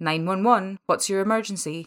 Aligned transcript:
911, 0.00 0.78
what's 0.86 1.08
your 1.08 1.20
emergency? 1.20 1.86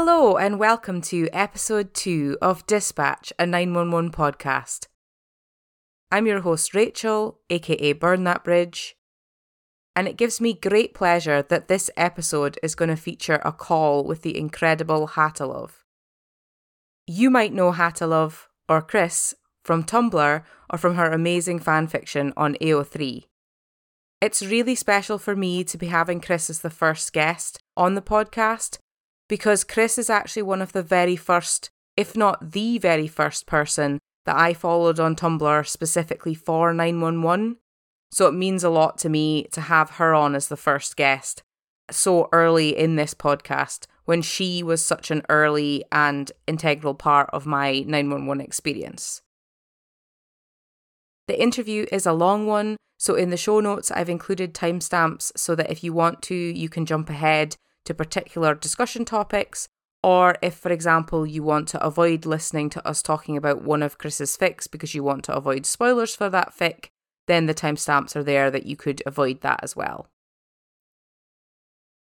Hello, 0.00 0.36
and 0.36 0.60
welcome 0.60 1.00
to 1.00 1.28
episode 1.32 1.92
two 1.92 2.38
of 2.40 2.64
Dispatch, 2.68 3.32
a 3.36 3.44
911 3.44 4.12
podcast. 4.12 4.86
I'm 6.12 6.24
your 6.24 6.42
host, 6.42 6.72
Rachel, 6.72 7.40
aka 7.50 7.94
Burn 7.94 8.22
That 8.22 8.44
Bridge, 8.44 8.94
and 9.96 10.06
it 10.06 10.16
gives 10.16 10.40
me 10.40 10.54
great 10.54 10.94
pleasure 10.94 11.42
that 11.42 11.66
this 11.66 11.90
episode 11.96 12.60
is 12.62 12.76
going 12.76 12.90
to 12.90 12.96
feature 12.96 13.42
a 13.44 13.50
call 13.50 14.04
with 14.04 14.22
the 14.22 14.38
incredible 14.38 15.08
Hattalove. 15.08 15.82
You 17.08 17.28
might 17.28 17.52
know 17.52 17.72
Hattalove, 17.72 18.44
or 18.68 18.80
Kris, 18.80 19.34
from 19.64 19.82
Tumblr 19.82 20.44
or 20.70 20.78
from 20.78 20.94
her 20.94 21.10
amazing 21.10 21.58
fanfiction 21.58 22.32
on 22.36 22.54
AO3. 22.62 23.24
It's 24.20 24.46
really 24.46 24.76
special 24.76 25.18
for 25.18 25.34
me 25.34 25.64
to 25.64 25.76
be 25.76 25.88
having 25.88 26.20
Kris 26.20 26.48
as 26.48 26.60
the 26.60 26.70
first 26.70 27.12
guest 27.12 27.58
on 27.76 27.96
the 27.96 28.00
podcast 28.00 28.78
because 29.28 29.64
Kris 29.64 29.98
is 29.98 30.10
actually 30.10 30.42
one 30.42 30.62
of 30.62 30.72
the 30.72 30.82
very 30.82 31.16
first, 31.16 31.70
if 31.96 32.16
not 32.16 32.52
the 32.52 32.78
very 32.78 33.06
first 33.06 33.46
person 33.46 33.98
that 34.24 34.36
I 34.36 34.54
followed 34.54 34.98
on 34.98 35.16
Tumblr 35.16 35.66
specifically 35.66 36.34
for 36.34 36.72
911. 36.72 37.56
So 38.10 38.26
it 38.26 38.34
means 38.34 38.64
a 38.64 38.70
lot 38.70 38.98
to 38.98 39.08
me 39.08 39.44
to 39.52 39.60
have 39.60 39.90
her 39.92 40.14
on 40.14 40.34
as 40.34 40.48
the 40.48 40.56
first 40.56 40.96
guest 40.96 41.42
so 41.90 42.28
early 42.32 42.76
in 42.76 42.96
this 42.96 43.14
podcast 43.14 43.86
when 44.04 44.22
she 44.22 44.62
was 44.62 44.84
such 44.84 45.10
an 45.10 45.22
early 45.28 45.84
and 45.92 46.32
integral 46.46 46.94
part 46.94 47.28
of 47.32 47.46
my 47.46 47.80
911 47.80 48.40
experience. 48.44 49.22
The 51.26 51.40
interview 51.40 51.86
is 51.92 52.06
a 52.06 52.14
long 52.14 52.46
one, 52.46 52.76
so 52.98 53.14
in 53.14 53.28
the 53.28 53.36
show 53.36 53.60
notes, 53.60 53.90
I've 53.90 54.08
included 54.08 54.54
timestamps 54.54 55.32
so 55.36 55.54
that 55.54 55.70
if 55.70 55.84
you 55.84 55.92
want 55.92 56.22
to, 56.22 56.34
you 56.34 56.70
can 56.70 56.86
jump 56.86 57.10
ahead 57.10 57.56
to 57.84 57.94
particular 57.94 58.54
discussion 58.54 59.04
topics, 59.04 59.68
or 60.02 60.36
if, 60.42 60.54
for 60.54 60.70
example, 60.70 61.26
you 61.26 61.42
want 61.42 61.68
to 61.68 61.84
avoid 61.84 62.24
listening 62.24 62.70
to 62.70 62.86
us 62.86 63.02
talking 63.02 63.36
about 63.36 63.62
one 63.62 63.82
of 63.82 63.98
Kris's 63.98 64.36
fics 64.36 64.70
because 64.70 64.94
you 64.94 65.02
want 65.02 65.24
to 65.24 65.34
avoid 65.34 65.66
spoilers 65.66 66.14
for 66.14 66.30
that 66.30 66.54
fic, 66.56 66.86
then 67.26 67.46
the 67.46 67.54
timestamps 67.54 68.14
are 68.14 68.22
there 68.22 68.50
that 68.50 68.66
you 68.66 68.76
could 68.76 69.02
avoid 69.06 69.40
that 69.40 69.60
as 69.62 69.74
well. 69.74 70.08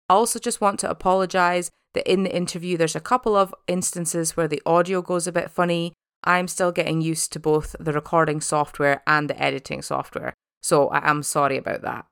I 0.08 0.14
also 0.14 0.38
just 0.38 0.60
want 0.60 0.80
to 0.80 0.90
apologise 0.90 1.70
that 1.94 2.10
in 2.10 2.22
the 2.22 2.34
interview 2.34 2.76
there's 2.76 2.96
a 2.96 3.00
couple 3.00 3.36
of 3.36 3.54
instances 3.66 4.36
where 4.36 4.48
the 4.48 4.62
audio 4.64 5.02
goes 5.02 5.26
a 5.26 5.32
bit 5.32 5.50
funny. 5.50 5.92
I'm 6.24 6.48
still 6.48 6.72
getting 6.72 7.00
used 7.00 7.32
to 7.32 7.40
both 7.40 7.76
the 7.78 7.92
recording 7.92 8.40
software 8.40 9.02
and 9.06 9.30
the 9.30 9.42
editing 9.42 9.82
software, 9.82 10.34
so 10.62 10.88
I 10.88 11.08
am 11.08 11.22
sorry 11.22 11.56
about 11.56 11.82
that. 11.82 12.06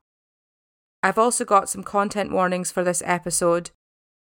I've 1.07 1.19
also 1.19 1.45
got 1.45 1.69
some 1.69 1.85
content 1.85 2.33
warnings 2.33 2.73
for 2.73 2.83
this 2.83 3.01
episode. 3.07 3.71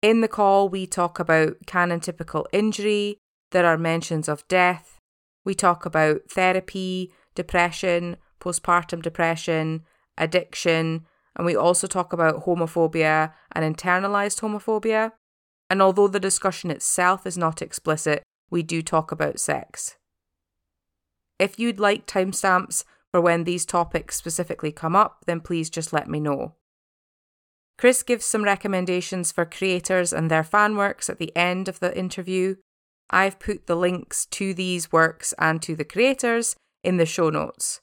In 0.01 0.19
the 0.19 0.27
call, 0.27 0.67
we 0.67 0.85
talk 0.85 1.19
about 1.19 1.55
canon 1.65 2.01
typical 2.01 2.45
injury, 2.51 3.17
there 3.51 3.65
are 3.65 3.77
mentions 3.77 4.27
of 4.27 4.45
death, 4.49 4.99
we 5.45 5.55
talk 5.55 5.85
about 5.85 6.29
therapy, 6.29 7.13
depression, 7.33 8.17
postpartum 8.41 9.01
depression, 9.01 9.85
addiction, 10.17 11.05
and 11.37 11.45
we 11.45 11.55
also 11.55 11.87
talk 11.87 12.11
about 12.11 12.43
homophobia 12.43 13.31
and 13.53 13.63
internalized 13.63 14.41
homophobia. 14.41 15.13
And 15.69 15.81
although 15.81 16.09
the 16.09 16.19
discussion 16.19 16.71
itself 16.71 17.25
is 17.25 17.37
not 17.37 17.61
explicit, 17.61 18.21
we 18.51 18.63
do 18.63 18.81
talk 18.81 19.13
about 19.13 19.39
sex. 19.39 19.95
If 21.39 21.57
you'd 21.57 21.79
like 21.79 22.05
timestamps 22.05 22.83
for 23.13 23.21
when 23.21 23.45
these 23.45 23.65
topics 23.65 24.17
specifically 24.17 24.73
come 24.73 24.93
up, 24.93 25.23
then 25.25 25.39
please 25.39 25.69
just 25.69 25.93
let 25.93 26.09
me 26.09 26.19
know. 26.19 26.55
Kris 27.77 28.03
gives 28.03 28.25
some 28.25 28.43
recommendations 28.43 29.31
for 29.31 29.45
creators 29.45 30.13
and 30.13 30.31
their 30.31 30.43
fan 30.43 30.77
works 30.77 31.09
at 31.09 31.19
the 31.19 31.35
end 31.35 31.67
of 31.67 31.79
the 31.79 31.97
interview. 31.97 32.55
I've 33.09 33.39
put 33.39 33.67
the 33.67 33.75
links 33.75 34.25
to 34.27 34.53
these 34.53 34.91
works 34.91 35.33
and 35.37 35.61
to 35.61 35.75
the 35.75 35.83
creators 35.83 36.55
in 36.83 36.97
the 36.97 37.05
show 37.05 37.29
notes. 37.29 37.81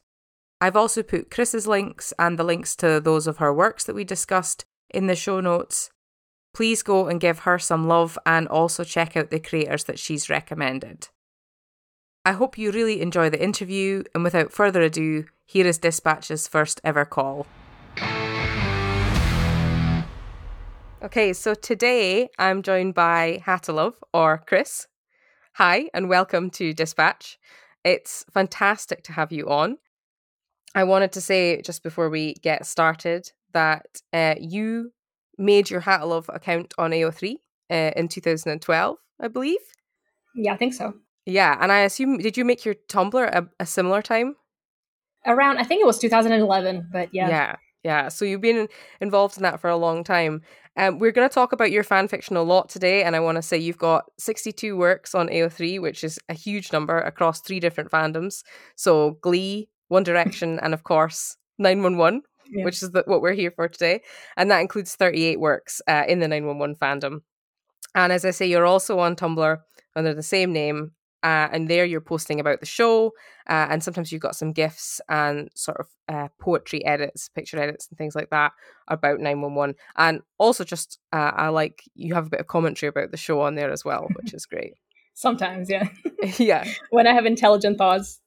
I've 0.61 0.77
also 0.77 1.03
put 1.03 1.31
Kris's 1.31 1.67
links 1.67 2.13
and 2.19 2.39
the 2.39 2.45
links 2.45 2.75
to 2.77 3.01
those 3.01 3.27
of 3.27 3.39
her 3.39 3.53
works 3.53 3.85
that 3.85 3.95
we 3.95 4.05
discussed 4.05 4.65
in 4.91 5.09
the 5.09 5.17
show 5.17 5.41
notes. 5.41 5.91
Please 6.55 6.83
go 6.83 7.09
and 7.09 7.21
give 7.21 7.41
her 7.41 7.59
some 7.59 7.89
love 7.89 8.19
and 8.25 8.47
also 8.49 8.85
check 8.85 9.17
out 9.17 9.31
the 9.31 9.41
creators 9.41 9.85
that 9.85 9.99
she's 9.99 10.31
recommended. 10.31 11.09
I 12.25 12.33
hope 12.33 12.57
you 12.57 12.71
really 12.71 13.01
enjoy 13.01 13.31
the 13.31 13.43
interview, 13.43 14.05
and 14.15 14.23
without 14.23 14.53
further 14.53 14.83
ado, 14.83 15.25
here 15.47 15.67
is 15.67 15.79
Dispatch's 15.79 16.47
first 16.47 16.81
ever 16.85 17.05
call. 17.05 17.47
Okay, 21.03 21.33
so 21.33 21.55
today 21.55 22.29
I'm 22.39 22.63
joined 22.63 22.95
by 22.95 23.43
Hattalove 23.45 23.97
or 24.15 24.39
Kris. 24.47 24.87
Hi, 25.55 25.91
and 25.93 26.09
welcome 26.09 26.49
to 26.51 26.73
Dispatch. 26.73 27.39
It's 27.85 28.25
fantastic 28.33 29.03
to 29.05 29.13
have 29.13 29.33
you 29.33 29.49
on. 29.49 29.79
I 30.77 30.85
wanted 30.85 31.11
to 31.13 31.21
say 31.21 31.61
just 31.61 31.83
before 31.83 32.09
we 32.09 32.35
get 32.35 32.67
started 32.67 33.33
that 33.53 34.01
uh, 34.13 34.37
you 34.39 34.93
made 35.37 35.71
your 35.71 35.81
Hattalove 35.81 36.33
account 36.33 36.73
on 36.79 36.93
AO3 36.93 37.35
uh, 37.69 37.91
in 37.97 38.07
2012, 38.07 38.97
I 39.21 39.27
believe. 39.27 39.59
Yeah, 40.37 40.53
I 40.53 40.57
think 40.57 40.73
so. 40.73 40.95
Yeah, 41.27 41.59
and 41.61 41.73
I 41.73 41.81
assume 41.81 42.19
did 42.19 42.37
you 42.37 42.45
make 42.45 42.65
your 42.65 42.77
Tumblr 42.77 43.29
a, 43.29 43.49
a 43.59 43.67
similar 43.67 44.03
time? 44.03 44.37
Around, 45.27 45.59
I 45.59 45.65
think 45.65 45.83
it 45.83 45.87
was 45.87 45.99
2011, 45.99 46.91
but 46.93 47.09
yeah. 47.13 47.29
Yeah, 47.29 47.57
yeah. 47.85 48.09
So 48.09 48.25
you've 48.25 48.41
been 48.41 48.69
involved 49.01 49.37
in 49.37 49.43
that 49.43 49.61
for 49.61 49.69
a 49.69 49.77
long 49.77 50.05
time. 50.05 50.43
Um, 50.77 50.99
we're 50.99 51.13
going 51.13 51.29
to 51.29 51.35
talk 51.35 51.53
about 51.53 51.71
your 51.71 51.85
fan 51.85 52.09
fiction 52.09 52.37
a 52.37 52.43
lot 52.43 52.69
today, 52.69 53.03
and 53.03 53.15
I 53.15 53.21
want 53.21 53.37
to 53.37 53.43
say 53.43 53.59
you've 53.59 53.79
got 53.79 54.05
62 54.19 54.77
works 54.77 55.15
on 55.15 55.29
AO3, 55.29 55.81
which 55.81 56.03
is 56.03 56.19
a 56.29 56.35
huge 56.35 56.73
number 56.73 56.99
across 56.99 57.41
three 57.41 57.61
different 57.61 57.91
fandoms. 57.91 58.43
So 58.77 59.19
Glee, 59.21 59.69
One 59.89 60.03
Direction, 60.05 60.59
and 60.61 60.73
of 60.73 60.85
course 60.85 61.37
911, 61.59 62.23
yeah. 62.51 62.65
which 62.65 62.83
is 62.83 62.93
the, 62.93 63.03
what 63.07 63.21
we're 63.21 63.35
here 63.35 63.51
for 63.51 63.69
today. 63.69 64.01
And 64.37 64.51
that 64.51 64.61
includes 64.61 64.95
38 64.95 65.41
works 65.41 65.83
uh, 65.87 66.05
in 66.09 66.21
the 66.21 66.29
911 66.29 66.77
fandom. 66.77 67.21
And 67.95 68.13
as 68.13 68.25
I 68.25 68.31
say, 68.31 68.47
you're 68.47 68.65
also 68.65 68.99
on 68.99 69.17
Tumblr 69.17 69.59
under 69.95 70.15
the 70.15 70.23
same 70.23 70.53
name 70.53 70.93
uh, 71.23 71.49
and 71.53 71.69
there 71.69 71.85
you're 71.85 72.01
posting 72.01 72.41
about 72.41 72.61
the 72.61 72.67
show, 72.67 73.13
uh, 73.49 73.67
and 73.71 73.83
sometimes 73.83 74.11
you've 74.11 74.23
got 74.23 74.37
some 74.37 74.53
gifs 74.53 75.01
and 75.09 75.49
sort 75.55 75.79
of 75.79 75.87
uh, 76.09 76.29
poetry 76.39 76.85
edits, 76.85 77.29
picture 77.29 77.59
edits, 77.59 77.89
and 77.89 77.99
things 77.99 78.15
like 78.15 78.31
that 78.31 78.53
about 78.89 79.21
911. 79.21 79.77
And 79.97 80.21
also, 80.39 80.65
just 80.65 80.99
uh, 81.13 81.33
I 81.35 81.49
like 81.49 81.85
you 81.95 82.15
have 82.15 82.27
a 82.27 82.31
bit 82.31 82.41
of 82.41 82.47
commentary 82.47 82.89
about 82.89 83.11
the 83.11 83.17
show 83.17 83.41
on 83.41 83.55
there 83.55 83.71
as 83.71 83.85
well, 83.85 84.09
which 84.17 84.35
is 84.35 84.47
great. 84.47 84.75
Sometimes, 85.15 85.71
yeah. 85.71 85.89
yeah. 86.39 86.67
When 86.91 87.07
I 87.07 87.13
have 87.13 87.27
intelligent 87.27 87.79
thoughts. 87.79 88.21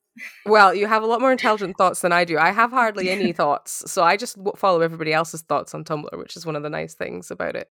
Well, 0.46 0.74
you 0.74 0.88
have 0.88 1.04
a 1.04 1.08
lot 1.08 1.20
more 1.20 1.32
intelligent 1.32 1.76
thoughts 1.78 2.02
than 2.02 2.14
I 2.14 2.24
do. 2.24 2.38
I 2.38 2.52
have 2.52 2.72
hardly 2.72 3.10
any 3.10 3.34
thoughts. 3.34 3.92
So 3.92 4.04
I 4.04 4.16
just 4.16 4.38
follow 4.56 4.82
everybody 4.82 5.12
else's 5.12 5.42
thoughts 5.42 5.74
on 5.74 5.84
Tumblr, 5.84 6.18
which 6.18 6.38
is 6.38 6.46
one 6.46 6.56
of 6.56 6.64
the 6.64 6.70
nice 6.70 6.94
things 6.94 7.32
about 7.32 7.56
it. 7.56 7.70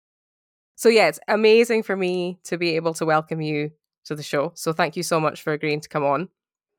So, 0.77 0.89
yeah, 0.89 1.07
it's 1.07 1.21
amazing 1.29 1.85
for 1.85 1.97
me 1.97 2.41
to 2.45 2.59
be 2.59 2.75
able 2.75 2.95
to 2.95 3.07
welcome 3.07 3.41
you 3.41 3.71
to 4.05 4.15
the 4.15 4.23
show. 4.23 4.53
So 4.55 4.73
thank 4.73 4.97
you 4.97 5.03
so 5.03 5.21
much 5.21 5.43
for 5.43 5.53
agreeing 5.53 5.81
to 5.81 5.89
come 5.89 6.05
on. 6.05 6.29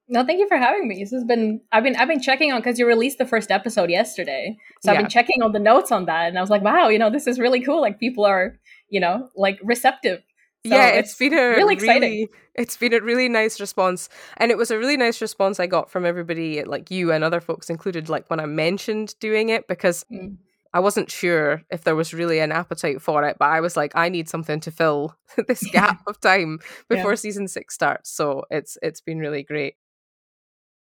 No, 0.08 0.24
thank 0.24 0.40
you 0.40 0.48
for 0.48 0.58
having 0.58 0.88
me. 0.88 1.00
This 1.00 1.12
has 1.12 1.24
been 1.24 1.62
I've 1.72 1.84
been 1.84 1.96
I've 1.96 2.08
been 2.08 2.22
checking 2.22 2.52
on 2.52 2.60
because 2.62 2.78
you 2.78 2.86
released 2.86 3.18
the 3.18 3.26
first 3.26 3.50
episode 3.50 3.90
yesterday. 3.90 4.56
So 4.82 4.92
yeah. 4.92 4.98
I've 4.98 5.04
been 5.04 5.10
checking 5.10 5.42
on 5.42 5.52
the 5.52 5.60
notes 5.60 5.92
on 5.92 6.06
that 6.06 6.28
and 6.28 6.38
I 6.38 6.42
was 6.42 6.52
like, 6.52 6.62
wow, 6.62 6.90
you 6.90 7.00
know, 7.00 7.10
this 7.10 7.26
is 7.26 7.40
really 7.40 7.62
cool. 7.62 7.82
Like 7.82 8.00
people 8.00 8.24
are, 8.26 8.60
you 8.90 9.00
know, 9.00 9.30
like 9.36 9.60
receptive. 9.64 10.22
So 10.68 10.76
yeah, 10.76 10.90
it's, 10.90 11.12
it's 11.12 11.20
been 11.20 11.34
a 11.34 11.50
really 11.50 11.76
exciting. 11.76 12.02
Really, 12.02 12.30
it's 12.56 12.76
been 12.76 12.94
a 12.94 13.00
really 13.00 13.30
nice 13.30 13.60
response, 13.60 14.10
and 14.38 14.50
it 14.50 14.58
was 14.58 14.72
a 14.72 14.80
really 14.80 14.98
nice 14.98 15.22
response 15.22 15.60
I 15.60 15.68
got 15.68 15.92
from 15.92 16.08
everybody, 16.08 16.64
like 16.64 16.90
you 16.90 17.12
and 17.12 17.24
other 17.24 17.40
folks 17.40 17.70
included. 17.70 18.10
Like 18.10 18.28
when 18.32 18.40
I 18.40 18.48
mentioned 18.48 19.14
doing 19.20 19.50
it, 19.50 19.68
because 19.68 20.06
mm. 20.12 20.38
I 20.76 20.80
wasn't 20.80 21.10
sure 21.10 21.62
if 21.72 21.86
there 21.86 21.96
was 21.96 22.14
really 22.14 22.40
an 22.40 22.52
appetite 22.52 23.02
for 23.02 23.24
it, 23.24 23.38
but 23.40 23.50
I 23.50 23.62
was 23.62 23.78
like, 23.78 23.94
I 23.96 24.10
need 24.10 24.28
something 24.28 24.60
to 24.60 24.72
fill 24.72 25.16
this 25.48 25.64
gap 25.72 26.02
of 26.06 26.20
time 26.20 26.60
before 26.90 27.12
yeah. 27.12 27.16
season 27.16 27.48
six 27.48 27.74
starts. 27.74 28.12
So 28.12 28.44
it's 28.52 28.78
it's 28.82 29.00
been 29.00 29.20
really 29.20 29.42
great. 29.42 29.76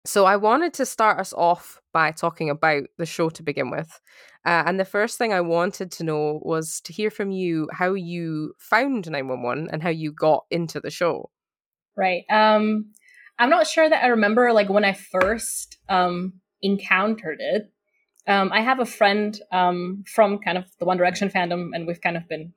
So 0.05 0.25
I 0.25 0.35
wanted 0.35 0.75
to 0.75 0.85
start 0.85 1.21
us 1.21 1.33
off 1.33 1.81
by 1.93 2.11
talking 2.11 2.51
about 2.51 2.83
the 2.99 3.07
show 3.07 3.31
to 3.31 3.43
begin 3.45 3.71
with. 3.71 4.01
Uh, 4.45 4.65
and 4.67 4.81
the 4.81 4.85
first 4.85 5.17
thing 5.17 5.33
I 5.33 5.41
wanted 5.41 5.93
to 5.93 6.05
know 6.05 6.41
was 6.43 6.81
to 6.83 6.93
hear 6.93 7.11
from 7.11 7.31
you 7.31 7.69
how 7.73 7.95
you 7.95 8.55
found 8.59 9.09
911 9.09 9.69
and 9.73 9.81
how 9.81 9.91
you 9.91 10.11
got 10.11 10.45
into 10.51 10.81
the 10.81 10.91
show. 10.91 11.31
Right. 11.97 12.25
Um, 12.29 12.91
I'm 13.39 13.49
not 13.49 13.69
sure 13.69 13.89
that 13.89 14.03
I 14.03 14.09
remember 14.09 14.53
like 14.53 14.69
when 14.69 14.85
I 14.85 14.95
first 14.95 15.79
um, 15.89 16.41
encountered 16.63 17.39
it. 17.39 17.73
Um, 18.27 18.51
I 18.53 18.61
have 18.61 18.81
a 18.81 18.87
friend 18.87 19.39
um, 19.53 20.05
from 20.07 20.39
kind 20.39 20.59
of 20.59 20.65
the 20.79 20.85
One 20.85 20.97
Direction 20.97 21.29
fandom, 21.29 21.71
and 21.75 21.87
we've 21.87 22.01
kind 22.01 22.17
of 22.17 22.29
been 22.29 22.53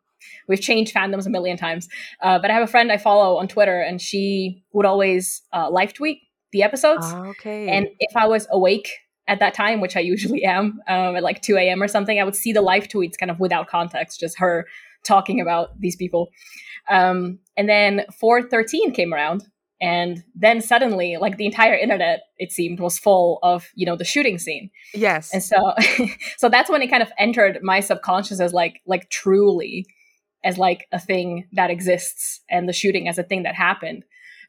we've 0.48 0.62
changed 0.62 0.94
fandoms 0.94 1.26
a 1.26 1.30
million 1.30 1.58
times. 1.58 1.88
Uh, 2.22 2.40
but 2.40 2.50
I 2.50 2.54
have 2.54 2.64
a 2.64 2.68
friend 2.68 2.92
I 2.92 2.98
follow 2.98 3.38
on 3.38 3.48
Twitter, 3.48 3.82
and 3.82 4.02
she 4.02 4.64
would 4.74 4.86
always 4.86 5.42
uh, 5.54 5.70
live 5.70 5.94
tweet 5.94 6.22
the 6.52 6.64
episodes. 6.64 7.06
Ah, 7.06 7.26
okay. 7.28 7.70
And 7.70 7.88
if 8.00 8.16
I 8.16 8.28
was 8.28 8.48
awake 8.52 8.90
at 9.28 9.40
that 9.40 9.54
time, 9.54 9.82
which 9.82 9.96
I 9.96 10.00
usually 10.00 10.44
am, 10.44 10.80
um, 10.88 11.16
at 11.16 11.24
like 11.24 11.42
2 11.42 11.58
a.m. 11.58 11.84
or 11.84 11.88
something, 11.88 12.20
I 12.20 12.24
would 12.24 12.36
see 12.36 12.54
the 12.54 12.62
live 12.62 12.88
tweets 12.88 13.18
kind 13.18 13.30
of 13.30 13.40
without 13.40 13.68
context, 13.68 14.20
just 14.20 14.40
her 14.40 14.66
talking 15.04 15.42
about 15.42 15.80
these 15.80 15.96
people. 15.96 16.30
Um, 16.90 17.40
and 17.56 17.68
then 17.68 18.06
413 18.20 18.94
came 18.94 19.14
around. 19.14 19.44
And 19.80 20.24
then 20.34 20.62
suddenly, 20.62 21.18
like 21.20 21.38
the 21.38 21.46
entire 21.46 21.76
internet, 21.76 22.22
it 22.38 22.52
seemed, 22.52 22.80
was 22.80 22.98
full 22.98 23.40
of 23.44 23.68
you 23.76 23.86
know 23.86 23.96
the 23.96 24.06
shooting 24.06 24.40
scene. 24.40 24.72
Yes, 24.94 25.32
and 25.34 25.44
so, 25.44 25.74
so 26.38 26.50
that's 26.50 26.70
when 26.70 26.82
it 26.82 26.88
kind 26.88 27.04
of 27.04 27.12
entered 27.18 27.60
my 27.62 27.80
subconscious 27.80 28.40
as 28.40 28.54
like, 28.54 28.82
like 28.88 29.10
truly, 29.10 29.86
as 30.44 30.58
like 30.58 30.88
a 30.92 31.00
thing 31.00 31.48
that 31.54 31.70
exists, 31.70 32.42
and 32.50 32.68
the 32.68 32.74
shooting 32.74 33.08
as 33.08 33.20
a 33.20 33.24
thing 33.24 33.44
that 33.44 33.54
happened. 33.54 34.04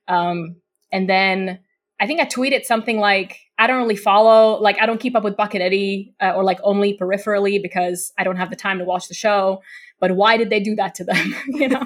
Um, 0.09 0.57
and 0.91 1.09
then 1.09 1.61
I 2.01 2.07
think 2.07 2.21
I 2.21 2.27
tweeted 2.27 2.65
something 2.65 2.99
like, 2.99 3.39
I 3.59 3.67
don't 3.67 3.79
really 3.79 3.97
follow, 3.97 4.61
like, 4.61 4.81
I 4.81 4.87
don't 4.87 5.01
keep 5.01 5.17
up 5.17 5.25
with 5.25 5.37
Buck 5.37 5.55
and 5.55 5.63
Eddie 5.63 6.15
uh, 6.21 6.33
or 6.33 6.45
like 6.45 6.61
only 6.63 6.97
peripherally 6.97 7.61
because 7.61 8.13
I 8.17 8.25
don't 8.25 8.37
have 8.37 8.51
the 8.51 8.57
time 8.57 8.79
to 8.79 8.85
watch 8.85 9.09
the 9.09 9.15
show. 9.15 9.63
But 10.01 10.13
why 10.13 10.37
did 10.37 10.49
they 10.49 10.61
do 10.61 10.77
that 10.77 10.95
to 10.97 11.05
them? 11.05 11.35
you 11.49 11.69
know? 11.69 11.85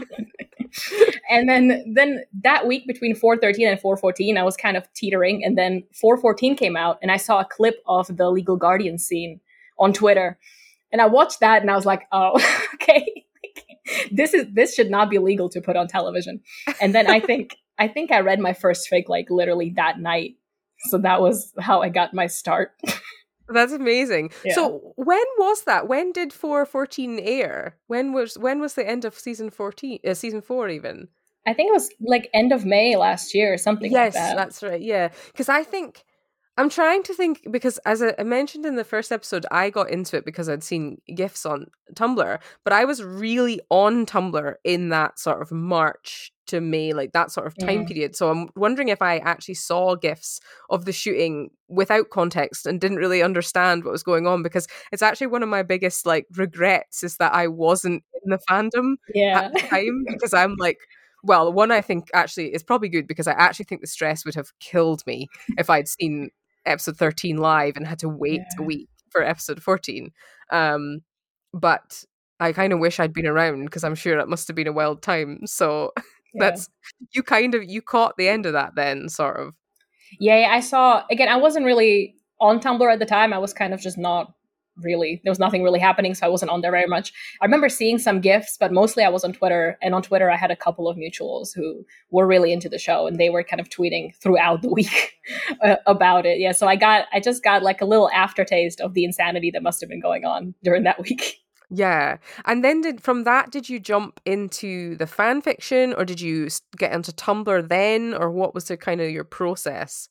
and 1.31 1.49
then 1.49 1.93
then 1.95 2.23
that 2.43 2.67
week 2.67 2.87
between 2.87 3.15
413 3.15 3.69
and 3.69 3.81
414 3.81 4.39
i 4.39 4.43
was 4.43 4.57
kind 4.57 4.77
of 4.77 4.93
teetering 4.95 5.45
and 5.45 5.57
then 5.57 5.83
414 5.93 6.57
came 6.57 6.77
out 6.77 6.99
and 7.03 7.11
i 7.11 7.17
saw 7.17 7.41
a 7.41 7.45
clip 7.45 7.83
of 7.87 8.17
the 8.17 8.31
legal 8.31 8.57
guardian 8.57 8.99
scene 8.99 9.41
on 9.79 9.93
twitter 9.93 10.39
and 10.91 11.01
i 11.01 11.07
watched 11.07 11.41
that 11.41 11.63
and 11.63 11.71
i 11.71 11.75
was 11.75 11.87
like 11.87 12.03
oh 12.13 12.41
okay 12.75 13.25
this 14.13 14.35
is 14.35 14.47
this 14.53 14.75
should 14.75 14.91
not 14.91 15.11
be 15.11 15.19
legal 15.19 15.49
to 15.49 15.61
put 15.61 15.77
on 15.77 15.87
television 15.87 16.41
and 16.81 16.95
then 16.95 17.07
i 17.09 17.21
think 17.21 17.57
I 17.79 17.89
think 17.89 18.13
I 18.13 18.21
read 18.21 18.39
my 18.39 18.53
first 18.53 18.89
fic 18.91 19.09
like 19.09 19.27
literally 19.31 19.73
that 19.77 19.99
night. 19.99 20.37
So 20.89 20.99
that 20.99 21.21
was 21.21 21.53
how 21.59 21.83
I 21.83 21.89
got 21.89 22.15
my 22.15 22.27
start. 22.27 22.73
That's 23.49 23.73
amazing. 23.73 24.31
Yeah. 24.45 24.55
So 24.55 24.95
when 24.97 25.25
was 25.39 25.65
that? 25.65 25.89
When 25.89 26.13
did 26.13 26.33
414 26.33 27.19
air? 27.21 27.77
When 27.87 28.13
was 28.13 28.39
when 28.39 28.61
was 28.61 28.75
the 28.75 28.89
end 28.89 29.05
of 29.05 29.19
season 29.19 29.51
14 29.51 29.99
uh, 30.07 30.15
season 30.15 30.41
4 30.41 30.69
even? 30.71 31.09
I 31.47 31.55
think 31.55 31.71
it 31.71 31.73
was 31.73 31.91
like 32.01 32.31
end 32.33 32.53
of 32.53 32.65
May 32.65 32.97
last 32.97 33.35
year 33.35 33.53
or 33.53 33.59
something 33.59 33.91
yes, 33.91 34.15
like 34.15 34.15
that. 34.15 34.29
Yes, 34.29 34.37
that's 34.37 34.63
right. 34.63 34.81
Yeah. 34.81 35.09
Cuz 35.35 35.49
I 35.49 35.65
think 35.65 36.05
I'm 36.59 36.69
trying 36.69 37.03
to 37.05 37.15
think 37.15 37.47
because, 37.51 37.79
as 37.79 38.03
I 38.03 38.23
mentioned 38.23 38.67
in 38.67 38.77
the 38.77 38.85
first 38.85 39.11
episode, 39.11 39.47
I 39.51 39.71
got 39.71 39.91
into 39.91 40.17
it 40.17 40.27
because 40.27 40.49
I'd 40.51 40.63
seen 40.63 41.01
gifs 41.15 41.47
on 41.47 41.67
Tumblr, 41.95 42.39
but 42.63 42.73
I 42.73 42.85
was 42.85 43.03
really 43.03 43.61
on 43.71 44.05
Tumblr 44.05 44.55
in 44.63 44.91
that 44.91 45.19
sort 45.19 45.41
of 45.41 45.51
March 45.51 46.32
to 46.47 46.61
May, 46.61 46.93
like 46.93 47.13
that 47.13 47.31
sort 47.31 47.47
of 47.47 47.57
time 47.57 47.87
period. 47.87 48.17
So 48.17 48.31
I'm 48.31 48.49
wondering 48.57 48.89
if 48.89 49.01
I 49.01 49.19
actually 49.19 49.55
saw 49.55 49.95
gifs 49.95 50.41
of 50.71 50.85
the 50.85 50.93
shooting 50.93 51.51
without 51.69 52.11
context 52.11 52.67
and 52.67 52.81
didn't 52.81 52.99
really 52.99 53.23
understand 53.23 53.85
what 53.85 53.93
was 53.93 54.03
going 54.03 54.27
on 54.27 54.43
because 54.43 54.67
it's 54.91 55.03
actually 55.03 55.29
one 55.29 55.43
of 55.43 55.49
my 55.49 55.63
biggest 55.63 56.05
like 56.07 56.27
regrets 56.37 57.03
is 57.03 57.17
that 57.17 57.33
I 57.33 57.47
wasn't 57.49 58.03
in 58.23 58.31
the 58.31 58.41
fandom 58.49 58.97
yeah. 59.15 59.43
at 59.43 59.53
the 59.53 59.61
time 59.61 60.05
because 60.09 60.35
I'm 60.35 60.57
like, 60.59 60.79
well, 61.23 61.53
one 61.53 61.71
I 61.71 61.81
think 61.81 62.09
actually 62.13 62.53
is 62.53 62.63
probably 62.63 62.89
good 62.89 63.07
because 63.07 63.29
I 63.29 63.33
actually 63.33 63.67
think 63.67 63.81
the 63.81 63.87
stress 63.87 64.25
would 64.25 64.35
have 64.35 64.53
killed 64.59 65.03
me 65.07 65.29
if 65.57 65.71
I'd 65.71 65.89
seen 65.89 66.31
episode 66.67 66.97
13 66.97 67.37
live 67.37 67.77
and 67.77 67.87
had 67.87 68.01
to 68.01 68.09
wait 68.11 68.41
yeah. 68.41 68.63
a 68.63 68.63
week 68.63 68.89
for 69.11 69.23
episode 69.23 69.63
14. 69.63 70.11
Um, 70.51 71.01
but 71.55 72.05
I 72.41 72.53
kind 72.53 72.73
of 72.73 72.81
wish 72.81 72.99
I'd 72.99 73.13
been 73.13 73.27
around 73.27 73.67
because 73.67 73.85
I'm 73.85 73.95
sure 73.95 74.19
it 74.19 74.29
must 74.29 74.49
have 74.49 74.57
been 74.57 74.67
a 74.67 74.73
wild 74.73 75.03
time. 75.03 75.47
So 75.47 75.93
yeah. 76.35 76.51
that's 76.51 76.69
you 77.13 77.23
kind 77.23 77.55
of 77.55 77.65
you 77.65 77.83
caught 77.83 78.17
the 78.17 78.29
end 78.29 78.47
of 78.47 78.53
that 78.53 78.75
then, 78.75 79.09
sort 79.09 79.39
of. 79.39 79.55
Yeah, 80.19 80.49
I 80.51 80.61
saw 80.61 81.05
again. 81.11 81.29
I 81.29 81.37
wasn't 81.37 81.65
really 81.65 82.17
on 82.41 82.61
Tumblr 82.61 82.93
at 82.93 82.99
the 82.99 83.07
time. 83.07 83.33
I 83.33 83.39
was 83.39 83.53
kind 83.53 83.73
of 83.73 83.81
just 83.81 83.99
not 83.99 84.35
really 84.79 85.21
there 85.23 85.31
was 85.31 85.39
nothing 85.39 85.63
really 85.63 85.79
happening 85.79 86.15
so 86.15 86.27
i 86.27 86.29
wasn't 86.29 86.51
on 86.51 86.63
there 86.63 86.71
very 86.71 86.87
much 86.87 87.13
i 87.43 87.45
remember 87.45 87.69
seeing 87.69 87.99
some 87.99 88.21
gifs 88.21 88.57
but 88.59 88.73
mostly 88.73 89.05
i 89.05 89.09
was 89.09 89.23
on 89.23 89.33
twitter 89.33 89.77
and 89.83 89.95
on 89.95 90.03
twitter 90.03 90.31
i 90.31 90.37
had 90.37 90.51
a 90.51 90.57
couple 90.57 90.89
of 90.89 90.97
mutuals 90.97 91.51
who 91.55 91.85
were 92.11 92.27
really 92.27 92.53
into 92.53 92.69
the 92.69 92.79
show 92.79 93.07
and 93.07 93.19
they 93.19 93.29
were 93.29 93.45
kind 93.45 93.61
of 93.61 93.69
tweeting 93.69 94.15
throughout 94.17 94.63
the 94.63 94.69
week 94.73 95.13
about 95.87 96.25
it 96.25 96.39
yeah 96.39 96.53
so 96.53 96.67
i 96.67 96.77
got 96.77 97.07
i 97.13 97.21
just 97.21 97.45
got 97.45 97.63
like 97.63 97.81
a 97.81 97.85
little 97.85 98.11
aftertaste 98.13 98.81
of 98.81 98.95
the 98.95 99.05
insanity 99.05 99.51
that 99.51 99.63
must 99.63 99.81
have 99.81 99.91
been 99.91 100.01
going 100.01 100.25
on 100.25 100.55
during 100.63 100.85
that 100.85 101.01
week 101.03 101.39
yeah. 101.75 102.19
And 102.45 102.63
then 102.63 102.83
did 102.83 103.03
from 103.03 103.25
that 103.25 103.51
did 103.51 103.69
you 103.69 103.81
jump 103.81 104.21
into 104.27 104.95
the 104.97 105.07
fan 105.07 105.41
fiction 105.41 105.95
or 105.95 106.05
did 106.05 106.21
you 106.21 106.49
get 106.77 106.93
into 106.93 107.13
tumblr 107.13 107.67
then 107.69 108.13
or 108.15 108.31
what 108.31 108.55
was 108.55 108.67
the 108.67 108.77
kind 108.77 109.01
of 109.01 109.11
your 109.11 109.25
process 109.25 110.09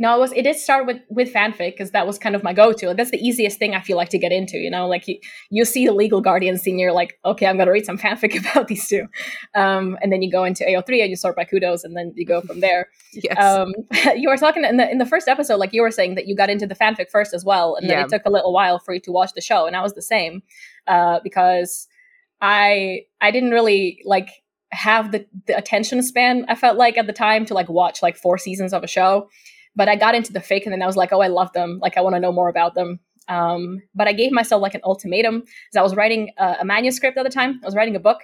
no, 0.00 0.14
it 0.14 0.20
was. 0.20 0.32
It 0.32 0.42
did 0.42 0.56
start 0.56 0.86
with 0.86 0.98
with 1.08 1.32
fanfic 1.32 1.72
because 1.72 1.90
that 1.90 2.06
was 2.06 2.18
kind 2.18 2.36
of 2.36 2.44
my 2.44 2.52
go 2.52 2.72
to. 2.72 2.94
That's 2.94 3.10
the 3.10 3.18
easiest 3.18 3.58
thing 3.58 3.74
I 3.74 3.80
feel 3.80 3.96
like 3.96 4.10
to 4.10 4.18
get 4.18 4.30
into. 4.30 4.56
You 4.56 4.70
know, 4.70 4.86
like 4.86 5.08
you, 5.08 5.18
you 5.50 5.64
see 5.64 5.86
the 5.86 5.92
legal 5.92 6.20
guardian 6.20 6.56
scene, 6.56 6.78
you're 6.78 6.92
like, 6.92 7.18
okay, 7.24 7.46
I'm 7.46 7.58
gonna 7.58 7.72
read 7.72 7.84
some 7.84 7.98
fanfic 7.98 8.38
about 8.52 8.68
these 8.68 8.86
two, 8.88 9.06
um, 9.56 9.98
and 10.00 10.12
then 10.12 10.22
you 10.22 10.30
go 10.30 10.44
into 10.44 10.64
AO3 10.64 11.02
and 11.02 11.10
you 11.10 11.16
sort 11.16 11.34
by 11.34 11.44
kudos, 11.44 11.82
and 11.82 11.96
then 11.96 12.12
you 12.14 12.24
go 12.24 12.40
from 12.40 12.60
there. 12.60 12.88
yes. 13.12 13.36
Um, 13.42 13.74
you 14.16 14.28
were 14.28 14.36
talking 14.36 14.64
in 14.64 14.76
the 14.76 14.88
in 14.88 14.98
the 14.98 15.06
first 15.06 15.26
episode, 15.26 15.56
like 15.56 15.72
you 15.72 15.82
were 15.82 15.90
saying 15.90 16.14
that 16.14 16.28
you 16.28 16.36
got 16.36 16.48
into 16.48 16.66
the 16.66 16.76
fanfic 16.76 17.10
first 17.10 17.34
as 17.34 17.44
well, 17.44 17.74
and 17.74 17.90
then 17.90 17.98
yeah. 17.98 18.04
it 18.04 18.08
took 18.08 18.22
a 18.24 18.30
little 18.30 18.52
while 18.52 18.78
for 18.78 18.94
you 18.94 19.00
to 19.00 19.10
watch 19.10 19.32
the 19.34 19.40
show, 19.40 19.66
and 19.66 19.74
I 19.74 19.82
was 19.82 19.94
the 19.94 20.02
same 20.02 20.42
uh, 20.86 21.18
because 21.24 21.88
I 22.40 23.00
I 23.20 23.32
didn't 23.32 23.50
really 23.50 24.00
like 24.04 24.30
have 24.70 25.10
the, 25.10 25.26
the 25.46 25.56
attention 25.56 26.02
span 26.02 26.44
I 26.46 26.54
felt 26.54 26.76
like 26.76 26.98
at 26.98 27.06
the 27.06 27.12
time 27.12 27.46
to 27.46 27.54
like 27.54 27.70
watch 27.70 28.02
like 28.02 28.18
four 28.18 28.36
seasons 28.36 28.74
of 28.74 28.84
a 28.84 28.86
show 28.86 29.28
but 29.78 29.88
I 29.88 29.94
got 29.94 30.16
into 30.16 30.32
the 30.32 30.40
fake 30.40 30.66
and 30.66 30.72
then 30.72 30.82
I 30.82 30.86
was 30.86 30.96
like, 30.96 31.12
oh, 31.12 31.20
I 31.20 31.28
love 31.28 31.52
them. 31.52 31.78
Like, 31.80 31.96
I 31.96 32.00
want 32.00 32.16
to 32.16 32.20
know 32.20 32.32
more 32.32 32.48
about 32.48 32.74
them. 32.74 32.98
Um, 33.28 33.80
but 33.94 34.08
I 34.08 34.12
gave 34.12 34.32
myself 34.32 34.60
like 34.60 34.74
an 34.74 34.80
ultimatum 34.82 35.38
because 35.40 35.76
I 35.76 35.82
was 35.82 35.94
writing 35.94 36.32
a, 36.36 36.56
a 36.60 36.64
manuscript 36.64 37.16
at 37.16 37.22
the 37.22 37.30
time. 37.30 37.60
I 37.62 37.66
was 37.66 37.76
writing 37.76 37.94
a 37.94 38.00
book. 38.00 38.18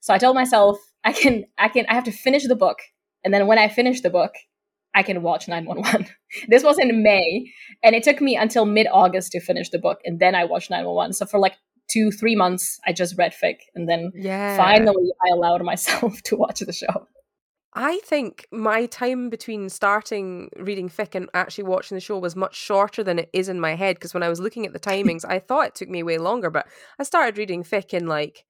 So 0.00 0.12
I 0.12 0.18
told 0.18 0.36
myself, 0.36 0.76
I 1.02 1.12
can, 1.12 1.46
I 1.56 1.68
can, 1.68 1.86
I 1.88 1.94
have 1.94 2.04
to 2.04 2.12
finish 2.12 2.46
the 2.46 2.54
book. 2.54 2.78
And 3.24 3.32
then 3.32 3.46
when 3.46 3.58
I 3.58 3.68
finish 3.68 4.02
the 4.02 4.10
book, 4.10 4.32
I 4.94 5.02
can 5.02 5.22
watch 5.22 5.48
911. 5.48 6.06
this 6.48 6.62
was 6.62 6.78
in 6.78 7.02
May, 7.02 7.50
and 7.82 7.94
it 7.94 8.02
took 8.02 8.20
me 8.20 8.36
until 8.36 8.66
mid 8.66 8.86
August 8.92 9.32
to 9.32 9.40
finish 9.40 9.70
the 9.70 9.78
book, 9.78 10.00
and 10.04 10.18
then 10.18 10.34
I 10.34 10.44
watched 10.44 10.68
911. 10.68 11.12
So 11.14 11.26
for 11.26 11.38
like 11.38 11.54
two, 11.88 12.10
three 12.10 12.34
months, 12.34 12.80
I 12.86 12.92
just 12.92 13.16
read 13.16 13.32
fic, 13.32 13.58
and 13.74 13.88
then 13.88 14.10
yeah. 14.14 14.56
finally 14.56 15.12
I 15.24 15.32
allowed 15.32 15.62
myself 15.62 16.20
to 16.24 16.36
watch 16.36 16.60
the 16.60 16.72
show. 16.72 17.06
I 17.74 18.00
think 18.04 18.46
my 18.50 18.86
time 18.86 19.30
between 19.30 19.68
starting 19.68 20.50
reading 20.56 20.88
fic 20.88 21.14
and 21.14 21.28
actually 21.34 21.64
watching 21.64 21.94
the 21.94 22.00
show 22.00 22.18
was 22.18 22.34
much 22.34 22.56
shorter 22.56 23.04
than 23.04 23.18
it 23.18 23.30
is 23.32 23.48
in 23.48 23.60
my 23.60 23.76
head 23.76 23.96
because 23.96 24.12
when 24.12 24.24
I 24.24 24.28
was 24.28 24.40
looking 24.40 24.66
at 24.66 24.72
the 24.72 24.80
timings, 24.90 25.24
I 25.24 25.38
thought 25.38 25.68
it 25.68 25.74
took 25.74 25.88
me 25.88 26.02
way 26.02 26.18
longer, 26.18 26.50
but 26.50 26.66
I 26.98 27.04
started 27.04 27.38
reading 27.38 27.62
fic 27.62 27.94
in 27.94 28.06
like 28.06 28.44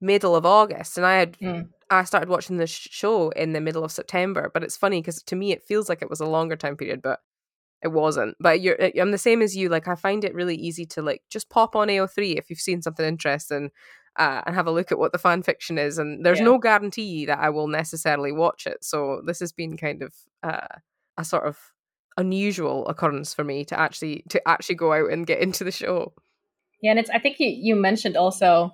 middle 0.00 0.34
of 0.34 0.44
August 0.44 0.96
and 0.96 1.06
I 1.06 1.14
had 1.14 1.38
mm. 1.38 1.68
I 1.88 2.02
started 2.02 2.28
watching 2.28 2.56
the 2.56 2.66
show 2.66 3.30
in 3.30 3.52
the 3.52 3.60
middle 3.60 3.84
of 3.84 3.92
September, 3.92 4.50
but 4.52 4.64
it's 4.64 4.76
funny 4.76 5.00
because 5.00 5.22
to 5.22 5.36
me 5.36 5.52
it 5.52 5.62
feels 5.62 5.88
like 5.88 6.02
it 6.02 6.10
was 6.10 6.20
a 6.20 6.26
longer 6.26 6.56
time 6.56 6.76
period, 6.76 7.00
but 7.00 7.20
it 7.82 7.88
wasn't. 7.88 8.34
But 8.40 8.60
you're 8.60 8.76
I'm 9.00 9.12
the 9.12 9.18
same 9.18 9.42
as 9.42 9.56
you. 9.56 9.68
Like 9.68 9.86
I 9.86 9.94
find 9.94 10.24
it 10.24 10.34
really 10.34 10.56
easy 10.56 10.86
to 10.86 11.02
like 11.02 11.22
just 11.30 11.48
pop 11.50 11.76
on 11.76 11.86
AO3 11.86 12.36
if 12.36 12.50
you've 12.50 12.58
seen 12.58 12.82
something 12.82 13.06
interesting 13.06 13.70
uh, 14.18 14.42
and 14.46 14.54
have 14.54 14.66
a 14.66 14.72
look 14.72 14.92
at 14.92 14.98
what 14.98 15.12
the 15.12 15.18
fan 15.18 15.42
fiction 15.42 15.78
is. 15.78 15.98
And 15.98 16.24
there's 16.24 16.38
yeah. 16.38 16.44
no 16.46 16.58
guarantee 16.58 17.26
that 17.26 17.38
I 17.38 17.50
will 17.50 17.68
necessarily 17.68 18.32
watch 18.32 18.66
it. 18.66 18.84
So 18.84 19.22
this 19.24 19.40
has 19.40 19.52
been 19.52 19.76
kind 19.76 20.02
of 20.02 20.14
uh, 20.42 20.66
a 21.16 21.24
sort 21.24 21.44
of 21.44 21.58
unusual 22.16 22.86
occurrence 22.88 23.34
for 23.34 23.44
me 23.44 23.64
to 23.66 23.78
actually 23.78 24.24
to 24.30 24.48
actually 24.48 24.76
go 24.76 24.92
out 24.92 25.10
and 25.10 25.26
get 25.26 25.40
into 25.40 25.64
the 25.64 25.70
show. 25.70 26.14
Yeah, 26.82 26.90
and 26.90 27.00
it's 27.00 27.10
I 27.10 27.18
think 27.18 27.38
you 27.38 27.48
you 27.48 27.76
mentioned 27.76 28.16
also 28.16 28.72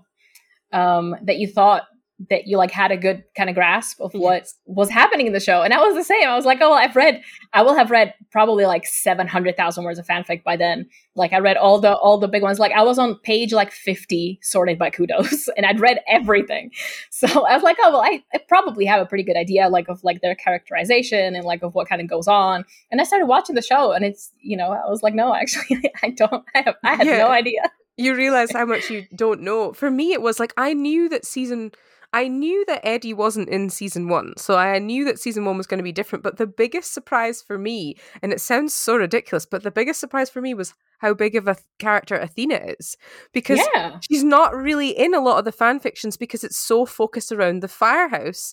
um, 0.72 1.16
that 1.22 1.38
you 1.38 1.48
thought 1.48 1.84
that 2.30 2.46
you 2.46 2.56
like 2.56 2.70
had 2.70 2.90
a 2.90 2.96
good 2.96 3.24
kind 3.36 3.48
of 3.48 3.54
grasp 3.54 4.00
of 4.00 4.10
mm-hmm. 4.10 4.20
what 4.20 4.48
was 4.66 4.88
happening 4.88 5.26
in 5.26 5.32
the 5.32 5.40
show. 5.40 5.62
And 5.62 5.72
I 5.72 5.80
was 5.80 5.94
the 5.94 6.04
same. 6.04 6.28
I 6.28 6.36
was 6.36 6.44
like, 6.44 6.58
oh, 6.60 6.70
well, 6.70 6.78
I've 6.78 6.96
read, 6.96 7.22
I 7.52 7.62
will 7.62 7.74
have 7.74 7.90
read 7.90 8.14
probably 8.30 8.66
like 8.66 8.86
700,000 8.86 9.84
words 9.84 9.98
of 9.98 10.06
fanfic 10.06 10.42
by 10.42 10.56
then. 10.56 10.88
Like 11.14 11.32
I 11.32 11.38
read 11.38 11.56
all 11.56 11.80
the, 11.80 11.94
all 11.94 12.18
the 12.18 12.28
big 12.28 12.42
ones. 12.42 12.58
Like 12.58 12.72
I 12.72 12.82
was 12.82 12.98
on 12.98 13.18
page 13.20 13.52
like 13.52 13.72
50 13.72 14.38
sorted 14.42 14.78
by 14.78 14.90
kudos 14.90 15.48
and 15.56 15.66
I'd 15.66 15.80
read 15.80 16.00
everything. 16.08 16.70
So 17.10 17.46
I 17.46 17.54
was 17.54 17.62
like, 17.62 17.76
oh, 17.80 17.92
well, 17.92 18.00
I, 18.00 18.22
I 18.34 18.40
probably 18.48 18.84
have 18.84 19.00
a 19.00 19.06
pretty 19.06 19.22
good 19.22 19.36
idea 19.36 19.68
like 19.68 19.88
of 19.88 20.02
like 20.02 20.22
their 20.22 20.34
characterization 20.34 21.36
and 21.36 21.44
like 21.44 21.62
of 21.62 21.72
what 21.72 21.88
kind 21.88 22.00
of 22.00 22.08
goes 22.08 22.26
on. 22.26 22.64
And 22.90 23.00
I 23.00 23.04
started 23.04 23.26
watching 23.26 23.54
the 23.54 23.62
show 23.62 23.92
and 23.92 24.04
it's, 24.04 24.32
you 24.40 24.56
know, 24.56 24.72
I 24.72 24.88
was 24.88 25.04
like, 25.04 25.14
no, 25.14 25.32
actually 25.42 25.92
I 26.02 26.10
don't, 26.10 26.44
I 26.54 26.62
have, 26.62 26.74
I 26.82 26.94
have 26.96 27.06
yeah. 27.06 27.18
no 27.18 27.28
idea. 27.28 27.60
You 27.96 28.16
realize 28.16 28.50
how 28.50 28.64
much 28.64 28.90
you 28.90 29.06
don't 29.14 29.42
know. 29.42 29.72
For 29.72 29.90
me, 29.90 30.12
it 30.12 30.22
was 30.22 30.40
like, 30.40 30.52
I 30.56 30.72
knew 30.72 31.08
that 31.10 31.24
season 31.24 31.72
I 32.12 32.28
knew 32.28 32.64
that 32.66 32.86
Eddie 32.86 33.14
wasn't 33.14 33.48
in 33.48 33.70
season 33.70 34.08
one, 34.08 34.34
so 34.36 34.56
I 34.56 34.78
knew 34.78 35.04
that 35.06 35.18
season 35.18 35.44
one 35.44 35.56
was 35.56 35.66
going 35.66 35.78
to 35.78 35.84
be 35.84 35.92
different. 35.92 36.22
But 36.22 36.36
the 36.36 36.46
biggest 36.46 36.92
surprise 36.92 37.40
for 37.40 37.58
me, 37.58 37.96
and 38.20 38.32
it 38.32 38.40
sounds 38.40 38.74
so 38.74 38.96
ridiculous, 38.96 39.46
but 39.46 39.62
the 39.62 39.70
biggest 39.70 39.98
surprise 39.98 40.28
for 40.28 40.42
me 40.42 40.52
was 40.52 40.74
how 40.98 41.14
big 41.14 41.36
of 41.36 41.48
a 41.48 41.56
character 41.78 42.16
Athena 42.16 42.74
is. 42.78 42.96
Because 43.32 43.60
yeah. 43.74 43.98
she's 44.00 44.22
not 44.22 44.54
really 44.54 44.90
in 44.90 45.14
a 45.14 45.20
lot 45.20 45.38
of 45.38 45.44
the 45.44 45.52
fan 45.52 45.80
fictions 45.80 46.16
because 46.16 46.44
it's 46.44 46.58
so 46.58 46.84
focused 46.84 47.32
around 47.32 47.60
the 47.60 47.68
firehouse 47.68 48.52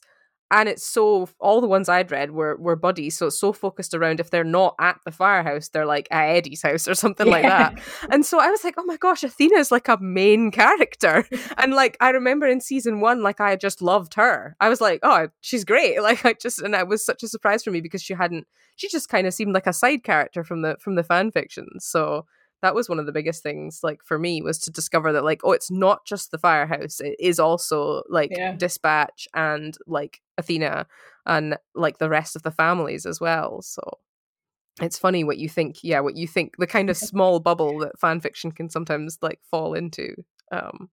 and 0.52 0.68
it's 0.68 0.84
so 0.84 1.30
all 1.40 1.62
the 1.62 1.68
ones 1.68 1.90
I'd 1.90 2.12
read 2.12 2.32
were 2.32 2.56
were 2.58 2.76
buddies, 2.76 3.18
so 3.18 3.28
it's 3.28 3.40
so 3.40 3.54
focused 3.54 3.94
around 3.94 4.20
if 4.20 4.32
they're 4.32 4.44
not 4.44 4.76
at 4.80 5.00
the 5.06 5.12
firehouse, 5.12 5.70
they're 5.70 5.86
like 5.86 6.08
at 6.12 6.30
Eddie's 6.30 6.62
house 6.62 6.88
or 6.88 6.96
something 6.96 7.28
yeah. 7.28 7.34
like 7.34 7.44
that. 7.44 7.80
And 8.10 8.26
so 8.26 8.40
I 8.40 8.50
was 8.50 8.64
like, 8.64 8.76
oh 8.78 8.86
my 8.86 8.98
gosh, 8.98 9.24
Athena 9.24 9.58
is 9.58 9.72
like 9.72 9.88
a 9.88 9.98
main 10.02 10.52
character, 10.52 11.26
and 11.58 11.74
like 11.74 11.98
I 12.00 12.10
remember 12.10 12.48
in 12.48 12.62
season 12.62 13.00
one, 13.00 13.22
like 13.22 13.40
I 13.40 13.56
just 13.56 13.82
loved 13.82 14.16
her. 14.16 14.56
I 14.60 14.70
was 14.70 14.82
like, 14.82 15.00
oh, 15.04 15.30
she's 15.42 15.64
great. 15.64 15.98
Like 16.10 16.26
I 16.26 16.34
just, 16.34 16.60
and 16.60 16.74
it 16.74 16.88
was 16.88 17.06
such 17.06 17.22
a 17.22 17.28
surprise 17.28 17.64
for 17.64 17.70
me 17.70 17.82
because 17.82 18.02
she 18.02 18.14
hadn't, 18.14 18.48
she 18.78 18.88
just 18.88 19.10
kind 19.10 19.28
of 19.28 19.34
seemed 19.34 19.54
like 19.54 19.68
a 19.68 19.74
side 19.74 20.04
character 20.04 20.44
from 20.44 20.64
the 20.64 20.76
from 20.80 20.96
the 20.96 21.04
fan 21.04 21.30
fiction. 21.30 21.68
So 21.80 22.26
that 22.62 22.76
was 22.76 22.90
one 22.90 23.00
of 23.00 23.06
the 23.06 23.12
biggest 23.12 23.44
things 23.44 23.80
like 23.84 24.04
for 24.04 24.20
me 24.20 24.42
was 24.42 24.60
to 24.60 24.72
discover 24.72 25.12
that 25.14 25.24
like 25.24 25.42
oh 25.44 25.52
it's 25.52 25.72
not 25.72 26.06
just 26.06 26.32
the 26.32 26.38
firehouse 26.38 27.00
it 27.00 27.16
is 27.20 27.40
also 27.40 28.04
like 28.10 28.32
yeah. 28.36 28.56
dispatch 28.56 29.28
and 29.34 29.78
like 29.88 30.22
athena 30.38 30.86
and 31.26 31.58
like 31.76 31.98
the 31.98 32.10
rest 32.10 32.36
of 32.36 32.44
the 32.44 32.52
families 32.52 33.06
as 33.06 33.20
well 33.20 33.62
so 33.62 33.82
it's 34.82 35.00
funny 35.00 35.24
what 35.24 35.38
you 35.38 35.50
think 35.50 35.78
yeah 35.84 36.00
what 36.00 36.16
you 36.16 36.28
think 36.28 36.56
the 36.58 36.68
kind 36.68 36.90
of 36.90 36.98
small 36.98 37.40
bubble 37.40 37.80
that 37.80 38.00
fan 38.00 38.20
fiction 38.20 38.52
can 38.52 38.70
sometimes 38.70 39.18
like 39.22 39.40
fall 39.50 39.74
into 39.74 40.14
um 40.52 40.90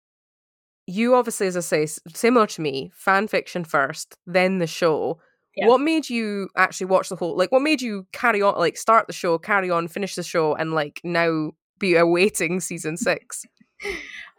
you 0.86 1.16
obviously 1.16 1.48
as 1.48 1.56
i 1.56 1.62
say 1.62 1.86
similar 2.14 2.48
to 2.48 2.62
me 2.62 2.92
fan 2.94 3.28
fiction 3.28 3.64
first 3.64 4.18
then 4.26 4.60
the 4.60 4.68
show 4.68 5.20
yeah. 5.56 5.68
What 5.68 5.82
made 5.82 6.10
you 6.10 6.50
actually 6.56 6.88
watch 6.88 7.10
the 7.10 7.16
whole 7.16 7.38
like 7.38 7.52
what 7.52 7.62
made 7.62 7.82
you 7.82 8.08
carry 8.12 8.42
on 8.42 8.58
like 8.58 8.78
start 8.78 9.08
the 9.08 9.14
show, 9.14 9.38
carry 9.38 9.70
on, 9.70 9.88
finish 9.88 10.16
the 10.16 10.24
show 10.24 10.56
and 10.56 10.74
like 10.74 11.00
now 11.04 11.52
be 11.80 11.96
awaiting 11.96 12.60
season 12.60 12.98
6? 12.98 13.46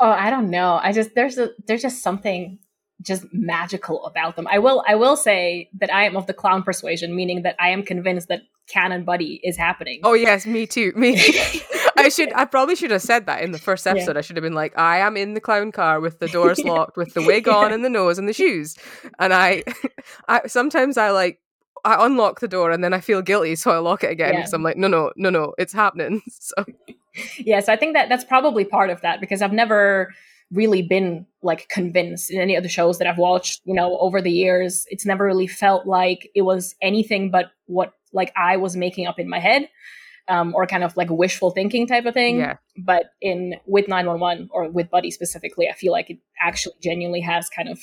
oh, 0.01 0.11
I 0.11 0.31
don't 0.31 0.51
know. 0.51 0.81
I 0.83 0.93
just 0.93 1.15
there's 1.15 1.39
a 1.39 1.51
there's 1.67 1.83
just 1.83 2.03
something 2.03 2.59
just 3.03 3.27
magical 3.33 4.05
about 4.07 4.37
them. 4.37 4.47
I 4.51 4.59
will 4.59 4.83
I 4.87 4.95
will 4.95 5.17
say 5.17 5.69
that 5.79 5.93
I 5.93 6.05
am 6.05 6.17
of 6.17 6.27
the 6.27 6.35
clown 6.35 6.63
persuasion, 6.63 7.15
meaning 7.15 7.43
that 7.43 7.57
I 7.59 7.71
am 7.71 7.83
convinced 7.83 8.29
that 8.29 8.43
Canon 8.69 9.05
Buddie 9.05 9.41
is 9.43 9.57
happening. 9.57 10.01
Oh 10.03 10.15
yes, 10.15 10.47
me 10.47 10.67
too. 10.67 10.93
Me. 10.97 11.21
I 12.05 12.09
should. 12.09 12.33
I 12.35 12.45
probably 12.45 12.77
should 12.77 12.91
have 12.91 13.03
said 13.03 13.27
that 13.27 13.43
in 13.43 13.53
the 13.53 13.59
first 13.59 13.87
episode. 13.87 14.13
Yeah. 14.13 14.19
I 14.19 14.21
should 14.23 14.37
have 14.37 14.43
been 14.43 14.55
like, 14.55 14.77
I 14.79 14.99
am 14.99 15.17
in 15.17 15.35
the 15.35 15.41
clown 15.41 15.73
car 15.73 16.01
with 16.01 16.19
the 16.19 16.29
doors 16.29 16.59
yeah. 16.65 16.73
locked, 16.73 16.97
with 16.97 17.15
the 17.15 17.23
wig 17.23 17.49
on 17.49 17.73
and 17.73 17.85
the 17.85 17.91
nose 17.91 18.19
and 18.19 18.29
the 18.29 18.33
shoes. 18.33 18.77
And 19.19 19.33
I, 19.33 19.65
I 20.29 20.47
sometimes 20.47 20.97
I 20.97 21.11
like 21.11 21.41
I 21.85 22.05
unlock 22.07 22.41
the 22.41 22.49
door 22.49 22.71
and 22.71 22.83
then 22.83 22.95
I 22.95 23.01
feel 23.01 23.23
guilty, 23.23 23.57
so 23.57 23.71
I 23.71 23.79
lock 23.79 24.05
it 24.05 24.11
again 24.11 24.37
because 24.37 24.53
yeah. 24.53 24.57
I'm 24.57 24.63
like, 24.63 24.77
no, 24.77 24.89
no, 24.89 25.13
no, 25.17 25.31
no, 25.31 25.55
it's 25.59 25.73
happening. 25.73 26.23
So 26.31 26.65
yeah, 27.39 27.61
so 27.61 27.73
I 27.73 27.77
think 27.77 27.95
that 27.95 28.09
that's 28.09 28.25
probably 28.25 28.65
part 28.65 28.91
of 28.91 29.01
that 29.03 29.21
because 29.21 29.41
I've 29.41 29.53
never 29.53 30.13
really 30.51 30.83
been 30.83 31.27
like 31.43 31.69
convinced 31.69 32.31
in 32.31 32.41
any 32.41 32.57
of 32.57 32.63
the 32.63 32.69
shows 32.69 32.99
that 32.99 33.07
I've 33.07 33.19
watched, 33.19 33.63
you 33.65 33.75
know, 33.75 33.99
over 33.99 34.21
the 34.21 34.33
years. 34.33 34.87
It's 34.91 35.07
never 35.07 35.25
really 35.25 35.47
felt 35.47 35.87
like 35.87 36.29
it 36.35 36.43
was 36.43 36.75
anything 36.83 37.31
but 37.31 37.53
what 37.67 37.93
like 38.13 38.33
I 38.37 38.57
was 38.57 38.77
making 38.77 39.07
up 39.07 39.19
in 39.19 39.29
my 39.29 39.39
head. 39.39 39.69
Um, 40.27 40.55
or 40.55 40.67
kind 40.67 40.85
of 40.85 40.97
like 40.97 41.11
wishful 41.11 41.51
thinking 41.51 41.87
type 41.87 42.07
of 42.07 42.15
thing. 42.15 42.39
Yeah. 42.39 42.57
But 42.79 43.11
in 43.21 43.57
with 43.67 43.89
911 43.89 44.49
or 44.53 44.71
with 44.71 44.91
Buddie 44.91 45.11
specifically, 45.11 45.69
I 45.69 45.75
feel 45.75 45.93
like 45.93 46.09
it 46.09 46.19
actually 46.41 46.77
genuinely 46.83 47.21
has 47.21 47.51
kind 47.51 47.69
of 47.69 47.79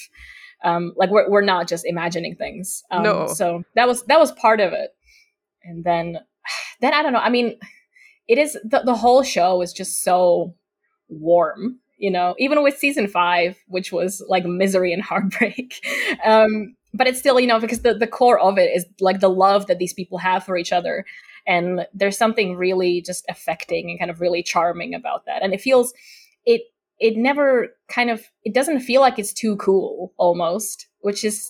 um, 0.63 0.93
like 0.95 1.11
we're 1.11 1.29
we're 1.29 1.41
not 1.41 1.67
just 1.67 1.85
imagining 1.85 2.35
things. 2.35 2.83
Um, 2.89 3.03
no. 3.03 3.27
So 3.27 3.63
that 3.75 3.87
was 3.87 4.03
that 4.05 4.19
was 4.19 4.31
part 4.31 4.59
of 4.59 4.73
it. 4.73 4.89
And 5.63 5.83
then 5.83 6.17
then 6.81 6.93
I 6.95 7.03
don't 7.03 7.13
know. 7.13 7.19
I 7.19 7.29
mean, 7.29 7.59
it 8.27 8.39
is 8.39 8.57
the 8.63 8.81
the 8.83 8.95
whole 8.95 9.21
show 9.21 9.61
is 9.61 9.71
just 9.71 10.03
so 10.03 10.55
warm 11.09 11.79
you 12.01 12.09
know, 12.09 12.33
even 12.39 12.63
with 12.63 12.77
season 12.77 13.07
five, 13.07 13.57
which 13.67 13.91
was 13.91 14.23
like 14.27 14.43
misery 14.43 14.91
and 14.91 15.01
heartbreak. 15.09 15.85
Um, 16.25 16.75
but 16.93 17.07
it's 17.07 17.19
still, 17.19 17.39
you 17.39 17.47
know, 17.47 17.59
because 17.59 17.83
the, 17.83 17.93
the 17.93 18.07
core 18.07 18.39
of 18.39 18.57
it 18.57 18.71
is 18.75 18.85
like 18.99 19.21
the 19.21 19.29
love 19.29 19.67
that 19.67 19.77
these 19.77 19.93
people 19.93 20.17
have 20.17 20.43
for 20.43 20.57
each 20.57 20.73
other. 20.73 21.05
And 21.47 21.85
there's 21.93 22.17
something 22.17 22.55
really 22.55 23.01
just 23.01 23.25
affecting 23.29 23.89
and 23.89 23.99
kind 23.99 24.11
of 24.11 24.21
really 24.21 24.43
charming 24.43 24.93
about 24.93 25.25
that. 25.25 25.41
And 25.41 25.53
it 25.53 25.61
feels, 25.61 25.93
it, 26.45 26.61
it 26.99 27.17
never 27.17 27.69
kind 27.87 28.09
of, 28.09 28.23
it 28.43 28.53
doesn't 28.53 28.81
feel 28.81 29.01
like 29.01 29.17
it's 29.17 29.33
too 29.33 29.55
cool 29.57 30.13
almost, 30.17 30.87
which 31.01 31.23
is, 31.23 31.49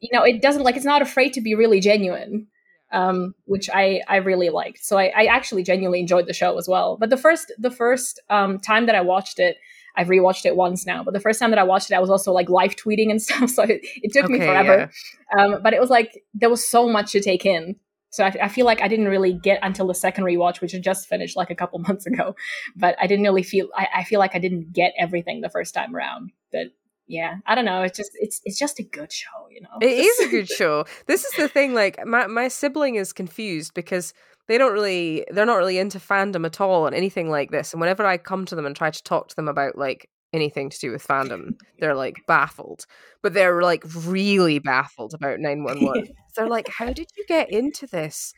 you 0.00 0.08
know, 0.12 0.22
it 0.22 0.40
doesn't 0.40 0.62
like, 0.62 0.76
it's 0.76 0.84
not 0.84 1.02
afraid 1.02 1.32
to 1.34 1.40
be 1.40 1.54
really 1.54 1.80
genuine. 1.80 2.46
Um, 2.92 3.34
which 3.46 3.70
I, 3.72 4.02
I 4.06 4.16
really 4.16 4.50
liked. 4.50 4.84
So 4.84 4.98
I, 4.98 5.10
I 5.16 5.24
actually 5.24 5.62
genuinely 5.62 6.00
enjoyed 6.00 6.26
the 6.26 6.34
show 6.34 6.58
as 6.58 6.68
well. 6.68 6.98
But 7.00 7.08
the 7.08 7.16
first 7.16 7.50
the 7.58 7.70
first 7.70 8.20
um, 8.28 8.58
time 8.58 8.84
that 8.84 8.94
I 8.94 9.00
watched 9.00 9.38
it, 9.38 9.56
I've 9.96 10.08
rewatched 10.08 10.46
it 10.46 10.56
once 10.56 10.86
now, 10.86 11.02
but 11.04 11.14
the 11.14 11.20
first 11.20 11.38
time 11.38 11.50
that 11.50 11.58
I 11.58 11.64
watched 11.64 11.90
it, 11.90 11.94
I 11.94 12.00
was 12.00 12.10
also 12.10 12.32
like 12.32 12.48
live 12.48 12.76
tweeting 12.76 13.10
and 13.10 13.20
stuff. 13.22 13.50
So 13.50 13.62
it, 13.62 13.80
it 14.02 14.12
took 14.12 14.24
okay, 14.24 14.34
me 14.34 14.38
forever. 14.40 14.90
Yeah. 15.34 15.42
Um, 15.42 15.62
but 15.62 15.72
it 15.72 15.80
was 15.80 15.90
like, 15.90 16.22
there 16.34 16.50
was 16.50 16.66
so 16.66 16.88
much 16.88 17.12
to 17.12 17.20
take 17.20 17.44
in. 17.46 17.76
So 18.12 18.24
I, 18.24 18.32
I, 18.42 18.48
feel 18.48 18.66
like 18.66 18.82
I 18.82 18.88
didn't 18.88 19.08
really 19.08 19.32
get 19.32 19.58
until 19.62 19.86
the 19.86 19.94
second 19.94 20.24
rewatch, 20.24 20.60
which 20.60 20.74
I 20.74 20.78
just 20.78 21.08
finished 21.08 21.34
like 21.34 21.50
a 21.50 21.54
couple 21.54 21.78
months 21.88 22.06
ago. 22.06 22.36
But 22.76 22.94
I 23.00 23.06
didn't 23.06 23.24
really 23.24 23.42
feel, 23.42 23.68
I, 23.74 23.88
I 23.96 24.04
feel 24.04 24.20
like 24.20 24.34
I 24.34 24.38
didn't 24.38 24.72
get 24.72 24.92
everything 24.98 25.40
the 25.40 25.48
first 25.48 25.74
time 25.74 25.96
around. 25.96 26.30
But 26.52 26.68
yeah 27.08 27.38
i 27.46 27.54
don't 27.56 27.64
know 27.64 27.82
it's 27.82 27.96
just 27.96 28.12
it's 28.14 28.40
it's 28.44 28.56
just 28.56 28.78
a 28.78 28.82
good 28.82 29.12
show 29.12 29.48
you 29.50 29.60
know 29.60 29.68
it 29.80 29.90
is 29.90 30.20
a 30.20 30.30
good 30.30 30.48
show 30.58 30.84
this 31.06 31.24
is 31.24 31.32
the 31.34 31.48
thing 31.48 31.74
like 31.74 31.98
my, 32.06 32.28
my 32.28 32.46
sibling 32.46 32.94
is 32.94 33.12
confused 33.12 33.74
because 33.74 34.14
they 34.46 34.56
don't 34.56 34.72
really 34.72 35.26
they're 35.30 35.44
not 35.44 35.56
really 35.56 35.78
into 35.78 35.98
fandom 35.98 36.46
at 36.46 36.60
all 36.60 36.86
and 36.86 36.94
anything 36.94 37.28
like 37.28 37.50
this 37.50 37.72
and 37.72 37.80
whenever 37.80 38.06
i 38.06 38.16
come 38.16 38.44
to 38.44 38.54
them 38.54 38.66
and 38.66 38.76
try 38.76 38.90
to 38.90 39.02
talk 39.02 39.28
to 39.28 39.36
them 39.36 39.48
about 39.48 39.76
like 39.76 40.08
anything 40.32 40.70
to 40.70 40.78
do 40.78 40.90
with 40.90 41.06
fandom. 41.06 41.54
They're 41.78 41.94
like 41.94 42.22
baffled. 42.26 42.86
But 43.22 43.34
they're 43.34 43.62
like 43.62 43.84
really 44.04 44.58
baffled 44.58 45.14
about 45.14 45.40
911 45.40 46.08
they're 46.36 46.48
like 46.48 46.68
how 46.68 46.92
did 46.92 47.08
you 47.16 47.24
get 47.26 47.50
into 47.50 47.86
this 47.86 48.32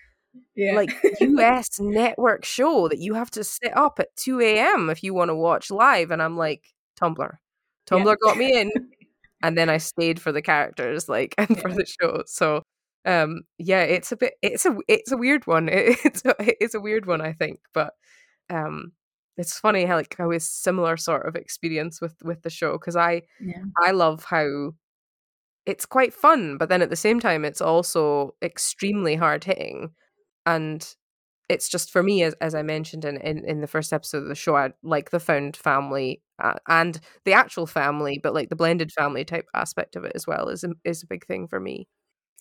yeah. 0.57 0.75
like 0.75 0.91
us 1.21 1.79
network 1.79 2.45
show 2.45 2.89
that 2.89 2.99
you 2.99 3.15
have 3.15 3.31
to 3.33 3.45
sit 3.45 3.75
up 3.77 4.01
at 4.01 4.15
2 4.17 4.41
a.m 4.41 4.91
if 4.91 5.03
you 5.03 5.15
want 5.15 5.31
to 5.31 5.35
watch 5.35 5.71
live? 5.71 6.11
And 6.11 6.23
i'm 6.23 6.37
like 6.37 6.65
tumblr. 7.01 7.35
Tumblr 7.89 8.07
yeah. 8.07 8.15
got 8.23 8.37
me 8.37 8.61
in. 8.61 8.73
And 9.43 9.59
then 9.59 9.69
i 9.69 9.77
stayed 9.77 10.23
for 10.23 10.33
the 10.33 10.41
characters 10.41 11.07
like 11.07 11.35
and 11.37 11.51
yeah. 11.51 11.61
for 11.61 11.71
the 11.71 11.85
show. 11.85 12.23
So 12.27 12.63
um 13.05 13.43
yeah 13.59 13.83
it's 13.83 14.11
a 14.11 14.17
bit 14.17 14.33
it's 14.41 14.65
a 14.65 14.75
it's 14.89 15.13
a 15.13 15.19
weird 15.19 15.47
one. 15.47 15.69
It, 15.69 15.99
it's 16.03 16.25
a, 16.25 16.35
it's 16.39 16.75
a 16.75 16.81
weird 16.81 17.05
one 17.05 17.21
i 17.21 17.35
think. 17.35 17.61
But 17.75 17.93
um 18.49 18.93
it's 19.37 19.59
funny 19.59 19.85
how 19.85 19.97
like 19.97 20.15
how 20.19 20.31
it's 20.31 20.49
similar 20.49 20.97
sort 20.97 21.27
of 21.27 21.37
experience 21.37 22.01
with 22.01 22.15
with 22.23 22.43
the 22.43 22.51
show 22.51 22.73
because 22.73 22.97
i 22.97 23.23
yeah. 23.41 23.63
i 23.83 23.91
love 23.91 24.25
how 24.25 24.73
it's 25.67 25.87
quite 25.87 26.13
fun 26.13 26.57
but 26.59 26.69
then 26.69 26.83
at 26.83 26.91
the 26.91 26.97
same 26.97 27.21
time 27.21 27.45
it's 27.45 27.61
also 27.61 28.35
extremely 28.43 29.17
hard 29.17 29.45
hitting 29.45 29.91
and 30.47 30.95
it's 31.49 31.69
just 31.69 31.91
for 31.91 32.03
me 32.03 32.23
as, 32.23 32.35
as 32.41 32.55
i 32.55 32.63
mentioned 32.63 33.05
in, 33.05 33.17
in 33.19 33.45
in 33.45 33.61
the 33.61 33.67
first 33.67 33.93
episode 33.93 34.23
of 34.23 34.29
the 34.29 34.35
show 34.35 34.57
i 34.57 34.71
like 34.83 35.11
the 35.11 35.21
found 35.21 35.57
family 35.57 36.23
uh, 36.43 36.55
and 36.69 37.01
the 37.25 37.33
actual 37.33 37.67
family 37.67 38.19
but 38.23 38.35
like 38.35 38.49
the 38.49 38.57
blended 38.57 38.91
family 38.93 39.25
type 39.25 39.47
aspect 39.55 39.97
of 39.97 40.05
it 40.05 40.13
as 40.15 40.27
well 40.27 40.49
is 40.49 40.65
is 40.85 41.03
a 41.03 41.07
big 41.07 41.25
thing 41.27 41.47
for 41.47 41.61
me 41.61 41.87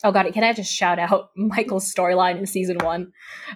Oh 0.06 0.12
god, 0.12 0.32
can 0.34 0.44
I 0.44 0.52
just 0.52 0.72
shout 0.72 1.00
out 1.00 1.30
Michael's 1.36 1.92
storyline 1.92 2.38
in 2.38 2.46
season 2.46 2.78
one? 2.80 3.12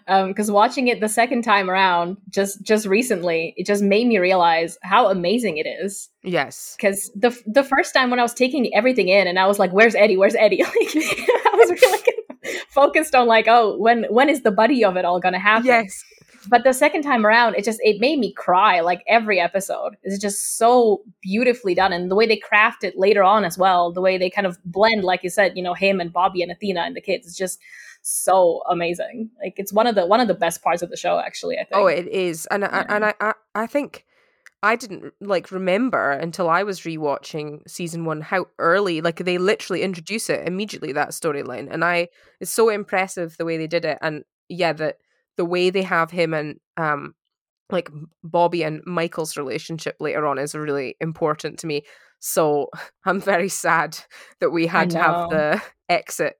Because 0.05 0.49
um, 0.49 0.55
watching 0.55 0.87
it 0.87 1.01
the 1.01 1.09
second 1.09 1.43
time 1.43 1.69
around, 1.69 2.17
just 2.29 2.61
just 2.61 2.85
recently, 2.85 3.53
it 3.57 3.65
just 3.65 3.83
made 3.83 4.07
me 4.07 4.17
realize 4.17 4.77
how 4.81 5.09
amazing 5.09 5.57
it 5.57 5.67
is. 5.67 6.09
Yes. 6.23 6.75
Because 6.77 7.11
the 7.15 7.37
the 7.45 7.63
first 7.63 7.93
time 7.93 8.09
when 8.09 8.19
I 8.19 8.23
was 8.23 8.33
taking 8.33 8.73
everything 8.73 9.09
in, 9.09 9.27
and 9.27 9.37
I 9.37 9.47
was 9.47 9.59
like, 9.59 9.71
"Where's 9.71 9.95
Eddie? 9.95 10.17
Where's 10.17 10.35
Eddie?" 10.35 10.63
Like, 10.63 10.95
I 10.95 11.51
was 11.55 11.69
really 11.69 11.91
like, 11.91 12.65
focused 12.69 13.15
on 13.15 13.27
like, 13.27 13.47
"Oh, 13.47 13.77
when 13.77 14.05
when 14.05 14.29
is 14.29 14.43
the 14.43 14.51
buddie 14.51 14.85
of 14.85 14.95
it 14.95 15.05
all 15.05 15.19
gonna 15.19 15.39
happen?" 15.39 15.65
Yes. 15.65 16.03
But 16.49 16.63
the 16.63 16.73
second 16.73 17.03
time 17.03 17.25
around, 17.25 17.55
it 17.55 17.63
just 17.63 17.79
it 17.83 17.99
made 17.99 18.19
me 18.19 18.31
cry. 18.31 18.79
Like 18.81 19.03
every 19.07 19.39
episode 19.39 19.97
is 20.03 20.19
just 20.19 20.57
so 20.57 21.03
beautifully 21.21 21.75
done, 21.75 21.93
and 21.93 22.09
the 22.09 22.15
way 22.15 22.25
they 22.25 22.37
craft 22.37 22.83
it 22.83 22.97
later 22.97 23.23
on 23.23 23.45
as 23.45 23.57
well, 23.57 23.91
the 23.91 24.01
way 24.01 24.17
they 24.17 24.29
kind 24.29 24.47
of 24.47 24.57
blend, 24.65 25.03
like 25.03 25.23
you 25.23 25.29
said, 25.29 25.53
you 25.55 25.63
know, 25.63 25.73
him 25.73 25.99
and 25.99 26.11
Bobby 26.11 26.41
and 26.41 26.51
Athena 26.51 26.81
and 26.81 26.95
the 26.95 27.01
kids, 27.01 27.27
is 27.27 27.37
just 27.37 27.59
so 28.01 28.61
amazing. 28.69 29.29
Like 29.41 29.55
it's 29.57 29.73
one 29.73 29.87
of 29.87 29.95
the 29.95 30.05
one 30.05 30.19
of 30.19 30.27
the 30.27 30.33
best 30.33 30.63
parts 30.63 30.81
of 30.81 30.89
the 30.89 30.97
show, 30.97 31.19
actually. 31.19 31.55
I 31.55 31.63
think. 31.63 31.73
Oh, 31.73 31.87
it 31.87 32.07
is, 32.07 32.45
and 32.47 32.63
yeah. 32.63 32.85
I, 32.89 32.95
and 32.95 33.05
I, 33.05 33.13
I 33.19 33.33
I 33.55 33.67
think 33.67 34.05
I 34.63 34.75
didn't 34.75 35.13
like 35.21 35.51
remember 35.51 36.11
until 36.11 36.49
I 36.49 36.63
was 36.63 36.81
rewatching 36.81 37.67
season 37.69 38.05
one 38.05 38.21
how 38.21 38.47
early, 38.57 39.01
like 39.01 39.17
they 39.17 39.37
literally 39.37 39.83
introduce 39.83 40.29
it 40.29 40.47
immediately 40.47 40.93
that 40.93 41.09
storyline, 41.09 41.67
and 41.69 41.83
I 41.83 42.09
it's 42.39 42.51
so 42.51 42.69
impressive 42.69 43.37
the 43.37 43.45
way 43.45 43.57
they 43.57 43.67
did 43.67 43.85
it, 43.85 43.97
and 44.01 44.23
yeah, 44.49 44.73
that 44.73 44.97
the 45.37 45.45
way 45.45 45.69
they 45.69 45.83
have 45.83 46.11
him 46.11 46.33
and 46.33 46.59
um 46.75 47.13
like 47.69 47.89
Bobby 48.23 48.63
and 48.63 48.81
Michael's 48.85 49.37
relationship 49.37 49.97
later 49.99 50.25
on 50.25 50.37
is 50.37 50.55
really 50.55 50.95
important 51.01 51.59
to 51.59 51.67
me. 51.67 51.83
So 52.19 52.69
I'm 53.05 53.21
very 53.21 53.49
sad 53.49 53.97
that 54.39 54.51
we 54.51 54.67
had 54.67 54.89
to 54.91 54.97
have 54.99 55.29
the 55.29 55.61
exit 55.89 56.35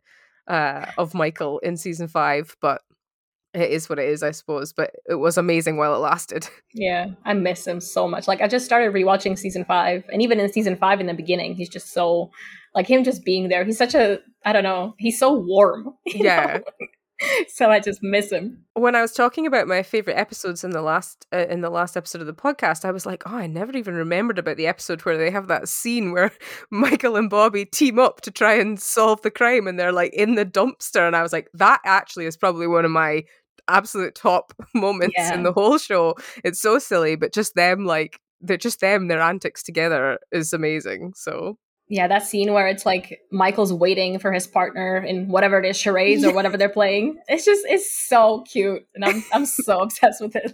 uh, 0.47 0.85
of 0.97 1.13
Michael 1.13 1.59
in 1.59 1.77
season 1.77 2.07
five, 2.07 2.55
but 2.61 2.81
it 3.53 3.71
is 3.71 3.89
what 3.89 3.99
it 3.99 4.07
is, 4.07 4.23
I 4.23 4.31
suppose. 4.31 4.71
But 4.73 4.91
it 5.07 5.15
was 5.15 5.37
amazing 5.37 5.77
while 5.77 5.95
it 5.95 5.99
lasted. 5.99 6.47
Yeah, 6.73 7.07
I 7.25 7.33
miss 7.33 7.65
him 7.65 7.81
so 7.81 8.07
much. 8.07 8.27
Like 8.27 8.39
I 8.39 8.47
just 8.47 8.63
started 8.63 8.93
rewatching 8.93 9.35
season 9.35 9.65
five, 9.65 10.03
and 10.13 10.21
even 10.21 10.39
in 10.39 10.53
season 10.53 10.75
five 10.75 10.99
in 10.99 11.07
the 11.07 11.13
beginning, 11.15 11.55
he's 11.55 11.69
just 11.69 11.91
so 11.91 12.29
like 12.75 12.85
him 12.87 13.03
just 13.03 13.25
being 13.25 13.49
there. 13.49 13.65
He's 13.65 13.79
such 13.79 13.95
a 13.95 14.19
I 14.45 14.53
don't 14.53 14.63
know. 14.63 14.93
He's 14.99 15.17
so 15.17 15.33
warm. 15.33 15.95
Yeah. 16.05 16.59
so 17.47 17.69
I 17.69 17.79
just 17.79 18.03
miss 18.03 18.31
him. 18.31 18.65
When 18.73 18.95
I 18.95 19.01
was 19.01 19.13
talking 19.13 19.47
about 19.47 19.67
my 19.67 19.83
favorite 19.83 20.17
episodes 20.17 20.63
in 20.63 20.71
the 20.71 20.81
last 20.81 21.25
uh, 21.33 21.45
in 21.49 21.61
the 21.61 21.69
last 21.69 21.97
episode 21.97 22.21
of 22.21 22.27
the 22.27 22.33
podcast, 22.33 22.85
I 22.85 22.91
was 22.91 23.05
like, 23.05 23.23
"Oh, 23.25 23.35
I 23.35 23.47
never 23.47 23.75
even 23.75 23.95
remembered 23.95 24.39
about 24.39 24.57
the 24.57 24.67
episode 24.67 25.01
where 25.01 25.17
they 25.17 25.31
have 25.31 25.47
that 25.47 25.69
scene 25.69 26.11
where 26.11 26.31
Michael 26.71 27.15
and 27.15 27.29
Bobby 27.29 27.65
team 27.65 27.99
up 27.99 28.21
to 28.21 28.31
try 28.31 28.53
and 28.53 28.79
solve 28.79 29.21
the 29.21 29.31
crime, 29.31 29.67
and 29.67 29.79
they're 29.79 29.91
like 29.91 30.13
in 30.13 30.35
the 30.35 30.45
dumpster." 30.45 31.05
And 31.05 31.15
I 31.15 31.23
was 31.23 31.33
like, 31.33 31.49
"That 31.53 31.81
actually 31.85 32.25
is 32.25 32.37
probably 32.37 32.67
one 32.67 32.85
of 32.85 32.91
my 32.91 33.23
absolute 33.67 34.15
top 34.15 34.53
moments 34.75 35.15
yeah. 35.17 35.33
in 35.33 35.43
the 35.43 35.53
whole 35.53 35.77
show. 35.77 36.15
It's 36.43 36.61
so 36.61 36.79
silly, 36.79 37.15
but 37.15 37.33
just 37.33 37.55
them 37.55 37.85
like 37.85 38.19
they're 38.41 38.57
just 38.57 38.81
them, 38.81 39.07
their 39.07 39.21
antics 39.21 39.63
together 39.63 40.19
is 40.31 40.53
amazing. 40.53 41.13
So 41.15 41.57
yeah, 41.89 42.07
that 42.07 42.23
scene 42.23 42.53
where 42.53 42.67
it's 42.67 42.85
like 42.85 43.21
Michael's 43.31 43.71
waiting 43.71 44.19
for 44.19 44.31
his 44.31 44.45
partner 44.45 44.97
in 44.97 45.29
whatever 45.29 45.59
it 45.59 45.65
is, 45.65 45.77
charades 45.77 46.23
or 46.23 46.33
whatever 46.33 46.57
they're 46.57 46.69
playing. 46.69 47.17
It's 47.27 47.45
just 47.45 47.65
it's 47.65 47.91
so 47.91 48.41
cute, 48.41 48.85
and 48.93 49.05
I'm 49.05 49.23
I'm 49.33 49.45
so 49.45 49.79
obsessed 49.81 50.21
with 50.21 50.35
it. 50.35 50.51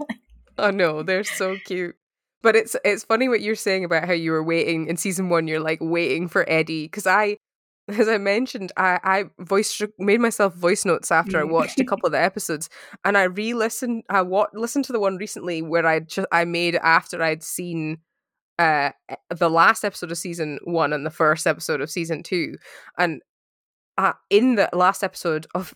oh 0.57 0.71
no, 0.71 1.03
they're 1.03 1.23
so 1.23 1.57
cute. 1.65 1.95
But 2.41 2.55
it's 2.55 2.75
it's 2.83 3.03
funny 3.03 3.29
what 3.29 3.41
you're 3.41 3.55
saying 3.55 3.83
about 3.83 4.05
how 4.05 4.13
you 4.13 4.31
were 4.31 4.43
waiting 4.43 4.87
in 4.87 4.97
season 4.97 5.29
one. 5.29 5.47
You're 5.47 5.59
like 5.59 5.79
waiting 5.81 6.27
for 6.27 6.47
Eddie 6.47 6.85
because 6.85 7.07
I 7.07 7.37
as 7.87 8.07
I 8.07 8.17
mentioned, 8.17 8.71
I, 8.77 8.99
I 9.03 9.23
voice 9.39 9.81
made 9.99 10.21
myself 10.21 10.55
voice 10.55 10.85
notes 10.85 11.11
after 11.11 11.39
I 11.39 11.43
mm. 11.43 11.49
watched 11.49 11.79
a 11.79 11.85
couple 11.85 12.05
of 12.05 12.13
the 12.13 12.21
episodes, 12.21 12.69
and 13.03 13.17
I 13.17 13.23
re-listened. 13.23 14.03
I 14.09 14.21
wa- 14.21 14.47
listened 14.53 14.85
to 14.85 14.93
the 14.93 14.99
one 14.99 15.17
recently 15.17 15.61
where 15.61 15.85
I 15.85 15.99
just 15.99 16.27
I 16.31 16.45
made 16.45 16.75
after 16.75 17.21
I'd 17.21 17.43
seen 17.43 17.97
uh 18.59 18.91
the 19.29 19.49
last 19.49 19.83
episode 19.83 20.11
of 20.11 20.17
season 20.17 20.59
one 20.63 20.93
and 20.93 21.05
the 21.05 21.11
first 21.11 21.47
episode 21.47 21.81
of 21.81 21.89
season 21.89 22.23
two, 22.23 22.57
and 22.97 23.21
uh, 23.97 24.13
in 24.29 24.55
the 24.55 24.69
last 24.73 25.03
episode 25.03 25.47
of 25.55 25.73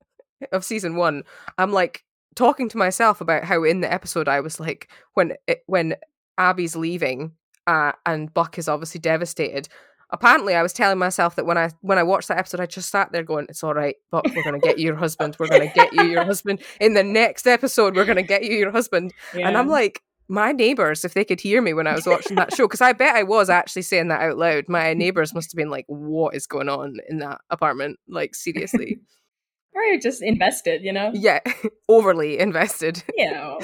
of 0.52 0.64
season 0.64 0.96
one, 0.96 1.22
I'm 1.56 1.72
like 1.72 2.04
talking 2.34 2.68
to 2.68 2.78
myself 2.78 3.20
about 3.20 3.44
how 3.44 3.64
in 3.64 3.80
the 3.80 3.92
episode 3.92 4.28
I 4.28 4.40
was 4.40 4.60
like 4.60 4.90
when 5.14 5.34
it, 5.46 5.62
when 5.66 5.96
Abby's 6.38 6.76
leaving 6.76 7.32
uh, 7.66 7.92
and 8.06 8.32
Buck 8.32 8.58
is 8.58 8.68
obviously 8.68 9.00
devastated 9.00 9.68
apparently 10.10 10.54
I 10.54 10.62
was 10.62 10.72
telling 10.72 10.98
myself 10.98 11.36
that 11.36 11.46
when 11.46 11.58
I 11.58 11.70
when 11.80 11.98
I 11.98 12.02
watched 12.02 12.28
that 12.28 12.38
episode, 12.38 12.60
I 12.60 12.66
just 12.66 12.90
sat 12.90 13.12
there 13.12 13.22
going, 13.22 13.46
"It's 13.48 13.62
all 13.62 13.74
right, 13.74 13.96
but 14.10 14.26
we're 14.34 14.42
gonna 14.44 14.58
get 14.58 14.78
you 14.78 14.86
your 14.86 14.96
husband. 14.96 15.36
We're 15.38 15.48
gonna 15.48 15.72
get 15.74 15.92
you 15.92 16.04
your 16.04 16.24
husband 16.32 16.62
in 16.80 16.94
the 16.94 17.04
next 17.04 17.46
episode. 17.46 17.96
We're 17.96 18.04
gonna 18.04 18.22
get 18.22 18.44
you 18.44 18.56
your 18.56 18.70
husband." 18.70 19.12
Yeah. 19.34 19.48
And 19.48 19.56
I'm 19.56 19.68
like, 19.68 20.02
my 20.28 20.52
neighbors, 20.52 21.04
if 21.04 21.14
they 21.14 21.24
could 21.24 21.40
hear 21.40 21.62
me 21.62 21.72
when 21.72 21.86
I 21.86 21.94
was 21.94 22.06
watching 22.06 22.36
that 22.36 22.54
show, 22.54 22.66
because 22.66 22.82
I 22.82 22.92
bet 22.92 23.16
I 23.16 23.22
was 23.22 23.48
actually 23.48 23.82
saying 23.82 24.08
that 24.08 24.20
out 24.20 24.36
loud. 24.36 24.68
My 24.68 24.94
neighbors 24.94 25.34
must 25.34 25.50
have 25.52 25.56
been 25.56 25.70
like, 25.70 25.86
"What 25.88 26.34
is 26.34 26.46
going 26.46 26.68
on 26.68 26.96
in 27.08 27.18
that 27.18 27.40
apartment?" 27.50 27.98
Like 28.08 28.34
seriously. 28.34 29.00
or 29.74 29.82
you're 29.82 30.00
just 30.00 30.22
invested, 30.22 30.82
you 30.82 30.92
know? 30.92 31.10
Yeah, 31.14 31.40
overly 31.88 32.38
invested. 32.38 33.02
Yeah. 33.16 33.58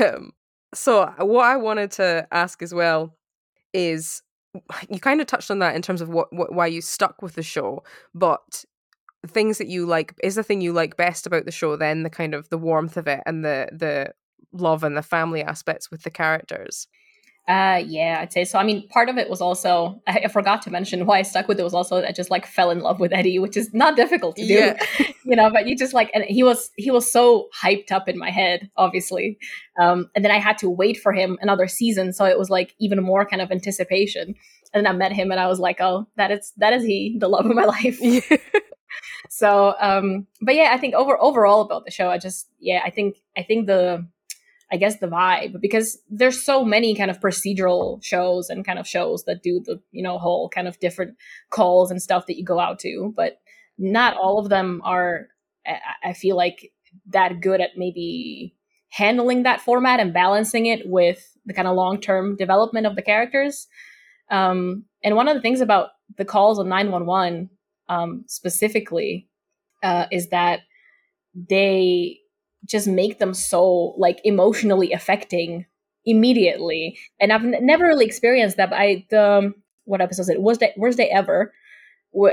um, 0.00 0.32
so 0.74 1.12
what 1.18 1.44
I 1.44 1.56
wanted 1.56 1.90
to 1.92 2.26
ask 2.30 2.62
as 2.62 2.72
well 2.72 3.16
is 3.74 4.22
you 4.88 5.00
kind 5.00 5.20
of 5.20 5.26
touched 5.26 5.50
on 5.50 5.58
that 5.58 5.76
in 5.76 5.82
terms 5.82 6.00
of 6.00 6.08
what, 6.08 6.32
what 6.32 6.52
why 6.52 6.66
you 6.66 6.80
stuck 6.80 7.20
with 7.20 7.34
the 7.34 7.42
show, 7.42 7.82
but 8.14 8.64
things 9.26 9.58
that 9.58 9.66
you 9.66 9.86
like 9.86 10.14
is 10.22 10.36
the 10.36 10.42
thing 10.42 10.60
you 10.60 10.72
like 10.72 10.96
best 10.96 11.26
about 11.26 11.44
the 11.46 11.50
show 11.50 11.74
then 11.74 12.04
the 12.04 12.10
kind 12.10 12.32
of 12.32 12.48
the 12.48 12.58
warmth 12.58 12.96
of 12.96 13.08
it 13.08 13.20
and 13.26 13.44
the 13.44 13.68
the 13.72 14.12
love 14.60 14.84
and 14.84 14.96
the 14.96 15.02
family 15.02 15.42
aspects 15.42 15.90
with 15.90 16.02
the 16.02 16.10
characters 16.10 16.86
uh, 17.48 17.80
yeah, 17.86 18.18
I'd 18.20 18.32
say 18.32 18.44
so. 18.44 18.58
I 18.58 18.64
mean, 18.64 18.88
part 18.88 19.08
of 19.08 19.18
it 19.18 19.30
was 19.30 19.40
also 19.40 20.02
I 20.06 20.26
forgot 20.28 20.62
to 20.62 20.70
mention 20.70 21.06
why 21.06 21.18
I 21.18 21.22
stuck 21.22 21.46
with 21.46 21.60
it 21.60 21.62
was 21.62 21.74
also 21.74 22.02
I 22.02 22.12
just 22.12 22.30
like 22.30 22.44
fell 22.44 22.70
in 22.70 22.80
love 22.80 22.98
with 22.98 23.12
Eddie, 23.12 23.38
which 23.38 23.56
is 23.56 23.72
not 23.72 23.94
difficult 23.96 24.36
to 24.36 24.46
do, 24.46 24.54
yeah. 24.54 24.76
you 25.24 25.36
know. 25.36 25.50
But 25.50 25.68
you 25.68 25.76
just 25.76 25.94
like, 25.94 26.10
and 26.12 26.24
he 26.24 26.42
was 26.42 26.70
he 26.76 26.90
was 26.90 27.10
so 27.10 27.48
hyped 27.62 27.92
up 27.92 28.08
in 28.08 28.18
my 28.18 28.30
head, 28.30 28.68
obviously, 28.76 29.38
um, 29.80 30.10
and 30.14 30.24
then 30.24 30.32
I 30.32 30.38
had 30.38 30.58
to 30.58 30.70
wait 30.70 30.98
for 30.98 31.12
him 31.12 31.38
another 31.40 31.68
season, 31.68 32.12
so 32.12 32.24
it 32.24 32.38
was 32.38 32.50
like 32.50 32.74
even 32.80 33.02
more 33.02 33.24
kind 33.24 33.40
of 33.40 33.52
anticipation. 33.52 34.34
And 34.74 34.84
then 34.84 34.92
I 34.92 34.96
met 34.96 35.12
him, 35.12 35.30
and 35.30 35.38
I 35.38 35.46
was 35.46 35.60
like, 35.60 35.80
oh, 35.80 36.08
that 36.16 36.32
is 36.32 36.52
that 36.56 36.72
is 36.72 36.82
he, 36.82 37.16
the 37.20 37.28
love 37.28 37.46
of 37.46 37.54
my 37.54 37.64
life. 37.76 38.00
so, 39.30 39.74
um, 39.80 40.26
but 40.42 40.56
yeah, 40.56 40.70
I 40.72 40.78
think 40.78 40.94
over 40.94 41.16
overall 41.22 41.60
about 41.60 41.84
the 41.84 41.92
show, 41.92 42.10
I 42.10 42.18
just 42.18 42.48
yeah, 42.58 42.80
I 42.84 42.90
think 42.90 43.18
I 43.36 43.44
think 43.44 43.68
the 43.68 44.04
I 44.70 44.76
guess 44.76 44.98
the 44.98 45.06
vibe 45.06 45.60
because 45.60 45.98
there's 46.10 46.42
so 46.42 46.64
many 46.64 46.96
kind 46.96 47.10
of 47.10 47.20
procedural 47.20 48.02
shows 48.02 48.50
and 48.50 48.66
kind 48.66 48.78
of 48.78 48.86
shows 48.86 49.24
that 49.24 49.42
do 49.42 49.60
the 49.64 49.80
you 49.92 50.02
know 50.02 50.18
whole 50.18 50.48
kind 50.48 50.66
of 50.66 50.78
different 50.80 51.16
calls 51.50 51.90
and 51.90 52.02
stuff 52.02 52.26
that 52.26 52.36
you 52.36 52.44
go 52.44 52.58
out 52.58 52.78
to, 52.80 53.12
but 53.16 53.40
not 53.78 54.16
all 54.16 54.38
of 54.38 54.48
them 54.48 54.80
are. 54.84 55.28
I 56.04 56.12
feel 56.12 56.36
like 56.36 56.72
that 57.08 57.40
good 57.40 57.60
at 57.60 57.76
maybe 57.76 58.54
handling 58.88 59.42
that 59.42 59.60
format 59.60 60.00
and 60.00 60.14
balancing 60.14 60.66
it 60.66 60.88
with 60.88 61.36
the 61.44 61.52
kind 61.52 61.68
of 61.68 61.76
long 61.76 62.00
term 62.00 62.36
development 62.36 62.86
of 62.86 62.96
the 62.96 63.02
characters. 63.02 63.68
Um, 64.30 64.84
and 65.04 65.16
one 65.16 65.28
of 65.28 65.34
the 65.34 65.42
things 65.42 65.60
about 65.60 65.90
the 66.16 66.24
calls 66.24 66.58
on 66.58 66.68
911 66.68 67.50
um, 67.88 68.24
specifically 68.26 69.28
uh, 69.82 70.06
is 70.10 70.28
that 70.28 70.60
they 71.34 72.20
just 72.66 72.86
make 72.86 73.18
them 73.18 73.34
so 73.34 73.94
like 73.96 74.20
emotionally 74.24 74.92
affecting 74.92 75.66
immediately. 76.04 76.98
And 77.20 77.32
I've 77.32 77.44
n- 77.44 77.56
never 77.60 77.84
really 77.84 78.06
experienced 78.06 78.56
that. 78.56 78.70
But 78.70 78.78
I 78.78 79.06
the 79.10 79.30
um, 79.30 79.54
what 79.84 80.00
episode 80.00 80.22
is 80.22 80.28
it? 80.30 80.42
Was 80.42 80.58
that 80.58 80.76
worst 80.76 80.98
day 80.98 81.10
ever? 81.10 81.52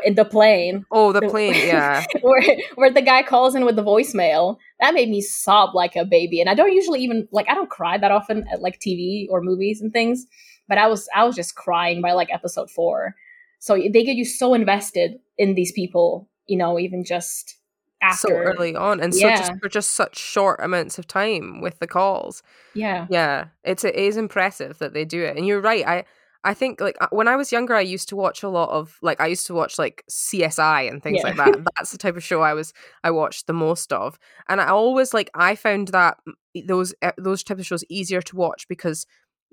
In 0.06 0.16
the 0.16 0.24
plane. 0.24 0.86
Oh, 0.92 1.12
the 1.12 1.22
plane, 1.30 1.56
yeah. 1.56 2.06
where 2.22 2.42
where 2.76 2.92
the 2.92 3.02
guy 3.02 3.22
calls 3.22 3.54
in 3.54 3.66
with 3.66 3.76
the 3.76 3.84
voicemail. 3.84 4.58
That 4.80 4.94
made 4.94 5.10
me 5.10 5.22
sob 5.22 5.76
like 5.76 5.96
a 5.96 6.06
baby. 6.06 6.40
And 6.40 6.50
I 6.50 6.54
don't 6.54 6.72
usually 6.72 7.02
even 7.02 7.28
like 7.32 7.50
I 7.50 7.54
don't 7.54 7.70
cry 7.70 7.98
that 7.98 8.12
often 8.12 8.46
at 8.52 8.62
like 8.62 8.80
TV 8.80 9.28
or 9.30 9.42
movies 9.42 9.82
and 9.82 9.92
things. 9.92 10.26
But 10.70 10.78
I 10.78 10.88
was 10.88 11.10
I 11.14 11.26
was 11.26 11.36
just 11.36 11.56
crying 11.56 12.02
by 12.02 12.14
like 12.14 12.30
episode 12.32 12.70
four. 12.72 13.16
So 13.60 13.76
they 13.76 14.04
get 14.04 14.16
you 14.16 14.26
so 14.26 14.54
invested 14.54 15.20
in 15.38 15.56
these 15.56 15.72
people, 15.72 16.30
you 16.48 16.58
know, 16.58 16.78
even 16.80 17.04
just 17.04 17.58
after. 18.04 18.28
so 18.28 18.34
early 18.34 18.76
on 18.76 19.00
and 19.00 19.14
so 19.14 19.30
just 19.30 19.54
for 19.62 19.70
just 19.70 19.92
such 19.92 20.18
short 20.18 20.60
amounts 20.62 20.98
of 21.00 21.08
time 21.08 21.62
with 21.62 21.80
the 21.80 21.88
calls 21.88 22.44
yeah 22.74 23.08
yeah 23.10 23.46
it's 23.64 23.84
it 23.84 23.96
is 23.96 24.18
impressive 24.18 24.78
that 24.80 24.94
they 24.94 25.06
do 25.06 25.24
it 25.24 25.38
and 25.38 25.48
you're 25.48 25.62
right 25.62 25.88
i 25.88 26.04
i 26.44 26.54
think 26.54 26.82
like 26.82 26.96
uh, 27.02 27.08
when 27.12 27.28
i 27.28 27.36
was 27.36 27.52
younger 27.52 27.76
i 27.76 27.82
used 27.82 28.10
to 28.10 28.16
watch 28.16 28.44
a 28.44 28.50
lot 28.50 28.70
of 28.70 28.98
like 29.02 29.20
i 29.22 29.28
used 29.28 29.48
to 29.48 29.54
watch 29.54 29.80
like 29.80 30.04
csi 30.10 30.90
and 30.90 31.02
things 31.02 31.20
yeah. 31.24 31.30
like 31.30 31.38
that 31.38 31.66
that's 31.78 31.92
the 31.92 31.98
type 31.98 32.16
of 32.16 32.24
show 32.24 32.42
i 32.42 32.54
was 32.54 32.74
i 33.04 33.12
watched 33.12 33.48
the 33.48 33.54
most 33.54 33.92
of 33.94 34.20
and 34.50 34.60
i 34.60 34.68
always 34.68 35.14
like 35.14 35.30
i 35.34 35.56
found 35.56 35.90
that 35.90 36.18
those 36.68 36.94
those 37.18 37.44
type 37.44 37.60
of 37.60 37.66
shows 37.66 37.84
easier 37.90 38.22
to 38.22 38.36
watch 38.36 38.68
because 38.68 39.06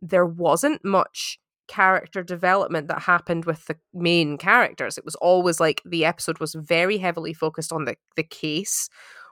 there 0.03 0.27
wasn't 0.27 0.85
much 0.85 1.39
character 1.71 2.25
development 2.25 2.89
that 2.89 3.03
happened 3.03 3.45
with 3.45 3.65
the 3.67 3.77
main 3.95 4.37
characters. 4.37 4.99
It 4.99 5.05
was 5.05 5.15
always 5.15 5.61
like 5.61 5.81
the 5.85 6.05
episode 6.05 6.41
was 6.41 6.55
very 6.55 6.99
heavily 6.99 7.33
focused 7.33 7.73
on 7.73 7.85
the 7.85 7.97
the 8.17 8.25
case 8.25 8.89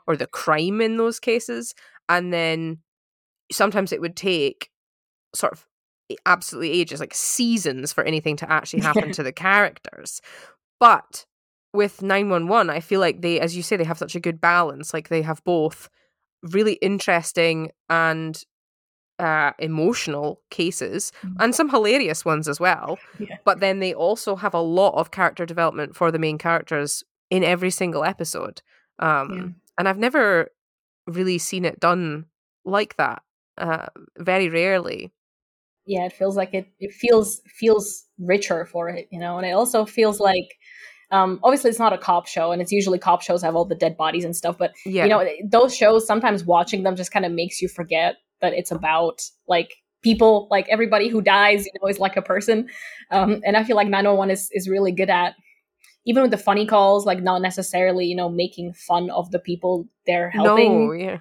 or 0.07 0.17
the 0.17 0.29
crime 0.29 0.81
in 0.81 0.97
those 0.97 1.19
cases, 1.19 1.75
and 2.09 2.33
then 2.33 2.79
sometimes 3.51 3.93
it 3.93 4.01
would 4.01 4.17
take 4.17 4.71
sort 5.35 5.53
of 5.53 5.67
absolutely 6.25 6.71
ages, 6.71 7.01
like 7.01 7.13
seasons, 7.13 7.93
for 7.93 8.05
anything 8.05 8.37
to 8.37 8.51
actually 8.51 8.83
happen 8.91 9.11
to 9.13 9.25
the 9.25 9.33
characters. 9.33 10.21
But 10.79 11.27
with 11.73 12.03
911, 12.03 12.71
I 12.71 12.79
feel 12.79 13.01
like 13.01 13.21
they, 13.21 13.41
as 13.41 13.57
you 13.57 13.65
say, 13.65 13.77
they 13.77 13.85
have 13.85 13.99
such 13.99 14.15
a 14.15 14.21
good 14.21 14.41
balance. 14.41 14.95
Like 14.95 15.09
they 15.09 15.23
have 15.23 15.43
both 15.45 15.89
really 16.43 16.75
interesting 16.75 17.73
and 17.91 18.41
uh, 19.19 19.53
emotional 19.59 20.41
cases 20.51 21.13
Mhm. 21.23 21.37
and 21.41 21.55
some 21.55 21.69
hilarious 21.71 22.25
ones 22.25 22.49
as 22.49 22.61
well. 22.61 22.99
Yeah. 23.19 23.37
But 23.45 23.61
then 23.61 23.81
they 23.81 23.93
also 23.95 24.37
have 24.37 24.55
a 24.55 24.61
lot 24.61 24.95
of 24.95 25.11
character 25.11 25.45
development 25.47 25.97
for 25.97 26.11
the 26.13 26.19
main 26.19 26.39
characters 26.39 27.03
in 27.31 27.43
every 27.45 27.71
single 27.71 28.05
episode. 28.05 28.63
Um, 28.99 29.33
Yeah. 29.35 29.49
And 29.79 29.89
I've 29.89 29.99
never 29.99 30.51
really 31.07 31.39
seen 31.39 31.65
it 31.65 31.81
done 31.81 32.27
like 32.65 32.97
that. 32.97 33.23
Uh, 33.57 33.87
very 34.19 34.49
rarely. 34.49 35.13
yeah 35.87 36.05
it 36.05 36.13
feels 36.13 36.37
like 36.37 36.53
it 36.55 36.67
it 36.79 36.93
feels 36.93 37.41
feels 37.61 38.05
richer 38.19 38.67
for 38.67 38.89
it 38.91 39.09
you 39.11 39.19
know 39.19 39.39
and 39.39 39.47
it 39.47 39.53
also 39.53 39.87
feels 39.87 40.21
like 40.21 40.49
um 41.11 41.41
obviously 41.43 41.71
it's 41.71 41.79
not 41.79 41.95
a 41.95 41.99
cop 41.99 42.27
show 42.29 42.53
and 42.53 42.61
it's 42.63 42.71
usually 42.71 42.99
cop 42.99 43.23
shows 43.23 43.41
have 43.43 43.57
all 43.57 43.65
the 43.65 43.75
dead 43.85 43.97
bodies 43.97 44.23
and 44.25 44.37
stuff 44.37 44.57
but 44.59 44.71
Yeah. 44.85 45.05
you 45.05 45.11
know 45.11 45.25
those 45.51 45.75
shows 45.75 46.07
sometimes 46.07 46.45
watching 46.45 46.83
them 46.83 46.95
just 46.95 47.11
kind 47.11 47.25
of 47.25 47.33
makes 47.33 47.63
you 47.63 47.69
forget 47.69 48.17
that 48.41 48.53
it's 48.53 48.71
about 48.71 49.23
like 49.47 49.77
people 50.03 50.47
like 50.51 50.69
everybody 50.69 51.09
who 51.09 51.21
dies 51.21 51.67
you 51.67 51.73
know 51.81 51.89
is 51.89 51.99
like 51.99 52.17
a 52.17 52.23
person 52.23 52.69
um 53.11 53.41
and 53.45 53.57
i 53.57 53.65
feel 53.65 53.77
like 53.77 53.89
901 53.89 54.31
is 54.31 54.49
is 54.53 54.69
really 54.69 54.93
good 54.93 55.11
at 55.11 55.35
even 56.05 56.23
with 56.23 56.31
the 56.31 56.39
funny 56.39 56.67
calls 56.67 57.05
like 57.05 57.23
not 57.23 57.43
necessarily 57.43 58.07
you 58.07 58.15
know 58.17 58.29
making 58.29 58.73
fun 58.73 59.11
of 59.11 59.31
the 59.31 59.39
people 59.39 59.89
they're 60.07 60.31
helping 60.31 60.89
No, 60.89 60.93
yeah. 60.93 61.19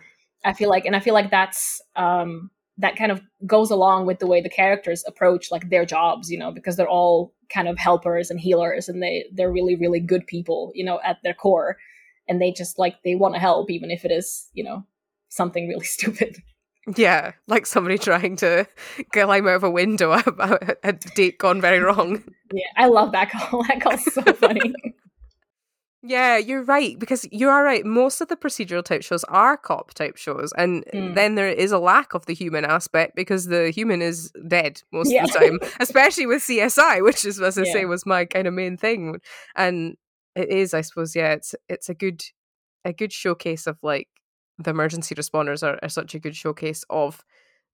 I 0.48 0.54
feel 0.54 0.70
like, 0.70 0.86
and 0.86 0.96
I 0.96 1.00
feel 1.00 1.14
like 1.14 1.30
that's 1.30 1.82
um, 1.96 2.50
that 2.78 2.96
kind 2.96 3.12
of 3.12 3.22
goes 3.46 3.72
along 3.72 4.06
with 4.06 4.20
the 4.20 4.28
way 4.28 4.42
the 4.42 4.50
characters 4.50 5.04
approach 5.08 5.52
like 5.52 5.70
their 5.70 5.86
jobs, 5.86 6.32
you 6.32 6.38
know, 6.38 6.52
because 6.52 6.78
they're 6.78 6.88
all 6.88 7.34
kind 7.50 7.68
of 7.68 7.78
helpers 7.78 8.30
and 8.30 8.40
healers, 8.40 8.88
and 8.88 9.02
they 9.02 9.26
they're 9.34 9.52
really 9.52 9.76
really 9.76 10.00
good 10.00 10.26
people, 10.28 10.72
you 10.74 10.86
know, 10.86 11.00
at 11.04 11.18
their 11.24 11.34
core, 11.34 11.78
and 12.30 12.42
they 12.42 12.52
just 12.52 12.80
like 12.80 12.96
they 13.04 13.16
want 13.16 13.34
to 13.36 13.40
help 13.40 13.70
even 13.70 13.92
if 13.92 14.06
it 14.06 14.12
is 14.12 14.48
you 14.54 14.64
know 14.64 14.86
something 15.30 15.68
really 15.68 15.86
stupid. 15.98 16.38
Yeah, 16.96 17.34
like 17.48 17.66
somebody 17.66 17.98
trying 17.98 18.38
to 18.38 18.66
climb 19.12 19.48
out 19.48 19.56
of 19.56 19.64
a 19.64 19.70
window 19.70 20.12
about 20.26 20.64
a 20.84 20.94
date 20.94 21.38
gone 21.38 21.60
very 21.60 21.80
wrong. 21.80 22.24
Yeah, 22.54 22.64
I 22.78 22.88
love 22.88 23.12
that 23.12 23.30
call. 23.32 23.64
That 23.68 23.82
call's 23.82 24.04
so 24.14 24.22
funny. 24.34 24.74
Yeah, 26.04 26.38
you're 26.38 26.64
right 26.64 26.98
because 26.98 27.28
you 27.32 27.50
are 27.50 27.64
right. 27.64 27.84
Most 27.86 28.22
of 28.22 28.28
the 28.28 28.38
procedural 28.38 28.84
type 28.84 29.02
shows 29.04 29.24
are 29.26 29.58
cop 29.58 29.94
type 29.96 30.16
shows, 30.16 30.54
and 30.56 30.86
Mm. 30.94 31.16
then 31.16 31.36
there 31.36 31.50
is 31.50 31.72
a 31.72 31.80
lack 31.80 32.14
of 32.14 32.26
the 32.28 32.34
human 32.34 32.64
aspect 32.66 33.16
because 33.16 33.48
the 33.48 33.72
human 33.72 34.02
is 34.02 34.32
dead 34.48 34.82
most 34.94 35.12
Yeah. 35.12 35.24
of 35.26 35.32
the 35.34 35.40
time, 35.40 35.60
especially 35.80 36.28
with 36.28 36.44
CSI, 36.44 37.02
which 37.02 37.26
is, 37.26 37.42
as 37.42 37.58
I 37.58 37.64
say, 37.64 37.86
was 37.86 38.06
my 38.06 38.26
kind 38.26 38.48
of 38.48 38.54
main 38.54 38.78
thing. 38.78 39.20
And 39.56 39.98
it 40.36 40.50
is, 40.50 40.74
I 40.74 40.82
suppose, 40.82 41.16
yeah, 41.16 41.34
it's 41.34 41.56
it's 41.68 41.90
a 41.90 41.96
good 41.96 42.22
a 42.86 42.94
good 42.94 43.12
showcase 43.12 43.66
of 43.68 43.78
like 43.82 44.08
the 44.58 44.72
emergency 44.72 45.16
responders 45.16 45.62
are, 45.64 45.80
are 45.82 45.90
such 45.90 46.16
a 46.16 46.20
good 46.20 46.36
showcase 46.36 46.84
of 46.90 47.24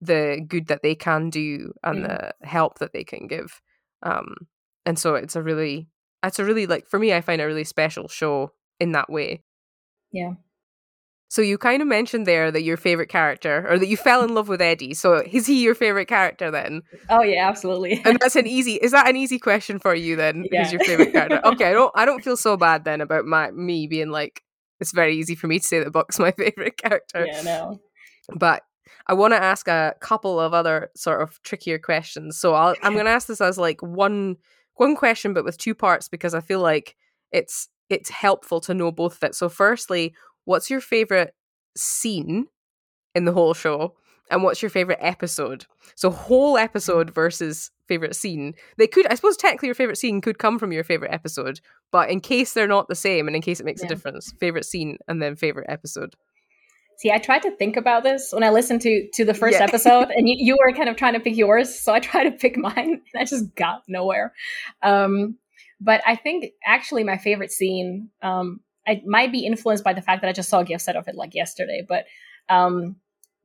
the 0.01 0.43
good 0.47 0.67
that 0.67 0.81
they 0.83 0.95
can 0.95 1.29
do 1.29 1.73
and 1.83 2.03
Mm. 2.03 2.07
the 2.07 2.47
help 2.47 2.79
that 2.79 2.91
they 2.93 3.03
can 3.03 3.27
give. 3.27 3.61
Um, 4.01 4.35
and 4.85 4.99
so 4.99 5.15
it's 5.15 5.35
a 5.35 5.41
really 5.41 5.87
it's 6.25 6.39
a 6.39 6.43
really 6.45 6.65
like 6.67 6.87
for 6.87 6.99
me 6.99 7.13
i 7.13 7.21
find 7.21 7.39
it 7.41 7.43
a 7.45 7.47
really 7.47 7.63
special 7.63 8.07
show 8.09 8.51
in 8.79 8.91
that 8.93 9.09
way 9.09 9.43
Yeah. 10.11 10.33
so 11.29 11.41
you 11.41 11.57
kind 11.57 11.81
of 11.81 11.87
mentioned 11.87 12.25
there 12.25 12.51
that 12.51 12.63
your 12.63 12.77
favorite 12.77 13.09
character 13.09 13.65
or 13.69 13.79
that 13.79 13.87
you 13.87 13.95
fell 13.97 14.23
in 14.23 14.33
love 14.35 14.47
with 14.49 14.61
eddie 14.61 14.93
so 14.93 15.15
is 15.31 15.47
he 15.47 15.63
your 15.63 15.75
favorite 15.75 16.07
character 16.07 16.51
then 16.51 16.81
Oh 17.09 17.21
yeah, 17.23 17.47
absolutely. 17.47 18.01
and 18.05 18.17
that's 18.19 18.35
an 18.35 18.47
easy 18.47 18.73
is 18.75 18.91
that 18.91 19.07
an 19.07 19.15
easy 19.15 19.39
question 19.39 19.79
for 19.79 19.95
you 19.95 20.15
then 20.17 20.45
Yeah. 20.51 20.59
who's 20.63 20.71
your 20.73 20.81
favorite 20.81 21.13
character 21.13 21.39
okay 21.45 21.69
i 21.69 21.73
don't 21.73 21.91
i 21.95 22.03
don't 22.05 22.23
feel 22.23 22.37
so 22.37 22.57
bad 22.57 22.83
then 22.85 22.99
about 23.01 23.25
my 23.25 23.51
me 23.51 23.87
being 23.87 24.09
like 24.09 24.43
it's 24.83 24.91
very 24.91 25.15
easy 25.15 25.33
for 25.33 25.47
me 25.47 25.57
to 25.59 25.67
say 25.67 25.79
that 25.79 25.91
buck's 25.91 26.19
my 26.27 26.31
favorite 26.31 26.77
character 26.77 27.25
yeah, 27.25 27.41
no. 27.41 27.79
but 28.35 28.63
I 29.07 29.13
want 29.13 29.33
to 29.33 29.41
ask 29.41 29.67
a 29.67 29.95
couple 29.99 30.39
of 30.39 30.53
other 30.53 30.89
sort 30.95 31.21
of 31.21 31.41
trickier 31.43 31.77
questions. 31.77 32.39
So 32.39 32.53
I'll, 32.53 32.75
I'm 32.81 32.93
going 32.93 33.05
to 33.05 33.11
ask 33.11 33.27
this 33.27 33.41
as 33.41 33.57
like 33.57 33.81
one 33.81 34.37
one 34.75 34.95
question, 34.95 35.33
but 35.33 35.43
with 35.43 35.57
two 35.57 35.75
parts 35.75 36.07
because 36.07 36.33
I 36.33 36.41
feel 36.41 36.59
like 36.61 36.95
it's 37.31 37.67
it's 37.89 38.09
helpful 38.09 38.61
to 38.61 38.73
know 38.73 38.91
both 38.91 39.17
of 39.17 39.23
it. 39.23 39.35
So, 39.35 39.49
firstly, 39.49 40.15
what's 40.45 40.69
your 40.69 40.81
favorite 40.81 41.33
scene 41.75 42.47
in 43.15 43.25
the 43.25 43.33
whole 43.33 43.53
show, 43.53 43.95
and 44.31 44.43
what's 44.43 44.61
your 44.61 44.69
favorite 44.69 44.99
episode? 45.01 45.65
So, 45.95 46.09
whole 46.09 46.57
episode 46.57 47.09
versus 47.09 47.71
favorite 47.87 48.15
scene. 48.15 48.53
They 48.77 48.87
could, 48.87 49.05
I 49.07 49.15
suppose, 49.15 49.37
technically 49.37 49.67
your 49.67 49.75
favorite 49.75 49.97
scene 49.97 50.21
could 50.21 50.39
come 50.39 50.57
from 50.59 50.71
your 50.71 50.83
favorite 50.83 51.11
episode, 51.11 51.59
but 51.91 52.09
in 52.09 52.21
case 52.21 52.53
they're 52.53 52.67
not 52.67 52.87
the 52.87 52.95
same, 52.95 53.27
and 53.27 53.35
in 53.35 53.41
case 53.41 53.59
it 53.59 53.65
makes 53.65 53.81
Yeah. 53.81 53.87
a 53.87 53.89
difference, 53.89 54.33
favorite 54.39 54.65
scene 54.65 54.97
and 55.07 55.21
then 55.21 55.35
favorite 55.35 55.67
episode. 55.69 56.15
See, 56.97 57.11
I 57.11 57.17
tried 57.17 57.41
to 57.41 57.51
think 57.57 57.75
about 57.75 58.03
this 58.03 58.31
when 58.31 58.43
I 58.43 58.49
listened 58.49 58.81
to 58.81 59.09
to 59.15 59.25
the 59.25 59.33
first 59.33 59.59
Yeah. 59.59 59.65
episode, 59.65 60.09
and 60.15 60.27
you, 60.29 60.35
you 60.37 60.57
were 60.59 60.73
kind 60.73 60.89
of 60.89 60.95
trying 60.95 61.13
to 61.13 61.19
pick 61.19 61.35
yours, 61.35 61.73
so 61.73 61.93
I 61.93 61.99
tried 62.11 62.25
to 62.25 62.31
pick 62.31 62.57
mine, 62.57 63.01
and 63.13 63.21
I 63.21 63.25
just 63.25 63.53
got 63.55 63.83
nowhere. 63.87 64.33
Um, 64.81 65.37
but 65.81 66.01
I 66.07 66.15
think 66.15 66.45
actually 66.65 67.03
my 67.03 67.17
favorite 67.17 67.51
scene, 67.51 68.09
um, 68.21 68.61
I 68.87 69.01
might 69.05 69.31
be 69.31 69.45
influenced 69.45 69.83
by 69.83 69.93
the 69.93 70.01
fact 70.01 70.21
that 70.21 70.29
I 70.29 70.33
just 70.33 70.49
saw 70.49 70.59
a 70.59 70.63
gift 70.63 70.83
set 70.83 70.95
of 70.95 71.07
it 71.07 71.15
like 71.15 71.35
yesterday, 71.35 71.83
but 71.87 72.05
um, 72.49 72.95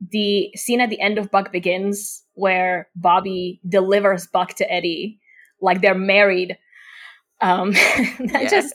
the 0.00 0.50
scene 0.56 0.80
at 0.80 0.90
the 0.90 1.00
end 1.00 1.18
of 1.18 1.30
Buck 1.30 1.52
Begins 1.52 2.22
where 2.34 2.88
Bobby 2.94 3.60
delivers 3.68 4.26
Buck 4.28 4.54
to 4.54 4.72
Eddie, 4.72 5.18
like 5.60 5.80
they're 5.80 5.94
married. 5.94 6.56
Um, 7.40 7.72
that 8.32 8.40
Yeah. 8.42 8.48
just 8.50 8.74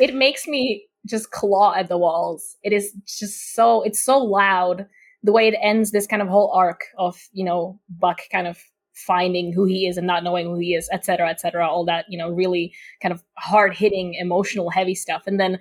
it 0.00 0.14
makes 0.14 0.46
me 0.46 0.86
just 1.06 1.30
claw 1.30 1.74
at 1.74 1.88
the 1.88 1.98
walls. 1.98 2.56
It 2.62 2.72
is 2.72 2.92
just 3.06 3.54
so 3.54 3.82
it's 3.82 4.02
so 4.02 4.18
loud 4.18 4.86
the 5.22 5.32
way 5.32 5.48
it 5.48 5.54
ends 5.62 5.90
this 5.90 6.06
kind 6.06 6.22
of 6.22 6.28
whole 6.28 6.50
arc 6.52 6.82
of 6.98 7.16
you 7.32 7.44
know 7.44 7.80
Buck 7.88 8.20
kind 8.30 8.46
of 8.46 8.58
finding 8.94 9.52
who 9.52 9.64
he 9.64 9.88
is 9.88 9.96
and 9.96 10.06
not 10.06 10.22
knowing 10.22 10.46
who 10.46 10.56
he 10.58 10.74
is, 10.74 10.88
et 10.92 11.04
cetera, 11.04 11.28
et 11.28 11.40
cetera. 11.40 11.68
All 11.68 11.84
that 11.86 12.04
you 12.08 12.18
know 12.18 12.30
really 12.30 12.72
kind 13.02 13.12
of 13.12 13.22
hard 13.38 13.74
hitting, 13.76 14.14
emotional, 14.14 14.70
heavy 14.70 14.94
stuff, 14.94 15.22
and 15.26 15.38
then 15.40 15.58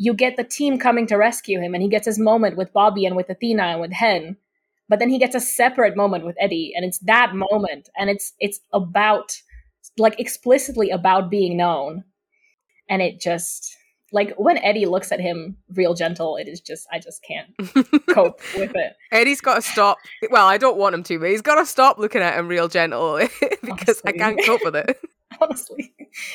you 0.00 0.14
get 0.14 0.38
the 0.38 0.44
team 0.44 0.78
coming 0.78 1.06
to 1.08 1.16
rescue 1.16 1.60
him, 1.60 1.74
and 1.74 1.82
he 1.82 1.88
gets 1.88 2.06
his 2.06 2.18
moment 2.18 2.56
with 2.56 2.72
Bobby 2.72 3.04
and 3.04 3.16
with 3.16 3.28
Athena 3.28 3.64
and 3.64 3.80
with 3.82 3.92
Hen. 3.92 4.38
But 4.88 4.98
then 4.98 5.10
he 5.10 5.18
gets 5.18 5.34
a 5.34 5.40
separate 5.40 5.94
moment 5.94 6.24
with 6.24 6.36
Eddie, 6.40 6.72
and 6.74 6.86
it's 6.86 6.98
that 7.00 7.34
moment, 7.34 7.90
and 7.98 8.08
it's 8.08 8.32
it's 8.40 8.60
about 8.72 9.36
like 9.98 10.18
explicitly 10.18 10.88
about 10.88 11.30
being 11.30 11.58
known, 11.58 12.04
and 12.88 13.02
it 13.02 13.20
just 13.20 13.76
like 14.10 14.32
when 14.38 14.56
Eddie 14.64 14.86
looks 14.86 15.12
at 15.12 15.20
him 15.20 15.58
real 15.74 15.92
gentle, 15.92 16.38
it 16.38 16.48
is 16.48 16.62
just 16.62 16.88
I 16.90 16.98
just 16.98 17.22
can't 17.22 17.54
cope 18.08 18.40
with 18.56 18.72
it. 18.74 18.96
Eddie's 19.12 19.42
got 19.42 19.56
to 19.56 19.62
stop. 19.62 19.98
Well, 20.30 20.46
I 20.46 20.56
don't 20.56 20.78
want 20.78 20.94
him 20.94 21.02
to, 21.02 21.18
but 21.18 21.28
he's 21.28 21.42
got 21.42 21.56
to 21.56 21.66
stop 21.66 21.98
looking 21.98 22.22
at 22.22 22.38
him 22.38 22.48
real 22.48 22.68
gentle 22.68 23.18
because 23.62 24.00
I 24.06 24.12
can't 24.12 24.40
cope 24.46 24.64
with 24.64 24.76
it. 24.76 24.98
honestly. 25.40 25.92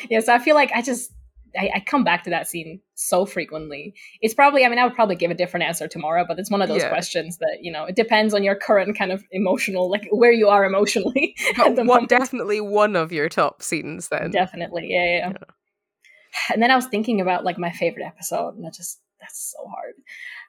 Yeah, 0.10 0.20
so 0.20 0.34
I 0.34 0.40
feel 0.40 0.56
like 0.56 0.72
I 0.74 0.82
just 0.82 1.12
I, 1.58 1.70
I 1.76 1.80
come 1.80 2.04
back 2.04 2.24
to 2.24 2.30
that 2.30 2.48
scene 2.48 2.82
so 2.96 3.26
frequently. 3.26 3.94
It's 4.22 4.34
probably 4.34 4.66
I 4.66 4.70
mean 4.70 4.80
I 4.80 4.84
would 4.86 4.96
probably 4.96 5.16
give 5.16 5.32
a 5.32 5.36
different 5.36 5.66
answer 5.66 5.88
tomorrow, 5.88 6.26
but 6.28 6.40
it's 6.40 6.52
one 6.52 6.62
of 6.62 6.68
those 6.70 6.82
Yeah. 6.82 6.90
questions 6.90 7.38
that 7.38 7.60
you 7.62 7.72
know 7.72 7.86
it 7.86 7.96
depends 7.96 8.34
on 8.34 8.44
your 8.44 8.56
current 8.56 8.98
kind 8.98 9.12
of 9.12 9.24
emotional 9.32 9.90
like 9.90 10.08
where 10.12 10.32
you 10.32 10.48
are 10.50 10.66
emotionally. 10.66 11.36
at 11.52 11.58
But 11.58 11.76
the 11.76 11.82
what, 11.84 11.88
moment. 11.88 12.10
definitely 12.10 12.62
one 12.62 12.96
of 12.96 13.12
your 13.12 13.30
top 13.30 13.62
scenes 13.62 14.10
then. 14.10 14.32
Definitely, 14.32 14.88
yeah, 14.90 15.06
yeah, 15.06 15.30
yeah. 15.30 15.34
And 16.54 16.62
then 16.62 16.72
I 16.72 16.76
was 16.76 16.88
thinking 16.88 17.22
about 17.22 17.46
like 17.46 17.58
my 17.58 17.72
favorite 17.72 18.06
episode, 18.06 18.56
and 18.56 18.66
that 18.66 18.74
just 18.74 19.00
that's 19.22 19.54
so 19.58 19.68
hard. 19.70 19.96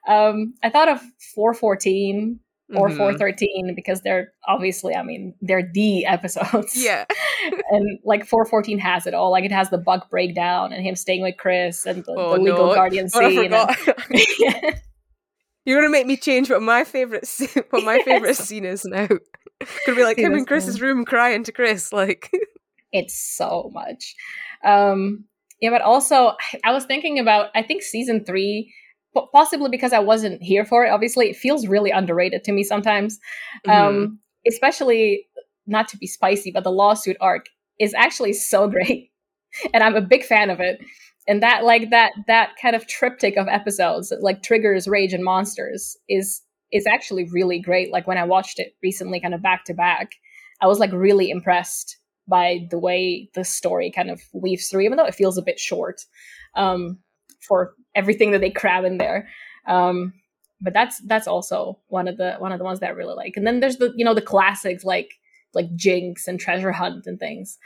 Um, 0.08 0.54
I 0.62 0.70
thought 0.70 0.88
of 0.88 1.00
414 1.34 2.40
or 2.74 2.88
Mhm. 2.88 2.96
413 2.96 3.74
because 3.76 4.02
they're 4.02 4.32
obviously, 4.48 4.94
I 4.96 5.02
mean, 5.02 5.34
they're 5.40 5.70
the 5.72 6.04
episodes. 6.16 6.72
Yeah. 6.82 7.04
and 7.70 7.98
like 8.04 8.26
414 8.26 8.78
has 8.80 9.06
it 9.06 9.14
all. 9.14 9.30
Like 9.30 9.44
it 9.44 9.52
has 9.52 9.70
the 9.70 9.78
Buck 9.78 10.10
breakdown 10.10 10.72
and 10.72 10.84
him 10.84 10.96
staying 10.96 11.22
with 11.22 11.36
Chris 11.38 11.86
and 11.86 12.04
the, 12.04 12.12
Oh, 12.16 12.34
the 12.34 12.40
legal 12.42 12.66
no. 12.68 12.74
guardian 12.74 13.08
Oh, 13.14 13.20
I 13.24 13.30
scene. 13.30 13.52
and- 13.52 14.26
yeah. 14.38 14.70
You're 15.64 15.80
gonna 15.80 15.90
make 15.90 16.06
me 16.06 16.16
change 16.16 16.48
what 16.50 16.62
my 16.62 16.84
favorite 16.84 17.26
scene, 17.26 17.48
what 17.70 17.84
my 17.84 17.98
favorite 18.04 18.36
scene 18.36 18.64
is 18.64 18.84
now. 18.84 19.06
Gonna 19.08 19.96
be 19.96 20.04
like 20.04 20.18
him 20.18 20.34
in 20.34 20.44
Chris's 20.44 20.80
room 20.80 21.04
crying 21.04 21.42
to 21.44 21.52
Chris, 21.52 21.92
like 21.92 22.30
it's 22.92 23.18
so 23.36 23.68
much 23.74 24.14
um 24.64 25.24
yeah 25.60 25.70
but 25.70 25.82
also 25.82 26.32
i 26.64 26.72
was 26.72 26.84
thinking 26.84 27.18
about 27.18 27.50
i 27.54 27.60
think 27.62 27.82
season 27.82 28.24
three 28.24 28.72
possibly 29.32 29.68
because 29.70 29.92
i 29.92 29.98
wasn't 29.98 30.42
here 30.42 30.64
for 30.64 30.84
it 30.84 30.90
obviously 30.90 31.30
it 31.30 31.36
feels 31.36 31.66
really 31.66 31.90
underrated 31.90 32.44
to 32.44 32.52
me 32.52 32.62
sometimes. 32.62 33.18
Mhm. 33.66 33.72
um 33.72 34.18
especially 34.46 35.26
not 35.66 35.88
to 35.88 35.96
be 35.96 36.06
spicy 36.06 36.50
but 36.50 36.64
the 36.64 36.70
lawsuit 36.70 37.16
arc 37.20 37.46
is 37.80 37.92
actually 37.94 38.32
so 38.32 38.68
great 38.74 39.10
and 39.74 39.82
i'm 39.82 39.96
a 39.96 40.00
big 40.00 40.24
fan 40.24 40.50
of 40.50 40.60
it. 40.60 40.80
And 41.28 41.42
that 41.42 41.64
like 41.64 41.90
that 41.90 42.12
that 42.28 42.50
kind 42.62 42.76
of 42.76 42.86
triptych 42.86 43.36
of 43.36 43.48
episodes 43.48 44.12
like 44.20 44.42
triggers 44.44 44.86
rage 44.86 45.12
and 45.12 45.24
monsters 45.24 45.96
is 46.08 46.40
is 46.72 46.86
actually 46.86 47.24
really 47.32 47.58
great. 47.58 47.90
Like 47.92 48.06
when 48.06 48.18
i 48.18 48.24
watched 48.24 48.58
it 48.60 48.76
recently 48.82 49.18
kind 49.20 49.34
of 49.34 49.42
back 49.42 49.64
to 49.64 49.74
back 49.74 50.12
i 50.62 50.66
was 50.68 50.78
like 50.78 50.92
really 50.92 51.28
impressed 51.30 51.98
by 52.28 52.66
the 52.70 52.78
way 52.78 53.28
the 53.34 53.44
story 53.44 53.90
kind 53.90 54.10
of 54.10 54.20
weaves 54.32 54.68
through 54.68 54.82
even 54.82 54.96
though 54.96 55.04
it 55.04 55.14
feels 55.16 55.36
a 55.38 55.42
bit 55.42 55.58
short 55.58 56.02
um 56.54 56.98
for 57.40 57.74
everything 57.96 58.30
that 58.30 58.40
they 58.40 58.50
cram 58.50 58.84
in 58.84 58.98
there 58.98 59.28
um 59.66 60.12
but 60.60 60.72
that's 60.72 60.98
that's 61.00 61.26
also 61.26 61.78
one 61.88 62.08
of 62.08 62.16
the 62.16 62.34
one 62.38 62.52
of 62.52 62.58
the 62.58 62.64
ones 62.64 62.80
that 62.80 62.88
I 62.88 62.92
really 62.92 63.14
like. 63.14 63.34
And 63.36 63.46
then 63.46 63.60
there's 63.60 63.76
the 63.76 63.92
you 63.96 64.04
know 64.04 64.14
the 64.14 64.22
classics 64.22 64.84
like 64.84 65.14
like 65.54 65.74
Jinx 65.74 66.28
and 66.28 66.40
Treasure 66.40 66.72
Hunt 66.72 67.06
and 67.06 67.18
things. 67.18 67.58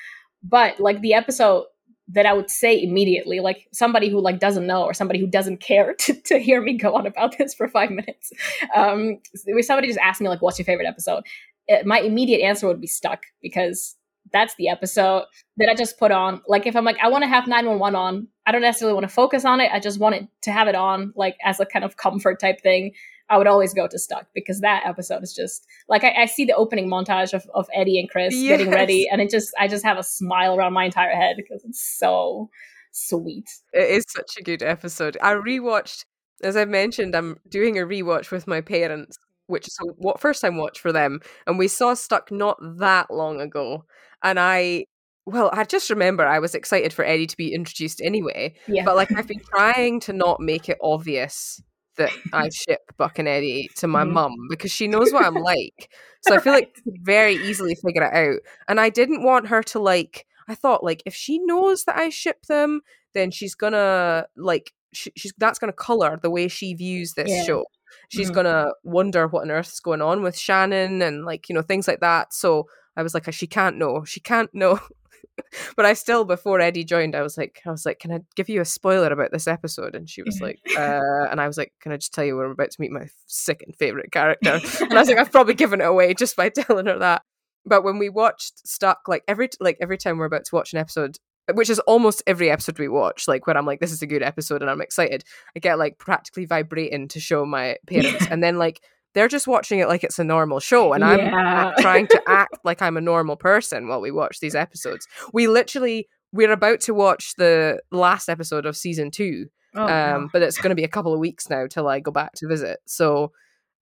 But 0.43 0.81
like 0.81 1.01
the 1.01 1.15
episode 1.15 1.65
that 2.09 2.27
I 2.27 2.33
would 2.33 2.51
say 2.51 2.83
immediately, 2.83 3.39
like 3.39 3.69
somebody 3.73 4.09
who 4.09 4.21
like 4.21 4.41
doesn't 4.41 4.67
know 4.67 4.83
or 4.83 4.95
somebody 4.95 5.21
who 5.21 5.29
doesn't 5.29 5.59
care 5.61 5.95
to, 5.99 6.15
to 6.23 6.39
hear 6.39 6.61
me 6.61 6.77
go 6.77 6.95
on 6.95 7.07
about 7.07 7.39
this 7.39 7.55
for 7.55 7.69
five 7.69 7.91
minutes. 7.91 8.33
Um, 8.75 9.19
if 9.33 9.65
somebody 9.65 9.89
just 9.89 10.01
asked 10.01 10.21
me 10.21 10.29
like, 10.29 10.43
"What's 10.43 10.59
your 10.59 10.67
favorite 10.67 10.89
episode?" 10.89 11.25
It, 11.69 11.87
my 11.87 12.01
immediate 12.01 12.45
answer 12.45 12.67
would 12.67 12.81
be 12.81 12.89
Stuck 12.89 13.23
because 13.41 13.97
that's 14.33 14.55
the 14.57 14.69
episode 14.69 15.25
that 15.57 15.69
I 15.69 15.75
just 15.75 15.99
put 15.99 16.11
on. 16.11 16.41
Like 16.49 16.67
if 16.67 16.75
I'm 16.75 16.85
like, 16.85 16.99
I 17.03 17.09
want 17.09 17.23
to 17.23 17.29
have 17.29 17.47
911 17.47 17.97
on, 17.97 18.29
I 18.51 18.53
don't 18.53 18.63
necessarily 18.63 18.95
want 18.95 19.05
to 19.05 19.15
focus 19.15 19.45
on 19.45 19.61
it. 19.61 19.71
I 19.73 19.79
just 19.79 20.01
want 20.01 20.17
it 20.17 20.27
to 20.43 20.51
have 20.51 20.67
it 20.67 20.75
on 20.75 21.13
like 21.15 21.37
as 21.45 21.61
a 21.61 21.65
kind 21.65 21.85
of 21.85 21.97
comfort 21.97 22.41
type 22.41 22.61
thing. 22.61 22.91
I 23.29 23.39
would 23.39 23.47
always 23.47 23.73
go 23.73 23.87
to 23.87 23.97
Stuck 23.97 24.27
because 24.35 24.61
that 24.63 24.83
episode 24.85 25.23
is 25.23 25.33
just 25.33 25.69
like 25.89 26.03
I, 26.03 26.23
I 26.23 26.27
see 26.27 26.47
the 26.47 26.57
opening 26.57 26.91
montage 26.91 27.33
of, 27.33 27.49
of 27.55 27.69
Eddie 27.73 28.01
and 28.01 28.11
Chris 28.11 28.35
yes. 28.35 28.49
getting 28.59 28.73
ready, 28.73 29.09
and 29.09 29.21
it 29.21 29.31
just 29.31 29.55
I 29.57 29.69
just 29.69 29.85
have 29.85 29.99
a 29.99 30.03
smile 30.03 30.57
around 30.57 30.73
my 30.73 30.85
entire 30.85 31.15
head 31.15 31.37
because 31.37 31.63
it's 31.65 31.81
so 31.81 32.51
sweet. 32.91 33.49
It 33.73 33.89
is 33.89 34.05
such 34.09 34.37
a 34.37 34.43
good 34.43 34.65
episode. 34.65 35.17
I 35.23 35.35
rewatched, 35.35 36.07
as 36.43 36.57
I 36.57 36.65
mentioned, 36.65 37.15
I'm 37.15 37.39
doing 37.49 37.79
a 37.79 37.83
rewatch 37.83 38.33
with 38.33 38.49
my 38.49 38.61
parents, 38.61 39.17
which 39.47 39.69
is 39.69 39.79
what 39.97 40.19
first 40.19 40.41
time 40.41 40.57
watch 40.57 40.81
for 40.81 40.91
them, 40.91 41.21
and 41.47 41.57
we 41.57 41.69
saw 41.69 41.95
Stuck 41.95 42.33
not 42.33 42.59
that 42.61 43.13
long 43.13 43.41
ago, 43.41 43.85
and 44.25 44.41
I 44.41 44.87
well, 45.27 45.51
I 45.53 45.65
just 45.65 45.91
remember 45.91 46.27
I 46.27 46.39
was 46.39 46.55
excited 46.55 46.93
for 46.93 47.05
Eddie 47.05 47.27
to 47.27 47.37
be 47.37 47.55
introduced 47.55 48.01
anyway. 48.01 48.55
Yeah. 48.67 48.85
But 48.85 48.97
like 48.97 49.13
I've 49.13 49.27
been 49.27 49.41
trying 49.41 50.01
to 50.01 50.13
not 50.13 50.41
make 50.41 50.69
it 50.69 50.79
obvious 50.83 51.63
that 51.97 52.11
I 52.33 52.49
ship 52.53 52.81
Buck 52.97 53.19
and 53.19 53.29
Eddie 53.29 53.69
to 53.77 53.87
my 53.87 54.03
mm-hmm. 54.03 54.15
mum 54.15 54.33
because 54.49 54.73
she 54.73 54.89
knows 54.89 55.13
what 55.13 55.25
I'm 55.25 55.35
like. 55.35 55.91
So 56.23 56.35
I 56.35 56.39
feel 56.39 56.53
like 56.53 56.75
very 57.03 57.35
easily 57.35 57.75
figure 57.75 58.03
it 58.03 58.15
out. 58.15 58.41
And 58.69 58.81
I 58.81 58.89
didn't 58.89 59.23
want 59.23 59.49
her 59.49 59.63
to 59.65 59.79
like 59.79 60.27
I 60.49 60.55
thought 60.55 60.83
like 60.83 61.03
if 61.07 61.15
she 61.15 61.39
knows 61.39 61.85
that 61.85 61.97
I 61.97 62.09
ship 62.09 62.47
them, 62.47 62.81
then 63.15 63.31
she's 63.31 63.55
gonna 63.55 64.27
like 64.37 64.73
she, 64.93 65.13
she's 65.17 65.33
that's 65.39 65.59
gonna 65.59 65.73
color 65.73 66.19
the 66.21 66.31
way 66.31 66.49
she 66.49 66.75
views 66.75 67.15
this 67.15 67.31
yeah. 67.31 67.45
show. 67.45 67.65
She's 68.09 68.27
mm-hmm. 68.27 68.35
gonna 68.35 68.71
wonder 68.83 69.29
what 69.29 69.43
on 69.43 69.51
earth's 69.51 69.81
going 69.81 70.03
on 70.03 70.23
with 70.23 70.37
Shannon 70.37 71.03
and 71.03 71.25
like 71.25 71.49
you 71.49 71.55
know 71.55 71.63
things 71.63 71.87
like 71.87 72.01
that. 72.01 72.33
So 72.33 72.67
I 73.01 73.03
was 73.03 73.15
like, 73.15 73.33
she 73.33 73.47
can't 73.47 73.79
know. 73.79 74.05
She 74.05 74.21
can't 74.21 74.53
know. 74.55 74.79
but 75.77 75.87
I 75.87 75.95
still, 75.95 76.25
before 76.25 76.61
Eddie 76.61 76.85
joined, 76.85 77.17
I 77.17 77.23
was 77.23 77.39
like, 77.39 77.63
I 77.67 77.71
was 77.71 77.87
like, 77.87 77.99
can 77.99 78.13
I 78.13 78.21
give 78.37 78.49
you 78.49 78.61
a 78.61 78.67
spoiler 78.67 79.11
about 79.11 79.33
this 79.33 79.47
episode? 79.47 79.95
And 79.95 80.09
she 80.09 80.23
was 80.23 80.39
like, 80.43 80.59
uh, 80.77 81.27
and 81.31 81.41
I 81.41 81.47
was 81.47 81.57
like, 81.57 81.73
can 81.81 81.93
I 81.93 81.97
just 81.97 82.15
tell 82.15 82.25
you 82.25 82.37
we're 82.37 82.51
about 82.51 82.71
to 82.71 82.81
meet 82.81 82.91
my 82.91 83.07
second 83.27 83.77
favorite 83.77 84.13
character? 84.13 84.61
and 84.81 84.93
I 84.93 85.01
was 85.01 85.09
like, 85.09 85.19
I've 85.19 85.33
probably 85.33 85.55
given 85.55 85.81
it 85.81 85.87
away 85.87 86.15
just 86.15 86.37
by 86.37 86.49
telling 86.55 86.87
her 86.87 86.99
that. 86.99 87.23
But 87.67 87.85
when 87.85 87.99
we 87.99 88.09
watched 88.09 88.67
Stuck, 88.67 89.01
like 89.07 89.23
every 89.29 89.51
like 89.61 89.77
every 89.81 89.99
time 89.99 90.17
we're 90.17 90.25
about 90.25 90.47
to 90.47 90.55
watch 90.55 90.73
an 90.73 90.79
episode, 90.79 91.19
which 91.53 91.69
is 91.69 91.79
almost 91.81 92.23
every 92.27 92.51
episode 92.51 92.79
we 92.79 92.89
watch, 92.89 93.29
like 93.29 93.47
when 93.47 93.57
I'm 93.57 93.67
like, 93.67 93.81
this 93.81 93.93
is 93.93 94.03
a 94.03 94.07
good 94.07 94.23
episode 94.23 94.63
and 94.63 94.71
I'm 94.71 94.81
excited, 94.81 95.25
I 95.55 95.59
get 95.59 95.79
like 95.79 95.99
practically 95.99 96.47
vibrating 96.47 97.09
to 97.09 97.21
show 97.21 97.45
my 97.45 97.77
parents, 97.87 98.27
and 98.31 98.43
then 98.43 98.57
like 98.57 98.81
they're 99.15 99.29
just 99.29 99.47
watching 99.47 99.79
it 99.79 99.89
like 99.89 100.05
it's 100.05 100.19
a 100.19 100.25
normal 100.25 100.61
show 100.61 100.93
and 100.93 101.05
i'm 101.05 101.19
yeah. 101.19 101.73
trying 101.79 102.07
to 102.07 102.21
act 102.29 102.59
like 102.65 102.83
i'm 102.83 102.97
a 102.97 103.01
normal 103.01 103.37
person 103.37 103.89
while 103.89 104.01
we 104.01 104.11
watch 104.11 104.41
these 104.41 104.55
episodes. 104.55 105.07
We 105.33 105.49
literally 105.49 106.09
we're 106.33 106.53
about 106.53 106.81
to 106.83 106.95
watch 106.95 107.35
the 107.37 107.81
last 107.91 108.29
episode 108.29 108.67
of 108.67 108.77
season 108.77 109.11
two 109.11 109.47
oh, 109.75 109.87
um, 109.87 110.31
but 110.33 110.43
it's 110.43 110.59
going 110.59 110.71
to 110.71 110.77
be 110.77 110.85
a 110.85 110.89
couple 110.89 111.13
of 111.13 111.21
weeks 111.21 111.51
now 111.51 111.67
till 111.67 111.89
i 111.89 112.01
go 112.01 112.11
back 112.11 112.33
to 112.35 112.49
visit. 112.49 112.81
So 112.87 113.33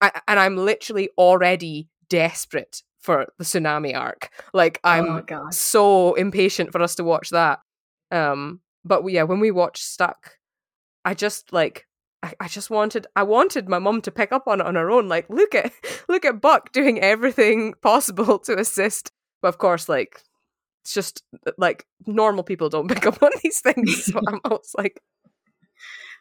I, 0.01 0.21
and 0.29 0.39
i'm 0.39 0.57
literally 0.57 1.11
already 1.19 1.89
desperate 2.09 2.83
for 2.99 3.27
the 3.39 3.45
tsunami 3.45 3.97
arc. 3.97 4.31
Like 4.53 4.81
i'm 4.85 5.25
oh, 5.31 5.51
so 5.51 6.15
impatient 6.15 6.73
for 6.73 6.83
us 6.83 6.95
to 6.97 7.05
watch 7.05 7.31
that. 7.31 7.61
Um 8.11 8.61
but 8.85 9.07
yeah 9.09 9.25
when 9.25 9.41
we 9.41 9.51
watch 9.51 9.83
stuck 9.83 10.39
i 11.05 11.13
just 11.13 11.53
like 11.53 11.87
I, 12.23 12.35
I 12.41 12.49
just 12.49 12.71
wanted 12.71 13.07
I 13.15 13.23
wanted 13.23 13.69
my 13.69 13.79
mum 13.79 14.01
to 14.03 14.11
pick 14.11 14.33
up 14.33 14.49
on 14.49 14.61
it 14.61 14.67
on 14.67 14.75
her 14.75 14.91
own. 14.91 15.09
Like, 15.09 15.29
look 15.31 15.55
at 15.55 15.73
look 16.09 16.25
at 16.25 16.41
Buck 16.41 16.73
doing 16.73 17.01
everything 17.01 17.75
possible 17.83 18.39
to 18.41 18.59
assist. 18.59 19.11
But 19.41 19.49
of 19.49 19.59
course, 19.59 19.89
like 19.89 20.23
it's 20.83 20.95
just 20.95 21.23
like 21.57 21.87
normal 22.07 22.43
people 22.43 22.69
don't 22.69 22.89
pick 22.93 23.07
up 23.07 23.23
on 23.23 23.31
these 23.43 23.61
things. 23.61 24.07
So 24.07 24.21
I'm 24.27 24.41
always 24.45 24.75
like 24.77 25.01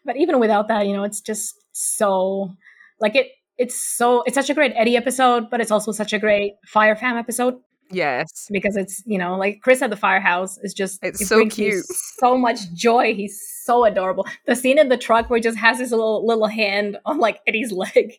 But 0.05 0.17
even 0.17 0.39
without 0.39 0.67
that, 0.67 0.87
you 0.87 0.93
know, 0.93 1.03
it's 1.03 1.21
just 1.21 1.55
so 1.71 2.53
like 2.99 3.15
it 3.15 3.27
it's 3.57 3.81
so 3.81 4.21
it's 4.23 4.35
such 4.35 4.49
a 4.49 4.53
great 4.53 4.73
Eddie 4.75 4.97
episode, 4.97 5.49
but 5.49 5.61
it's 5.61 5.71
also 5.71 5.91
such 5.91 6.13
a 6.13 6.19
great 6.19 6.53
Fire 6.67 6.95
Fam 6.95 7.17
episode. 7.17 7.55
Yes. 7.91 8.47
Because 8.51 8.75
it's, 8.75 9.01
you 9.05 9.17
know, 9.17 9.37
like 9.37 9.61
Chris 9.61 9.81
at 9.81 9.89
the 9.89 9.95
firehouse 9.95 10.57
is 10.59 10.73
just 10.73 11.03
it's 11.03 11.21
it 11.21 11.25
so 11.27 11.45
cute. 11.47 11.85
So 11.85 12.37
much 12.37 12.71
joy. 12.73 13.13
He's 13.13 13.41
so 13.63 13.85
adorable. 13.85 14.25
The 14.45 14.55
scene 14.55 14.77
in 14.77 14.89
the 14.89 14.97
truck 14.97 15.29
where 15.29 15.37
he 15.37 15.41
just 15.41 15.57
has 15.57 15.79
his 15.79 15.91
little 15.91 16.25
little 16.25 16.47
hand 16.47 16.97
on 17.05 17.19
like 17.19 17.39
Eddie's 17.47 17.71
leg. 17.71 18.13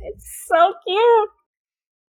It's 0.00 0.46
so 0.46 0.74
cute. 0.86 1.30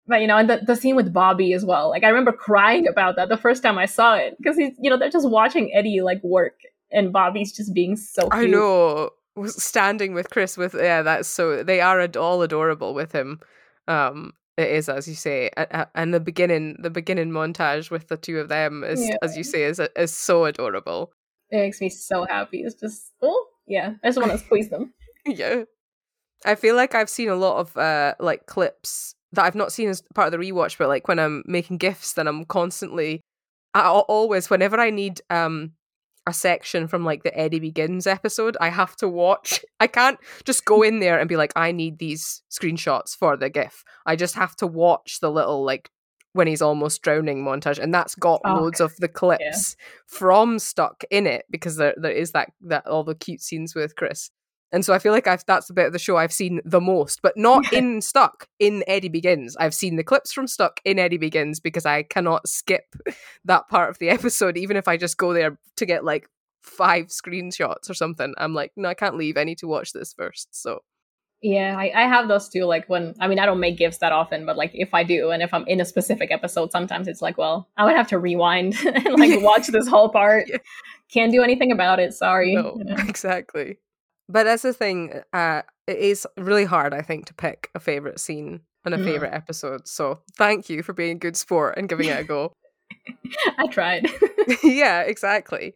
But 0.07 0.21
you 0.21 0.27
know, 0.27 0.37
and 0.37 0.49
the, 0.49 0.61
the 0.65 0.75
scene 0.75 0.95
with 0.95 1.13
Bobby 1.13 1.53
as 1.53 1.65
well. 1.65 1.89
Like 1.89 2.03
I 2.03 2.09
remember 2.09 2.31
crying 2.31 2.87
about 2.87 3.15
that 3.17 3.29
the 3.29 3.37
first 3.37 3.61
time 3.61 3.77
I 3.77 3.85
saw 3.85 4.15
it. 4.15 4.35
Because 4.37 4.57
he's 4.57 4.73
you 4.79 4.89
know, 4.89 4.97
they're 4.97 5.09
just 5.09 5.29
watching 5.29 5.71
Eddie 5.73 6.01
like 6.01 6.23
work 6.23 6.59
and 6.91 7.11
Bobby's 7.11 7.51
just 7.55 7.73
being 7.73 7.95
so 7.95 8.29
cute. 8.29 8.33
I 8.33 8.45
know. 8.45 9.11
Standing 9.45 10.15
with 10.15 10.31
Chris 10.31 10.57
with 10.57 10.73
yeah, 10.73 11.03
that's 11.03 11.27
so 11.27 11.61
they 11.61 11.79
are 11.79 12.07
all 12.17 12.41
adorable 12.41 12.95
with 12.95 13.11
him. 13.11 13.39
Um 13.87 14.33
it 14.57 14.71
is, 14.71 14.89
as 14.89 15.07
you 15.07 15.13
say, 15.13 15.51
and 15.95 16.13
the 16.13 16.19
beginning, 16.19 16.77
the 16.79 16.89
beginning 16.89 17.29
montage 17.29 17.91
with 17.91 18.07
the 18.07 18.17
two 18.17 18.39
of 18.39 18.49
them 18.49 18.83
is, 18.83 19.07
yeah. 19.07 19.15
as 19.21 19.37
you 19.37 19.43
say, 19.43 19.63
is 19.63 19.79
is 19.95 20.11
so 20.11 20.45
adorable. 20.45 21.11
It 21.49 21.57
makes 21.57 21.79
me 21.79 21.89
so 21.89 22.25
happy. 22.25 22.61
It's 22.61 22.75
just, 22.75 23.13
oh 23.21 23.45
yeah, 23.67 23.93
I 24.03 24.07
just 24.07 24.19
want 24.19 24.31
to 24.31 24.37
squeeze 24.45 24.69
them. 24.69 24.93
yeah, 25.25 25.63
I 26.45 26.55
feel 26.55 26.75
like 26.75 26.95
I've 26.95 27.09
seen 27.09 27.29
a 27.29 27.35
lot 27.35 27.57
of 27.59 27.77
uh 27.77 28.15
like 28.19 28.47
clips 28.47 29.13
that 29.33 29.45
I've 29.45 29.55
not 29.55 29.71
seen 29.71 29.89
as 29.89 30.01
part 30.15 30.33
of 30.33 30.39
the 30.39 30.45
rewatch, 30.45 30.77
but 30.77 30.87
like 30.87 31.07
when 31.07 31.19
I'm 31.19 31.43
making 31.45 31.77
gifs, 31.77 32.13
then 32.13 32.27
I'm 32.27 32.45
constantly, 32.45 33.21
I 33.73 33.87
always 33.87 34.49
whenever 34.49 34.79
I 34.79 34.89
need 34.89 35.21
um 35.29 35.73
a 36.27 36.33
section 36.33 36.87
from 36.87 37.05
like 37.05 37.23
the 37.23 37.35
Eddie 37.35 37.59
Begins 37.59 38.05
episode, 38.05 38.57
I 38.59 38.69
have 38.69 38.95
to 38.97 39.07
watch. 39.07 39.65
I 39.79 39.87
can't 39.87 40.19
just 40.43 40.65
go 40.65 40.83
in 40.83 40.99
there 40.99 41.17
and 41.17 41.29
be 41.29 41.37
like, 41.37 41.53
I 41.55 41.71
need 41.71 41.97
these 41.97 42.43
screenshots 42.51 43.15
for 43.15 43.37
the 43.37 43.49
GIF. 43.49 43.83
I 44.05 44.15
just 44.15 44.35
have 44.35 44.55
to 44.57 44.67
watch 44.67 45.19
the 45.21 45.31
little 45.31 45.63
like 45.63 45.89
when 46.33 46.47
he's 46.47 46.61
almost 46.61 47.01
drowning 47.01 47.43
montage, 47.43 47.79
and 47.79 47.93
that's 47.93 48.13
got 48.13 48.41
oh, 48.45 48.55
loads 48.55 48.79
of 48.81 48.95
the 48.97 49.07
clips 49.07 49.41
yeah. 49.79 49.85
from 50.05 50.59
Stuck 50.59 51.03
in 51.09 51.25
it 51.25 51.45
because 51.49 51.77
there 51.77 51.95
there 51.97 52.11
is 52.11 52.33
that 52.33 52.51
that 52.61 52.85
all 52.85 53.03
the 53.03 53.15
cute 53.15 53.41
scenes 53.41 53.73
with 53.73 53.95
Chris. 53.95 54.29
And 54.71 54.83
so 54.83 54.93
I 54.93 54.99
feel 54.99 55.13
like 55.13 55.27
I've, 55.27 55.45
that's 55.45 55.67
the 55.67 55.73
bit 55.73 55.87
of 55.87 55.93
the 55.93 55.99
show 55.99 56.17
I've 56.17 56.33
seen 56.33 56.59
the 56.65 56.81
most, 56.81 57.21
but 57.21 57.37
not 57.37 57.71
in 57.71 58.01
Stuck, 58.01 58.47
in 58.59 58.83
Eddie 58.85 59.07
Begins. 59.07 59.55
I've 59.57 59.73
seen 59.73 59.95
the 59.95 60.03
clips 60.03 60.33
from 60.33 60.47
Stuck 60.47 60.81
in 60.83 60.99
Eddie 60.99 61.17
Begins 61.17 61.59
because 61.59 61.85
I 61.85 62.03
cannot 62.03 62.47
skip 62.47 62.95
that 63.45 63.69
part 63.69 63.89
of 63.89 63.99
the 63.99 64.09
episode, 64.09 64.57
even 64.57 64.75
if 64.75 64.87
I 64.87 64.97
just 64.97 65.17
go 65.17 65.33
there 65.33 65.57
to 65.77 65.85
get 65.85 66.03
like 66.03 66.29
five 66.61 67.07
screenshots 67.07 67.89
or 67.89 67.93
something. 67.93 68.33
I'm 68.37 68.53
like, 68.53 68.73
no, 68.75 68.89
I 68.89 68.93
can't 68.93 69.17
leave. 69.17 69.37
I 69.37 69.45
need 69.45 69.57
to 69.59 69.67
watch 69.67 69.93
this 69.93 70.13
first. 70.13 70.49
So. 70.51 70.79
Yeah, 71.41 71.77
I, 71.77 71.91
I 71.95 72.07
have 72.07 72.27
those 72.27 72.49
too. 72.49 72.65
Like 72.65 72.89
when, 72.89 73.13
I 73.19 73.27
mean, 73.27 73.37
I 73.39 73.45
don't 73.45 73.59
make 73.59 73.77
gifs 73.77 73.99
that 73.99 74.11
often, 74.11 74.45
but 74.45 74.57
like 74.57 74.71
if 74.73 74.93
I 74.93 75.03
do, 75.03 75.29
and 75.29 75.43
if 75.43 75.53
I'm 75.53 75.67
in 75.67 75.79
a 75.79 75.85
specific 75.85 76.31
episode, 76.31 76.71
sometimes 76.71 77.07
it's 77.07 77.21
like, 77.21 77.37
well, 77.37 77.69
I 77.77 77.85
would 77.85 77.95
have 77.95 78.07
to 78.09 78.19
rewind 78.19 78.75
and 78.85 79.19
like 79.19 79.41
watch 79.43 79.67
this 79.67 79.87
whole 79.87 80.09
part. 80.09 80.49
Can't 81.13 81.31
do 81.31 81.43
anything 81.43 81.71
about 81.71 81.99
it. 81.99 82.13
Sorry. 82.13 82.55
No, 82.55 82.75
you 82.77 82.85
know? 82.85 82.95
exactly. 83.07 83.77
But 84.29 84.43
that's 84.43 84.63
the 84.63 84.73
thing. 84.73 85.21
Uh, 85.33 85.61
it 85.87 85.97
is 85.97 86.27
really 86.37 86.65
hard, 86.65 86.93
I 86.93 87.01
think, 87.01 87.25
to 87.27 87.33
pick 87.33 87.69
a 87.73 87.79
favorite 87.79 88.19
scene 88.19 88.61
and 88.83 88.93
a 88.93 88.97
mm. 88.97 89.05
favorite 89.05 89.33
episode. 89.33 89.87
So 89.87 90.21
thank 90.35 90.69
you 90.69 90.83
for 90.83 90.93
being 90.93 91.15
a 91.15 91.19
good 91.19 91.37
sport 91.37 91.75
and 91.77 91.87
giving 91.87 92.07
it 92.07 92.19
a 92.19 92.23
go. 92.23 92.53
I 93.57 93.67
tried. 93.67 94.09
yeah, 94.63 95.01
exactly. 95.01 95.75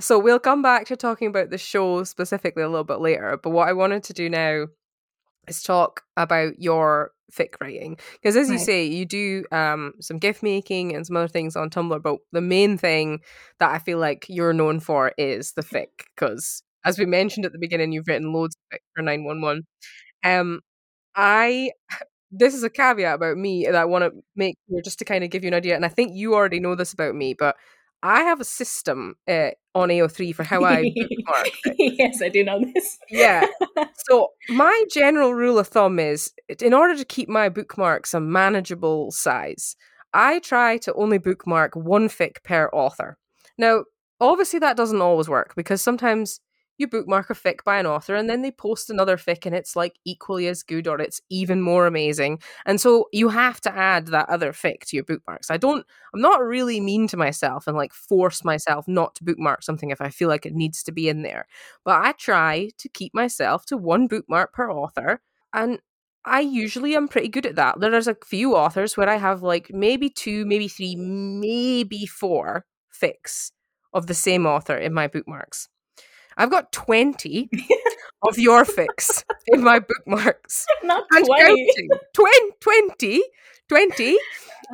So 0.00 0.18
we'll 0.18 0.38
come 0.38 0.62
back 0.62 0.86
to 0.86 0.96
talking 0.96 1.28
about 1.28 1.50
the 1.50 1.58
show 1.58 2.04
specifically 2.04 2.62
a 2.62 2.68
little 2.68 2.84
bit 2.84 3.00
later. 3.00 3.38
But 3.42 3.50
what 3.50 3.68
I 3.68 3.72
wanted 3.72 4.04
to 4.04 4.12
do 4.12 4.30
now 4.30 4.66
is 5.48 5.62
talk 5.62 6.02
about 6.16 6.60
your 6.60 7.12
fic 7.32 7.54
writing 7.60 7.96
because 8.12 8.36
as 8.36 8.50
you 8.50 8.58
say 8.58 8.84
you 8.84 9.06
do 9.06 9.42
um 9.52 9.94
some 10.00 10.18
gif 10.18 10.42
making 10.42 10.94
and 10.94 11.06
some 11.06 11.16
other 11.16 11.26
things 11.26 11.56
on 11.56 11.70
tumblr 11.70 12.02
but 12.02 12.18
the 12.32 12.42
main 12.42 12.76
thing 12.76 13.20
that 13.58 13.70
i 13.70 13.78
feel 13.78 13.96
like 13.96 14.26
you're 14.28 14.52
known 14.52 14.78
for 14.78 15.12
is 15.16 15.52
the 15.52 15.62
fic 15.62 15.88
because 16.14 16.62
as 16.84 16.98
we 16.98 17.06
mentioned 17.06 17.46
at 17.46 17.52
the 17.52 17.58
beginning, 17.58 17.92
you've 17.92 18.08
written 18.08 18.32
loads 18.32 18.56
for 18.94 19.02
911. 19.02 19.64
Um, 20.24 20.60
I 21.14 21.72
this 22.30 22.54
is 22.54 22.62
a 22.62 22.70
caveat 22.70 23.14
about 23.14 23.36
me 23.36 23.64
that 23.66 23.76
I 23.76 23.84
want 23.84 24.04
to 24.04 24.22
make 24.34 24.56
here 24.66 24.80
just 24.82 24.98
to 25.00 25.04
kind 25.04 25.22
of 25.22 25.30
give 25.30 25.44
you 25.44 25.48
an 25.48 25.54
idea, 25.54 25.76
and 25.76 25.84
I 25.84 25.88
think 25.88 26.12
you 26.14 26.34
already 26.34 26.60
know 26.60 26.74
this 26.74 26.92
about 26.92 27.14
me, 27.14 27.34
but 27.34 27.56
I 28.02 28.22
have 28.22 28.40
a 28.40 28.44
system 28.44 29.14
uh, 29.28 29.50
on 29.74 29.88
AO3 29.88 30.34
for 30.34 30.42
how 30.42 30.64
I 30.64 30.92
bookmark. 30.94 31.50
yes, 31.78 32.20
I 32.20 32.28
do 32.28 32.42
know 32.44 32.60
this. 32.74 32.98
yeah. 33.08 33.46
So 34.08 34.30
my 34.48 34.84
general 34.90 35.32
rule 35.32 35.58
of 35.60 35.68
thumb 35.68 36.00
is, 36.00 36.32
in 36.60 36.74
order 36.74 36.96
to 36.96 37.04
keep 37.04 37.28
my 37.28 37.48
bookmarks 37.48 38.12
a 38.14 38.20
manageable 38.20 39.12
size, 39.12 39.76
I 40.12 40.40
try 40.40 40.76
to 40.78 40.92
only 40.94 41.18
bookmark 41.18 41.76
one 41.76 42.08
fic 42.08 42.42
per 42.42 42.68
author. 42.72 43.16
Now, 43.56 43.84
obviously, 44.20 44.58
that 44.58 44.76
doesn't 44.76 45.00
always 45.00 45.28
work 45.28 45.54
because 45.54 45.80
sometimes 45.80 46.40
you 46.78 46.88
bookmark 46.88 47.30
a 47.30 47.34
fic 47.34 47.64
by 47.64 47.78
an 47.78 47.86
author 47.86 48.14
and 48.14 48.28
then 48.28 48.42
they 48.42 48.50
post 48.50 48.90
another 48.90 49.16
fic 49.16 49.46
and 49.46 49.54
it's 49.54 49.76
like 49.76 49.98
equally 50.04 50.48
as 50.48 50.62
good 50.62 50.88
or 50.88 51.00
it's 51.00 51.20
even 51.30 51.60
more 51.60 51.86
amazing. 51.86 52.40
And 52.66 52.80
so 52.80 53.08
you 53.12 53.28
have 53.28 53.60
to 53.62 53.74
add 53.74 54.08
that 54.08 54.28
other 54.28 54.52
fic 54.52 54.80
to 54.86 54.96
your 54.96 55.04
bookmarks. 55.04 55.50
I 55.50 55.56
don't, 55.56 55.86
I'm 56.14 56.20
not 56.20 56.42
really 56.42 56.80
mean 56.80 57.06
to 57.08 57.16
myself 57.16 57.66
and 57.66 57.76
like 57.76 57.92
force 57.92 58.44
myself 58.44 58.86
not 58.88 59.14
to 59.16 59.24
bookmark 59.24 59.62
something 59.62 59.90
if 59.90 60.00
I 60.00 60.08
feel 60.10 60.28
like 60.28 60.46
it 60.46 60.54
needs 60.54 60.82
to 60.84 60.92
be 60.92 61.08
in 61.08 61.22
there. 61.22 61.46
But 61.84 62.02
I 62.04 62.12
try 62.12 62.70
to 62.78 62.88
keep 62.88 63.14
myself 63.14 63.66
to 63.66 63.76
one 63.76 64.06
bookmark 64.06 64.52
per 64.52 64.70
author. 64.70 65.20
And 65.52 65.80
I 66.24 66.40
usually 66.40 66.94
am 66.94 67.08
pretty 67.08 67.28
good 67.28 67.46
at 67.46 67.56
that. 67.56 67.80
There's 67.80 68.06
a 68.08 68.16
few 68.24 68.54
authors 68.56 68.96
where 68.96 69.08
I 69.08 69.16
have 69.16 69.42
like 69.42 69.70
maybe 69.70 70.08
two, 70.08 70.46
maybe 70.46 70.68
three, 70.68 70.94
maybe 70.96 72.06
four 72.06 72.64
fics 72.92 73.50
of 73.92 74.06
the 74.06 74.14
same 74.14 74.46
author 74.46 74.76
in 74.76 74.94
my 74.94 75.08
bookmarks. 75.08 75.68
I've 76.36 76.50
got 76.50 76.72
20 76.72 77.50
of 78.22 78.38
your 78.38 78.64
fics 78.64 79.24
in 79.48 79.62
my 79.62 79.78
bookmarks. 79.78 80.66
Not 80.82 81.04
20. 81.10 81.88
20, 82.14 82.50
20, 82.60 83.22
20. 83.68 84.18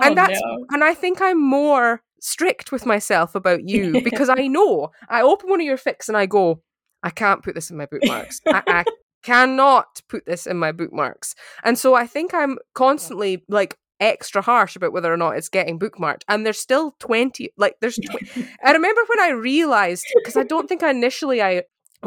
Oh, 0.01 0.07
and 0.07 0.17
that's 0.17 0.41
no. 0.41 0.67
and 0.71 0.85
I 0.85 0.95
think 0.95 1.21
I'm 1.21 1.41
more 1.41 2.03
strict 2.21 2.73
with 2.73 2.85
myself 2.87 3.35
about 3.35 3.69
you 3.69 4.01
because 4.05 4.29
I 4.29 4.47
know 4.47 4.91
I 5.09 5.23
open 5.23 5.51
one 5.51 5.61
of 5.61 5.67
your 5.67 5.79
fics 5.79 6.09
and 6.09 6.17
I 6.17 6.27
go, 6.27 6.63
I 7.03 7.11
can't 7.11 7.43
put 7.43 7.55
this 7.55 7.71
in 7.71 7.77
my 7.77 7.87
bookmarks. 7.87 8.41
I, 8.47 8.63
I 8.67 8.85
cannot 9.23 10.01
put 10.09 10.27
this 10.27 10.47
in 10.47 10.57
my 10.57 10.73
bookmarks. 10.73 11.35
And 11.63 11.79
so 11.79 11.95
I 11.95 12.07
think 12.07 12.35
I'm 12.35 12.59
constantly 12.75 13.45
like 13.49 13.77
extra 14.01 14.43
harsh 14.43 14.77
about 14.77 14.93
whether 14.93 15.13
or 15.13 15.17
not 15.17 15.37
it's 15.37 15.49
getting 15.49 15.79
bookmarked. 15.79 16.23
And 16.29 16.45
there's 16.45 16.59
still 16.59 16.95
20, 16.99 17.51
like 17.57 17.77
there's, 17.81 17.97
tw- 17.97 18.39
I 18.65 18.73
remember 18.73 19.03
when 19.09 19.21
I 19.21 19.31
realized, 19.31 20.07
because 20.17 20.37
I 20.37 20.45
don't 20.45 20.69
think 20.69 20.83
I 20.83 20.91
initially, 20.91 21.43
I, 21.43 21.65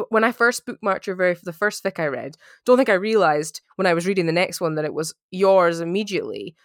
when 0.09 0.23
I 0.23 0.31
first 0.31 0.65
bookmarked 0.65 1.05
your 1.05 1.15
very, 1.15 1.35
the 1.41 1.53
first 1.53 1.83
fic 1.83 1.99
I 1.99 2.07
read, 2.07 2.37
don't 2.65 2.77
think 2.77 2.89
I 2.89 2.93
realized 2.93 3.61
when 3.75 3.87
I 3.87 3.93
was 3.93 4.07
reading 4.07 4.25
the 4.25 4.31
next 4.31 4.61
one 4.61 4.75
that 4.75 4.85
it 4.85 4.93
was 4.93 5.13
yours 5.31 5.81
immediately. 5.81 6.55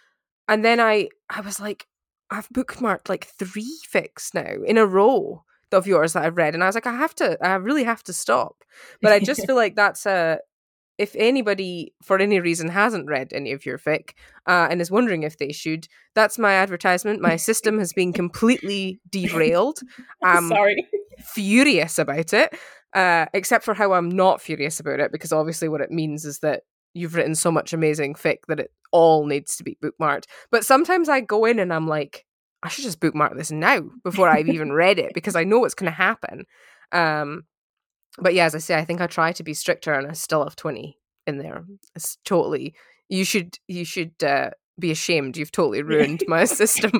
And 0.47 0.63
then 0.63 0.79
I, 0.79 1.09
I 1.29 1.41
was 1.41 1.59
like, 1.59 1.87
I've 2.29 2.49
bookmarked 2.49 3.09
like 3.09 3.25
three 3.25 3.79
fics 3.93 4.33
now 4.33 4.63
in 4.65 4.77
a 4.77 4.85
row 4.85 5.43
of 5.71 5.87
yours 5.87 6.13
that 6.13 6.23
I've 6.23 6.37
read, 6.37 6.53
and 6.53 6.63
I 6.63 6.67
was 6.67 6.75
like, 6.75 6.87
I 6.87 6.95
have 6.95 7.15
to, 7.15 7.37
I 7.45 7.55
really 7.55 7.83
have 7.83 8.03
to 8.03 8.13
stop. 8.13 8.63
But 9.01 9.11
I 9.11 9.19
just 9.19 9.45
feel 9.47 9.55
like 9.55 9.75
that's 9.75 10.05
a, 10.05 10.39
if 10.97 11.15
anybody 11.15 11.93
for 12.01 12.19
any 12.19 12.39
reason 12.39 12.69
hasn't 12.69 13.07
read 13.07 13.31
any 13.31 13.51
of 13.51 13.65
your 13.65 13.77
fic 13.77 14.11
uh, 14.47 14.67
and 14.69 14.81
is 14.81 14.91
wondering 14.91 15.23
if 15.23 15.37
they 15.37 15.51
should, 15.51 15.87
that's 16.15 16.39
my 16.39 16.53
advertisement. 16.53 17.21
My 17.21 17.35
system 17.35 17.79
has 17.79 17.93
been 17.93 18.13
completely 18.13 18.99
derailed. 19.09 19.79
I'm 20.23 20.49
Sorry. 20.49 20.87
furious 21.19 21.99
about 21.99 22.33
it, 22.33 22.57
uh, 22.93 23.27
except 23.33 23.63
for 23.63 23.73
how 23.73 23.93
I'm 23.93 24.09
not 24.09 24.41
furious 24.41 24.79
about 24.79 24.99
it 24.99 25.11
because 25.11 25.31
obviously 25.31 25.69
what 25.69 25.81
it 25.81 25.91
means 25.91 26.25
is 26.25 26.39
that 26.39 26.63
you've 26.93 27.15
written 27.15 27.35
so 27.35 27.51
much 27.51 27.73
amazing 27.73 28.15
fic 28.15 28.37
that 28.47 28.59
it 28.59 28.71
all 28.91 29.25
needs 29.25 29.55
to 29.57 29.63
be 29.63 29.77
bookmarked. 29.83 30.25
But 30.51 30.65
sometimes 30.65 31.09
I 31.09 31.21
go 31.21 31.45
in 31.45 31.59
and 31.59 31.71
I'm 31.71 31.87
like, 31.87 32.25
I 32.63 32.69
should 32.69 32.85
just 32.85 32.99
bookmark 32.99 33.37
this 33.37 33.51
now 33.51 33.81
before 34.03 34.29
I've 34.29 34.49
even 34.49 34.71
read 34.71 34.97
it 34.97 35.13
because 35.13 35.35
I 35.35 35.43
know 35.43 35.63
it's 35.63 35.75
going 35.75 35.91
to 35.91 35.95
happen. 35.95 36.45
Um, 36.91 37.43
but 38.17 38.33
yeah, 38.33 38.45
as 38.45 38.55
I 38.55 38.59
say, 38.59 38.75
I 38.75 38.85
think 38.85 39.01
I 39.01 39.07
try 39.07 39.31
to 39.31 39.43
be 39.43 39.53
stricter, 39.53 39.93
and 39.93 40.07
I 40.07 40.13
still 40.13 40.43
have 40.43 40.55
twenty 40.55 40.97
in 41.25 41.37
there. 41.37 41.65
It's 41.95 42.17
totally. 42.25 42.73
You 43.09 43.23
should. 43.23 43.57
You 43.67 43.85
should 43.85 44.23
uh, 44.23 44.51
be 44.79 44.91
ashamed. 44.91 45.37
You've 45.37 45.51
totally 45.51 45.81
ruined 45.83 46.23
my 46.27 46.45
system. 46.45 46.91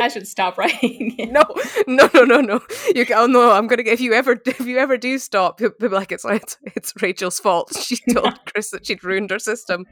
I 0.00 0.08
should 0.08 0.28
stop 0.28 0.58
writing. 0.58 1.14
it. 1.18 1.30
no, 1.30 1.42
no, 1.86 2.10
no, 2.14 2.24
no, 2.24 2.40
no. 2.40 2.60
You. 2.94 3.06
Oh 3.14 3.26
no, 3.26 3.52
I'm 3.52 3.66
gonna. 3.66 3.82
get 3.82 3.94
If 3.94 4.00
you 4.00 4.12
ever, 4.12 4.32
if 4.46 4.60
you 4.60 4.78
ever 4.78 4.96
do 4.96 5.18
stop, 5.18 5.60
you'll 5.60 5.72
be 5.78 5.88
like, 5.88 6.12
it's 6.12 6.24
it's, 6.24 6.58
it's 6.62 6.92
Rachel's 7.00 7.40
fault. 7.40 7.72
She 7.82 7.96
told 8.12 8.38
Kris 8.46 8.70
that 8.70 8.86
she'd 8.86 9.04
ruined 9.04 9.30
her 9.30 9.38
system. 9.38 9.86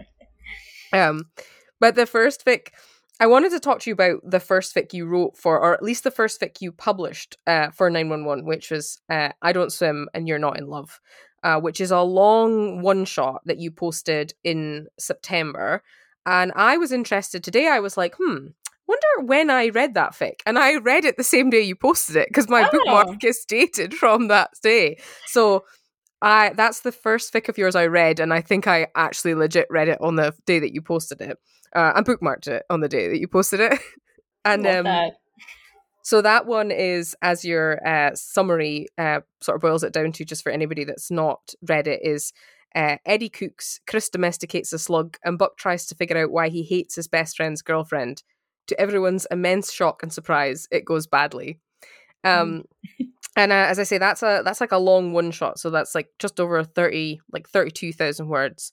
Um, 0.92 1.26
but 1.78 1.94
the 1.94 2.06
first 2.06 2.44
fic, 2.44 2.68
I 3.20 3.26
wanted 3.26 3.50
to 3.52 3.60
talk 3.60 3.80
to 3.80 3.90
you 3.90 3.94
about 3.94 4.20
the 4.24 4.40
first 4.40 4.74
fic 4.74 4.92
you 4.94 5.04
wrote 5.06 5.36
for, 5.36 5.60
or 5.60 5.74
at 5.74 5.82
least 5.82 6.04
the 6.04 6.10
first 6.10 6.40
fic 6.40 6.60
you 6.60 6.72
published 6.72 7.36
uh, 7.46 7.70
for 7.70 7.90
911, 7.90 8.46
which 8.46 8.70
was 8.70 8.98
uh, 9.10 9.28
I 9.42 9.52
Don't 9.52 9.70
Swim 9.72 10.08
and 10.14 10.26
You're 10.26 10.38
Not 10.38 10.58
in 10.58 10.66
Love, 10.68 10.98
uh, 11.42 11.60
which 11.60 11.80
is 11.82 11.90
a 11.90 12.00
long 12.00 12.80
one 12.80 13.04
shot 13.04 13.42
that 13.44 13.58
you 13.58 13.70
posted 13.70 14.32
in 14.42 14.86
September. 14.98 15.82
And 16.24 16.50
I 16.56 16.78
was 16.78 16.92
interested 16.92 17.44
today. 17.44 17.68
I 17.68 17.80
was 17.80 17.98
like, 17.98 18.14
hmm, 18.18 18.46
wonder 18.86 19.26
when 19.26 19.50
I 19.50 19.68
read 19.68 19.94
that 19.94 20.12
fic. 20.12 20.40
And 20.46 20.58
I 20.58 20.76
read 20.76 21.04
it 21.04 21.18
the 21.18 21.22
same 21.24 21.50
day 21.50 21.60
you 21.60 21.76
posted 21.76 22.16
it 22.16 22.28
because 22.28 22.48
my 22.48 22.62
Oh. 22.62 22.68
bookmark 22.72 23.22
is 23.22 23.44
dated 23.46 23.92
from 23.94 24.28
that 24.28 24.50
day. 24.62 24.98
So 25.26 25.64
I 26.22 26.52
that's 26.54 26.80
the 26.80 26.92
first 26.92 27.32
fic 27.32 27.48
of 27.48 27.58
yours 27.58 27.74
I 27.74 27.86
read, 27.86 28.20
and 28.20 28.32
I 28.32 28.40
think 28.40 28.66
I 28.66 28.88
actually 28.94 29.34
legit 29.34 29.66
read 29.70 29.88
it 29.88 29.98
on 30.00 30.16
the 30.16 30.34
day 30.46 30.58
that 30.58 30.74
you 30.74 30.82
posted 30.82 31.20
it. 31.20 31.38
Uh, 31.74 31.92
and 31.94 32.04
bookmarked 32.04 32.48
it 32.48 32.64
on 32.68 32.80
the 32.80 32.88
day 32.88 33.08
that 33.08 33.20
you 33.20 33.28
posted 33.28 33.60
it. 33.60 33.78
and 34.44 34.64
Love 34.64 34.78
um, 34.78 34.84
that. 34.84 35.12
so 36.02 36.20
that 36.20 36.46
one 36.46 36.72
is, 36.72 37.14
as 37.22 37.44
your 37.44 37.86
uh, 37.86 38.10
summary 38.14 38.88
uh, 38.98 39.20
sort 39.40 39.54
of 39.54 39.62
boils 39.62 39.84
it 39.84 39.92
down 39.92 40.10
to, 40.12 40.24
just 40.24 40.42
for 40.42 40.50
anybody 40.50 40.82
that's 40.82 41.12
not 41.12 41.54
read 41.68 41.86
it, 41.86 42.00
is 42.02 42.32
uh, 42.74 42.96
Eddie 43.06 43.28
cooks, 43.28 43.80
Chris 43.86 44.08
domesticates 44.08 44.72
a 44.72 44.78
slug, 44.78 45.16
and 45.24 45.38
Buck 45.38 45.56
tries 45.56 45.86
to 45.86 45.94
figure 45.94 46.18
out 46.18 46.32
why 46.32 46.48
he 46.48 46.62
hates 46.62 46.96
his 46.96 47.08
best 47.08 47.36
friend's 47.36 47.62
girlfriend. 47.62 48.22
To 48.66 48.80
everyone's 48.80 49.26
immense 49.30 49.72
shock 49.72 50.02
and 50.02 50.12
surprise, 50.12 50.68
it 50.70 50.84
goes 50.84 51.06
badly. 51.06 51.60
Um, 52.24 52.64
and 53.36 53.52
uh, 53.52 53.66
as 53.68 53.78
I 53.78 53.84
say, 53.84 53.98
that's 53.98 54.22
a 54.22 54.42
that's 54.44 54.60
like 54.60 54.72
a 54.72 54.78
long 54.78 55.12
one 55.12 55.30
shot, 55.30 55.58
so 55.58 55.70
that's 55.70 55.94
like 55.94 56.08
just 56.18 56.40
over 56.40 56.62
thirty, 56.64 57.20
like 57.32 57.48
thirty 57.48 57.70
two 57.70 57.92
thousand 57.92 58.28
words, 58.28 58.72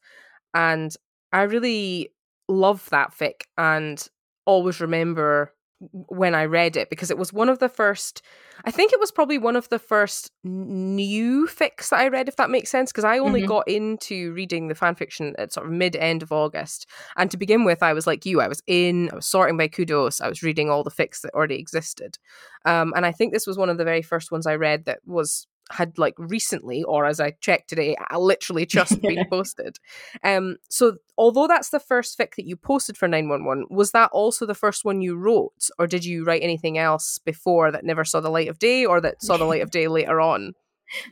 and 0.54 0.94
I 1.32 1.44
really 1.44 2.12
love 2.50 2.90
that 2.92 3.14
fic 3.14 3.42
and 3.58 4.06
always 4.46 4.80
remember 4.80 5.54
when 5.80 6.34
I 6.34 6.46
read 6.46 6.76
it 6.76 6.90
because 6.90 7.12
it 7.12 7.18
was 7.18 7.32
one 7.32 7.50
of 7.50 7.60
the 7.60 7.70
first. 7.70 8.22
I 8.66 8.72
think 8.72 8.92
it 8.92 9.00
was 9.00 9.12
probably 9.12 9.38
one 9.38 9.56
of 9.56 9.70
the 9.70 9.78
first 9.78 10.32
new 10.44 11.48
fics 11.48 11.90
that 11.90 12.00
I 12.00 12.08
read, 12.08 12.28
if 12.28 12.36
that 12.38 12.50
makes 12.50 12.72
sense, 12.72 12.92
because 12.92 13.04
I 13.04 13.20
only 13.20 13.42
Mhm. 13.42 13.48
got 13.48 13.68
into 13.68 14.34
reading 14.34 14.68
the 14.68 14.76
fan 14.76 14.96
fiction 14.96 15.36
at 15.38 15.54
sort 15.54 15.68
of 15.68 15.72
mid 15.72 15.96
end 15.96 16.24
of 16.24 16.32
August. 16.32 16.88
And 17.16 17.30
to 17.30 17.38
begin 17.38 17.63
with, 17.63 17.84
I 17.84 17.94
was 17.94 18.08
like 18.08 18.26
you, 18.26 18.42
I 18.42 18.48
was 18.48 18.62
in, 18.66 19.10
I 19.12 19.16
was 19.16 19.28
sorting 19.28 19.58
by 19.58 19.68
kudos, 19.68 20.20
I 20.20 20.28
was 20.28 20.42
reading 20.42 20.70
all 20.70 20.84
the 20.84 20.92
fics 20.92 21.22
that 21.22 21.34
already 21.36 21.60
existed. 21.60 22.18
Um, 22.66 22.94
and 22.96 23.06
I 23.06 23.12
think 23.12 23.32
this 23.32 23.46
was 23.48 23.58
one 23.58 23.70
of 23.70 23.78
the 23.78 23.86
very 23.86 24.02
first 24.02 24.32
ones 24.32 24.48
I 24.48 24.56
read 24.56 24.86
that 24.86 25.00
was 25.06 25.48
had 25.72 25.98
like 25.98 26.16
recently, 26.18 26.84
or 26.84 27.06
as 27.06 27.20
I 27.20 27.32
checked 27.42 27.70
today, 27.70 27.96
uh, 28.12 28.20
literally 28.20 28.66
just 28.78 29.02
been 29.02 29.26
posted. 29.30 29.78
Um, 30.24 30.58
so 30.70 30.98
although 31.18 31.48
that's 31.48 31.70
the 31.70 31.80
first 31.80 32.18
fic 32.18 32.36
that 32.36 32.46
you 32.46 32.56
posted 32.56 32.98
for 32.98 33.08
911, 33.08 33.68
was 33.70 33.92
that 33.92 34.10
also 34.12 34.46
the 34.46 34.56
first 34.56 34.86
one 34.86 35.02
you 35.02 35.16
wrote, 35.16 35.70
or 35.80 35.88
did 35.88 36.06
you 36.06 36.24
write 36.24 36.44
anything 36.44 36.78
else 36.78 37.20
before 37.20 37.72
that 37.72 37.86
never 37.86 38.06
saw 38.06 38.20
the 38.20 38.30
light 38.30 38.48
of 38.48 38.60
day, 38.60 38.86
or 38.86 39.02
that 39.02 39.22
saw 39.22 39.38
the 39.38 39.46
light 39.46 39.62
of 39.62 39.72
day 39.72 39.88
later 39.88 40.22
on? 40.22 40.54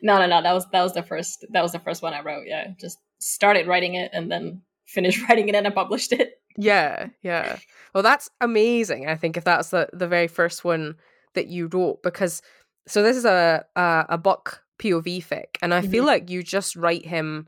No, 0.01 0.17
no, 0.19 0.27
no. 0.27 0.41
That 0.41 0.53
was 0.53 0.65
that 0.71 0.83
was 0.83 0.93
the 0.93 1.03
first 1.03 1.45
that 1.51 1.61
was 1.61 1.71
the 1.71 1.79
first 1.79 2.01
one 2.01 2.13
I 2.13 2.21
wrote. 2.21 2.45
Yeah, 2.47 2.67
just 2.79 2.97
started 3.19 3.67
writing 3.67 3.95
it 3.95 4.11
and 4.13 4.31
then 4.31 4.61
finished 4.85 5.21
writing 5.29 5.49
it 5.49 5.55
and 5.55 5.67
I 5.67 5.71
published 5.71 6.13
it. 6.13 6.39
Yeah, 6.57 7.07
yeah. 7.21 7.57
Well, 7.93 8.03
that's 8.03 8.29
amazing. 8.39 9.07
I 9.07 9.15
think 9.15 9.37
if 9.37 9.43
that's 9.43 9.69
the 9.69 9.89
the 9.93 10.07
very 10.07 10.27
first 10.27 10.63
one 10.63 10.95
that 11.33 11.47
you 11.47 11.67
wrote, 11.67 12.01
because 12.01 12.41
so 12.87 13.03
this 13.03 13.17
is 13.17 13.25
a 13.25 13.65
a, 13.75 14.05
a 14.09 14.17
Buck 14.17 14.63
POV 14.79 15.25
fic, 15.25 15.57
and 15.61 15.73
I 15.73 15.81
feel 15.81 16.05
like 16.05 16.29
you 16.29 16.43
just 16.43 16.75
write 16.75 17.05
him 17.05 17.47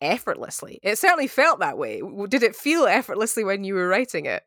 effortlessly. 0.00 0.80
It 0.82 0.98
certainly 0.98 1.26
felt 1.26 1.60
that 1.60 1.78
way. 1.78 2.00
Did 2.28 2.42
it 2.42 2.56
feel 2.56 2.86
effortlessly 2.86 3.44
when 3.44 3.64
you 3.64 3.74
were 3.74 3.88
writing 3.88 4.26
it? 4.26 4.44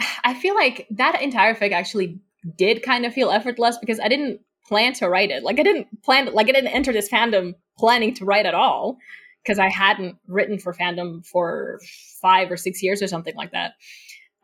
I 0.24 0.34
feel 0.34 0.54
like 0.54 0.86
that 0.90 1.22
entire 1.22 1.54
fic 1.54 1.72
actually 1.72 2.20
did 2.56 2.82
kind 2.82 3.04
of 3.04 3.12
feel 3.12 3.30
effortless 3.30 3.78
because 3.78 3.98
I 4.00 4.08
didn't 4.08 4.40
plan 4.66 4.92
to 4.94 5.08
write 5.08 5.30
it. 5.30 5.42
Like 5.42 5.58
I 5.58 5.62
didn't 5.62 6.02
plan 6.02 6.32
like 6.32 6.48
I 6.48 6.52
didn't 6.52 6.74
enter 6.74 6.92
this 6.92 7.08
fandom 7.08 7.54
planning 7.78 8.14
to 8.14 8.24
write 8.24 8.46
at 8.46 8.54
all 8.54 8.98
because 9.42 9.58
I 9.58 9.68
hadn't 9.68 10.16
written 10.26 10.58
for 10.58 10.74
fandom 10.74 11.24
for 11.24 11.80
5 12.20 12.50
or 12.50 12.56
6 12.56 12.82
years 12.82 13.02
or 13.02 13.06
something 13.06 13.34
like 13.36 13.52
that. 13.52 13.72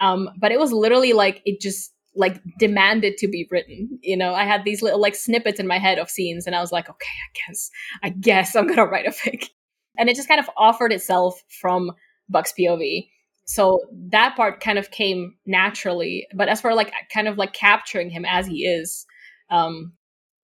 Um 0.00 0.30
but 0.38 0.52
it 0.52 0.60
was 0.60 0.72
literally 0.72 1.12
like 1.12 1.42
it 1.44 1.60
just 1.60 1.91
like 2.14 2.40
demanded 2.58 3.16
to 3.18 3.28
be 3.28 3.48
written. 3.50 3.98
You 4.02 4.16
know, 4.16 4.34
I 4.34 4.44
had 4.44 4.64
these 4.64 4.82
little 4.82 5.00
like 5.00 5.14
snippets 5.14 5.60
in 5.60 5.66
my 5.66 5.78
head 5.78 5.98
of 5.98 6.10
scenes 6.10 6.46
and 6.46 6.54
I 6.54 6.60
was 6.60 6.72
like, 6.72 6.88
okay, 6.88 7.06
I 7.06 7.30
guess 7.46 7.70
I 8.02 8.08
guess 8.10 8.54
I'm 8.56 8.68
to 8.74 8.84
write 8.84 9.06
a 9.06 9.10
fic. 9.10 9.48
And 9.98 10.08
it 10.08 10.16
just 10.16 10.28
kind 10.28 10.40
of 10.40 10.48
offered 10.56 10.92
itself 10.92 11.42
from 11.60 11.92
Buck's 12.28 12.52
POV 12.58 13.08
so 13.44 13.80
that 14.10 14.36
part 14.36 14.60
kind 14.60 14.78
of 14.78 14.92
came 14.92 15.34
naturally 15.46 16.28
but 16.32 16.48
as 16.48 16.60
for 16.60 16.74
like 16.74 16.92
kind 17.12 17.26
of 17.26 17.36
like 17.36 17.52
capturing 17.52 18.08
him 18.08 18.24
as 18.24 18.46
he 18.46 18.64
is 18.64 19.04
um, 19.52 19.92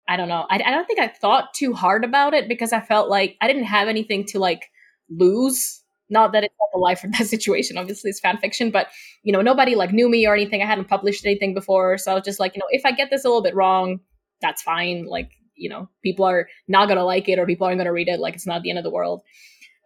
I 0.07 0.17
don't 0.17 0.27
know. 0.27 0.45
I, 0.49 0.55
I 0.55 0.71
don't 0.71 0.85
think 0.85 0.99
I 0.99 1.07
thought 1.07 1.53
too 1.55 1.73
hard 1.73 2.03
about 2.03 2.33
it 2.33 2.49
because 2.49 2.73
I 2.73 2.81
felt 2.81 3.09
like 3.09 3.37
I 3.41 3.47
didn't 3.47 3.65
have 3.65 3.87
anything 3.87 4.25
to 4.27 4.39
like 4.39 4.69
lose. 5.09 5.83
Not 6.09 6.31
that 6.33 6.43
it's 6.43 6.55
like 6.59 6.75
a 6.75 6.79
life 6.79 7.03
or 7.03 7.07
death 7.07 7.27
situation. 7.35 7.77
Obviously, 7.77 8.09
it's 8.09 8.19
fan 8.19 8.37
fiction, 8.37 8.71
but 8.71 8.87
you 9.23 9.31
know, 9.31 9.41
nobody 9.41 9.75
like 9.75 9.91
knew 9.93 10.09
me 10.09 10.25
or 10.27 10.33
anything. 10.33 10.61
I 10.61 10.65
hadn't 10.65 10.87
published 10.87 11.25
anything 11.25 11.53
before, 11.53 11.97
so 11.97 12.11
I 12.11 12.15
was 12.15 12.23
just 12.23 12.39
like, 12.39 12.55
you 12.55 12.59
know, 12.59 12.67
if 12.69 12.85
I 12.85 12.91
get 12.91 13.09
this 13.09 13.25
a 13.25 13.27
little 13.27 13.43
bit 13.43 13.55
wrong, 13.55 13.99
that's 14.41 14.61
fine. 14.61 15.05
Like, 15.05 15.31
you 15.55 15.69
know, 15.69 15.89
people 16.03 16.25
are 16.25 16.47
not 16.67 16.87
gonna 16.87 17.05
like 17.05 17.29
it 17.29 17.39
or 17.39 17.45
people 17.45 17.67
aren't 17.67 17.79
gonna 17.79 17.93
read 17.93 18.07
it. 18.07 18.19
Like, 18.19 18.35
it's 18.35 18.47
not 18.47 18.61
the 18.63 18.69
end 18.69 18.79
of 18.79 18.83
the 18.83 18.91
world. 18.91 19.21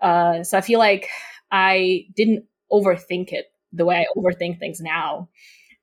Uh, 0.02 0.44
so 0.44 0.58
I 0.58 0.62
feel 0.62 0.80
like 0.80 1.10
I 1.52 2.06
didn't 2.16 2.46
overthink 2.72 3.32
it 3.32 3.46
the 3.72 3.86
way 3.86 3.98
I 3.98 4.20
overthink 4.20 4.60
things 4.60 4.80
now. 4.82 5.30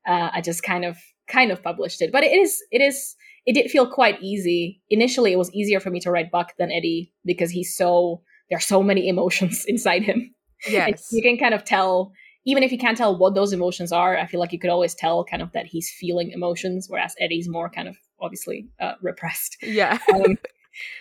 Uh, 0.06 0.30
I 0.32 0.40
just 0.40 0.62
kind 0.62 0.84
of 0.84 0.96
kind 1.28 1.50
of 1.52 1.62
published 1.62 2.02
it, 2.02 2.12
but 2.12 2.24
it 2.24 2.32
is 2.32 2.62
it 2.70 2.80
is 2.80 3.14
it 3.46 3.54
did 3.54 3.70
feel 3.70 3.90
quite 3.90 4.20
easy. 4.22 4.82
Initially, 4.90 5.32
it 5.32 5.38
was 5.38 5.52
easier 5.52 5.80
for 5.80 5.90
me 5.90 6.00
to 6.00 6.10
write 6.10 6.30
Buck 6.30 6.52
than 6.58 6.70
Eddie 6.70 7.12
because 7.24 7.50
he's 7.50 7.74
so 7.74 8.22
there 8.50 8.56
are 8.56 8.60
so 8.60 8.82
many 8.82 9.08
emotions 9.08 9.64
inside 9.68 10.02
him. 10.02 10.34
Yes, 10.68 11.08
you 11.10 11.22
can 11.22 11.38
kind 11.38 11.54
of 11.54 11.64
tell. 11.64 12.12
Even 12.46 12.62
if 12.62 12.72
you 12.72 12.78
can't 12.78 12.96
tell 12.96 13.18
what 13.18 13.34
those 13.34 13.52
emotions 13.52 13.92
are, 13.92 14.16
I 14.16 14.26
feel 14.26 14.40
like 14.40 14.50
you 14.50 14.58
could 14.58 14.70
always 14.70 14.94
tell 14.94 15.24
kind 15.24 15.42
of 15.42 15.52
that 15.52 15.66
he's 15.66 15.90
feeling 15.90 16.30
emotions, 16.30 16.86
whereas 16.88 17.14
Eddie's 17.20 17.48
more 17.48 17.68
kind 17.68 17.86
of 17.86 17.96
obviously 18.18 18.66
uh, 18.80 18.94
repressed. 19.02 19.58
Yeah. 19.62 19.98
um, 20.14 20.38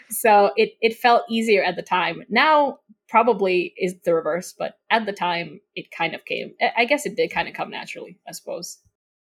so 0.09 0.51
it 0.57 0.71
it 0.81 0.97
felt 0.97 1.23
easier 1.29 1.63
at 1.63 1.75
the 1.75 1.81
time. 1.81 2.23
Now 2.29 2.79
probably 3.07 3.73
is 3.77 3.95
the 4.03 4.13
reverse, 4.13 4.53
but 4.57 4.75
at 4.91 5.05
the 5.05 5.13
time 5.13 5.59
it 5.75 5.91
kind 5.91 6.13
of 6.13 6.25
came. 6.25 6.53
I 6.77 6.85
guess 6.85 7.05
it 7.05 7.15
did 7.15 7.31
kind 7.31 7.47
of 7.47 7.53
come 7.53 7.71
naturally, 7.71 8.19
I 8.27 8.33
suppose. 8.33 8.79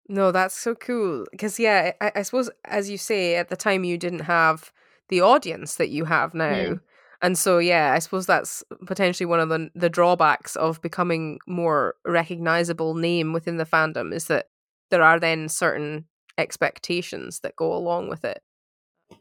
No, 0.09 0.33
that's 0.33 0.57
so 0.57 0.75
cool. 0.75 1.27
Because 1.31 1.59
yeah, 1.59 1.93
I, 2.01 2.13
I, 2.17 2.23
suppose 2.23 2.51
as 2.65 2.91
you 2.91 2.99
say, 2.99 3.37
at 3.37 3.49
the 3.49 3.57
time 3.57 3.85
you 3.85 3.99
didn't 3.99 4.21
have 4.21 4.73
the 5.09 5.21
audience 5.21 5.77
that 5.77 5.89
you 5.89 6.05
have 6.05 6.35
now. 6.35 6.53
Mm. 6.53 6.81
And 7.23 7.39
so 7.39 7.59
yeah, 7.59 7.93
I 7.93 7.99
suppose 7.99 8.27
that's 8.27 8.63
potentially 8.87 9.27
one 9.27 9.41
of 9.41 9.49
the 9.49 9.71
the 9.75 9.91
drawbacks 9.91 10.57
of 10.57 10.81
becoming 10.83 11.39
more 11.47 11.95
recognizable 12.07 12.95
name 12.95 13.33
within 13.33 13.57
the 13.57 13.67
fandom 13.67 14.13
is 14.13 14.27
that 14.27 14.47
there 14.91 15.03
are 15.03 15.19
then 15.19 15.49
certain 15.49 16.07
expectations 16.39 17.41
that 17.41 17.57
go 17.57 17.75
along 17.75 18.09
with 18.09 18.25
it. 18.25 18.43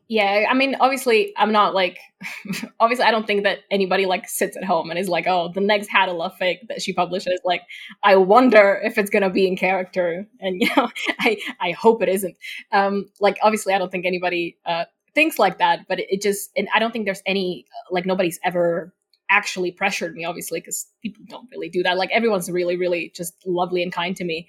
Yeah 0.07 0.45
i 0.49 0.53
mean 0.53 0.75
obviously 0.79 1.33
i'm 1.37 1.51
not 1.51 1.75
like 1.75 1.99
obviously 2.79 3.05
i 3.05 3.11
don't 3.11 3.27
think 3.27 3.43
that 3.43 3.59
anybody 3.69 4.05
like 4.05 4.27
sits 4.27 4.57
at 4.57 4.63
home 4.63 4.89
and 4.89 4.97
is 4.97 5.09
like 5.09 5.27
oh 5.27 5.51
the 5.53 5.61
next 5.61 5.89
Hattalove 5.89 6.33
fic 6.39 6.57
that 6.69 6.81
she 6.81 6.91
publishes 6.91 7.39
like 7.43 7.61
i 8.03 8.15
wonder 8.15 8.81
if 8.83 8.97
it's 8.97 9.09
gonna 9.09 9.29
be 9.29 9.47
in 9.47 9.55
character. 9.55 10.27
And 10.39 10.61
you 10.61 10.69
know 10.75 10.89
i 11.19 11.37
i 11.61 11.71
hope 11.71 12.01
it 12.01 12.09
isn't. 12.09 12.35
Um 12.71 13.05
like 13.19 13.37
obviously 13.43 13.73
i 13.73 13.77
don't 13.77 13.91
think 13.91 14.05
anybody 14.05 14.57
uh 14.65 14.85
thinks 15.15 15.39
like 15.39 15.57
that 15.57 15.79
but 15.87 15.99
it, 15.99 16.07
it 16.09 16.21
just 16.21 16.51
and 16.55 16.67
i 16.75 16.79
don't 16.79 16.91
think 16.91 17.05
there's 17.05 17.23
any 17.25 17.65
like 17.91 18.05
nobody's 18.05 18.39
ever 18.43 18.93
actually 19.29 19.71
pressured 19.71 20.15
me 20.15 20.25
obviously 20.25 20.59
because 20.59 20.87
people 21.01 21.23
don't 21.27 21.47
really 21.51 21.69
do 21.69 21.83
that. 21.83 21.97
Like 21.97 22.11
everyone's 22.11 22.49
really 22.49 22.77
really 22.77 23.11
just 23.15 23.35
lovely 23.45 23.81
and 23.83 23.91
kind 23.91 24.15
to 24.17 24.23
me. 24.23 24.47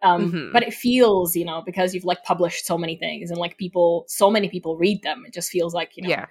Um, 0.00 0.30
mm-hmm. 0.30 0.52
but 0.52 0.62
it 0.62 0.72
feels 0.72 1.34
you 1.34 1.44
know 1.44 1.60
because 1.66 1.92
you've 1.92 2.04
like 2.04 2.22
published 2.22 2.64
so 2.64 2.78
many 2.78 2.94
things 2.94 3.30
and 3.30 3.40
like 3.40 3.58
people 3.58 4.04
so 4.06 4.30
many 4.30 4.48
people 4.48 4.76
read 4.76 5.02
them 5.02 5.24
it 5.26 5.34
just 5.34 5.50
feels 5.50 5.74
like 5.74 5.96
you 5.96 6.04
know 6.04 6.08
yeah. 6.08 6.26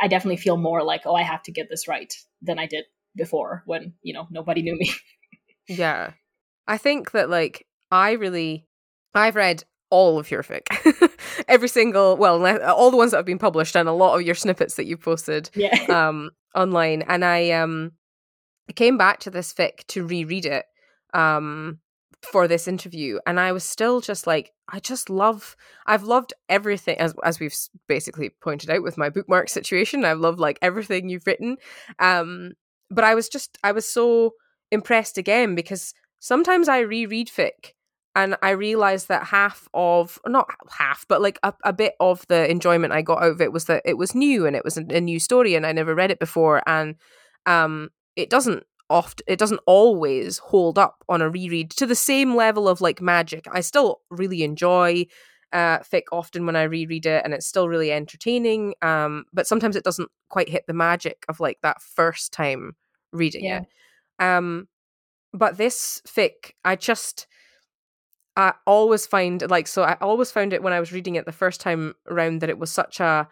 i 0.00 0.08
definitely 0.08 0.38
feel 0.38 0.56
more 0.56 0.82
like 0.82 1.02
oh 1.04 1.14
i 1.14 1.20
have 1.20 1.42
to 1.42 1.52
get 1.52 1.68
this 1.68 1.86
right 1.86 2.14
than 2.40 2.58
i 2.58 2.64
did 2.64 2.86
before 3.14 3.64
when 3.66 3.92
you 4.00 4.14
know 4.14 4.26
nobody 4.30 4.62
knew 4.62 4.76
me. 4.76 4.90
Yeah. 5.68 6.12
I 6.66 6.78
think 6.78 7.10
that 7.10 7.28
like 7.28 7.66
i 7.90 8.12
really 8.12 8.64
i've 9.14 9.36
read 9.36 9.62
all 9.90 10.18
of 10.18 10.30
your 10.30 10.42
fic 10.42 10.62
every 11.48 11.68
single 11.68 12.16
well 12.16 12.44
all 12.70 12.90
the 12.90 12.96
ones 12.96 13.10
that 13.10 13.18
have 13.18 13.26
been 13.26 13.38
published 13.38 13.76
and 13.76 13.88
a 13.88 13.92
lot 13.92 14.14
of 14.14 14.26
your 14.26 14.34
snippets 14.34 14.74
that 14.76 14.86
you've 14.86 15.00
posted 15.00 15.50
yeah. 15.54 15.84
um 15.88 16.30
online. 16.54 17.02
And 17.02 17.24
i 17.24 17.50
um 17.50 17.92
I 18.68 18.72
came 18.72 18.96
back 18.96 19.20
to 19.20 19.30
this 19.30 19.52
fic 19.52 19.86
to 19.88 20.06
reread 20.06 20.46
it 20.46 20.64
um 21.14 21.78
for 22.22 22.46
this 22.46 22.68
interview. 22.68 23.18
And 23.26 23.40
i 23.40 23.52
was 23.52 23.64
still 23.64 24.00
just 24.00 24.26
like 24.26 24.52
i 24.68 24.78
just 24.78 25.10
love 25.10 25.56
i've 25.86 26.04
loved 26.04 26.32
everything 26.48 26.98
as 26.98 27.14
as 27.24 27.40
we've 27.40 27.56
basically 27.88 28.30
pointed 28.30 28.70
out 28.70 28.82
with 28.82 28.96
my 28.96 29.08
bookmark 29.08 29.48
situation 29.48 30.04
i've 30.04 30.20
loved 30.20 30.38
like 30.38 30.58
everything 30.62 31.08
you've 31.08 31.26
written. 31.26 31.56
Um 31.98 32.52
but 32.90 33.04
i 33.04 33.14
was 33.14 33.28
just 33.28 33.58
i 33.64 33.72
was 33.72 33.86
so 33.86 34.34
impressed 34.70 35.18
again 35.18 35.54
because 35.54 35.94
sometimes 36.20 36.68
i 36.68 36.78
reread 36.78 37.28
fic 37.28 37.72
and 38.14 38.36
i 38.42 38.50
realized 38.50 39.08
that 39.08 39.24
half 39.24 39.68
of 39.74 40.18
not 40.26 40.48
half 40.70 41.06
but 41.08 41.22
like 41.22 41.38
a, 41.42 41.52
a 41.64 41.72
bit 41.72 41.94
of 42.00 42.26
the 42.28 42.50
enjoyment 42.50 42.92
i 42.92 43.02
got 43.02 43.22
out 43.22 43.30
of 43.30 43.40
it 43.40 43.52
was 43.52 43.66
that 43.66 43.82
it 43.84 43.96
was 43.96 44.14
new 44.14 44.46
and 44.46 44.56
it 44.56 44.64
was 44.64 44.76
a, 44.76 44.84
a 44.90 45.00
new 45.00 45.18
story 45.18 45.54
and 45.54 45.66
i 45.66 45.72
never 45.72 45.94
read 45.94 46.10
it 46.10 46.18
before 46.18 46.62
and 46.66 46.96
um 47.46 47.88
it 48.16 48.30
doesn't 48.30 48.64
oft 48.92 49.22
it 49.26 49.38
doesn't 49.38 49.60
always 49.66 50.38
hold 50.38 50.78
up 50.78 51.02
on 51.08 51.22
a 51.22 51.30
reread 51.30 51.70
to 51.70 51.86
the 51.86 51.94
same 51.94 52.36
level 52.36 52.68
of 52.68 52.80
like 52.82 53.00
magic. 53.00 53.46
I 53.50 53.60
still 53.60 54.02
really 54.10 54.42
enjoy 54.42 55.06
uh 55.52 55.78
fic 55.78 56.02
often 56.12 56.46
when 56.46 56.56
I 56.56 56.64
reread 56.64 57.06
it 57.06 57.22
and 57.24 57.32
it's 57.32 57.46
still 57.46 57.68
really 57.68 57.90
entertaining. 57.90 58.74
Um 58.82 59.24
but 59.32 59.46
sometimes 59.46 59.76
it 59.76 59.84
doesn't 59.84 60.10
quite 60.28 60.50
hit 60.50 60.66
the 60.66 60.74
magic 60.74 61.24
of 61.28 61.40
like 61.40 61.58
that 61.62 61.80
first 61.80 62.32
time 62.32 62.76
reading 63.12 63.44
yeah. 63.44 63.60
it. 63.60 63.66
Um 64.24 64.68
but 65.32 65.56
this 65.56 66.02
fic 66.06 66.52
I 66.64 66.76
just 66.76 67.26
I 68.36 68.54
always 68.66 69.06
find 69.06 69.48
like 69.50 69.66
so 69.66 69.82
I 69.82 69.96
always 70.00 70.30
found 70.30 70.52
it 70.52 70.62
when 70.62 70.72
I 70.72 70.80
was 70.80 70.92
reading 70.92 71.16
it 71.16 71.26
the 71.26 71.32
first 71.32 71.60
time 71.60 71.94
around 72.08 72.40
that 72.40 72.50
it 72.50 72.58
was 72.58 72.70
such 72.70 73.00
a 73.00 73.28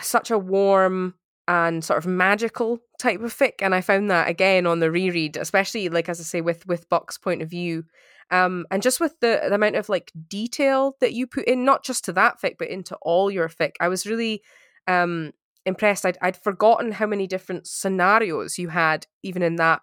such 0.00 0.30
a 0.30 0.38
warm 0.38 1.14
and 1.48 1.84
sort 1.84 1.98
of 1.98 2.06
magical 2.06 2.78
type 3.00 3.20
of 3.22 3.36
fic 3.36 3.54
and 3.60 3.74
i 3.74 3.80
found 3.80 4.08
that 4.08 4.28
again 4.28 4.66
on 4.66 4.78
the 4.78 4.90
reread 4.90 5.36
especially 5.36 5.88
like 5.88 6.08
as 6.08 6.20
i 6.20 6.22
say 6.22 6.40
with 6.40 6.64
with 6.66 6.88
buck's 6.88 7.18
point 7.18 7.42
of 7.42 7.50
view. 7.50 7.82
Um 8.30 8.66
and 8.70 8.82
just 8.82 9.00
with 9.00 9.18
the, 9.18 9.40
the 9.48 9.54
amount 9.56 9.74
of 9.74 9.88
like 9.88 10.12
detail 10.28 10.96
that 11.00 11.12
you 11.12 11.26
put 11.26 11.46
in 11.46 11.64
not 11.64 11.82
just 11.82 12.04
to 12.04 12.12
that 12.12 12.40
fic 12.40 12.54
but 12.58 12.68
into 12.68 12.94
all 13.02 13.30
your 13.30 13.48
fic 13.48 13.72
i 13.80 13.88
was 13.88 14.06
really 14.06 14.42
um 14.86 15.32
impressed. 15.66 16.06
I'd, 16.06 16.18
I'd 16.22 16.36
forgotten 16.36 16.92
how 16.92 17.06
many 17.06 17.26
different 17.26 17.66
scenarios 17.66 18.58
you 18.58 18.68
had 18.68 19.06
even 19.22 19.42
in 19.42 19.56
that 19.56 19.82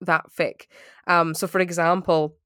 that 0.00 0.26
fic. 0.30 0.66
Um 1.08 1.34
so 1.34 1.48
for 1.48 1.58
example 1.58 2.36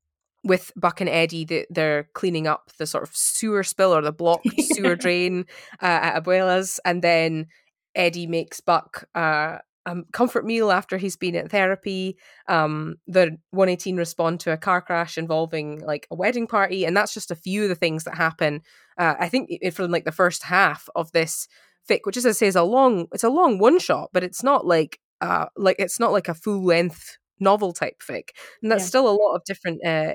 with 0.45 0.73
Buck 0.77 1.01
and 1.01 1.11
Eddie, 1.11 1.45
the, 1.45 1.67
they're 1.71 2.09
cleaning 2.15 2.47
up 2.47 2.71
the 2.79 2.87
sort 2.87 3.05
of 3.05 3.15
sewer 3.15 3.63
spill 3.63 3.95
or 3.95 4.03
the 4.03 4.13
blocked 4.13 4.49
sewer 4.61 4.97
drain 4.97 5.47
uh, 5.81 5.87
at 5.87 6.23
Abuela's, 6.23 6.81
and 6.85 7.03
then 7.03 7.47
Eddie 7.95 8.27
makes 8.27 8.61
Buck 8.61 9.09
uh, 9.15 9.59
a 9.87 9.97
comfort 10.13 10.45
meal 10.45 10.71
after 10.71 10.97
he's 10.97 11.17
been 11.17 11.37
at 11.37 11.51
therapy. 11.51 12.17
Um, 12.49 12.97
the 13.07 13.39
118 13.51 13.97
respond 13.97 14.41
to 14.41 14.53
a 14.53 14.57
car 14.57 14.81
crash 14.81 15.19
involving 15.19 15.81
like 15.81 16.07
a 16.11 16.15
wedding 16.15 16.47
party, 16.47 16.85
and 16.85 16.97
that's 16.97 17.15
just 17.15 17.31
a 17.31 17.37
few 17.37 17.65
of 17.65 17.69
the 17.69 17.75
things 17.75 18.05
that 18.05 18.15
happen. 18.15 18.63
Uh, 18.99 19.15
I 19.19 19.29
think 19.29 19.51
from 19.73 19.91
like 19.91 20.05
the 20.05 20.13
first 20.13 20.45
half 20.45 20.89
of 20.95 21.13
this 21.13 21.49
fic, 21.89 22.01
which 22.05 22.17
as 22.17 22.27
I 22.27 22.33
say 22.33 22.47
is 22.47 22.57
a 22.57 22.63
long, 22.63 23.07
it's 23.13 23.25
a 23.25 23.31
long 23.31 23.59
one 23.59 23.79
shot, 23.79 24.11
but 24.13 24.25
it's 24.25 24.43
not 24.43 24.67
like 24.67 24.99
uh, 25.21 25.47
like 25.57 25.77
it's 25.79 26.01
not 26.01 26.13
like 26.13 26.29
a 26.29 26.35
full 26.35 26.65
length 26.65 27.17
novel 27.41 27.73
type 27.73 28.03
fic, 28.07 28.31
and 28.63 28.71
that's 28.71 28.85
yeah. 28.85 28.89
still 28.89 29.09
a 29.09 29.11
lot 29.11 29.35
of 29.35 29.45
different 29.45 29.85
uh, 29.85 30.15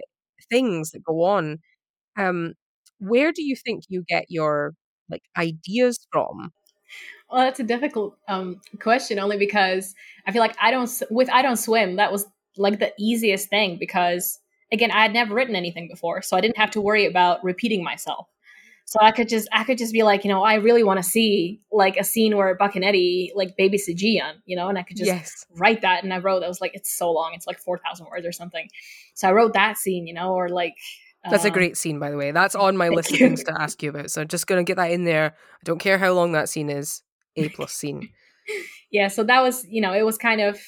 things 0.50 0.92
that 0.92 1.04
go 1.04 1.24
on. 1.24 1.60
Um, 2.18 2.54
where 3.00 3.32
do 3.32 3.44
you 3.44 3.56
think 3.56 3.84
you 3.90 4.04
get 4.08 4.26
your 4.30 4.74
like 5.10 5.24
ideas 5.38 6.08
from 6.12 6.52
well, 7.30 7.42
that's 7.42 7.60
a 7.60 7.64
difficult 7.64 8.18
um, 8.28 8.62
question, 8.80 9.20
only 9.20 9.38
because 9.38 9.94
I 10.26 10.32
feel 10.32 10.42
like 10.42 10.56
I 10.62 10.72
don't 10.72 10.90
with 11.10 11.30
I 11.30 11.42
don't 11.42 11.58
swim. 11.58 11.98
That 11.98 12.12
was 12.12 12.26
like 12.56 12.80
the 12.80 12.94
easiest 12.98 13.50
thing 13.50 13.78
because 13.78 14.40
again, 14.72 14.92
I 14.92 15.02
had 15.02 15.14
never 15.14 15.34
written 15.34 15.56
anything 15.56 15.88
before, 15.90 16.22
so 16.22 16.38
I 16.38 16.42
didn't 16.42 16.58
have 16.58 16.72
to 16.72 16.82
worry 16.82 17.06
about 17.06 17.44
repeating 17.44 17.84
myself. 17.84 18.28
So 18.88 19.00
I 19.02 19.12
could 19.12 19.28
just 19.28 19.50
I 19.52 19.66
could 19.66 19.78
just 19.78 19.92
be 19.92 20.04
like, 20.04 20.24
you 20.24 20.30
know, 20.30 20.44
I 20.44 20.56
really 20.56 20.82
want 20.82 20.98
to 20.98 21.04
see 21.04 21.60
like 21.74 21.98
a 21.98 22.06
scene 22.06 22.38
where 22.38 22.56
Buck 22.56 22.78
and 22.78 22.86
Eddie 22.86 23.34
like 23.36 23.58
babysit 23.60 23.98
Jee-Yun, 23.98 24.36
you 24.46 24.56
know, 24.56 24.70
and 24.70 24.78
I 24.78 24.84
could 24.84 24.96
just 24.96 25.08
yes. 25.08 25.46
write 25.58 25.82
that. 25.82 26.06
And 26.06 26.14
I 26.14 26.20
wrote 26.20 26.42
I 26.42 26.48
was 26.48 26.62
like, 26.62 26.72
it's 26.74 26.98
so 26.98 27.12
long, 27.12 27.34
it's 27.34 27.46
like 27.46 27.60
four 27.60 27.78
thousand 27.80 28.08
words 28.10 28.26
or 28.26 28.32
something. 28.32 28.70
So 29.14 29.28
I 29.28 29.34
wrote 29.34 29.52
that 29.56 29.78
scene, 29.78 30.08
you 30.08 30.14
know, 30.14 30.34
or 30.34 30.48
like 30.48 30.76
that's 31.30 31.44
a 31.44 31.50
um, 31.50 31.54
great 31.54 31.76
scene, 31.76 32.00
by 32.00 32.10
the 32.10 32.16
way. 32.16 32.32
That's 32.32 32.56
on 32.56 32.78
my 32.78 32.88
list 32.88 33.12
of 33.12 33.18
things 33.18 33.44
to 33.44 33.62
ask 33.62 33.84
you 33.84 33.90
about. 33.90 34.10
So 34.10 34.24
just 34.24 34.48
gonna 34.48 34.64
get 34.64 34.78
that 34.78 34.92
in 34.92 35.04
there. 35.04 35.36
I 35.36 35.64
don't 35.66 35.80
care 35.80 35.98
how 35.98 36.14
long 36.14 36.32
that 36.32 36.48
scene 36.48 36.70
is. 36.70 37.04
A 37.36 37.50
plus 37.50 37.74
scene. 37.74 38.08
yeah, 38.90 39.10
so 39.10 39.22
that 39.26 39.42
was, 39.42 39.66
you 39.68 39.82
know, 39.82 39.94
it 39.94 40.06
was 40.06 40.18
kind 40.18 40.40
of 40.40 40.62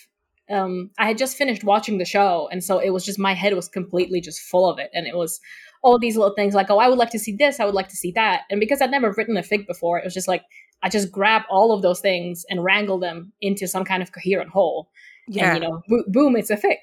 um 0.49 0.89
I 0.99 1.07
had 1.07 1.17
just 1.17 1.37
finished 1.37 1.63
watching 1.63 1.99
the 1.99 2.05
show 2.05 2.49
and 2.51 2.61
so 2.61 2.79
it 2.79 2.89
was 2.89 3.05
just 3.05 3.17
my 3.17 3.33
head 3.33 3.53
was 3.53 3.69
completely 3.69 4.19
just 4.19 4.41
full 4.41 4.69
of 4.69 4.77
it 4.77 4.89
and 4.93 5.07
it 5.07 5.15
was 5.15 5.39
all 5.81 5.97
these 5.97 6.17
little 6.17 6.33
things 6.33 6.53
like, 6.53 6.69
oh, 6.69 6.79
I 6.79 6.89
would 6.89 6.97
like 6.97 7.11
to 7.11 7.19
see 7.19 7.35
this, 7.35 7.59
I 7.59 7.65
would 7.65 7.73
like 7.73 7.89
to 7.89 7.95
see 7.95 8.11
that. 8.11 8.41
And 8.49 8.59
because 8.59 8.81
I'd 8.81 8.91
never 8.91 9.13
written 9.15 9.37
a 9.37 9.41
fic 9.41 9.65
before, 9.67 9.97
it 9.97 10.03
was 10.03 10.13
just 10.13 10.27
like 10.27 10.43
I 10.81 10.89
just 10.89 11.11
grab 11.11 11.43
all 11.49 11.71
of 11.71 11.81
those 11.81 11.99
things 11.99 12.45
and 12.49 12.63
wrangle 12.63 12.99
them 12.99 13.33
into 13.41 13.67
some 13.67 13.83
kind 13.83 14.01
of 14.01 14.11
coherent 14.11 14.49
whole. 14.49 14.89
Yeah. 15.27 15.55
And 15.55 15.63
you 15.63 15.69
know, 15.69 15.81
bo- 15.87 16.03
boom, 16.07 16.35
it's 16.35 16.49
a 16.49 16.57
fic. 16.57 16.77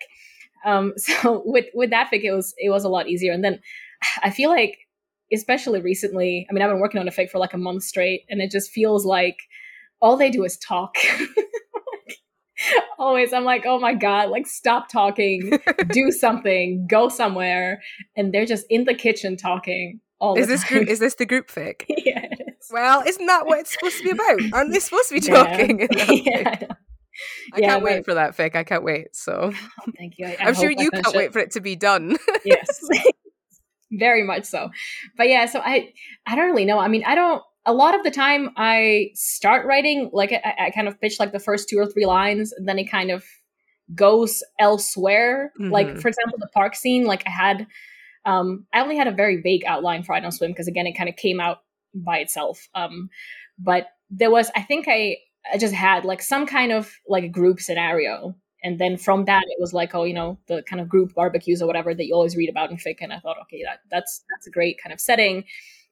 Um, 0.64 0.92
so 0.97 1.42
with 1.44 1.66
with 1.74 1.90
that 1.90 2.11
fic, 2.12 2.22
it 2.22 2.32
was 2.32 2.55
it 2.59 2.70
was 2.70 2.84
a 2.84 2.88
lot 2.88 3.09
easier. 3.09 3.32
And 3.32 3.44
then 3.44 3.61
I 4.22 4.30
feel 4.30 4.51
like 4.51 4.78
especially 5.32 5.80
recently. 5.80 6.47
I 6.49 6.53
mean, 6.53 6.62
I've 6.62 6.70
been 6.70 6.80
working 6.80 7.01
on 7.01 7.09
a 7.09 7.12
fic 7.12 7.30
for 7.30 7.38
like 7.38 7.55
a 7.55 7.59
month 7.59 7.82
straight, 7.82 8.22
and 8.28 8.40
it 8.40 8.51
just 8.51 8.70
feels 8.70 9.05
like 9.05 9.36
all 10.01 10.16
they 10.16 10.30
do 10.30 10.44
is 10.44 10.57
talk. 10.59 10.94
Always, 12.98 13.32
I'm 13.32 13.44
like, 13.44 13.64
oh 13.66 13.78
my 13.78 13.94
god, 13.94 14.30
like 14.30 14.46
stop 14.46 14.88
talking, 14.88 15.59
do 15.90 16.11
something, 16.11 16.86
go 16.88 17.09
somewhere, 17.09 17.82
and 18.16 18.32
they're 18.32 18.46
just 18.46 18.66
in 18.70 18.84
the 18.84 18.94
kitchen 18.94 19.36
talking. 19.36 20.00
All 20.18 20.38
is 20.38 20.46
this 20.46 20.62
time. 20.62 20.78
group, 20.78 20.88
is 20.88 20.98
this 20.98 21.14
the 21.14 21.26
group 21.26 21.50
fic? 21.50 21.84
yes. 21.88 22.70
Well, 22.70 23.02
isn't 23.07 23.26
that 23.26 23.46
what 23.46 23.61
it's 23.61 23.72
supposed 23.72 23.98
to 23.98 24.04
be 24.04 24.11
about? 24.11 24.40
Aren't 24.52 24.72
they 24.72 24.80
supposed 24.80 25.09
to 25.09 25.14
be 25.14 25.20
talking? 25.20 25.88
Yeah. 25.92 26.11
yeah. 26.11 26.66
I 27.54 27.61
yeah, 27.61 27.68
can't 27.68 27.84
wait 27.84 28.04
for 28.04 28.14
that 28.14 28.36
fic. 28.36 28.57
I 28.57 28.64
can't 28.64 28.82
wait. 28.82 29.14
So, 29.14 29.52
oh, 29.54 29.92
thank 29.96 30.14
you. 30.18 30.26
I, 30.26 30.36
am 30.48 30.54
sure 30.54 30.70
you 30.70 30.90
can't 30.90 31.14
wait 31.14 31.32
for 31.32 31.38
it 31.38 31.52
to 31.52 31.61
be 31.61 31.76
done. 31.76 32.16
yes, 32.44 32.80
very 33.90 34.22
much 34.22 34.44
so. 34.44 34.70
But 35.16 35.28
yeah, 35.28 35.46
so 35.46 35.61
I 35.61 35.92
I 36.26 36.36
don't 36.36 36.46
really 36.46 36.64
know. 36.64 36.78
I 36.78 36.88
mean, 36.88 37.04
I 37.07 37.14
don't. 37.14 37.42
A 37.66 37.72
lot 37.72 37.94
of 37.94 38.04
the 38.04 38.10
time, 38.10 38.50
I 38.56 39.10
start 39.14 39.66
writing 39.66 40.10
like 40.12 40.32
I, 40.32 40.66
I 40.66 40.70
kind 40.70 40.88
of 40.88 41.00
pitch 41.00 41.18
like 41.18 41.32
the 41.32 41.40
first 41.40 41.68
two 41.68 41.78
or 41.78 41.86
three 41.86 42.06
lines, 42.06 42.52
and 42.52 42.68
then 42.68 42.78
it 42.78 42.90
kind 42.90 43.10
of 43.10 43.24
goes 43.94 44.42
elsewhere. 44.58 45.52
Mm-hmm. 45.60 45.72
Like 45.72 45.98
for 45.98 46.08
example, 46.08 46.38
the 46.38 46.48
park 46.54 46.74
scene. 46.76 47.04
Like 47.04 47.24
I 47.26 47.30
had, 47.30 47.66
um, 48.24 48.66
I 48.72 48.80
only 48.80 48.96
had 48.96 49.08
a 49.08 49.12
very 49.12 49.40
vague 49.42 49.64
outline 49.66 50.02
for 50.02 50.14
I 50.14 50.20
Don't 50.20 50.32
Swim 50.32 50.52
because 50.52 50.68
again, 50.68 50.86
it 50.86 50.96
kind 50.96 51.08
of 51.08 51.16
came 51.16 51.40
out 51.40 51.58
by 51.94 52.18
itself. 52.18 52.68
Um, 52.74 53.10
but 53.58 53.88
there 54.10 54.30
was, 54.30 54.50
I 54.54 54.62
think 54.62 54.86
I 54.88 55.16
I 55.52 55.58
just 55.58 55.74
had 55.74 56.04
like 56.04 56.22
some 56.22 56.46
kind 56.46 56.72
of 56.72 56.92
like 57.08 57.32
group 57.32 57.60
scenario. 57.60 58.34
And 58.62 58.80
then 58.80 58.96
from 58.96 59.26
that, 59.26 59.44
it 59.46 59.60
was 59.60 59.72
like, 59.72 59.94
oh, 59.94 60.04
you 60.04 60.14
know, 60.14 60.38
the 60.48 60.62
kind 60.62 60.80
of 60.80 60.88
group 60.88 61.14
barbecues 61.14 61.62
or 61.62 61.66
whatever 61.66 61.94
that 61.94 62.06
you 62.06 62.14
always 62.14 62.36
read 62.36 62.48
about 62.48 62.70
in 62.70 62.78
fic. 62.78 62.96
And 63.00 63.12
I 63.12 63.18
thought, 63.20 63.36
okay, 63.42 63.62
that, 63.64 63.80
that's 63.90 64.24
that's 64.30 64.46
a 64.46 64.50
great 64.50 64.80
kind 64.82 64.92
of 64.92 65.00
setting. 65.00 65.44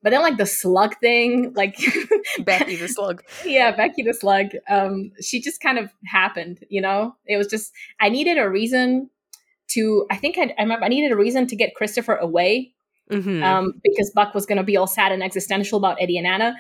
But 0.04 0.10
then 0.10 0.20
like 0.20 0.36
the 0.36 0.46
slug 0.46 0.94
thing, 1.00 1.54
like 1.54 1.78
Becky 2.44 2.76
the 2.76 2.88
slug. 2.88 3.24
Yeah, 3.44 3.74
Becky 3.74 4.02
the 4.02 4.12
slug. 4.12 4.50
Um, 4.68 5.10
she 5.20 5.40
just 5.40 5.62
kind 5.62 5.78
of 5.78 5.90
happened, 6.04 6.62
you 6.68 6.82
know? 6.82 7.16
It 7.24 7.38
was 7.38 7.46
just 7.46 7.72
I 8.00 8.10
needed 8.10 8.36
a 8.36 8.48
reason 8.48 9.08
to 9.68 10.06
I 10.10 10.16
think 10.16 10.36
I'd, 10.36 10.52
I 10.58 10.62
remember 10.62 10.84
I 10.84 10.88
needed 10.88 11.10
a 11.10 11.16
reason 11.16 11.46
to 11.46 11.56
get 11.56 11.74
Christopher 11.74 12.16
away. 12.16 12.74
Mm-hmm. 13.10 13.42
Um, 13.42 13.72
because 13.82 14.10
Buck 14.14 14.34
was 14.34 14.44
gonna 14.44 14.62
be 14.62 14.76
all 14.76 14.86
sad 14.86 15.10
and 15.10 15.22
existential 15.22 15.78
about 15.78 15.96
Eddie 15.98 16.18
and 16.18 16.26
Anna 16.26 16.54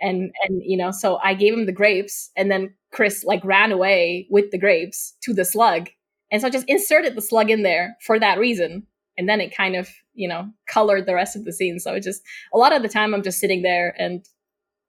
and 0.00 0.30
and 0.42 0.62
you 0.62 0.76
know 0.76 0.90
so 0.90 1.18
i 1.24 1.32
gave 1.32 1.54
him 1.54 1.64
the 1.64 1.72
grapes 1.72 2.30
and 2.36 2.50
then 2.50 2.70
chris 2.92 3.24
like 3.24 3.42
ran 3.44 3.72
away 3.72 4.26
with 4.30 4.50
the 4.50 4.58
grapes 4.58 5.14
to 5.22 5.32
the 5.32 5.42
slug 5.42 5.88
and 6.30 6.42
so 6.42 6.48
i 6.48 6.50
just 6.50 6.68
inserted 6.68 7.14
the 7.14 7.22
slug 7.22 7.50
in 7.50 7.62
there 7.62 7.96
for 8.02 8.18
that 8.18 8.38
reason 8.38 8.86
and 9.18 9.28
then 9.28 9.40
it 9.40 9.56
kind 9.56 9.76
of 9.76 9.88
you 10.14 10.28
know 10.28 10.50
colored 10.66 11.06
the 11.06 11.14
rest 11.14 11.36
of 11.36 11.44
the 11.44 11.52
scene 11.52 11.78
so 11.78 11.94
it 11.94 12.02
just 12.02 12.22
a 12.52 12.58
lot 12.58 12.74
of 12.74 12.82
the 12.82 12.88
time 12.88 13.14
i'm 13.14 13.22
just 13.22 13.38
sitting 13.38 13.62
there 13.62 13.94
and 13.98 14.26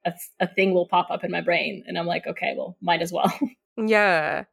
a, 0.05 0.13
a 0.39 0.47
thing 0.47 0.73
will 0.73 0.87
pop 0.87 1.09
up 1.09 1.23
in 1.23 1.31
my 1.31 1.41
brain 1.41 1.83
and 1.87 1.97
i'm 1.97 2.07
like 2.07 2.25
okay 2.27 2.53
well 2.57 2.77
might 2.81 3.01
as 3.01 3.11
well 3.11 3.31
yeah 3.77 4.43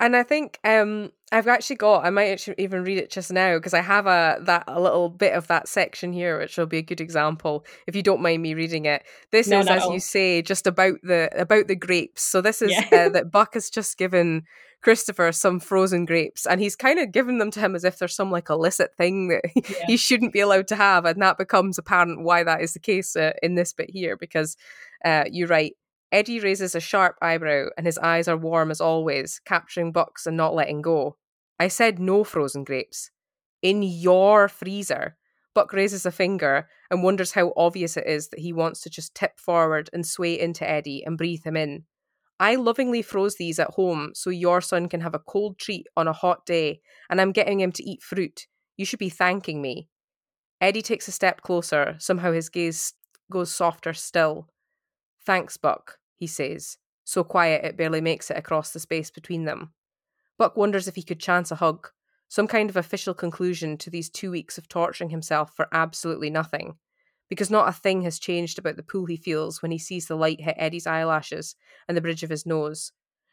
and 0.00 0.16
I 0.16 0.22
think 0.22 0.60
um, 0.62 1.10
I've 1.32 1.48
actually 1.48 1.76
got. 1.76 2.04
I 2.04 2.10
might 2.10 2.28
actually 2.28 2.54
even 2.58 2.84
read 2.84 2.98
it 2.98 3.10
just 3.10 3.32
now 3.32 3.56
because 3.56 3.74
I 3.74 3.80
have 3.80 4.06
a 4.06 4.38
that 4.42 4.64
a 4.68 4.80
little 4.80 5.08
bit 5.08 5.34
of 5.34 5.48
that 5.48 5.66
section 5.66 6.12
here, 6.12 6.38
which 6.38 6.56
will 6.56 6.66
be 6.66 6.78
a 6.78 6.82
good 6.82 7.00
example. 7.00 7.64
If 7.88 7.96
you 7.96 8.02
don't 8.02 8.22
mind 8.22 8.40
me 8.40 8.54
reading 8.54 8.84
it, 8.84 9.02
this 9.32 9.48
no, 9.48 9.58
is, 9.58 9.66
no. 9.66 9.72
as 9.72 9.84
you 9.86 9.98
say, 9.98 10.40
just 10.40 10.68
about 10.68 10.94
the 11.02 11.30
about 11.36 11.66
the 11.66 11.74
grapes. 11.74 12.22
So 12.22 12.40
this 12.40 12.62
is 12.62 12.70
yeah. 12.70 13.06
uh, 13.06 13.08
that 13.12 13.32
Buck 13.32 13.54
has 13.54 13.70
just 13.70 13.98
given 13.98 14.44
Christopher 14.82 15.32
some 15.32 15.58
frozen 15.58 16.04
grapes, 16.04 16.46
and 16.46 16.60
he's 16.60 16.76
kind 16.76 16.98
of 16.98 17.12
given 17.12 17.38
them 17.38 17.50
to 17.50 17.60
him 17.60 17.74
as 17.74 17.84
if 17.84 17.98
there's 17.98 18.14
some 18.14 18.30
like 18.30 18.48
illicit 18.48 18.94
thing 18.96 19.28
that 19.28 19.42
yeah. 19.56 19.86
he 19.86 19.96
shouldn't 19.96 20.32
be 20.32 20.40
allowed 20.40 20.68
to 20.68 20.76
have, 20.76 21.04
and 21.04 21.20
that 21.20 21.38
becomes 21.38 21.78
apparent 21.78 22.22
why 22.22 22.44
that 22.44 22.60
is 22.60 22.74
the 22.74 22.78
case 22.78 23.16
uh, 23.16 23.32
in 23.42 23.54
this 23.54 23.72
bit 23.72 23.90
here 23.90 24.16
because 24.16 24.56
uh, 25.04 25.24
you 25.30 25.46
write 25.46 25.74
Eddie 26.10 26.40
raises 26.40 26.74
a 26.74 26.80
sharp 26.80 27.16
eyebrow 27.20 27.66
and 27.76 27.86
his 27.86 27.98
eyes 27.98 28.28
are 28.28 28.36
warm 28.36 28.70
as 28.70 28.80
always, 28.80 29.40
capturing 29.44 29.92
Bucks 29.92 30.26
and 30.26 30.36
not 30.36 30.54
letting 30.54 30.80
go. 30.80 31.16
I 31.58 31.68
said 31.68 31.98
no 31.98 32.24
frozen 32.24 32.64
grapes. 32.64 33.10
In 33.60 33.82
your 33.82 34.48
freezer. 34.48 35.16
Buck 35.54 35.72
raises 35.72 36.06
a 36.06 36.12
finger 36.12 36.68
and 36.90 37.02
wonders 37.02 37.32
how 37.32 37.52
obvious 37.56 37.96
it 37.96 38.06
is 38.06 38.28
that 38.28 38.38
he 38.38 38.52
wants 38.52 38.80
to 38.82 38.90
just 38.90 39.14
tip 39.14 39.40
forward 39.40 39.90
and 39.92 40.06
sway 40.06 40.38
into 40.38 40.68
Eddie 40.68 41.02
and 41.04 41.18
breathe 41.18 41.44
him 41.44 41.56
in. 41.56 41.84
I 42.40 42.54
lovingly 42.54 43.02
froze 43.02 43.36
these 43.36 43.58
at 43.58 43.70
home 43.70 44.12
so 44.14 44.30
your 44.30 44.60
son 44.60 44.88
can 44.88 45.00
have 45.00 45.14
a 45.14 45.18
cold 45.18 45.58
treat 45.58 45.86
on 45.96 46.06
a 46.06 46.12
hot 46.12 46.46
day, 46.46 46.80
and 47.10 47.20
I'm 47.20 47.32
getting 47.32 47.60
him 47.60 47.72
to 47.72 47.82
eat 47.82 48.02
fruit. 48.02 48.46
You 48.76 48.84
should 48.84 49.00
be 49.00 49.08
thanking 49.08 49.60
me. 49.60 49.88
Eddie 50.60 50.82
takes 50.82 51.08
a 51.08 51.12
step 51.12 51.42
closer, 51.42 51.96
somehow 51.98 52.32
his 52.32 52.48
gaze 52.48 52.94
goes 53.30 53.52
softer 53.52 53.92
still. 53.92 54.48
Thanks, 55.26 55.56
Buck, 55.56 55.98
he 56.16 56.26
says, 56.26 56.78
so 57.04 57.24
quiet 57.24 57.64
it 57.64 57.76
barely 57.76 58.00
makes 58.00 58.30
it 58.30 58.36
across 58.36 58.70
the 58.70 58.80
space 58.80 59.10
between 59.10 59.44
them. 59.44 59.72
Buck 60.36 60.56
wonders 60.56 60.86
if 60.86 60.94
he 60.94 61.02
could 61.02 61.20
chance 61.20 61.50
a 61.50 61.56
hug, 61.56 61.88
some 62.28 62.46
kind 62.46 62.70
of 62.70 62.76
official 62.76 63.14
conclusion 63.14 63.76
to 63.78 63.90
these 63.90 64.10
two 64.10 64.30
weeks 64.30 64.58
of 64.58 64.68
torturing 64.68 65.10
himself 65.10 65.54
for 65.56 65.68
absolutely 65.72 66.30
nothing. 66.30 66.76
Because 67.28 67.50
not 67.50 67.68
a 67.68 67.72
thing 67.72 68.02
has 68.02 68.18
changed 68.18 68.58
about 68.58 68.76
the 68.76 68.82
pull 68.82 69.06
he 69.06 69.16
feels 69.16 69.60
when 69.60 69.70
he 69.70 69.78
sees 69.78 70.06
the 70.06 70.16
light 70.16 70.40
hit 70.40 70.54
Eddie's 70.58 70.86
eyelashes 70.86 71.56
and 71.86 71.96
the 71.96 72.00
bridge 72.00 72.22
of 72.22 72.30
his 72.30 72.46
nose. 72.46 72.92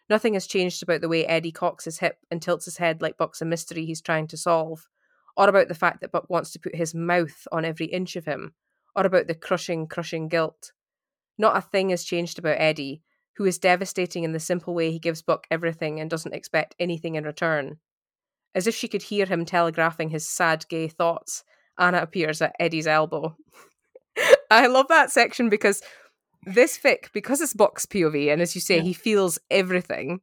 Nothing 0.09 0.33
has 0.33 0.47
changed 0.47 0.83
about 0.83 1.01
the 1.01 1.09
way 1.09 1.25
Eddie 1.25 1.51
cocks 1.51 1.85
his 1.85 1.99
hip 1.99 2.17
and 2.29 2.41
tilts 2.41 2.65
his 2.65 2.77
head 2.77 3.01
like 3.01 3.17
Buck's 3.17 3.41
a 3.41 3.45
mystery 3.45 3.85
he's 3.85 4.01
trying 4.01 4.27
to 4.27 4.37
solve, 4.37 4.87
or 5.35 5.49
about 5.49 5.67
the 5.67 5.73
fact 5.73 6.01
that 6.01 6.11
Buck 6.11 6.29
wants 6.29 6.51
to 6.51 6.59
put 6.59 6.75
his 6.75 6.93
mouth 6.93 7.47
on 7.51 7.65
every 7.65 7.87
inch 7.87 8.15
of 8.15 8.25
him, 8.25 8.53
or 8.95 9.05
about 9.05 9.27
the 9.27 9.35
crushing, 9.35 9.87
crushing 9.87 10.27
guilt. 10.27 10.73
Not 11.37 11.57
a 11.57 11.61
thing 11.61 11.89
has 11.89 12.03
changed 12.03 12.37
about 12.37 12.59
Eddie, 12.59 13.01
who 13.37 13.45
is 13.45 13.57
devastating 13.57 14.23
in 14.23 14.31
the 14.31 14.39
simple 14.39 14.73
way 14.73 14.91
he 14.91 14.99
gives 14.99 15.21
Buck 15.21 15.47
everything 15.51 15.99
and 15.99 16.09
doesn't 16.09 16.35
expect 16.35 16.75
anything 16.79 17.15
in 17.15 17.25
return. 17.25 17.79
As 18.53 18.67
if 18.67 18.75
she 18.75 18.87
could 18.87 19.03
hear 19.03 19.25
him 19.25 19.43
telegraphing 19.43 20.09
his 20.09 20.27
sad, 20.27 20.65
gay 20.69 20.87
thoughts, 20.87 21.43
Anna 21.77 21.97
appears 21.97 22.41
at 22.41 22.55
Eddie's 22.59 22.87
elbow. 22.87 23.35
I 24.51 24.67
love 24.67 24.87
that 24.89 25.11
section 25.11 25.49
because 25.49 25.81
this 26.45 26.77
fic, 26.77 27.11
because 27.13 27.41
it's 27.41 27.53
Buck's 27.53 27.85
POV, 27.85 28.31
and 28.31 28.41
as 28.41 28.55
you 28.55 28.61
say, 28.61 28.77
yeah. 28.77 28.83
he 28.83 28.93
feels 28.93 29.39
everything. 29.49 30.21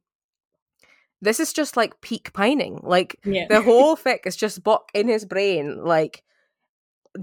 This 1.21 1.39
is 1.39 1.53
just 1.53 1.77
like 1.77 2.01
peak 2.01 2.33
pining. 2.33 2.79
Like 2.83 3.19
yeah. 3.23 3.47
the 3.47 3.61
whole 3.63 3.95
fic 3.95 4.25
is 4.25 4.35
just 4.35 4.63
Buck 4.63 4.89
in 4.93 5.07
his 5.07 5.25
brain, 5.25 5.83
like 5.83 6.23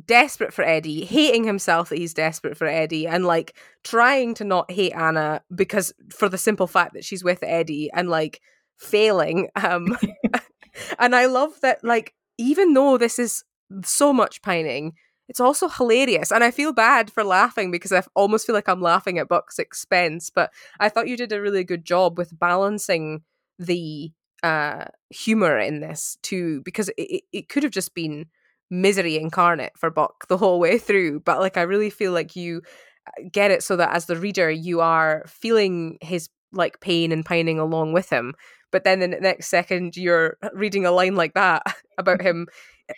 desperate 0.06 0.54
for 0.54 0.62
Eddie, 0.62 1.04
hating 1.04 1.44
himself 1.44 1.88
that 1.88 1.98
he's 1.98 2.14
desperate 2.14 2.56
for 2.56 2.66
Eddie, 2.66 3.06
and 3.06 3.26
like 3.26 3.56
trying 3.84 4.34
to 4.34 4.44
not 4.44 4.70
hate 4.70 4.92
Anna 4.92 5.42
because 5.54 5.92
for 6.10 6.28
the 6.28 6.38
simple 6.38 6.66
fact 6.66 6.94
that 6.94 7.04
she's 7.04 7.24
with 7.24 7.42
Eddie 7.42 7.90
and 7.92 8.08
like 8.08 8.40
failing. 8.80 9.48
Um, 9.54 9.96
and 10.98 11.14
I 11.14 11.26
love 11.26 11.52
that, 11.62 11.84
like, 11.84 12.14
even 12.38 12.74
though 12.74 12.98
this 12.98 13.18
is 13.18 13.44
so 13.84 14.12
much 14.12 14.42
pining, 14.42 14.94
it's 15.30 15.38
also 15.38 15.68
hilarious. 15.68 16.32
And 16.32 16.42
I 16.42 16.50
feel 16.50 16.72
bad 16.72 17.08
for 17.08 17.22
laughing 17.22 17.70
because 17.70 17.92
I 17.92 18.02
almost 18.16 18.46
feel 18.46 18.54
like 18.56 18.68
I'm 18.68 18.82
laughing 18.82 19.16
at 19.16 19.28
Buck's 19.28 19.60
expense. 19.60 20.28
But 20.28 20.50
I 20.80 20.88
thought 20.88 21.06
you 21.06 21.16
did 21.16 21.32
a 21.32 21.40
really 21.40 21.62
good 21.62 21.84
job 21.84 22.18
with 22.18 22.36
balancing 22.38 23.22
the 23.58 24.10
uh 24.42 24.86
humor 25.10 25.58
in 25.58 25.80
this 25.80 26.16
too 26.22 26.62
because 26.64 26.88
it, 26.96 27.22
it 27.30 27.48
could 27.50 27.62
have 27.62 27.70
just 27.72 27.94
been 27.94 28.24
misery 28.70 29.16
incarnate 29.16 29.72
for 29.76 29.90
Buck 29.90 30.26
the 30.26 30.36
whole 30.36 30.58
way 30.58 30.78
through. 30.78 31.20
But 31.20 31.38
like, 31.38 31.56
I 31.56 31.62
really 31.62 31.90
feel 31.90 32.10
like 32.10 32.34
you 32.34 32.62
uh, 33.06 33.28
get 33.32 33.52
it 33.52 33.62
so 33.62 33.76
that 33.76 33.94
as 33.94 34.06
the 34.06 34.16
reader, 34.16 34.50
you 34.50 34.80
are 34.80 35.22
feeling 35.28 35.96
his 36.00 36.28
like 36.52 36.80
pain 36.80 37.12
and 37.12 37.24
pining 37.24 37.60
along 37.60 37.92
with 37.92 38.10
him. 38.10 38.34
But 38.72 38.82
then 38.82 38.98
the 38.98 39.06
next 39.08 39.46
second, 39.48 39.96
you're 39.96 40.38
reading 40.54 40.86
a 40.86 40.90
line 40.90 41.14
like 41.14 41.34
that 41.34 41.62
about 41.98 42.20
him 42.30 42.48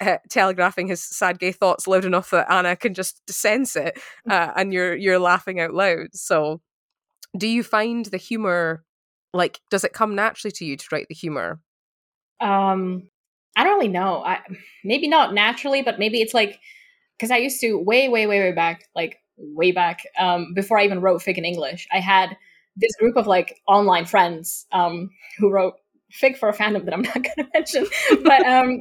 uh, 0.00 0.18
telegraphing 0.28 0.88
his 0.88 1.02
sad 1.02 1.38
gay 1.38 1.52
thoughts 1.52 1.86
loud 1.86 2.04
enough 2.04 2.30
that 2.30 2.50
Anna 2.50 2.76
can 2.76 2.94
just 2.94 3.28
sense 3.30 3.76
it, 3.76 3.98
mm. 4.28 4.32
uh, 4.32 4.52
and 4.56 4.72
you're 4.72 4.94
you're 4.94 5.18
laughing 5.18 5.60
out 5.60 5.74
loud. 5.74 6.08
So, 6.14 6.60
do 7.36 7.46
you 7.46 7.62
find 7.62 8.06
the 8.06 8.16
humor 8.16 8.84
like 9.34 9.60
does 9.70 9.84
it 9.84 9.92
come 9.92 10.14
naturally 10.14 10.52
to 10.52 10.64
you 10.64 10.76
to 10.76 10.86
write 10.92 11.06
the 11.08 11.14
humor? 11.14 11.60
Um, 12.40 13.08
I 13.56 13.64
don't 13.64 13.78
really 13.78 13.88
know. 13.88 14.22
I 14.24 14.40
maybe 14.84 15.08
not 15.08 15.34
naturally, 15.34 15.82
but 15.82 15.98
maybe 15.98 16.20
it's 16.20 16.34
like 16.34 16.58
because 17.18 17.30
I 17.30 17.38
used 17.38 17.60
to 17.60 17.78
way, 17.78 18.08
way, 18.08 18.26
way, 18.26 18.40
way 18.40 18.52
back, 18.52 18.84
like 18.96 19.18
way 19.36 19.72
back, 19.72 20.02
um, 20.18 20.54
before 20.54 20.78
I 20.78 20.84
even 20.84 21.00
wrote 21.00 21.22
fic 21.22 21.38
in 21.38 21.44
English. 21.44 21.86
I 21.92 22.00
had 22.00 22.36
this 22.76 22.96
group 22.98 23.16
of 23.16 23.26
like 23.26 23.60
online 23.68 24.06
friends 24.06 24.66
um, 24.72 25.10
who 25.38 25.50
wrote 25.50 25.74
fic 26.20 26.36
for 26.36 26.48
a 26.48 26.54
fandom 26.54 26.84
that 26.84 26.94
I'm 26.94 27.02
not 27.02 27.14
going 27.22 27.36
to 27.36 27.48
mention, 27.54 27.86
but 28.22 28.44
um, 28.46 28.80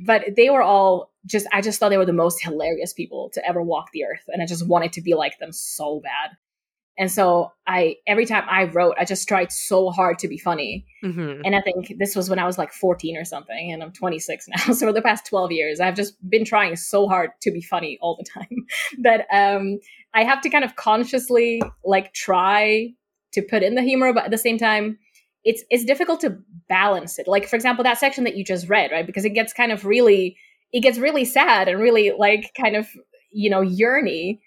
but 0.00 0.24
they 0.36 0.50
were 0.50 0.62
all 0.62 1.12
just. 1.26 1.46
I 1.52 1.60
just 1.60 1.78
thought 1.78 1.90
they 1.90 1.98
were 1.98 2.06
the 2.06 2.12
most 2.12 2.42
hilarious 2.42 2.92
people 2.92 3.30
to 3.34 3.46
ever 3.46 3.62
walk 3.62 3.90
the 3.92 4.04
earth, 4.04 4.24
and 4.28 4.42
I 4.42 4.46
just 4.46 4.66
wanted 4.66 4.92
to 4.94 5.02
be 5.02 5.14
like 5.14 5.38
them 5.38 5.52
so 5.52 6.00
bad. 6.00 6.36
And 6.96 7.10
so 7.10 7.50
I 7.66 7.96
every 8.06 8.24
time 8.24 8.44
I 8.48 8.64
wrote, 8.64 8.94
I 8.98 9.04
just 9.04 9.26
tried 9.26 9.50
so 9.50 9.90
hard 9.90 10.18
to 10.20 10.28
be 10.28 10.38
funny. 10.38 10.86
Mhm. 11.02 11.42
And 11.44 11.56
I 11.56 11.60
think 11.60 11.94
this 11.98 12.14
was 12.14 12.30
when 12.30 12.38
I 12.38 12.46
was 12.46 12.56
like 12.56 12.72
14 12.72 13.16
or 13.16 13.24
something, 13.24 13.72
and 13.72 13.82
I'm 13.82 13.92
26 13.92 14.46
now. 14.48 14.72
So 14.72 14.86
for 14.86 14.92
the 14.92 15.02
past 15.02 15.26
12 15.26 15.50
years, 15.52 15.80
I've 15.80 15.96
just 15.96 16.14
been 16.28 16.44
trying 16.44 16.76
so 16.76 17.08
hard 17.08 17.30
to 17.42 17.50
be 17.50 17.60
funny 17.60 17.98
all 18.00 18.16
the 18.16 18.24
time 18.24 18.66
that 19.02 19.26
um, 19.32 19.80
I 20.14 20.22
have 20.22 20.40
to 20.42 20.50
kind 20.50 20.64
of 20.64 20.76
consciously 20.76 21.60
like 21.84 22.12
try 22.14 22.90
to 23.32 23.42
put 23.42 23.64
in 23.64 23.74
the 23.74 23.82
humor, 23.82 24.12
but 24.12 24.24
at 24.24 24.30
the 24.30 24.38
same 24.38 24.58
time, 24.58 24.98
it's 25.44 25.62
it's 25.70 25.84
difficult 25.84 26.20
to 26.20 26.38
balance 26.68 27.18
it. 27.18 27.28
Like 27.28 27.46
for 27.48 27.56
example, 27.56 27.84
that 27.84 27.98
section 27.98 28.24
that 28.24 28.36
you 28.36 28.44
just 28.44 28.68
read, 28.68 28.90
right? 28.92 29.06
Because 29.06 29.24
it 29.24 29.30
gets 29.34 29.52
kind 29.52 29.72
of 29.72 29.84
really 29.84 30.36
it 30.72 30.80
gets 30.80 30.98
really 30.98 31.24
sad 31.24 31.68
and 31.68 31.78
really 31.80 32.12
like 32.18 32.52
kind 32.60 32.74
of 32.74 32.88
you 33.32 33.48
know 33.50 33.60
yearny 33.62 34.38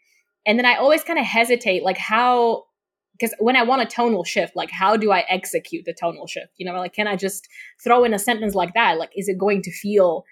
and 0.45 0.57
then 0.57 0.65
i 0.65 0.75
always 0.75 1.03
kind 1.03 1.19
of 1.19 1.25
hesitate 1.25 1.83
like 1.83 1.97
how 1.97 2.63
because 3.13 3.33
when 3.39 3.55
i 3.55 3.63
want 3.63 3.81
a 3.81 3.85
tonal 3.85 4.23
shift 4.23 4.55
like 4.55 4.71
how 4.71 4.95
do 4.97 5.11
i 5.11 5.25
execute 5.29 5.83
the 5.85 5.93
tonal 5.93 6.25
shift 6.27 6.51
you 6.57 6.65
know 6.65 6.77
like 6.77 6.93
can 6.93 7.07
i 7.07 7.15
just 7.15 7.47
throw 7.83 8.03
in 8.05 8.13
a 8.13 8.19
sentence 8.19 8.55
like 8.55 8.73
that 8.73 8.97
like 8.97 9.09
is 9.15 9.27
it 9.27 9.37
going 9.37 9.61
to 9.61 9.71
feel 9.71 10.23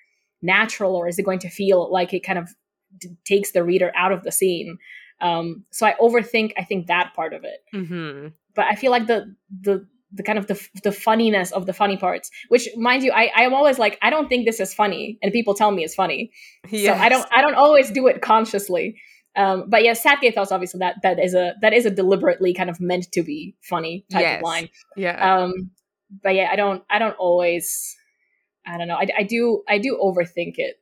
natural 0.41 0.95
or 0.95 1.07
is 1.07 1.17
it 1.19 1.23
going 1.23 1.39
to 1.39 1.49
feel 1.49 1.91
like 1.91 2.13
it 2.13 2.21
kind 2.21 2.39
of 2.39 2.49
d- 2.97 3.09
takes 3.25 3.51
the 3.51 3.63
reader 3.63 3.91
out 3.95 4.11
of 4.11 4.23
the 4.23 4.31
scene 4.31 4.77
um 5.21 5.63
so 5.71 5.85
i 5.85 5.93
overthink 6.01 6.51
i 6.57 6.63
think 6.63 6.87
that 6.87 7.13
part 7.13 7.33
of 7.33 7.43
it 7.43 7.59
Mhm. 7.73 8.33
but 8.55 8.65
I 8.65 8.75
feel 8.75 8.91
like 8.91 9.07
the 9.07 9.35
the 9.61 9.85
the 10.15 10.23
kind 10.23 10.37
of 10.39 10.47
the 10.47 10.59
the 10.83 10.91
funniness 10.91 11.51
of 11.51 11.65
the 11.65 11.73
funny 11.73 11.97
parts, 11.97 12.31
which 12.49 12.67
mind 12.77 13.03
you, 13.03 13.11
I 13.11 13.31
I 13.35 13.41
am 13.43 13.53
always 13.53 13.77
like 13.79 13.97
I 14.01 14.09
don't 14.09 14.27
think 14.29 14.45
this 14.45 14.59
is 14.59 14.73
funny, 14.73 15.17
and 15.21 15.31
people 15.31 15.53
tell 15.53 15.71
me 15.71 15.83
it's 15.83 15.95
funny, 15.95 16.31
so 16.69 16.93
I 16.93 17.09
don't 17.09 17.27
I 17.31 17.41
don't 17.41 17.55
always 17.55 17.91
do 17.91 18.07
it 18.07 18.21
consciously. 18.21 18.99
Um, 19.37 19.65
but 19.67 19.83
yeah, 19.83 19.93
sad 19.93 20.19
gay 20.21 20.31
thoughts 20.31 20.51
obviously 20.53 20.79
that 20.79 20.95
that 21.03 21.19
is 21.19 21.33
a 21.33 21.55
that 21.61 21.73
is 21.73 21.85
a 21.85 21.91
deliberately 21.91 22.53
kind 22.53 22.69
of 22.69 22.79
meant 22.79 23.11
to 23.11 23.21
be 23.21 23.55
funny 23.61 24.05
type 24.09 24.21
Yes. 24.21 24.39
of 24.39 24.43
line. 24.43 24.69
Yeah. 24.95 25.35
Um, 25.43 25.71
but 26.23 26.35
yeah, 26.35 26.49
I 26.51 26.55
don't 26.55 26.83
I 26.89 26.99
don't 26.99 27.17
always 27.17 27.95
I 28.65 28.77
don't 28.77 28.87
know 28.87 28.95
I, 28.95 29.07
I 29.17 29.23
do 29.23 29.61
I 29.67 29.77
do 29.77 29.99
overthink 30.01 30.53
it 30.57 30.77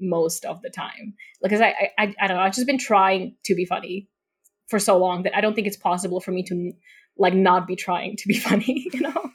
most 0.00 0.44
of 0.46 0.62
the 0.62 0.70
time 0.70 1.14
because 1.42 1.60
I 1.60 1.90
I 1.98 2.14
I 2.18 2.26
don't 2.26 2.36
know 2.38 2.42
I've 2.42 2.54
just 2.54 2.66
been 2.66 2.78
trying 2.78 3.36
to 3.44 3.54
be 3.54 3.66
funny 3.66 4.08
for 4.68 4.78
so 4.78 4.96
long 4.98 5.24
that 5.24 5.36
I 5.36 5.40
don't 5.40 5.54
think 5.54 5.66
it's 5.66 5.76
possible 5.76 6.20
for 6.20 6.30
me 6.30 6.42
to 6.44 6.72
like 7.18 7.34
not 7.34 7.66
be 7.66 7.76
trying 7.76 8.16
to 8.16 8.28
be 8.28 8.34
funny, 8.38 8.88
you 8.92 9.00
know? 9.00 9.30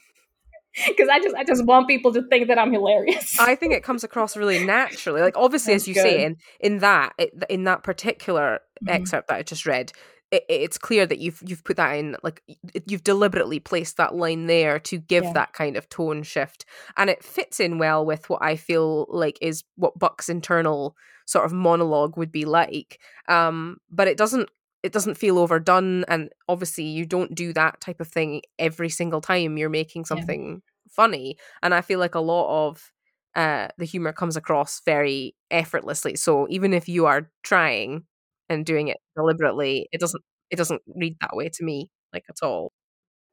Because 0.88 1.10
I 1.10 1.20
just 1.20 1.36
I 1.36 1.44
just 1.44 1.66
want 1.66 1.88
people 1.88 2.14
to 2.14 2.22
think 2.28 2.50
that 2.50 2.60
I'm 2.60 2.72
hilarious. 2.72 3.40
I 3.40 3.56
think 3.56 3.74
it 3.74 3.84
comes 3.84 4.04
across 4.04 4.38
really 4.38 4.64
naturally. 4.64 5.22
Like 5.22 5.36
obviously, 5.36 5.74
That's 5.74 5.84
as 5.84 5.88
you 5.88 5.94
say, 5.96 6.24
in 6.24 6.38
in 6.60 6.80
that 6.80 7.14
it, 7.18 7.34
in 7.50 7.64
that 7.64 7.84
particular 7.84 8.60
Mhm. 8.86 8.94
excerpt 8.94 9.30
that 9.30 9.38
I 9.38 9.42
just 9.42 9.66
read, 9.66 9.92
it, 10.30 10.44
it's 10.48 10.78
clear 10.78 11.08
that 11.08 11.18
you've 11.18 11.42
you've 11.44 11.64
put 11.64 11.78
that 11.78 11.94
in. 11.94 12.16
Like 12.22 12.44
you've 12.86 13.04
deliberately 13.04 13.60
placed 13.60 13.98
that 13.98 14.14
line 14.14 14.46
there 14.46 14.78
to 14.82 15.00
give 15.00 15.24
Yeah. 15.24 15.34
that 15.34 15.54
kind 15.54 15.78
of 15.78 15.90
tone 15.90 16.22
shift, 16.22 16.64
and 16.96 17.10
it 17.10 17.24
fits 17.24 17.60
in 17.60 17.80
well 17.80 18.06
with 18.06 18.30
what 18.30 18.44
I 18.44 18.56
feel 18.56 19.08
like 19.10 19.40
is 19.42 19.64
what 19.78 19.98
Buck's 19.98 20.30
internal 20.30 20.96
sort 21.26 21.46
of 21.46 21.54
monologue 21.54 22.18
would 22.18 22.32
be 22.32 22.46
like. 22.46 23.00
Um, 23.28 23.78
but 23.90 24.08
it 24.08 24.16
doesn't 24.16 24.50
it 24.84 24.92
doesn't 24.94 25.16
feel 25.18 25.38
overdone, 25.40 26.04
and 26.08 26.30
obviously 26.48 26.86
you 26.86 27.06
don't 27.06 27.36
do 27.36 27.54
that 27.54 27.82
type 27.82 28.00
of 28.00 28.08
thing 28.08 28.42
every 28.60 28.90
single 28.90 29.22
time 29.22 29.58
you're 29.58 29.70
making 29.70 30.06
Yeah. 30.10 30.26
something 30.26 30.62
funny. 30.90 31.38
And 31.62 31.74
I 31.74 31.82
feel 31.82 32.00
like 32.00 32.16
a 32.16 32.20
lot 32.20 32.68
of 32.68 32.92
uh, 33.36 33.68
the 33.78 33.86
humor 33.86 34.14
comes 34.14 34.36
across 34.38 34.82
very 34.86 35.36
effortlessly. 35.52 36.16
So 36.16 36.48
even 36.50 36.74
if 36.74 36.88
you 36.90 37.06
are 37.06 37.30
trying 37.44 38.06
and 38.50 38.66
doing 38.66 38.88
it 38.88 38.98
deliberately, 39.16 39.88
it 39.92 40.00
doesn't 40.00 40.24
it 40.50 40.56
doesn't 40.56 40.82
read 40.96 41.18
that 41.22 41.36
way 41.36 41.50
to 41.50 41.64
me 41.64 41.90
like 42.14 42.24
at 42.30 42.46
all. 42.46 42.72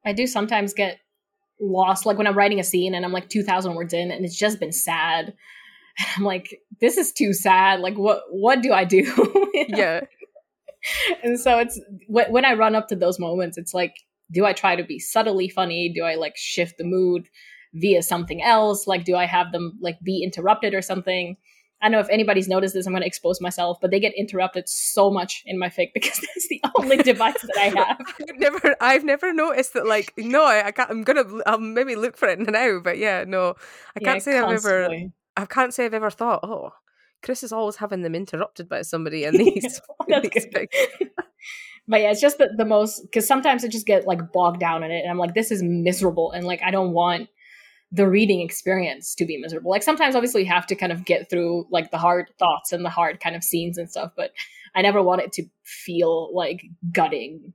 I 0.05 0.13
do 0.13 0.27
sometimes 0.27 0.73
get 0.73 0.99
lost, 1.59 2.05
like 2.05 2.17
when 2.17 2.27
I'm 2.27 2.37
writing 2.37 2.59
a 2.59 2.63
scene 2.63 2.95
and 2.95 3.05
I'm 3.05 3.13
like 3.13 3.29
2,000 3.29 3.75
words 3.75 3.93
in 3.93 4.11
and 4.11 4.25
it's 4.25 4.37
just 4.37 4.59
been 4.59 4.71
sad. 4.73 5.33
And 5.99 6.07
I'm 6.17 6.23
like, 6.25 6.61
this 6.81 6.97
is 6.97 7.13
too 7.13 7.33
sad. 7.33 7.79
Like, 7.79 7.95
what 7.97 8.23
what 8.29 8.61
do 8.61 8.73
I 8.73 8.83
do? 8.85 9.03
Yeah. 9.67 10.01
and 11.23 11.39
so 11.39 11.59
it's 11.59 11.79
when, 12.07 12.31
when 12.31 12.45
I 12.45 12.53
run 12.53 12.75
up 12.75 12.87
to 12.89 12.95
those 12.95 13.19
moments, 13.19 13.57
it's 13.57 13.73
like, 13.73 13.95
do 14.31 14.45
I 14.45 14.53
try 14.53 14.75
to 14.75 14.83
be 14.83 14.99
subtly 14.99 15.49
funny? 15.49 15.91
Do 15.93 16.03
I 16.03 16.15
like 16.15 16.35
shift 16.35 16.77
the 16.77 16.83
mood 16.83 17.27
via 17.73 18.01
something 18.01 18.41
else? 18.41 18.87
Like, 18.87 19.05
do 19.05 19.15
I 19.15 19.25
have 19.25 19.51
them 19.51 19.77
like 19.81 19.99
be 20.03 20.23
interrupted 20.23 20.73
or 20.73 20.81
something? 20.81 21.37
I 21.81 21.87
don't 21.87 21.91
know 21.91 21.99
if 21.99 22.09
anybody's 22.09 22.47
noticed 22.47 22.73
this. 22.73 22.87
I'm 22.87 22.93
going 22.93 23.01
to 23.01 23.07
expose 23.07 23.41
myself, 23.41 23.77
but 23.81 23.91
they 23.91 23.99
get 23.99 24.13
interrupted 24.15 24.67
so 24.67 25.11
much 25.11 25.43
in 25.45 25.59
my 25.59 25.67
fic 25.67 25.89
because 25.93 26.19
that's 26.19 26.47
the 26.47 26.61
only 26.79 26.97
device 26.97 27.41
that 27.41 27.57
I 27.57 27.79
have. 27.79 27.97
I've 28.29 28.39
never 28.39 28.75
I've 28.81 29.03
never 29.03 29.33
noticed 29.33 29.73
that 29.73 29.85
like 29.85 30.13
no 30.17 30.43
I, 30.45 30.67
I 30.67 30.71
can't 30.71 30.89
I'm 30.89 31.03
gonna 31.03 31.25
I'll 31.45 31.59
maybe 31.59 31.95
look 31.95 32.17
for 32.17 32.27
it 32.27 32.39
now 32.39 32.79
but 32.79 32.97
yeah 32.97 33.25
no 33.27 33.55
I 33.95 33.99
can't 33.99 34.23
say 34.23 34.39
I've 34.39 34.51
ever. 34.51 34.89
I 35.37 35.45
can't 35.45 35.73
say 35.73 35.85
I've 35.85 35.93
ever 35.93 36.09
thought 36.09 36.39
oh 36.43 36.71
Kris 37.25 37.43
is 37.43 37.51
always 37.51 37.75
having 37.77 38.03
them 38.03 38.13
interrupted 38.13 38.69
by 38.69 38.83
somebody 38.83 39.23
in 39.23 39.35
these, 39.35 39.81
in 40.07 40.21
That's 40.21 40.29
these 40.29 40.45
good. 40.45 40.69
fics. 40.71 41.07
but 41.87 41.99
yeah, 41.99 42.11
it's 42.11 42.21
just 42.21 42.37
the, 42.37 42.49
the 42.55 42.65
most 42.65 43.01
because 43.01 43.27
sometimes 43.27 43.65
I 43.65 43.67
just 43.67 43.87
get 43.87 44.05
like 44.05 44.31
bogged 44.31 44.59
down 44.59 44.83
in 44.83 44.91
it, 44.91 45.01
and 45.01 45.09
I'm 45.09 45.17
like, 45.17 45.33
this 45.33 45.51
is 45.51 45.63
miserable, 45.63 46.31
and 46.31 46.45
like 46.45 46.61
I 46.63 46.69
don't 46.69 46.91
want 46.91 47.27
the 47.91 48.07
reading 48.07 48.41
experience 48.41 49.15
to 49.15 49.25
be 49.25 49.37
miserable. 49.37 49.71
Like 49.71 49.81
sometimes, 49.81 50.15
obviously, 50.15 50.43
you 50.43 50.49
have 50.49 50.67
to 50.67 50.75
kind 50.75 50.91
of 50.91 51.03
get 51.03 51.27
through 51.27 51.65
like 51.71 51.89
the 51.89 51.97
hard 51.97 52.29
thoughts 52.37 52.71
and 52.71 52.85
the 52.85 52.89
hard 52.89 53.19
kind 53.19 53.35
of 53.35 53.43
scenes 53.43 53.79
and 53.79 53.89
stuff, 53.89 54.11
but 54.15 54.31
I 54.75 54.83
never 54.83 55.01
want 55.01 55.21
it 55.21 55.31
to 55.33 55.45
feel 55.63 56.33
like 56.35 56.61
gutting, 56.91 57.53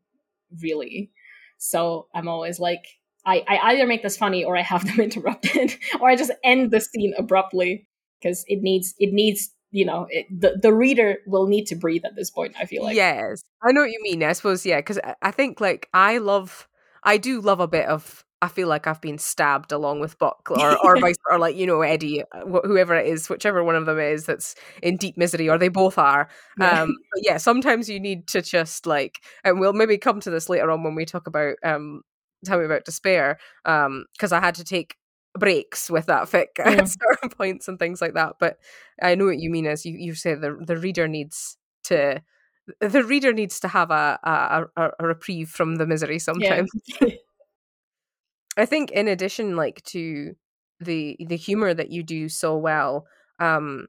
really. 0.61 1.13
So 1.59 2.09
I'm 2.13 2.27
always 2.27 2.59
like, 2.59 2.87
I, 3.25 3.45
I 3.47 3.73
either 3.73 3.87
make 3.87 4.03
this 4.03 4.17
funny 4.17 4.43
or 4.43 4.57
I 4.57 4.63
have 4.63 4.85
them 4.85 4.99
interrupted, 5.01 5.77
or 6.01 6.09
I 6.09 6.17
just 6.17 6.33
end 6.43 6.73
the 6.73 6.81
scene 6.81 7.15
abruptly 7.17 7.87
because 8.21 8.45
it 8.49 8.63
needs 8.63 8.95
it 8.99 9.13
needs 9.13 9.51
you 9.71 9.85
know 9.85 10.07
it, 10.11 10.27
the 10.31 10.59
the 10.61 10.73
reader 10.73 11.19
will 11.27 11.47
need 11.47 11.67
to 11.67 11.77
breathe 11.77 12.05
at 12.05 12.17
this 12.17 12.31
point. 12.31 12.55
I 12.59 12.67
feel 12.67 12.83
like 12.83 12.97
yes, 12.97 13.43
I 13.63 13.73
know 13.73 13.83
what 13.83 13.91
you 13.91 14.01
mean. 14.03 14.23
I 14.23 14.33
suppose 14.33 14.65
yeah, 14.67 14.79
because 14.79 14.99
I, 14.99 15.15
I 15.23 15.31
think 15.31 15.61
like 15.61 15.89
I 15.95 16.19
love, 16.19 16.69
I 17.05 17.17
do 17.17 17.41
love 17.41 17.61
a 17.61 17.69
bit 17.69 17.87
of. 17.87 18.25
I 18.43 18.49
feel 18.49 18.69
like 18.69 18.87
I've 18.87 19.03
been 19.03 19.19
stabbed 19.19 19.71
along 19.71 20.01
with 20.01 20.19
Buck, 20.19 20.47
or 20.51 20.77
or 20.83 20.99
vice, 20.99 21.17
or 21.31 21.39
like 21.39 21.57
you 21.57 21.67
know 21.67 21.83
Eddie, 21.83 22.23
uh, 22.23 22.41
wh- 22.47 22.67
whoever 22.67 22.95
it 22.95 23.07
is, 23.07 23.29
whichever 23.29 23.63
one 23.63 23.77
of 23.77 23.87
them 23.87 23.99
is 23.99 24.25
that's 24.25 24.55
in 24.83 24.97
deep 24.97 25.19
misery, 25.19 25.49
or 25.49 25.59
they 25.59 25.69
both 25.69 25.99
are. 25.99 26.29
Yeah. 26.59 26.83
Um, 26.83 26.97
yeah, 27.17 27.37
sometimes 27.37 27.89
you 27.89 28.01
need 28.01 28.29
to 28.29 28.41
just 28.41 28.87
like, 28.87 29.21
and 29.45 29.61
we'll 29.61 29.75
maybe 29.75 29.99
come 29.99 30.21
to 30.21 30.31
this 30.31 30.49
later 30.49 30.71
on 30.71 30.83
when 30.83 30.95
we 30.95 31.05
talk 31.05 31.27
about 31.27 31.57
um, 31.63 32.01
tell 32.45 32.59
me 32.59 32.65
about 32.65 32.85
despair, 32.85 33.39
um, 33.67 34.07
because 34.15 34.33
I 34.33 34.41
had 34.41 34.55
to 34.55 34.65
take 34.65 34.97
breaks 35.39 35.91
with 35.91 36.07
that 36.07 36.25
fic 36.29 36.47
Yeah. 36.59 36.71
at 36.71 36.89
certain 36.89 37.31
points 37.31 37.69
and 37.69 37.79
things 37.79 38.01
like 38.01 38.15
that. 38.15 38.35
But 38.41 38.59
I 39.03 39.15
know 39.15 39.27
what 39.27 39.39
you 39.39 39.51
mean, 39.51 39.67
as 39.67 39.85
you 39.87 39.97
you 39.97 40.15
say, 40.15 40.35
the 40.35 40.57
the 40.61 40.77
reader 40.77 41.09
needs 41.09 41.57
to 41.85 42.23
the 42.81 43.03
reader 43.05 43.33
needs 43.33 43.61
to 43.61 43.69
have 43.69 43.91
a 43.91 44.19
a, 44.23 44.65
a, 44.77 44.91
a 45.01 45.07
reprieve 45.07 45.49
from 45.51 45.77
the 45.77 45.87
misery 45.87 46.19
sometimes. 46.19 46.71
I 48.57 48.67
think 48.67 48.91
in 48.91 49.09
addition 49.09 49.57
like 49.57 49.83
to 49.85 50.35
the 50.81 51.17
the 51.21 51.37
humor 51.37 51.73
that 51.75 51.91
you 51.91 52.03
do 52.03 52.29
so 52.29 52.57
well, 52.57 53.07
um 53.39 53.87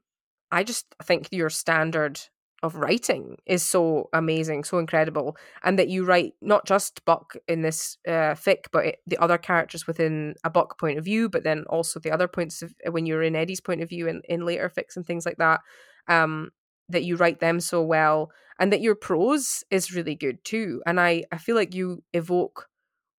I 0.50 0.64
just 0.64 0.86
think 1.02 1.28
your 1.30 1.50
standard 1.50 2.20
of 2.62 2.76
writing 2.76 3.36
is 3.46 3.62
so 3.62 4.08
amazing, 4.12 4.64
so 4.64 4.78
incredible, 4.78 5.36
and 5.64 5.78
that 5.78 5.88
you 5.88 6.04
write 6.04 6.34
not 6.40 6.66
just 6.66 7.04
Buck 7.04 7.34
in 7.48 7.62
this 7.62 7.98
uh, 8.06 8.34
fic, 8.34 8.66
but 8.72 8.86
it, 8.86 8.96
the 9.06 9.18
other 9.18 9.38
characters 9.38 9.86
within 9.86 10.34
a 10.44 10.50
Buck 10.50 10.78
point 10.78 10.98
of 10.98 11.04
view, 11.04 11.28
but 11.28 11.44
then 11.44 11.64
also 11.68 11.98
the 12.00 12.12
other 12.12 12.28
points 12.28 12.62
of 12.62 12.72
when 12.90 13.06
you're 13.06 13.22
in 13.22 13.36
Eddie's 13.36 13.60
point 13.60 13.82
of 13.82 13.88
view 13.88 14.06
in, 14.08 14.22
in 14.28 14.46
later 14.46 14.70
fics 14.70 14.96
and 14.96 15.06
things 15.06 15.26
like 15.26 15.38
that. 15.38 15.60
Um, 16.08 16.50
that 16.88 17.04
you 17.04 17.16
write 17.16 17.40
them 17.40 17.60
so 17.60 17.82
well, 17.82 18.30
and 18.58 18.72
that 18.72 18.80
your 18.82 18.94
prose 18.94 19.64
is 19.70 19.94
really 19.94 20.14
good 20.14 20.44
too. 20.44 20.82
And 20.86 21.00
I 21.00 21.24
I 21.32 21.38
feel 21.38 21.56
like 21.56 21.74
you 21.74 22.02
evoke 22.12 22.68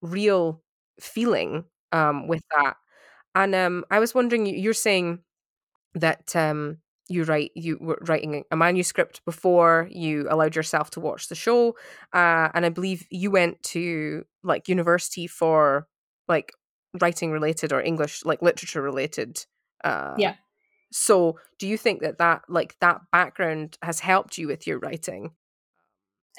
real 0.01 0.61
feeling 1.01 1.65
um 1.91 2.27
with 2.27 2.43
that. 2.57 2.75
And 3.35 3.55
um, 3.55 3.85
I 3.91 3.99
was 3.99 4.15
wondering, 4.15 4.45
you- 4.45 4.57
you're 4.59 4.73
saying 4.73 5.19
that 5.95 6.35
um 6.35 6.79
you 7.09 7.23
write 7.23 7.51
you 7.55 7.77
were 7.81 7.97
writing 8.07 8.43
a 8.51 8.55
manuscript 8.55 9.23
before 9.25 9.87
you 9.91 10.27
allowed 10.29 10.55
yourself 10.55 10.89
to 10.89 10.99
watch 10.99 11.27
the 11.27 11.35
show 11.35 11.69
uh 12.13 12.49
and 12.53 12.65
i 12.65 12.69
believe 12.69 13.05
you 13.11 13.29
went 13.29 13.61
to 13.63 14.23
like 14.43 14.67
university 14.69 15.27
for 15.27 15.87
like 16.27 16.53
writing 17.01 17.31
related 17.31 17.73
or 17.73 17.81
english 17.81 18.23
like 18.23 18.41
literature 18.41 18.81
related 18.81 19.45
uh 19.83 20.19
Yeah. 20.19 20.35
so 20.91 21.39
do 21.59 21.67
you 21.67 21.77
think 21.77 22.01
that 22.01 22.17
that 22.19 22.43
like 22.49 22.77
that 22.79 23.01
background 23.11 23.77
has 23.81 23.99
helped 23.99 24.37
you 24.37 24.47
with 24.47 24.67
your 24.67 24.79
writing 24.79 25.31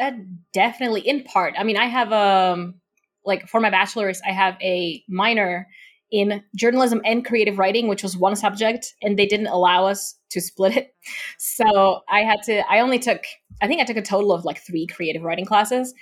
Uh, 0.00 0.12
definitely, 0.52 1.00
in 1.06 1.22
part. 1.24 1.54
I 1.56 1.62
mean, 1.62 1.76
I 1.76 1.86
have 1.86 2.12
um 2.12 2.80
like 3.24 3.48
for 3.48 3.60
my 3.60 3.70
bachelor's, 3.70 4.20
I 4.26 4.32
have 4.32 4.56
a 4.60 5.02
minor 5.08 5.68
in 6.10 6.42
journalism 6.54 7.00
and 7.04 7.24
creative 7.24 7.58
writing, 7.58 7.88
which 7.88 8.02
was 8.02 8.16
one 8.16 8.36
subject, 8.36 8.94
and 9.02 9.18
they 9.18 9.26
didn't 9.26 9.48
allow 9.48 9.86
us 9.86 10.16
to 10.30 10.40
split 10.40 10.76
it. 10.76 10.94
So 11.38 12.00
I 12.08 12.20
had 12.20 12.42
to. 12.44 12.62
I 12.70 12.80
only 12.80 12.98
took. 12.98 13.22
I 13.60 13.66
think 13.66 13.80
I 13.80 13.84
took 13.84 13.98
a 13.98 14.02
total 14.02 14.32
of 14.32 14.44
like 14.44 14.58
three 14.58 14.86
creative 14.86 15.22
writing 15.22 15.44
classes. 15.44 15.94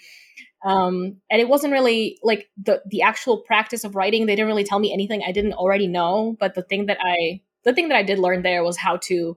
Um, 0.64 1.16
and 1.28 1.40
it 1.40 1.48
wasn't 1.48 1.72
really 1.72 2.18
like 2.22 2.48
the 2.56 2.82
the 2.86 3.02
actual 3.02 3.38
practice 3.38 3.84
of 3.84 3.96
writing. 3.96 4.26
They 4.26 4.36
didn't 4.36 4.46
really 4.46 4.64
tell 4.64 4.78
me 4.78 4.92
anything 4.92 5.22
I 5.26 5.32
didn't 5.32 5.54
already 5.54 5.88
know. 5.88 6.36
But 6.38 6.54
the 6.54 6.62
thing 6.62 6.86
that 6.86 6.98
I 7.02 7.40
the 7.64 7.72
thing 7.72 7.88
that 7.88 7.96
I 7.96 8.02
did 8.02 8.18
learn 8.18 8.42
there 8.42 8.62
was 8.62 8.76
how 8.76 8.96
to 9.08 9.36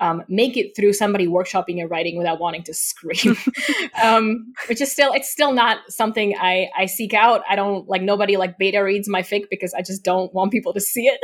um, 0.00 0.22
make 0.28 0.56
it 0.56 0.74
through 0.74 0.94
somebody 0.94 1.26
workshopping 1.26 1.78
your 1.78 1.86
writing 1.86 2.16
without 2.16 2.40
wanting 2.40 2.62
to 2.64 2.74
scream, 2.74 3.36
um, 4.02 4.52
which 4.68 4.80
is 4.80 4.90
still 4.90 5.12
it's 5.12 5.30
still 5.30 5.52
not 5.52 5.78
something 5.88 6.34
I 6.40 6.70
I 6.76 6.86
seek 6.86 7.14
out. 7.14 7.42
I 7.48 7.54
don't 7.54 7.86
like 7.88 8.02
nobody 8.02 8.36
like 8.36 8.58
beta 8.58 8.82
reads 8.82 9.08
my 9.08 9.22
fic 9.22 9.44
because 9.50 9.74
I 9.74 9.82
just 9.82 10.02
don't 10.02 10.32
want 10.34 10.52
people 10.52 10.72
to 10.72 10.80
see 10.80 11.06
it 11.06 11.20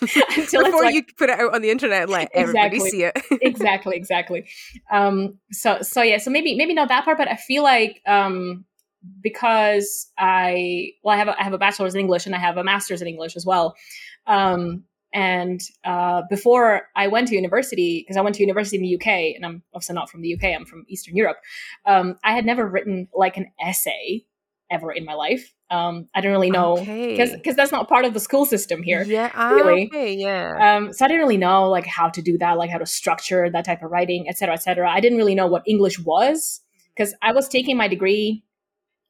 until 0.38 0.64
before 0.64 0.82
like, 0.84 0.94
you 0.94 1.02
put 1.16 1.28
it 1.28 1.38
out 1.38 1.54
on 1.54 1.62
the 1.62 1.70
internet 1.70 2.08
like 2.08 2.30
exactly, 2.32 2.60
everybody 2.60 2.90
see 2.90 3.02
it. 3.02 3.18
exactly, 3.42 3.96
exactly. 3.96 4.46
Um, 4.92 5.38
so 5.50 5.82
so 5.82 6.00
yeah, 6.00 6.18
so 6.18 6.30
maybe 6.30 6.54
maybe 6.54 6.72
not 6.72 6.88
that 6.88 7.04
part, 7.04 7.18
but 7.18 7.28
I 7.28 7.36
feel 7.36 7.64
like 7.64 8.00
um, 8.06 8.64
because 9.20 10.08
I 10.16 10.92
well 11.02 11.14
I 11.14 11.18
have 11.18 11.28
a, 11.28 11.40
I 11.40 11.42
have 11.42 11.52
a 11.52 11.58
bachelor's 11.58 11.94
in 11.94 12.00
English 12.00 12.26
and 12.26 12.34
I 12.34 12.38
have 12.38 12.56
a 12.56 12.64
master's 12.64 13.02
in 13.02 13.08
English 13.08 13.36
as 13.36 13.44
well. 13.44 13.74
Um, 14.26 14.84
and 15.14 15.62
uh, 15.84 16.22
before 16.28 16.82
I 16.96 17.06
went 17.06 17.28
to 17.28 17.36
university, 17.36 18.00
because 18.02 18.16
I 18.16 18.20
went 18.20 18.34
to 18.34 18.42
university 18.42 18.76
in 18.76 18.82
the 18.82 18.96
UK, 18.96 19.36
and 19.36 19.46
I'm 19.46 19.62
obviously 19.72 19.94
not 19.94 20.10
from 20.10 20.22
the 20.22 20.34
UK, 20.34 20.44
I'm 20.56 20.66
from 20.66 20.84
Eastern 20.88 21.16
Europe. 21.16 21.36
Um, 21.86 22.16
I 22.24 22.32
had 22.32 22.44
never 22.44 22.66
written 22.66 23.08
like 23.14 23.36
an 23.36 23.46
essay 23.64 24.24
ever 24.70 24.90
in 24.90 25.04
my 25.04 25.14
life. 25.14 25.54
Um, 25.70 26.08
I 26.16 26.20
don't 26.20 26.32
really 26.32 26.50
know 26.50 26.74
because 26.76 27.30
okay. 27.30 27.36
because 27.36 27.54
that's 27.54 27.70
not 27.70 27.88
part 27.88 28.04
of 28.04 28.12
the 28.12 28.20
school 28.20 28.44
system 28.44 28.82
here. 28.82 29.04
Yeah, 29.04 29.30
ah, 29.34 29.50
really. 29.50 29.86
Okay, 29.86 30.14
yeah. 30.14 30.76
Um, 30.76 30.92
so 30.92 31.04
I 31.04 31.08
didn't 31.08 31.20
really 31.20 31.36
know 31.36 31.70
like 31.70 31.86
how 31.86 32.08
to 32.08 32.20
do 32.20 32.36
that, 32.38 32.58
like 32.58 32.70
how 32.70 32.78
to 32.78 32.86
structure 32.86 33.48
that 33.48 33.64
type 33.64 33.82
of 33.82 33.92
writing, 33.92 34.28
et 34.28 34.36
cetera, 34.36 34.54
et 34.54 34.62
cetera. 34.62 34.90
I 34.90 35.00
didn't 35.00 35.18
really 35.18 35.36
know 35.36 35.46
what 35.46 35.62
English 35.64 36.00
was 36.00 36.60
because 36.94 37.14
I 37.22 37.32
was 37.32 37.48
taking 37.48 37.76
my 37.76 37.86
degree 37.86 38.42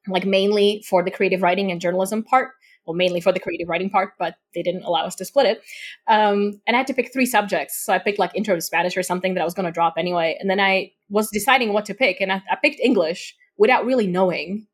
like 0.07 0.25
mainly 0.25 0.83
for 0.87 1.03
the 1.03 1.09
creative 1.09 1.41
writing 1.41 1.71
and 1.71 1.81
journalism 1.81 2.23
part 2.23 2.51
well, 2.85 2.95
mainly 2.95 3.19
for 3.19 3.31
the 3.31 3.39
creative 3.39 3.67
writing 3.67 3.89
part, 3.89 4.13
but 4.19 4.35
they 4.53 4.61
didn't 4.61 4.83
allow 4.83 5.05
us 5.05 5.15
to 5.15 5.25
split 5.25 5.45
it. 5.47 5.61
Um, 6.07 6.59
and 6.67 6.75
I 6.75 6.77
had 6.77 6.87
to 6.87 6.93
pick 6.93 7.11
three 7.11 7.25
subjects. 7.25 7.83
So 7.83 7.93
I 7.93 7.99
picked 7.99 8.19
like 8.19 8.31
intro 8.35 8.55
to 8.55 8.61
Spanish 8.61 8.95
or 8.95 9.03
something 9.03 9.33
that 9.33 9.41
I 9.41 9.45
was 9.45 9.53
going 9.53 9.65
to 9.65 9.71
drop 9.71 9.95
anyway. 9.97 10.37
And 10.39 10.49
then 10.49 10.59
I 10.59 10.91
was 11.09 11.29
deciding 11.31 11.73
what 11.73 11.85
to 11.85 11.93
pick. 11.93 12.21
And 12.21 12.31
I, 12.31 12.43
I 12.49 12.57
picked 12.61 12.79
English 12.79 13.35
without 13.57 13.85
really 13.85 14.07
knowing 14.07 14.67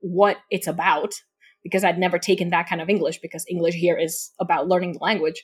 what 0.00 0.38
it's 0.50 0.66
about 0.66 1.14
because 1.62 1.82
I'd 1.82 1.98
never 1.98 2.18
taken 2.18 2.50
that 2.50 2.68
kind 2.68 2.82
of 2.82 2.90
English 2.90 3.20
because 3.20 3.46
English 3.48 3.74
here 3.74 3.96
is 3.96 4.30
about 4.38 4.68
learning 4.68 4.92
the 4.92 4.98
language. 4.98 5.42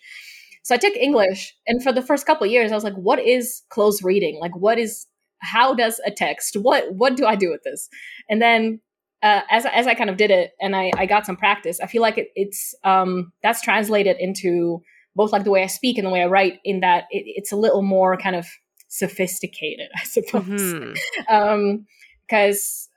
So 0.62 0.74
I 0.74 0.78
took 0.78 0.94
English. 0.94 1.54
And 1.66 1.82
for 1.82 1.92
the 1.92 2.02
first 2.02 2.26
couple 2.26 2.46
years, 2.46 2.70
I 2.70 2.74
was 2.74 2.84
like, 2.84 2.94
what 2.94 3.18
is 3.18 3.62
close 3.70 4.02
reading? 4.02 4.38
Like, 4.38 4.54
what 4.54 4.78
is, 4.78 5.06
how 5.38 5.74
does 5.74 6.00
a 6.04 6.10
text, 6.10 6.56
what, 6.56 6.92
what 6.94 7.16
do 7.16 7.24
I 7.24 7.34
do 7.34 7.50
with 7.50 7.62
this? 7.62 7.88
And 8.28 8.42
then 8.42 8.80
uh, 9.22 9.42
as 9.50 9.66
as 9.66 9.86
I 9.86 9.94
kind 9.94 10.10
of 10.10 10.16
did 10.16 10.30
it 10.30 10.52
and 10.60 10.74
I, 10.74 10.90
I 10.96 11.06
got 11.06 11.26
some 11.26 11.36
practice, 11.36 11.80
I 11.80 11.86
feel 11.86 12.02
like 12.02 12.18
it, 12.18 12.28
it's 12.34 12.74
um, 12.84 13.32
that's 13.42 13.60
translated 13.60 14.16
into 14.18 14.82
both 15.14 15.32
like 15.32 15.44
the 15.44 15.50
way 15.50 15.62
I 15.62 15.66
speak 15.66 15.98
and 15.98 16.06
the 16.06 16.10
way 16.10 16.22
I 16.22 16.26
write. 16.26 16.60
In 16.64 16.80
that 16.80 17.04
it, 17.10 17.24
it's 17.26 17.52
a 17.52 17.56
little 17.56 17.82
more 17.82 18.16
kind 18.16 18.36
of 18.36 18.46
sophisticated, 18.88 19.88
I 19.96 20.04
suppose. 20.04 20.42
Mm-hmm. 20.44 20.94
um, 21.34 21.86
because 22.26 22.88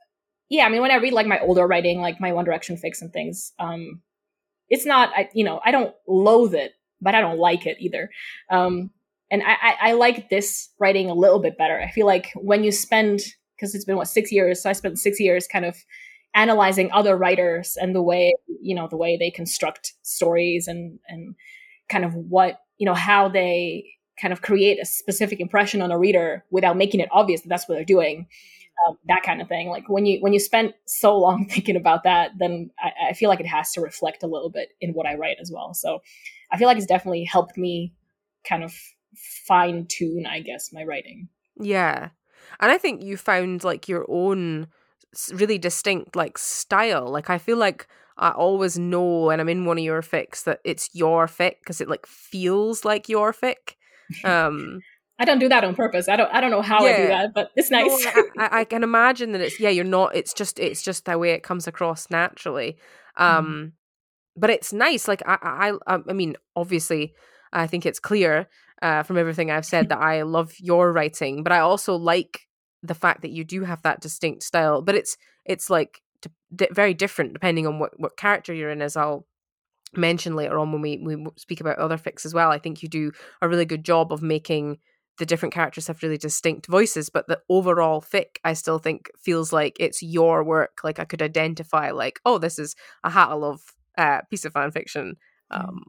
yeah, 0.50 0.66
I 0.66 0.70
mean, 0.70 0.82
when 0.82 0.92
I 0.92 0.98
read 0.98 1.14
like 1.14 1.28
my 1.28 1.40
older 1.40 1.66
writing, 1.66 2.00
like 2.00 2.22
my 2.22 2.32
One 2.32 2.46
Direction 2.46 2.78
fics 2.78 3.02
and 3.02 3.12
things, 3.12 3.54
um, 3.60 4.02
it's 4.70 4.86
not 4.86 5.10
I 5.16 5.30
you 5.34 5.44
know 5.44 5.60
I 5.66 5.72
don't 5.72 5.94
loathe 6.08 6.54
it, 6.54 6.74
but 7.02 7.16
I 7.16 7.22
don't 7.22 7.40
like 7.40 7.66
it 7.66 7.78
either. 7.80 8.10
Um, 8.50 8.92
and 9.30 9.42
I, 9.42 9.54
I, 9.54 9.76
I 9.82 9.92
like 9.94 10.30
this 10.30 10.70
writing 10.80 11.10
a 11.10 11.16
little 11.16 11.40
bit 11.40 11.58
better. 11.58 11.82
I 11.82 11.90
feel 11.90 12.06
like 12.06 12.32
when 12.36 12.64
you 12.64 12.72
spend 12.72 13.22
because 13.56 13.74
it's 13.74 13.86
been 13.86 13.98
what 13.98 14.08
six 14.08 14.32
years, 14.32 14.62
so 14.62 14.70
I 14.70 14.74
spent 14.74 15.00
six 15.00 15.20
years 15.20 15.48
kind 15.48 15.66
of 15.66 15.76
analyzing 16.36 16.92
other 16.92 17.16
writers 17.16 17.78
and 17.80 17.96
the 17.96 18.02
way 18.02 18.34
you 18.62 18.76
know 18.76 18.88
the 18.88 18.98
way 18.98 19.18
they 19.18 19.30
construct 19.30 19.94
stories 20.02 20.68
and 20.68 21.00
and 21.08 21.36
kind 21.90 22.06
of 22.06 22.14
what 22.16 22.60
you 22.78 22.86
know 22.86 22.94
how 22.94 23.30
they 23.30 23.86
kind 24.20 24.32
of 24.32 24.42
create 24.42 24.80
a 24.82 24.86
specific 24.86 25.40
impression 25.40 25.82
on 25.82 25.92
a 25.92 25.98
reader 25.98 26.44
without 26.52 26.78
making 26.78 27.00
it 27.00 27.10
obvious 27.12 27.42
that 27.42 27.50
that's 27.50 27.68
what 27.68 27.76
they're 27.76 27.86
doing 27.86 28.28
um, 28.88 28.98
that 29.08 29.24
kind 29.24 29.42
of 29.42 29.48
thing. 29.48 29.70
Like 29.70 29.88
when 29.88 30.06
you 30.06 30.20
when 30.22 30.34
you 30.34 30.40
spend 30.40 30.74
so 30.86 31.18
long 31.18 31.46
thinking 31.50 31.76
about 31.76 32.04
that 32.04 32.32
then 32.38 32.72
I, 32.80 33.10
I 33.10 33.14
feel 33.14 33.30
like 33.30 33.40
it 33.40 33.48
has 33.48 33.72
to 33.74 33.82
reflect 33.82 34.24
a 34.24 34.28
little 34.28 34.50
bit 34.50 34.70
in 34.82 34.94
what 34.94 35.06
i 35.06 35.16
write 35.16 35.38
as 35.40 35.52
well. 35.54 35.74
So 35.74 36.02
i 36.52 36.58
feel 36.58 36.68
like 36.68 36.78
it's 36.78 36.86
definitely 36.86 37.24
helped 37.24 37.58
me 37.58 37.94
kind 38.48 38.64
of 38.64 38.74
fine 39.48 39.86
tune 39.88 40.26
i 40.26 40.40
guess 40.40 40.74
my 40.74 40.84
writing. 40.84 41.30
Yeah. 41.60 42.10
And 42.60 42.72
i 42.72 42.78
think 42.78 43.04
you 43.04 43.18
found 43.18 43.64
like 43.64 43.88
your 43.88 44.06
own 44.10 44.68
really 45.34 45.58
distinct 45.58 46.16
like 46.16 46.38
style. 46.38 47.08
Like 47.10 47.30
I 47.30 47.38
feel 47.38 47.58
like 47.58 47.88
I 48.18 48.30
always 48.30 48.78
know 48.78 49.26
when 49.26 49.40
I'm 49.40 49.50
in 49.50 49.66
one 49.66 49.78
of 49.78 49.84
your 49.84 50.02
fics 50.02 50.44
that 50.44 50.60
it's 50.64 50.90
your 50.94 51.28
fic 51.28 51.60
because 51.60 51.82
it 51.82 51.90
like 51.90 52.06
feels 52.06 52.86
like 52.86 53.10
your 53.10 53.34
fic. 53.34 53.76
Um 54.24 54.82
I 55.20 55.26
don't 55.26 55.40
do 55.40 55.50
that 55.50 55.64
on 55.64 55.76
purpose. 55.76 56.10
I 56.10 56.16
don't. 56.16 56.34
I 56.34 56.42
don't 56.42 56.50
know 56.50 56.62
how 56.62 56.84
yeah. 56.86 56.92
I 56.92 56.98
do 56.98 57.08
that, 57.08 57.34
but 57.34 57.52
it's 57.56 57.70
nice. 57.70 58.06
No, 58.06 58.24
I, 58.38 58.62
I, 58.62 58.64
can 58.66 58.84
imagine 58.84 59.32
that 59.34 59.42
it's 59.42 59.60
yeah. 59.60 59.70
You're 59.70 59.86
not. 59.86 60.16
It's 60.16 60.34
just. 60.34 60.60
It's 60.60 60.82
just 60.82 61.06
the 61.06 61.18
way 61.18 61.32
it 61.32 61.44
comes 61.44 61.68
across 61.68 62.10
naturally. 62.10 62.78
Um, 63.16 63.46
mm. 63.46 63.72
but 64.36 64.50
it's 64.50 64.74
nice. 64.74 65.08
Like 65.08 65.22
I, 65.28 65.38
I. 65.44 65.94
Um, 65.94 66.04
I 66.10 66.14
mean, 66.14 66.36
obviously, 66.56 67.14
I 67.52 67.68
think 67.68 67.86
it's 67.86 68.00
clear 68.00 68.50
uh, 68.82 69.04
from 69.04 69.20
everything 69.20 69.52
I've 69.52 69.68
said 69.68 69.90
that 69.90 70.00
I 70.00 70.24
love 70.24 70.52
your 70.58 70.92
writing, 70.92 71.44
but 71.44 71.52
I 71.52 71.60
also 71.60 71.96
like 71.96 72.48
the 72.84 72.94
fact 72.94 73.22
that 73.22 73.32
you 73.32 73.44
do 73.44 73.64
have 73.64 73.82
that 73.82 74.02
distinct 74.02 74.44
style, 74.44 74.82
but 74.82 74.96
it's 74.96 75.18
it's 75.46 75.70
like 75.70 76.02
d- 76.22 76.68
very 76.72 76.94
different 76.94 77.34
depending 77.34 77.66
on 77.66 77.80
what 77.80 78.00
what 78.00 78.18
character 78.18 78.54
you're 78.54 78.70
in. 78.70 78.82
As 78.82 78.96
I'll 78.96 79.26
mention 79.96 80.36
later 80.36 80.60
on 80.60 80.72
when 80.72 80.82
we 80.82 80.98
we 80.98 81.26
speak 81.38 81.62
about 81.62 81.80
other 81.80 81.98
fics 81.98 82.26
as 82.26 82.34
well. 82.34 82.52
I 82.52 82.60
think 82.60 82.84
you 82.84 82.90
do 82.90 83.12
a 83.42 83.48
really 83.48 83.66
good 83.66 83.84
job 83.84 84.12
of 84.12 84.22
making 84.22 84.80
the 85.20 85.26
different 85.26 85.54
characters 85.54 85.88
have 85.88 86.02
really 86.02 86.18
distinct 86.18 86.66
voices, 86.68 87.10
but 87.10 87.28
the 87.28 87.40
overall 87.50 88.02
fic 88.02 88.38
I 88.44 88.54
still 88.54 88.80
think 88.80 89.12
feels 89.18 89.54
like 89.54 89.78
it's 89.80 90.02
your 90.02 90.44
work. 90.44 90.80
Like 90.84 91.00
I 91.00 91.06
could 91.06 91.22
identify, 91.22 91.92
like, 91.92 92.20
oh, 92.26 92.40
this 92.40 92.58
is 92.58 92.76
a 93.04 93.12
Hattalove 93.12 93.62
uh, 93.98 94.22
piece 94.30 94.46
of 94.46 94.54
fan 94.54 94.72
fiction. 94.72 95.16
Mm. 95.52 95.68
Um, 95.68 95.84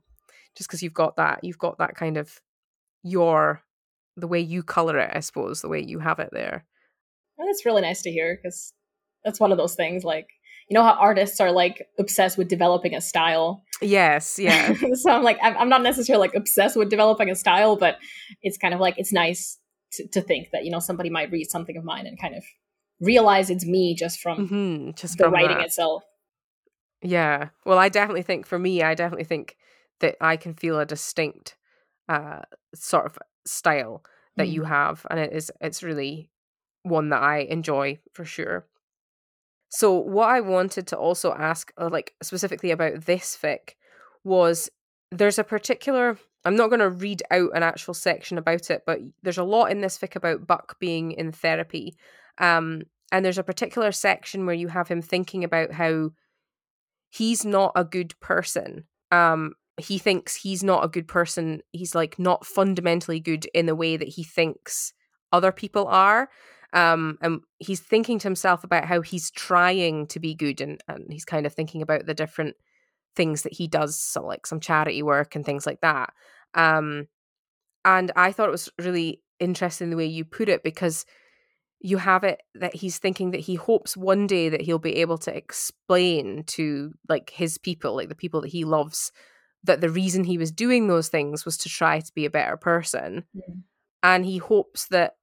just 0.56 0.68
because 0.68 0.82
you've 0.82 0.94
got 0.94 1.16
that, 1.16 1.42
you've 1.42 1.58
got 1.58 1.78
that 1.78 1.96
kind 1.96 2.16
of 2.16 2.40
your 3.02 3.62
the 4.16 4.28
way 4.28 4.40
you 4.40 4.62
color 4.62 4.98
it, 4.98 5.10
I 5.12 5.20
suppose, 5.20 5.60
the 5.60 5.68
way 5.68 5.82
you 5.82 5.98
have 5.98 6.20
it 6.20 6.30
there. 6.32 6.64
And 7.38 7.48
it's 7.48 7.66
really 7.66 7.82
nice 7.82 8.02
to 8.02 8.10
hear 8.10 8.38
because 8.40 8.72
that's 9.24 9.40
one 9.40 9.52
of 9.52 9.58
those 9.58 9.74
things 9.74 10.04
like 10.04 10.28
you 10.68 10.74
know 10.74 10.82
how 10.82 10.92
artists 10.92 11.40
are 11.40 11.52
like 11.52 11.86
obsessed 11.98 12.38
with 12.38 12.48
developing 12.48 12.94
a 12.94 13.00
style 13.00 13.64
yes 13.80 14.38
yeah 14.38 14.74
so 14.94 15.10
i'm 15.10 15.22
like 15.22 15.38
I'm, 15.42 15.68
not 15.68 15.82
necessarily 15.82 16.20
like 16.20 16.34
obsessed 16.34 16.76
with 16.76 16.90
developing 16.90 17.30
a 17.30 17.34
style 17.34 17.76
but 17.76 17.98
it's 18.42 18.58
kind 18.58 18.74
of 18.74 18.80
like 18.80 18.94
it's 18.98 19.12
nice 19.12 19.58
to, 19.92 20.06
to, 20.08 20.20
think 20.20 20.48
that 20.52 20.64
you 20.64 20.70
know 20.70 20.80
somebody 20.80 21.10
might 21.10 21.30
read 21.30 21.50
something 21.50 21.76
of 21.76 21.84
mine 21.84 22.06
and 22.06 22.20
kind 22.20 22.34
of 22.34 22.44
realize 23.00 23.50
it's 23.50 23.66
me 23.66 23.94
just 23.94 24.20
from 24.20 24.48
mm-hmm, 24.48 24.90
just 24.96 25.18
the 25.18 25.24
from 25.24 25.32
writing 25.32 25.58
that. 25.58 25.66
itself 25.66 26.02
yeah 27.02 27.48
well 27.66 27.78
i 27.78 27.88
definitely 27.88 28.22
think 28.22 28.46
for 28.46 28.58
me 28.58 28.82
i 28.82 28.94
definitely 28.94 29.24
think 29.24 29.56
that 30.00 30.16
i 30.20 30.36
can 30.36 30.54
feel 30.54 30.78
a 30.78 30.86
distinct 30.86 31.56
uh 32.08 32.40
sort 32.74 33.06
of 33.06 33.18
style 33.46 34.02
that 34.36 34.48
mm. 34.48 34.52
you 34.52 34.64
have 34.64 35.06
and 35.10 35.20
it 35.20 35.32
is 35.32 35.50
it's 35.60 35.82
really 35.82 36.30
one 36.84 37.08
that 37.08 37.22
I 37.22 37.38
enjoy 37.38 37.98
for 38.12 38.24
sure. 38.24 38.66
So 39.68 39.94
what 39.94 40.28
I 40.28 40.40
wanted 40.40 40.86
to 40.88 40.96
also 40.96 41.34
ask 41.34 41.72
uh, 41.76 41.88
like 41.90 42.14
specifically 42.22 42.70
about 42.70 43.06
this 43.06 43.36
fic 43.36 43.74
was 44.22 44.70
there's 45.10 45.38
a 45.38 45.44
particular 45.44 46.16
I'm 46.44 46.56
not 46.56 46.68
going 46.68 46.80
to 46.80 46.90
read 46.90 47.22
out 47.30 47.50
an 47.54 47.62
actual 47.62 47.94
section 47.94 48.36
about 48.36 48.70
it, 48.70 48.82
but 48.86 49.00
there's 49.22 49.38
a 49.38 49.44
lot 49.44 49.70
in 49.70 49.80
this 49.80 49.98
fic 49.98 50.14
about 50.14 50.46
Buck 50.46 50.78
being 50.78 51.12
in 51.12 51.32
therapy. 51.32 51.96
Um, 52.38 52.82
and 53.10 53.24
there's 53.24 53.38
a 53.38 53.42
particular 53.42 53.92
section 53.92 54.44
where 54.44 54.54
you 54.54 54.68
have 54.68 54.88
him 54.88 55.00
thinking 55.00 55.42
about 55.42 55.72
how 55.72 56.10
he's 57.08 57.44
not 57.44 57.72
a 57.74 57.84
good 57.84 58.18
person. 58.20 58.84
Um, 59.10 59.54
he 59.78 59.98
thinks 59.98 60.36
he's 60.36 60.62
not 60.62 60.84
a 60.84 60.88
good 60.88 61.08
person. 61.08 61.62
He's 61.72 61.94
like 61.94 62.18
not 62.18 62.44
fundamentally 62.44 63.20
good 63.20 63.46
in 63.54 63.66
the 63.66 63.74
way 63.74 63.96
that 63.96 64.08
he 64.08 64.22
thinks 64.22 64.92
other 65.32 65.52
people 65.52 65.86
are. 65.86 66.28
Um, 66.74 67.18
and 67.22 67.40
he's 67.58 67.80
thinking 67.80 68.18
to 68.18 68.26
himself 68.26 68.64
about 68.64 68.84
how 68.84 69.00
he's 69.00 69.30
trying 69.30 70.08
to 70.08 70.18
be 70.18 70.34
good 70.34 70.60
and, 70.60 70.82
and 70.88 71.06
he's 71.08 71.24
kind 71.24 71.46
of 71.46 71.54
thinking 71.54 71.82
about 71.82 72.04
the 72.04 72.14
different 72.14 72.56
things 73.14 73.42
that 73.42 73.52
he 73.52 73.68
does, 73.68 73.98
so 73.98 74.26
like 74.26 74.46
some 74.46 74.58
charity 74.60 75.02
work 75.02 75.36
and 75.36 75.46
things 75.46 75.66
like 75.66 75.80
that. 75.82 76.12
Um, 76.54 77.06
and 77.84 78.10
I 78.16 78.32
thought 78.32 78.48
it 78.48 78.52
was 78.52 78.70
really 78.78 79.22
interesting 79.38 79.90
the 79.90 79.96
way 79.96 80.06
you 80.06 80.24
put 80.24 80.48
it 80.48 80.64
because 80.64 81.06
you 81.80 81.98
have 81.98 82.24
it 82.24 82.40
that 82.54 82.74
he's 82.74 82.98
thinking 82.98 83.30
that 83.32 83.40
he 83.40 83.54
hopes 83.56 83.96
one 83.96 84.26
day 84.26 84.48
that 84.48 84.62
he'll 84.62 84.78
be 84.78 84.96
able 84.96 85.18
to 85.18 85.36
explain 85.36 86.42
to 86.46 86.92
like 87.08 87.30
his 87.30 87.58
people, 87.58 87.94
like 87.94 88.08
the 88.08 88.14
people 88.14 88.40
that 88.40 88.50
he 88.50 88.64
loves, 88.64 89.12
that 89.62 89.80
the 89.80 89.90
reason 89.90 90.24
he 90.24 90.38
was 90.38 90.50
doing 90.50 90.88
those 90.88 91.08
things 91.08 91.44
was 91.44 91.56
to 91.58 91.68
try 91.68 92.00
to 92.00 92.12
be 92.14 92.24
a 92.24 92.30
better 92.30 92.56
person. 92.56 93.24
Mm. 93.36 93.62
And 94.02 94.24
he 94.24 94.38
hopes 94.38 94.86
that 94.88 95.16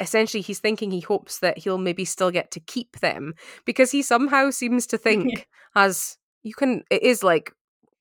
essentially 0.00 0.40
he's 0.40 0.60
thinking 0.60 0.90
he 0.90 1.00
hopes 1.00 1.38
that 1.38 1.58
he'll 1.58 1.78
maybe 1.78 2.04
still 2.04 2.30
get 2.30 2.50
to 2.50 2.60
keep 2.60 3.00
them 3.00 3.34
because 3.64 3.90
he 3.90 4.02
somehow 4.02 4.50
seems 4.50 4.86
to 4.86 4.98
think 5.06 5.48
as 5.74 6.18
you 6.42 6.54
can 6.54 6.82
it 6.90 7.02
is 7.02 7.22
like 7.22 7.52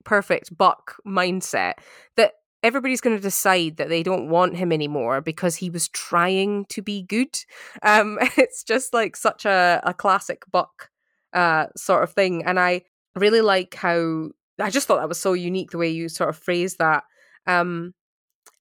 perfect 0.04 0.56
buck 0.58 0.96
mindset 1.08 1.74
that 2.18 2.34
everybody's 2.62 3.02
going 3.02 3.16
to 3.16 3.22
decide 3.22 3.78
that 3.78 3.90
they 3.90 4.04
don't 4.04 4.30
want 4.30 4.56
him 4.56 4.72
anymore 4.72 5.22
because 5.22 5.58
he 5.58 5.70
was 5.70 5.90
trying 5.90 6.66
to 6.66 6.82
be 6.82 7.04
good. 7.04 7.38
Um 7.82 8.18
it's 8.38 8.64
just 8.64 8.94
like 8.94 9.16
such 9.16 9.46
a, 9.46 9.82
a 9.84 9.94
classic 9.94 10.44
buck 10.52 10.90
uh 11.34 11.68
sort 11.76 12.04
of 12.04 12.14
thing 12.14 12.46
and 12.46 12.60
i 12.60 12.84
really 13.16 13.42
like 13.42 13.74
how 13.74 14.30
i 14.62 14.70
just 14.70 14.88
thought 14.88 15.00
that 15.00 15.10
was 15.10 15.20
so 15.20 15.34
unique 15.34 15.72
the 15.72 15.80
way 15.80 15.90
you 15.90 16.08
sort 16.10 16.30
of 16.30 16.38
phrased 16.38 16.78
that. 16.80 17.04
Um 17.48 17.94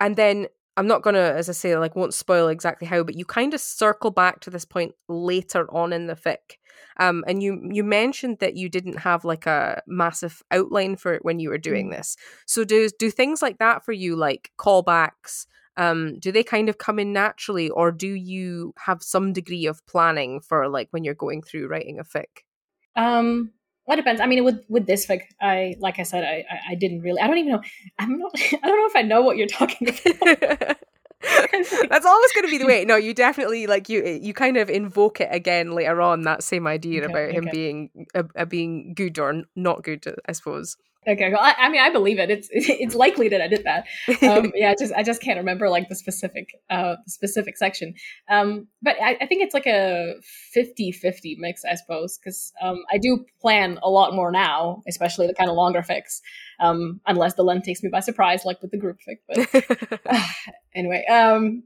and 0.00 0.16
then 0.16 0.46
I'm 0.76 0.86
not 0.86 1.02
gonna, 1.02 1.18
as 1.18 1.48
I 1.48 1.52
say, 1.52 1.76
like 1.76 1.96
won't 1.96 2.14
spoil 2.14 2.48
exactly 2.48 2.86
how, 2.86 3.02
but 3.02 3.16
you 3.16 3.24
kind 3.24 3.52
of 3.52 3.60
circle 3.60 4.10
back 4.10 4.40
to 4.40 4.50
this 4.50 4.64
point 4.64 4.94
later 5.08 5.72
on 5.74 5.92
in 5.92 6.06
the 6.06 6.14
fic. 6.14 6.56
Um, 6.98 7.24
and 7.26 7.42
you 7.42 7.68
you 7.70 7.84
mentioned 7.84 8.38
that 8.40 8.56
you 8.56 8.68
didn't 8.68 8.98
have 8.98 9.24
like 9.24 9.46
a 9.46 9.82
massive 9.86 10.42
outline 10.50 10.96
for 10.96 11.14
it 11.14 11.24
when 11.24 11.38
you 11.38 11.50
were 11.50 11.58
doing 11.58 11.88
mm. 11.88 11.96
this. 11.96 12.16
So 12.46 12.64
do 12.64 12.88
do 12.98 13.10
things 13.10 13.42
like 13.42 13.58
that 13.58 13.84
for 13.84 13.92
you, 13.92 14.16
like 14.16 14.50
callbacks? 14.58 15.46
Um, 15.76 16.18
do 16.18 16.32
they 16.32 16.42
kind 16.42 16.68
of 16.68 16.78
come 16.78 16.98
in 16.98 17.12
naturally, 17.12 17.70
or 17.70 17.92
do 17.92 18.08
you 18.08 18.74
have 18.78 19.02
some 19.02 19.32
degree 19.32 19.66
of 19.66 19.84
planning 19.86 20.40
for 20.40 20.68
like 20.68 20.88
when 20.90 21.04
you're 21.04 21.14
going 21.14 21.42
through 21.42 21.68
writing 21.68 21.98
a 21.98 22.04
fic? 22.04 22.44
Um, 22.94 23.52
well, 23.86 23.98
it 23.98 24.00
depends. 24.00 24.20
I 24.20 24.26
mean, 24.26 24.44
with 24.44 24.64
with 24.68 24.86
this 24.86 25.06
fic, 25.06 25.22
I 25.40 25.74
like 25.80 25.98
I 25.98 26.04
said, 26.04 26.24
I, 26.24 26.44
I, 26.50 26.60
I 26.70 26.74
didn't 26.76 27.00
really. 27.00 27.20
I 27.20 27.26
don't 27.26 27.38
even 27.38 27.52
know. 27.52 27.62
I'm 27.98 28.18
not. 28.18 28.32
I 28.36 28.68
don't 28.68 28.78
know 28.78 28.86
if 28.86 28.96
I 28.96 29.02
know 29.02 29.22
what 29.22 29.36
you're 29.36 29.48
talking 29.48 29.88
about. 29.88 30.78
That's 31.22 32.06
always 32.06 32.32
going 32.32 32.44
to 32.44 32.50
be 32.50 32.58
the 32.58 32.66
way. 32.66 32.84
No, 32.84 32.96
you 32.96 33.14
definitely 33.14 33.66
like 33.66 33.88
you. 33.88 34.02
Eh, 34.04 34.18
you 34.20 34.34
kind 34.34 34.56
of 34.56 34.68
invoke 34.70 35.20
it 35.20 35.28
again 35.30 35.72
later 35.72 36.00
on. 36.00 36.22
That 36.22 36.42
same 36.42 36.66
idea 36.66 37.02
okay, 37.02 37.12
about 37.12 37.28
okay. 37.28 37.36
him 37.36 37.48
being 37.50 37.90
a, 38.14 38.24
a 38.36 38.46
being 38.46 38.94
good 38.94 39.18
or 39.18 39.42
not 39.56 39.82
good. 39.82 40.04
I 40.26 40.32
suppose. 40.32 40.76
Okay, 41.07 41.30
well, 41.32 41.40
I, 41.40 41.55
I, 41.59 41.68
mean, 41.68 41.80
I 41.80 41.90
believe 41.90 42.20
it. 42.20 42.30
It's 42.30 42.48
it's 42.53 42.94
likely 42.94 43.28
that 43.28 43.40
I 43.40 43.48
did 43.48 43.64
that. 43.64 43.86
Um, 44.22 44.53
yeah, 44.55 44.72
just 44.78 44.92
I 44.92 45.03
just 45.03 45.20
can't 45.20 45.36
remember 45.36 45.68
like 45.68 45.88
the 45.88 45.96
specific 45.96 46.50
uh 46.70 46.96
specific 47.09 47.57
section. 47.57 47.94
Um, 48.30 48.68
but 48.82 48.96
I, 49.03 49.16
I 49.20 49.26
think 49.26 49.42
it's 49.42 49.55
like 49.55 49.66
a 49.66 50.14
50-50 50.57 51.36
mix, 51.38 51.64
I 51.64 51.74
suppose, 51.74 52.18
because 52.18 52.53
um, 52.62 52.82
I 52.92 52.98
do 52.98 53.24
plan 53.40 53.78
a 53.82 53.90
lot 53.90 54.14
more 54.14 54.30
now, 54.30 54.82
especially 54.88 55.26
the 55.26 55.34
kind 55.34 55.50
of 55.50 55.57
longer 55.57 55.82
fics, 55.82 56.20
Um, 56.61 57.00
unless 57.07 57.34
the 57.34 57.42
length 57.42 57.64
takes 57.64 57.82
me 57.82 57.88
by 57.88 58.00
surprise, 58.00 58.44
like 58.44 58.62
with 58.62 58.70
the 58.70 58.78
group 58.78 58.98
fics. 59.09 59.22
But 59.28 60.00
uh, 60.07 60.22
anyway, 60.74 61.05
um, 61.11 61.64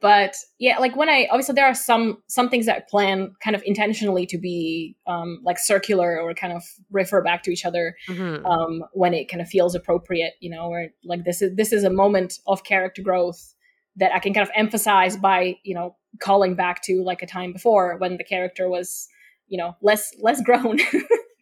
but 0.00 0.34
yeah 0.58 0.78
like 0.78 0.96
when 0.96 1.08
i 1.08 1.26
obviously 1.30 1.54
there 1.54 1.66
are 1.66 1.74
some 1.74 2.18
some 2.26 2.48
things 2.48 2.66
that 2.66 2.76
I 2.76 2.80
plan 2.88 3.34
kind 3.42 3.54
of 3.56 3.62
intentionally 3.64 4.26
to 4.26 4.38
be 4.38 4.96
um 5.06 5.40
like 5.44 5.58
circular 5.58 6.20
or 6.20 6.34
kind 6.34 6.52
of 6.52 6.62
refer 6.90 7.22
back 7.22 7.42
to 7.44 7.50
each 7.50 7.64
other 7.64 7.96
mm-hmm. 8.08 8.44
um 8.46 8.84
when 8.92 9.14
it 9.14 9.28
kind 9.28 9.40
of 9.40 9.48
feels 9.48 9.74
appropriate 9.74 10.34
you 10.40 10.50
know 10.50 10.68
or 10.68 10.88
like 11.04 11.24
this 11.24 11.42
is 11.42 11.54
this 11.56 11.72
is 11.72 11.84
a 11.84 11.90
moment 11.90 12.38
of 12.46 12.64
character 12.64 13.02
growth 13.02 13.54
that 13.96 14.14
i 14.14 14.18
can 14.18 14.32
kind 14.34 14.46
of 14.46 14.52
emphasize 14.54 15.16
by 15.16 15.56
you 15.62 15.74
know 15.74 15.96
calling 16.20 16.54
back 16.54 16.82
to 16.82 17.02
like 17.02 17.22
a 17.22 17.26
time 17.26 17.52
before 17.52 17.96
when 17.98 18.16
the 18.16 18.24
character 18.24 18.68
was 18.68 19.08
you 19.48 19.58
know 19.58 19.76
less 19.82 20.12
less 20.20 20.40
grown 20.44 20.78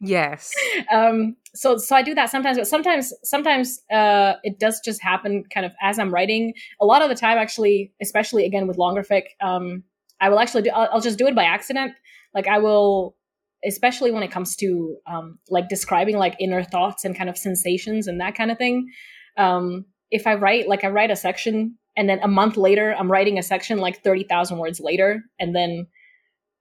Yes. 0.05 0.53
Um, 0.93 1.37
so 1.55 1.77
so 1.77 1.97
I 1.97 2.03
do 2.03 2.15
that 2.15 2.31
sometimes, 2.31 2.59
but 2.59 2.67
sometimes 2.67 3.13
sometimes 3.23 3.81
uh, 3.93 4.35
it 4.43 4.59
does 4.59 4.81
just 4.85 5.03
happen 5.03 5.45
kind 5.53 5.65
of 5.65 5.73
as 5.83 5.99
I'm 5.99 6.13
writing. 6.13 6.53
A 6.81 6.85
lot 6.85 7.03
of 7.03 7.09
the 7.09 7.15
time, 7.15 7.39
actually, 7.39 7.93
especially 8.03 8.45
again 8.45 8.67
with 8.67 8.77
longer 8.77 9.03
fic, 9.03 9.25
um, 9.41 9.85
I 10.21 10.29
will 10.29 10.41
actually 10.41 10.63
do. 10.63 10.71
I'll, 10.71 10.89
I'll, 10.93 11.01
just 11.01 11.19
do 11.19 11.27
it 11.27 11.35
by 11.35 11.45
accident. 11.45 11.93
Like 12.35 12.49
I 12.49 12.59
will, 12.59 13.17
especially 13.65 14.11
when 14.11 14.23
it 14.23 14.31
comes 14.31 14.57
to 14.57 14.97
um, 15.07 15.39
like 15.49 15.69
describing 15.69 16.17
like 16.17 16.37
inner 16.41 16.63
thoughts 16.63 17.05
and 17.05 17.17
kind 17.17 17.31
of 17.31 17.39
sensations 17.39 18.09
and 18.09 18.21
that 18.21 18.35
kind 18.35 18.51
of 18.51 18.59
thing. 18.59 18.89
Um, 19.37 19.85
if 20.11 20.27
I 20.27 20.35
write 20.35 20.69
like 20.69 20.85
I 20.85 20.89
write 20.89 21.11
a 21.11 21.17
section 21.17 21.77
and 21.97 22.09
then 22.09 22.19
a 22.23 22.29
month 22.29 22.57
later 22.57 22.95
I'm 22.97 23.11
writing 23.11 23.39
a 23.39 23.43
section 23.43 23.79
like 23.79 24.03
thirty 24.03 24.25
thousand 24.25 24.59
words 24.59 24.81
later, 24.81 25.23
and 25.39 25.55
then 25.55 25.87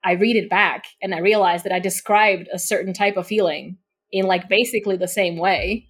I 0.04 0.14
read 0.14 0.36
it 0.36 0.50
back 0.50 0.86
and 1.02 1.16
I 1.16 1.20
realize 1.20 1.64
that 1.64 1.72
I 1.72 1.80
described 1.80 2.50
a 2.54 2.60
certain 2.60 2.94
type 2.94 3.18
of 3.18 3.28
feeling 3.28 3.78
in 4.12 4.26
like 4.26 4.50
basically 4.50 4.98
the 4.98 5.08
same 5.08 5.38
way. 5.38 5.88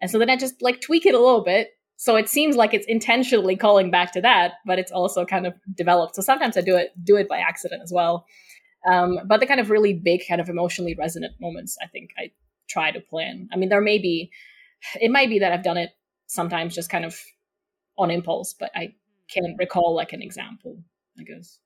And 0.00 0.10
so 0.10 0.18
then 0.18 0.30
I 0.30 0.36
just 0.36 0.60
like 0.60 0.80
tweak 0.80 1.06
it 1.06 1.14
a 1.14 1.20
little 1.20 1.42
bit. 1.42 1.70
So 1.96 2.16
it 2.16 2.28
seems 2.28 2.56
like 2.56 2.74
it's 2.74 2.86
intentionally 2.86 3.56
calling 3.56 3.90
back 3.90 4.12
to 4.12 4.20
that, 4.20 4.52
but 4.66 4.78
it's 4.78 4.92
also 4.92 5.24
kind 5.24 5.46
of 5.46 5.54
developed. 5.74 6.14
So 6.14 6.22
sometimes 6.22 6.56
I 6.56 6.60
do 6.60 6.76
it 6.76 6.90
do 7.02 7.16
it 7.16 7.28
by 7.28 7.38
accident 7.38 7.82
as 7.82 7.92
well. 7.92 8.26
Um, 8.86 9.18
but 9.26 9.40
the 9.40 9.46
kind 9.46 9.60
of 9.60 9.70
really 9.70 9.94
big, 9.94 10.22
kind 10.28 10.40
of 10.40 10.48
emotionally 10.48 10.94
resonant 10.96 11.34
moments, 11.40 11.76
I 11.82 11.86
think 11.86 12.10
I 12.18 12.30
try 12.68 12.90
to 12.90 13.00
plan. 13.00 13.48
I 13.52 13.56
mean, 13.56 13.68
there 13.68 13.80
may 13.80 13.98
be, 13.98 14.30
it 15.00 15.10
might 15.10 15.28
be 15.28 15.40
that 15.40 15.52
I've 15.52 15.64
done 15.64 15.76
it 15.76 15.90
sometimes 16.26 16.74
just 16.74 16.90
kind 16.90 17.04
of 17.04 17.18
on 17.98 18.10
impulse, 18.10 18.54
but 18.58 18.70
I 18.76 18.94
can't 19.28 19.58
recall 19.58 19.94
like 19.94 20.12
an 20.12 20.22
example, 20.22 20.78
I 21.18 21.24
guess. 21.24 21.58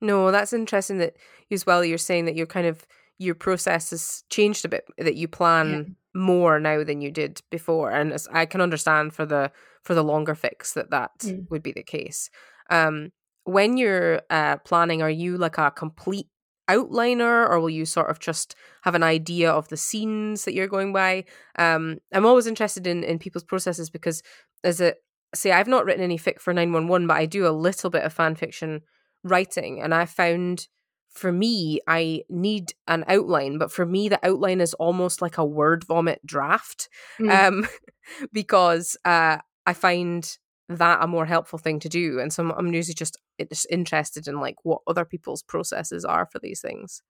No, 0.00 0.30
that's 0.30 0.52
interesting 0.52 0.98
that 0.98 1.16
as 1.50 1.66
well 1.66 1.84
you're 1.84 1.98
saying 1.98 2.24
that 2.26 2.36
your 2.36 2.46
kind 2.46 2.66
of 2.66 2.86
your 3.18 3.34
process 3.34 3.90
has 3.90 4.24
changed 4.30 4.64
a 4.64 4.68
bit 4.68 4.84
that 4.96 5.16
you 5.16 5.28
plan 5.28 5.68
yeah. 6.14 6.20
more 6.20 6.58
now 6.58 6.82
than 6.82 7.02
you 7.02 7.10
did 7.10 7.42
before 7.50 7.90
and 7.90 8.16
I 8.32 8.46
can 8.46 8.60
understand 8.60 9.12
for 9.12 9.26
the 9.26 9.52
for 9.82 9.94
the 9.94 10.04
longer 10.04 10.34
fics 10.34 10.72
that 10.74 10.90
that 10.90 11.18
mm. 11.20 11.50
would 11.50 11.62
be 11.62 11.72
the 11.72 11.82
case. 11.82 12.30
Um 12.70 13.12
when 13.44 13.76
you're 13.76 14.22
uh 14.30 14.56
planning 14.58 15.02
are 15.02 15.10
you 15.10 15.36
like 15.36 15.58
a 15.58 15.70
complete 15.70 16.28
outliner 16.70 17.48
or 17.48 17.58
will 17.58 17.70
you 17.70 17.84
sort 17.84 18.10
of 18.10 18.20
just 18.20 18.54
have 18.82 18.94
an 18.94 19.02
idea 19.02 19.50
of 19.50 19.68
the 19.68 19.76
scenes 19.76 20.44
that 20.44 20.54
you're 20.54 20.68
going 20.68 20.92
by 20.92 21.24
um 21.58 21.98
i'm 22.12 22.24
always 22.24 22.46
interested 22.46 22.86
in 22.86 23.02
in 23.02 23.18
people's 23.18 23.42
processes 23.42 23.90
because 23.90 24.22
as 24.62 24.80
a 24.80 24.94
say 25.34 25.50
i've 25.50 25.66
not 25.66 25.84
written 25.84 26.04
any 26.04 26.16
fic 26.16 26.38
for 26.38 26.54
911 26.54 27.08
but 27.08 27.16
i 27.16 27.26
do 27.26 27.46
a 27.46 27.50
little 27.50 27.90
bit 27.90 28.04
of 28.04 28.12
fan 28.12 28.36
fiction 28.36 28.82
writing 29.22 29.80
and 29.80 29.94
I 29.94 30.06
found 30.06 30.68
for 31.10 31.32
me 31.32 31.80
I 31.86 32.22
need 32.28 32.72
an 32.86 33.04
outline 33.08 33.58
but 33.58 33.72
for 33.72 33.84
me 33.84 34.08
the 34.08 34.24
outline 34.26 34.60
is 34.60 34.74
almost 34.74 35.20
like 35.20 35.38
a 35.38 35.44
word 35.44 35.84
vomit 35.84 36.24
draft 36.24 36.88
mm. 37.18 37.30
um 37.30 37.68
because 38.32 38.96
uh 39.04 39.38
I 39.66 39.72
find 39.72 40.38
that 40.68 41.02
a 41.02 41.06
more 41.06 41.26
helpful 41.26 41.58
thing 41.58 41.80
to 41.80 41.88
do 41.88 42.20
and 42.20 42.32
so 42.32 42.50
I'm 42.52 42.72
usually 42.72 42.94
just 42.94 43.18
just 43.50 43.66
interested 43.70 44.28
in 44.28 44.40
like 44.40 44.56
what 44.62 44.82
other 44.86 45.04
people's 45.04 45.42
processes 45.42 46.04
are 46.04 46.26
for 46.26 46.38
these 46.38 46.60
things. 46.60 47.02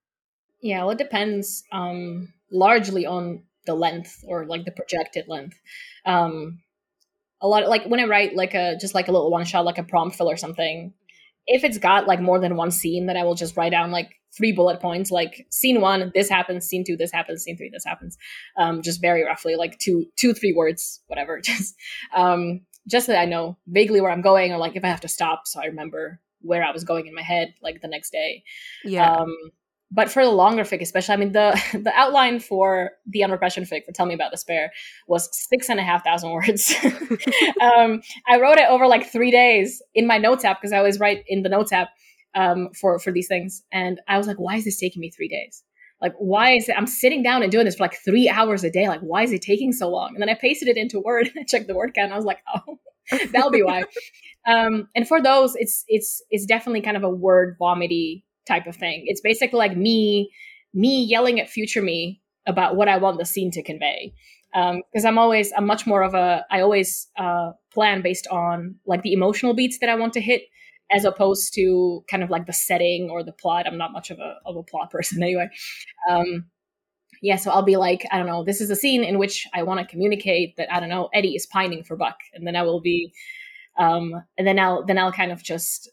Yeah, 0.61 0.79
well 0.79 0.91
it 0.91 0.97
depends 0.97 1.63
um 1.71 2.33
largely 2.51 3.05
on 3.05 3.43
the 3.65 3.75
length 3.75 4.23
or 4.27 4.45
like 4.45 4.65
the 4.65 4.71
projected 4.71 5.27
length. 5.27 5.59
Um 6.05 6.61
a 7.41 7.47
lot 7.47 7.63
of, 7.63 7.69
like 7.69 7.85
when 7.85 7.99
I 7.99 8.05
write 8.05 8.35
like 8.35 8.53
a 8.53 8.77
just 8.79 8.93
like 8.93 9.07
a 9.07 9.11
little 9.11 9.31
one 9.31 9.45
shot 9.45 9.65
like 9.65 9.77
a 9.77 9.83
prompt 9.83 10.15
fill 10.15 10.29
or 10.29 10.37
something 10.37 10.93
if 11.47 11.63
it's 11.63 11.77
got 11.77 12.07
like 12.07 12.21
more 12.21 12.39
than 12.39 12.55
one 12.55 12.71
scene, 12.71 13.05
then 13.05 13.17
I 13.17 13.23
will 13.23 13.35
just 13.35 13.57
write 13.57 13.71
down 13.71 13.91
like 13.91 14.19
three 14.35 14.51
bullet 14.51 14.79
points, 14.79 15.11
like 15.11 15.45
scene 15.49 15.81
one, 15.81 16.11
this 16.13 16.29
happens, 16.29 16.65
scene 16.65 16.83
two, 16.85 16.95
this 16.95 17.11
happens, 17.11 17.43
scene 17.43 17.57
three, 17.57 17.69
this 17.69 17.85
happens. 17.85 18.17
Um, 18.57 18.81
just 18.81 19.01
very 19.01 19.23
roughly, 19.23 19.55
like 19.55 19.77
two, 19.79 20.05
two, 20.15 20.33
three 20.33 20.53
words, 20.53 21.01
whatever. 21.07 21.41
Just, 21.43 21.75
um, 22.15 22.61
just 22.87 23.07
that 23.07 23.19
I 23.19 23.25
know 23.25 23.57
vaguely 23.67 24.01
where 24.01 24.11
I'm 24.11 24.21
going, 24.21 24.51
or 24.51 24.57
like 24.57 24.75
if 24.75 24.83
I 24.83 24.87
have 24.87 25.01
to 25.01 25.07
stop, 25.07 25.43
so 25.45 25.61
I 25.61 25.65
remember 25.65 26.19
where 26.41 26.63
I 26.63 26.71
was 26.71 26.83
going 26.83 27.05
in 27.05 27.13
my 27.13 27.21
head, 27.21 27.53
like 27.61 27.81
the 27.81 27.87
next 27.87 28.11
day. 28.11 28.43
Yeah. 28.83 29.17
Um, 29.17 29.35
but 29.91 30.09
for 30.09 30.23
the 30.23 30.31
longer 30.31 30.63
fic, 30.63 30.81
especially, 30.81 31.13
I 31.13 31.17
mean, 31.17 31.31
the 31.33 31.61
the 31.83 31.91
outline 31.93 32.39
for 32.39 32.91
the 33.05 33.21
unrepression 33.21 33.63
fic 33.63 33.85
for 33.85 33.91
Tell 33.91 34.05
Me 34.05 34.13
About 34.13 34.31
Despair 34.31 34.71
was 35.07 35.29
six 35.31 35.69
and 35.69 35.79
a 35.79 35.83
half 35.83 36.03
thousand 36.03 36.31
words. 36.33 36.73
um, 37.61 38.01
I 38.27 38.39
wrote 38.39 38.57
it 38.57 38.69
over 38.69 38.87
like 38.87 39.11
three 39.11 39.31
days 39.31 39.81
in 39.93 40.07
my 40.07 40.17
notes 40.17 40.45
app 40.45 40.61
because 40.61 40.73
I 40.73 40.77
always 40.77 40.99
write 40.99 41.23
in 41.27 41.43
the 41.43 41.49
notes 41.49 41.73
app 41.73 41.89
um, 42.35 42.69
for 42.79 42.97
for 42.99 43.11
these 43.11 43.27
things, 43.27 43.63
and 43.71 43.99
I 44.07 44.17
was 44.17 44.27
like, 44.27 44.37
why 44.37 44.55
is 44.55 44.65
this 44.65 44.79
taking 44.79 45.01
me 45.01 45.11
three 45.11 45.27
days? 45.27 45.63
Like, 46.01 46.13
why 46.17 46.53
is 46.53 46.67
it? 46.67 46.75
I'm 46.77 46.87
sitting 46.87 47.21
down 47.21 47.43
and 47.43 47.51
doing 47.51 47.65
this 47.65 47.75
for 47.75 47.83
like 47.83 47.95
three 48.03 48.27
hours 48.27 48.63
a 48.63 48.71
day. 48.71 48.87
Like, 48.87 49.01
why 49.01 49.23
is 49.23 49.31
it 49.31 49.41
taking 49.41 49.71
so 49.71 49.89
long? 49.89 50.13
And 50.15 50.21
then 50.21 50.29
I 50.29 50.33
pasted 50.33 50.67
it 50.67 50.77
into 50.77 50.99
Word 50.99 51.27
and 51.27 51.41
I 51.41 51.43
checked 51.43 51.67
the 51.67 51.75
word 51.75 51.93
count. 51.93 52.05
And 52.05 52.13
I 52.13 52.17
was 52.17 52.25
like, 52.25 52.39
oh, 52.55 52.79
that'll 53.31 53.51
be 53.51 53.61
why. 53.61 53.83
um, 54.47 54.87
and 54.95 55.07
for 55.07 55.21
those, 55.21 55.55
it's 55.55 55.83
it's 55.87 56.23
it's 56.31 56.45
definitely 56.45 56.81
kind 56.81 56.97
of 56.97 57.03
a 57.03 57.09
word 57.09 57.55
vomity 57.59 58.25
type 58.47 58.67
of 58.67 58.75
thing. 58.75 59.03
It's 59.05 59.21
basically 59.21 59.57
like 59.57 59.77
me 59.77 60.31
me 60.73 61.03
yelling 61.03 61.39
at 61.39 61.49
future 61.49 61.81
me 61.81 62.21
about 62.47 62.75
what 62.75 62.87
I 62.87 62.97
want 62.97 63.19
the 63.19 63.25
scene 63.25 63.51
to 63.51 63.63
convey. 63.63 64.13
Because 64.53 65.05
um, 65.05 65.07
I'm 65.07 65.17
always 65.17 65.51
I'm 65.55 65.65
much 65.65 65.87
more 65.87 66.03
of 66.03 66.13
a 66.13 66.45
I 66.51 66.61
always 66.61 67.07
uh, 67.17 67.51
plan 67.73 68.01
based 68.01 68.27
on 68.27 68.75
like 68.85 69.01
the 69.01 69.13
emotional 69.13 69.53
beats 69.53 69.79
that 69.79 69.89
I 69.89 69.95
want 69.95 70.13
to 70.13 70.21
hit 70.21 70.43
as 70.91 71.05
opposed 71.05 71.53
to 71.53 72.03
kind 72.09 72.21
of 72.21 72.29
like 72.29 72.47
the 72.47 72.53
setting 72.53 73.09
or 73.09 73.23
the 73.23 73.31
plot. 73.31 73.65
I'm 73.65 73.77
not 73.77 73.93
much 73.93 74.11
of 74.11 74.19
a 74.19 74.35
of 74.45 74.55
a 74.57 74.63
plot 74.63 74.91
person 74.91 75.23
anyway. 75.23 75.49
Um, 76.09 76.45
yeah, 77.21 77.35
so 77.35 77.51
I'll 77.51 77.61
be 77.61 77.77
like, 77.77 78.03
I 78.11 78.17
don't 78.17 78.25
know, 78.25 78.43
this 78.43 78.61
is 78.61 78.71
a 78.71 78.75
scene 78.75 79.03
in 79.03 79.19
which 79.19 79.47
I 79.53 79.61
want 79.61 79.79
to 79.79 79.85
communicate 79.85 80.55
that 80.57 80.73
I 80.73 80.79
don't 80.79 80.89
know 80.89 81.09
Eddie 81.13 81.35
is 81.35 81.45
pining 81.45 81.83
for 81.83 81.95
Buck, 81.95 82.17
and 82.33 82.47
then 82.47 82.55
I 82.55 82.63
will 82.63 82.81
be, 82.81 83.13
um, 83.77 84.23
and 84.37 84.47
then 84.47 84.59
I'll 84.59 84.83
then 84.83 84.97
I'll 84.97 85.11
kind 85.11 85.31
of 85.31 85.43
just 85.43 85.89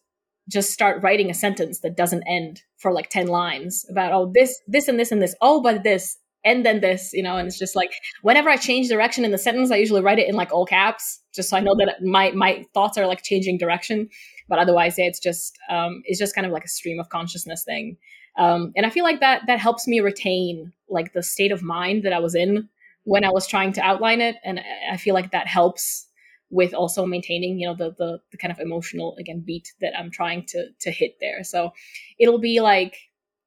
just 0.49 0.71
start 0.71 1.03
writing 1.03 1.31
a 1.31 1.35
sentence 1.35 1.81
that 1.81 1.97
doesn't 1.97 2.25
end 2.27 2.63
for 2.79 2.93
like 2.93 3.11
10 3.11 3.29
lines 3.29 3.85
about 3.91 4.13
oh 4.13 4.33
this 4.35 4.61
this 4.67 4.89
and 4.89 4.99
this 4.99 5.13
and 5.13 5.23
this. 5.23 5.35
Oh 5.41 5.63
but 5.63 5.83
this 5.83 6.17
and 6.45 6.65
then 6.65 6.81
this 6.81 7.13
you 7.13 7.23
know? 7.23 7.37
And 7.37 7.47
it's 7.47 7.59
just 7.59 7.77
like 7.77 7.93
whenever 8.23 8.49
i 8.49 8.57
change 8.57 8.89
direction 8.89 9.25
in 9.25 9.31
the 9.31 9.39
sentence 9.39 9.71
i 9.71 9.77
usually 9.77 10.03
write 10.03 10.19
it 10.19 10.29
in 10.29 10.35
like 10.35 10.53
all 10.53 10.67
caps 10.67 11.21
just 11.35 11.51
so 11.51 11.57
i 11.57 11.61
know 11.61 11.75
that 11.77 12.03
my 12.03 12.31
my 12.33 12.65
thoughts 12.75 12.99
are 12.99 13.07
like 13.07 13.23
changing 13.23 13.59
direction. 13.59 14.09
But 14.49 14.59
otherwise 14.59 14.97
yeah 14.99 15.07
it's 15.07 15.21
just 15.21 15.59
um 15.71 16.03
it's 16.05 16.19
just 16.19 16.35
kind 16.35 16.47
of 16.47 16.53
like 16.53 16.65
a 16.65 16.69
stream 16.69 16.99
of 16.99 17.11
consciousness 17.11 17.65
thing. 17.65 17.97
Um 18.39 18.73
and 18.77 18.87
i 18.87 18.91
feel 18.91 19.05
like 19.05 19.21
that 19.21 19.43
that 19.47 19.61
helps 19.61 19.87
me 19.87 20.01
retain 20.01 20.73
like 20.89 21.13
the 21.13 21.23
state 21.23 21.53
of 21.53 21.63
mind 21.63 22.05
that 22.05 22.15
i 22.15 22.19
was 22.19 22.35
in 22.35 22.69
when 23.05 23.25
i 23.25 23.31
was 23.31 23.47
trying 23.47 23.73
to 23.75 23.83
outline 23.83 24.21
it. 24.21 24.37
And 24.45 24.61
i 24.91 24.97
feel 24.97 25.15
like 25.15 25.33
that 25.33 25.47
helps 25.47 26.08
with 26.51 26.73
also 26.73 27.05
maintaining 27.05 27.59
you 27.59 27.67
know 27.67 27.75
the, 27.75 27.95
the 27.99 28.19
the 28.33 28.39
kind 28.39 28.53
of 28.53 28.59
emotional 28.59 29.17
again 29.19 29.43
beat 29.45 29.73
that 29.81 29.93
i'm 29.99 30.11
trying 30.11 30.45
to 30.47 30.69
to 30.81 30.91
hit 30.91 31.17
there. 31.21 31.45
So 31.45 31.73
it'll 32.19 32.39
be 32.39 32.61
like 32.61 32.97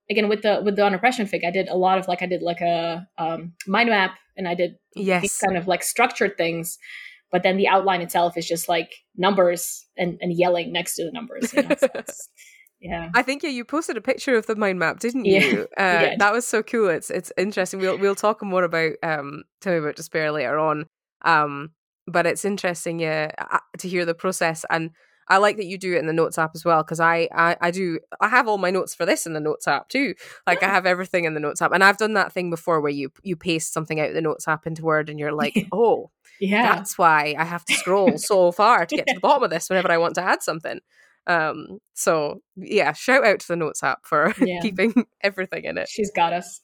again 0.09 0.29
with 0.29 0.41
the 0.43 0.61
with 0.63 0.75
the 0.75 0.85
unrepression 0.85 1.25
fic 1.25 1.45
i 1.45 1.51
did 1.51 1.67
a 1.67 1.75
lot 1.75 1.97
of 1.97 2.07
like 2.07 2.21
i 2.21 2.25
did 2.25 2.41
like 2.41 2.61
a 2.61 3.07
um, 3.17 3.53
mind 3.65 3.89
map 3.89 4.17
and 4.37 4.47
i 4.47 4.53
did 4.53 4.75
yes. 4.95 5.39
kind 5.39 5.57
of 5.57 5.67
like 5.67 5.83
structured 5.83 6.37
things 6.37 6.77
but 7.31 7.43
then 7.43 7.57
the 7.57 7.67
outline 7.67 8.01
itself 8.01 8.37
is 8.37 8.47
just 8.47 8.67
like 8.67 8.91
numbers 9.15 9.85
and, 9.97 10.17
and 10.21 10.37
yelling 10.37 10.71
next 10.71 10.95
to 10.95 11.05
the 11.05 11.11
numbers 11.11 11.53
you 11.53 11.63
know? 11.63 11.75
so 11.77 11.87
yeah. 12.81 13.09
I 13.15 13.21
think 13.21 13.41
yeah 13.43 13.49
you 13.49 13.63
posted 13.63 13.95
a 13.97 14.01
picture 14.01 14.35
of 14.35 14.47
the 14.47 14.55
mind 14.55 14.79
map 14.79 14.99
didn't 14.99 15.25
you? 15.25 15.67
uh, 15.77 15.81
Yeah. 15.81 16.15
that 16.17 16.33
was 16.33 16.45
so 16.45 16.61
cool. 16.61 16.89
It's 16.89 17.09
it's 17.09 17.31
interesting. 17.37 17.79
We'll 17.79 17.97
we'll 17.97 18.15
talk 18.15 18.43
more 18.43 18.63
about 18.63 18.93
um 19.03 19.43
tell 19.61 19.73
me 19.73 19.79
about 19.79 19.95
despair 19.95 20.31
later 20.31 20.57
on. 20.57 20.87
Um 21.23 21.71
but 22.07 22.25
it's 22.25 22.45
interesting 22.45 22.99
yeah 22.99 23.31
to 23.77 23.87
hear 23.87 24.05
the 24.05 24.13
process 24.13 24.65
and 24.69 24.91
I 25.27 25.37
like 25.37 25.55
that 25.57 25.65
you 25.65 25.77
do 25.77 25.93
it 25.95 25.99
in 25.99 26.07
the 26.07 26.13
notes 26.13 26.37
app 26.37 26.51
as 26.55 26.65
well 26.65 26.83
because 26.83 26.99
I, 26.99 27.29
I 27.33 27.55
I 27.61 27.71
do 27.71 27.99
I 28.19 28.27
have 28.27 28.49
all 28.49 28.57
my 28.57 28.69
notes 28.69 28.93
for 28.93 29.05
this 29.05 29.25
in 29.25 29.31
the 29.31 29.39
notes 29.39 29.65
app 29.65 29.87
too. 29.87 30.13
Like 30.45 30.61
I 30.61 30.67
have 30.67 30.85
everything 30.85 31.23
in 31.23 31.35
the 31.35 31.39
notes 31.39 31.61
app, 31.61 31.71
and 31.71 31.83
I've 31.83 31.97
done 31.97 32.15
that 32.15 32.33
thing 32.33 32.49
before 32.49 32.81
where 32.81 32.91
you 32.91 33.11
you 33.23 33.37
paste 33.37 33.71
something 33.71 33.99
out 34.01 34.09
of 34.09 34.13
the 34.13 34.21
notes 34.21 34.45
app 34.47 34.67
into 34.67 34.83
Word, 34.83 35.09
and 35.09 35.17
you're 35.17 35.31
like, 35.31 35.53
oh, 35.71 36.11
yeah 36.41 36.63
that's 36.63 36.97
why 36.97 37.33
I 37.37 37.45
have 37.45 37.63
to 37.65 37.73
scroll 37.73 38.17
so 38.17 38.51
far 38.51 38.85
to 38.85 38.93
get 38.95 39.07
to 39.07 39.13
the 39.13 39.19
bottom 39.21 39.43
of 39.43 39.51
this 39.51 39.69
whenever 39.69 39.89
I 39.89 39.99
want 39.99 40.15
to 40.15 40.21
add 40.23 40.43
something. 40.43 40.79
Um, 41.27 41.79
so 41.93 42.41
yeah, 42.57 42.91
shout 42.91 43.23
out 43.23 43.39
to 43.39 43.47
the 43.47 43.55
notes 43.55 43.83
app 43.83 44.05
for 44.05 44.33
Yeah. 44.39 44.59
keeping 44.61 45.05
everything 45.21 45.63
in 45.63 45.77
it. 45.77 45.87
she's 45.87 46.11
got 46.11 46.33
us 46.33 46.59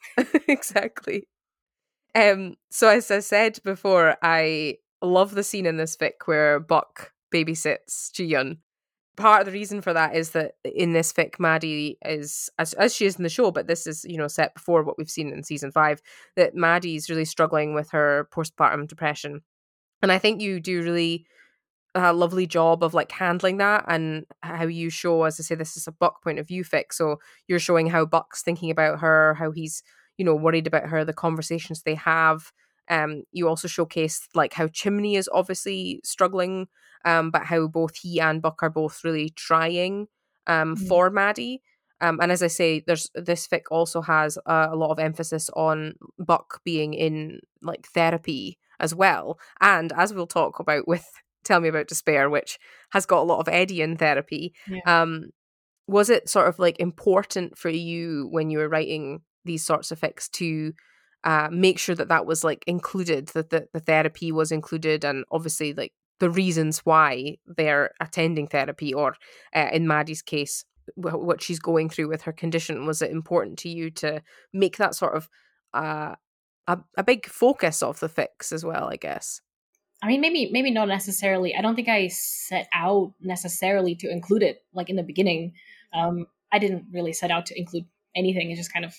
exactly. 0.50 1.28
Um, 2.16 2.56
so 2.72 2.90
as 2.90 3.12
I 3.12 3.20
said 3.20 3.60
before, 3.64 4.18
I 4.22 4.78
love 5.02 5.36
the 5.36 5.44
scene 5.44 5.66
in 5.66 5.78
this 5.78 5.96
fic 5.96 6.26
where 6.26 6.60
Buck 6.60 7.12
babysits 7.34 8.12
Jee-Yun. 8.14 8.58
Part 9.16 9.42
of 9.42 9.46
the 9.48 9.52
reason 9.52 9.82
for 9.82 9.94
that 9.94 10.16
is 10.16 10.32
that 10.32 10.54
in 10.64 10.94
this 10.94 11.12
fic, 11.12 11.40
Maddie 11.40 11.98
is 12.06 12.52
as 12.60 12.74
as 12.74 12.96
she 12.96 13.06
is 13.06 13.16
in 13.16 13.24
the 13.24 13.30
show, 13.30 13.50
but 13.50 13.66
this 13.66 13.88
is 13.88 14.06
you 14.08 14.18
know 14.18 14.28
set 14.28 14.54
before 14.54 14.84
what 14.84 14.98
we've 14.98 15.10
seen 15.10 15.34
in 15.34 15.44
season 15.44 15.72
five. 15.72 16.02
That 16.36 16.54
Maddie's 16.54 17.10
really 17.10 17.26
struggling 17.26 17.74
with 17.74 17.90
her 17.92 18.30
postpartum 18.32 18.88
depression, 18.88 19.42
and 20.04 20.12
I 20.12 20.20
think 20.20 20.40
you 20.40 20.60
do 20.60 20.84
really 20.84 21.26
a 21.96 22.14
lovely 22.14 22.46
job 22.46 22.84
of 22.84 22.94
like 22.94 23.12
handling 23.12 23.58
that 23.58 23.86
and 23.88 24.26
how 24.44 24.68
you 24.68 24.90
show, 24.90 25.24
as 25.24 25.40
I 25.40 25.44
say, 25.44 25.56
this 25.56 25.78
is 25.78 25.88
a 25.88 25.92
Buck 25.92 26.24
point 26.24 26.38
of 26.38 26.48
view 26.48 26.64
fic. 26.64 26.92
So 26.92 27.18
you're 27.48 27.60
showing 27.60 27.88
how 27.88 28.06
Buck's 28.06 28.44
thinking 28.44 28.70
about 28.70 29.00
her, 29.00 29.34
how 29.36 29.52
he's 29.52 29.82
you 30.18 30.26
know 30.26 30.36
worried 30.36 30.68
about 30.68 30.90
her, 30.90 31.04
the 31.04 31.14
conversations 31.14 31.82
they 31.82 31.96
have. 31.96 32.52
Um, 32.90 33.24
you 33.32 33.48
also 33.48 33.68
showcase 33.68 34.28
like 34.34 34.54
how 34.54 34.68
Chimney 34.68 35.16
is 35.16 35.30
obviously 35.34 36.00
struggling, 36.04 36.68
um, 37.06 37.32
but 37.32 37.46
how 37.46 37.68
both 37.68 37.96
he 37.98 38.20
and 38.20 38.42
Buck 38.42 38.62
are 38.64 38.70
both 38.70 39.04
really 39.04 39.30
trying 39.30 40.08
um 40.48 40.76
Mhm. 40.76 40.88
for 40.88 41.10
Maddie. 41.10 41.62
Um, 42.00 42.20
and 42.22 42.32
as 42.32 42.44
I 42.44 42.48
say, 42.48 42.84
there's 42.86 43.10
this 43.16 43.48
fic 43.48 43.64
also 43.72 44.02
has 44.02 44.38
uh, 44.46 44.68
a 44.72 44.76
lot 44.76 44.92
of 44.92 45.00
emphasis 45.00 45.50
on 45.56 45.96
Buck 46.20 46.62
being 46.64 46.94
in 46.94 47.40
like 47.62 47.88
therapy 47.88 48.60
as 48.80 48.94
well, 48.94 49.40
and 49.62 49.92
as 49.94 50.14
we'll 50.14 50.28
talk 50.28 50.60
about 50.60 50.88
with 50.88 51.06
Tell 51.44 51.60
Me 51.60 51.70
About 51.70 51.88
Despair, 51.88 52.30
which 52.30 52.60
has 52.92 53.06
got 53.06 53.20
a 53.22 53.24
lot 53.32 53.40
of 53.40 53.48
Eddie 53.48 53.82
in 53.82 53.98
therapy. 53.98 54.54
Yeah. 54.68 54.82
Um, 55.02 55.30
was 55.88 56.10
it 56.10 56.30
sort 56.30 56.48
of 56.48 56.60
like 56.60 56.80
important 56.80 57.58
for 57.58 57.70
you 57.70 58.28
when 58.30 58.50
you 58.50 58.58
were 58.60 58.70
writing 58.70 59.22
these 59.46 59.66
sorts 59.66 59.90
of 59.92 60.00
fics 60.00 60.30
to 60.32 60.74
uh, 61.24 61.50
make 61.52 61.80
sure 61.80 61.96
that 61.96 62.08
that 62.10 62.26
was 62.26 62.44
like 62.44 62.64
included, 62.68 63.28
that 63.30 63.50
the, 63.50 63.68
the 63.74 63.80
therapy 63.80 64.32
was 64.32 64.52
included, 64.52 65.04
and 65.04 65.26
obviously 65.32 65.74
like 65.74 65.94
the 66.20 66.30
reasons 66.30 66.80
why 66.80 67.38
they're 67.46 67.92
attending 68.00 68.48
therapy, 68.48 68.94
or 68.94 69.16
uh, 69.56 69.70
in 69.72 69.88
Maddie's 69.88 70.22
case, 70.22 70.66
wh- 70.96 71.20
what 71.20 71.42
she's 71.42 71.60
going 71.60 71.90
through 71.90 72.08
with 72.10 72.24
her 72.24 72.34
condition? 72.34 72.86
Was 72.86 73.02
it 73.02 73.12
important 73.12 73.58
to 73.60 73.70
you 73.70 73.92
to 73.92 74.22
make 74.54 74.78
that 74.78 74.96
sort 74.96 75.16
of 75.16 75.30
uh, 75.74 76.16
a, 76.68 76.80
a 76.98 77.04
big 77.04 77.26
focus 77.28 77.84
of 77.84 78.00
the 78.00 78.10
fics 78.10 78.52
as 78.52 78.64
well? 78.64 78.90
I 78.90 78.96
guess. 78.96 79.42
I 80.02 80.08
mean, 80.08 80.22
maybe 80.22 80.50
maybe 80.52 80.72
not 80.72 80.88
necessarily. 80.88 81.56
I 81.56 81.62
don't 81.62 81.76
think 81.76 81.90
I 81.90 82.08
set 82.08 82.68
out 82.74 83.14
necessarily 83.20 83.96
to 83.96 84.10
include 84.10 84.44
it 84.44 84.64
like 84.74 84.90
in 84.90 84.96
the 84.96 85.04
beginning. 85.04 85.54
Um, 85.94 86.28
I 86.52 86.60
didn't 86.60 86.86
really 86.94 87.14
set 87.14 87.32
out 87.32 87.48
to 87.48 87.58
include 87.58 87.86
anything. 88.16 88.52
I 88.52 88.56
just 88.56 88.72
kind 88.72 88.86
of 88.86 88.96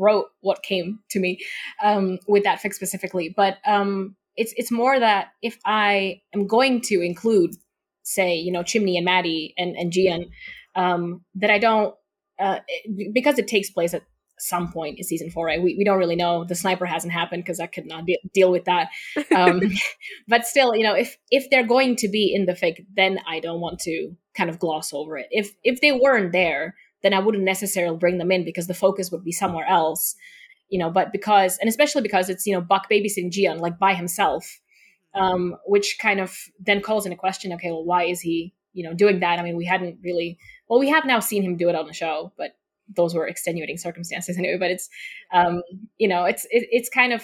wrote 0.00 0.26
what 0.40 0.62
came 0.62 0.98
to 1.10 1.20
me 1.20 1.38
um, 1.84 2.18
with 2.26 2.44
that 2.44 2.60
fics 2.60 2.74
specifically. 2.74 3.32
But 3.36 3.58
um, 3.66 4.16
it's 4.36 4.54
it's 4.56 4.72
more 4.72 4.98
that 4.98 5.28
if 5.42 5.58
I 5.64 6.20
am 6.34 6.46
going 6.46 6.80
to 6.82 7.00
include, 7.02 7.50
say, 8.02 8.36
you 8.36 8.50
know, 8.52 8.62
Chimney 8.62 8.96
and 8.96 9.04
Maddie 9.04 9.54
and 9.58 9.76
and 9.76 9.92
Jee-Yun, 9.92 10.24
um, 10.74 11.24
that 11.36 11.50
I 11.50 11.58
don't 11.58 11.94
uh, 12.38 12.60
it- 12.66 13.14
because 13.14 13.38
it 13.38 13.48
takes 13.48 13.70
place 13.70 13.94
at 13.94 14.02
some 14.38 14.72
point 14.72 14.96
in 14.96 15.04
season 15.04 15.30
four. 15.30 15.44
Right? 15.46 15.62
We 15.62 15.74
we 15.76 15.84
don't 15.84 15.98
really 15.98 16.16
know. 16.16 16.44
The 16.44 16.54
sniper 16.54 16.86
hasn't 16.86 17.12
happened 17.12 17.44
because 17.44 17.60
I 17.60 17.66
could 17.66 17.86
not 17.86 18.06
de- 18.06 18.18
deal 18.32 18.50
with 18.50 18.64
that. 18.64 18.88
Um, 19.36 19.60
but 20.28 20.46
still 20.46 20.74
you 20.74 20.82
know 20.82 20.94
if 20.94 21.16
if 21.30 21.50
they're 21.50 21.66
going 21.66 21.96
to 21.96 22.08
be 22.08 22.32
in 22.34 22.46
the 22.46 22.52
fic 22.52 22.84
then 22.96 23.18
i 23.28 23.40
don't 23.40 23.60
want 23.60 23.78
to 23.80 24.12
kind 24.36 24.48
of 24.48 24.58
gloss 24.58 24.92
over 24.92 25.18
it 25.18 25.26
if 25.30 25.54
if 25.62 25.80
they 25.80 25.92
weren't 25.92 26.32
there 26.32 26.74
then 27.02 27.14
i 27.14 27.18
wouldn't 27.18 27.44
necessarily 27.44 27.96
bring 27.96 28.18
them 28.18 28.32
in 28.32 28.44
because 28.44 28.66
the 28.66 28.74
focus 28.74 29.10
would 29.10 29.24
be 29.24 29.32
somewhere 29.32 29.66
else 29.66 30.14
you 30.70 30.78
know 30.78 30.90
but 30.90 31.12
because 31.12 31.58
and 31.58 31.68
especially 31.68 32.00
because 32.00 32.30
it's 32.30 32.46
you 32.46 32.54
know 32.54 32.60
buck 32.60 32.88
babysitting 32.90 33.30
Jee-Yun 33.30 33.58
like 33.58 33.78
by 33.78 33.92
himself 33.94 34.60
um 35.14 35.56
which 35.66 35.98
kind 36.00 36.20
of 36.20 36.36
then 36.58 36.80
calls 36.80 37.04
into 37.04 37.16
question 37.16 37.52
okay 37.52 37.70
well 37.70 37.84
why 37.84 38.04
is 38.04 38.20
he 38.20 38.54
you 38.72 38.84
know 38.84 38.94
doing 38.94 39.18
that? 39.20 39.38
I 39.38 39.42
mean 39.42 39.56
we 39.56 39.66
hadn't 39.66 39.98
really 40.02 40.38
well 40.68 40.78
we 40.78 40.88
have 40.88 41.04
now 41.04 41.20
seen 41.20 41.42
him 41.42 41.56
do 41.56 41.68
it 41.68 41.74
on 41.74 41.86
the 41.86 41.92
show 41.92 42.32
but 42.38 42.52
those 42.96 43.14
were 43.14 43.26
extenuating 43.26 43.76
circumstances 43.76 44.38
anyway 44.38 44.56
but 44.58 44.70
it's 44.70 44.88
um 45.32 45.62
you 45.98 46.08
know 46.08 46.24
it's 46.24 46.44
it, 46.46 46.66
it's 46.70 46.88
kind 46.88 47.12
of 47.12 47.22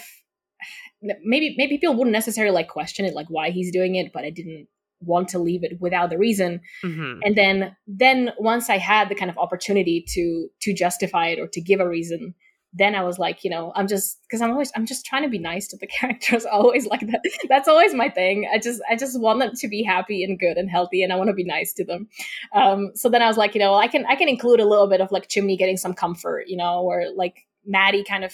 maybe 1.23 1.55
maybe 1.57 1.77
people 1.77 1.95
wouldn't 1.95 2.11
necessarily 2.13 2.53
like 2.53 2.67
question 2.67 3.05
it 3.05 3.13
like 3.13 3.27
why 3.29 3.49
he's 3.49 3.71
doing 3.71 3.95
it 3.95 4.11
but 4.13 4.23
i 4.23 4.29
didn't 4.29 4.67
want 5.01 5.29
to 5.29 5.39
leave 5.39 5.63
it 5.63 5.79
without 5.79 6.09
the 6.09 6.17
reason. 6.17 6.61
Mm-hmm. 6.83 7.19
and 7.23 7.35
then 7.35 7.75
then 7.87 8.31
once 8.37 8.69
i 8.69 8.77
had 8.77 9.09
the 9.09 9.15
kind 9.15 9.29
of 9.31 9.37
opportunity 9.37 10.03
to 10.09 10.49
to 10.61 10.73
justify 10.73 11.27
it 11.27 11.39
or 11.39 11.47
to 11.47 11.61
give 11.61 11.79
a 11.79 11.87
reason 11.87 12.33
then 12.73 12.95
i 12.95 13.03
was 13.03 13.17
like 13.17 13.43
you 13.43 13.49
know 13.49 13.71
i'm 13.75 13.87
just 13.87 14.19
because 14.23 14.41
i'm 14.41 14.51
always 14.51 14.71
i'm 14.75 14.85
just 14.85 15.05
trying 15.05 15.23
to 15.23 15.29
be 15.29 15.39
nice 15.39 15.67
to 15.67 15.77
the 15.77 15.87
characters 15.99 16.45
always 16.45 16.85
like 16.85 17.01
that 17.01 17.21
that's 17.49 17.67
always 17.67 17.93
my 17.93 18.09
thing. 18.09 18.47
I 18.53 18.59
just 18.59 18.81
i 18.89 18.95
just 18.95 19.19
want 19.19 19.39
them 19.39 19.51
to 19.55 19.67
be 19.67 19.83
happy 19.83 20.23
and 20.23 20.37
good 20.39 20.57
and 20.57 20.69
healthy 20.69 21.03
and 21.03 21.13
i 21.13 21.15
want 21.15 21.29
to 21.29 21.33
be 21.33 21.43
nice 21.45 21.73
to 21.73 21.85
them. 21.85 22.07
Um 22.53 22.91
so 22.95 23.09
then 23.09 23.21
i 23.21 23.27
was 23.27 23.37
like 23.37 23.55
you 23.55 23.59
know 23.59 23.75
i 23.75 23.87
can 23.87 24.05
i 24.07 24.15
can 24.15 24.29
include 24.29 24.59
a 24.59 24.65
little 24.65 24.87
bit 24.87 25.01
of 25.01 25.11
like 25.11 25.29
chimney 25.29 25.57
getting 25.57 25.77
some 25.77 25.93
comfort 25.93 26.45
you 26.47 26.57
know 26.57 26.81
or 26.81 27.05
like 27.15 27.47
maddie 27.65 28.03
kind 28.03 28.23
of 28.23 28.33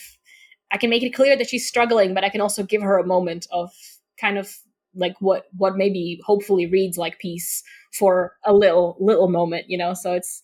I 0.73 0.77
can 0.77 0.89
make 0.89 1.03
it 1.03 1.13
clear 1.13 1.37
that 1.37 1.47
she's 1.47 1.67
struggling, 1.67 2.15
but 2.15 2.23
I 2.23 2.29
can 2.29 2.41
also 2.41 2.63
give 2.63 2.81
her 2.81 2.97
a 2.97 3.05
moment 3.05 3.45
of 3.51 3.71
kind 4.19 4.39
of 4.39 4.57
like 4.95 5.15
what 5.19 5.45
what 5.55 5.75
maybe 5.75 6.19
hopefully 6.25 6.65
reads 6.65 6.97
like 6.97 7.19
peace 7.19 7.63
for 7.97 8.33
a 8.45 8.53
little 8.53 8.97
little 8.99 9.29
moment, 9.29 9.65
you 9.67 9.77
know. 9.77 9.93
So 9.93 10.13
it's 10.13 10.41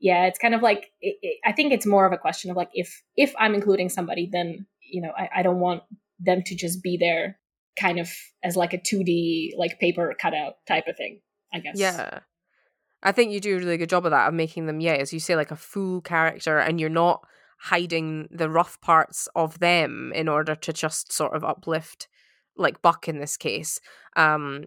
yeah, 0.00 0.26
it's 0.26 0.38
kind 0.38 0.54
of 0.54 0.62
like 0.62 0.86
it, 1.00 1.16
it, 1.22 1.38
I 1.44 1.52
think 1.52 1.72
it's 1.72 1.86
more 1.86 2.06
of 2.06 2.12
a 2.12 2.18
question 2.18 2.50
of 2.50 2.56
like 2.56 2.70
if 2.72 3.02
if 3.16 3.34
I'm 3.38 3.54
including 3.54 3.88
somebody, 3.88 4.28
then 4.30 4.66
you 4.80 5.02
know 5.02 5.12
I, 5.16 5.28
I 5.36 5.42
don't 5.42 5.60
want 5.60 5.82
them 6.20 6.42
to 6.46 6.54
just 6.56 6.82
be 6.82 6.96
there 6.96 7.38
kind 7.78 8.00
of 8.00 8.10
as 8.42 8.56
like 8.56 8.72
a 8.72 8.78
2D 8.78 9.50
like 9.56 9.78
paper 9.78 10.14
cutout 10.20 10.54
type 10.66 10.88
of 10.88 10.96
thing. 10.96 11.20
I 11.52 11.60
guess. 11.60 11.78
Yeah. 11.78 12.20
I 13.02 13.12
think 13.12 13.30
you 13.30 13.40
do 13.40 13.56
a 13.56 13.58
really 13.58 13.76
good 13.76 13.88
job 13.88 14.04
of 14.06 14.10
that, 14.10 14.28
of 14.28 14.34
making 14.34 14.66
them, 14.66 14.80
yeah, 14.80 14.94
as 14.94 15.12
you 15.12 15.20
say, 15.20 15.36
like 15.36 15.52
a 15.52 15.56
full 15.56 16.00
character, 16.00 16.58
and 16.58 16.80
you're 16.80 16.88
not 16.88 17.24
hiding 17.60 18.28
the 18.30 18.50
rough 18.50 18.80
parts 18.80 19.28
of 19.34 19.60
them 19.60 20.12
in 20.14 20.28
order 20.28 20.54
to 20.54 20.72
just 20.72 21.12
sort 21.12 21.34
of 21.34 21.44
uplift, 21.44 22.08
like 22.58 22.82
Buck 22.82 23.08
in 23.08 23.18
this 23.18 23.36
case. 23.36 23.80
Um, 24.16 24.64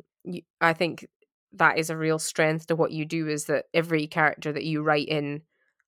I 0.60 0.74
think 0.74 1.08
that 1.54 1.78
is 1.78 1.90
a 1.90 1.98
real 1.98 2.18
strength 2.18 2.68
to 2.68 2.76
what 2.76 2.92
you 2.92 3.06
do 3.06 3.28
is 3.28 3.46
that 3.46 3.66
every 3.74 4.08
character 4.08 4.52
that 4.54 4.64
you 4.64 4.82
write 4.82 5.08
in 5.10 5.42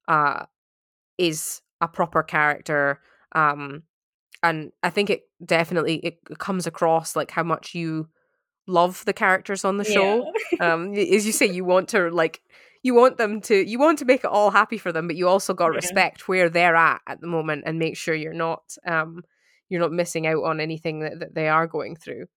uh, 0.07 0.45
is 1.17 1.61
a 1.81 1.87
proper 1.87 2.21
character. 2.23 2.99
Um, 3.33 3.83
and 4.41 4.71
I 4.83 4.89
think 4.89 5.09
it 5.09 5.21
definitely 5.45 5.95
it 5.97 6.19
comes 6.39 6.67
across 6.67 7.15
like 7.15 7.31
how 7.31 7.43
much 7.43 7.73
you 7.73 8.09
love 8.67 9.03
the 9.05 9.13
characters 9.13 9.65
on 9.65 9.77
the 9.77 9.83
show 9.83 10.25
Yeah. 10.61 10.73
um 10.73 10.93
as 10.93 11.25
you 11.25 11.33
say 11.33 11.45
you 11.45 11.65
want 11.65 11.89
to 11.89 12.09
like 12.09 12.41
you 12.81 12.93
want 12.93 13.17
them 13.17 13.41
to 13.41 13.55
you 13.55 13.77
want 13.77 13.99
to 13.99 14.05
make 14.05 14.21
it 14.23 14.29
all 14.29 14.51
happy 14.51 14.77
for 14.77 14.91
them, 14.91 15.07
but 15.07 15.15
you 15.17 15.27
also 15.27 15.53
got 15.53 15.67
to 15.67 15.73
Yeah. 15.73 15.77
respect 15.77 16.27
where 16.27 16.49
they're 16.49 16.75
at 16.75 17.01
at 17.07 17.21
the 17.21 17.27
moment 17.27 17.63
and 17.65 17.79
make 17.79 17.95
sure 17.97 18.13
you're 18.15 18.33
not 18.33 18.63
um 18.85 19.23
you're 19.73 19.81
not 19.81 19.91
missing 19.91 20.27
out 20.27 20.43
on 20.43 20.59
anything 20.59 20.99
that, 20.99 21.19
that 21.19 21.33
they 21.33 21.49
are 21.49 21.65
going 21.65 21.95
through. 21.95 22.27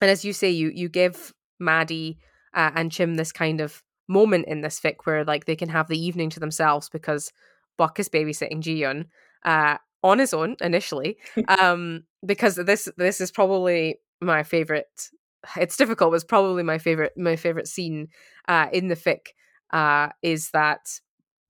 And 0.00 0.10
as 0.10 0.24
you 0.24 0.32
say, 0.32 0.50
you 0.50 0.72
you 0.74 0.88
give 0.88 1.32
Maddie 1.60 2.18
uh, 2.52 2.72
and 2.74 2.90
Chim 2.90 3.14
this 3.14 3.30
kind 3.30 3.60
of 3.60 3.84
moment 4.08 4.46
in 4.48 4.62
this 4.62 4.80
fic 4.80 4.96
where 5.04 5.24
like 5.24 5.44
they 5.44 5.54
can 5.54 5.68
have 5.68 5.86
the 5.86 5.98
evening 5.98 6.28
to 6.30 6.40
themselves 6.40 6.88
because 6.88 7.30
Buck 7.78 8.00
is 8.00 8.08
babysitting 8.08 8.60
Jee-Yun 8.60 9.06
uh, 9.44 9.76
on 10.02 10.18
his 10.18 10.34
own 10.34 10.56
initially. 10.60 11.18
um, 11.48 12.02
because 12.24 12.56
this 12.56 12.88
this 12.96 13.20
is 13.20 13.30
probably 13.30 14.00
my 14.20 14.42
favorite. 14.42 15.10
It's 15.56 15.76
difficult, 15.76 16.10
but 16.10 16.16
it's 16.16 16.24
probably 16.24 16.64
my 16.64 16.78
favorite 16.78 17.12
my 17.16 17.36
favorite 17.36 17.68
scene 17.68 18.08
uh, 18.48 18.66
in 18.72 18.88
the 18.88 18.96
fic 18.96 19.28
uh, 19.72 20.08
is 20.20 20.50
that 20.50 20.80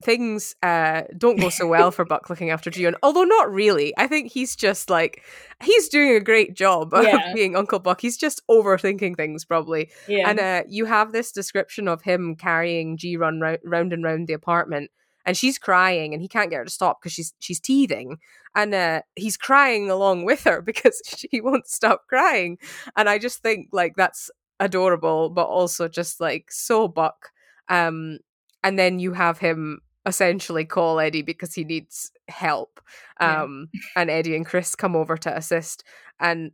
things 0.05 0.55
uh, 0.63 1.03
don't 1.17 1.41
go 1.41 1.49
so 1.49 1.67
well 1.75 1.91
for 1.91 2.05
Buck 2.05 2.29
looking 2.31 2.51
after 2.51 2.71
Jee-Yun. 2.71 2.97
Although 3.03 3.25
not 3.25 3.51
really. 3.51 3.95
I 3.97 4.07
think 4.07 4.31
he's 4.33 4.55
just 4.55 4.91
like 4.91 5.23
he's 5.63 5.89
doing 5.89 6.15
a 6.15 6.21
great 6.21 6.55
job 6.55 6.93
of 6.95 7.05
Yeah. 7.05 7.33
being 7.35 7.57
Uncle 7.57 7.79
Buck. 7.79 8.01
He's 8.01 8.17
just 8.17 8.43
overthinking 8.51 9.17
things 9.17 9.45
probably. 9.45 9.91
Yeah. 10.07 10.29
And 10.29 10.39
uh, 10.41 10.63
you 10.69 10.85
have 10.85 11.13
this 11.13 11.33
description 11.33 11.89
of 11.89 12.03
him 12.03 12.37
carrying 12.37 12.97
Jee-Yun 12.97 13.41
rou- 13.41 13.59
round 13.65 13.93
and 13.93 14.05
round 14.05 14.27
the 14.29 14.35
apartment, 14.35 14.91
and 15.25 15.37
she's 15.37 15.59
crying, 15.59 16.13
and 16.13 16.23
he 16.23 16.29
can't 16.29 16.51
get 16.51 16.59
her 16.59 16.65
to 16.65 16.71
stop 16.71 17.01
because 17.01 17.13
she's 17.13 17.35
she's 17.41 17.59
teething, 17.61 18.19
and 18.55 18.75
uh, 18.75 19.01
he's 19.17 19.37
crying 19.37 19.91
along 19.91 20.25
with 20.25 20.45
her 20.45 20.61
because 20.71 21.01
she 21.07 21.41
won't 21.41 21.67
stop 21.69 22.03
crying. 22.09 22.59
And 22.97 23.09
I 23.09 23.19
just 23.19 23.41
think 23.43 23.69
like 23.73 23.95
that's 23.97 24.31
adorable, 24.61 25.31
but 25.31 25.47
also 25.47 25.89
just 25.89 26.21
like 26.21 26.51
so 26.51 26.87
Buck. 26.89 27.31
Um, 27.69 28.19
and 28.63 28.79
then 28.79 28.99
you 28.99 29.13
have 29.13 29.39
him 29.39 29.81
essentially 30.07 30.65
call 30.65 31.01
Eddie 31.01 31.23
because 31.23 31.55
he 31.55 31.65
needs 31.65 32.13
help. 32.29 32.81
Yeah. 33.21 33.43
Um, 33.43 33.69
and 33.97 34.09
Eddie 34.09 34.37
and 34.37 34.47
Chris 34.47 34.75
come 34.75 34.97
over 34.97 35.17
to 35.19 35.37
assist, 35.37 35.85
and 36.21 36.53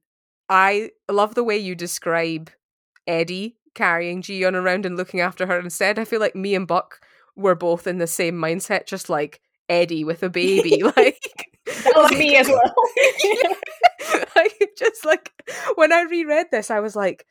I 0.49 0.91
love 1.11 1.35
the 1.35 1.45
way 1.45 1.59
you 1.59 1.75
describe 1.75 2.51
Eddie 3.07 3.57
carrying 3.75 4.23
Jee-Yun 4.23 4.55
around 4.55 4.85
and 4.87 4.97
looking 4.97 5.21
after 5.21 5.47
her 5.47 5.59
instead. 5.59 5.99
I 5.99 6.05
feel 6.05 6.21
like 6.21 6.37
me 6.37 6.55
and 6.55 6.67
Buck 6.67 7.01
were 7.37 7.55
both 7.55 7.87
in 7.87 7.99
the 7.99 8.07
same 8.07 8.35
mindset, 8.35 8.87
just 8.87 9.09
like 9.09 9.41
Eddie 9.69 10.05
with 10.05 10.23
a 10.23 10.31
baby. 10.31 10.83
like 10.97 11.21
that 11.67 11.93
was 11.97 12.13
me 12.13 12.37
as 12.37 12.49
well. 12.49 12.75
like 14.37 14.71
just 14.77 15.05
like 15.05 15.33
when 15.77 15.93
I 15.93 16.03
reread 16.03 16.47
this, 16.51 16.71
I 16.71 16.81
was 16.81 16.97
like, 16.97 17.27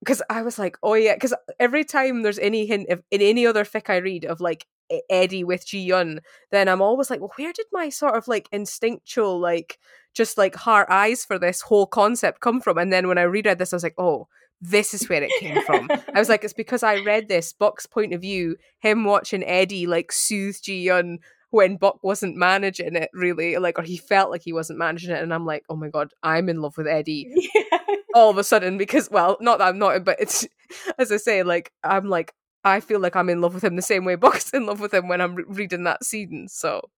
because 0.00 0.22
I 0.28 0.42
was 0.42 0.58
like, 0.58 0.76
oh 0.82 0.94
yeah, 0.94 1.14
because 1.14 1.34
every 1.60 1.84
time 1.84 2.22
there's 2.22 2.38
any 2.38 2.66
hint 2.66 2.88
of 2.90 3.02
in 3.10 3.20
any 3.20 3.46
other 3.46 3.64
fic 3.64 3.90
I 3.90 3.98
read 3.98 4.24
of 4.24 4.40
like 4.40 4.66
Eddie 5.10 5.44
with 5.44 5.66
Jee-Yun, 5.66 6.20
then 6.50 6.68
I'm 6.68 6.82
always 6.82 7.10
like, 7.10 7.20
well, 7.20 7.32
where 7.36 7.52
did 7.52 7.66
my 7.72 7.88
sort 7.88 8.16
of 8.16 8.28
like 8.28 8.48
instinctual 8.52 9.38
like 9.38 9.78
just 10.14 10.38
like 10.38 10.54
heart 10.54 10.88
eyes 10.90 11.24
for 11.24 11.38
this 11.38 11.60
whole 11.60 11.86
concept 11.86 12.40
come 12.40 12.60
from? 12.60 12.78
And 12.78 12.92
then 12.92 13.08
when 13.08 13.18
I 13.18 13.22
reread 13.22 13.58
this, 13.58 13.72
I 13.72 13.76
was 13.76 13.82
like, 13.82 13.98
oh, 13.98 14.28
this 14.60 14.94
is 14.94 15.08
where 15.08 15.22
it 15.22 15.32
came 15.40 15.62
from. 15.64 15.90
I 16.14 16.18
was 16.18 16.28
like, 16.28 16.44
it's 16.44 16.52
because 16.52 16.82
I 16.82 17.02
read 17.02 17.28
this 17.28 17.52
Buck's 17.52 17.86
point 17.86 18.14
of 18.14 18.20
view, 18.20 18.56
him 18.78 19.04
watching 19.04 19.44
Eddie 19.44 19.86
like 19.86 20.12
soothe 20.12 20.60
Jee-Yun 20.62 21.18
when 21.54 21.76
Buck 21.76 22.02
wasn't 22.02 22.36
managing 22.36 22.96
it 22.96 23.10
really, 23.14 23.56
like, 23.58 23.78
or 23.78 23.82
he 23.82 23.96
felt 23.96 24.32
like 24.32 24.42
he 24.42 24.52
wasn't 24.52 24.78
managing 24.78 25.12
it, 25.12 25.22
and 25.22 25.32
I'm 25.32 25.46
like, 25.46 25.62
oh 25.68 25.76
my 25.76 25.88
god, 25.88 26.12
I'm 26.20 26.48
in 26.48 26.60
love 26.60 26.76
with 26.76 26.88
Eddie 26.88 27.30
yeah. 27.54 27.78
all 28.12 28.28
of 28.28 28.38
a 28.38 28.44
sudden 28.44 28.76
because, 28.76 29.08
well, 29.08 29.36
not 29.40 29.58
that 29.58 29.68
I'm 29.68 29.78
not, 29.78 30.04
but 30.04 30.18
it's 30.18 30.48
as 30.98 31.12
I 31.12 31.16
say, 31.16 31.44
like, 31.44 31.72
I'm 31.84 32.08
like, 32.08 32.34
I 32.64 32.80
feel 32.80 33.00
like 33.00 33.16
I'm 33.16 33.28
in 33.28 33.40
love 33.40 33.54
with 33.54 33.64
him 33.64 33.76
the 33.76 33.82
same 33.82 34.04
way 34.04 34.14
Buck's 34.16 34.50
in 34.50 34.66
love 34.66 34.80
with 34.80 34.94
him 34.94 35.08
when 35.08 35.20
I'm 35.20 35.34
re- 35.34 35.44
reading 35.46 35.84
that 35.84 36.04
scene. 36.04 36.48
So 36.48 36.88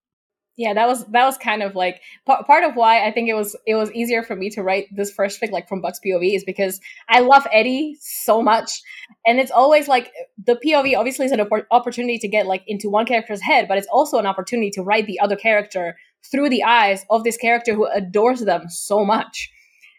yeah 0.56 0.72
that 0.72 0.88
was 0.88 1.04
that 1.06 1.24
was 1.24 1.36
kind 1.36 1.62
of 1.62 1.74
like 1.74 2.00
p- 2.26 2.42
part 2.46 2.64
of 2.64 2.74
why 2.74 3.06
i 3.06 3.12
think 3.12 3.28
it 3.28 3.34
was 3.34 3.54
it 3.66 3.74
was 3.74 3.92
easier 3.92 4.22
for 4.22 4.34
me 4.34 4.50
to 4.50 4.62
write 4.62 4.86
this 4.94 5.10
first 5.10 5.40
fic 5.40 5.50
like 5.50 5.68
from 5.68 5.80
buck's 5.80 6.00
pov 6.04 6.34
is 6.34 6.44
because 6.44 6.80
i 7.08 7.20
love 7.20 7.46
eddie 7.52 7.96
so 8.00 8.42
much 8.42 8.82
and 9.26 9.38
it's 9.38 9.50
always 9.50 9.88
like 9.88 10.12
the 10.46 10.58
pov 10.64 10.96
obviously 10.96 11.26
is 11.26 11.32
an 11.32 11.40
oppor- 11.40 11.66
opportunity 11.70 12.18
to 12.18 12.28
get 12.28 12.46
like 12.46 12.62
into 12.66 12.90
one 12.90 13.06
character's 13.06 13.42
head 13.42 13.68
but 13.68 13.78
it's 13.78 13.88
also 13.88 14.18
an 14.18 14.26
opportunity 14.26 14.70
to 14.70 14.82
write 14.82 15.06
the 15.06 15.20
other 15.20 15.36
character 15.36 15.96
through 16.30 16.48
the 16.48 16.64
eyes 16.64 17.04
of 17.10 17.22
this 17.22 17.36
character 17.36 17.74
who 17.74 17.86
adores 17.86 18.40
them 18.40 18.68
so 18.68 19.04
much 19.04 19.50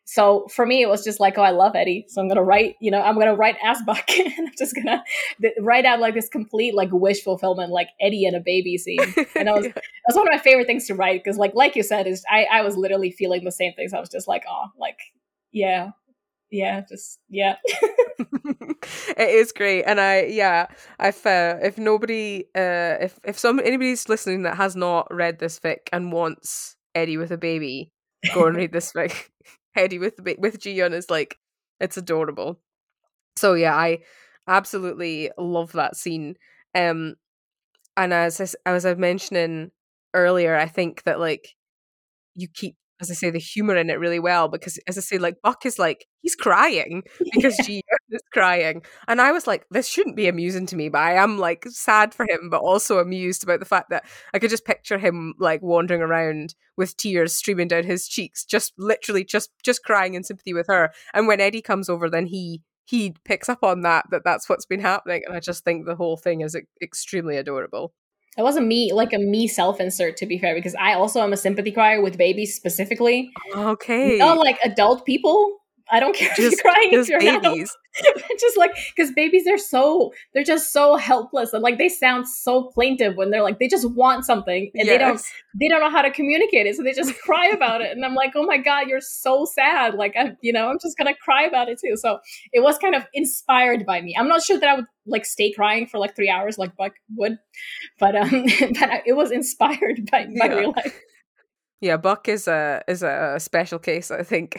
so 0.09 0.47
for 0.49 0.65
me 0.65 0.81
it 0.81 0.87
was 0.87 1.03
just 1.03 1.19
like 1.19 1.37
oh 1.37 1.43
i 1.43 1.51
love 1.51 1.75
eddie. 1.75 2.05
So 2.07 2.21
i'm 2.21 2.27
gonna 2.29 2.43
write 2.43 2.75
you 2.79 2.89
know 2.89 3.01
i'm 3.01 3.19
gonna 3.19 3.35
write 3.35 3.57
as 3.63 3.81
buck. 3.85 4.09
And 4.09 4.47
i'm 4.47 4.53
just 4.57 4.73
gonna 4.73 5.03
th- 5.41 5.53
write 5.59 5.85
out 5.85 5.99
like 5.99 6.13
this 6.13 6.29
complete 6.29 6.73
like 6.73 6.89
wish 6.91 7.21
fulfillment 7.21 7.71
like 7.71 7.89
eddie 7.99 8.25
and 8.25 8.35
a 8.35 8.39
baby 8.39 8.77
scene. 8.77 8.99
And 9.35 9.49
i 9.49 9.51
was 9.51 9.65
that's 9.65 10.15
one 10.15 10.27
of 10.27 10.31
my 10.31 10.39
favorite 10.39 10.65
things 10.65 10.87
to 10.87 10.95
write 10.95 11.23
because 11.23 11.37
like 11.37 11.53
like 11.53 11.75
you 11.75 11.83
said 11.83 12.07
is 12.07 12.23
I, 12.31 12.47
I 12.51 12.61
was 12.61 12.77
literally 12.77 13.11
feeling 13.11 13.43
the 13.43 13.51
same 13.51 13.73
things. 13.73 13.93
I 13.93 13.99
was 13.99 14.09
just 14.09 14.27
like 14.27 14.43
oh 14.49 14.67
like 14.79 14.97
yeah. 15.51 15.91
Yeah 16.49 16.81
just 16.87 17.19
yeah. 17.29 17.55
It 19.17 19.29
is 19.29 19.51
great, 19.51 19.83
and 19.83 19.99
I 19.99 20.23
yeah, 20.23 20.67
if 20.99 21.25
uh, 21.25 21.57
if 21.61 21.77
nobody 21.77 22.45
uh, 22.55 22.97
if 23.01 23.19
if 23.23 23.37
some 23.37 23.59
anybody's 23.59 24.07
listening 24.07 24.43
that 24.43 24.57
has 24.57 24.75
not 24.75 25.07
read 25.13 25.39
this 25.39 25.59
fic 25.59 25.89
and 25.91 26.11
wants 26.11 26.75
Eddie 26.95 27.17
with 27.17 27.31
a 27.31 27.37
baby, 27.37 27.91
go 28.33 28.45
and 28.45 28.55
read 28.55 28.71
this 28.71 28.93
fic. 28.93 29.29
Eddie 29.77 29.99
with 29.99 30.15
with 30.37 30.59
Jee-Yun 30.59 30.93
is 30.93 31.09
like 31.09 31.37
it's 31.79 31.97
adorable. 31.97 32.59
So 33.35 33.53
yeah, 33.53 33.75
I 33.75 33.99
absolutely 34.47 35.31
love 35.37 35.73
that 35.73 35.95
scene. 35.95 36.35
Um, 36.75 37.15
and 37.95 38.13
as 38.13 38.39
I, 38.41 38.43
as 38.69 38.85
I 38.85 38.89
was 38.89 38.99
mentioning 38.99 39.71
earlier, 40.13 40.55
I 40.55 40.67
think 40.67 41.03
that 41.03 41.19
like 41.19 41.55
you 42.35 42.47
keep, 42.53 42.75
as 43.01 43.11
I 43.11 43.13
say, 43.15 43.29
the 43.29 43.39
humor 43.39 43.75
in 43.75 43.89
it 43.89 43.99
really 43.99 44.19
well 44.19 44.47
because, 44.47 44.79
as 44.87 44.97
I 44.97 45.01
say, 45.01 45.17
like 45.17 45.41
Buck 45.43 45.65
is 45.65 45.79
like 45.79 46.05
he's 46.21 46.35
crying 46.35 47.03
because 47.33 47.57
Ji 47.65 47.81
is 48.11 48.21
crying, 48.31 48.81
and 49.07 49.19
I 49.21 49.31
was 49.31 49.47
like, 49.47 49.65
this 49.71 49.87
shouldn't 49.87 50.15
be 50.15 50.27
amusing 50.27 50.65
to 50.67 50.75
me, 50.75 50.89
but 50.89 51.01
I 51.01 51.13
am 51.13 51.37
like 51.37 51.65
sad 51.67 52.13
for 52.13 52.25
him, 52.29 52.49
but 52.49 52.61
also 52.61 52.99
amused 52.99 53.43
about 53.43 53.59
the 53.59 53.65
fact 53.65 53.89
that 53.89 54.05
I 54.33 54.39
could 54.39 54.49
just 54.49 54.65
picture 54.65 54.97
him 54.97 55.33
like 55.39 55.61
wandering 55.61 56.01
around 56.01 56.55
with 56.77 56.95
tears 56.97 57.33
streaming 57.33 57.67
down 57.67 57.83
his 57.83 58.07
cheeks, 58.07 58.45
just 58.45 58.73
literally 58.77 59.23
just 59.23 59.51
just 59.63 59.83
crying 59.83 60.13
in 60.13 60.23
sympathy 60.23 60.53
with 60.53 60.67
her. 60.67 60.91
And 61.13 61.27
when 61.27 61.41
Eddie 61.41 61.61
comes 61.61 61.89
over, 61.89 62.09
then 62.09 62.27
he 62.27 62.61
he 62.85 63.13
picks 63.25 63.49
up 63.49 63.63
on 63.63 63.81
that 63.81 64.05
that 64.11 64.23
that's 64.23 64.47
what's 64.47 64.65
been 64.65 64.79
happening, 64.81 65.23
and 65.27 65.35
I 65.35 65.39
just 65.39 65.63
think 65.65 65.85
the 65.85 65.95
whole 65.95 66.17
thing 66.17 66.41
is 66.41 66.55
extremely 66.81 67.37
adorable. 67.37 67.93
it 68.37 68.43
wasn't 68.43 68.67
me 68.67 68.93
like 68.93 69.13
a 69.13 69.17
me 69.17 69.47
self 69.47 69.79
insert 69.79 70.15
to 70.17 70.25
be 70.27 70.37
fair 70.37 70.53
because 70.53 70.75
i 70.79 70.93
also 70.93 71.21
am 71.21 71.33
a 71.33 71.37
sympathy 71.37 71.71
crier 71.71 72.01
with 72.03 72.17
babies 72.19 72.53
specifically 72.55 73.31
Okay, 73.55 74.17
not 74.17 74.37
like 74.37 74.59
adult 74.63 75.05
people 75.07 75.57
i 75.91 75.99
don't 75.99 76.15
care 76.17 76.29
if 76.31 76.37
just 76.37 76.57
you're 76.63 76.71
crying 76.73 76.89
if 76.93 77.07
you're 77.09 77.21
not. 77.33 77.41
babies. 77.43 77.75
just 78.39 78.57
like 78.57 78.71
because 78.95 79.11
babies 79.11 79.43
they're 79.45 79.57
so 79.57 80.11
they're 80.33 80.43
just 80.43 80.71
so 80.71 80.97
helpless 80.97 81.51
and 81.53 81.63
like 81.63 81.79
they 81.79 81.89
sound 81.89 82.27
so 82.27 82.65
plaintive 82.65 83.15
when 83.17 83.31
they're 83.31 83.41
like 83.41 83.57
they 83.57 83.67
just 83.67 83.89
want 83.91 84.23
something 84.23 84.69
and 84.75 84.87
they 84.87 84.97
don't 84.99 85.19
they 85.59 85.67
don't 85.67 85.79
know 85.81 85.89
how 85.89 86.03
to 86.03 86.11
communicate 86.11 86.67
it 86.67 86.75
so 86.75 86.83
they 86.83 86.93
just 86.93 87.17
cry 87.23 87.47
about 87.47 87.81
it 87.81 87.95
and 87.95 88.05
i'm 88.05 88.13
like 88.13 88.33
oh 88.35 88.43
my 88.45 88.57
god 88.57 88.87
you're 88.87 89.01
so 89.01 89.45
sad. 89.45 89.95
Like 89.95 90.13
i 90.15 90.35
you 90.41 90.53
know 90.53 90.69
i'm 90.69 90.77
just 90.79 90.95
gonna 90.97 91.15
cry 91.15 91.43
about 91.45 91.69
it 91.69 91.79
too. 91.83 91.95
So 91.97 92.19
it 92.53 92.59
was 92.61 92.77
kind 92.77 92.93
of 92.93 93.03
inspired 93.13 93.83
by 93.85 94.01
me. 94.01 94.15
I'm 94.17 94.27
not 94.27 94.43
sure 94.43 94.59
that 94.59 94.69
i 94.69 94.75
would 94.75 94.85
like 95.07 95.25
stay 95.25 95.51
crying 95.51 95.87
for 95.87 95.97
like 95.97 96.15
three 96.15 96.29
hours 96.29 96.57
like 96.59 96.75
buck 96.75 96.93
would 97.15 97.37
but 97.99 98.15
um 98.15 98.45
but 98.79 98.89
I- 98.91 99.03
it 99.07 99.13
was 99.13 99.31
inspired 99.31 100.07
by, 100.11 100.25
by 100.25 100.45
Yeah. 100.45 100.53
real 100.55 100.73
life. 100.75 101.01
Yeah, 101.79 101.97
Buck 101.97 102.27
is 102.27 102.47
a 102.47 102.83
is 102.87 103.03
a 103.03 103.35
special 103.39 103.77
case, 103.79 104.09
I 104.09 104.23
think. 104.23 104.57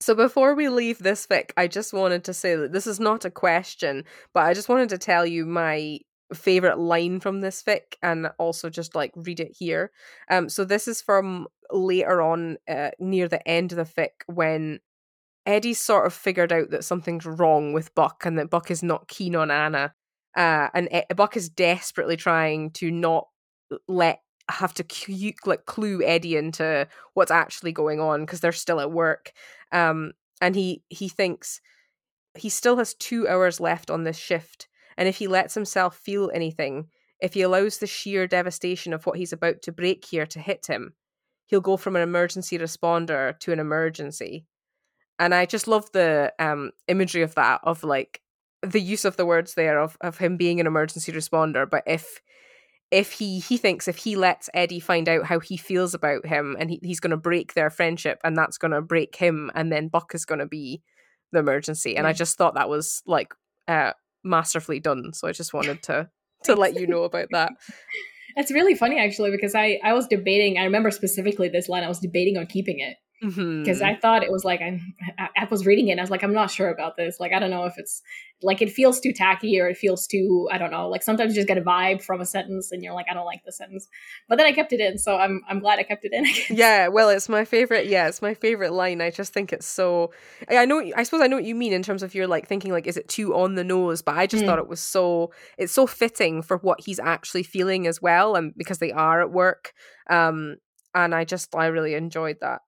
So 0.00 0.14
before 0.14 0.54
we 0.54 0.68
leave 0.68 0.98
this 0.98 1.26
fic, 1.26 1.50
I 1.56 1.68
just 1.68 1.92
wanted 1.92 2.24
to 2.24 2.34
say 2.34 2.54
that 2.54 2.72
this 2.72 2.86
is 2.86 3.00
not 3.00 3.24
a 3.24 3.30
question, 3.30 4.04
but 4.34 4.44
I 4.44 4.52
just 4.52 4.68
wanted 4.68 4.90
to 4.90 4.98
tell 4.98 5.24
you 5.24 5.46
my 5.46 6.00
favorite 6.34 6.78
line 6.78 7.20
from 7.20 7.40
this 7.40 7.62
fic 7.62 7.94
and 8.02 8.30
also 8.38 8.68
just 8.68 8.94
like 8.94 9.12
read 9.14 9.40
it 9.40 9.52
here. 9.56 9.92
Um 10.28 10.48
so 10.48 10.64
this 10.64 10.88
is 10.88 11.00
from 11.00 11.46
later 11.70 12.20
on 12.20 12.56
uh, 12.68 12.90
near 12.98 13.28
the 13.28 13.46
end 13.48 13.72
of 13.72 13.78
the 13.78 13.84
fic 13.84 14.10
when 14.26 14.80
Eddie's 15.46 15.80
sort 15.80 16.06
of 16.06 16.14
figured 16.14 16.52
out 16.52 16.70
that 16.70 16.84
something's 16.84 17.26
wrong 17.26 17.72
with 17.72 17.94
Buck 17.94 18.24
and 18.26 18.38
that 18.38 18.50
Buck 18.50 18.70
is 18.70 18.82
not 18.82 19.08
keen 19.08 19.36
on 19.36 19.50
Anna. 19.50 19.94
Uh 20.36 20.68
and 20.74 20.88
Buck 21.16 21.36
is 21.36 21.48
desperately 21.48 22.16
trying 22.16 22.70
to 22.72 22.90
not 22.90 23.28
let 23.88 24.20
have 24.48 24.74
to 24.74 24.84
cu- 24.84 25.32
like 25.44 25.66
clue 25.66 26.02
Eddie 26.02 26.36
into 26.36 26.86
what's 27.14 27.30
actually 27.30 27.72
going 27.72 28.00
on 28.00 28.20
because 28.20 28.40
they're 28.40 28.52
still 28.52 28.80
at 28.80 28.92
work 28.92 29.32
um 29.72 30.12
and 30.40 30.54
he 30.54 30.82
he 30.88 31.08
thinks 31.08 31.60
he 32.36 32.48
still 32.48 32.76
has 32.76 32.94
2 32.94 33.26
hours 33.28 33.60
left 33.60 33.90
on 33.90 34.04
this 34.04 34.16
shift 34.16 34.68
and 34.96 35.08
if 35.08 35.16
he 35.16 35.26
lets 35.26 35.54
himself 35.54 35.96
feel 35.96 36.30
anything 36.32 36.86
if 37.20 37.34
he 37.34 37.42
allows 37.42 37.78
the 37.78 37.86
sheer 37.86 38.26
devastation 38.26 38.92
of 38.92 39.04
what 39.06 39.18
he's 39.18 39.32
about 39.32 39.62
to 39.62 39.72
break 39.72 40.04
here 40.04 40.26
to 40.26 40.38
hit 40.38 40.66
him 40.66 40.94
he'll 41.46 41.60
go 41.60 41.76
from 41.76 41.96
an 41.96 42.02
emergency 42.02 42.58
responder 42.58 43.38
to 43.40 43.52
an 43.52 43.58
emergency. 43.58 44.46
And 45.18 45.34
i 45.34 45.46
just 45.46 45.66
love 45.66 45.90
the 45.92 46.32
um 46.38 46.72
imagery 46.88 47.22
of 47.22 47.34
that 47.36 47.60
of 47.64 47.82
like 47.84 48.20
the 48.62 48.80
use 48.80 49.04
of 49.04 49.16
the 49.16 49.26
words 49.26 49.54
there 49.54 49.78
of 49.80 49.96
of 50.00 50.18
him 50.18 50.36
being 50.36 50.60
an 50.60 50.66
emergency 50.66 51.12
responder, 51.12 51.68
but 51.68 51.82
if 51.86 52.20
if 52.96 53.12
he 53.12 53.40
he 53.40 53.58
thinks 53.58 53.88
if 53.88 53.98
he 53.98 54.16
lets 54.16 54.48
Eddie 54.54 54.80
find 54.80 55.06
out 55.06 55.26
how 55.26 55.38
he 55.38 55.58
feels 55.58 55.92
about 55.92 56.24
him 56.24 56.56
and 56.58 56.70
he, 56.70 56.80
he's 56.82 56.98
going 56.98 57.10
to 57.10 57.16
break 57.18 57.52
their 57.52 57.68
friendship 57.68 58.18
and 58.24 58.34
that's 58.34 58.56
going 58.56 58.70
to 58.70 58.80
break 58.80 59.16
him 59.16 59.50
and 59.54 59.70
then 59.70 59.88
Buck 59.88 60.14
is 60.14 60.24
going 60.24 60.38
to 60.38 60.46
be 60.46 60.80
the 61.30 61.40
emergency 61.40 61.94
and 61.94 62.06
I 62.06 62.14
just 62.14 62.38
thought 62.38 62.54
that 62.54 62.70
was 62.70 63.02
like 63.06 63.34
uh 63.68 63.92
masterfully 64.24 64.80
done 64.80 65.12
so 65.12 65.28
I 65.28 65.32
just 65.32 65.52
wanted 65.52 65.82
to 65.84 66.08
to 66.44 66.54
let 66.54 66.80
you 66.80 66.86
know 66.86 67.02
about 67.02 67.28
that 67.32 67.52
It's 68.34 68.50
really 68.50 68.74
funny 68.74 68.98
actually 68.98 69.30
because 69.30 69.54
I 69.54 69.78
I 69.84 69.92
was 69.92 70.06
debating. 70.06 70.56
I 70.56 70.64
remember 70.64 70.90
specifically 70.90 71.48
this 71.48 71.68
line. 71.68 71.84
I 71.84 71.88
was 71.88 72.00
debating 72.00 72.38
on 72.38 72.46
keeping 72.46 72.80
it 72.80 72.96
because 73.20 73.80
Mhm. 73.80 73.82
I 73.82 73.96
thought 73.96 74.22
it 74.22 74.30
was 74.30 74.44
like 74.44 74.60
I, 74.60 74.80
I 75.18 75.28
I 75.38 75.44
was 75.50 75.64
reading 75.66 75.88
it. 75.88 75.92
and 75.92 76.00
I 76.00 76.02
was 76.02 76.10
like, 76.10 76.22
I'm 76.22 76.32
not 76.34 76.50
sure 76.50 76.68
about 76.68 76.96
this. 76.96 77.18
Like, 77.20 77.32
I 77.32 77.38
don't 77.38 77.50
know 77.50 77.64
if 77.64 77.74
it's 77.78 78.02
like 78.42 78.60
it 78.60 78.70
feels 78.70 79.00
too 79.00 79.12
tacky 79.14 79.58
or 79.58 79.66
it 79.68 79.78
feels 79.78 80.06
too. 80.06 80.46
I 80.52 80.58
don't 80.58 80.70
know. 80.70 80.88
Like 80.90 81.02
sometimes 81.02 81.30
you 81.32 81.36
just 81.36 81.48
get 81.48 81.56
a 81.56 81.62
vibe 81.62 82.02
from 82.02 82.20
a 82.20 82.26
sentence 82.26 82.70
and 82.70 82.82
you're 82.82 82.92
like, 82.92 83.06
I 83.10 83.14
don't 83.14 83.24
like 83.24 83.42
the 83.46 83.52
sentence. 83.52 83.88
But 84.28 84.36
then 84.36 84.46
I 84.46 84.52
kept 84.52 84.72
it 84.74 84.80
in, 84.80 84.98
so 84.98 85.16
I'm 85.16 85.42
I'm 85.48 85.60
glad 85.60 85.78
I 85.78 85.84
kept 85.84 86.04
it 86.04 86.12
in. 86.12 86.26
Yeah, 86.56 86.88
well, 86.88 87.08
it's 87.08 87.28
my 87.28 87.44
favorite. 87.46 87.86
Yeah, 87.86 88.08
it's 88.08 88.20
my 88.20 88.34
favorite 88.34 88.72
line. 88.72 89.00
I 89.00 89.10
just 89.10 89.32
think 89.32 89.52
it's 89.52 89.66
so. 89.66 90.12
I 90.50 90.58
I 90.58 90.64
know. 90.66 90.82
I 90.94 91.02
suppose 91.02 91.22
I 91.22 91.26
know 91.26 91.36
what 91.36 91.44
you 91.46 91.54
mean 91.54 91.72
in 91.72 91.82
terms 91.82 92.02
of 92.02 92.14
you're 92.14 92.26
like 92.26 92.46
thinking 92.46 92.72
like, 92.72 92.86
is 92.86 92.96
it 92.98 93.08
too 93.08 93.34
on 93.34 93.54
the 93.54 93.64
nose? 93.64 94.02
But 94.02 94.16
I 94.18 94.26
just 94.26 94.44
Mm. 94.44 94.46
thought 94.46 94.58
it 94.58 94.68
was 94.68 94.80
so. 94.80 95.32
It's 95.56 95.72
so 95.72 95.86
fitting 95.86 96.42
for 96.42 96.58
what 96.58 96.80
he's 96.84 96.98
actually 97.00 97.42
feeling 97.42 97.86
as 97.86 98.02
well, 98.02 98.36
and 98.36 98.52
because 98.56 98.78
they 98.78 98.92
are 98.92 99.22
at 99.22 99.30
work. 99.32 99.72
Um, 100.10 100.56
and 100.94 101.14
I 101.14 101.24
just 101.24 101.54
I 101.56 101.66
really 101.66 101.94
enjoyed 101.94 102.36
that. 102.42 102.60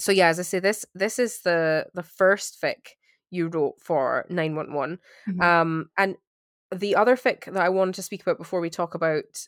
So 0.00 0.12
yeah, 0.12 0.28
as 0.28 0.40
I 0.40 0.42
say, 0.42 0.58
this 0.60 0.86
this 0.94 1.18
is 1.18 1.42
the 1.42 1.86
the 1.94 2.02
first 2.02 2.60
fic 2.62 2.96
you 3.30 3.48
wrote 3.48 3.80
for 3.80 4.26
nine 4.30 4.56
one 4.56 4.72
one. 4.72 4.98
Mhm. 5.28 5.42
Um, 5.42 5.90
and 5.96 6.16
the 6.74 6.96
other 6.96 7.16
fic 7.16 7.44
that 7.46 7.62
I 7.62 7.68
wanted 7.68 7.94
to 7.96 8.02
speak 8.02 8.22
about 8.22 8.38
before 8.38 8.60
we 8.60 8.70
talk 8.70 8.94
about 8.94 9.46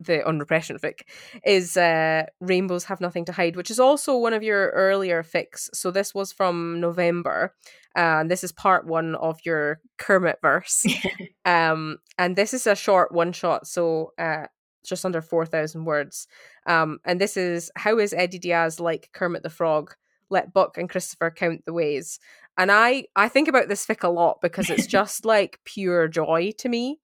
the 0.00 0.26
unrepression 0.26 0.78
fic 0.78 1.02
is 1.44 1.76
uh, 1.76 2.24
Rainbows 2.40 2.84
Have 2.84 3.00
Nothing 3.02 3.26
to 3.26 3.32
Hide, 3.32 3.56
which 3.56 3.70
is 3.70 3.78
also 3.78 4.16
one 4.16 4.32
of 4.32 4.42
your 4.42 4.70
earlier 4.70 5.22
fics. 5.22 5.68
So 5.74 5.90
this 5.90 6.14
was 6.14 6.32
from 6.32 6.80
November, 6.80 7.54
and 7.94 8.30
this 8.30 8.42
is 8.42 8.52
part 8.52 8.86
one 8.86 9.14
of 9.16 9.38
your 9.44 9.80
Kermit 9.98 10.38
verse. 10.40 10.86
um, 11.44 11.98
and 12.18 12.34
this 12.36 12.54
is 12.54 12.66
a 12.66 12.74
short 12.74 13.12
one 13.12 13.32
shot, 13.32 13.66
so 13.66 14.12
uh, 14.18 14.46
just 14.84 15.04
under 15.04 15.20
4,000 15.20 15.84
words. 15.84 16.26
Um, 16.66 16.98
and 17.04 17.20
this 17.20 17.36
is 17.36 17.70
How 17.76 17.98
is 17.98 18.12
Eddie 18.12 18.38
Diaz 18.38 18.80
like 18.80 19.10
Kermit 19.12 19.42
the 19.42 19.50
Frog? 19.50 19.94
Let 20.30 20.52
Buck 20.52 20.78
and 20.78 20.88
Christopher 20.88 21.30
count 21.30 21.64
the 21.64 21.72
ways. 21.72 22.18
And 22.56 22.70
I, 22.70 23.06
I 23.16 23.28
think 23.28 23.48
about 23.48 23.68
this 23.68 23.84
fic 23.86 24.04
a 24.04 24.08
lot 24.08 24.40
because 24.40 24.70
it's 24.70 24.86
just 24.98 25.24
like 25.24 25.60
pure 25.64 26.06
joy 26.08 26.52
to 26.58 26.68
me. 26.68 27.00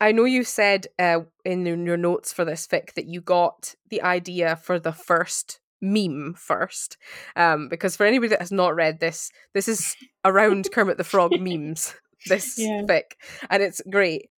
I 0.00 0.12
know 0.12 0.24
you 0.24 0.44
said 0.44 0.86
uh, 0.98 1.20
in 1.44 1.66
your 1.66 1.98
notes 1.98 2.32
for 2.32 2.44
this 2.46 2.66
fic 2.66 2.94
that 2.94 3.06
you 3.06 3.20
got 3.20 3.74
the 3.90 4.00
idea 4.02 4.56
for 4.56 4.78
the 4.78 4.92
first 4.92 5.60
meme 5.82 6.34
first, 6.38 6.96
um, 7.36 7.68
because 7.68 7.96
for 7.96 8.06
anybody 8.06 8.28
that 8.28 8.40
has 8.40 8.52
not 8.52 8.74
read 8.74 9.00
this, 9.00 9.30
this 9.52 9.68
is 9.68 9.94
around 10.24 10.70
Kermit 10.72 10.96
the 10.96 11.04
Frog 11.04 11.38
memes. 11.38 11.94
This 12.26 12.54
Yeah. 12.58 12.82
fic, 12.82 13.12
and 13.50 13.62
it's 13.62 13.82
great. 13.90 14.30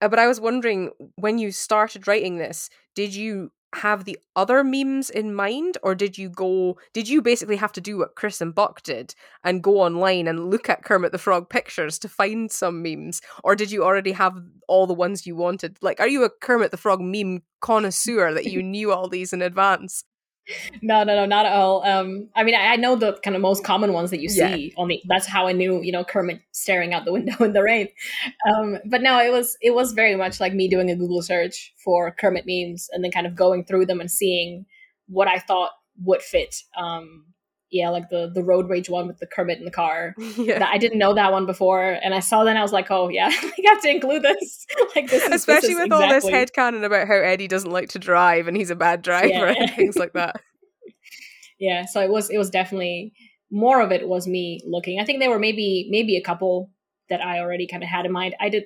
Uh, 0.00 0.08
but 0.08 0.18
I 0.18 0.26
was 0.26 0.40
wondering 0.40 0.90
when 1.16 1.38
you 1.38 1.50
started 1.50 2.06
writing 2.06 2.38
this, 2.38 2.70
did 2.94 3.14
you 3.14 3.50
have 3.74 4.04
the 4.04 4.18
other 4.34 4.64
memes 4.64 5.10
in 5.10 5.34
mind, 5.34 5.76
or 5.82 5.94
did 5.94 6.16
you 6.16 6.30
go? 6.30 6.78
Did 6.94 7.08
you 7.08 7.20
basically 7.20 7.56
have 7.56 7.72
to 7.72 7.80
do 7.80 7.98
what 7.98 8.14
Chris 8.14 8.40
and 8.40 8.54
Buck 8.54 8.82
did 8.82 9.14
and 9.44 9.62
go 9.62 9.80
online 9.80 10.26
and 10.26 10.50
look 10.50 10.70
at 10.70 10.84
Kermit 10.84 11.12
the 11.12 11.18
Frog 11.18 11.50
pictures 11.50 11.98
to 11.98 12.08
find 12.08 12.50
some 12.50 12.82
memes, 12.82 13.20
or 13.44 13.54
did 13.54 13.70
you 13.70 13.84
already 13.84 14.12
have 14.12 14.38
all 14.68 14.86
the 14.86 14.94
ones 14.94 15.26
you 15.26 15.36
wanted? 15.36 15.76
Like, 15.82 16.00
are 16.00 16.08
you 16.08 16.24
a 16.24 16.30
Kermit 16.30 16.70
the 16.70 16.76
Frog 16.78 17.00
meme 17.00 17.42
connoisseur 17.60 18.32
that 18.32 18.46
you 18.46 18.62
knew 18.74 18.90
all 18.92 19.08
these 19.08 19.32
in 19.32 19.42
advance? 19.42 20.04
No, 20.82 21.04
no, 21.04 21.14
no, 21.14 21.26
not 21.26 21.46
at 21.46 21.52
all. 21.52 21.84
Um, 21.84 22.28
I 22.34 22.44
mean, 22.44 22.54
I, 22.54 22.72
I 22.72 22.76
know 22.76 22.96
the 22.96 23.18
kind 23.24 23.36
of 23.36 23.42
most 23.42 23.64
common 23.64 23.92
ones 23.92 24.10
that 24.10 24.20
you 24.20 24.28
Yeah. 24.32 24.54
see 24.54 24.74
on 24.76 24.88
the. 24.88 25.02
That's 25.06 25.26
how 25.26 25.46
I 25.46 25.52
knew, 25.52 25.82
you 25.82 25.92
know, 25.92 26.04
Kermit 26.04 26.40
staring 26.52 26.94
out 26.94 27.04
the 27.04 27.12
window 27.12 27.36
in 27.44 27.52
the 27.52 27.62
rain. 27.62 27.88
Um, 28.48 28.78
but 28.86 29.02
no, 29.02 29.20
it 29.20 29.30
was 29.32 29.56
it 29.60 29.74
was 29.74 29.92
very 29.92 30.16
much 30.16 30.40
like 30.40 30.54
me 30.54 30.68
doing 30.68 30.90
a 30.90 30.96
Google 30.96 31.22
search 31.22 31.72
for 31.84 32.10
Kermit 32.12 32.44
memes 32.46 32.88
and 32.92 33.02
then 33.04 33.10
kind 33.10 33.26
of 33.26 33.34
going 33.34 33.64
through 33.64 33.86
them 33.86 34.00
and 34.00 34.10
seeing 34.10 34.64
what 35.06 35.28
I 35.28 35.38
thought 35.38 35.70
would 36.04 36.22
fit. 36.22 36.54
Um, 36.76 37.26
yeah, 37.70 37.90
like 37.90 38.08
the 38.08 38.30
the 38.34 38.42
road 38.42 38.68
rage 38.68 38.88
one 38.88 39.06
with 39.06 39.18
the 39.18 39.26
Kermit 39.26 39.58
in 39.58 39.64
the 39.64 39.70
car. 39.70 40.14
yeah. 40.36 40.58
That- 40.58 40.70
I 40.72 40.78
didn't 40.78 40.98
know 40.98 41.14
that 41.14 41.32
one 41.32 41.46
before, 41.46 41.82
and 41.82 42.14
I 42.14 42.20
saw 42.20 42.44
that 42.44 42.50
and 42.50 42.58
I 42.58 42.62
was 42.62 42.72
like, 42.72 42.90
oh 42.90 43.08
yeah, 43.08 43.26
I 43.32 43.52
have 43.66 43.82
to 43.82 43.90
include 43.90 44.22
this. 44.22 44.66
like 44.96 45.10
this, 45.10 45.22
is, 45.22 45.28
this 45.28 45.42
Especially 45.42 45.72
is 45.72 45.80
with 45.80 45.92
all 45.92 46.08
this 46.08 46.24
exactly- 46.24 46.32
headcanon 46.62 46.84
about 46.84 47.06
how 47.06 47.14
Eddie 47.14 47.48
doesn't 47.48 47.70
like 47.70 47.90
to 47.90 47.98
drive 47.98 48.48
and 48.48 48.56
he's 48.56 48.70
a 48.70 48.76
bad 48.76 49.02
driver 49.02 49.28
Yeah. 49.28 49.54
and 49.62 49.70
things 49.74 49.96
like 49.96 50.12
that. 50.14 50.40
yeah 51.58 51.84
so 51.84 52.00
it 52.00 52.10
was 52.10 52.30
it 52.30 52.38
was 52.38 52.50
definitely 52.50 53.12
more 53.50 53.80
of 53.80 53.90
it 53.92 54.08
was 54.08 54.26
me 54.26 54.60
looking 54.66 55.00
i 55.00 55.04
think 55.04 55.18
there 55.20 55.30
were 55.30 55.38
maybe 55.38 55.88
maybe 55.90 56.16
a 56.16 56.22
couple 56.22 56.70
that 57.08 57.20
i 57.20 57.40
already 57.40 57.66
kind 57.66 57.82
of 57.82 57.88
had 57.88 58.06
in 58.06 58.12
mind 58.12 58.34
i 58.40 58.48
did 58.48 58.64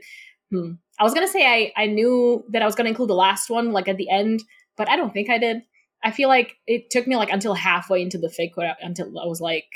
hmm. 0.50 0.72
i 0.98 1.04
was 1.04 1.14
gonna 1.14 1.28
say 1.28 1.46
i 1.46 1.72
i 1.82 1.86
knew 1.86 2.44
that 2.50 2.62
i 2.62 2.66
was 2.66 2.74
gonna 2.74 2.88
include 2.88 3.08
the 3.08 3.14
last 3.14 3.48
one 3.48 3.72
like 3.72 3.88
at 3.88 3.96
the 3.96 4.10
end 4.10 4.42
but 4.76 4.88
i 4.88 4.96
don't 4.96 5.12
think 5.12 5.30
i 5.30 5.38
did 5.38 5.62
i 6.04 6.10
feel 6.10 6.28
like 6.28 6.56
it 6.66 6.90
took 6.90 7.06
me 7.06 7.16
like 7.16 7.30
until 7.30 7.54
halfway 7.54 8.02
into 8.02 8.18
the 8.18 8.30
fake 8.30 8.56
where, 8.56 8.76
until 8.80 9.18
i 9.18 9.26
was 9.26 9.40
like 9.40 9.66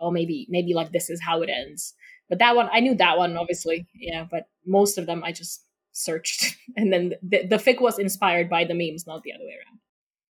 oh 0.00 0.10
maybe 0.10 0.46
maybe 0.48 0.74
like 0.74 0.92
this 0.92 1.10
is 1.10 1.20
how 1.20 1.42
it 1.42 1.50
ends. 1.50 1.94
But 2.28 2.38
that 2.38 2.54
one 2.56 2.68
i 2.72 2.80
knew 2.80 2.94
that 2.94 3.18
one 3.18 3.36
obviously 3.36 3.86
yeah 3.94 4.26
but 4.30 4.44
most 4.64 4.98
of 4.98 5.06
them 5.06 5.22
i 5.24 5.32
just 5.32 5.64
searched. 5.92 6.56
And 6.76 6.92
then 6.92 7.14
the, 7.20 7.46
the 7.46 7.56
fic 7.56 7.80
was 7.80 7.98
inspired 7.98 8.48
by 8.48 8.64
the 8.64 8.74
memes 8.74 9.04
not 9.06 9.22
the 9.22 9.32
other 9.32 9.44
way 9.44 9.54
around. 9.54 9.80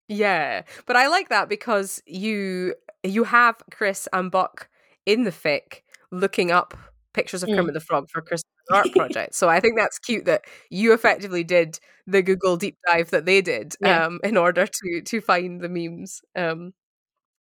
Yeah, 0.07 0.62
but 0.87 0.95
I 0.97 1.09
like 1.09 1.29
that 1.29 1.49
because 1.49 2.01
you 2.07 2.75
you 3.03 3.25
have 3.25 3.57
Chris 3.70 4.09
and 4.12 4.31
Buck 4.31 4.69
in 5.05 5.25
the 5.25 5.33
fic 5.33 5.83
looking 6.12 6.51
up 6.51 6.75
pictures 7.12 7.43
of 7.43 7.49
Mm. 7.49 7.57
Kermit 7.57 7.75
the 7.75 7.81
Frog 7.81 8.09
for 8.09 8.23
Chris' 8.23 8.45
art 8.73 8.93
project. 8.93 9.35
So 9.35 9.49
I 9.49 9.61
think 9.61 9.74
that's 9.78 9.99
cute 9.99 10.24
that 10.27 10.43
you 10.70 10.93
effectively 10.93 11.45
did 11.45 11.78
the 12.07 12.23
Google 12.23 12.57
deep 12.57 12.77
dive 12.86 13.11
that 13.11 13.27
they 13.27 13.40
did 13.43 13.74
Yeah. 13.81 14.07
um, 14.07 14.20
in 14.24 14.36
order 14.36 14.66
to 14.66 15.03
to 15.03 15.20
find 15.20 15.61
the 15.61 15.69
memes. 15.69 16.20
Um, 16.36 16.73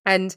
and 0.05 0.33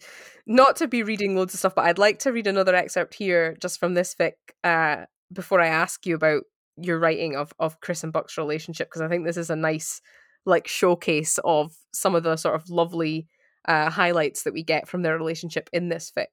not 0.46 0.76
to 0.76 0.88
be 0.88 1.02
reading 1.04 1.36
loads 1.36 1.54
of 1.54 1.60
stuff, 1.60 1.74
but 1.76 1.84
I'd 1.84 1.98
like 1.98 2.18
to 2.20 2.32
read 2.32 2.46
another 2.48 2.74
excerpt 2.74 3.14
here 3.14 3.56
just 3.60 3.78
from 3.78 3.94
this 3.94 4.14
fic 4.14 4.32
uh, 4.64 5.04
before 5.32 5.60
I 5.60 5.68
ask 5.68 6.06
you 6.06 6.14
about 6.16 6.42
your 6.76 6.98
writing 6.98 7.36
of 7.36 7.52
of 7.58 7.80
Chris 7.80 8.02
and 8.04 8.12
Buck's 8.12 8.38
relationship 8.38 8.88
because 8.88 9.02
I 9.02 9.08
think 9.08 9.24
this 9.26 9.36
is 9.36 9.50
a 9.50 9.56
nice 9.56 10.00
like 10.46 10.66
showcase 10.66 11.38
of 11.44 11.72
some 11.92 12.14
of 12.14 12.22
the 12.22 12.36
sort 12.36 12.54
of 12.56 12.68
lovely 12.70 13.28
uh, 13.68 13.90
highlights 13.90 14.42
that 14.44 14.54
we 14.54 14.62
get 14.64 14.88
from 14.88 15.02
their 15.02 15.16
relationship 15.18 15.68
in 15.72 15.88
this 15.88 16.10
fic. 16.16 16.26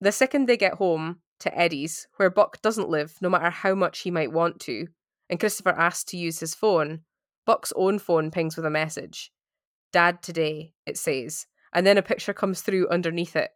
The 0.00 0.12
second 0.12 0.46
they 0.46 0.56
get 0.56 0.74
home 0.74 1.20
to 1.40 1.58
Eddie's, 1.58 2.06
where 2.16 2.30
Buck 2.30 2.62
doesn't 2.62 2.88
live, 2.88 3.16
no 3.20 3.28
matter 3.28 3.50
how 3.50 3.74
much 3.74 4.00
he 4.00 4.10
might 4.10 4.32
want 4.32 4.60
to, 4.60 4.86
and 5.28 5.40
Christopher 5.40 5.70
asks 5.70 6.04
to 6.04 6.16
use 6.16 6.40
his 6.40 6.54
phone, 6.54 7.00
Buck's 7.46 7.72
own 7.76 7.98
phone 7.98 8.30
pings 8.30 8.56
with 8.56 8.66
a 8.66 8.70
message. 8.70 9.32
Dad 9.92 10.22
today, 10.22 10.72
it 10.86 10.96
says, 10.96 11.46
and 11.72 11.86
then 11.86 11.98
a 11.98 12.02
picture 12.02 12.32
comes 12.32 12.62
through 12.62 12.88
underneath 12.88 13.36
it. 13.36 13.50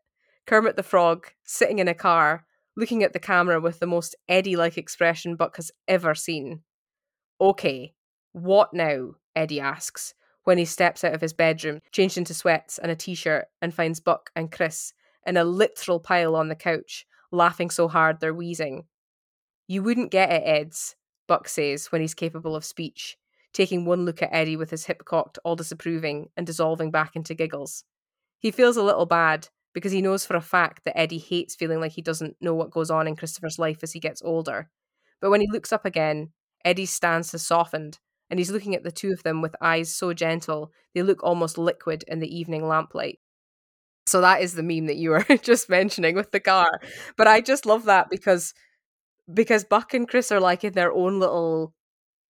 Kermit 0.46 0.76
the 0.76 0.82
Frog, 0.82 1.28
sitting 1.44 1.78
in 1.78 1.88
a 1.88 1.94
car, 1.94 2.44
looking 2.76 3.02
at 3.02 3.12
the 3.12 3.18
camera 3.18 3.60
with 3.60 3.78
the 3.78 3.86
most 3.86 4.16
Eddie 4.28 4.56
like 4.56 4.76
expression 4.76 5.36
Buck 5.36 5.56
has 5.56 5.70
ever 5.88 6.14
seen. 6.14 6.62
Okay, 7.40 7.94
what 8.32 8.74
now? 8.74 9.12
Eddie 9.36 9.60
asks 9.60 10.14
when 10.44 10.58
he 10.58 10.64
steps 10.64 11.02
out 11.02 11.14
of 11.14 11.20
his 11.20 11.32
bedroom, 11.32 11.80
changed 11.90 12.18
into 12.18 12.34
sweats 12.34 12.78
and 12.78 12.90
a 12.90 12.96
t 12.96 13.14
shirt, 13.14 13.46
and 13.60 13.74
finds 13.74 14.00
Buck 14.00 14.30
and 14.36 14.52
Chris 14.52 14.92
in 15.26 15.36
a 15.36 15.44
literal 15.44 15.98
pile 15.98 16.36
on 16.36 16.48
the 16.48 16.54
couch, 16.54 17.06
laughing 17.32 17.70
so 17.70 17.88
hard 17.88 18.20
they're 18.20 18.34
wheezing. 18.34 18.84
You 19.66 19.82
wouldn't 19.82 20.10
get 20.10 20.30
it, 20.30 20.42
Eds, 20.44 20.96
Buck 21.26 21.48
says 21.48 21.86
when 21.86 22.00
he's 22.00 22.14
capable 22.14 22.54
of 22.54 22.64
speech, 22.64 23.16
taking 23.52 23.84
one 23.84 24.04
look 24.04 24.22
at 24.22 24.32
Eddie 24.32 24.56
with 24.56 24.70
his 24.70 24.86
hip 24.86 25.04
cocked, 25.04 25.38
all 25.44 25.56
disapproving, 25.56 26.28
and 26.36 26.46
dissolving 26.46 26.90
back 26.90 27.16
into 27.16 27.34
giggles. 27.34 27.84
He 28.38 28.50
feels 28.50 28.76
a 28.76 28.82
little 28.82 29.06
bad 29.06 29.48
because 29.72 29.92
he 29.92 30.02
knows 30.02 30.26
for 30.26 30.36
a 30.36 30.40
fact 30.40 30.84
that 30.84 30.98
Eddie 30.98 31.18
hates 31.18 31.54
feeling 31.54 31.80
like 31.80 31.92
he 31.92 32.02
doesn't 32.02 32.36
know 32.40 32.54
what 32.54 32.70
goes 32.70 32.90
on 32.90 33.08
in 33.08 33.16
Christopher's 33.16 33.58
life 33.58 33.78
as 33.82 33.92
he 33.92 34.00
gets 34.00 34.22
older. 34.22 34.68
But 35.20 35.30
when 35.30 35.40
he 35.40 35.48
looks 35.50 35.72
up 35.72 35.84
again, 35.84 36.32
Eddie's 36.64 36.90
stance 36.90 37.32
has 37.32 37.46
softened, 37.46 37.98
and 38.30 38.38
he's 38.38 38.50
looking 38.50 38.74
at 38.74 38.84
the 38.84 38.92
two 38.92 39.12
of 39.12 39.22
them 39.22 39.42
with 39.42 39.56
eyes 39.60 39.94
so 39.94 40.12
gentle 40.12 40.70
they 40.94 41.02
look 41.02 41.22
almost 41.22 41.58
liquid 41.58 42.04
in 42.06 42.20
the 42.20 42.36
evening 42.36 42.66
lamplight. 42.66 43.18
So 44.06 44.20
that 44.20 44.42
is 44.42 44.54
the 44.54 44.62
meme 44.62 44.86
that 44.86 44.96
you 44.96 45.10
were 45.10 45.24
just 45.42 45.68
mentioning 45.68 46.14
with 46.14 46.30
the 46.30 46.40
car. 46.40 46.80
But 47.16 47.26
I 47.28 47.40
just 47.40 47.66
love 47.66 47.84
that 47.84 48.10
because 48.10 48.54
because 49.32 49.64
Buck 49.64 49.94
and 49.94 50.08
Chris 50.08 50.30
are 50.30 50.40
like 50.40 50.64
in 50.64 50.74
their 50.74 50.92
own 50.92 51.18
little 51.18 51.72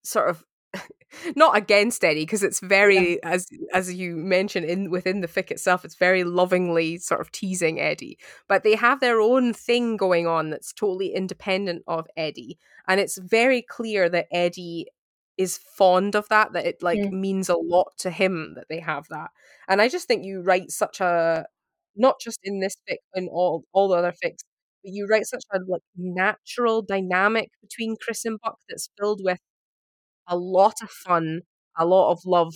sort 0.05 0.29
of 0.29 0.45
not 1.37 1.57
against 1.57 2.05
Eddie 2.05 2.23
because 2.23 2.43
it's 2.43 2.61
very 2.61 3.13
yeah. 3.13 3.19
as 3.23 3.49
as 3.73 3.93
you 3.93 4.17
mentioned 4.17 4.67
in 4.67 4.91
within 4.91 5.21
the 5.21 5.29
fic 5.29 5.51
itself 5.51 5.85
it's 5.85 5.95
very 5.95 6.25
lovingly 6.25 6.99
sort 6.99 7.21
of 7.21 7.31
teasing 7.31 7.81
Eddie 7.81 8.19
but 8.49 8.63
they 8.65 8.75
have 8.75 9.01
their 9.01 9.21
own 9.21 9.53
thing 9.53 9.97
going 9.97 10.27
on 10.27 10.51
that's 10.51 10.73
totally 10.73 11.15
independent 11.15 11.83
of 11.87 12.07
Eddie 12.17 12.59
and 12.89 13.01
it's 13.01 13.19
very 13.19 13.63
clear 13.63 14.09
that 14.09 14.27
Eddie 14.33 14.87
is 15.37 15.59
fond 15.59 16.15
of 16.15 16.29
that 16.29 16.53
that 16.53 16.67
it 16.67 16.83
like 16.83 16.99
yeah. 16.99 17.11
means 17.11 17.49
a 17.49 17.57
lot 17.57 17.93
to 17.99 18.11
him 18.11 18.55
that 18.57 18.67
they 18.69 18.81
have 18.81 19.07
that 19.09 19.31
and 19.69 19.81
I 19.81 19.89
just 19.89 20.09
think 20.09 20.25
you 20.25 20.41
write 20.41 20.71
such 20.71 21.01
a 21.01 21.47
not 21.97 22.17
just 22.21 22.39
in 22.45 22.61
this 22.61 22.77
fic 22.89 22.99
in 23.15 23.29
all 23.29 23.65
all 23.73 23.89
the 23.89 23.97
other 23.97 24.13
fics 24.13 24.45
but 24.83 24.93
you 24.93 25.07
write 25.11 25.27
such 25.27 25.45
a 25.53 25.59
like 25.69 25.83
natural 25.97 26.83
dynamic 26.83 27.51
between 27.63 27.97
Chris 28.03 28.25
and 28.25 28.39
Buck 28.43 28.59
that's 28.69 28.91
filled 28.99 29.21
with 29.25 29.39
a 30.29 30.37
lot 30.37 30.75
of 30.83 30.91
fun, 30.91 31.43
a 31.79 31.85
lot 31.87 32.11
of 32.13 32.21
love, 32.27 32.55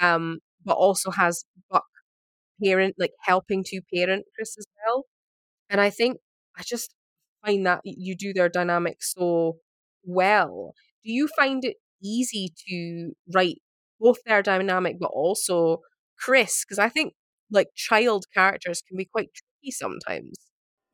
um, 0.00 0.38
but 0.64 0.74
also 0.76 1.10
has 1.10 1.44
Buck 1.70 1.84
parent 2.62 2.96
like 2.98 3.12
helping 3.22 3.64
to 3.64 3.80
parent 3.94 4.26
Chris 4.36 4.56
as 4.58 4.66
well. 4.86 5.06
And 5.70 5.80
I 5.80 5.90
think 5.90 6.18
I 6.58 6.62
just 6.66 6.94
find 7.44 7.66
that 7.66 7.80
you 7.84 8.16
do 8.16 8.32
their 8.34 8.48
dynamic 8.48 8.98
so 9.02 9.58
well. 10.04 10.74
Do 11.04 11.12
you 11.12 11.28
find 11.36 11.64
it 11.64 11.76
easy 12.02 12.52
to 12.68 13.12
write 13.34 13.58
both 14.00 14.18
their 14.26 14.42
dynamic 14.42 14.96
but 15.00 15.10
also 15.14 15.80
Chris? 16.18 16.64
Because 16.64 16.78
I 16.78 16.88
think 16.88 17.14
like 17.50 17.68
child 17.74 18.26
characters 18.34 18.82
can 18.86 18.96
be 18.96 19.04
quite 19.04 19.30
tricky 19.32 19.70
sometimes. 19.70 20.36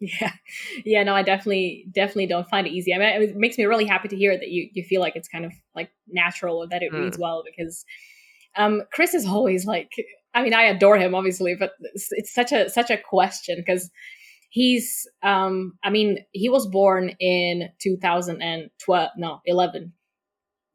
Yeah, 0.00 0.32
yeah, 0.84 1.02
no, 1.02 1.14
I 1.14 1.22
definitely, 1.22 1.86
definitely 1.92 2.26
don't 2.26 2.48
find 2.48 2.66
it 2.66 2.72
easy. 2.72 2.92
I 2.92 2.98
mean, 2.98 3.22
it 3.22 3.36
makes 3.36 3.58
me 3.58 3.64
really 3.64 3.86
happy 3.86 4.08
to 4.08 4.16
hear 4.16 4.36
that 4.36 4.48
you 4.48 4.68
you 4.72 4.82
feel 4.84 5.00
like 5.00 5.16
it's 5.16 5.28
kind 5.28 5.44
of 5.44 5.52
like 5.74 5.90
natural 6.08 6.58
or 6.58 6.68
that 6.68 6.82
it 6.82 6.92
mm. 6.92 7.04
reads 7.04 7.18
well 7.18 7.42
because 7.44 7.84
um, 8.56 8.82
Chris 8.92 9.14
is 9.14 9.26
always 9.28 9.64
like, 9.64 9.90
I 10.34 10.42
mean, 10.42 10.54
I 10.54 10.64
adore 10.64 10.96
him 10.96 11.14
obviously, 11.14 11.54
but 11.58 11.72
it's, 11.94 12.08
it's 12.10 12.34
such 12.34 12.52
a 12.52 12.68
such 12.68 12.90
a 12.90 12.98
question 12.98 13.56
because 13.58 13.90
he's, 14.50 15.08
um, 15.22 15.72
I 15.82 15.90
mean, 15.90 16.18
he 16.32 16.48
was 16.48 16.66
born 16.66 17.10
in 17.20 17.70
2012, 17.82 19.10
no, 19.16 19.40
11, 19.46 19.92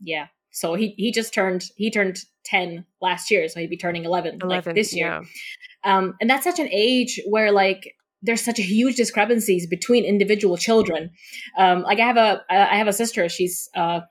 yeah. 0.02 0.28
So 0.60 0.74
he 0.74 0.94
he 0.98 1.12
just 1.12 1.34
turned 1.34 1.64
he 1.78 1.90
turned 1.90 2.20
10 2.44 2.86
last 3.02 3.32
year, 3.32 3.48
so 3.48 3.62
he'd 3.62 3.70
be 3.70 3.78
turning 3.78 4.04
11, 4.04 4.40
11 4.44 4.50
like 4.50 4.76
this 4.76 4.94
year. 4.94 5.08
Yeah. 5.08 5.22
Um, 5.86 6.16
and 6.20 6.30
that's 6.30 6.44
such 6.44 6.60
an 6.60 6.68
age 6.70 7.22
where 7.28 7.52
like 7.52 7.96
there's 8.22 8.42
such 8.42 8.60
a 8.60 8.62
huge 8.62 8.98
discrepancies 8.98 9.66
between 9.68 10.04
individual 10.04 10.58
children. 10.58 11.12
Um, 11.58 11.84
like 11.84 12.00
I 12.00 12.06
have 12.06 12.18
a 12.18 12.44
I 12.50 12.76
have 12.76 12.88
a 12.88 12.94
sister. 12.94 13.30
She's 13.30 13.70
uh, 13.74 14.02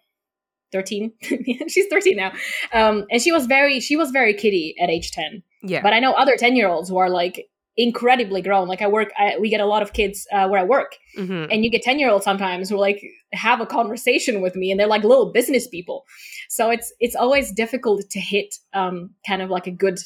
13. 0.73 1.13
she's 1.69 1.87
13 1.91 2.17
now, 2.17 2.33
um, 2.73 3.05
and 3.11 3.21
she 3.21 3.31
was 3.31 3.45
very 3.45 3.79
she 3.81 3.97
was 3.97 4.11
very 4.11 4.33
kitty 4.33 4.75
at 4.81 4.89
age 4.89 5.13
10. 5.13 5.43
Yeah. 5.63 5.83
But 5.83 5.93
I 5.93 6.01
know 6.01 6.13
other 6.13 6.37
10 6.37 6.57
year 6.57 6.69
olds 6.69 6.89
who 6.89 6.97
are 6.97 7.11
like 7.11 7.47
incredibly 7.79 8.43
grown. 8.43 8.67
Like 8.67 8.83
I 8.83 8.89
work, 8.89 9.13
I, 9.17 9.39
we 9.39 9.49
get 9.49 9.61
a 9.61 9.67
lot 9.67 9.83
of 9.83 9.93
kids 9.93 10.27
uh, 10.33 10.49
where 10.49 10.61
I 10.61 10.65
work, 10.65 10.97
mm-hmm. 11.17 11.51
and 11.51 11.65
you 11.65 11.71
get 11.71 11.83
10 11.83 11.99
year 11.99 12.11
olds 12.11 12.25
sometimes 12.25 12.69
who 12.69 12.77
like 12.77 13.01
have 13.33 13.61
a 13.61 13.67
conversation 13.67 14.43
with 14.43 14.57
me, 14.57 14.71
and 14.71 14.79
they're 14.79 14.89
like 14.89 15.05
little 15.05 15.33
business 15.33 15.67
people. 15.67 16.05
So 16.51 16.71
it's 16.71 16.93
it's 16.99 17.15
always 17.15 17.53
difficult 17.53 18.03
to 18.11 18.21
hit 18.21 18.55
um, 18.75 19.11
kind 19.27 19.41
of 19.41 19.49
like 19.49 19.67
a 19.67 19.71
good, 19.71 19.99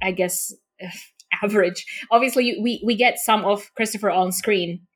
I 0.00 0.12
guess 0.12 0.54
average. 1.42 1.84
Obviously, 2.10 2.58
we 2.62 2.80
we 2.84 2.94
get 2.94 3.18
some 3.18 3.44
of 3.44 3.70
Christopher 3.74 4.10
on 4.10 4.30
screen, 4.30 4.86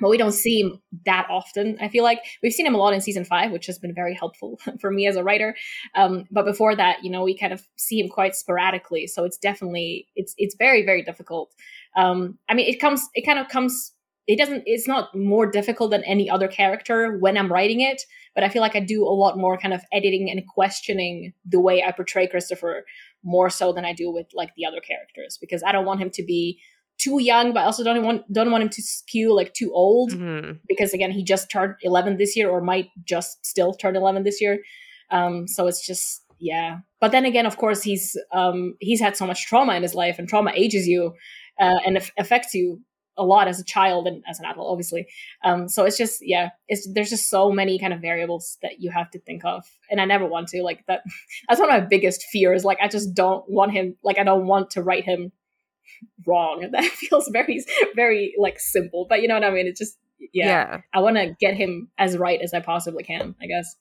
but 0.00 0.10
we 0.10 0.16
don't 0.16 0.32
see 0.32 0.60
him 0.60 0.80
that 1.04 1.26
often. 1.30 1.76
I 1.80 1.88
feel 1.88 2.04
like 2.04 2.20
we've 2.42 2.52
seen 2.52 2.66
him 2.66 2.74
a 2.74 2.78
lot 2.78 2.94
in 2.94 3.00
season 3.00 3.24
five, 3.24 3.50
which 3.50 3.66
has 3.66 3.78
been 3.78 3.94
very 3.94 4.14
helpful 4.14 4.58
for 4.80 4.90
me 4.90 5.06
as 5.06 5.16
a 5.16 5.24
writer. 5.24 5.56
Um, 5.94 6.24
but 6.30 6.44
before 6.44 6.74
that, 6.76 7.02
you 7.02 7.10
know, 7.10 7.22
we 7.22 7.36
kind 7.36 7.52
of 7.52 7.66
see 7.76 8.00
him 8.00 8.08
quite 8.08 8.34
sporadically. 8.34 9.06
So 9.06 9.24
it's 9.24 9.38
definitely 9.38 10.08
it's 10.16 10.34
it's 10.38 10.56
very 10.56 10.84
very 10.84 11.02
difficult. 11.02 11.54
Um, 11.96 12.38
I 12.48 12.54
mean, 12.54 12.68
it 12.68 12.80
comes 12.80 13.06
it 13.14 13.26
kind 13.26 13.38
of 13.38 13.48
comes. 13.48 13.92
It 14.26 14.38
doesn't. 14.38 14.62
It's 14.66 14.86
not 14.86 15.14
more 15.16 15.50
difficult 15.50 15.90
than 15.90 16.04
any 16.04 16.30
other 16.30 16.46
character 16.46 17.18
when 17.18 17.36
I'm 17.36 17.50
writing 17.50 17.80
it, 17.80 18.02
but 18.34 18.44
I 18.44 18.48
feel 18.48 18.62
like 18.62 18.76
I 18.76 18.80
do 18.80 19.02
a 19.02 19.10
lot 19.10 19.36
more 19.36 19.58
kind 19.58 19.74
of 19.74 19.82
editing 19.92 20.30
and 20.30 20.40
questioning 20.46 21.32
the 21.44 21.58
way 21.58 21.82
I 21.82 21.90
portray 21.90 22.28
Christopher 22.28 22.84
more 23.24 23.50
so 23.50 23.72
than 23.72 23.84
I 23.84 23.92
do 23.92 24.12
with 24.12 24.26
like 24.32 24.50
the 24.56 24.66
other 24.66 24.80
characters 24.80 25.36
because 25.40 25.62
I 25.64 25.72
don't 25.72 25.84
want 25.84 26.00
him 26.00 26.10
to 26.10 26.22
be 26.22 26.60
too 27.00 27.22
young, 27.22 27.52
but 27.52 27.60
I 27.60 27.64
also 27.64 27.84
don't 27.84 28.02
want 28.04 28.30
don't 28.32 28.50
want 28.50 28.62
him 28.62 28.68
to 28.70 28.82
skew 28.82 29.34
like 29.34 29.54
too 29.54 29.72
old 29.72 30.12
mm-hmm. 30.12 30.52
because 30.68 30.92
again 30.92 31.10
he 31.10 31.24
just 31.24 31.50
turned 31.50 31.74
11 31.82 32.18
this 32.18 32.36
year 32.36 32.50
or 32.50 32.60
might 32.60 32.88
just 33.04 33.44
still 33.44 33.72
turn 33.72 33.96
11 33.96 34.22
this 34.22 34.40
year. 34.40 34.58
Um, 35.10 35.48
so 35.48 35.66
it's 35.66 35.84
just 35.84 36.22
yeah. 36.40 36.78
But 37.00 37.12
then 37.12 37.24
again, 37.24 37.46
of 37.46 37.56
course, 37.56 37.82
he's 37.82 38.16
um, 38.32 38.74
he's 38.80 39.00
had 39.00 39.16
so 39.16 39.26
much 39.26 39.46
trauma 39.46 39.74
in 39.74 39.82
his 39.82 39.94
life, 39.94 40.18
and 40.18 40.28
trauma 40.28 40.52
ages 40.54 40.86
you 40.86 41.14
uh, 41.60 41.78
and 41.84 41.98
affects 42.18 42.54
you 42.54 42.80
a 43.18 43.24
lot 43.24 43.48
as 43.48 43.60
a 43.60 43.64
child 43.64 44.06
and 44.06 44.24
as 44.28 44.38
an 44.38 44.46
adult, 44.46 44.70
obviously. 44.70 45.06
Um, 45.44 45.68
so 45.68 45.84
it's 45.84 45.98
just 45.98 46.20
yeah, 46.22 46.50
it's 46.68 46.88
there's 46.92 47.10
just 47.10 47.28
so 47.28 47.50
many 47.50 47.78
kind 47.78 47.92
of 47.92 48.00
variables 48.00 48.56
that 48.62 48.80
you 48.80 48.90
have 48.90 49.10
to 49.10 49.20
think 49.20 49.44
of, 49.44 49.64
and 49.90 50.00
I 50.00 50.06
never 50.06 50.26
want 50.26 50.48
to 50.48 50.62
like 50.62 50.84
that. 50.88 51.02
That's 51.48 51.60
one 51.60 51.70
of 51.70 51.80
my 51.80 51.86
biggest 51.86 52.24
fears. 52.32 52.64
Like 52.64 52.78
I 52.82 52.88
just 52.88 53.14
don't 53.14 53.44
want 53.48 53.72
him. 53.72 53.96
Like 54.02 54.18
I 54.18 54.24
don't 54.24 54.46
want 54.46 54.70
to 54.70 54.82
write 54.82 55.04
him 55.04 55.32
wrong. 56.26 56.64
And 56.64 56.74
that 56.74 56.84
feels 56.84 57.28
very 57.32 57.64
very 57.94 58.34
like 58.38 58.58
simple, 58.58 59.06
but 59.08 59.22
you 59.22 59.28
know 59.28 59.34
what 59.34 59.44
I 59.44 59.50
mean. 59.50 59.66
It's 59.66 59.80
just 59.80 59.98
yeah. 60.32 60.46
yeah. 60.46 60.80
I 60.92 61.00
want 61.00 61.16
to 61.16 61.34
get 61.40 61.54
him 61.54 61.88
as 61.98 62.16
right 62.16 62.40
as 62.40 62.54
I 62.54 62.60
possibly 62.60 63.04
can. 63.04 63.34
I 63.40 63.46
guess. 63.46 63.76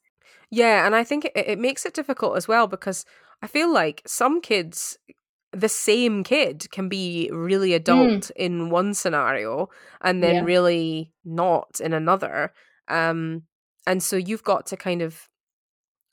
Yeah, 0.52 0.86
and 0.86 0.96
I 0.96 1.04
think 1.04 1.26
it, 1.26 1.34
it 1.36 1.60
makes 1.60 1.86
it 1.86 1.94
difficult 1.94 2.36
as 2.38 2.48
well 2.48 2.68
because 2.68 3.06
I 3.42 3.48
feel 3.48 3.72
like 3.72 4.02
some 4.06 4.42
kids 4.42 4.98
the 5.52 5.70
same 5.70 6.24
kid 6.24 6.70
can 6.72 6.90
be 6.90 7.30
really 7.34 7.72
mm. 7.72 7.76
adult 7.76 8.08
mm. 8.26 8.32
in 8.36 8.70
one 8.70 8.94
scenario 8.94 9.70
and 10.02 10.24
then 10.24 10.36
yeah. 10.36 10.44
really 10.44 11.12
not 11.26 11.80
in 11.80 11.94
another 11.94 12.54
um 12.88 13.44
and 13.88 14.04
so 14.04 14.16
you've 14.16 14.44
got 14.44 14.66
to 14.68 14.78
kind 14.78 15.02
of 15.02 15.28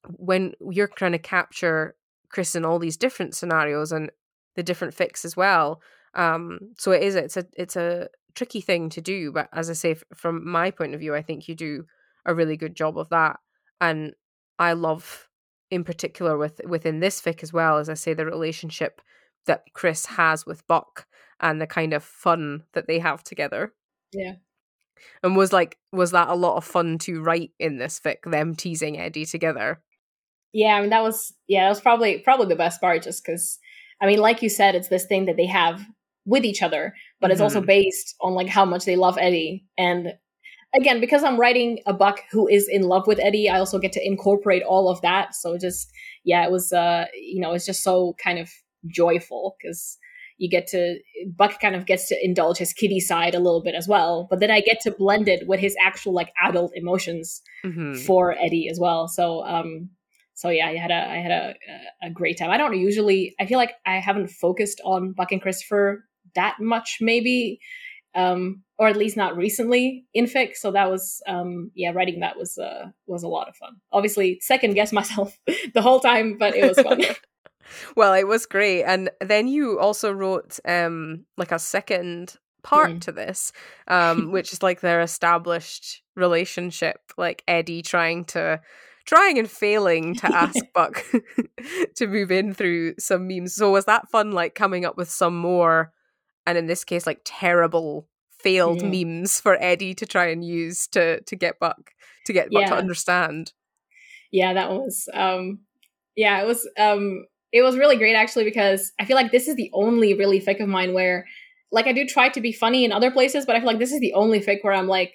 when 0.05 0.55
you're 0.70 0.89
trying 0.89 1.12
to 1.12 1.19
capture 1.19 1.95
chris 2.31 2.55
in 2.55 2.65
all 2.65 2.78
these 2.78 2.97
different 2.97 3.35
scenarios 3.35 3.93
and 3.93 4.11
the 4.55 4.62
different 4.62 4.97
fics 4.97 5.24
as 5.24 5.37
well 5.37 5.81
um 6.16 6.59
so 6.78 6.90
it 6.90 7.02
is 7.02 7.14
it's 7.14 7.36
a 7.36 7.47
it's 7.56 7.76
a 7.76 8.09
tricky 8.34 8.60
thing 8.60 8.88
to 8.88 9.01
do 9.01 9.32
but 9.32 9.48
as 9.52 9.70
i 9.70 9.72
say 9.72 9.94
from 10.14 10.47
my 10.48 10.70
point 10.70 10.94
of 10.94 11.01
view 11.01 11.14
i 11.14 11.22
think 11.22 11.48
you 11.48 11.55
do 11.55 11.84
a 12.26 12.34
really 12.34 12.56
good 12.56 12.74
job 12.74 12.98
of 12.98 13.09
that 13.09 13.38
and 13.80 14.12
i 14.59 14.72
love 14.72 15.28
in 15.70 15.84
particular 15.84 16.36
with 16.36 16.60
within 16.66 17.01
this 17.01 17.20
fic 17.20 17.43
as 17.43 17.52
well 17.52 17.78
as 17.78 17.88
i 17.88 17.94
say 17.94 18.12
the 18.12 18.26
relationship 18.26 19.01
that 19.47 19.64
Chris 19.72 20.06
has 20.06 20.44
with 20.44 20.66
Buck 20.66 21.06
and 21.40 21.60
the 21.60 21.66
kind 21.66 21.93
of 21.93 22.05
fun 22.05 22.64
that 22.74 22.86
they 22.86 22.98
have 22.98 23.22
together. 23.22 23.72
Yeah. 24.12 24.34
And 25.22 25.36
was 25.36 25.52
like 25.52 25.78
was 25.93 26.10
that 26.12 26.28
a 26.28 26.34
lot 26.34 26.56
of 26.56 26.64
fun 26.64 26.98
to 26.98 27.22
write 27.22 27.52
in 27.59 27.78
this 27.78 28.01
fic, 28.01 28.30
them 28.30 28.55
teasing 28.55 28.98
Eddie 28.98 29.26
together? 29.26 29.82
Yeah, 30.52 30.74
I 30.74 30.80
mean 30.80 30.90
that 30.90 31.02
was 31.02 31.34
yeah, 31.47 31.64
that 31.64 31.68
was 31.68 31.80
probably 31.80 32.18
probably 32.18 32.47
the 32.47 32.56
best 32.56 32.80
part 32.80 33.02
just 33.02 33.24
because 33.24 33.59
I 34.01 34.06
mean, 34.06 34.18
like 34.18 34.43
you 34.43 34.48
said, 34.48 34.74
it's 34.74 34.88
this 34.88 35.06
thing 35.06 35.26
that 35.26 35.36
they 35.36 35.47
have 35.47 35.84
with 36.27 36.44
each 36.44 36.62
other, 36.62 36.94
but 37.20 37.27
mm-hmm. 37.27 37.32
it's 37.32 37.40
also 37.40 37.61
mm-hmm. 37.61 37.66
based 37.66 38.15
on 38.20 38.35
like 38.35 38.48
how 38.48 38.65
much 38.65 38.85
they 38.85 38.97
love 38.97 39.16
Eddie. 39.19 39.65
And 39.78 40.12
again, 40.74 41.01
because 41.01 41.24
I'm 41.24 41.40
writing 41.40 41.81
a 41.86 41.94
Buck 41.94 42.20
who 42.31 42.47
is 42.47 42.69
in 42.69 42.82
love 42.82 43.07
with 43.07 43.19
Eddie, 43.20 43.48
I 43.48 43.59
also 43.59 43.78
get 43.78 43.93
to 43.93 44.07
incorporate 44.07 44.62
all 44.62 44.90
of 44.90 45.01
that. 45.03 45.35
So 45.35 45.57
just 45.57 45.90
yeah, 46.24 46.44
it 46.44 46.51
was 46.51 46.73
uh, 46.73 47.07
you 47.15 47.40
know, 47.40 47.53
it's 47.53 47.66
just 47.66 47.82
so 47.82 48.15
kind 48.23 48.39
of 48.39 48.51
joyful 48.86 49.57
because 49.61 49.98
you 50.39 50.51
get 50.51 50.66
to 50.69 50.98
Buck 51.35 51.61
kind 51.61 51.74
of 51.74 51.86
gets 51.86 52.09
to 52.09 52.19
indulge 52.23 52.59
his 52.59 52.73
kitty 52.73 53.01
side 53.01 53.35
a 53.35 53.40
little 53.40 53.62
bit 53.62 53.74
as 53.74 53.89
well, 53.89 54.27
but 54.28 54.40
then 54.40 54.51
I 54.51 54.61
get 54.61 54.81
to 54.82 54.90
blend 54.90 55.28
it 55.28 55.47
with 55.47 55.61
his 55.61 55.74
actual 55.81 56.12
like 56.12 56.32
adult 56.44 56.73
emotions 56.74 57.40
mm-hmm. 57.65 57.94
for 58.05 58.36
Eddie 58.39 58.69
as 58.70 58.78
well. 58.78 59.09
So 59.09 59.44
um 59.44 59.90
so 60.35 60.51
yeah, 60.51 60.66
I 60.66 60.77
had 60.77 60.90
a 60.90 61.11
I 61.11 61.16
had 61.16 61.31
a 61.31 61.55
a 62.03 62.11
great 62.11 62.36
time. 62.39 62.51
I 62.51 62.59
don't 62.59 62.78
usually 62.78 63.35
I 63.40 63.47
feel 63.47 63.57
like 63.57 63.73
I 63.86 63.97
haven't 63.97 64.28
focused 64.28 64.81
on 64.85 65.12
Buck 65.12 65.32
and 65.32 65.40
Christopher 65.40 66.05
that 66.37 66.57
much 66.61 66.99
maybe 67.01 67.59
um 68.15 68.63
or 68.79 68.89
at 68.89 68.97
least 68.97 69.17
not 69.17 69.37
recently 69.37 70.07
in 70.15 70.27
fic 70.27 70.55
so 70.55 70.71
that 70.71 70.91
was 70.91 71.21
um 71.27 71.71
yeah 71.75 71.91
writing 71.93 72.21
that 72.21 72.39
was 72.39 72.57
uh 72.57 72.87
was 73.07 73.23
a 73.23 73.29
lot 73.29 73.49
of 73.49 73.57
fun 73.57 73.77
obviously 73.93 74.39
second 74.41 74.75
guess 74.75 74.93
myself 74.93 75.37
the 75.75 75.83
whole 75.83 76.01
time 76.01 76.37
but 76.39 76.55
it 76.55 76.67
was 76.67 76.81
fun 76.81 77.03
well, 77.97 78.15
it 78.15 78.27
was 78.27 78.47
great. 78.47 78.85
And 78.85 79.11
then 79.21 79.49
you 79.49 79.79
also 79.79 80.13
wrote 80.13 80.59
um 80.65 81.25
like 81.37 81.53
a 81.53 81.59
second 81.59 82.37
part 82.63 82.93
yeah. 82.93 82.99
to 83.01 83.13
this, 83.13 83.53
um, 83.89 84.31
which 84.33 84.53
is 84.53 84.63
like 84.63 84.81
their 84.81 85.01
established 85.01 86.03
relationship, 86.15 86.99
like 87.17 87.43
Eddie 87.47 87.83
trying 87.83 88.25
to 88.27 88.61
trying 89.05 89.39
and 89.39 89.49
failing 89.49 90.17
to 90.17 90.27
ask 90.35 90.57
Buck 90.75 91.05
to 91.95 92.07
move 92.07 92.33
in 92.33 92.53
through 92.53 92.95
some 92.99 93.29
memes. 93.29 93.55
So 93.55 93.71
was 93.71 93.85
that 93.85 94.09
fun 94.11 94.33
like 94.33 94.55
coming 94.55 94.85
up 94.85 94.97
with 94.97 95.09
some 95.09 95.37
more 95.37 95.93
and 96.47 96.56
in 96.56 96.66
this 96.66 96.85
case 96.85 97.06
like 97.06 97.20
terrible 97.24 98.09
failed 98.39 98.82
yeah. 98.82 99.05
memes 99.05 99.40
for 99.40 99.56
Eddie 99.60 99.94
to 99.94 100.06
try 100.06 100.27
and 100.27 100.44
use 100.44 100.86
to 100.89 101.20
to 101.23 101.36
get 101.36 101.59
Buck 101.59 101.93
to 102.27 102.32
get 102.32 102.51
Buck 102.51 102.62
yeah. 102.62 102.68
to 102.68 102.77
understand? 102.77 103.52
Yeah, 104.31 104.55
that 104.55 104.70
was 104.70 105.09
um 105.14 105.60
Yeah, 106.14 106.43
it 106.43 106.47
was 106.47 106.68
um 106.78 107.27
it 107.52 107.62
was 107.62 107.77
really 107.77 107.97
great 107.97 108.14
actually 108.14 108.44
because 108.44 108.93
I 109.01 109.05
feel 109.05 109.16
like 109.16 109.32
this 109.32 109.48
is 109.48 109.56
the 109.56 109.70
only 109.73 110.14
really 110.14 110.40
fic 110.40 110.60
of 110.60 110.68
mine 110.68 110.94
where 110.94 111.27
like 111.73 111.86
I 111.86 111.93
do 111.93 112.06
try 112.06 112.28
to 112.28 112.40
be 112.40 112.52
funny 112.52 112.85
in 112.85 112.93
other 112.93 113.10
places, 113.10 113.47
but 113.47 113.56
I 113.56 113.60
feel 113.60 113.66
like 113.66 113.78
this 113.78 113.93
is 113.93 114.01
the 114.01 114.14
only 114.14 114.40
fic 114.40 114.59
where 114.62 114.74
I'm 114.74 114.89
like 114.89 115.14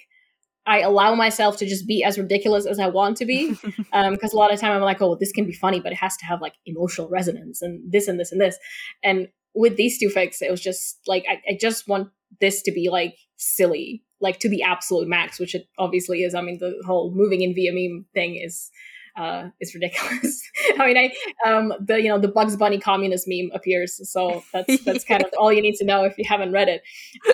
I 0.64 0.80
allow 0.80 1.14
myself 1.14 1.56
to 1.58 1.66
just 1.66 1.88
be 1.88 2.04
as 2.04 2.18
ridiculous 2.18 2.66
as 2.66 2.78
I 2.78 2.86
want 2.86 3.16
to 3.18 3.26
be. 3.26 3.56
Um, 3.94 4.14
because 4.14 4.32
a 4.32 4.36
lot 4.36 4.52
of 4.52 4.58
time 4.58 4.72
I'm 4.72 4.80
like, 4.80 5.02
oh, 5.02 5.16
this 5.16 5.32
can 5.32 5.44
be 5.44 5.52
funny, 5.52 5.78
but 5.78 5.92
it 5.92 5.96
has 5.96 6.16
to 6.16 6.24
have 6.24 6.40
like 6.40 6.54
emotional 6.64 7.10
resonance 7.10 7.60
and 7.60 7.92
this 7.92 8.08
and 8.08 8.18
this 8.18 8.32
and 8.32 8.40
this. 8.40 8.56
And 9.02 9.28
with 9.54 9.76
these 9.76 9.98
two 9.98 10.08
fics, 10.08 10.42
it 10.42 10.50
was 10.50 10.60
just 10.60 11.00
like 11.06 11.24
I, 11.28 11.40
I 11.50 11.58
just 11.60 11.88
want 11.88 12.08
this 12.40 12.62
to 12.62 12.72
be 12.72 12.88
like 12.90 13.16
silly, 13.36 14.02
like 14.20 14.38
to 14.40 14.48
the 14.48 14.62
absolute 14.62 15.08
max, 15.08 15.38
which 15.38 15.54
it 15.54 15.66
obviously 15.78 16.22
is. 16.22 16.34
I 16.34 16.40
mean, 16.40 16.58
the 16.58 16.80
whole 16.86 17.12
moving 17.14 17.42
in 17.42 17.54
via 17.54 17.72
meme 17.72 18.06
thing 18.14 18.36
is 18.36 18.70
uh, 19.16 19.48
is 19.60 19.74
ridiculous. 19.74 20.42
I 20.78 20.86
mean, 20.86 20.96
I 20.96 21.48
um, 21.48 21.72
the 21.80 22.00
you 22.00 22.08
know 22.08 22.18
the 22.18 22.28
Bugs 22.28 22.56
Bunny 22.56 22.78
communist 22.78 23.26
meme 23.28 23.50
appears, 23.54 24.00
so 24.10 24.42
that's 24.52 24.82
that's 24.84 25.04
kind 25.04 25.22
of 25.22 25.30
all 25.38 25.52
you 25.52 25.62
need 25.62 25.76
to 25.76 25.84
know 25.84 26.04
if 26.04 26.16
you 26.18 26.24
haven't 26.26 26.52
read 26.52 26.68
it. 26.68 26.82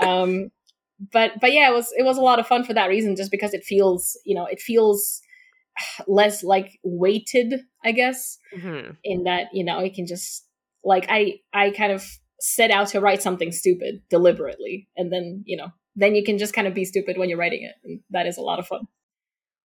Um, 0.02 0.50
but 1.12 1.32
but 1.40 1.52
yeah, 1.52 1.70
it 1.70 1.74
was 1.74 1.92
it 1.96 2.04
was 2.04 2.18
a 2.18 2.22
lot 2.22 2.38
of 2.38 2.46
fun 2.46 2.64
for 2.64 2.74
that 2.74 2.88
reason, 2.88 3.16
just 3.16 3.30
because 3.30 3.54
it 3.54 3.64
feels 3.64 4.18
you 4.24 4.34
know 4.34 4.46
it 4.46 4.60
feels 4.60 5.20
less 6.06 6.42
like 6.42 6.78
weighted, 6.82 7.60
I 7.84 7.92
guess, 7.92 8.38
mm-hmm. 8.56 8.92
in 9.04 9.24
that 9.24 9.48
you 9.52 9.64
know 9.64 9.78
it 9.78 9.94
can 9.94 10.06
just 10.06 10.47
like 10.88 11.06
I 11.08 11.40
I 11.52 11.70
kind 11.70 11.92
of 11.92 12.04
set 12.40 12.70
out 12.70 12.88
to 12.88 13.00
write 13.00 13.22
something 13.22 13.52
stupid 13.52 14.02
deliberately, 14.10 14.88
and 14.96 15.12
then 15.12 15.44
you 15.46 15.56
know 15.56 15.68
then 15.94 16.14
you 16.14 16.24
can 16.24 16.38
just 16.38 16.54
kind 16.54 16.66
of 16.66 16.74
be 16.74 16.84
stupid 16.84 17.18
when 17.18 17.28
you're 17.28 17.38
writing 17.38 17.62
it, 17.62 17.74
and 17.84 18.00
that 18.10 18.26
is 18.26 18.38
a 18.38 18.42
lot 18.42 18.58
of 18.58 18.66
fun. 18.66 18.88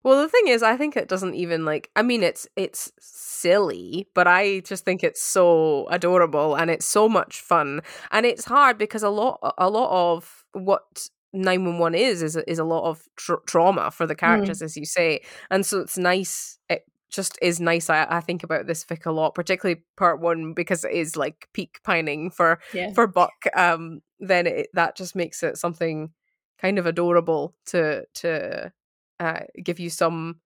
Well, 0.04 0.22
the 0.22 0.28
thing 0.28 0.50
is, 0.50 0.62
I 0.62 0.76
think 0.76 0.98
it 0.98 1.08
doesn't 1.08 1.36
even 1.36 1.64
like. 1.64 1.90
I 1.96 2.02
mean, 2.02 2.24
it's 2.24 2.46
it's 2.58 2.92
silly, 3.00 4.08
but 4.14 4.28
I 4.28 4.60
just 4.60 4.84
think 4.84 5.02
it's 5.02 5.24
so 5.24 5.88
adorable 5.90 6.56
and 6.56 6.70
it's 6.70 6.86
so 6.86 7.08
much 7.08 7.40
fun. 7.40 7.80
And 8.12 8.26
it's 8.26 8.46
hard 8.46 8.78
because 8.78 9.02
a 9.02 9.10
lot 9.10 9.40
a 9.58 9.70
lot 9.70 9.90
of 10.16 10.44
what 10.52 11.08
911 11.32 11.98
is 11.98 12.22
is 12.22 12.36
is 12.48 12.60
a 12.60 12.64
lot 12.64 12.84
of 12.90 13.08
tra- 13.16 13.42
trauma 13.48 13.92
for 13.92 14.06
the 14.06 14.16
mm. 14.16 14.20
characters 14.20 14.60
mm. 14.60 14.66
as 14.66 14.78
you 14.78 14.86
say 14.86 15.20
and 15.50 15.66
so 15.66 15.80
it's 15.80 15.98
nice 15.98 16.60
it 16.70 16.86
just 17.14 17.38
is 17.42 17.62
nice 17.62 17.90
I, 17.90 18.06
I 18.10 18.20
think 18.20 18.44
about 18.44 18.68
this 18.68 18.84
fic 18.84 19.06
a 19.06 19.12
lot 19.12 19.36
particularly 19.36 19.84
part 19.96 20.20
one 20.20 20.54
because 20.54 20.84
it 20.84 20.92
is 20.92 21.16
like 21.16 21.48
peak 21.54 21.80
pining 21.84 22.32
for 22.32 22.60
yeah. 22.74 22.92
for 22.92 23.08
buck 23.08 23.46
um 23.56 24.02
then 24.20 24.48
it, 24.48 24.68
that 24.74 24.96
just 24.96 25.16
makes 25.16 25.44
it 25.44 25.58
something 25.58 26.12
kind 26.60 26.80
of 26.80 26.86
adorable 26.86 27.54
to 27.68 28.06
to 28.16 28.72
uh, 29.20 29.42
give 29.64 29.80
you 29.80 29.90
some 29.90 30.40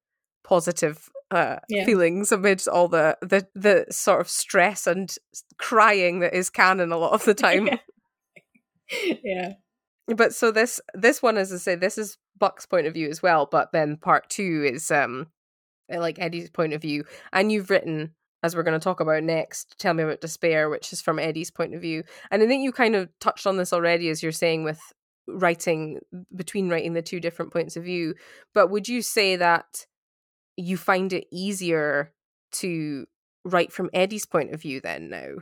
positive 0.43 1.09
uh, 1.31 1.57
yeah. 1.67 1.85
feelings 1.85 2.31
amidst 2.31 2.67
all 2.67 2.87
the, 2.87 3.17
the 3.21 3.45
the 3.53 3.85
sort 3.89 4.21
of 4.21 4.29
stress 4.29 4.87
and 4.87 5.15
crying 5.57 6.19
that 6.19 6.33
is 6.33 6.49
canon 6.49 6.91
a 6.91 6.97
lot 6.97 7.13
of 7.13 7.25
the 7.25 7.33
time 7.45 7.67
yeah. 7.67 9.13
yeah 9.23 9.53
but 10.15 10.33
so 10.33 10.51
this 10.51 10.79
this 10.93 11.21
one 11.21 11.37
as 11.37 11.51
i 11.51 11.57
say 11.57 11.75
this 11.75 11.97
is 11.97 12.17
buck's 12.39 12.65
point 12.65 12.87
of 12.87 12.93
view 12.93 13.09
as 13.09 13.21
well 13.21 13.47
but 13.49 13.71
then 13.73 13.97
part 13.97 14.29
two 14.29 14.63
is 14.71 14.89
um 14.89 15.27
Uh, 15.93 15.99
like 15.99 16.19
eddie's 16.19 16.49
point 16.49 16.73
of 16.73 16.81
view 16.81 17.03
and 17.31 17.51
you've 17.51 17.69
written 17.69 18.13
as 18.43 18.55
we're 18.55 18.63
going 18.63 18.79
to 18.79 18.83
talk 18.83 18.99
about 18.99 19.23
next 19.23 19.75
tell 19.79 19.93
me 19.93 20.03
about 20.03 20.21
despair 20.21 20.69
which 20.69 20.91
is 20.91 21.01
from 21.01 21.19
eddie's 21.19 21.51
point 21.51 21.73
of 21.73 21.81
view 21.81 22.03
and 22.29 22.43
i 22.43 22.47
think 22.47 22.63
you 22.63 22.71
kind 22.71 22.95
of 22.95 23.09
touched 23.19 23.47
on 23.47 23.57
this 23.57 23.71
already 23.71 24.09
as 24.09 24.21
you're 24.21 24.31
saying 24.31 24.63
with 24.63 24.79
writing 25.27 25.99
between 26.35 26.69
writing 26.69 26.93
the 26.93 27.01
two 27.01 27.19
different 27.19 27.51
points 27.51 27.75
of 27.75 27.83
view 27.83 28.13
but 28.53 28.69
would 28.69 28.87
you 28.87 29.01
say 29.01 29.35
that 29.35 29.85
you 30.55 30.77
find 30.77 31.13
it 31.13 31.25
easier 31.31 32.13
to 32.51 33.05
write 33.45 33.71
from 33.71 33.89
eddie's 33.93 34.25
point 34.25 34.53
of 34.53 34.61
view 34.61 34.81
then 34.81 35.09
now 35.09 35.35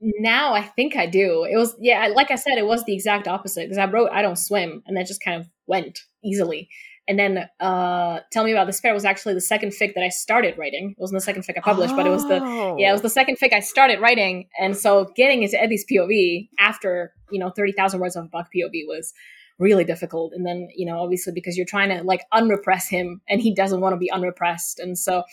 now 0.00 0.54
I 0.54 0.62
think 0.62 0.96
I 0.96 1.06
do. 1.06 1.44
It 1.44 1.56
was 1.56 1.76
yeah, 1.78 2.08
like 2.08 2.30
I 2.30 2.36
said, 2.36 2.56
it 2.56 2.66
was 2.66 2.84
the 2.84 2.94
exact 2.94 3.28
opposite 3.28 3.64
because 3.64 3.78
I 3.78 3.84
wrote 3.84 4.10
I 4.10 4.22
don't 4.22 4.38
swim, 4.38 4.82
and 4.86 4.96
that 4.96 5.06
just 5.06 5.22
kind 5.22 5.40
of 5.40 5.48
went 5.66 6.00
easily. 6.24 6.68
And 7.10 7.18
then 7.18 7.48
uh, 7.58 8.20
tell 8.30 8.44
me 8.44 8.52
about 8.52 8.68
despair 8.68 8.94
was 8.94 9.04
actually 9.04 9.34
the 9.34 9.40
second 9.40 9.70
fic 9.70 9.94
that 9.94 10.04
I 10.04 10.10
started 10.10 10.56
writing. 10.56 10.94
It 10.96 11.00
wasn't 11.00 11.16
the 11.16 11.24
second 11.24 11.44
fic 11.44 11.58
I 11.58 11.60
published, 11.60 11.94
oh. 11.94 11.96
but 11.96 12.06
it 12.06 12.10
was 12.10 12.22
the 12.28 12.36
yeah, 12.78 12.90
it 12.90 12.92
was 12.92 13.02
the 13.02 13.10
second 13.10 13.36
fic 13.36 13.52
I 13.52 13.58
started 13.58 14.00
writing. 14.00 14.48
And 14.60 14.76
so 14.76 15.10
getting 15.16 15.42
into 15.42 15.60
Eddie's 15.60 15.84
POV 15.90 16.50
after 16.60 17.12
you 17.32 17.40
know 17.40 17.50
thirty 17.50 17.72
thousand 17.72 17.98
words 17.98 18.14
of 18.14 18.30
Buck 18.30 18.46
POV 18.54 18.86
was 18.86 19.12
really 19.58 19.82
difficult. 19.82 20.32
And 20.34 20.46
then, 20.46 20.68
you 20.74 20.86
know, 20.86 21.00
obviously 21.00 21.32
because 21.34 21.56
you're 21.56 21.66
trying 21.66 21.90
to 21.90 22.04
like 22.04 22.22
unrepress 22.32 22.88
him 22.88 23.20
and 23.28 23.42
he 23.42 23.52
doesn't 23.52 23.80
want 23.80 23.92
to 23.92 23.98
be 23.98 24.10
unrepressed. 24.10 24.78
And 24.78 24.96
so 24.96 25.24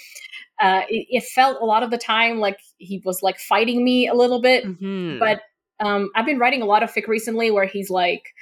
uh, 0.59 0.81
it, 0.89 1.05
it, 1.09 1.23
felt 1.23 1.61
a 1.61 1.65
lot 1.65 1.81
of 1.81 1.91
the 1.91 1.97
time 1.97 2.39
like 2.39 2.59
he 2.77 3.01
was 3.05 3.23
like 3.23 3.39
fighting 3.39 3.85
me 3.85 4.07
a 4.07 4.13
little 4.13 4.41
bit. 4.41 4.65
Mm-hmm. 4.65 5.19
But 5.19 5.43
um, 5.79 6.09
I've 6.13 6.25
been 6.25 6.39
writing 6.39 6.61
a 6.61 6.65
lot 6.65 6.83
of 6.83 6.91
fic 6.91 7.07
recently 7.07 7.51
where 7.51 7.67
he's 7.67 7.89
like, 7.89 8.33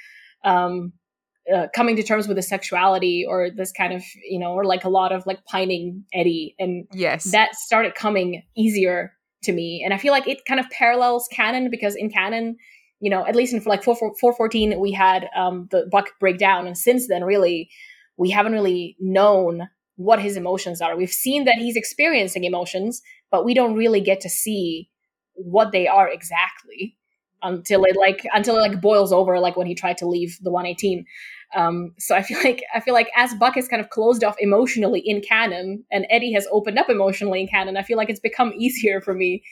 um, 0.42 0.92
uh, 1.54 1.66
coming 1.74 1.96
to 1.96 2.02
terms 2.02 2.26
with 2.26 2.36
his 2.36 2.48
sexuality 2.48 3.24
or 3.28 3.50
this 3.50 3.72
kind 3.72 3.92
of 3.92 4.02
you 4.28 4.38
know 4.38 4.52
or 4.52 4.64
like 4.64 4.84
a 4.84 4.88
lot 4.88 5.12
of 5.12 5.26
like 5.26 5.44
pining 5.44 6.04
eddie 6.12 6.54
and 6.58 6.86
yes 6.92 7.30
that 7.30 7.54
started 7.54 7.94
coming 7.94 8.42
easier 8.56 9.12
to 9.42 9.52
me 9.52 9.82
and 9.84 9.94
i 9.94 9.98
feel 9.98 10.12
like 10.12 10.26
it 10.26 10.44
kind 10.44 10.58
of 10.58 10.68
parallels 10.70 11.28
canon 11.30 11.70
because 11.70 11.94
in 11.94 12.10
canon 12.10 12.56
you 13.00 13.10
know, 13.10 13.26
at 13.26 13.36
least 13.36 13.52
in 13.52 13.62
like 13.64 13.82
4, 13.82 13.94
414, 13.94 14.80
we 14.80 14.92
had 14.92 15.28
um, 15.36 15.68
the 15.70 15.86
Buck 15.90 16.10
breakdown. 16.18 16.66
And 16.66 16.76
since 16.76 17.08
then, 17.08 17.24
really, 17.24 17.68
we 18.16 18.30
haven't 18.30 18.52
really 18.52 18.96
known 18.98 19.68
what 19.96 20.20
his 20.20 20.36
emotions 20.36 20.80
are. 20.80 20.96
We've 20.96 21.10
seen 21.10 21.44
that 21.44 21.56
he's 21.56 21.76
experiencing 21.76 22.44
emotions, 22.44 23.02
but 23.30 23.44
we 23.44 23.54
don't 23.54 23.74
really 23.74 24.00
get 24.00 24.20
to 24.22 24.28
see 24.28 24.90
what 25.34 25.72
they 25.72 25.86
are 25.86 26.08
exactly 26.08 26.96
until 27.42 27.84
it 27.84 27.96
like 27.96 28.26
until 28.32 28.56
it 28.56 28.60
like 28.60 28.80
boils 28.80 29.12
over 29.12 29.38
like 29.38 29.58
when 29.58 29.66
he 29.66 29.74
tried 29.74 29.98
to 29.98 30.08
leave 30.08 30.38
the 30.42 30.50
118 30.50 31.04
um 31.54 31.92
so 31.98 32.14
i 32.14 32.22
feel 32.22 32.38
like 32.44 32.62
i 32.74 32.80
feel 32.80 32.94
like 32.94 33.10
as 33.16 33.34
buck 33.34 33.56
is 33.56 33.68
kind 33.68 33.80
of 33.80 33.90
closed 33.90 34.24
off 34.24 34.36
emotionally 34.38 35.00
in 35.04 35.20
canon 35.20 35.84
and 35.90 36.06
eddie 36.10 36.32
has 36.32 36.46
opened 36.50 36.78
up 36.78 36.88
emotionally 36.88 37.40
in 37.40 37.48
canon 37.48 37.76
i 37.76 37.82
feel 37.82 37.96
like 37.96 38.10
it's 38.10 38.20
become 38.20 38.52
easier 38.58 39.00
for 39.00 39.14
me 39.14 39.42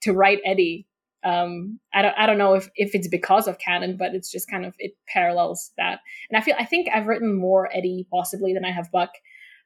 to 0.00 0.12
write 0.12 0.40
eddie. 0.44 0.86
Um 1.24 1.78
i 1.94 2.02
don't 2.02 2.14
i 2.18 2.26
don't 2.26 2.38
know 2.38 2.54
if 2.54 2.68
if 2.74 2.94
it's 2.94 3.08
because 3.08 3.46
of 3.46 3.58
canon 3.58 3.96
but 3.96 4.14
it's 4.14 4.30
just 4.30 4.50
kind 4.50 4.66
of 4.66 4.74
it 4.78 4.92
parallels 5.06 5.70
that. 5.76 6.00
And 6.28 6.36
i 6.36 6.40
feel 6.40 6.56
i 6.58 6.64
think 6.64 6.88
i've 6.92 7.06
written 7.06 7.36
more 7.36 7.70
eddie 7.72 8.08
possibly 8.12 8.52
than 8.52 8.64
i 8.64 8.72
have 8.72 8.90
buck 8.90 9.10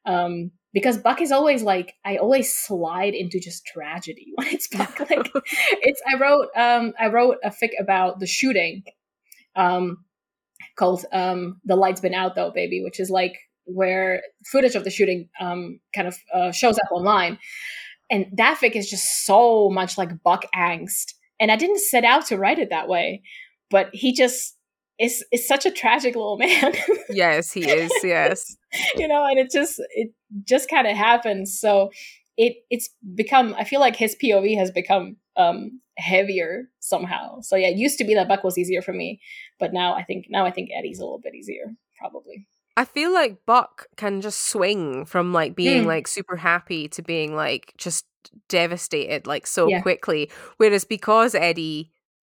um 0.04 0.50
because 0.74 0.98
buck 0.98 1.22
is 1.22 1.32
always 1.32 1.62
like 1.62 1.94
i 2.04 2.18
always 2.18 2.52
slide 2.52 3.14
into 3.14 3.40
just 3.40 3.64
tragedy 3.64 4.26
when 4.34 4.48
it's 4.48 4.68
buck. 4.68 5.00
Like 5.00 5.30
it's 5.80 6.02
i 6.12 6.18
wrote 6.18 6.48
um 6.54 6.92
i 7.00 7.06
wrote 7.06 7.38
a 7.42 7.48
fic 7.48 7.70
about 7.80 8.20
the 8.20 8.26
shooting 8.26 8.82
um 9.54 10.04
called 10.76 11.04
um 11.12 11.60
the 11.64 11.76
lights 11.76 12.00
been 12.00 12.14
out 12.14 12.34
though 12.34 12.50
baby 12.50 12.82
which 12.82 13.00
is 13.00 13.10
like 13.10 13.36
where 13.64 14.22
footage 14.46 14.74
of 14.74 14.84
the 14.84 14.90
shooting 14.90 15.28
um 15.40 15.80
kind 15.94 16.06
of 16.06 16.16
uh, 16.32 16.52
shows 16.52 16.78
up 16.78 16.90
online 16.92 17.38
and 18.10 18.26
that 18.36 18.58
fic 18.60 18.76
is 18.76 18.88
just 18.88 19.26
so 19.26 19.68
much 19.70 19.98
like 19.98 20.22
buck 20.22 20.44
angst 20.54 21.14
and 21.38 21.50
I 21.50 21.56
didn't 21.56 21.80
set 21.80 22.04
out 22.04 22.26
to 22.26 22.36
write 22.36 22.58
it 22.58 22.70
that 22.70 22.88
way, 22.88 23.22
but 23.70 23.88
he 23.92 24.12
just 24.12 24.56
is 24.98 25.24
is 25.30 25.46
such 25.46 25.66
a 25.66 25.70
tragic 25.70 26.14
little 26.14 26.38
man. 26.38 26.72
yes, 27.10 27.52
he 27.52 27.68
is. 27.68 27.92
Yes. 28.02 28.56
you 28.96 29.08
know, 29.08 29.24
and 29.24 29.38
it 29.38 29.50
just 29.50 29.80
it 29.90 30.12
just 30.44 30.68
kind 30.70 30.86
of 30.86 30.96
happens. 30.96 31.58
So 31.58 31.90
it 32.36 32.56
it's 32.70 32.90
become 33.14 33.54
I 33.58 33.64
feel 33.64 33.80
like 33.80 33.96
his 33.96 34.16
POV 34.22 34.56
has 34.58 34.70
become 34.70 35.16
um 35.36 35.80
heavier 35.96 36.68
somehow. 36.80 37.40
So 37.40 37.56
yeah, 37.56 37.68
it 37.68 37.76
used 37.76 37.98
to 37.98 38.04
be 38.04 38.14
that 38.14 38.28
Buck 38.28 38.44
was 38.44 38.58
easier 38.58 38.82
for 38.82 38.92
me, 38.92 39.20
but 39.58 39.72
now 39.72 39.94
I 39.94 40.04
think 40.04 40.26
now 40.28 40.44
I 40.44 40.50
think 40.50 40.70
Eddie's 40.76 40.98
a 40.98 41.04
little 41.04 41.20
bit 41.20 41.34
easier, 41.34 41.74
probably. 41.98 42.46
I 42.76 42.84
feel 42.84 43.12
like 43.12 43.46
Buck 43.46 43.86
can 43.96 44.20
just 44.20 44.48
swing 44.48 45.06
from 45.06 45.32
like 45.32 45.56
being 45.56 45.84
mm. 45.84 45.86
like 45.86 46.06
super 46.06 46.36
happy 46.36 46.88
to 46.88 47.02
being 47.02 47.34
like 47.34 47.72
just 47.78 48.04
devastated 48.48 49.26
like 49.26 49.46
so 49.46 49.68
yeah. 49.68 49.80
quickly. 49.80 50.30
Whereas 50.58 50.84
because 50.84 51.34
Eddie 51.34 51.90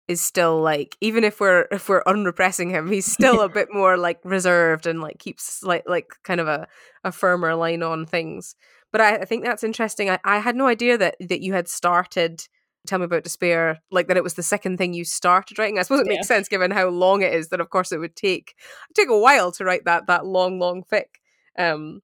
is 0.08 0.20
still 0.20 0.60
like 0.60 0.96
even 1.00 1.22
if 1.22 1.40
we're 1.40 1.66
if 1.70 1.88
we're 1.88 2.02
unrepressing 2.06 2.70
him, 2.70 2.90
he's 2.90 3.06
still 3.12 3.40
a 3.40 3.48
bit 3.48 3.68
more 3.72 3.96
like 3.96 4.18
reserved 4.24 4.86
and 4.86 5.00
like 5.00 5.18
keeps 5.20 5.62
like 5.62 5.84
like 5.86 6.08
kind 6.24 6.40
of 6.40 6.48
a, 6.48 6.66
a 7.04 7.12
firmer 7.12 7.54
line 7.54 7.84
on 7.84 8.04
things. 8.04 8.56
But 8.93 9.01
I, 9.01 9.16
I 9.16 9.24
think 9.24 9.44
that's 9.44 9.64
interesting. 9.64 10.10
I, 10.10 10.19
I 10.24 10.39
had 10.39 10.55
no 10.55 10.66
idea 10.66 10.98
that 10.98 11.16
that 11.20 11.40
you 11.40 11.55
had 11.55 11.69
started 11.69 12.47
tell 12.86 12.98
me 12.98 13.05
about 13.05 13.24
despair 13.24 13.81
like 13.90 14.09
that 14.09 14.16
it 14.16 14.24
was 14.24 14.35
the 14.35 14.43
second 14.43 14.77
thing 14.77 14.93
you 14.94 15.05
started 15.05 15.59
writing. 15.59 15.78
I 15.78 15.82
suppose 15.82 16.01
it 16.01 16.06
makes 16.06 16.28
yeah. 16.28 16.36
sense 16.36 16.48
given 16.48 16.70
how 16.70 16.89
long 16.89 17.23
it 17.23 17.32
is 17.32 17.48
that 17.48 17.60
of 17.60 17.70
course 17.70 17.93
it 17.93 17.98
would 17.98 18.16
take 18.16 18.55
it 18.90 18.94
take 18.94 19.09
a 19.09 19.19
while 19.19 19.52
to 19.52 19.64
write 19.64 19.85
that 19.85 20.06
that 20.06 20.27
long 20.27 20.59
long 20.59 20.82
fic. 20.90 21.05
Um 21.59 22.01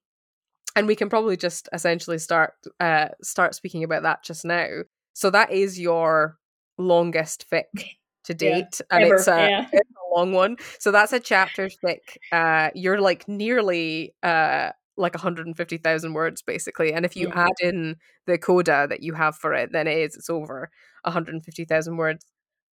and 0.75 0.87
we 0.87 0.95
can 0.95 1.09
probably 1.09 1.35
just 1.35 1.67
essentially 1.73 2.17
start 2.17 2.53
uh 2.79 3.09
start 3.21 3.55
speaking 3.55 3.83
about 3.83 4.03
that 4.03 4.23
just 4.23 4.45
now. 4.45 4.67
So 5.13 5.29
that 5.31 5.51
is 5.51 5.79
your 5.79 6.37
longest 6.77 7.45
fic 7.51 7.63
to 8.23 8.33
date 8.33 8.79
yeah, 8.79 8.97
and 8.97 9.05
ever, 9.05 9.15
it's, 9.15 9.27
a, 9.27 9.49
yeah. 9.49 9.67
it's 9.71 9.89
a 9.91 10.17
long 10.17 10.31
one. 10.31 10.57
So 10.79 10.91
that's 10.91 11.13
a 11.13 11.19
chapter 11.19 11.69
fic. 11.83 11.99
Uh 12.31 12.69
you're 12.73 13.01
like 13.01 13.27
nearly 13.27 14.15
uh 14.23 14.71
like 14.99 15.15
150,000 15.15 16.13
words 16.13 16.41
basically. 16.43 16.93
And 16.93 17.05
if 17.05 17.15
you 17.15 17.29
Mm. 17.29 17.35
add 17.37 17.53
in 17.61 17.97
the 18.27 18.37
coda 18.37 18.87
that 18.89 19.01
you 19.03 19.13
have 19.15 19.35
for 19.37 19.53
it, 19.53 19.71
then 19.73 19.87
it 19.87 19.97
is 19.99 20.15
it's 20.15 20.29
over 20.29 20.69
150,000 21.05 21.97
words. 21.97 22.25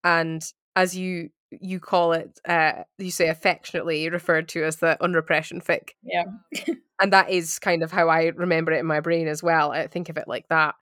And 0.04 0.44
as 0.76 0.96
you 0.98 1.30
you 1.62 1.80
call 1.80 2.14
it, 2.14 2.40
uh, 2.48 2.84
you 2.98 3.12
say 3.12 3.30
affectionately 3.30 4.10
referred 4.10 4.50
to 4.50 4.64
as 4.66 4.78
the 4.78 4.98
unrepression 5.02 5.62
fic. 5.62 5.92
Yeah. 6.04 6.26
and 7.02 7.14
that 7.14 7.30
is 7.30 7.60
kind 7.60 7.84
of 7.84 7.92
how 7.92 8.10
I 8.10 8.26
remember 8.36 8.72
it 8.74 8.80
in 8.80 8.86
my 8.88 9.00
brain 9.00 9.28
as 9.28 9.44
well. 9.44 9.72
I 9.72 9.88
think 9.88 10.10
of 10.10 10.18
it 10.18 10.28
like 10.28 10.48
that. 10.50 10.76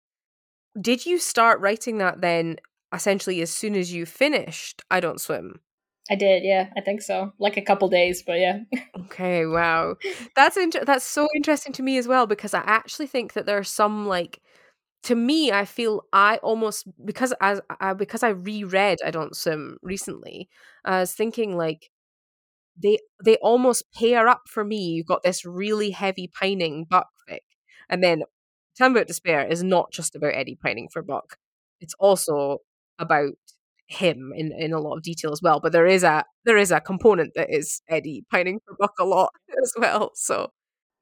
Did 0.79 1.05
you 1.05 1.19
start 1.19 1.59
writing 1.61 1.99
that 1.99 2.21
then 2.21 2.57
essentially 2.93 3.41
as 3.41 3.51
soon 3.51 3.75
as 3.75 3.93
you 3.93 4.05
finished 4.05 4.81
I 4.91 4.99
Don't 4.99 5.21
Swim? 5.21 5.61
I 6.09 6.15
did, 6.15 6.43
yeah, 6.43 6.69
I 6.75 6.81
think 6.81 7.01
so. 7.01 7.33
Like 7.39 7.57
a 7.57 7.61
couple 7.61 7.87
days, 7.87 8.23
but 8.23 8.39
yeah. 8.39 8.59
Okay, 9.05 9.45
wow. 9.45 9.95
That's 10.35 10.57
inter- 10.57 10.83
that's 10.85 11.05
so 11.05 11.27
interesting 11.35 11.73
to 11.73 11.83
me 11.83 11.97
as 11.97 12.07
well 12.07 12.27
because 12.27 12.53
I 12.53 12.59
actually 12.65 13.07
think 13.07 13.33
that 13.33 13.45
there 13.45 13.57
are 13.57 13.63
some 13.63 14.07
like 14.07 14.41
to 15.03 15.15
me 15.15 15.51
I 15.51 15.65
feel 15.65 16.03
I 16.13 16.37
almost 16.37 16.87
because 17.05 17.33
as 17.41 17.61
I 17.79 17.93
because 17.93 18.23
I 18.23 18.29
reread 18.29 18.99
I 19.05 19.11
Don't 19.11 19.35
Swim 19.35 19.77
recently, 19.81 20.49
I 20.85 20.99
was 20.99 21.13
thinking 21.13 21.57
like 21.57 21.89
they 22.81 22.99
they 23.23 23.37
almost 23.37 23.91
pair 23.93 24.27
up 24.27 24.43
for 24.47 24.63
me. 24.63 24.77
You've 24.77 25.05
got 25.07 25.23
this 25.23 25.45
really 25.45 25.91
heavy 25.91 26.27
pining 26.27 26.85
Buck 26.89 27.07
fic, 27.29 27.39
and 27.89 28.03
then 28.03 28.23
Tell 28.75 28.89
Me 28.89 28.95
About 28.95 29.07
Despair 29.07 29.45
is 29.45 29.63
not 29.63 29.91
just 29.91 30.15
about 30.15 30.33
Eddie 30.33 30.57
pining 30.61 30.89
for 30.91 31.01
Buck. 31.01 31.37
It's 31.79 31.95
also 31.99 32.59
about 32.99 33.33
him 33.87 34.31
in, 34.35 34.51
in 34.57 34.73
a 34.73 34.79
lot 34.79 34.97
of 34.97 35.03
detail 35.03 35.31
as 35.31 35.41
well. 35.41 35.59
But 35.61 35.71
there 35.71 35.87
is 35.87 36.03
a 36.03 36.23
there 36.45 36.57
is 36.57 36.71
a 36.71 36.79
component 36.79 37.33
that 37.35 37.47
is 37.49 37.81
Eddie 37.89 38.25
pining 38.31 38.59
for 38.65 38.75
Buck 38.79 38.93
a 38.99 39.05
lot 39.05 39.31
as 39.61 39.73
well. 39.77 40.11
So 40.15 40.49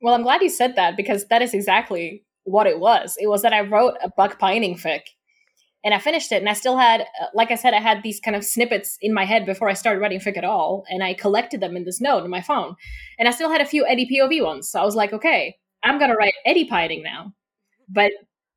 Well, 0.01 0.13
I'm 0.13 0.23
glad 0.23 0.41
you 0.41 0.49
said 0.49 0.75
that 0.75 0.97
because 0.97 1.27
that 1.27 1.41
is 1.41 1.53
exactly 1.53 2.23
what 2.43 2.67
it 2.67 2.79
was. 2.79 3.15
It 3.19 3.27
was 3.27 3.43
that 3.43 3.53
I 3.53 3.61
wrote 3.61 3.95
a 4.03 4.09
Buck 4.15 4.39
Pining 4.39 4.75
fic 4.75 5.01
and 5.83 5.93
I 5.93 5.99
finished 5.99 6.31
it 6.31 6.37
and 6.37 6.49
I 6.49 6.53
still 6.53 6.77
had 6.77 7.01
uh, 7.01 7.27
like 7.33 7.51
I 7.51 7.55
said 7.55 7.73
I 7.73 7.79
had 7.79 8.03
these 8.03 8.19
kind 8.19 8.35
of 8.35 8.43
snippets 8.43 8.97
in 9.01 9.13
my 9.13 9.25
head 9.25 9.45
before 9.45 9.69
I 9.69 9.73
started 9.73 9.99
writing 9.99 10.19
fic 10.19 10.37
at 10.37 10.43
all 10.43 10.83
and 10.89 11.03
I 11.03 11.13
collected 11.13 11.61
them 11.61 11.77
in 11.77 11.85
this 11.85 12.01
note 12.01 12.23
in 12.23 12.31
my 12.31 12.41
phone. 12.41 12.75
And 13.19 13.27
I 13.27 13.31
still 13.31 13.51
had 13.51 13.61
a 13.61 13.65
few 13.65 13.85
Eddie 13.85 14.09
POV 14.11 14.43
ones. 14.43 14.69
So 14.69 14.79
I 14.79 14.85
was 14.85 14.95
like, 14.95 15.13
okay, 15.13 15.55
I'm 15.83 15.99
to 15.99 16.13
write 16.15 16.33
Eddie 16.45 16.65
pining 16.65 17.03
now. 17.03 17.33
But 17.89 18.11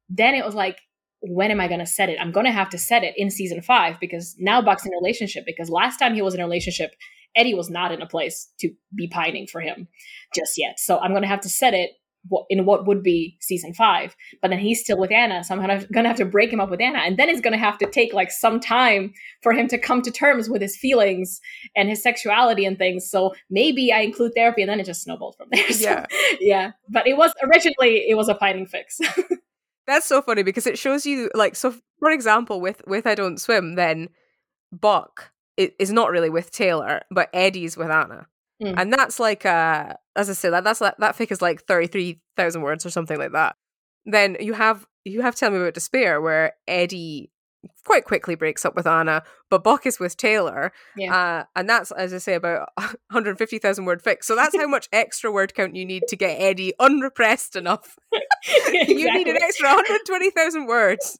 then 0.09 0.35
it 0.35 0.45
was 0.45 0.55
like 0.55 0.79
when 1.27 1.51
am 1.51 1.61
I 1.61 1.69
going 1.69 1.81
to 1.81 1.87
set 1.87 2.09
it? 2.09 2.19
I'm 2.21 2.33
going 2.33 2.47
to 2.47 2.53
have 2.53 2.71
to 2.71 2.79
set 2.79 3.05
it 3.05 3.15
in 3.17 3.31
season 3.31 3.63
5 3.63 3.99
because 4.01 4.37
now 4.39 4.61
Buck's 4.61 4.85
in 4.85 4.93
a 4.93 4.97
relationship 4.97 5.45
because 5.47 5.71
last 5.71 5.99
time 5.99 6.15
he 6.15 6.23
was 6.23 6.35
in 6.35 6.41
a 6.41 6.45
relationship 6.45 6.93
Eddie 7.37 7.55
was 7.55 7.69
not 7.69 7.91
in 7.91 8.01
a 8.01 8.07
place 8.07 8.53
to 8.61 8.71
be 8.95 9.09
pining 9.09 9.47
for 9.47 9.61
him 9.61 9.89
just 10.35 10.57
yet. 10.57 10.79
So 10.79 10.99
I'm 10.99 11.11
going 11.11 11.23
to 11.23 11.29
have 11.29 11.41
to 11.41 11.49
set 11.49 11.75
it 11.75 11.91
in 12.49 12.65
what 12.65 12.87
would 12.87 13.03
be 13.03 13.37
season 13.41 13.75
five. 13.75 14.17
But 14.41 14.49
then 14.49 14.59
he's 14.59 14.81
still 14.81 14.99
with 14.99 15.13
Anna, 15.13 15.45
so 15.45 15.55
I'm 15.55 15.61
gonna 15.61 15.87
gonna 15.93 16.09
have 16.09 16.17
to 16.19 16.25
break 16.25 16.53
him 16.53 16.61
up 16.61 16.71
with 16.71 16.81
Anna, 16.81 17.01
and 17.01 17.19
then 17.19 17.29
it's 17.29 17.41
gonna 17.41 17.59
have 17.59 17.79
to 17.79 17.87
take 17.87 18.15
like 18.15 18.31
some 18.31 18.61
time 18.61 19.13
for 19.43 19.53
him 19.53 19.69
to 19.69 19.79
come 19.79 20.03
to 20.03 20.11
terms 20.11 20.49
with 20.49 20.63
his 20.63 20.77
feelings 20.77 21.41
and 21.77 21.89
his 21.89 22.03
sexuality 22.03 22.65
and 22.65 22.79
things. 22.79 23.11
So 23.11 23.35
maybe 23.51 23.93
I 23.93 24.01
include 24.01 24.33
therapy, 24.35 24.63
and 24.63 24.71
then 24.71 24.81
it 24.81 24.87
just 24.87 25.03
snowballed 25.03 25.37
from 25.37 25.49
there. 25.51 25.65
So, 25.75 25.81
yeah. 25.81 26.07
yeah. 26.41 26.71
But 26.89 27.07
it 27.07 27.17
was 27.17 27.33
originally 27.43 28.09
it 28.09 28.17
was 28.17 28.29
a 28.29 28.35
pining 28.35 28.67
fix. 28.67 28.99
That's 29.86 30.06
so 30.06 30.23
funny 30.23 30.43
because 30.43 30.66
it 30.66 30.78
shows 30.78 31.05
you 31.05 31.31
like 31.35 31.56
so 31.56 31.74
for 31.98 32.11
example 32.11 32.61
with 32.61 32.82
with 32.86 33.06
I 33.06 33.15
Don't 33.15 33.40
Swim, 33.40 33.74
then 33.74 34.09
Buck 34.73 35.31
is 35.56 35.93
not 35.93 36.11
really 36.11 36.31
with 36.31 36.51
Taylor, 36.51 37.02
but 37.11 37.31
Eddie's 37.32 37.77
with 37.77 37.90
Anna. 37.90 38.27
Mm. 38.62 38.74
And 38.77 38.93
that's 38.93 39.20
like 39.20 39.44
uh 39.44 39.94
as 40.16 40.31
I 40.31 40.32
said, 40.32 40.52
that 40.52 40.65
that's 40.65 40.81
like 40.81 40.97
that 40.98 41.16
fic 41.16 41.31
is 41.31 41.43
like 41.43 41.65
thirty 41.65 41.86
three 41.86 42.20
thousand 42.36 42.62
words 42.62 42.86
or 42.86 42.90
something 42.90 43.19
like 43.19 43.32
that. 43.32 43.56
Then 44.06 44.36
you 44.40 44.55
have 44.55 44.86
you 45.05 45.23
have 45.23 45.35
Tell 45.35 45.51
Me 45.51 45.59
About 45.59 45.74
Despair 45.74 46.20
where 46.20 46.55
Eddie 46.66 47.31
quite 47.85 48.05
quickly 48.05 48.35
breaks 48.35 48.65
up 48.65 48.74
with 48.74 48.86
Anna, 48.86 49.23
but 49.51 49.62
Buck 49.65 49.86
is 49.86 49.99
with 50.01 50.16
Taylor. 50.16 50.73
Yeah. 50.97 51.15
Uh, 51.15 51.45
and 51.57 51.69
that's, 51.69 51.91
as 51.93 52.12
I 52.15 52.19
say, 52.19 52.35
about 52.35 52.69
150,000 52.77 53.85
word 53.85 54.03
fix. 54.03 54.27
So 54.27 54.35
that's 54.35 54.57
how 54.57 54.66
much 54.66 54.89
extra 54.93 55.31
word 55.32 55.55
count 55.55 55.77
you 55.77 55.85
need 55.85 56.05
to 56.09 56.16
get 56.16 56.41
Eddie 56.41 56.73
unrepressed 56.78 57.57
enough. 57.57 57.97
You 58.73 59.12
need 59.12 59.27
an 59.28 59.36
Exactly. 59.36 59.43
extra 59.43 59.69
120,000 59.69 60.66
words 60.66 61.19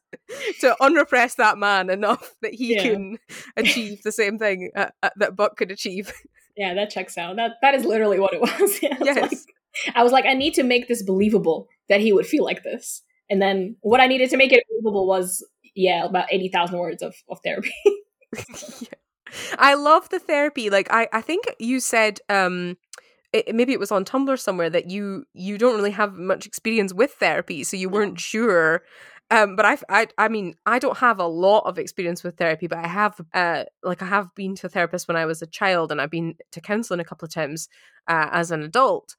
to 0.61 0.75
unrepress 0.81 1.35
that 1.35 1.57
man 1.57 1.89
enough 1.89 2.35
that 2.41 2.53
he 2.53 2.75
Yeah. 2.75 2.83
can 2.83 3.17
achieve 3.57 4.03
the 4.03 4.11
same 4.11 4.37
thing 4.37 4.71
uh, 4.75 4.87
uh, 5.03 5.09
that 5.17 5.35
Buck 5.35 5.57
could 5.57 5.71
achieve. 5.71 6.13
Yeah, 6.57 6.73
that 6.75 6.89
checks 6.89 7.17
out. 7.17 7.35
That 7.35 7.53
that 7.61 7.75
is 7.75 7.83
literally 7.83 8.19
what 8.19 8.33
it 8.33 8.41
was. 8.41 8.81
Yeah, 8.81 8.97
Yes. 9.03 9.21
like- 9.31 9.95
I 9.95 10.03
was 10.03 10.13
like, 10.13 10.25
I 10.25 10.33
need 10.33 10.53
to 10.53 10.63
make 10.63 10.87
this 10.87 11.03
believable 11.03 11.67
that 11.89 11.99
he 11.99 12.13
would 12.13 12.25
feel 12.25 12.45
like 12.45 12.63
this. 12.63 13.01
And 13.29 13.41
then 13.41 13.75
what 13.81 13.99
I 13.99 14.07
needed 14.07 14.29
to 14.29 14.37
make 14.37 14.53
it 14.53 14.63
believable 14.69 15.05
was, 15.05 15.45
yeah, 15.75 16.05
about 16.05 16.27
80,000 16.31 16.77
words 16.77 17.03
of, 17.03 17.15
of 17.29 17.39
therapy. 17.43 17.73
Yeah. 18.81 18.89
I 19.57 19.73
love 19.73 20.09
the 20.09 20.19
therapy. 20.19 20.69
Like 20.69 20.87
I, 20.91 21.07
I 21.11 21.21
think 21.21 21.45
you 21.59 21.79
said 21.79 22.19
um 22.29 22.77
it, 23.33 23.53
maybe 23.53 23.73
it 23.73 23.79
was 23.79 23.91
on 23.91 24.05
Tumblr 24.05 24.39
somewhere 24.39 24.69
that 24.69 24.89
you 24.89 25.25
you 25.33 25.57
don't 25.57 25.75
really 25.75 25.91
have 25.91 26.13
much 26.13 26.45
experience 26.45 26.93
with 26.93 27.13
therapy, 27.13 27.63
so 27.63 27.75
you 27.75 27.89
weren't 27.89 28.19
sure. 28.19 28.83
Um, 29.31 29.55
but 29.55 29.65
I, 29.65 29.77
I, 29.89 30.07
I 30.19 30.27
mean, 30.27 30.53
I 30.67 30.77
don't 30.77 30.99
have 30.99 31.19
a 31.19 31.25
lot 31.25 31.61
of 31.61 31.79
experience 31.79 32.23
with 32.23 32.37
therapy, 32.37 32.67
but 32.67 32.77
I 32.77 32.87
have, 32.87 33.19
uh, 33.33 33.63
like 33.81 34.03
I 34.03 34.05
have 34.05 34.27
been 34.35 34.53
to 34.57 34.67
a 34.67 34.69
therapist 34.69 35.07
when 35.07 35.17
I 35.17 35.25
was 35.25 35.41
a 35.41 35.47
child, 35.47 35.91
and 35.91 35.99
I've 35.99 36.11
been 36.11 36.35
to 36.51 36.61
counseling 36.61 36.99
a 36.99 37.03
couple 37.03 37.25
of 37.25 37.33
times 37.33 37.67
uh, 38.07 38.29
as 38.31 38.51
an 38.51 38.61
adult. 38.61 39.15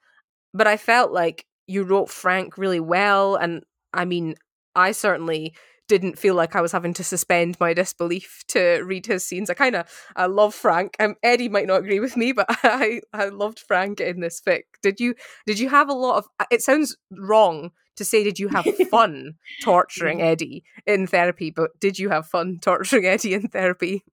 But 0.55 0.69
I 0.69 0.77
felt 0.77 1.11
like 1.11 1.45
you 1.67 1.83
wrote 1.83 2.09
Frank 2.09 2.57
really 2.57 2.81
well, 2.81 3.35
and 3.35 3.65
I 3.93 4.05
mean, 4.05 4.37
I 4.77 4.93
certainly 4.93 5.55
didn't 5.89 6.19
feel 6.19 6.35
like 6.35 6.57
I 6.57 6.61
was 6.61 6.73
having 6.73 6.95
to 6.95 7.05
suspend 7.05 7.57
my 7.61 7.73
disbelief 7.75 8.43
to 8.49 8.83
read 8.85 9.07
his 9.07 9.25
scenes. 9.25 9.51
I 9.51 9.55
kind 9.55 9.77
of 9.77 9.89
I 10.17 10.27
love 10.27 10.55
Frank. 10.55 10.97
Um, 10.99 11.17
Eddie 11.23 11.49
might 11.49 11.67
not 11.67 11.81
agree 11.81 12.01
with 12.01 12.17
me, 12.17 12.33
but 12.33 12.47
I 12.63 13.01
I 13.13 13.27
loved 13.27 13.61
Frank 13.61 14.01
in 14.01 14.21
this 14.21 14.41
fic. 14.41 14.63
Did 14.83 15.01
you 15.01 15.15
did 15.47 15.59
you 15.59 15.69
have 15.69 15.89
a 15.89 15.95
lot 15.95 16.19
of? 16.19 16.47
It 16.51 16.63
sounds 16.63 16.97
wrong 17.11 17.71
to 17.97 18.05
say 18.05 18.25
did 18.25 18.39
you 18.39 18.49
have 18.49 18.67
fun 18.91 19.35
torturing 19.63 20.21
Eddie 20.21 20.65
in 20.87 21.07
therapy, 21.07 21.51
but 21.51 21.71
did 21.81 21.99
you 21.99 22.09
have 22.11 22.27
fun 22.27 22.59
torturing 22.61 23.07
Eddie 23.07 23.35
in 23.35 23.49
therapy? 23.49 24.05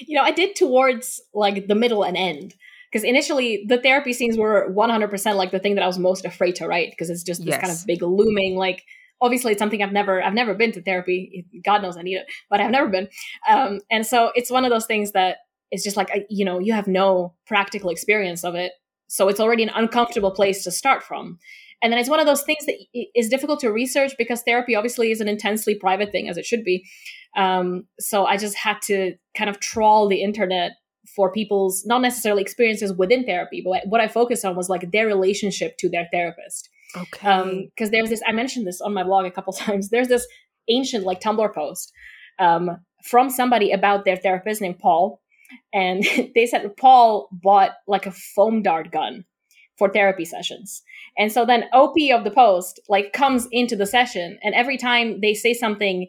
you 0.00 0.16
know, 0.16 0.22
I 0.22 0.30
did 0.30 0.56
towards 0.56 1.20
like 1.34 1.66
the 1.66 1.74
middle 1.74 2.02
and 2.02 2.16
end. 2.16 2.54
Because 2.90 3.04
initially 3.04 3.64
the 3.68 3.78
therapy 3.78 4.12
scenes 4.12 4.38
were 4.38 4.72
100% 4.72 5.34
like 5.34 5.50
the 5.50 5.58
thing 5.58 5.74
that 5.74 5.82
I 5.82 5.86
was 5.86 5.98
most 5.98 6.24
afraid 6.24 6.54
to 6.56 6.66
write 6.66 6.90
because 6.90 7.10
it's 7.10 7.24
just 7.24 7.44
this 7.44 7.56
kind 7.56 7.72
of 7.72 7.84
big 7.84 8.00
looming, 8.00 8.56
like, 8.56 8.84
obviously 9.20 9.52
it's 9.52 9.58
something 9.58 9.82
I've 9.82 9.92
never, 9.92 10.22
I've 10.22 10.34
never 10.34 10.54
been 10.54 10.72
to 10.72 10.82
therapy. 10.82 11.46
God 11.64 11.82
knows 11.82 11.96
I 11.96 12.02
need 12.02 12.16
it, 12.16 12.26
but 12.50 12.60
I've 12.60 12.70
never 12.70 12.88
been. 12.88 13.08
Um, 13.48 13.80
and 13.90 14.06
so 14.06 14.30
it's 14.34 14.50
one 14.50 14.64
of 14.64 14.70
those 14.70 14.86
things 14.86 15.12
that 15.12 15.38
it's 15.70 15.84
just 15.84 15.96
like, 15.96 16.10
you 16.28 16.44
know, 16.44 16.58
you 16.58 16.72
have 16.72 16.86
no 16.86 17.34
practical 17.46 17.90
experience 17.90 18.44
of 18.44 18.54
it. 18.54 18.72
So 19.08 19.28
it's 19.28 19.40
already 19.40 19.62
an 19.62 19.70
uncomfortable 19.74 20.30
place 20.30 20.64
to 20.64 20.70
start 20.70 21.02
from. 21.02 21.38
And 21.82 21.92
then 21.92 22.00
it's 22.00 22.08
one 22.08 22.20
of 22.20 22.26
those 22.26 22.42
things 22.42 22.64
that 22.66 22.76
is 23.14 23.28
difficult 23.28 23.60
to 23.60 23.70
research 23.70 24.12
because 24.16 24.42
therapy 24.42 24.74
obviously 24.74 25.10
is 25.10 25.20
an 25.20 25.28
intensely 25.28 25.74
private 25.74 26.10
thing, 26.10 26.28
as 26.28 26.36
it 26.36 26.46
should 26.46 26.64
be. 26.64 26.84
Um, 27.36 27.86
so 28.00 28.24
I 28.24 28.36
just 28.36 28.56
had 28.56 28.80
to 28.84 29.14
kind 29.36 29.50
of 29.50 29.60
trawl 29.60 30.08
the 30.08 30.22
internet 30.22 30.72
for 31.14 31.30
people's 31.30 31.84
not 31.86 32.00
necessarily 32.00 32.42
experiences 32.42 32.92
within 32.92 33.24
therapy, 33.24 33.62
but 33.64 33.82
what 33.86 34.00
I 34.00 34.08
focused 34.08 34.44
on 34.44 34.56
was 34.56 34.68
like 34.68 34.90
their 34.90 35.06
relationship 35.06 35.76
to 35.78 35.88
their 35.88 36.08
therapist. 36.12 36.68
Okay. 36.96 37.70
Because 37.74 37.90
there's 37.90 38.10
this, 38.10 38.22
I 38.26 38.32
mentioned 38.32 38.66
this 38.66 38.80
on 38.80 38.94
my 38.94 39.02
blog 39.02 39.26
a 39.26 39.30
couple 39.30 39.52
times. 39.64 39.88
There's 39.88 40.08
this 40.08 40.26
ancient 40.68 41.04
like 41.04 41.20
Tumblr 41.20 41.54
post 41.54 41.92
um, 42.38 42.78
from 43.04 43.30
somebody 43.30 43.72
about 43.72 44.04
their 44.04 44.16
therapist 44.16 44.60
named 44.60 44.78
Paul, 44.78 45.20
and 45.72 46.04
they 46.34 46.46
said 46.46 46.76
Paul 46.76 47.28
bought 47.32 47.72
like 47.86 48.06
a 48.06 48.12
foam 48.12 48.62
dart 48.62 48.90
gun 48.90 49.24
for 49.78 49.88
therapy 49.88 50.24
sessions. 50.24 50.82
And 51.18 51.30
so 51.30 51.44
then 51.44 51.64
OP 51.72 51.96
of 52.12 52.24
the 52.24 52.30
post 52.30 52.80
like 52.88 53.12
comes 53.12 53.46
into 53.52 53.76
the 53.76 53.86
session 53.86 54.38
and 54.42 54.54
every 54.54 54.78
time 54.78 55.20
they 55.20 55.34
say 55.34 55.52
something 55.52 56.08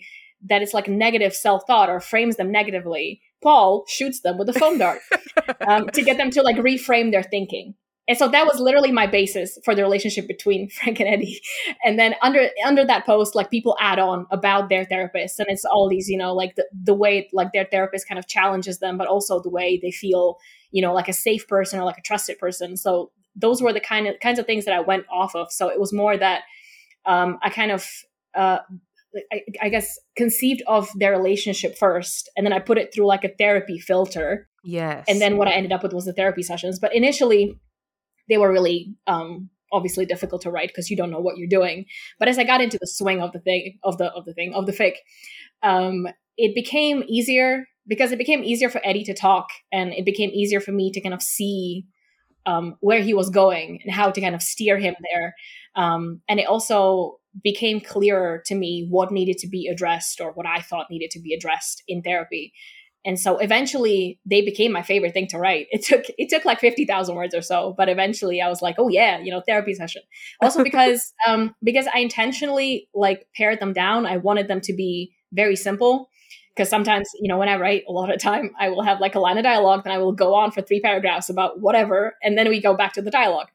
that 0.49 0.61
is 0.61 0.73
like 0.73 0.87
negative 0.87 1.33
self-thought 1.33 1.89
or 1.89 1.99
frames 1.99 2.37
them 2.37 2.51
negatively, 2.51 3.21
Paul 3.41 3.85
shoots 3.87 4.21
them 4.21 4.37
with 4.37 4.49
a 4.49 4.53
foam 4.53 4.77
dart 4.77 4.99
um, 5.67 5.87
to 5.89 6.01
get 6.01 6.17
them 6.17 6.31
to 6.31 6.41
like 6.41 6.57
reframe 6.57 7.11
their 7.11 7.23
thinking. 7.23 7.75
And 8.07 8.17
so 8.17 8.27
that 8.29 8.45
was 8.45 8.59
literally 8.59 8.91
my 8.91 9.05
basis 9.05 9.59
for 9.65 9.75
the 9.75 9.81
relationship 9.81 10.27
between 10.27 10.69
Frank 10.81 10.99
and 10.99 11.09
Eddie. 11.09 11.41
And 11.83 11.99
then 11.99 12.15
under 12.21 12.49
under 12.65 12.85
that 12.85 13.05
post, 13.05 13.35
like 13.35 13.51
people 13.51 13.75
add 13.79 13.99
on 13.99 14.25
about 14.31 14.69
their 14.69 14.85
therapist, 14.85 15.39
and 15.39 15.47
it's 15.49 15.65
all 15.65 15.89
these, 15.89 16.07
you 16.07 16.17
know, 16.17 16.33
like 16.33 16.55
the 16.55 16.65
the 16.71 16.93
way 16.93 17.29
like 17.33 17.51
their 17.53 17.65
therapist 17.65 18.07
kind 18.07 18.19
of 18.19 18.27
challenges 18.27 18.79
them, 18.79 18.97
but 18.97 19.07
also 19.07 19.41
the 19.41 19.49
way 19.49 19.79
they 19.81 19.91
feel, 19.91 20.37
you 20.71 20.81
know, 20.81 20.93
like 20.93 21.09
a 21.09 21.13
safe 21.13 21.47
person 21.47 21.79
or 21.79 21.83
like 21.83 21.97
a 21.97 22.03
trusted 22.03 22.39
person. 22.39 22.77
So 22.77 23.11
those 23.35 23.61
were 23.61 23.73
the 23.73 23.81
kind 23.81 24.07
of 24.07 24.19
kinds 24.19 24.39
of 24.39 24.45
things 24.45 24.65
that 24.65 24.73
I 24.73 24.79
went 24.79 25.05
off 25.11 25.35
of. 25.35 25.51
So 25.51 25.69
it 25.69 25.79
was 25.79 25.93
more 25.93 26.17
that 26.17 26.43
um, 27.05 27.37
I 27.43 27.49
kind 27.49 27.71
of 27.71 27.85
uh, 28.35 28.59
I, 29.33 29.41
I 29.61 29.69
guess 29.69 29.99
conceived 30.15 30.61
of 30.67 30.89
their 30.95 31.11
relationship 31.11 31.77
first, 31.77 32.29
and 32.37 32.45
then 32.45 32.53
I 32.53 32.59
put 32.59 32.77
it 32.77 32.93
through 32.93 33.07
like 33.07 33.23
a 33.23 33.33
therapy 33.37 33.79
filter 33.79 34.47
yes. 34.67 35.05
and 35.07 35.19
then 35.19 35.37
what 35.37 35.47
I 35.47 35.53
ended 35.53 35.71
up 35.71 35.81
with 35.81 35.93
was 35.93 36.05
the 36.05 36.13
therapy 36.13 36.43
sessions. 36.43 36.77
But 36.79 36.93
initially, 36.93 37.57
they 38.29 38.37
were 38.37 38.51
really 38.51 38.93
um, 39.07 39.49
obviously 39.71 40.05
difficult 40.05 40.41
to 40.43 40.51
write 40.51 40.69
because 40.69 40.89
you 40.89 40.97
don't 40.97 41.11
know 41.11 41.19
what 41.19 41.37
you're 41.37 41.47
doing. 41.47 41.85
But 42.19 42.27
as 42.27 42.37
I 42.37 42.43
got 42.43 42.61
into 42.61 42.77
the 42.79 42.87
swing 42.87 43.21
of 43.21 43.31
the 43.31 43.39
thing 43.39 43.79
of 43.83 43.97
the 43.97 44.05
of 44.11 44.25
the 44.25 44.33
thing 44.33 44.53
of 44.53 44.65
the 44.65 44.73
fic, 44.73 44.93
um, 45.63 46.07
it 46.37 46.55
became 46.55 47.03
easier 47.07 47.65
because 47.87 48.11
it 48.11 48.17
became 48.17 48.43
easier 48.43 48.69
for 48.69 48.81
Eddie 48.83 49.05
to 49.05 49.13
talk, 49.13 49.47
and 49.71 49.93
it 49.93 50.05
became 50.05 50.29
easier 50.31 50.59
for 50.59 50.71
me 50.71 50.91
to 50.91 51.01
kind 51.01 51.13
of 51.13 51.21
see 51.21 51.85
um, 52.45 52.75
where 52.79 53.01
he 53.01 53.13
was 53.13 53.29
going 53.29 53.79
and 53.83 53.93
how 53.93 54.09
to 54.09 54.21
kind 54.21 54.35
of 54.35 54.41
steer 54.41 54.77
him 54.77 54.95
there. 55.11 55.35
Um, 55.75 56.21
and 56.27 56.39
it 56.39 56.47
also 56.47 57.19
became 57.43 57.81
clearer 57.81 58.41
to 58.45 58.55
me 58.55 58.87
what 58.89 59.11
needed 59.11 59.37
to 59.39 59.47
be 59.47 59.67
addressed 59.67 60.19
or 60.21 60.31
what 60.31 60.47
I 60.47 60.61
thought 60.61 60.89
needed 60.89 61.11
to 61.11 61.19
be 61.19 61.33
addressed 61.33 61.83
in 61.87 62.01
therapy. 62.01 62.53
And 63.07 63.17
so 63.17 63.37
eventually 63.37 64.19
they 64.25 64.41
became 64.41 64.73
my 64.73 64.81
favorite 64.81 65.13
thing 65.13 65.27
to 65.27 65.39
write. 65.39 65.67
It 65.71 65.83
took 65.83 66.03
it 66.17 66.27
took 66.29 66.43
like 66.43 66.59
50,000 66.59 67.15
words 67.15 67.33
or 67.33 67.41
so, 67.41 67.73
but 67.77 67.87
eventually 67.87 68.41
I 68.41 68.49
was 68.49 68.61
like, 68.61 68.75
"Oh 68.77 68.89
yeah, 68.89 69.17
you 69.19 69.31
know, 69.31 69.41
therapy 69.47 69.73
session." 69.73 70.01
Also 70.41 70.61
because 70.69 71.13
um 71.25 71.55
because 71.63 71.87
I 71.93 71.99
intentionally 71.99 72.89
like 72.93 73.25
pared 73.33 73.61
them 73.61 73.71
down. 73.71 74.05
I 74.05 74.17
wanted 74.17 74.49
them 74.49 74.59
to 74.61 74.73
be 74.73 75.15
very 75.31 75.55
simple 75.55 76.09
because 76.53 76.69
sometimes 76.69 77.09
you 77.21 77.27
know 77.27 77.37
when 77.37 77.49
i 77.49 77.55
write 77.55 77.83
a 77.87 77.91
lot 77.91 78.11
of 78.11 78.19
time 78.19 78.49
i 78.59 78.69
will 78.69 78.81
have 78.81 78.99
like 78.99 79.13
a 79.13 79.19
line 79.19 79.37
of 79.37 79.43
dialogue 79.43 79.83
then 79.83 79.93
i 79.93 79.97
will 79.97 80.13
go 80.13 80.33
on 80.33 80.49
for 80.49 80.61
three 80.61 80.79
paragraphs 80.79 81.29
about 81.29 81.59
whatever 81.59 82.15
and 82.23 82.37
then 82.37 82.49
we 82.49 82.61
go 82.61 82.73
back 82.73 82.93
to 82.93 83.01
the 83.01 83.11
dialogue 83.11 83.47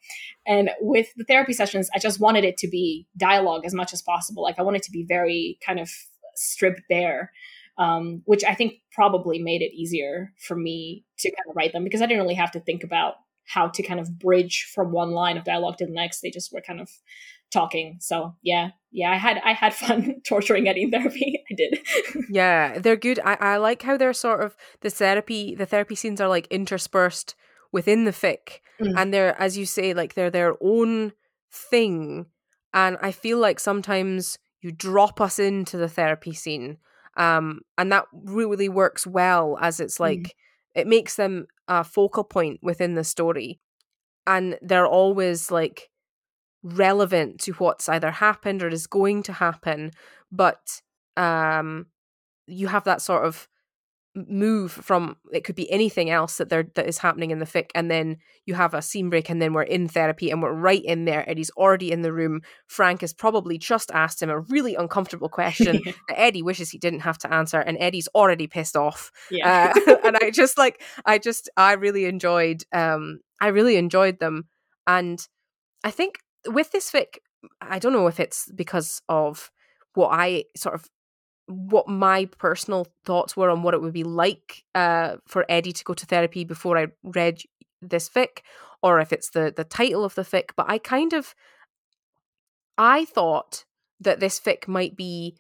and 0.47 0.70
with 0.81 1.09
the 1.16 1.24
therapy 1.24 1.53
sessions 1.53 1.91
i 1.95 1.99
just 1.99 2.20
wanted 2.20 2.45
it 2.45 2.57
to 2.57 2.69
be 2.69 3.07
dialogue 3.16 3.65
as 3.65 3.74
much 3.74 3.93
as 3.93 4.03
possible 4.03 4.43
like 4.43 4.59
i 4.59 4.62
wanted 4.62 4.83
to 4.83 4.93
be 4.93 5.05
very 5.09 5.59
kind 5.66 5.81
of 5.81 5.91
stripped 6.35 6.83
bare 6.89 7.33
um, 7.78 8.23
which 8.24 8.44
i 8.44 8.55
think 8.55 8.74
probably 8.93 9.39
made 9.39 9.62
it 9.62 9.74
easier 9.74 10.32
for 10.39 10.57
me 10.57 11.05
to 11.19 11.31
kind 11.31 11.49
of 11.49 11.57
write 11.57 11.73
them 11.73 11.85
because 11.85 12.03
i 12.03 12.07
didn't 12.07 12.23
really 12.23 12.35
have 12.35 12.53
to 12.53 12.61
think 12.61 12.85
about 12.85 13.15
how 13.47 13.66
to 13.69 13.82
kind 13.82 13.99
of 13.99 14.19
bridge 14.19 14.70
from 14.74 14.93
one 14.93 15.11
line 15.11 15.36
of 15.36 15.44
dialogue 15.44 15.77
to 15.77 15.86
the 15.86 15.93
next 15.93 16.20
they 16.20 16.31
just 16.31 16.53
were 16.53 16.61
kind 16.61 16.81
of 16.81 16.89
talking. 17.53 17.99
So 18.01 18.35
yeah, 18.43 18.70
yeah, 18.90 19.11
I 19.11 19.16
had 19.16 19.40
I 19.44 19.53
had 19.53 19.74
fun 19.85 20.23
torturing 20.27 20.66
Eddie 20.66 20.85
in 20.85 20.90
therapy. 20.90 21.44
I 21.51 21.55
did. 21.55 21.78
yeah, 22.31 22.78
they're 22.78 22.97
good. 22.97 23.20
I, 23.24 23.36
I 23.40 23.57
like 23.59 23.82
how 23.82 23.97
they're 23.97 24.12
sort 24.12 24.40
of 24.40 24.57
the 24.81 24.90
therapy 24.90 25.55
the 25.55 25.66
therapy 25.66 25.94
scenes 25.94 26.20
are 26.20 26.28
like 26.28 26.49
interspersed 26.49 27.36
within 27.70 28.05
the 28.05 28.11
fic, 28.11 28.61
mm. 28.81 28.93
and 28.97 29.15
they're 29.15 29.40
as 29.40 29.57
you 29.57 29.66
say 29.66 29.94
like 29.94 30.15
they're 30.15 30.31
their 30.31 30.55
own 30.61 31.12
thing. 31.53 32.27
And 32.74 32.97
I 33.03 33.12
feel 33.12 33.39
like 33.39 33.61
sometimes 33.61 34.39
you 34.62 34.73
drop 34.73 35.20
us 35.20 35.39
into 35.39 35.77
the 35.77 35.89
therapy 35.89 36.32
scene, 36.32 36.78
um, 37.17 37.61
and 37.79 37.93
that 37.93 38.07
really 38.13 38.69
works 38.69 39.07
well 39.07 39.59
as 39.61 39.81
it's 39.81 39.99
mm. 39.99 40.01
like. 40.01 40.19
Mm. 40.21 40.31
It 40.75 40.87
makes 40.87 41.17
them 41.17 41.49
a 41.69 41.85
focal 41.85 42.25
point 42.25 42.61
within 42.63 42.95
the 42.95 43.05
story, 43.05 43.61
and 44.27 44.59
they're 44.63 44.87
always 44.87 45.51
like 45.51 45.91
relevant 46.63 47.41
to 47.41 47.53
what's 47.53 47.89
either 47.89 48.11
happened 48.11 48.63
or 48.63 48.69
is 48.69 48.87
going 48.87 49.23
to 49.25 49.33
happen 49.33 49.91
but 50.31 50.81
um 51.17 51.87
you 52.47 52.69
have 52.69 52.85
that 52.85 53.03
sort 53.03 53.25
of 53.25 53.49
move 54.15 54.71
from 54.71 55.17
it 55.33 55.43
could 55.43 55.55
be 55.55 55.71
anything 55.71 56.11
else 56.11 56.37
that 56.37 56.51
there 56.51 56.65
that 56.75 56.87
is 56.87 56.99
happening 56.99 57.31
in 57.31 57.39
the 57.39 57.47
fic 57.47 57.71
and 57.75 57.91
then 57.91 58.19
you 58.45 58.53
have 58.55 58.75
a 58.75 58.83
scene 58.83 59.09
break 59.09 59.31
and 59.31 59.41
then 59.41 59.55
we're 59.55 59.63
in 59.63 59.89
therapy 59.89 60.31
and 60.31 60.43
we're 60.43 60.53
right 60.53 60.85
in 60.85 61.07
there 61.07 61.29
eddie's 61.29 61.51
already 61.57 61.91
in 61.91 62.03
the 62.03 62.13
room. 62.13 62.43
Frank 62.67 63.01
has 63.01 63.15
probably 63.15 63.57
just 63.57 63.91
asked 63.93 64.23
him 64.23 64.29
a 64.29 64.41
really 64.41 64.75
uncomfortable 64.75 65.31
question 65.31 65.81
that 66.09 66.21
eddie 66.21 66.43
wishes 66.43 66.71
he 66.71 66.79
didn't 66.79 67.01
have 67.01 67.17
to 67.19 67.33
answer 67.33 67.61
and 67.61 67.79
eddie's 67.81 68.09
already 68.15 68.47
pissed 68.47 68.77
off. 68.77 69.11
Yeah. 69.31 69.73
uh, 69.75 69.97
and 70.05 70.17
i 70.21 70.31
just 70.31 70.59
like 70.59 70.83
i 71.07 71.19
just 71.19 71.49
i 71.57 71.73
really 71.73 72.05
enjoyed 72.05 72.65
um 72.73 73.21
i 73.41 73.49
really 73.49 73.77
enjoyed 73.77 74.19
them. 74.19 74.45
And 74.87 75.27
i 75.85 75.91
think 75.91 76.19
with 76.47 76.71
this 76.73 76.91
fic, 76.91 77.19
I 77.61 77.79
don't 77.79 77.93
know 77.93 78.07
if 78.07 78.21
it's 78.21 78.51
because 78.55 79.01
of 79.09 79.51
what 79.95 80.09
I 80.13 80.45
sort 80.57 80.75
of 80.75 80.89
what 81.47 81.89
my 81.89 82.27
personal 82.39 82.86
thoughts 83.05 83.36
were 83.36 83.51
on 83.51 83.62
what 83.62 83.74
it 83.74 83.82
would 83.82 83.93
be 83.93 84.05
like 84.05 84.64
uh, 84.74 85.16
for 85.27 85.44
Eddie 85.48 85.73
to 85.73 85.85
go 85.85 85.94
to 85.94 86.06
therapy 86.06 86.44
before 86.44 86.78
I 86.78 86.89
read 87.02 87.43
this 87.81 88.09
fic, 88.09 88.40
or 88.82 89.01
if 89.01 89.12
it's 89.12 89.31
the 89.31 89.52
the 89.55 89.64
title 89.64 90.05
of 90.05 90.14
the 90.14 90.23
fic. 90.23 90.51
But 90.56 90.66
I 90.69 90.78
kind 90.78 91.12
of 91.12 91.35
I 92.78 93.05
thought 93.05 93.64
that 94.01 94.20
this 94.20 94.40
fic 94.40 94.66
might 94.69 94.97
be 94.97 95.36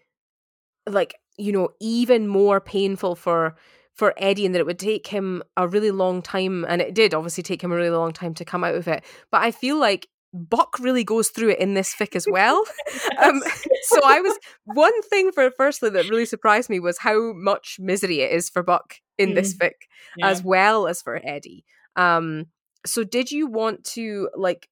like 0.88 1.16
you 1.38 1.52
know 1.52 1.70
even 1.80 2.28
more 2.28 2.60
painful 2.60 3.14
for 3.14 3.56
for 3.94 4.14
Eddie 4.16 4.46
and 4.46 4.54
that 4.54 4.60
it 4.60 4.66
would 4.66 4.78
take 4.78 5.08
him 5.08 5.42
a 5.56 5.68
really 5.68 5.90
long 5.90 6.22
time 6.22 6.64
and 6.68 6.80
it 6.80 6.94
did 6.94 7.14
obviously 7.14 7.42
take 7.42 7.62
him 7.62 7.72
a 7.72 7.76
really 7.76 7.90
long 7.90 8.12
time 8.12 8.34
to 8.34 8.44
come 8.44 8.64
out 8.64 8.74
of 8.74 8.88
it 8.88 9.04
but 9.30 9.42
I 9.42 9.50
feel 9.50 9.78
like 9.78 10.08
Buck 10.32 10.78
really 10.78 11.04
goes 11.04 11.28
through 11.28 11.50
it 11.50 11.58
in 11.58 11.74
this 11.74 11.94
fic 11.94 12.16
as 12.16 12.26
well. 12.30 12.64
um, 13.22 13.42
so 13.82 14.00
I 14.04 14.20
was 14.20 14.38
one 14.64 15.02
thing 15.02 15.32
for 15.32 15.50
firstly 15.50 15.90
that 15.90 16.08
really 16.08 16.26
surprised 16.26 16.70
me 16.70 16.80
was 16.80 16.98
how 16.98 17.32
much 17.34 17.76
misery 17.80 18.20
it 18.20 18.32
is 18.32 18.48
for 18.48 18.62
Buck 18.62 18.96
in 19.18 19.30
mm. 19.30 19.34
this 19.34 19.54
fic, 19.54 19.72
yeah. 20.16 20.28
as 20.28 20.42
well 20.42 20.86
as 20.86 21.02
for 21.02 21.20
Eddie. 21.22 21.64
Um, 21.96 22.46
so 22.86 23.04
did 23.04 23.30
you 23.30 23.46
want 23.46 23.84
to 23.84 24.28
like? 24.34 24.68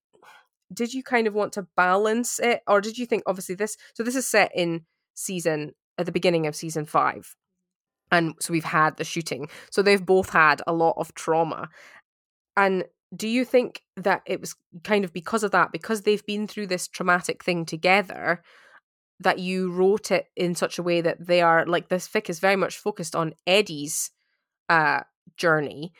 Did 0.72 0.94
you 0.94 1.02
kind 1.02 1.26
of 1.26 1.34
want 1.34 1.52
to 1.54 1.66
balance 1.76 2.38
it, 2.38 2.62
or 2.66 2.80
did 2.80 2.96
you 2.96 3.04
think 3.04 3.24
obviously 3.26 3.54
this? 3.54 3.76
So 3.94 4.02
this 4.02 4.16
is 4.16 4.26
set 4.26 4.52
in 4.54 4.82
season 5.14 5.72
at 5.98 6.06
the 6.06 6.12
beginning 6.12 6.46
of 6.46 6.56
season 6.56 6.86
five, 6.86 7.36
and 8.10 8.34
so 8.40 8.52
we've 8.52 8.64
had 8.64 8.96
the 8.96 9.04
shooting. 9.04 9.48
So 9.70 9.82
they've 9.82 10.04
both 10.04 10.30
had 10.30 10.62
a 10.66 10.72
lot 10.72 10.94
of 10.96 11.14
trauma, 11.14 11.68
and 12.56 12.84
do 13.14 13.28
you 13.28 13.44
think 13.44 13.82
that 13.96 14.22
it 14.26 14.40
was 14.40 14.54
kind 14.84 15.04
of 15.04 15.12
because 15.12 15.42
of 15.42 15.50
that 15.50 15.72
because 15.72 16.02
they've 16.02 16.24
been 16.26 16.46
through 16.46 16.66
this 16.66 16.86
traumatic 16.86 17.42
thing 17.44 17.64
together 17.64 18.42
that 19.18 19.38
you 19.38 19.70
wrote 19.70 20.10
it 20.10 20.26
in 20.36 20.54
such 20.54 20.78
a 20.78 20.82
way 20.82 21.00
that 21.00 21.26
they 21.26 21.42
are 21.42 21.66
like 21.66 21.88
this 21.88 22.08
fic 22.08 22.30
is 22.30 22.38
very 22.40 22.56
much 22.56 22.78
focused 22.78 23.16
on 23.16 23.34
eddie's 23.46 24.10
uh 24.68 25.00
journey 25.36 25.92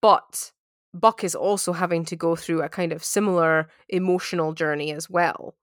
but 0.00 0.52
buck 0.94 1.22
is 1.22 1.34
also 1.34 1.72
having 1.72 2.04
to 2.04 2.16
go 2.16 2.34
through 2.34 2.62
a 2.62 2.68
kind 2.68 2.92
of 2.92 3.04
similar 3.04 3.68
emotional 3.88 4.52
journey 4.54 4.92
as 4.92 5.08
well? 5.08 5.54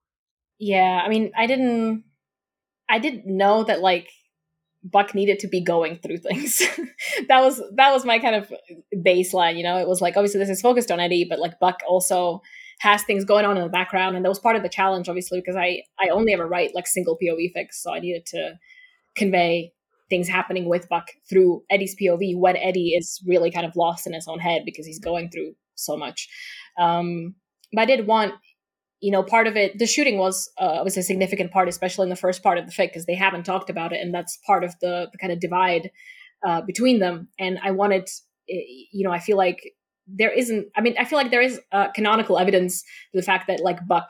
Yeah 0.60 1.02
i 1.04 1.10
mean 1.10 1.32
i 1.36 1.48
didn't 1.48 2.04
i 2.88 3.00
didn't 3.00 3.26
know 3.26 3.64
that 3.64 3.82
like 3.82 4.10
Buck 4.92 5.16
needed 5.16 5.40
to 5.40 5.48
be 5.48 5.62
going 5.62 5.98
through 5.98 6.18
things. 6.18 6.62
that 7.28 7.42
was 7.42 7.62
that 7.76 7.92
was 7.92 8.06
my 8.06 8.20
kind 8.20 8.36
of 8.36 8.54
baseline, 8.96 9.58
you 9.58 9.64
know. 9.64 9.78
It 9.78 9.88
was 9.88 10.02
like 10.02 10.16
obviously 10.16 10.40
this 10.40 10.50
is 10.50 10.62
focused 10.62 10.92
on 10.92 11.00
Eddie, 11.00 11.26
but 11.28 11.40
like 11.40 11.60
Buck 11.60 11.80
also 11.88 12.42
has 12.80 13.04
things 13.04 13.26
going 13.26 13.46
on 13.46 13.58
in 13.58 13.64
the 13.64 13.70
background, 13.70 14.16
and 14.16 14.24
that 14.24 14.30
was 14.30 14.40
part 14.40 14.56
of 14.56 14.64
the 14.64 14.70
challenge, 14.70 15.10
obviously, 15.10 15.40
because 15.40 15.56
I 15.56 15.82
I 16.00 16.10
only 16.10 16.34
ever 16.34 16.48
write 16.48 16.76
like 16.76 16.88
single 16.88 17.18
POV 17.18 17.52
fics, 17.56 17.74
so 17.74 17.94
I 17.94 18.00
needed 18.00 18.26
to 18.28 18.54
convey 19.18 19.72
things 20.10 20.28
happening 20.28 20.70
with 20.70 20.88
Buck 20.88 21.08
through 21.28 21.64
Eddie's 21.72 21.96
POV 22.00 22.38
when 22.38 22.56
Eddie 22.58 22.90
is 22.90 23.20
really 23.26 23.50
kind 23.50 23.66
of 23.66 23.76
lost 23.76 24.06
in 24.06 24.14
his 24.14 24.28
own 24.28 24.40
head 24.40 24.62
because 24.66 24.86
he's 24.86 25.00
going 25.00 25.30
through 25.30 25.56
so 25.74 25.98
much. 25.98 26.30
Um, 26.78 27.34
but 27.74 27.82
I 27.82 27.86
did 27.86 28.06
want 28.06 28.34
you 29.02 29.12
know, 29.12 29.24
part 29.24 29.48
of 29.48 29.56
it, 29.56 29.78
the 29.78 29.86
shooting 29.86 30.18
was 30.18 30.50
uh, 30.58 30.82
was 30.84 30.98
a 30.98 31.04
significant 31.04 31.52
part, 31.52 31.68
especially 31.68 32.04
in 32.04 32.10
the 32.10 32.16
first 32.16 32.42
part 32.42 32.58
of 32.58 32.66
the 32.66 32.72
fic, 32.72 32.90
because 32.90 33.06
they 33.06 33.16
haven't 33.16 33.44
talked 33.44 33.70
about 33.70 33.94
it, 33.94 34.02
and 34.02 34.14
that's 34.14 34.38
part 34.46 34.64
of 34.64 34.74
the, 34.82 35.08
the 35.12 35.18
kind 35.18 35.34
of 35.34 35.40
divide 35.40 35.92
uh, 36.46 36.62
between 36.62 37.00
them. 37.00 37.28
And 37.40 37.60
I 37.64 37.72
wanted, 37.72 38.08
eh, 38.50 38.62
you 38.92 39.06
know, 39.06 39.12
I 39.12 39.20
feel 39.20 39.38
like 39.38 39.74
there 40.08 40.32
isn't. 40.32 40.68
I 40.76 40.82
mean, 40.82 40.96
I 41.00 41.06
feel 41.06 41.18
like 41.18 41.32
there 41.32 41.42
is 41.42 41.60
uh, 41.72 41.92
canonical 41.92 42.38
evidence 42.38 42.82
to 42.82 43.20
the 43.20 43.22
fact 43.22 43.48
that 43.48 43.60
like 43.60 43.86
Buck 43.88 44.10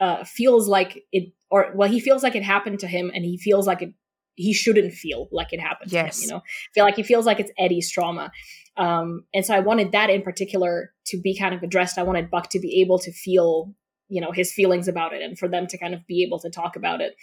uh, 0.00 0.24
feels 0.24 0.68
like 0.68 1.02
it, 1.12 1.32
or 1.50 1.72
well, 1.74 1.90
he 1.90 2.00
feels 2.00 2.22
like 2.22 2.36
it 2.36 2.44
happened 2.44 2.78
to 2.80 2.86
him, 2.86 3.10
and 3.14 3.24
he 3.24 3.38
feels 3.38 3.66
like 3.66 3.82
it. 3.82 3.92
He 4.34 4.54
shouldn't 4.54 4.94
feel 4.94 5.28
like 5.30 5.52
it 5.52 5.60
happened. 5.60 5.92
Yes, 5.92 6.22
him, 6.22 6.22
you 6.22 6.30
know, 6.30 6.38
I 6.38 6.72
feel 6.74 6.84
like 6.84 6.96
he 6.96 7.02
feels 7.02 7.26
like 7.26 7.40
it's 7.40 7.52
Eddie's 7.58 7.90
trauma. 7.90 8.30
Um, 8.78 9.24
and 9.34 9.44
so 9.44 9.54
I 9.54 9.60
wanted 9.60 9.92
that 9.92 10.08
in 10.08 10.22
particular 10.22 10.92
to 11.08 11.20
be 11.20 11.36
kind 11.36 11.54
of 11.54 11.62
addressed. 11.62 11.98
I 11.98 12.02
wanted 12.02 12.30
Buck 12.30 12.48
to 12.50 12.58
be 12.58 12.80
able 12.80 12.98
to 13.00 13.12
feel 13.12 13.74
you 14.12 14.20
know 14.20 14.32
his 14.32 14.52
feelings 14.52 14.88
about 14.88 15.12
it 15.12 15.22
and 15.22 15.38
for 15.38 15.48
them 15.48 15.66
to 15.66 15.78
kind 15.78 15.94
of 15.94 16.06
be 16.06 16.22
able 16.22 16.38
to 16.40 16.50
talk 16.50 16.76
about 16.76 17.00
it. 17.00 17.14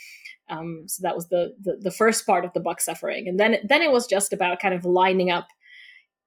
Um, 0.49 0.85
so 0.87 1.01
that 1.03 1.15
was 1.15 1.29
the, 1.29 1.53
the, 1.61 1.77
the 1.79 1.91
first 1.91 2.25
part 2.25 2.43
of 2.43 2.51
the 2.53 2.59
buck 2.59 2.81
suffering. 2.81 3.27
And 3.27 3.39
then 3.39 3.57
then 3.67 3.83
it 3.83 3.91
was 3.91 4.07
just 4.07 4.33
about 4.33 4.59
kind 4.59 4.73
of 4.73 4.83
lining 4.83 5.29
up 5.29 5.47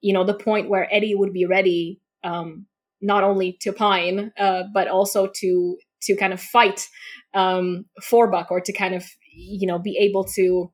you 0.03 0.13
know 0.13 0.25
the 0.25 0.35
point 0.35 0.69
where 0.69 0.93
eddie 0.93 1.15
would 1.15 1.33
be 1.33 1.47
ready 1.47 2.01
um, 2.25 2.67
not 3.01 3.25
only 3.25 3.57
to 3.63 3.73
pine 3.73 4.33
uh, 4.39 4.65
but 4.75 4.89
also 4.89 5.31
to 5.35 5.79
to 6.03 6.17
kind 6.17 6.33
of 6.33 6.41
fight 6.41 6.89
um, 7.33 7.87
for 8.03 8.31
buck 8.31 8.51
or 8.51 8.61
to 8.61 8.73
kind 8.73 8.95
of 8.95 9.05
you 9.35 9.67
know 9.67 9.79
be 9.79 9.97
able 9.97 10.25
to 10.25 10.71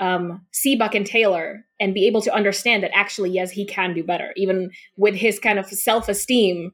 um, 0.00 0.44
see 0.52 0.76
buck 0.76 0.94
and 0.94 1.06
taylor 1.06 1.64
and 1.80 1.94
be 1.94 2.06
able 2.06 2.20
to 2.20 2.34
understand 2.34 2.82
that 2.82 2.94
actually 2.94 3.30
yes 3.30 3.50
he 3.50 3.64
can 3.64 3.94
do 3.94 4.04
better 4.04 4.32
even 4.36 4.70
with 4.96 5.14
his 5.14 5.38
kind 5.38 5.58
of 5.58 5.66
self-esteem 5.66 6.72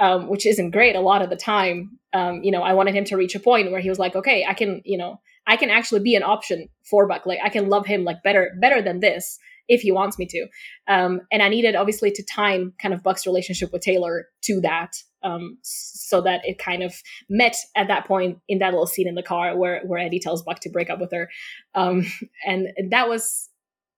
um, 0.00 0.28
which 0.28 0.46
isn't 0.46 0.70
great 0.70 0.96
a 0.96 1.00
lot 1.00 1.22
of 1.22 1.30
the 1.30 1.36
time. 1.36 1.98
Um, 2.12 2.42
you 2.42 2.50
know, 2.50 2.62
I 2.62 2.72
wanted 2.72 2.94
him 2.94 3.04
to 3.06 3.16
reach 3.16 3.34
a 3.34 3.40
point 3.40 3.70
where 3.70 3.80
he 3.80 3.88
was 3.88 3.98
like, 3.98 4.16
okay, 4.16 4.44
I 4.48 4.54
can, 4.54 4.82
you 4.84 4.98
know, 4.98 5.20
I 5.46 5.56
can 5.56 5.70
actually 5.70 6.00
be 6.00 6.14
an 6.14 6.22
option 6.22 6.68
for 6.88 7.06
Buck. 7.06 7.26
Like 7.26 7.40
I 7.42 7.48
can 7.48 7.68
love 7.68 7.86
him 7.86 8.04
like 8.04 8.22
better, 8.22 8.52
better 8.60 8.82
than 8.82 9.00
this 9.00 9.38
if 9.68 9.82
he 9.82 9.92
wants 9.92 10.18
me 10.18 10.26
to. 10.26 10.46
Um, 10.88 11.20
and 11.30 11.42
I 11.42 11.48
needed 11.48 11.76
obviously 11.76 12.10
to 12.12 12.22
time 12.24 12.72
kind 12.80 12.94
of 12.94 13.02
Buck's 13.02 13.26
relationship 13.26 13.72
with 13.72 13.82
Taylor 13.82 14.26
to 14.42 14.60
that, 14.62 14.96
um, 15.22 15.58
so 15.62 16.20
that 16.22 16.40
it 16.44 16.58
kind 16.58 16.82
of 16.82 16.94
met 17.28 17.56
at 17.76 17.88
that 17.88 18.06
point 18.06 18.38
in 18.48 18.58
that 18.60 18.70
little 18.70 18.86
scene 18.86 19.08
in 19.08 19.14
the 19.14 19.22
car 19.22 19.56
where 19.56 19.82
where 19.84 19.98
Eddie 19.98 20.20
tells 20.20 20.42
Buck 20.42 20.60
to 20.60 20.70
break 20.70 20.90
up 20.90 21.00
with 21.00 21.12
her, 21.12 21.28
um, 21.74 22.06
and 22.46 22.68
that 22.90 23.08
was 23.08 23.48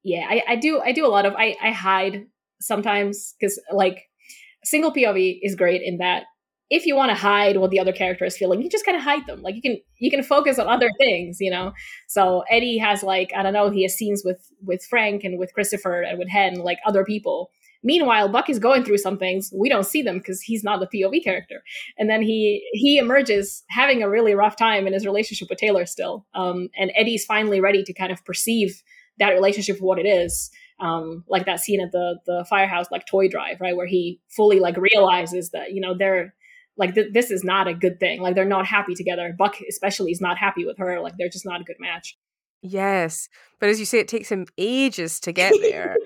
yeah. 0.03 0.27
I, 0.29 0.43
I 0.49 0.57
do 0.57 0.81
I 0.81 0.93
do 0.93 1.07
a 1.07 1.09
lot 1.09 1.27
of 1.27 1.35
I 1.37 1.57
I 1.63 1.71
hide 1.71 2.27
sometimes 2.61 3.35
because 3.39 3.61
like 3.73 4.10
single 4.65 4.93
POV 4.93 5.39
is 5.43 5.55
great 5.55 5.83
in 5.83 5.99
that 5.99 6.25
if 6.71 6.87
you 6.87 6.95
want 6.95 7.11
to 7.11 7.17
hide 7.17 7.57
what 7.57 7.71
the 7.71 7.81
other 7.81 7.93
character 7.93 8.25
is 8.25 8.37
feeling, 8.37 8.63
you 8.63 8.71
just 8.71 8.87
kind 8.87 8.97
of 8.97 9.03
hide 9.03 9.27
them. 9.27 9.43
Like 9.43 9.57
you 9.57 9.63
can 9.63 9.79
you 9.99 10.11
can 10.11 10.23
focus 10.23 10.59
on 10.59 10.69
other 10.69 10.89
things, 10.99 11.39
you 11.41 11.51
know. 11.51 11.73
So 12.07 12.45
Eddie 12.49 12.79
has 12.79 13.03
like 13.03 13.33
I 13.37 13.43
don't 13.43 13.53
know, 13.53 13.71
he 13.71 13.83
has 13.83 13.95
scenes 13.95 14.23
with 14.25 14.41
with 14.63 14.85
Frank 14.89 15.25
and 15.25 15.39
with 15.39 15.53
Christopher 15.53 16.03
and 16.03 16.19
with 16.19 16.29
Hen, 16.29 16.61
like 16.61 16.79
other 16.87 17.05
people. 17.05 17.51
Meanwhile, 17.83 18.29
Buck 18.29 18.51
is 18.51 18.59
going 18.59 18.85
through 18.85 18.99
some 18.99 19.19
things. 19.19 19.51
We 19.57 19.69
don't 19.69 19.87
see 19.87 20.03
them 20.03 20.19
because 20.19 20.43
he's 20.43 20.63
not 20.63 20.81
the 20.81 20.87
POV 20.87 21.25
character. 21.25 21.63
And 21.99 22.09
then 22.09 22.23
he 22.23 22.65
he 22.73 22.99
emerges 22.99 23.65
having 23.69 24.03
a 24.03 24.09
really 24.09 24.35
rough 24.35 24.57
time 24.57 24.87
in 24.87 24.93
his 24.93 25.07
relationship 25.07 25.49
with 25.51 25.59
Taylor 25.59 25.87
still. 25.87 26.27
Um, 26.35 26.69
and 26.79 26.93
Eddie's 26.95 27.25
finally 27.25 27.61
ready 27.61 27.83
to 27.83 27.93
kind 27.93 28.13
of 28.13 28.25
perceive 28.25 28.81
that 29.19 29.31
relationship 29.31 29.79
for 29.79 29.87
what 29.87 29.99
it 29.99 30.07
is. 30.07 30.51
Um, 30.81 31.25
like 31.29 31.45
that 31.47 31.61
scene 31.61 31.81
at 31.81 31.93
the 31.93 32.19
the 32.27 32.47
firehouse, 32.49 32.87
like 32.91 33.07
toy 33.07 33.29
drive, 33.29 33.61
right, 33.61 33.77
where 33.77 33.87
he 33.87 34.21
fully 34.35 34.61
like 34.61 34.77
realizes 34.77 35.51
that 35.51 35.73
you 35.73 35.81
know 35.81 35.95
they're 35.97 36.35
like 36.77 36.95
th- 36.95 37.13
this 37.13 37.31
is 37.31 37.45
not 37.45 37.69
a 37.69 37.75
good 37.75 38.01
thing. 38.01 38.23
Like 38.23 38.35
they're 38.35 38.45
not 38.45 38.67
happy 38.67 38.95
together. 38.95 39.35
Buck 39.37 39.57
especially 39.69 40.11
is 40.11 40.21
not 40.21 40.39
happy 40.39 40.65
with 40.65 40.79
her. 40.79 41.01
Like 41.01 41.15
they're 41.19 41.29
just 41.29 41.45
not 41.45 41.61
a 41.61 41.65
good 41.65 41.77
match. 41.79 42.17
Yes, 42.63 43.29
but 43.59 43.69
as 43.69 43.79
you 43.79 43.87
say, 43.87 43.99
it 43.99 44.09
takes 44.09 44.31
him 44.31 44.47
ages 44.59 45.21
to 45.21 45.33
get 45.33 45.53
there. 45.61 45.97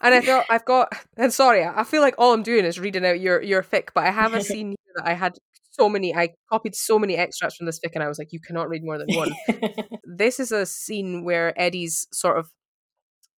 and 0.00 0.14
I 0.14 0.20
thought 0.20 0.46
I've 0.50 0.64
got. 0.64 0.92
And 1.16 1.32
sorry, 1.32 1.64
I 1.64 1.84
feel 1.84 2.02
like 2.02 2.14
all 2.18 2.32
I'm 2.32 2.42
doing 2.42 2.64
is 2.64 2.80
reading 2.80 3.04
out 3.04 3.20
your 3.20 3.42
your 3.42 3.62
fic, 3.62 3.88
but 3.94 4.04
I 4.04 4.10
have 4.10 4.34
a 4.34 4.40
scene 4.42 4.68
here 4.70 4.94
that 4.96 5.06
I 5.06 5.14
had 5.14 5.38
so 5.70 5.88
many. 5.88 6.14
I 6.14 6.30
copied 6.50 6.74
so 6.74 6.98
many 6.98 7.16
extracts 7.16 7.56
from 7.56 7.66
this 7.66 7.80
fic, 7.80 7.92
and 7.94 8.02
I 8.02 8.08
was 8.08 8.18
like, 8.18 8.32
you 8.32 8.40
cannot 8.40 8.68
read 8.68 8.84
more 8.84 8.98
than 8.98 9.08
one. 9.14 9.32
this 10.04 10.38
is 10.38 10.52
a 10.52 10.66
scene 10.66 11.24
where 11.24 11.58
Eddie's 11.60 12.06
sort 12.12 12.38
of 12.38 12.50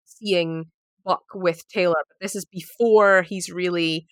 seeing 0.06 0.66
Buck 1.06 1.24
with 1.34 1.68
Taylor, 1.68 1.96
but 2.08 2.18
this 2.22 2.36
is 2.36 2.46
before 2.46 3.24
he's 3.24 3.50
really 3.50 4.08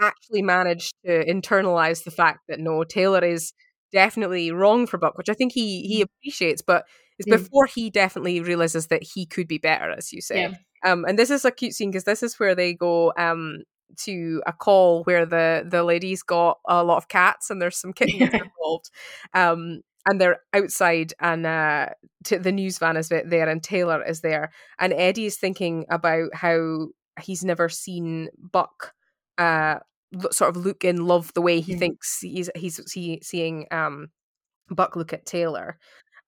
actually 0.00 0.42
managed 0.42 0.92
to 1.04 1.24
internalize 1.24 2.04
the 2.04 2.10
fact 2.10 2.40
that 2.48 2.60
no, 2.60 2.84
Taylor 2.84 3.24
is 3.24 3.52
definitely 3.92 4.50
wrong 4.50 4.86
for 4.86 4.98
Buck, 4.98 5.16
which 5.16 5.28
I 5.28 5.34
think 5.34 5.52
he 5.52 5.82
he 5.82 6.00
mm. 6.00 6.04
appreciates, 6.04 6.62
but 6.62 6.84
it's 7.18 7.28
mm. 7.28 7.38
before 7.38 7.66
he 7.66 7.90
definitely 7.90 8.40
realizes 8.40 8.88
that 8.88 9.02
he 9.02 9.26
could 9.26 9.48
be 9.48 9.58
better, 9.58 9.90
as 9.90 10.12
you 10.12 10.20
say. 10.20 10.42
Yeah. 10.42 10.54
Um, 10.84 11.04
and 11.06 11.18
this 11.18 11.30
is 11.30 11.44
a 11.44 11.50
cute 11.50 11.72
scene 11.72 11.90
because 11.90 12.04
this 12.04 12.22
is 12.22 12.38
where 12.38 12.54
they 12.54 12.74
go 12.74 13.12
um 13.16 13.62
to 13.96 14.42
a 14.46 14.52
call 14.52 15.04
where 15.04 15.24
the 15.24 15.64
the 15.66 15.84
lady's 15.84 16.22
got 16.22 16.58
a 16.68 16.82
lot 16.82 16.96
of 16.96 17.08
cats 17.08 17.50
and 17.50 17.62
there's 17.62 17.78
some 17.78 17.92
kittens 17.92 18.20
involved. 18.34 18.90
Um, 19.32 19.80
and 20.06 20.20
they're 20.20 20.40
outside 20.52 21.12
and 21.20 21.46
uh 21.46 21.86
t- 22.24 22.36
the 22.36 22.52
news 22.52 22.78
van 22.78 22.96
is 22.96 23.08
there 23.08 23.48
and 23.48 23.62
Taylor 23.62 24.04
is 24.04 24.20
there 24.20 24.50
and 24.78 24.92
Eddie 24.92 25.26
is 25.26 25.36
thinking 25.36 25.86
about 25.90 26.34
how 26.34 26.88
he's 27.20 27.44
never 27.44 27.68
seen 27.68 28.28
Buck 28.38 28.92
uh 29.38 29.76
sort 30.30 30.54
of 30.54 30.64
look 30.64 30.84
and 30.84 31.06
love 31.06 31.32
the 31.34 31.42
way 31.42 31.60
he 31.60 31.72
mm-hmm. 31.72 31.80
thinks 31.80 32.20
he's 32.20 32.50
he's 32.54 32.80
see, 32.90 33.20
seeing 33.22 33.66
um 33.70 34.08
Buck 34.70 34.96
look 34.96 35.12
at 35.12 35.26
Taylor. 35.26 35.78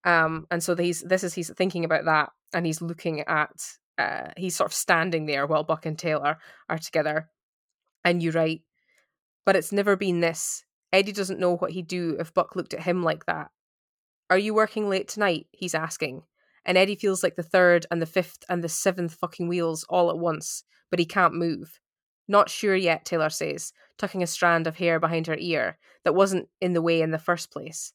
Um 0.05 0.47
and 0.51 0.63
so 0.63 0.75
he's 0.77 1.03
this 1.03 1.25
is 1.25 1.35
he's 1.35 1.53
thinking 1.55 1.85
about 1.85 2.05
that 2.07 2.31
and 2.53 2.67
he's 2.67 2.83
looking 2.83 3.21
at 3.23 3.53
uh 3.99 4.31
he's 4.37 4.57
sort 4.57 4.71
of 4.71 4.75
standing 4.75 5.27
there 5.27 5.47
while 5.47 5.65
Buck 5.65 5.87
and 5.87 5.99
Taylor 5.99 6.39
are 6.69 6.79
together. 6.79 7.29
And 8.05 8.23
you 8.23 8.31
write, 8.31 8.63
but 9.45 9.57
it's 9.57 9.73
never 9.73 9.97
been 9.97 10.21
this. 10.21 10.65
Eddie 10.93 11.13
doesn't 11.13 11.41
know 11.41 11.57
what 11.57 11.73
he'd 11.73 11.89
do 11.89 12.17
if 12.21 12.33
Buck 12.33 12.55
looked 12.55 12.73
at 12.73 12.83
him 12.83 13.03
like 13.03 13.27
that. 13.27 13.51
Are 14.29 14.39
you 14.39 14.55
working 14.55 14.89
late 14.89 15.09
tonight? 15.09 15.47
He's 15.53 15.75
asking. 15.75 16.23
And 16.65 16.77
Eddie 16.77 16.97
feels 16.97 17.23
like 17.23 17.37
the 17.37 17.45
third 17.45 17.87
and 17.91 18.03
the 18.03 18.07
fifth 18.07 18.45
and 18.49 18.63
the 18.63 18.69
seventh 18.69 19.15
fucking 19.15 19.47
wheels 19.47 19.85
all 19.89 20.11
at 20.11 20.19
once, 20.19 20.65
but 20.91 20.99
he 20.99 21.05
can't 21.05 21.35
move. 21.35 21.81
Not 22.27 22.51
sure 22.51 22.75
yet, 22.75 23.05
Taylor 23.05 23.31
says, 23.31 23.73
tucking 23.99 24.23
a 24.23 24.27
strand 24.27 24.67
of 24.67 24.77
hair 24.77 24.99
behind 24.99 25.29
her 25.29 25.37
ear 25.39 25.79
that 26.05 26.15
wasn't 26.15 26.49
in 26.61 26.73
the 26.73 26.83
way 26.83 27.01
in 27.01 27.13
the 27.13 27.19
first 27.19 27.53
place. 27.53 27.93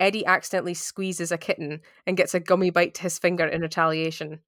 Eddie 0.00 0.24
accidentally 0.24 0.74
squeezes 0.74 1.30
a 1.30 1.36
kitten 1.36 1.80
and 2.06 2.16
gets 2.16 2.32
a 2.32 2.40
gummy 2.40 2.70
bite 2.70 2.94
to 2.94 3.02
his 3.02 3.18
finger 3.18 3.44
in 3.46 3.60
retaliation. 3.60 4.40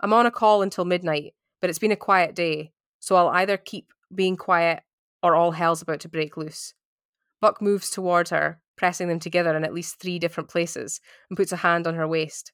I'm 0.00 0.12
on 0.12 0.26
a 0.26 0.30
call 0.30 0.62
until 0.62 0.84
midnight, 0.84 1.34
but 1.60 1.68
it's 1.68 1.78
been 1.80 1.90
a 1.90 1.96
quiet 1.96 2.34
day, 2.34 2.72
so 3.00 3.16
I'll 3.16 3.28
either 3.28 3.56
keep 3.56 3.92
being 4.14 4.36
quiet 4.36 4.82
or 5.22 5.34
all 5.34 5.52
hell's 5.52 5.82
about 5.82 6.00
to 6.00 6.08
break 6.08 6.36
loose. 6.36 6.74
Buck 7.40 7.60
moves 7.60 7.90
toward 7.90 8.28
her, 8.28 8.60
pressing 8.80 9.08
them 9.08 9.20
together 9.20 9.54
in 9.54 9.62
at 9.62 9.74
least 9.74 10.00
three 10.00 10.18
different 10.18 10.48
places, 10.48 11.02
and 11.28 11.36
puts 11.36 11.52
a 11.52 11.56
hand 11.56 11.86
on 11.86 11.94
her 11.96 12.08
waist. 12.08 12.50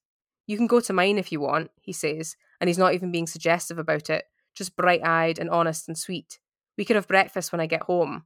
You 0.49 0.57
can 0.57 0.67
go 0.67 0.81
to 0.81 0.93
mine 0.93 1.19
if 1.19 1.31
you 1.31 1.39
want, 1.39 1.71
he 1.81 1.93
says, 1.93 2.35
and 2.61 2.67
he's 2.67 2.79
not 2.79 2.95
even 2.95 3.13
being 3.13 3.29
suggestive 3.29 3.79
about 3.79 4.11
it, 4.11 4.25
just 4.53 4.75
bright 4.75 5.07
eyed 5.07 5.39
and 5.39 5.49
honest 5.49 5.87
and 5.87 5.97
sweet. 5.97 6.41
We 6.77 6.85
could 6.85 6.97
have 6.97 7.07
breakfast 7.07 7.53
when 7.53 7.61
I 7.61 7.67
get 7.67 7.85
home. 7.85 8.25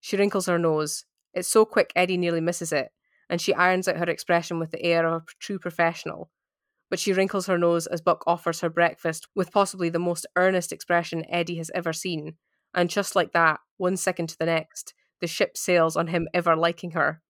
She 0.00 0.18
wrinkles 0.18 0.44
her 0.46 0.58
nose. 0.58 1.06
It's 1.32 1.48
so 1.48 1.64
quick 1.64 1.94
Eddie 1.96 2.18
nearly 2.18 2.42
misses 2.42 2.72
it, 2.72 2.90
and 3.30 3.40
she 3.40 3.54
irons 3.54 3.88
out 3.88 3.96
her 3.96 4.10
expression 4.10 4.58
with 4.58 4.70
the 4.70 4.82
air 4.84 5.06
of 5.06 5.22
a 5.22 5.24
true 5.38 5.58
professional. 5.58 6.30
But 6.90 6.98
she 6.98 7.14
wrinkles 7.14 7.46
her 7.46 7.56
nose 7.56 7.86
as 7.86 8.02
Buck 8.02 8.22
offers 8.26 8.60
her 8.60 8.68
breakfast 8.68 9.28
with 9.34 9.50
possibly 9.50 9.88
the 9.88 9.98
most 9.98 10.26
earnest 10.36 10.72
expression 10.72 11.24
Eddie 11.30 11.56
has 11.56 11.70
ever 11.74 11.94
seen. 11.94 12.34
And 12.74 12.90
just 12.90 13.16
like 13.16 13.32
that, 13.32 13.60
one 13.78 13.96
second 13.96 14.26
to 14.28 14.38
the 14.38 14.44
next, 14.44 14.92
the 15.22 15.26
ship 15.26 15.56
sails 15.56 15.96
on 15.96 16.08
him 16.08 16.28
ever 16.34 16.54
liking 16.54 16.90
her. 16.90 17.22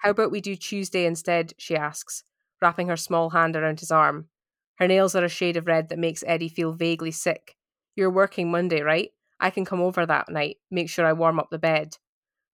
How 0.00 0.10
about 0.10 0.30
we 0.30 0.40
do 0.40 0.56
Tuesday 0.56 1.06
instead? 1.06 1.54
she 1.58 1.76
asks, 1.76 2.24
wrapping 2.60 2.88
her 2.88 2.96
small 2.96 3.30
hand 3.30 3.56
around 3.56 3.80
his 3.80 3.90
arm. 3.90 4.28
Her 4.76 4.88
nails 4.88 5.14
are 5.14 5.24
a 5.24 5.28
shade 5.28 5.56
of 5.56 5.66
red 5.66 5.88
that 5.88 5.98
makes 5.98 6.24
Eddie 6.26 6.48
feel 6.48 6.72
vaguely 6.72 7.10
sick, 7.10 7.56
you're 7.96 8.10
working 8.10 8.50
Monday, 8.50 8.80
right? 8.80 9.10
I 9.40 9.50
can 9.50 9.64
come 9.64 9.80
over 9.80 10.06
that 10.06 10.30
night, 10.30 10.56
make 10.70 10.88
sure 10.88 11.04
I 11.04 11.12
warm 11.12 11.38
up 11.38 11.48
the 11.50 11.58
bed. 11.58 11.98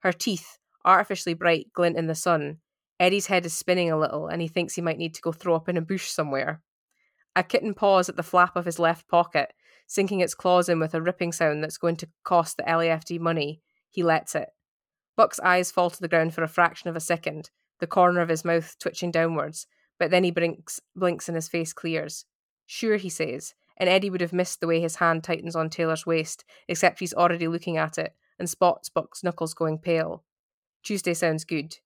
Her 0.00 0.12
teeth, 0.12 0.58
artificially 0.84 1.34
bright, 1.34 1.72
glint 1.72 1.96
in 1.96 2.06
the 2.06 2.14
sun. 2.14 2.58
Eddie's 2.98 3.26
head 3.26 3.44
is 3.44 3.52
spinning 3.52 3.90
a 3.90 3.98
little, 3.98 4.28
and 4.28 4.40
he 4.40 4.48
thinks 4.48 4.74
he 4.74 4.82
might 4.82 4.98
need 4.98 5.14
to 5.14 5.22
go 5.22 5.32
throw 5.32 5.54
up 5.54 5.68
in 5.68 5.76
a 5.76 5.82
bush 5.82 6.08
somewhere. 6.08 6.62
A 7.34 7.42
kitten 7.42 7.74
paws 7.74 8.08
at 8.08 8.16
the 8.16 8.22
flap 8.22 8.56
of 8.56 8.64
his 8.64 8.78
left 8.78 9.08
pocket, 9.08 9.52
sinking 9.86 10.20
its 10.20 10.34
claws 10.34 10.68
in 10.68 10.80
with 10.80 10.94
a 10.94 11.02
ripping 11.02 11.32
sound 11.32 11.62
that's 11.62 11.78
going 11.78 11.96
to 11.96 12.08
cost 12.24 12.56
the 12.56 12.62
LAFD 12.62 13.20
money. 13.20 13.60
He 13.90 14.02
lets 14.02 14.34
it. 14.34 14.48
Buck's 15.16 15.40
eyes 15.40 15.70
fall 15.70 15.90
to 15.90 16.00
the 16.00 16.08
ground 16.08 16.34
for 16.34 16.42
a 16.42 16.48
fraction 16.48 16.90
of 16.90 16.96
a 16.96 17.00
second, 17.00 17.50
the 17.80 17.86
corner 17.86 18.20
of 18.20 18.28
his 18.28 18.44
mouth 18.44 18.76
twitching 18.78 19.10
downwards, 19.10 19.66
but 19.98 20.10
then 20.10 20.24
he 20.24 20.30
blinks, 20.30 20.80
blinks 20.94 21.28
and 21.28 21.36
his 21.36 21.48
face 21.48 21.72
clears. 21.72 22.24
Sure, 22.66 22.96
he 22.96 23.08
says, 23.08 23.54
and 23.76 23.88
Eddie 23.88 24.10
would 24.10 24.20
have 24.20 24.32
missed 24.32 24.60
the 24.60 24.66
way 24.66 24.80
his 24.80 24.96
hand 24.96 25.24
tightens 25.24 25.56
on 25.56 25.70
Taylor's 25.70 26.06
waist, 26.06 26.44
except 26.68 27.00
he's 27.00 27.14
already 27.14 27.48
looking 27.48 27.76
at 27.76 27.98
it 27.98 28.14
and 28.38 28.48
spots 28.48 28.88
Buck's 28.88 29.24
knuckles 29.24 29.54
going 29.54 29.78
pale. 29.78 30.24
Tuesday 30.82 31.14
sounds 31.14 31.44
good. 31.44 31.76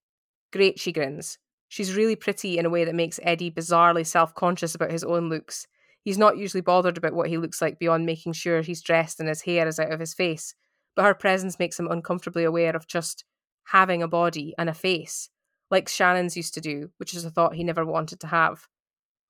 Great, 0.53 0.79
she 0.79 0.93
grins. 0.93 1.39
She's 1.69 1.95
really 1.95 2.17
pretty 2.17 2.59
in 2.59 2.67
a 2.67 2.71
way 2.71 2.85
that 2.85 2.95
makes 2.95 3.21
Eddie 3.23 3.51
bizarrely 3.51 4.05
self 4.05 4.35
conscious 4.35 4.75
about 4.75 4.91
his 4.91 5.05
own 5.05 5.29
looks. 5.29 5.67
He's 6.03 6.19
not 6.19 6.37
usually 6.37 6.63
bothered 6.63 6.99
about 6.99 7.13
what 7.13 7.29
he 7.29 7.39
looks 7.39 7.63
like 7.63 7.79
beyond 7.79 8.07
making 8.07 8.33
sure 8.33 8.63
he's 8.63 8.83
dressed 8.83 9.21
and 9.21 9.29
his 9.29 9.43
hair 9.43 9.69
is 9.69 9.79
out 9.79 9.93
of 9.93 10.01
his 10.01 10.15
face, 10.15 10.55
but 11.01 11.07
her 11.07 11.15
presence 11.15 11.59
makes 11.59 11.81
him 11.81 11.89
uncomfortably 11.91 12.45
aware 12.45 12.77
of 12.77 12.87
just 12.87 13.25
having 13.65 14.03
a 14.03 14.09
body 14.09 14.55
and 14.59 14.69
a 14.69 14.75
face, 14.75 15.31
like 15.71 15.89
Shannon's 15.89 16.37
used 16.37 16.53
to 16.53 16.61
do, 16.61 16.91
which 16.99 17.15
is 17.15 17.25
a 17.25 17.31
thought 17.31 17.55
he 17.55 17.65
never 17.65 17.87
wanted 17.87 18.21
to 18.21 18.27
have. 18.27 18.69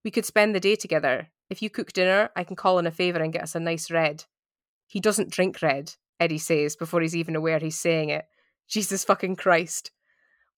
We 0.02 0.10
could 0.10 0.26
spend 0.26 0.52
the 0.52 0.58
day 0.58 0.74
together, 0.74 1.28
if 1.48 1.62
you 1.62 1.70
cook 1.70 1.92
dinner, 1.92 2.30
I 2.34 2.42
can 2.42 2.56
call 2.56 2.80
in 2.80 2.88
a 2.88 2.90
favour 2.90 3.22
and 3.22 3.32
get 3.32 3.44
us 3.44 3.54
a 3.54 3.60
nice 3.60 3.88
red. 3.88 4.24
He 4.88 4.98
doesn't 4.98 5.30
drink 5.30 5.62
red, 5.62 5.94
Eddie 6.18 6.38
says 6.38 6.74
before 6.74 7.02
he's 7.02 7.14
even 7.14 7.36
aware 7.36 7.60
he's 7.60 7.78
saying 7.78 8.08
it. 8.08 8.24
Jesus 8.66 9.04
fucking 9.04 9.36
Christ. 9.36 9.92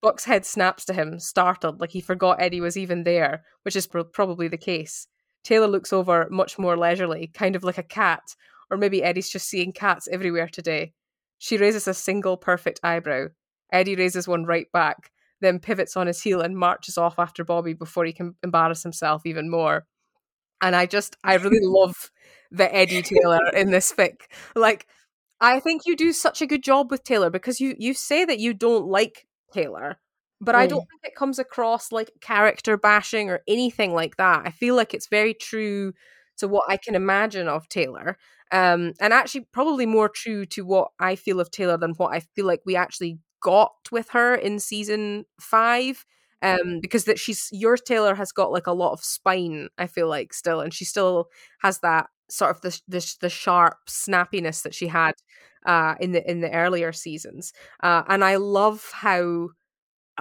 Buck's 0.00 0.24
head 0.24 0.46
snaps 0.46 0.86
to 0.86 0.94
him, 0.94 1.20
startled, 1.20 1.78
like 1.78 1.90
he 1.90 2.00
forgot 2.00 2.40
Eddie 2.40 2.62
was 2.62 2.78
even 2.78 3.04
there, 3.04 3.44
which 3.64 3.76
is 3.76 3.86
probably 3.86 4.48
the 4.48 4.56
case. 4.56 5.08
Taylor 5.44 5.68
looks 5.68 5.92
over 5.92 6.26
much 6.30 6.58
more 6.58 6.78
leisurely, 6.78 7.26
kind 7.26 7.54
of 7.54 7.64
like 7.64 7.76
a 7.76 7.82
cat, 7.82 8.34
or 8.70 8.78
maybe 8.78 9.02
Eddie's 9.02 9.28
just 9.28 9.46
seeing 9.46 9.72
cats 9.72 10.08
everywhere 10.10 10.48
today. 10.48 10.94
She 11.42 11.56
raises 11.58 11.88
a 11.88 11.94
single 11.94 12.36
perfect 12.36 12.78
eyebrow. 12.84 13.28
Eddie 13.72 13.96
raises 13.96 14.28
one 14.28 14.44
right 14.44 14.70
back, 14.72 15.10
then 15.40 15.58
pivots 15.58 15.96
on 15.96 16.06
his 16.06 16.22
heel 16.22 16.40
and 16.40 16.56
marches 16.56 16.96
off 16.96 17.18
after 17.18 17.42
Bobby 17.42 17.72
before 17.72 18.04
he 18.04 18.12
can 18.12 18.36
embarrass 18.42 18.82
himself 18.82 19.22
even 19.26 19.50
more 19.50 19.86
and 20.62 20.76
I 20.76 20.86
just 20.86 21.16
I 21.22 21.34
really 21.34 21.58
love 21.62 22.10
the 22.50 22.72
Eddie 22.74 23.02
Taylor 23.02 23.48
in 23.54 23.70
this 23.70 23.92
fic. 23.92 24.22
Like 24.54 24.86
I 25.40 25.60
think 25.60 25.82
you 25.84 25.96
do 25.96 26.12
such 26.12 26.40
a 26.40 26.46
good 26.46 26.62
job 26.62 26.90
with 26.90 27.04
Taylor 27.04 27.28
because 27.28 27.60
you 27.60 27.74
you 27.76 27.92
say 27.92 28.24
that 28.24 28.38
you 28.38 28.54
don't 28.54 28.86
like 28.86 29.26
Taylor, 29.52 29.98
but 30.40 30.54
mm. 30.54 30.58
I 30.58 30.66
don't 30.68 30.84
mm. 30.84 30.88
think 30.88 31.12
it 31.12 31.16
comes 31.16 31.38
across 31.38 31.92
like 31.92 32.12
character 32.20 32.78
bashing 32.78 33.28
or 33.28 33.40
anything 33.46 33.92
like 33.92 34.16
that. 34.16 34.42
I 34.46 34.50
feel 34.52 34.76
like 34.76 34.94
it's 34.94 35.08
very 35.08 35.34
true 35.34 35.92
to 36.38 36.48
what 36.48 36.64
I 36.68 36.78
can 36.78 36.94
imagine 36.94 37.48
of 37.48 37.68
Taylor. 37.68 38.16
Um, 38.52 38.92
and 39.00 39.12
actually, 39.12 39.46
probably 39.52 39.86
more 39.86 40.08
true 40.08 40.44
to 40.46 40.64
what 40.64 40.88
I 41.00 41.16
feel 41.16 41.40
of 41.40 41.50
Taylor 41.50 41.76
than 41.76 41.94
what 41.96 42.14
I 42.14 42.20
feel 42.20 42.46
like 42.46 42.60
we 42.64 42.76
actually 42.76 43.18
got 43.42 43.72
with 43.90 44.10
her 44.10 44.34
in 44.34 44.58
season 44.60 45.24
five. 45.40 46.04
Um, 46.42 46.80
because 46.80 47.04
that 47.04 47.20
she's 47.20 47.48
your 47.52 47.76
Taylor 47.76 48.16
has 48.16 48.32
got 48.32 48.50
like 48.50 48.66
a 48.66 48.72
lot 48.72 48.92
of 48.92 49.04
spine. 49.04 49.68
I 49.78 49.86
feel 49.86 50.08
like 50.08 50.34
still, 50.34 50.60
and 50.60 50.74
she 50.74 50.84
still 50.84 51.28
has 51.60 51.78
that 51.80 52.06
sort 52.28 52.50
of 52.50 52.60
the 52.62 52.80
the, 52.88 53.16
the 53.20 53.30
sharp 53.30 53.76
snappiness 53.88 54.62
that 54.62 54.74
she 54.74 54.88
had 54.88 55.14
uh, 55.66 55.94
in 56.00 56.12
the 56.12 56.28
in 56.28 56.40
the 56.40 56.52
earlier 56.52 56.92
seasons. 56.92 57.52
Uh, 57.82 58.02
and 58.08 58.24
I 58.24 58.36
love 58.36 58.90
how 58.92 59.50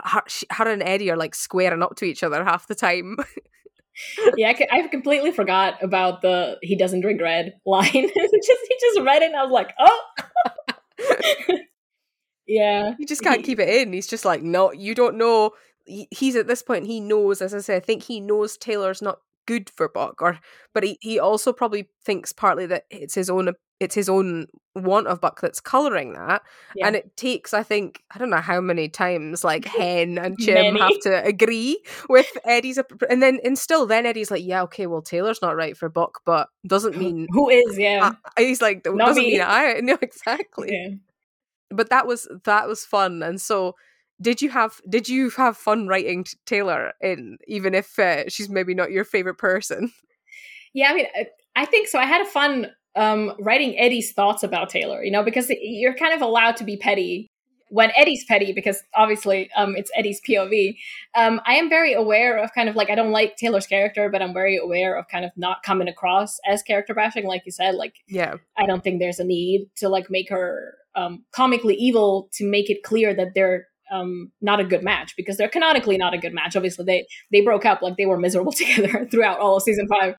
her, 0.04 0.22
she, 0.28 0.46
her 0.52 0.70
and 0.70 0.84
Eddie 0.84 1.12
are 1.12 1.18
like 1.18 1.36
squaring 1.36 1.84
up 1.84 1.96
to 1.98 2.06
each 2.06 2.24
other 2.24 2.44
half 2.44 2.68
the 2.68 2.76
time. 2.76 3.18
yeah, 4.38 4.54
I 4.72 4.88
completely 4.88 5.32
forgot 5.32 5.82
about 5.84 6.22
the 6.22 6.58
"he 6.62 6.76
doesn't 6.76 7.02
drink 7.02 7.22
red" 7.22 7.54
line. 7.66 7.92
just 7.92 8.14
he 8.14 8.78
just 8.80 9.02
read 9.02 9.22
it, 9.22 9.32
and 9.32 9.36
I 9.36 9.44
was 9.44 9.52
like, 9.52 9.74
"Oh, 9.80 10.02
yeah." 12.48 12.96
He 12.98 13.06
just 13.06 13.24
can't 13.24 13.38
he, 13.38 13.44
keep 13.44 13.60
it 13.60 13.70
in. 13.70 13.94
He's 13.94 14.08
just 14.08 14.26
like, 14.26 14.42
"No, 14.42 14.72
you 14.72 14.96
don't 14.96 15.18
know." 15.18 15.52
He, 15.86 16.08
he's 16.12 16.36
at 16.36 16.48
this 16.48 16.62
point. 16.62 16.86
He 16.86 17.00
knows, 17.00 17.42
as 17.42 17.54
I 17.54 17.60
say, 17.60 17.76
I 17.76 17.80
think 17.80 18.04
he 18.04 18.20
knows 18.20 18.58
Taylor's 18.58 19.02
not 19.02 19.20
good 19.46 19.70
for 19.70 19.90
Buck, 19.90 20.22
or 20.22 20.40
but 20.74 20.84
he, 20.84 20.98
he 21.02 21.20
also 21.20 21.54
probably 21.54 21.90
thinks 22.04 22.32
partly 22.32 22.66
that 22.68 22.86
it's 22.90 23.16
his 23.16 23.30
own 23.30 23.54
it's 23.80 23.96
his 23.96 24.10
own 24.10 24.46
want 24.76 25.08
of 25.08 25.20
Buck 25.20 25.42
that's 25.42 25.60
coloring 25.60 26.14
that, 26.14 26.44
yeah. 26.76 26.88
and 26.88 26.96
it 26.96 27.16
takes 27.18 27.54
I 27.54 27.64
think 27.64 28.04
I 28.14 28.20
don't 28.20 28.30
know 28.30 28.38
how 28.38 28.62
many 28.62 28.90
times 28.90 29.44
like 29.44 29.66
Hen 29.80 30.18
and 30.18 30.38
Chim 30.38 30.76
have 30.76 31.00
to 31.02 31.24
agree 31.26 31.82
with 32.08 32.28
Eddie's, 32.46 32.80
and 33.10 33.22
then 33.22 33.40
and 33.44 33.58
still 33.58 33.86
then 33.86 34.06
Eddie's 34.06 34.32
like 34.32 34.46
yeah 34.46 34.64
okay 34.64 34.88
well 34.88 35.02
Taylor's 35.02 35.42
not 35.42 35.56
right 35.56 35.76
for 35.76 35.90
Buck, 35.90 36.22
but 36.26 36.50
doesn't 36.68 36.98
mean 36.98 37.28
who 37.32 37.50
is 37.50 37.78
yeah 37.78 38.14
I, 38.38 38.42
he's 38.42 38.62
like 38.62 38.86
not 38.86 39.08
doesn't 39.08 39.24
me. 39.24 39.34
mean 39.34 39.42
I 39.42 39.80
no 39.84 39.98
exactly. 40.02 40.70
Yeah. 40.72 40.96
But 41.74 41.90
that 41.90 42.06
was 42.06 42.28
that 42.44 42.68
was 42.68 42.84
fun, 42.84 43.24
and 43.24 43.40
so 43.40 43.76
did 44.22 44.42
you 44.42 44.50
have 44.50 44.80
did 44.88 45.10
you 45.10 45.30
have 45.32 45.58
fun 45.58 45.88
writing 45.88 46.26
Taylor 46.46 46.94
in 47.02 47.38
even 47.48 47.74
if 47.74 47.98
uh, 47.98 48.30
she's 48.30 48.50
maybe 48.50 48.74
not 48.74 48.92
your 48.92 49.04
favorite 49.04 49.38
person? 49.38 49.92
Yeah, 50.74 50.92
I 50.92 50.94
mean, 50.94 51.06
I 51.54 51.66
think 51.66 51.90
so. 51.90 52.00
I 52.00 52.06
had 52.06 52.22
a 52.22 52.30
fun 52.30 52.72
um, 52.96 53.34
writing 53.40 53.78
Eddie's 53.78 54.14
thoughts 54.14 54.44
about 54.44 54.70
Taylor, 54.70 55.04
you 55.04 55.12
know, 55.12 55.22
because 55.22 55.52
you're 55.62 55.96
kind 55.96 56.14
of 56.14 56.22
allowed 56.22 56.56
to 56.58 56.64
be 56.64 56.78
petty 56.78 57.28
when 57.68 57.92
Eddie's 57.98 58.26
petty, 58.26 58.52
because 58.52 58.82
obviously 58.96 59.50
um, 59.56 59.76
it's 59.76 59.92
Eddie's 59.96 60.22
POV. 60.22 60.76
Um, 61.16 61.42
I 61.46 61.56
am 61.56 61.70
very 61.70 61.94
aware 61.94 62.38
of 62.38 62.54
kind 62.54 62.68
of 62.70 62.76
like 62.76 62.90
I 62.90 62.96
don't 62.96 63.12
like 63.12 63.38
Taylor's 63.38 63.68
character, 63.68 64.10
but 64.10 64.22
I'm 64.22 64.34
very 64.34 64.58
aware 64.58 64.98
of 64.98 65.08
kind 65.10 65.26
of 65.26 65.32
not 65.36 65.64
coming 65.64 65.88
across 65.88 66.40
as 66.48 66.64
character 66.64 66.94
bashing, 66.94 67.26
like 67.26 67.44
you 67.46 67.52
said. 67.52 67.76
Like, 67.76 67.96
yeah, 68.08 68.36
I 68.58 68.66
don't 68.66 68.84
think 68.84 69.00
there's 69.00 69.20
a 69.20 69.26
need 69.26 69.68
to 69.78 69.90
like 69.90 70.10
make 70.10 70.30
her 70.30 70.76
um, 70.96 71.24
comically 71.32 71.76
evil 71.76 72.30
to 72.34 72.46
make 72.46 72.70
it 72.70 72.84
clear 72.84 73.14
that 73.14 73.30
they're 73.36 73.68
um, 73.92 74.32
not 74.42 74.60
a 74.60 74.64
good 74.64 74.84
match 74.84 75.14
because 75.18 75.38
they're 75.38 75.50
canonically 75.50 75.98
not 75.98 76.14
a 76.14 76.18
good 76.18 76.34
match. 76.34 76.56
Obviously, 76.56 76.86
they 76.86 77.06
they 77.32 77.42
broke 77.42 77.66
up 77.66 77.82
like 77.82 77.98
they 77.98 78.06
were 78.06 78.20
miserable 78.20 78.52
together 78.52 79.08
throughout 79.12 79.40
all 79.40 79.58
of 79.58 79.64
season 79.64 79.88
five. 79.88 80.16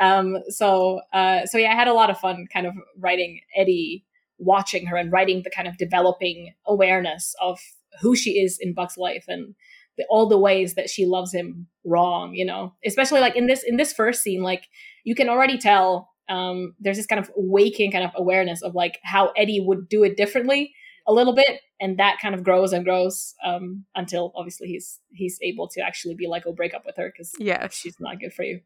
Um, 0.00 0.38
so 0.48 1.00
uh, 1.12 1.46
so 1.46 1.58
yeah, 1.58 1.72
I 1.72 1.74
had 1.74 1.88
a 1.88 1.94
lot 1.94 2.10
of 2.10 2.18
fun 2.18 2.46
kind 2.52 2.66
of 2.66 2.74
writing 2.98 3.40
Eddie, 3.56 4.04
watching 4.38 4.86
her 4.86 4.96
and 4.96 5.12
writing 5.12 5.42
the 5.44 5.50
kind 5.50 5.68
of 5.68 5.78
developing 5.78 6.52
awareness 6.66 7.34
of 7.40 7.58
who 8.00 8.16
she 8.16 8.40
is 8.40 8.58
in 8.60 8.74
Buck's 8.74 8.96
life 8.96 9.24
and 9.28 9.54
the, 9.98 10.06
all 10.08 10.28
the 10.28 10.38
ways 10.38 10.74
that 10.74 10.88
she 10.88 11.06
loves 11.06 11.32
him 11.32 11.68
wrong. 11.84 12.34
You 12.34 12.44
know, 12.44 12.74
especially 12.84 13.20
like 13.20 13.36
in 13.36 13.46
this 13.46 13.62
in 13.62 13.76
this 13.76 13.92
first 13.92 14.22
scene, 14.22 14.42
like 14.42 14.64
you 15.04 15.14
can 15.14 15.28
already 15.28 15.58
tell 15.58 16.10
um, 16.28 16.74
there's 16.80 16.96
this 16.96 17.06
kind 17.06 17.20
of 17.20 17.30
waking 17.36 17.92
kind 17.92 18.04
of 18.04 18.10
awareness 18.16 18.62
of 18.62 18.74
like 18.74 18.98
how 19.04 19.32
Eddie 19.36 19.60
would 19.60 19.88
do 19.88 20.02
it 20.02 20.16
differently 20.16 20.72
a 21.06 21.12
little 21.12 21.34
bit 21.34 21.60
and 21.80 21.98
that 21.98 22.18
kind 22.20 22.34
of 22.34 22.44
grows 22.44 22.72
and 22.72 22.84
grows 22.84 23.34
um, 23.44 23.84
until 23.94 24.32
obviously 24.34 24.68
he's 24.68 25.00
he's 25.10 25.38
able 25.42 25.68
to 25.68 25.80
actually 25.80 26.14
be 26.14 26.26
like 26.26 26.44
oh 26.46 26.52
break 26.52 26.74
up 26.74 26.84
with 26.86 26.96
her 26.96 27.10
because 27.10 27.32
yeah 27.38 27.68
she's 27.68 27.96
not 28.00 28.20
good 28.20 28.32
for 28.32 28.44
you. 28.44 28.60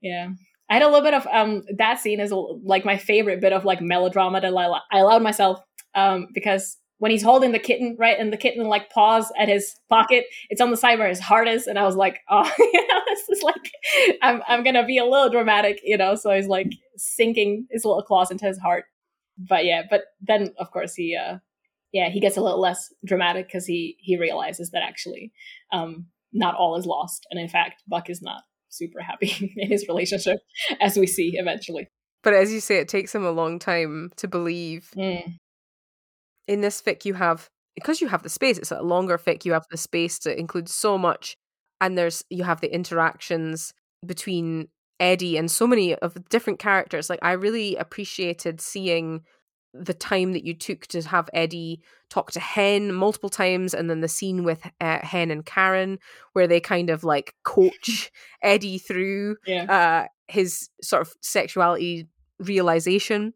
Yeah. 0.00 0.30
I 0.68 0.74
had 0.74 0.82
a 0.82 0.86
little 0.86 1.02
bit 1.02 1.14
of 1.14 1.26
um 1.26 1.62
that 1.78 1.98
scene 1.98 2.20
is 2.20 2.32
like 2.32 2.84
my 2.84 2.96
favorite 2.96 3.40
bit 3.40 3.52
of 3.52 3.64
like 3.64 3.80
melodrama 3.80 4.40
that 4.40 4.54
i, 4.54 4.80
I 4.92 5.00
allowed 5.00 5.22
myself 5.22 5.60
um 5.94 6.28
because 6.32 6.76
when 6.98 7.10
he's 7.10 7.24
holding 7.24 7.50
the 7.50 7.58
kitten 7.58 7.96
right 7.98 8.16
and 8.18 8.32
the 8.32 8.36
kitten 8.36 8.64
like 8.66 8.90
paws 8.90 9.32
at 9.36 9.48
his 9.48 9.74
pocket 9.88 10.26
it's 10.48 10.60
on 10.60 10.70
the 10.70 10.76
side 10.76 10.98
where 11.00 11.08
his 11.08 11.18
heart 11.18 11.48
is 11.48 11.66
and 11.66 11.76
i 11.76 11.82
was 11.82 11.96
like 11.96 12.20
oh 12.28 12.44
yeah 12.72 13.00
this 13.08 13.38
is 13.38 13.42
like 13.42 13.72
i'm, 14.22 14.42
I'm 14.46 14.62
gonna 14.62 14.86
be 14.86 14.98
a 14.98 15.04
little 15.04 15.28
dramatic 15.28 15.80
you 15.82 15.96
know 15.96 16.14
so 16.14 16.30
he's 16.30 16.46
like 16.46 16.70
sinking 16.96 17.66
his 17.70 17.84
little 17.84 18.02
claws 18.02 18.30
into 18.30 18.46
his 18.46 18.58
heart. 18.58 18.84
But 19.38 19.64
yeah 19.64 19.82
but 19.88 20.02
then 20.20 20.52
of 20.58 20.70
course 20.70 20.94
he 20.94 21.16
uh 21.16 21.38
yeah, 21.92 22.08
he 22.08 22.20
gets 22.20 22.36
a 22.36 22.40
little 22.40 22.60
less 22.60 22.92
dramatic 23.04 23.46
because 23.46 23.66
he 23.66 23.96
he 23.98 24.18
realizes 24.18 24.70
that 24.70 24.82
actually 24.82 25.32
um, 25.72 26.06
not 26.32 26.54
all 26.54 26.76
is 26.76 26.86
lost, 26.86 27.26
and 27.30 27.40
in 27.40 27.48
fact, 27.48 27.82
Buck 27.88 28.08
is 28.08 28.22
not 28.22 28.42
super 28.68 29.00
happy 29.00 29.52
in 29.56 29.70
his 29.70 29.86
relationship, 29.88 30.38
as 30.80 30.96
we 30.96 31.06
see 31.06 31.32
eventually. 31.34 31.88
But 32.22 32.34
as 32.34 32.52
you 32.52 32.60
say, 32.60 32.76
it 32.76 32.88
takes 32.88 33.14
him 33.14 33.24
a 33.24 33.30
long 33.30 33.58
time 33.58 34.10
to 34.16 34.28
believe. 34.28 34.90
Mm. 34.96 35.36
In 36.46 36.60
this 36.60 36.82
fic, 36.82 37.04
you 37.04 37.14
have 37.14 37.48
because 37.74 38.00
you 38.00 38.08
have 38.08 38.22
the 38.22 38.28
space. 38.28 38.58
It's 38.58 38.70
a 38.70 38.82
longer 38.82 39.18
fic. 39.18 39.44
You 39.44 39.52
have 39.52 39.66
the 39.70 39.76
space 39.76 40.18
to 40.20 40.38
include 40.38 40.68
so 40.68 40.98
much, 40.98 41.36
and 41.80 41.96
there's 41.96 42.24
you 42.30 42.44
have 42.44 42.60
the 42.60 42.72
interactions 42.72 43.72
between 44.06 44.68
Eddie 44.98 45.36
and 45.36 45.50
so 45.50 45.66
many 45.66 45.94
of 45.96 46.16
different 46.28 46.58
characters. 46.58 47.10
Like 47.10 47.20
I 47.22 47.32
really 47.32 47.76
appreciated 47.76 48.60
seeing 48.60 49.22
the 49.72 49.94
time 49.94 50.32
that 50.32 50.44
you 50.44 50.54
took 50.54 50.86
to 50.88 51.02
have 51.02 51.30
Eddie 51.32 51.80
talk 52.08 52.32
to 52.32 52.40
Hen 52.40 52.92
multiple 52.92 53.28
times, 53.28 53.72
and 53.74 53.88
then 53.88 54.00
the 54.00 54.08
scene 54.08 54.44
with 54.44 54.60
uh, 54.80 54.98
Hen 55.02 55.30
and 55.30 55.46
Karen, 55.46 55.98
where 56.32 56.46
they 56.46 56.60
kind 56.60 56.90
of 56.90 57.04
like 57.04 57.34
coach 57.44 58.10
Eddie 58.42 58.78
through 58.78 59.36
yeah. 59.46 59.64
uh, 59.64 60.08
his 60.28 60.70
sort 60.82 61.02
of 61.02 61.14
sexuality 61.20 62.08
realization. 62.38 63.34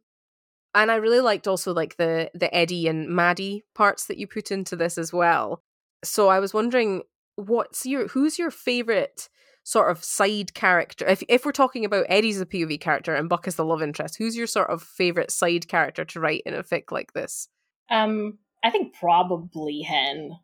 And 0.74 0.90
I 0.90 0.96
really 0.96 1.20
liked 1.20 1.46
also 1.46 1.72
like 1.72 1.96
the 1.96 2.30
the 2.34 2.52
Eddie 2.54 2.88
and 2.88 3.08
Maddie 3.08 3.64
parts 3.74 4.06
that 4.06 4.18
you 4.18 4.26
put 4.26 4.50
into 4.50 4.74
this 4.74 4.98
as 4.98 5.12
well. 5.12 5.62
So 6.02 6.28
I 6.28 6.40
was 6.40 6.52
wondering, 6.52 7.02
what's 7.36 7.86
your 7.86 8.08
who's 8.08 8.38
your 8.38 8.50
favorite 8.50 9.28
sort 9.64 9.90
of 9.90 10.04
side 10.04 10.54
character? 10.54 11.06
If 11.06 11.22
if 11.28 11.44
we're 11.44 11.52
talking 11.52 11.84
about 11.84 12.06
Eddie's 12.08 12.38
the 12.38 12.46
POV 12.46 12.80
character 12.80 13.14
and 13.14 13.28
Buck 13.28 13.48
is 13.48 13.56
the 13.56 13.64
love 13.64 13.82
interest, 13.82 14.16
who's 14.16 14.36
your 14.36 14.46
sort 14.46 14.70
of 14.70 14.82
favorite 14.82 15.30
side 15.30 15.66
character 15.68 16.04
to 16.04 16.20
write 16.20 16.42
in 16.46 16.54
a 16.54 16.62
fic 16.62 16.92
like 16.92 17.12
this? 17.12 17.48
Um, 17.90 18.38
I 18.62 18.70
think 18.70 18.94
probably 18.94 19.82
Hen. 19.82 20.38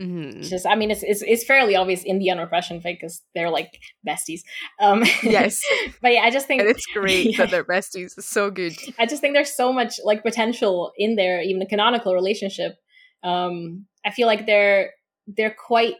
Mm-hmm. 0.00 0.42
Just, 0.42 0.66
I 0.66 0.74
mean, 0.74 0.90
it's, 0.90 1.04
it's 1.04 1.22
it's 1.22 1.44
fairly 1.44 1.76
obvious 1.76 2.02
in 2.02 2.18
the 2.18 2.28
unrepression 2.28 2.80
fic 2.80 2.96
because 3.00 3.22
they're 3.34 3.50
like 3.50 3.78
besties. 4.06 4.40
Um, 4.80 5.04
yes, 5.22 5.60
but 6.02 6.12
yeah, 6.12 6.22
I 6.22 6.30
just 6.30 6.48
think 6.48 6.62
and 6.62 6.70
it's 6.70 6.86
great 6.86 7.32
yeah. 7.32 7.38
that 7.38 7.50
they're 7.52 7.64
besties. 7.64 8.18
It's 8.18 8.28
so 8.28 8.50
good. 8.50 8.74
I 8.98 9.06
just 9.06 9.20
think 9.20 9.34
there's 9.34 9.54
so 9.54 9.72
much 9.72 10.00
like 10.02 10.24
potential 10.24 10.92
in 10.98 11.14
there, 11.14 11.40
even 11.40 11.62
a 11.62 11.66
canonical 11.66 12.12
relationship. 12.12 12.74
Um, 13.22 13.86
I 14.04 14.10
feel 14.10 14.26
like 14.26 14.46
they're 14.46 14.90
they're 15.28 15.54
quite 15.54 15.94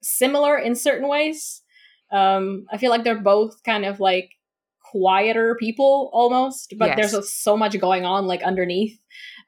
similar 0.00 0.56
in 0.56 0.76
certain 0.76 1.08
ways, 1.08 1.62
um, 2.12 2.66
I 2.72 2.78
feel 2.78 2.90
like 2.90 3.04
they're 3.04 3.20
both 3.20 3.62
kind 3.62 3.84
of 3.84 4.00
like 4.00 4.30
quieter 4.90 5.56
people 5.58 6.10
almost, 6.12 6.74
but 6.78 6.96
yes. 6.96 7.12
there's 7.12 7.32
so 7.32 7.56
much 7.56 7.78
going 7.78 8.04
on 8.04 8.26
like 8.26 8.42
underneath. 8.42 8.98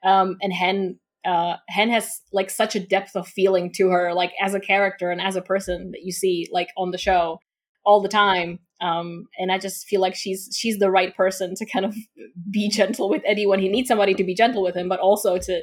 Um, 0.03 0.37
and 0.41 0.53
Hen, 0.53 0.99
uh, 1.25 1.55
Hen 1.67 1.89
has 1.89 2.21
like 2.31 2.49
such 2.49 2.75
a 2.75 2.79
depth 2.79 3.15
of 3.15 3.27
feeling 3.27 3.71
to 3.73 3.89
her, 3.89 4.13
like 4.13 4.31
as 4.41 4.53
a 4.53 4.59
character 4.59 5.11
and 5.11 5.21
as 5.21 5.35
a 5.35 5.41
person 5.41 5.91
that 5.91 6.01
you 6.03 6.11
see 6.11 6.47
like 6.51 6.69
on 6.77 6.91
the 6.91 6.97
show 6.97 7.39
all 7.85 8.01
the 8.01 8.09
time. 8.09 8.59
Um, 8.81 9.27
and 9.37 9.51
I 9.51 9.57
just 9.57 9.87
feel 9.87 10.01
like 10.01 10.15
she's 10.15 10.49
she's 10.57 10.77
the 10.77 10.91
right 10.91 11.15
person 11.15 11.55
to 11.55 11.65
kind 11.65 11.85
of 11.85 11.95
be 12.51 12.69
gentle 12.69 13.09
with 13.09 13.23
Eddie 13.25 13.47
when 13.47 13.59
he 13.59 13.69
needs 13.69 13.87
somebody 13.87 14.13
to 14.13 14.23
be 14.23 14.35
gentle 14.35 14.63
with 14.63 14.75
him, 14.75 14.89
but 14.89 14.99
also 14.99 15.37
to 15.37 15.61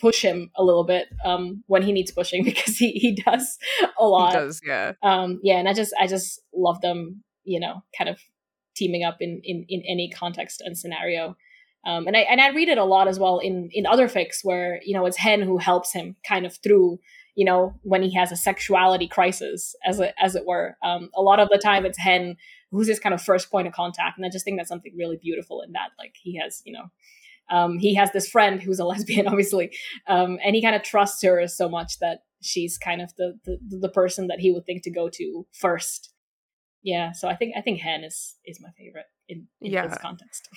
push 0.00 0.22
him 0.22 0.50
a 0.56 0.62
little 0.62 0.84
bit 0.84 1.08
um, 1.24 1.62
when 1.66 1.82
he 1.82 1.92
needs 1.92 2.10
pushing 2.10 2.44
because 2.44 2.76
he, 2.76 2.92
he 2.92 3.14
does 3.14 3.58
a 3.98 4.04
lot. 4.04 4.32
He 4.32 4.38
does, 4.38 4.60
yeah. 4.64 4.92
Um, 5.02 5.40
yeah, 5.42 5.56
and 5.56 5.68
I 5.68 5.72
just 5.72 5.94
I 6.00 6.06
just 6.06 6.40
love 6.54 6.80
them, 6.80 7.22
you 7.44 7.60
know, 7.60 7.82
kind 7.96 8.10
of 8.10 8.18
teaming 8.74 9.04
up 9.04 9.18
in 9.20 9.40
in, 9.44 9.64
in 9.68 9.82
any 9.88 10.10
context 10.10 10.60
and 10.60 10.76
scenario. 10.76 11.36
Um, 11.84 12.06
and 12.06 12.16
I 12.16 12.20
and 12.20 12.40
I 12.40 12.50
read 12.50 12.68
it 12.68 12.78
a 12.78 12.84
lot 12.84 13.08
as 13.08 13.18
well 13.18 13.38
in 13.38 13.68
in 13.72 13.86
other 13.86 14.08
fics 14.08 14.44
where 14.44 14.80
you 14.84 14.94
know 14.94 15.06
it's 15.06 15.16
Hen 15.16 15.42
who 15.42 15.58
helps 15.58 15.92
him 15.92 16.16
kind 16.26 16.46
of 16.46 16.56
through 16.62 17.00
you 17.34 17.44
know 17.44 17.74
when 17.82 18.02
he 18.02 18.14
has 18.14 18.30
a 18.30 18.36
sexuality 18.36 19.08
crisis 19.08 19.74
as 19.84 19.98
it 19.98 20.14
as 20.20 20.36
it 20.36 20.46
were. 20.46 20.76
Um, 20.84 21.10
a 21.14 21.22
lot 21.22 21.40
of 21.40 21.48
the 21.48 21.58
time 21.58 21.84
it's 21.84 21.98
Hen 21.98 22.36
who's 22.70 22.88
his 22.88 23.00
kind 23.00 23.14
of 23.14 23.20
first 23.20 23.50
point 23.50 23.66
of 23.66 23.74
contact, 23.74 24.16
and 24.16 24.24
I 24.24 24.30
just 24.30 24.44
think 24.44 24.58
that's 24.58 24.68
something 24.68 24.94
really 24.96 25.18
beautiful 25.20 25.60
in 25.62 25.72
that. 25.72 25.90
Like 25.98 26.14
he 26.22 26.38
has 26.38 26.62
you 26.64 26.72
know 26.72 26.90
um, 27.50 27.78
he 27.78 27.94
has 27.94 28.10
this 28.12 28.28
friend 28.28 28.62
who's 28.62 28.78
a 28.78 28.84
lesbian, 28.92 29.26
obviously, 29.26 29.70
um, 30.08 30.38
and 30.44 30.54
he 30.54 30.62
kind 30.62 30.76
of 30.76 30.82
trusts 30.82 31.22
her 31.22 31.46
so 31.48 31.68
much 31.68 31.98
that 32.00 32.20
she's 32.40 32.78
kind 32.78 33.00
of 33.02 33.12
the, 33.16 33.38
the, 33.44 33.58
the 33.80 33.88
person 33.88 34.26
that 34.28 34.40
he 34.40 34.50
would 34.50 34.64
think 34.66 34.82
to 34.84 34.90
go 34.90 35.08
to 35.08 35.46
first. 35.52 36.12
yeah, 36.82 37.12
so 37.12 37.28
I 37.28 37.36
think 37.36 37.54
I 37.56 37.60
think 37.60 37.80
Hen 37.80 38.02
is 38.04 38.36
is 38.44 38.60
my 38.60 38.70
favorite 38.76 39.06
in, 39.28 39.46
in 39.60 39.72
Yeah. 39.72 39.86
this 39.86 39.98
context. 39.98 40.48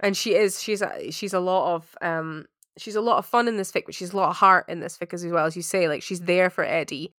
and 0.00 0.16
she 0.16 0.34
is 0.34 0.62
she's 0.62 0.82
a, 0.82 1.10
she's 1.10 1.34
a 1.34 1.40
lot 1.40 1.74
of 1.74 1.96
um 2.00 2.46
she's 2.78 2.96
a 2.96 3.00
lot 3.00 3.18
of 3.18 3.26
fun 3.26 3.48
in 3.48 3.56
this 3.56 3.72
fic 3.72 3.84
but 3.86 3.94
she's 3.94 4.12
a 4.12 4.16
lot 4.16 4.30
of 4.30 4.36
heart 4.36 4.66
in 4.68 4.80
this 4.80 4.96
fic 4.98 5.12
as 5.14 5.24
well 5.26 5.46
as 5.46 5.56
you 5.56 5.62
say 5.62 5.88
like 5.88 6.02
she's 6.02 6.20
there 6.20 6.50
for 6.50 6.64
eddie 6.64 7.14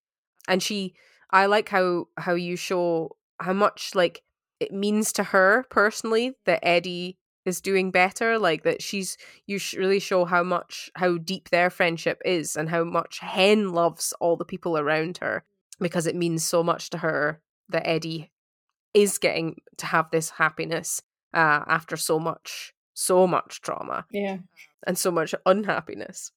and 0.47 0.61
she 0.61 0.93
i 1.31 1.45
like 1.47 1.69
how 1.69 2.05
how 2.17 2.33
you 2.35 2.55
show 2.55 3.15
how 3.39 3.53
much 3.53 3.91
like 3.95 4.21
it 4.59 4.71
means 4.71 5.11
to 5.13 5.23
her 5.23 5.65
personally 5.71 6.35
that 6.45 6.59
eddie 6.63 7.17
is 7.47 7.61
doing 7.61 7.91
better 7.91 8.37
like 8.37 8.63
that 8.63 8.81
she's 8.81 9.17
you 9.45 9.59
really 9.75 9.99
show 9.99 10.25
how 10.25 10.43
much 10.43 10.91
how 10.95 11.17
deep 11.17 11.49
their 11.49 11.69
friendship 11.69 12.21
is 12.25 12.55
and 12.55 12.69
how 12.69 12.83
much 12.83 13.19
hen 13.19 13.71
loves 13.73 14.13
all 14.19 14.35
the 14.35 14.45
people 14.45 14.77
around 14.77 15.17
her 15.17 15.43
because 15.79 16.05
it 16.07 16.15
means 16.15 16.43
so 16.43 16.61
much 16.63 16.89
to 16.89 16.97
her 16.99 17.41
that 17.69 17.87
eddie 17.87 18.31
is 18.93 19.17
getting 19.17 19.61
to 19.77 19.85
have 19.85 20.09
this 20.11 20.31
happiness 20.31 21.01
uh, 21.33 21.61
after 21.67 21.95
so 21.95 22.17
much, 22.17 22.73
so 22.93 23.27
much 23.27 23.61
trauma 23.61 24.05
Yeah. 24.11 24.37
and 24.87 24.97
so 24.97 25.11
much 25.11 25.35
unhappiness. 25.45 26.31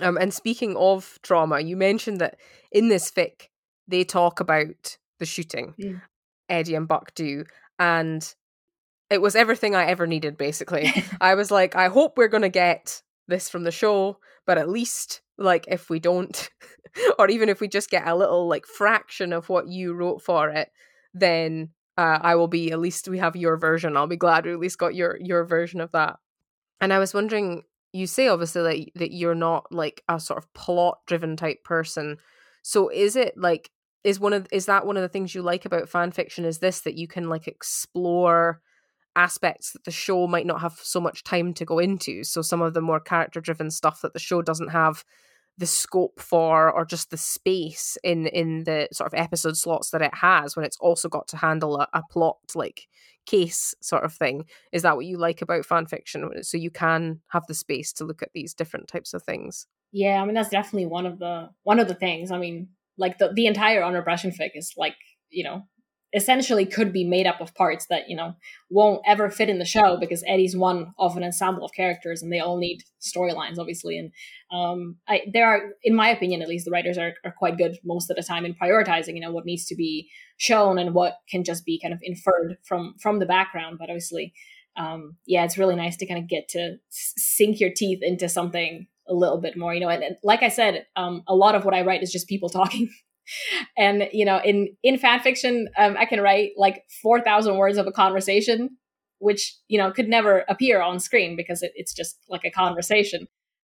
Um, 0.00 0.16
and 0.16 0.32
speaking 0.32 0.76
of 0.76 1.18
trauma, 1.22 1.60
you 1.60 1.76
mentioned 1.76 2.20
that 2.20 2.38
in 2.72 2.88
this 2.88 3.10
fic 3.10 3.48
they 3.86 4.04
talk 4.04 4.40
about 4.40 4.96
the 5.18 5.26
shooting. 5.26 5.74
Mm. 5.78 6.00
Eddie 6.48 6.74
and 6.74 6.88
Buck 6.88 7.14
do, 7.14 7.44
and 7.78 8.34
it 9.10 9.20
was 9.20 9.34
everything 9.34 9.74
I 9.74 9.86
ever 9.86 10.06
needed. 10.06 10.36
Basically, 10.38 10.92
I 11.20 11.34
was 11.34 11.50
like, 11.50 11.76
I 11.76 11.88
hope 11.88 12.16
we're 12.16 12.28
gonna 12.28 12.48
get 12.48 13.02
this 13.28 13.48
from 13.48 13.64
the 13.64 13.70
show, 13.70 14.18
but 14.46 14.58
at 14.58 14.68
least 14.68 15.20
like 15.36 15.66
if 15.68 15.90
we 15.90 15.98
don't, 15.98 16.48
or 17.18 17.28
even 17.28 17.48
if 17.48 17.60
we 17.60 17.68
just 17.68 17.90
get 17.90 18.06
a 18.06 18.14
little 18.14 18.48
like 18.48 18.66
fraction 18.66 19.32
of 19.32 19.48
what 19.48 19.68
you 19.68 19.94
wrote 19.94 20.22
for 20.22 20.50
it, 20.50 20.70
then 21.14 21.70
uh, 21.96 22.18
I 22.22 22.34
will 22.36 22.48
be 22.48 22.72
at 22.72 22.80
least 22.80 23.08
we 23.08 23.18
have 23.18 23.36
your 23.36 23.56
version. 23.56 23.96
I'll 23.96 24.06
be 24.06 24.16
glad 24.16 24.46
we 24.46 24.52
at 24.52 24.60
least 24.60 24.78
got 24.78 24.94
your 24.94 25.18
your 25.20 25.44
version 25.44 25.80
of 25.80 25.92
that. 25.92 26.16
And 26.80 26.92
I 26.92 26.98
was 26.98 27.12
wondering, 27.12 27.64
you 27.92 28.06
say 28.06 28.28
obviously 28.28 28.62
that 28.62 28.98
that 28.98 29.12
you're 29.12 29.34
not 29.34 29.66
like 29.70 30.02
a 30.08 30.20
sort 30.20 30.38
of 30.38 30.52
plot 30.54 30.98
driven 31.06 31.36
type 31.36 31.64
person. 31.64 32.18
So 32.62 32.88
is 32.88 33.16
it 33.16 33.36
like 33.36 33.70
is 34.04 34.20
one 34.20 34.32
of 34.32 34.46
is 34.52 34.66
that 34.66 34.86
one 34.86 34.96
of 34.96 35.02
the 35.02 35.08
things 35.08 35.34
you 35.34 35.42
like 35.42 35.64
about 35.64 35.88
fan 35.88 36.12
fiction? 36.12 36.44
Is 36.44 36.58
this 36.58 36.80
that 36.80 36.96
you 36.96 37.08
can 37.08 37.28
like 37.28 37.46
explore 37.46 38.60
aspects 39.16 39.72
that 39.72 39.84
the 39.84 39.90
show 39.90 40.26
might 40.26 40.46
not 40.46 40.60
have 40.60 40.78
so 40.82 41.00
much 41.00 41.24
time 41.24 41.54
to 41.54 41.64
go 41.64 41.78
into? 41.78 42.24
So 42.24 42.42
some 42.42 42.62
of 42.62 42.74
the 42.74 42.80
more 42.80 43.00
character 43.00 43.40
driven 43.40 43.70
stuff 43.70 44.02
that 44.02 44.12
the 44.12 44.18
show 44.18 44.42
doesn't 44.42 44.68
have 44.68 45.04
the 45.58 45.66
scope 45.66 46.20
for 46.20 46.70
or 46.70 46.86
just 46.86 47.10
the 47.10 47.16
space 47.16 47.98
in 48.02 48.26
in 48.28 48.64
the 48.64 48.88
sort 48.92 49.12
of 49.12 49.18
episode 49.18 49.56
slots 49.56 49.90
that 49.90 50.00
it 50.00 50.14
has 50.14 50.56
when 50.56 50.64
it's 50.64 50.78
also 50.80 51.08
got 51.08 51.28
to 51.28 51.36
handle 51.36 51.78
a, 51.78 51.88
a 51.92 52.02
plot 52.10 52.38
like 52.54 52.88
case 53.26 53.74
sort 53.82 54.02
of 54.02 54.14
thing 54.14 54.44
is 54.72 54.82
that 54.82 54.96
what 54.96 55.04
you 55.04 55.18
like 55.18 55.42
about 55.42 55.66
fan 55.66 55.84
fiction 55.84 56.30
so 56.42 56.56
you 56.56 56.70
can 56.70 57.20
have 57.28 57.46
the 57.46 57.52
space 57.52 57.92
to 57.92 58.04
look 58.04 58.22
at 58.22 58.30
these 58.32 58.54
different 58.54 58.88
types 58.88 59.12
of 59.12 59.22
things 59.22 59.66
Yeah, 59.92 60.22
I 60.22 60.24
mean 60.24 60.34
that's 60.34 60.50
definitely 60.50 60.86
one 60.86 61.06
of 61.06 61.18
the 61.18 61.50
one 61.62 61.80
of 61.80 61.88
the 61.88 61.94
things. 61.94 62.30
I 62.30 62.38
mean, 62.38 62.68
like 62.96 63.18
the 63.18 63.32
the 63.34 63.46
entire 63.46 63.82
unrepression 63.82 64.30
fic 64.30 64.50
is 64.54 64.74
like 64.76 64.94
you 65.30 65.44
know 65.44 65.66
essentially 66.12 66.66
could 66.66 66.92
be 66.92 67.04
made 67.04 67.26
up 67.26 67.40
of 67.40 67.54
parts 67.54 67.86
that 67.86 68.08
you 68.08 68.16
know 68.16 68.34
won't 68.68 69.02
ever 69.06 69.30
fit 69.30 69.48
in 69.48 69.58
the 69.58 69.64
show 69.64 69.96
because 69.96 70.24
Eddie's 70.26 70.56
one 70.56 70.92
of 70.98 71.16
an 71.16 71.22
ensemble 71.22 71.64
of 71.64 71.72
characters 71.72 72.22
and 72.22 72.32
they 72.32 72.40
all 72.40 72.56
need 72.56 72.82
storylines 73.00 73.58
obviously. 73.58 73.96
And 73.98 74.12
um 74.52 74.96
I 75.08 75.22
there 75.32 75.46
are 75.46 75.60
in 75.82 75.94
my 75.94 76.08
opinion 76.08 76.42
at 76.42 76.48
least 76.48 76.64
the 76.64 76.70
writers 76.70 76.98
are, 76.98 77.14
are 77.24 77.34
quite 77.36 77.58
good 77.58 77.78
most 77.84 78.10
of 78.10 78.16
the 78.16 78.22
time 78.22 78.44
in 78.44 78.54
prioritizing 78.54 79.14
you 79.14 79.20
know 79.20 79.30
what 79.30 79.46
needs 79.46 79.66
to 79.66 79.76
be 79.76 80.08
shown 80.36 80.78
and 80.78 80.94
what 80.94 81.18
can 81.28 81.44
just 81.44 81.64
be 81.64 81.80
kind 81.80 81.94
of 81.94 82.00
inferred 82.02 82.56
from 82.64 82.94
from 83.00 83.18
the 83.18 83.26
background. 83.26 83.78
But 83.78 83.90
obviously 83.90 84.32
um 84.76 85.16
yeah 85.26 85.44
it's 85.44 85.58
really 85.58 85.76
nice 85.76 85.96
to 85.96 86.06
kind 86.06 86.22
of 86.22 86.28
get 86.28 86.48
to 86.48 86.76
sink 86.88 87.60
your 87.60 87.70
teeth 87.74 88.00
into 88.02 88.28
something 88.28 88.86
a 89.08 89.14
little 89.14 89.40
bit 89.40 89.56
more 89.56 89.74
you 89.74 89.80
know. 89.80 89.88
And, 89.88 90.02
and 90.02 90.16
like 90.22 90.42
i 90.42 90.48
said 90.48 90.86
um 90.96 91.22
a 91.26 91.34
lot 91.34 91.54
of 91.54 91.64
what 91.64 91.74
i 91.74 91.82
write 91.82 92.02
is 92.02 92.12
just 92.12 92.28
people 92.28 92.48
talking 92.60 92.88
and 93.76 94.08
you 94.12 94.24
know 94.24 94.40
in 94.44 94.68
in 94.82 94.98
fan 94.98 95.20
fiction 95.20 95.68
um, 95.78 95.96
i 95.98 96.04
can 96.04 96.20
write 96.20 96.50
like 96.56 96.84
4000 97.02 97.56
words 97.56 97.78
of 97.78 97.86
a 97.86 97.92
conversation 97.92 98.76
which 99.20 99.56
you 99.68 99.78
know 99.78 99.92
could 99.92 100.08
never 100.08 100.44
appear 100.48 100.82
on 100.82 100.98
screen 100.98 101.36
because 101.36 101.62
it, 101.62 101.72
it's 101.76 101.94
just 101.94 102.18
like 102.28 102.44
a 102.44 102.50
conversation. 102.50 103.28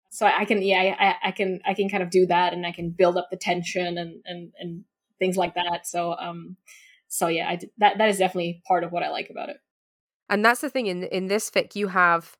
So 0.09 0.25
i 0.25 0.43
can 0.43 0.61
yeah 0.61 0.95
I, 0.99 1.29
I 1.29 1.31
can 1.31 1.59
i 1.65 1.73
can 1.73 1.87
kind 1.87 2.01
of 2.01 2.09
do 2.09 2.25
that 2.25 2.53
and 2.53 2.65
i 2.65 2.71
can 2.71 2.89
build 2.89 3.17
up 3.17 3.27
the 3.29 3.37
tension 3.37 3.97
and 3.97 4.21
and 4.25 4.51
and 4.57 4.83
things 5.19 5.37
like 5.37 5.53
that. 5.55 5.85
So 5.85 6.15
um 6.17 6.57
so 7.07 7.27
yeah 7.27 7.49
I, 7.49 7.59
that 7.77 7.97
that 7.97 8.09
is 8.09 8.17
definitely 8.17 8.61
part 8.67 8.83
of 8.83 8.91
what 8.91 9.03
i 9.03 9.09
like 9.09 9.29
about 9.29 9.49
it. 9.49 9.57
And 10.29 10.43
that's 10.43 10.61
the 10.61 10.69
thing 10.69 10.87
in 10.87 11.03
in 11.03 11.27
this 11.27 11.51
fic 11.51 11.75
you 11.75 11.89
have 11.89 12.37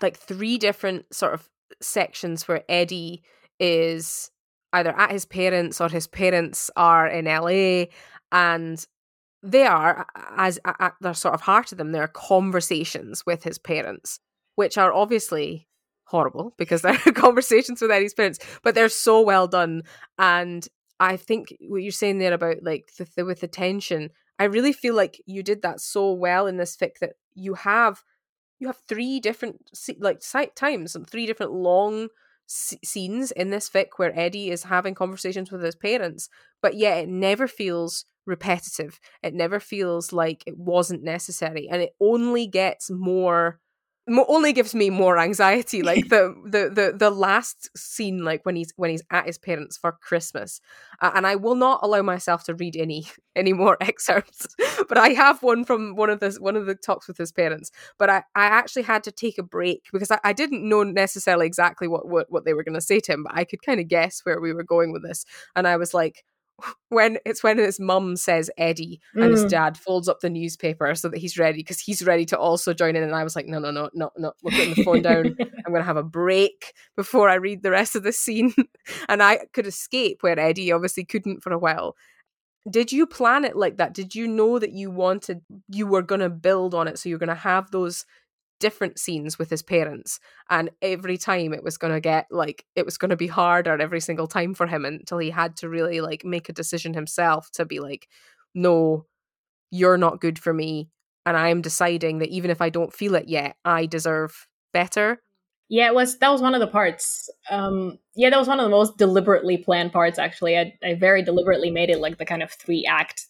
like 0.00 0.16
three 0.16 0.56
different 0.56 1.12
sort 1.12 1.34
of 1.34 1.48
sections 1.80 2.46
where 2.46 2.62
eddie 2.68 3.22
is 3.58 4.30
either 4.72 4.96
at 4.98 5.10
his 5.10 5.24
parents 5.24 5.80
or 5.80 5.88
his 5.88 6.06
parents 6.06 6.70
are 6.76 7.06
in 7.06 7.24
LA 7.24 7.86
and 8.32 8.86
they 9.42 9.64
are 9.64 10.06
as 10.36 10.58
at 10.64 10.94
their 11.00 11.14
sort 11.14 11.34
of 11.34 11.40
heart 11.40 11.72
of 11.72 11.78
them 11.78 11.92
there 11.92 12.02
are 12.02 12.08
conversations 12.08 13.24
with 13.24 13.42
his 13.42 13.58
parents 13.58 14.20
which 14.56 14.76
are 14.76 14.92
obviously 14.92 15.66
horrible 16.04 16.54
because 16.58 16.82
they're 16.82 16.98
conversations 17.14 17.80
with 17.80 17.90
Eddie's 17.90 18.14
parents 18.14 18.38
but 18.62 18.74
they're 18.74 18.88
so 18.88 19.20
well 19.22 19.46
done. 19.46 19.82
And 20.18 20.66
I 20.98 21.16
think 21.16 21.54
what 21.60 21.82
you're 21.82 21.92
saying 21.92 22.18
there 22.18 22.34
about 22.34 22.56
like 22.62 22.90
the, 22.98 23.08
the 23.16 23.24
with 23.24 23.40
the 23.40 23.48
tension 23.48 24.10
I 24.38 24.44
really 24.44 24.72
feel 24.72 24.94
like 24.94 25.22
you 25.26 25.42
did 25.42 25.62
that 25.62 25.80
so 25.80 26.12
well 26.12 26.46
in 26.46 26.56
this 26.56 26.76
fic 26.76 26.98
that 27.00 27.12
you 27.34 27.54
have 27.54 28.02
you 28.58 28.66
have 28.66 28.80
three 28.88 29.20
different 29.20 29.70
like 29.98 30.20
times 30.54 30.94
and 30.94 31.08
three 31.08 31.26
different 31.26 31.52
long 31.52 32.08
s- 32.50 32.74
scenes 32.84 33.30
in 33.32 33.50
this 33.50 33.70
fic 33.70 33.86
where 33.96 34.18
Eddie 34.18 34.50
is 34.50 34.64
having 34.64 34.94
conversations 34.94 35.50
with 35.52 35.62
his 35.62 35.76
parents, 35.76 36.28
but 36.62 36.74
yet 36.74 36.98
it 37.04 37.08
never 37.08 37.48
feels 37.48 38.04
repetitive. 38.26 39.00
It 39.22 39.34
never 39.34 39.60
feels 39.60 40.12
like 40.12 40.42
it 40.46 40.58
wasn't 40.58 41.02
necessary, 41.02 41.68
and 41.70 41.82
it 41.82 41.94
only 42.00 42.46
gets 42.46 42.90
more. 42.90 43.60
Mo- 44.10 44.26
only 44.28 44.52
gives 44.52 44.74
me 44.74 44.90
more 44.90 45.18
anxiety 45.18 45.82
like 45.90 46.08
the, 46.08 46.34
the 46.44 46.68
the 46.68 46.96
the 46.96 47.10
last 47.10 47.70
scene 47.76 48.24
like 48.24 48.44
when 48.44 48.56
he's 48.56 48.72
when 48.76 48.90
he's 48.90 49.02
at 49.10 49.26
his 49.26 49.38
parents 49.38 49.78
for 49.78 49.92
christmas 49.92 50.60
uh, 51.00 51.12
and 51.14 51.26
i 51.26 51.36
will 51.36 51.54
not 51.54 51.80
allow 51.82 52.02
myself 52.02 52.44
to 52.44 52.54
read 52.54 52.76
any 52.76 53.06
any 53.36 53.52
more 53.52 53.76
excerpts 53.80 54.46
but 54.88 54.98
i 54.98 55.10
have 55.10 55.42
one 55.42 55.64
from 55.64 55.94
one 55.96 56.10
of 56.10 56.20
the 56.20 56.36
one 56.40 56.56
of 56.56 56.66
the 56.66 56.74
talks 56.74 57.06
with 57.08 57.16
his 57.16 57.32
parents 57.32 57.70
but 57.98 58.10
I, 58.10 58.18
I 58.34 58.46
actually 58.46 58.82
had 58.82 59.04
to 59.04 59.12
take 59.12 59.38
a 59.38 59.42
break 59.42 59.88
because 59.92 60.10
I, 60.10 60.18
I 60.24 60.32
didn't 60.32 60.68
know 60.68 60.82
necessarily 60.82 61.46
exactly 61.46 61.88
what, 61.88 62.08
what, 62.08 62.30
what 62.30 62.44
they 62.44 62.54
were 62.54 62.64
going 62.64 62.74
to 62.74 62.80
say 62.80 63.00
to 63.00 63.12
him, 63.12 63.24
but 63.24 63.32
I 63.34 63.44
could 63.44 63.62
kind 63.62 63.80
of 63.80 63.88
guess 63.88 64.20
where 64.24 64.40
we 64.40 64.52
were 64.52 64.64
going 64.64 64.92
with 64.92 65.02
this. 65.02 65.24
And 65.54 65.66
I 65.66 65.76
was 65.76 65.94
like, 65.94 66.24
when 66.88 67.18
it's 67.24 67.42
when 67.42 67.58
his 67.58 67.78
mum 67.80 68.16
says 68.16 68.50
Eddie 68.58 69.00
and 69.14 69.30
his 69.32 69.44
Mm. 69.44 69.50
dad 69.50 69.76
folds 69.78 70.08
up 70.08 70.20
the 70.20 70.30
newspaper 70.30 70.94
so 70.94 71.08
that 71.08 71.18
he's 71.18 71.38
ready 71.38 71.58
because 71.58 71.80
he's 71.80 72.04
ready 72.04 72.24
to 72.26 72.38
also 72.38 72.72
join 72.74 72.96
in. 72.96 73.02
And 73.02 73.14
I 73.14 73.24
was 73.24 73.36
like, 73.36 73.46
no, 73.46 73.58
no, 73.58 73.70
no, 73.70 73.90
no, 73.94 74.10
no, 74.16 74.32
we're 74.42 74.50
putting 74.50 74.74
the 74.74 74.84
phone 74.84 75.02
down. 75.02 75.26
I'm 75.66 75.72
going 75.72 75.80
to 75.80 75.82
have 75.82 75.96
a 75.96 76.02
break 76.02 76.72
before 76.96 77.28
I 77.28 77.34
read 77.34 77.62
the 77.62 77.70
rest 77.70 77.96
of 77.96 78.02
the 78.02 78.12
scene. 78.12 78.54
and 79.08 79.22
I 79.22 79.40
could 79.52 79.66
escape 79.66 80.22
where 80.22 80.38
Eddie 80.38 80.72
obviously 80.72 81.04
couldn't 81.04 81.42
for 81.42 81.52
a 81.52 81.58
while. 81.58 81.96
Did 82.70 82.92
you 82.92 83.06
plan 83.06 83.44
it 83.44 83.56
like 83.56 83.78
that? 83.78 83.94
Did 83.94 84.14
you 84.14 84.28
know 84.28 84.58
that 84.58 84.72
you 84.72 84.90
wanted, 84.90 85.40
you 85.68 85.86
were 85.86 86.02
going 86.02 86.20
to 86.20 86.28
build 86.28 86.74
on 86.74 86.88
it? 86.88 86.98
So 86.98 87.08
you're 87.08 87.18
going 87.18 87.28
to 87.28 87.34
have 87.34 87.70
those 87.70 88.04
different 88.60 88.98
scenes 88.98 89.38
with 89.38 89.50
his 89.50 89.62
parents. 89.62 90.20
And 90.48 90.70
every 90.80 91.18
time 91.18 91.52
it 91.52 91.64
was 91.64 91.76
going 91.76 91.92
to 91.92 92.00
get 92.00 92.26
like, 92.30 92.64
it 92.76 92.84
was 92.84 92.98
going 92.98 93.08
to 93.10 93.16
be 93.16 93.26
harder 93.26 93.80
every 93.80 94.00
single 94.00 94.28
time 94.28 94.54
for 94.54 94.66
him 94.66 94.84
until 94.84 95.18
he 95.18 95.30
had 95.30 95.56
to 95.56 95.68
really 95.68 96.00
like 96.00 96.24
make 96.24 96.48
a 96.48 96.52
decision 96.52 96.94
himself 96.94 97.50
to 97.52 97.64
be 97.64 97.80
like, 97.80 98.06
no, 98.54 99.06
you're 99.70 99.98
not 99.98 100.20
good 100.20 100.38
for 100.38 100.52
me. 100.52 100.90
And 101.26 101.36
I'm 101.36 101.62
deciding 101.62 102.18
that 102.18 102.28
even 102.28 102.50
if 102.50 102.60
I 102.60 102.70
don't 102.70 102.92
feel 102.92 103.14
it 103.14 103.28
yet, 103.28 103.56
I 103.64 103.86
deserve 103.86 104.46
better. 104.72 105.20
Yeah, 105.68 105.86
it 105.86 105.94
was 105.94 106.18
that 106.18 106.30
was 106.30 106.42
one 106.42 106.54
of 106.54 106.60
the 106.60 106.66
parts. 106.66 107.30
Um, 107.48 107.98
yeah, 108.16 108.30
that 108.30 108.38
was 108.38 108.48
one 108.48 108.58
of 108.58 108.64
the 108.64 108.70
most 108.70 108.98
deliberately 108.98 109.56
planned 109.56 109.92
parts. 109.92 110.18
Actually, 110.18 110.58
I, 110.58 110.74
I 110.82 110.94
very 110.94 111.22
deliberately 111.22 111.70
made 111.70 111.90
it 111.90 112.00
like 112.00 112.18
the 112.18 112.24
kind 112.24 112.42
of 112.42 112.50
three 112.50 112.84
act 112.88 113.26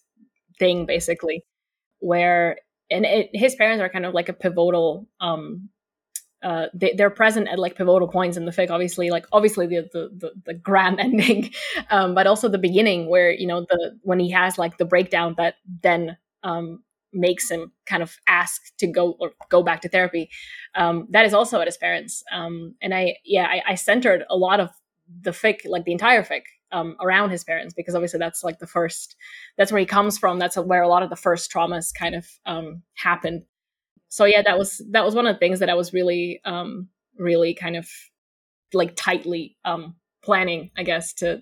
thing, 0.57 0.87
basically, 0.87 1.43
where 1.99 2.57
and 2.91 3.05
it, 3.05 3.29
his 3.33 3.55
parents 3.55 3.81
are 3.81 3.89
kind 3.89 4.05
of 4.05 4.13
like 4.13 4.29
a 4.29 4.33
pivotal. 4.33 5.07
Um, 5.19 5.69
uh, 6.43 6.67
they, 6.73 6.93
they're 6.97 7.11
present 7.11 7.47
at 7.47 7.59
like 7.59 7.75
pivotal 7.75 8.07
points 8.07 8.35
in 8.35 8.45
the 8.45 8.51
fic. 8.51 8.71
Obviously, 8.71 9.09
like 9.09 9.25
obviously 9.31 9.67
the 9.67 9.89
the 9.93 10.09
the, 10.15 10.31
the 10.45 10.53
grand 10.53 10.99
ending, 11.07 11.51
um, 11.89 12.15
but 12.15 12.27
also 12.27 12.49
the 12.49 12.57
beginning 12.57 13.09
where 13.09 13.31
you 13.31 13.47
know 13.47 13.61
the 13.61 13.97
when 14.01 14.19
he 14.19 14.31
has 14.31 14.57
like 14.57 14.77
the 14.77 14.85
breakdown 14.85 15.35
that 15.37 15.55
then 15.81 16.17
um 16.43 16.83
makes 17.13 17.49
him 17.49 17.71
kind 17.85 18.01
of 18.01 18.17
ask 18.27 18.75
to 18.77 18.87
go 18.87 19.17
or 19.19 19.31
go 19.49 19.61
back 19.61 19.81
to 19.81 19.89
therapy 19.89 20.29
um, 20.75 21.07
that 21.09 21.25
is 21.25 21.33
also 21.33 21.59
at 21.59 21.67
his 21.67 21.77
parents 21.77 22.23
um, 22.31 22.75
and 22.81 22.93
i 22.93 23.15
yeah 23.25 23.45
I, 23.45 23.71
I 23.71 23.75
centered 23.75 24.23
a 24.29 24.37
lot 24.37 24.59
of 24.59 24.69
the 25.21 25.31
fic 25.31 25.59
like 25.65 25.83
the 25.83 25.91
entire 25.91 26.23
fic 26.23 26.43
um, 26.71 26.95
around 27.01 27.29
his 27.29 27.43
parents 27.43 27.73
because 27.73 27.95
obviously 27.95 28.19
that's 28.19 28.43
like 28.43 28.59
the 28.59 28.67
first 28.67 29.15
that's 29.57 29.71
where 29.71 29.79
he 29.79 29.85
comes 29.85 30.17
from. 30.17 30.39
That's 30.39 30.57
where 30.57 30.81
a 30.81 30.87
lot 30.87 31.03
of 31.03 31.09
the 31.09 31.15
first 31.15 31.51
traumas 31.51 31.93
kind 31.93 32.15
of 32.15 32.27
um, 32.45 32.83
happened. 32.95 33.43
So 34.09 34.25
yeah 34.25 34.41
that 34.41 34.57
was 34.57 34.81
that 34.91 35.05
was 35.05 35.15
one 35.15 35.27
of 35.27 35.35
the 35.35 35.39
things 35.39 35.59
that 35.59 35.69
i 35.69 35.73
was 35.73 35.93
really 35.93 36.41
um, 36.45 36.89
really 37.17 37.53
kind 37.53 37.75
of 37.75 37.89
like 38.73 38.95
tightly 38.95 39.57
um, 39.65 39.95
planning 40.23 40.71
i 40.77 40.83
guess 40.83 41.13
to 41.13 41.41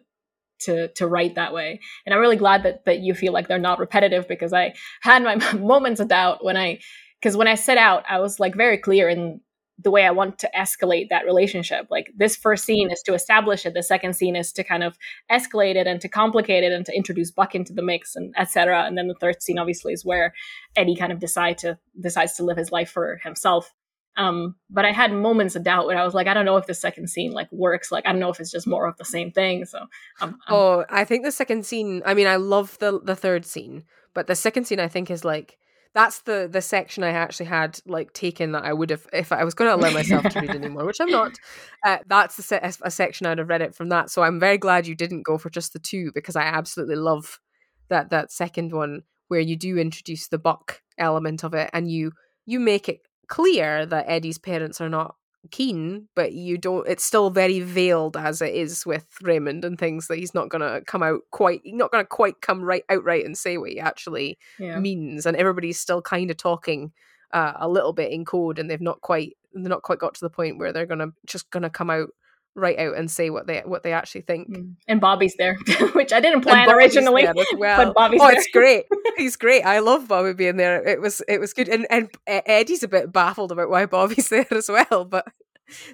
to 0.59 0.89
to 0.89 1.07
write 1.07 1.35
that 1.35 1.53
way. 1.53 1.79
And 2.05 2.13
i'm 2.13 2.21
really 2.21 2.35
glad 2.35 2.63
that 2.63 2.85
that 2.85 2.99
you 2.99 3.13
feel 3.13 3.33
like 3.33 3.47
they're 3.47 3.57
not 3.57 3.79
repetitive 3.79 4.27
because 4.27 4.53
i 4.53 4.73
had 5.01 5.23
my 5.23 5.35
moments 5.57 5.99
of 5.99 6.09
doubt 6.09 6.43
when 6.43 6.57
i 6.57 6.79
because 7.19 7.35
when 7.35 7.47
i 7.47 7.55
set 7.55 7.77
out 7.77 8.03
i 8.09 8.19
was 8.19 8.39
like 8.39 8.55
very 8.55 8.77
clear 8.77 9.09
in 9.09 9.41
the 9.81 9.91
way 9.91 10.05
I 10.05 10.11
want 10.11 10.39
to 10.39 10.49
escalate 10.55 11.09
that 11.09 11.25
relationship. 11.25 11.87
Like 11.89 12.11
this 12.15 12.35
first 12.35 12.65
scene 12.65 12.91
is 12.91 13.01
to 13.03 13.13
establish 13.13 13.65
it. 13.65 13.73
The 13.73 13.83
second 13.83 14.15
scene 14.15 14.35
is 14.35 14.51
to 14.53 14.63
kind 14.63 14.83
of 14.83 14.97
escalate 15.31 15.75
it 15.75 15.87
and 15.87 16.01
to 16.01 16.09
complicate 16.09 16.63
it 16.63 16.73
and 16.73 16.85
to 16.85 16.95
introduce 16.95 17.31
Buck 17.31 17.55
into 17.55 17.73
the 17.73 17.81
mix 17.81 18.15
and 18.15 18.33
etc. 18.37 18.83
And 18.85 18.97
then 18.97 19.07
the 19.07 19.15
third 19.15 19.41
scene 19.41 19.57
obviously 19.57 19.93
is 19.93 20.03
where 20.03 20.33
Eddie 20.75 20.95
kind 20.95 21.11
of 21.11 21.19
decide 21.19 21.57
to 21.59 21.77
decides 21.99 22.33
to 22.35 22.43
live 22.43 22.57
his 22.57 22.71
life 22.71 22.89
for 22.89 23.19
himself. 23.23 23.73
Um, 24.17 24.55
but 24.69 24.83
I 24.83 24.91
had 24.91 25.13
moments 25.13 25.55
of 25.55 25.63
doubt 25.63 25.85
where 25.85 25.97
I 25.97 26.03
was 26.03 26.13
like, 26.13 26.27
I 26.27 26.33
don't 26.33 26.45
know 26.45 26.57
if 26.57 26.65
the 26.65 26.73
second 26.73 27.09
scene 27.09 27.31
like 27.31 27.49
works. 27.51 27.89
Like 27.89 28.05
I 28.05 28.11
don't 28.11 28.19
know 28.19 28.29
if 28.29 28.39
it's 28.41 28.51
just 28.51 28.67
more 28.67 28.85
of 28.85 28.97
the 28.97 29.05
same 29.05 29.31
thing. 29.31 29.63
So 29.65 29.85
um, 30.19 30.37
oh, 30.49 30.83
I 30.89 31.05
think 31.05 31.23
the 31.23 31.31
second 31.31 31.65
scene. 31.65 32.01
I 32.05 32.13
mean, 32.13 32.27
I 32.27 32.35
love 32.35 32.77
the 32.79 32.99
the 32.99 33.15
third 33.15 33.45
scene, 33.45 33.85
but 34.13 34.27
the 34.27 34.35
second 34.35 34.65
scene 34.65 34.79
I 34.79 34.89
think 34.89 35.09
is 35.09 35.23
like 35.23 35.57
that's 35.93 36.21
the 36.21 36.47
the 36.51 36.61
section 36.61 37.03
I 37.03 37.11
actually 37.11 37.47
had 37.47 37.79
like 37.85 38.13
taken 38.13 38.51
that 38.51 38.63
I 38.63 38.73
would 38.73 38.89
have 38.91 39.07
if 39.11 39.31
I 39.31 39.43
was 39.43 39.53
going 39.53 39.69
to 39.69 39.75
allow 39.75 39.91
myself 39.91 40.23
to 40.29 40.39
read 40.39 40.51
anymore, 40.51 40.85
which 40.85 41.01
I'm 41.01 41.09
not. 41.09 41.33
Uh, 41.85 41.99
that's 42.07 42.35
se- 42.43 42.59
a 42.81 42.91
section 42.91 43.25
I'd 43.25 43.37
have 43.37 43.47
read 43.47 43.61
it 43.61 43.73
from 43.73 43.87
that. 43.87 44.09
So 44.09 44.21
I'm 44.21 44.37
very 44.37 44.57
glad 44.57 44.85
you 44.85 44.95
didn't 44.95 45.21
go 45.21 45.37
for 45.37 45.49
just 45.49 45.71
the 45.71 45.79
two 45.79 46.11
because 46.13 46.35
I 46.35 46.41
absolutely 46.41 46.97
love 46.97 47.39
that 47.87 48.09
that 48.09 48.33
second 48.33 48.73
one 48.73 49.03
where 49.29 49.39
you 49.39 49.55
do 49.55 49.77
introduce 49.77 50.27
the 50.27 50.37
buck 50.37 50.81
element 50.97 51.45
of 51.45 51.53
it 51.53 51.69
and 51.71 51.89
you 51.89 52.11
you 52.45 52.59
make 52.59 52.89
it 52.89 52.99
clear 53.29 53.85
that 53.85 54.09
Eddie's 54.09 54.37
parents 54.37 54.81
are 54.81 54.89
not 54.89 55.15
keen, 55.51 56.07
but 56.15 56.33
you 56.33 56.57
don't. 56.57 56.87
It's 56.87 57.03
still 57.03 57.29
very 57.29 57.59
veiled 57.59 58.17
as 58.17 58.41
it 58.41 58.53
is 58.53 58.85
with 58.85 59.05
Ramon 59.21 59.63
and 59.63 59.77
things 59.77 60.07
that 60.07 60.17
he's 60.17 60.33
not 60.33 60.49
gonna 60.49 60.81
come 60.85 61.03
out 61.03 61.21
quite. 61.31 61.61
Not 61.65 61.91
gonna 61.91 62.05
quite 62.05 62.41
come 62.41 62.61
right 62.61 62.83
outright 62.89 63.25
and 63.25 63.37
say 63.37 63.57
what 63.57 63.71
he 63.71 63.79
actually 63.79 64.37
yeah. 64.57 64.79
means, 64.79 65.25
and 65.25 65.37
everybody's 65.37 65.79
still 65.79 66.01
kind 66.01 66.29
of 66.29 66.37
talking 66.37 66.91
uh, 67.31 67.53
a 67.55 67.69
little 67.69 67.93
bit 67.93 68.11
in 68.11 68.25
code, 68.25 68.59
and 68.59 68.69
they've 68.69 68.81
not 68.81 69.01
quite 69.01 69.37
they're 69.53 69.69
not 69.69 69.83
quite 69.83 69.99
got 69.99 70.13
to 70.15 70.21
the 70.21 70.29
point 70.29 70.57
where 70.57 70.71
they're 70.71 70.85
gonna 70.85 71.09
just 71.25 71.49
gonna 71.51 71.69
come 71.69 71.89
out 71.89 72.09
right 72.55 72.77
out 72.79 72.97
and 72.97 73.09
say 73.09 73.29
what 73.29 73.47
they 73.47 73.61
what 73.65 73.83
they 73.83 73.93
actually 73.93 74.21
think. 74.21 74.49
Mm. 74.49 74.75
And 74.87 75.01
Bobby's 75.01 75.35
there, 75.37 75.55
which 75.93 76.13
I 76.13 76.19
didn't 76.19 76.41
plan 76.41 76.69
originally. 76.69 77.27
Well. 77.57 77.85
But 77.85 77.95
Bobby's 77.95 78.21
oh, 78.21 78.27
there. 78.27 78.37
it's 78.37 78.47
great. 78.53 78.85
He's 79.17 79.35
great. 79.35 79.63
I 79.63 79.79
love 79.79 80.07
Bobby 80.07 80.33
being 80.33 80.57
there. 80.57 80.85
It 80.85 81.01
was 81.01 81.21
it 81.27 81.39
was 81.39 81.53
good. 81.53 81.69
And 81.69 81.87
and 81.89 82.09
Eddie's 82.27 82.83
a 82.83 82.87
bit 82.87 83.11
baffled 83.11 83.51
about 83.51 83.69
why 83.69 83.85
Bobby's 83.85 84.29
there 84.29 84.47
as 84.51 84.69
well. 84.69 85.05
But 85.05 85.25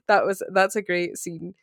that 0.08 0.26
was 0.26 0.44
that's 0.54 0.76
a 0.76 0.82
great 0.82 1.18
scene. 1.18 1.54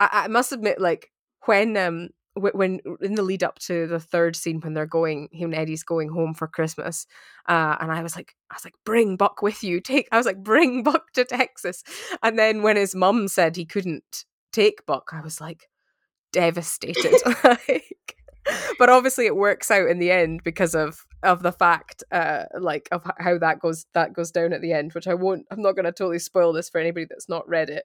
I, 0.00 0.08
I 0.24 0.28
must 0.28 0.52
admit, 0.52 0.80
like 0.80 1.10
when 1.46 1.76
um 1.76 2.10
when 2.36 2.80
in 3.00 3.14
the 3.14 3.22
lead 3.22 3.42
up 3.42 3.58
to 3.58 3.86
the 3.86 3.98
third 3.98 4.36
scene 4.36 4.60
when 4.60 4.74
they're 4.74 4.86
going 4.86 5.28
him 5.32 5.52
and 5.52 5.60
eddie's 5.60 5.82
going 5.82 6.08
home 6.08 6.34
for 6.34 6.46
christmas 6.46 7.06
uh, 7.48 7.76
and 7.80 7.90
i 7.90 8.02
was 8.02 8.14
like 8.14 8.34
i 8.50 8.54
was 8.54 8.64
like 8.64 8.74
bring 8.84 9.16
buck 9.16 9.42
with 9.42 9.64
you 9.64 9.80
take 9.80 10.08
i 10.12 10.16
was 10.16 10.26
like 10.26 10.42
bring 10.42 10.82
buck 10.84 11.12
to 11.12 11.24
texas. 11.24 11.82
And 12.22 12.38
then 12.38 12.62
when 12.62 12.76
his 12.76 12.94
mum 12.94 13.28
said 13.28 13.56
he 13.56 13.64
couldn't 13.64 14.24
take 14.52 14.84
buck 14.86 15.10
i 15.12 15.20
was 15.20 15.40
like 15.40 15.68
devastated 16.32 17.14
like, 17.44 18.16
but 18.78 18.90
obviously 18.90 19.26
it 19.26 19.36
works 19.36 19.70
out 19.70 19.88
in 19.88 19.98
the 19.98 20.10
end 20.10 20.42
because 20.44 20.74
of 20.74 21.06
of 21.22 21.42
the 21.42 21.52
fact 21.52 22.04
uh 22.12 22.44
like 22.58 22.88
of 22.92 23.10
how 23.18 23.38
that 23.38 23.60
goes 23.60 23.86
that 23.94 24.12
goes 24.12 24.30
down 24.30 24.52
at 24.52 24.60
the 24.60 24.72
end 24.72 24.92
which 24.92 25.08
i 25.08 25.14
won't 25.14 25.46
i'm 25.50 25.62
not 25.62 25.72
going 25.72 25.84
to 25.84 25.92
totally 25.92 26.18
spoil 26.18 26.52
this 26.52 26.68
for 26.68 26.78
anybody 26.78 27.06
that's 27.08 27.28
not 27.28 27.48
read 27.48 27.70
it 27.70 27.84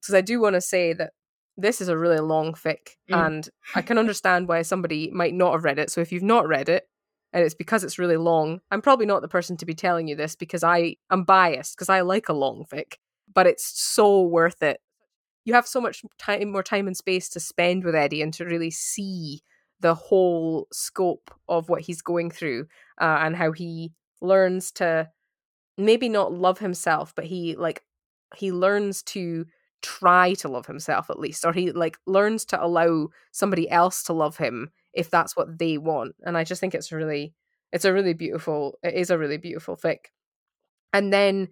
because 0.00 0.14
i 0.14 0.20
do 0.20 0.40
want 0.40 0.54
to 0.54 0.60
say 0.60 0.92
that 0.92 1.12
this 1.56 1.80
is 1.80 1.88
a 1.88 1.98
really 1.98 2.18
long 2.18 2.52
fic, 2.52 2.96
mm. 3.10 3.26
and 3.26 3.48
I 3.74 3.82
can 3.82 3.98
understand 3.98 4.48
why 4.48 4.62
somebody 4.62 5.10
might 5.12 5.34
not 5.34 5.52
have 5.52 5.64
read 5.64 5.78
it. 5.78 5.90
So 5.90 6.00
if 6.00 6.12
you've 6.12 6.22
not 6.22 6.48
read 6.48 6.68
it, 6.68 6.88
and 7.32 7.42
it's 7.44 7.54
because 7.54 7.82
it's 7.82 7.98
really 7.98 8.16
long, 8.16 8.60
I'm 8.70 8.80
probably 8.80 9.06
not 9.06 9.22
the 9.22 9.28
person 9.28 9.56
to 9.56 9.66
be 9.66 9.74
telling 9.74 10.06
you 10.06 10.14
this 10.14 10.36
because 10.36 10.62
I 10.62 10.96
am 11.10 11.24
biased 11.24 11.76
because 11.76 11.88
I 11.88 12.00
like 12.02 12.28
a 12.28 12.32
long 12.32 12.64
fic, 12.72 12.94
but 13.32 13.46
it's 13.46 13.64
so 13.64 14.22
worth 14.22 14.62
it. 14.62 14.80
You 15.44 15.54
have 15.54 15.66
so 15.66 15.80
much 15.80 16.02
time, 16.18 16.52
more 16.52 16.62
time 16.62 16.86
and 16.86 16.96
space 16.96 17.28
to 17.30 17.40
spend 17.40 17.84
with 17.84 17.94
Eddie 17.94 18.22
and 18.22 18.32
to 18.34 18.44
really 18.44 18.70
see 18.70 19.42
the 19.80 19.94
whole 19.94 20.68
scope 20.72 21.30
of 21.48 21.68
what 21.68 21.82
he's 21.82 22.00
going 22.00 22.30
through 22.30 22.66
uh, 23.00 23.18
and 23.20 23.36
how 23.36 23.52
he 23.52 23.92
learns 24.22 24.70
to 24.72 25.10
maybe 25.76 26.08
not 26.08 26.32
love 26.32 26.58
himself, 26.58 27.12
but 27.14 27.24
he 27.24 27.56
like 27.56 27.82
he 28.36 28.52
learns 28.52 29.02
to 29.02 29.46
try 29.84 30.32
to 30.32 30.48
love 30.48 30.66
himself 30.66 31.10
at 31.10 31.20
least 31.20 31.44
or 31.44 31.52
he 31.52 31.70
like 31.70 31.98
learns 32.06 32.44
to 32.44 32.64
allow 32.64 33.08
somebody 33.32 33.68
else 33.70 34.02
to 34.02 34.12
love 34.12 34.38
him 34.38 34.70
if 34.94 35.10
that's 35.10 35.36
what 35.36 35.58
they 35.58 35.76
want 35.76 36.14
and 36.22 36.38
i 36.38 36.42
just 36.42 36.60
think 36.60 36.74
it's 36.74 36.90
really 36.90 37.34
it's 37.74 37.84
a 37.84 37.92
really 37.92 38.14
beautiful 38.14 38.78
it 38.82 38.94
is 38.94 39.10
a 39.10 39.18
really 39.18 39.36
beautiful 39.36 39.76
fic. 39.76 40.06
And 40.92 41.12
then 41.12 41.48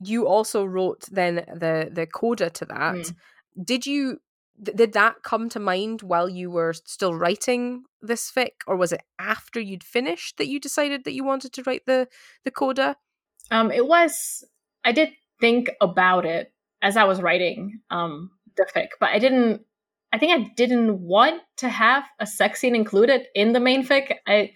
you 0.00 0.26
also 0.26 0.64
wrote 0.64 1.04
then 1.12 1.36
the 1.36 1.90
the 1.92 2.06
coda 2.06 2.50
to 2.50 2.64
that. 2.64 2.96
Mm. 2.96 3.14
did 3.62 3.86
you 3.86 4.18
th- 4.64 4.76
did 4.76 4.92
that 4.94 5.22
come 5.22 5.48
to 5.50 5.60
mind 5.60 6.00
while 6.00 6.28
you 6.28 6.50
were 6.50 6.72
still 6.72 7.14
writing 7.14 7.84
this 8.00 8.32
fic 8.32 8.64
or 8.66 8.76
was 8.76 8.92
it 8.92 9.02
after 9.18 9.60
you'd 9.60 9.84
finished 9.84 10.38
that 10.38 10.48
you 10.48 10.58
decided 10.58 11.04
that 11.04 11.14
you 11.14 11.24
wanted 11.24 11.52
to 11.52 11.62
write 11.66 11.84
the 11.86 12.08
the 12.44 12.50
coda? 12.50 12.96
Um 13.50 13.70
it 13.70 13.86
was 13.86 14.44
i 14.82 14.92
did 14.92 15.10
think 15.40 15.70
about 15.82 16.24
it 16.24 16.52
as 16.82 16.96
I 16.96 17.04
was 17.04 17.22
writing 17.22 17.80
um, 17.90 18.30
the 18.56 18.66
fic, 18.74 18.88
but 19.00 19.10
I 19.10 19.18
didn't. 19.18 19.62
I 20.12 20.18
think 20.18 20.32
I 20.32 20.52
didn't 20.56 21.00
want 21.00 21.42
to 21.58 21.68
have 21.68 22.04
a 22.20 22.26
sex 22.26 22.60
scene 22.60 22.76
included 22.76 23.26
in 23.34 23.52
the 23.52 23.60
main 23.60 23.84
fic. 23.86 24.14
I 24.26 24.52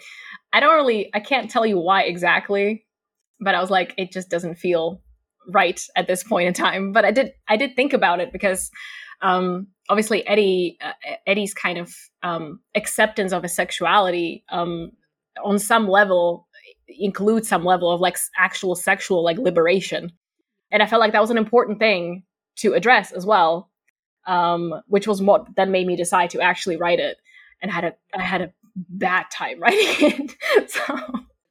I 0.53 0.61
don't 0.61 0.77
really. 0.77 1.11
I 1.15 1.21
can't 1.21 1.51
tell 1.51 1.67
you 1.67 1.79
why 1.79 2.03
exactly, 2.03 2.87
but 3.41 3.55
I 3.55 3.61
was 3.61 3.71
like, 3.71 3.95
it 3.97 4.13
just 4.13 4.31
doesn't 4.31 4.57
feel 4.57 5.03
right 5.49 5.81
at 5.97 6.07
this 6.07 6.23
point 6.23 6.49
in 6.49 6.55
time. 6.55 6.93
But 6.93 7.05
I 7.05 7.11
did. 7.11 7.33
I 7.49 7.57
did 7.57 7.77
think 7.77 7.93
about 7.93 8.21
it 8.21 8.33
because. 8.33 8.71
Um, 9.23 9.67
obviously, 9.91 10.27
Eddie 10.27 10.79
uh, 10.83 10.93
Eddie's 11.27 11.53
kind 11.53 11.77
of 11.77 11.95
um, 12.23 12.61
acceptance 12.75 13.35
of 13.35 13.43
his 13.43 13.55
sexuality 13.55 14.45
um, 14.49 14.93
on 15.45 15.59
some 15.59 15.89
level 15.89 16.49
includes 16.99 17.49
some 17.49 17.65
level 17.65 17.91
of 17.91 18.01
like 18.01 18.17
actual 18.39 18.75
sexual 18.75 19.23
like 19.23 19.39
liberation 19.39 20.11
and 20.71 20.83
I 20.83 20.87
felt 20.87 21.01
like 21.01 21.13
that 21.13 21.21
was 21.21 21.31
an 21.31 21.39
important 21.39 21.79
thing 21.79 22.25
to 22.57 22.75
address 22.75 23.13
as 23.13 23.27
well, 23.27 23.71
um, 24.27 24.81
which 24.87 25.07
was 25.07 25.23
what 25.23 25.47
then 25.57 25.71
made 25.71 25.87
me 25.87 25.97
decide 25.97 26.31
to 26.31 26.41
actually 26.41 26.77
write 26.77 27.01
it. 27.01 27.17
And 27.63 27.71
had 27.71 27.85
a 27.85 27.95
I 28.15 28.23
had 28.23 28.41
a 28.41 28.53
bad 28.75 29.27
time 29.31 29.61
writing 29.61 30.31
it. 30.49 30.71
so 30.71 30.99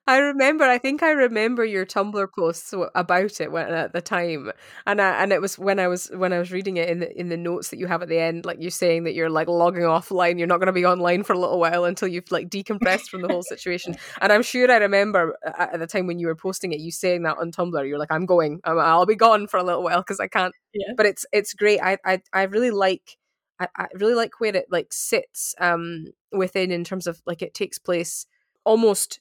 I 0.10 0.18
remember. 0.18 0.64
I 0.64 0.80
think 0.80 1.03
I 1.03 1.11
remember 1.11 1.64
your 1.64 1.86
Tumblr 1.86 2.27
posts 2.36 2.73
about 2.95 3.40
it 3.40 3.52
when, 3.52 3.72
at 3.72 3.94
the 3.94 4.02
time, 4.02 4.52
and 4.88 4.99
I, 4.99 5.22
and 5.22 5.31
it 5.31 5.40
was 5.40 5.60
when 5.60 5.77
I 5.77 5.88
was 5.88 6.07
when 6.07 6.34
I 6.34 6.40
was 6.40 6.52
reading 6.52 6.77
it 6.77 6.90
in 6.90 6.99
the 6.99 7.15
in 7.19 7.30
the 7.30 7.38
notes 7.38 7.69
that 7.69 7.77
you 7.77 7.86
have 7.86 8.02
at 8.02 8.10
the 8.10 8.18
end, 8.18 8.44
like 8.44 8.60
you 8.60 8.72
saying 8.72 9.03
that 9.03 9.14
you're 9.14 9.30
like 9.30 9.48
logging 9.48 9.84
offline. 9.84 10.40
You're 10.40 10.48
not 10.48 10.57
going 10.57 10.65
to 10.65 10.73
be 10.73 10.84
online 10.84 11.22
for 11.22 11.34
a 11.34 11.38
little 11.38 11.60
while 11.60 11.86
until 11.86 12.07
you've 12.07 12.31
like 12.31 12.49
decompressed 12.49 13.10
from 13.10 13.22
the 13.22 13.27
whole 13.27 13.44
situation. 13.53 13.98
And 14.19 14.34
I'm 14.34 14.41
sure 14.41 14.72
I 14.72 14.77
remember 14.77 15.38
at 15.45 15.77
the 15.77 15.86
time 15.86 16.07
when 16.07 16.18
you 16.18 16.26
were 16.26 16.36
posting 16.36 16.73
it, 16.73 16.80
you 16.80 16.91
saying 16.91 17.22
that 17.23 17.38
on 17.38 17.52
Tumblr. 17.52 17.88
You're 17.88 17.99
like, 17.99 18.11
I'm 18.11 18.26
going. 18.26 18.61
I'll 18.64 19.06
be 19.06 19.15
gone 19.15 19.45
for 19.45 19.57
a 19.57 19.64
little 19.64 19.84
while 19.84 20.02
because 20.02 20.19
I 20.19 20.27
can't. 20.27 20.56
Yeah. 20.73 20.94
But 20.98 21.06
it's 21.06 21.23
it's 21.31 21.53
great. 21.53 21.81
I 21.84 21.99
I 22.03 22.19
I 22.34 22.44
really 22.44 22.72
like. 22.72 23.15
I, 23.60 23.68
I 23.76 23.88
really 23.94 24.15
like 24.15 24.40
where 24.40 24.56
it 24.56 24.65
like 24.72 24.91
sits 24.91 25.53
um 25.60 26.06
within 26.31 26.72
in 26.72 26.84
terms 26.84 27.06
of 27.06 27.22
like 27.27 27.44
it 27.44 27.53
takes 27.53 27.77
place 27.77 28.26
almost 28.65 29.19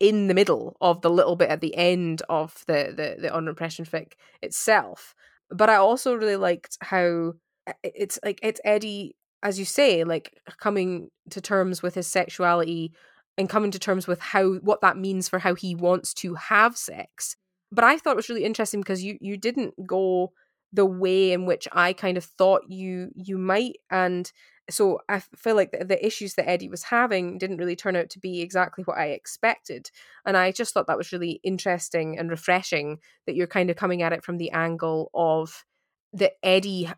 in 0.00 0.28
the 0.28 0.34
middle 0.34 0.76
of 0.80 1.00
the 1.00 1.10
little 1.10 1.36
bit 1.36 1.50
at 1.50 1.60
the 1.60 1.74
end 1.76 2.22
of 2.28 2.64
the 2.66 2.92
the 2.96 3.20
the 3.20 3.36
unrepression 3.36 3.84
fic 3.84 4.12
itself. 4.42 5.14
But 5.50 5.70
I 5.70 5.76
also 5.76 6.14
really 6.14 6.36
liked 6.36 6.78
how 6.80 7.34
uh, 7.66 7.72
it's 7.82 8.18
like 8.24 8.38
it's 8.42 8.60
Eddie, 8.64 9.16
as 9.42 9.58
you 9.58 9.64
say, 9.64 10.04
like 10.04 10.40
coming 10.58 11.10
to 11.30 11.40
terms 11.40 11.82
with 11.82 11.94
his 11.94 12.06
sexuality 12.06 12.92
and 13.36 13.48
coming 13.48 13.70
to 13.70 13.78
terms 13.78 14.06
with 14.06 14.20
how 14.20 14.54
what 14.56 14.80
that 14.80 14.96
means 14.96 15.28
for 15.28 15.38
how 15.38 15.54
he 15.54 15.74
wants 15.74 16.14
to 16.14 16.34
have 16.34 16.76
sex. 16.76 17.36
But 17.70 17.84
I 17.84 17.98
thought 17.98 18.12
it 18.12 18.16
was 18.16 18.28
really 18.28 18.44
interesting 18.44 18.80
because 18.80 19.02
you 19.02 19.18
you 19.20 19.36
didn't 19.36 19.86
go 19.86 20.32
the 20.72 20.86
way 20.86 21.32
in 21.32 21.46
which 21.46 21.66
I 21.72 21.92
kind 21.92 22.16
of 22.16 22.24
thought 22.24 22.62
you 22.68 23.10
you 23.14 23.38
might 23.38 23.76
and 23.90 24.30
so 24.70 25.00
I 25.08 25.20
feel 25.20 25.56
like 25.56 25.72
the, 25.72 25.84
the, 25.84 26.04
issues 26.04 26.34
that 26.34 26.48
Eddie 26.48 26.68
was 26.68 26.84
having 26.84 27.38
didn't 27.38 27.56
really 27.56 27.76
turn 27.76 27.96
out 27.96 28.10
to 28.10 28.18
be 28.18 28.42
exactly 28.42 28.84
what 28.84 28.98
I 28.98 29.06
expected. 29.06 29.90
And 30.26 30.36
I 30.36 30.52
just 30.52 30.74
thought 30.74 30.86
that 30.88 30.98
was 30.98 31.12
really 31.12 31.40
interesting 31.42 32.18
and 32.18 32.30
refreshing 32.30 32.98
that 33.26 33.34
you're 33.34 33.46
kind 33.46 33.70
of 33.70 33.76
coming 33.76 34.02
at 34.02 34.12
it 34.12 34.24
from 34.24 34.36
the 34.36 34.50
angle 34.50 35.10
of 35.14 35.64
that 36.12 36.32
Eddie 36.42 36.90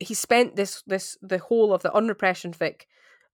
he 0.00 0.14
spent 0.14 0.56
this 0.56 0.82
this 0.86 1.18
the 1.20 1.38
whole 1.38 1.74
of 1.74 1.82
the 1.82 1.94
unrepression 1.94 2.52
fic 2.52 2.82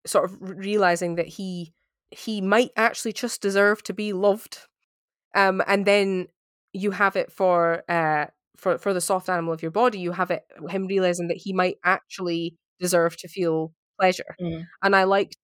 sort 0.07 0.25
of 0.25 0.37
realizing 0.41 1.15
that 1.17 1.29
he 1.29 1.73
he 2.11 2.41
might 2.41 2.71
actually 2.77 3.13
just 3.13 3.41
deserve 3.41 3.83
to 3.83 3.93
be 3.93 4.13
loved 4.13 4.59
um 5.35 5.63
and 5.67 5.87
then 5.87 6.27
you 6.73 6.91
have 6.91 7.17
it 7.17 7.31
for 7.31 7.85
uh 7.89 8.27
for 8.57 8.79
for 8.79 8.93
the 8.93 9.01
soft 9.01 9.29
animal 9.29 9.53
of 9.53 9.63
your 9.63 9.71
body 9.71 9.99
you 9.99 10.13
have 10.13 10.31
it 10.31 10.43
him 10.69 10.87
realizing 10.87 11.29
that 11.29 11.37
he 11.37 11.53
might 11.53 11.77
actually 11.85 12.57
deserve 12.81 13.17
to 13.19 13.29
feel 13.29 13.73
pleasure. 13.99 14.35
Mm. 14.41 14.67
and 14.83 14.97
i 14.97 15.05
liked 15.05 15.37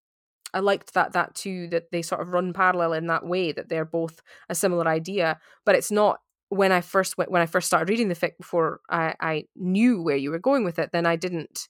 i 0.55 0.61
liked 0.61 0.95
that 0.95 1.13
that 1.13 1.35
too 1.35 1.69
that 1.69 1.91
they 1.93 2.03
sort 2.03 2.21
of 2.23 2.29
run 2.29 2.53
parallel 2.53 2.93
in 2.95 3.07
that 3.07 3.27
way 3.27 3.53
that 3.53 3.69
they're 3.69 3.85
both 3.85 4.23
a 4.49 4.55
similar 4.55 4.89
idea. 4.89 5.39
But 5.65 5.75
it's 5.75 5.91
not 5.91 6.21
when 6.49 6.73
i 6.73 6.81
first 6.81 7.19
went 7.19 7.31
when 7.31 7.43
i 7.43 7.47
first 7.47 7.67
started 7.67 7.89
reading 7.89 8.09
the 8.09 8.15
fic 8.15 8.37
before 8.39 8.81
i 8.89 9.15
i 9.21 9.45
knew 9.57 10.01
where 10.01 10.17
you 10.17 10.31
were 10.31 10.39
going 10.39 10.65
with 10.65 10.79
it 10.79 10.91
then 10.93 11.05
i 11.05 11.17
didn't 11.17 11.69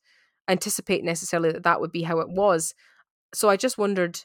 anticipate 0.48 1.02
necessarily 1.02 1.50
that 1.50 1.64
that 1.64 1.80
would 1.80 1.90
be 1.90 2.02
how 2.02 2.20
it 2.20 2.28
was. 2.28 2.74
So 3.34 3.48
i 3.48 3.56
just 3.56 3.78
wondered 3.78 4.20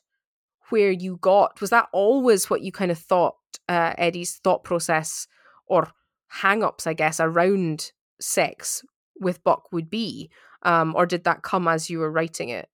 where 0.70 0.92
you 0.92 1.18
got 1.22 1.60
was 1.62 1.70
that 1.72 1.88
always 1.92 2.50
what 2.50 2.62
you 2.62 2.72
kind 2.72 2.92
of 2.92 3.00
thought 3.00 3.36
uh, 3.68 3.94
eddie's 3.98 4.38
thought 4.44 4.64
process 4.64 5.28
or 5.66 5.92
hang-ups 6.28 6.86
i 6.86 6.94
guess 6.94 7.20
around 7.20 7.92
sex 8.20 8.84
with 9.20 9.44
buck 9.44 9.72
would 9.72 9.90
be 9.90 10.30
um, 10.64 10.94
or 10.96 11.06
did 11.06 11.24
that 11.24 11.42
come 11.42 11.68
as 11.68 11.90
you 11.90 12.00
were 12.00 12.12
writing 12.12 12.50
it 12.50 12.70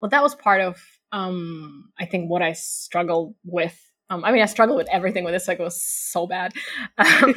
Well, 0.00 0.10
that 0.10 0.22
was 0.22 0.34
part 0.34 0.60
of, 0.60 0.80
um, 1.12 1.90
I 1.98 2.06
think, 2.06 2.30
what 2.30 2.42
I 2.42 2.52
struggled 2.52 3.34
with. 3.44 3.78
Um, 4.08 4.24
I 4.24 4.32
mean, 4.32 4.42
I 4.42 4.46
struggled 4.46 4.78
with 4.78 4.88
everything 4.90 5.24
with 5.24 5.34
this. 5.34 5.46
Like, 5.46 5.60
it 5.60 5.62
was 5.62 5.82
so 5.82 6.26
bad. 6.26 6.52
Um, 6.98 7.34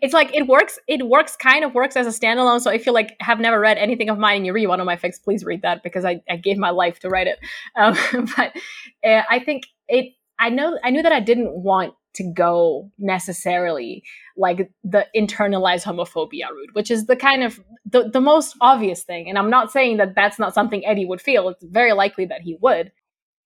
it's 0.00 0.14
like 0.14 0.34
it 0.34 0.46
works. 0.46 0.78
It 0.86 1.06
works, 1.06 1.36
kind 1.36 1.64
of 1.64 1.74
works 1.74 1.96
as 1.96 2.06
a 2.06 2.10
standalone. 2.10 2.60
So 2.60 2.70
if 2.70 2.86
you 2.86 2.92
like 2.92 3.16
have 3.20 3.40
never 3.40 3.58
read 3.58 3.76
anything 3.78 4.08
of 4.08 4.18
mine 4.18 4.36
and 4.36 4.46
you 4.46 4.52
read 4.52 4.68
one 4.68 4.80
of 4.80 4.86
my 4.86 4.96
fics, 4.96 5.22
please 5.22 5.44
read 5.44 5.62
that 5.62 5.82
because 5.82 6.04
I, 6.04 6.20
I 6.30 6.36
gave 6.36 6.58
my 6.58 6.70
life 6.70 7.00
to 7.00 7.08
write 7.08 7.26
it. 7.26 7.38
Um, 7.76 7.96
but 8.36 8.52
uh, 9.04 9.22
I 9.28 9.40
think 9.40 9.64
it. 9.88 10.14
I 10.38 10.50
know. 10.50 10.78
I 10.84 10.90
knew 10.90 11.02
that 11.02 11.12
I 11.12 11.20
didn't 11.20 11.52
want 11.52 11.94
to 12.14 12.24
go 12.32 12.90
necessarily 12.98 14.02
like 14.36 14.70
the 14.82 15.06
internalized 15.16 15.84
homophobia 15.84 16.50
route, 16.50 16.70
which 16.72 16.90
is 16.90 17.06
the 17.06 17.16
kind 17.16 17.42
of 17.42 17.60
the, 17.86 18.08
the 18.08 18.20
most 18.20 18.56
obvious 18.60 19.02
thing. 19.04 19.28
And 19.28 19.38
I'm 19.38 19.50
not 19.50 19.70
saying 19.72 19.98
that 19.98 20.14
that's 20.14 20.38
not 20.38 20.54
something 20.54 20.84
Eddie 20.84 21.06
would 21.06 21.20
feel. 21.20 21.48
It's 21.48 21.64
very 21.64 21.92
likely 21.92 22.26
that 22.26 22.40
he 22.42 22.56
would, 22.60 22.92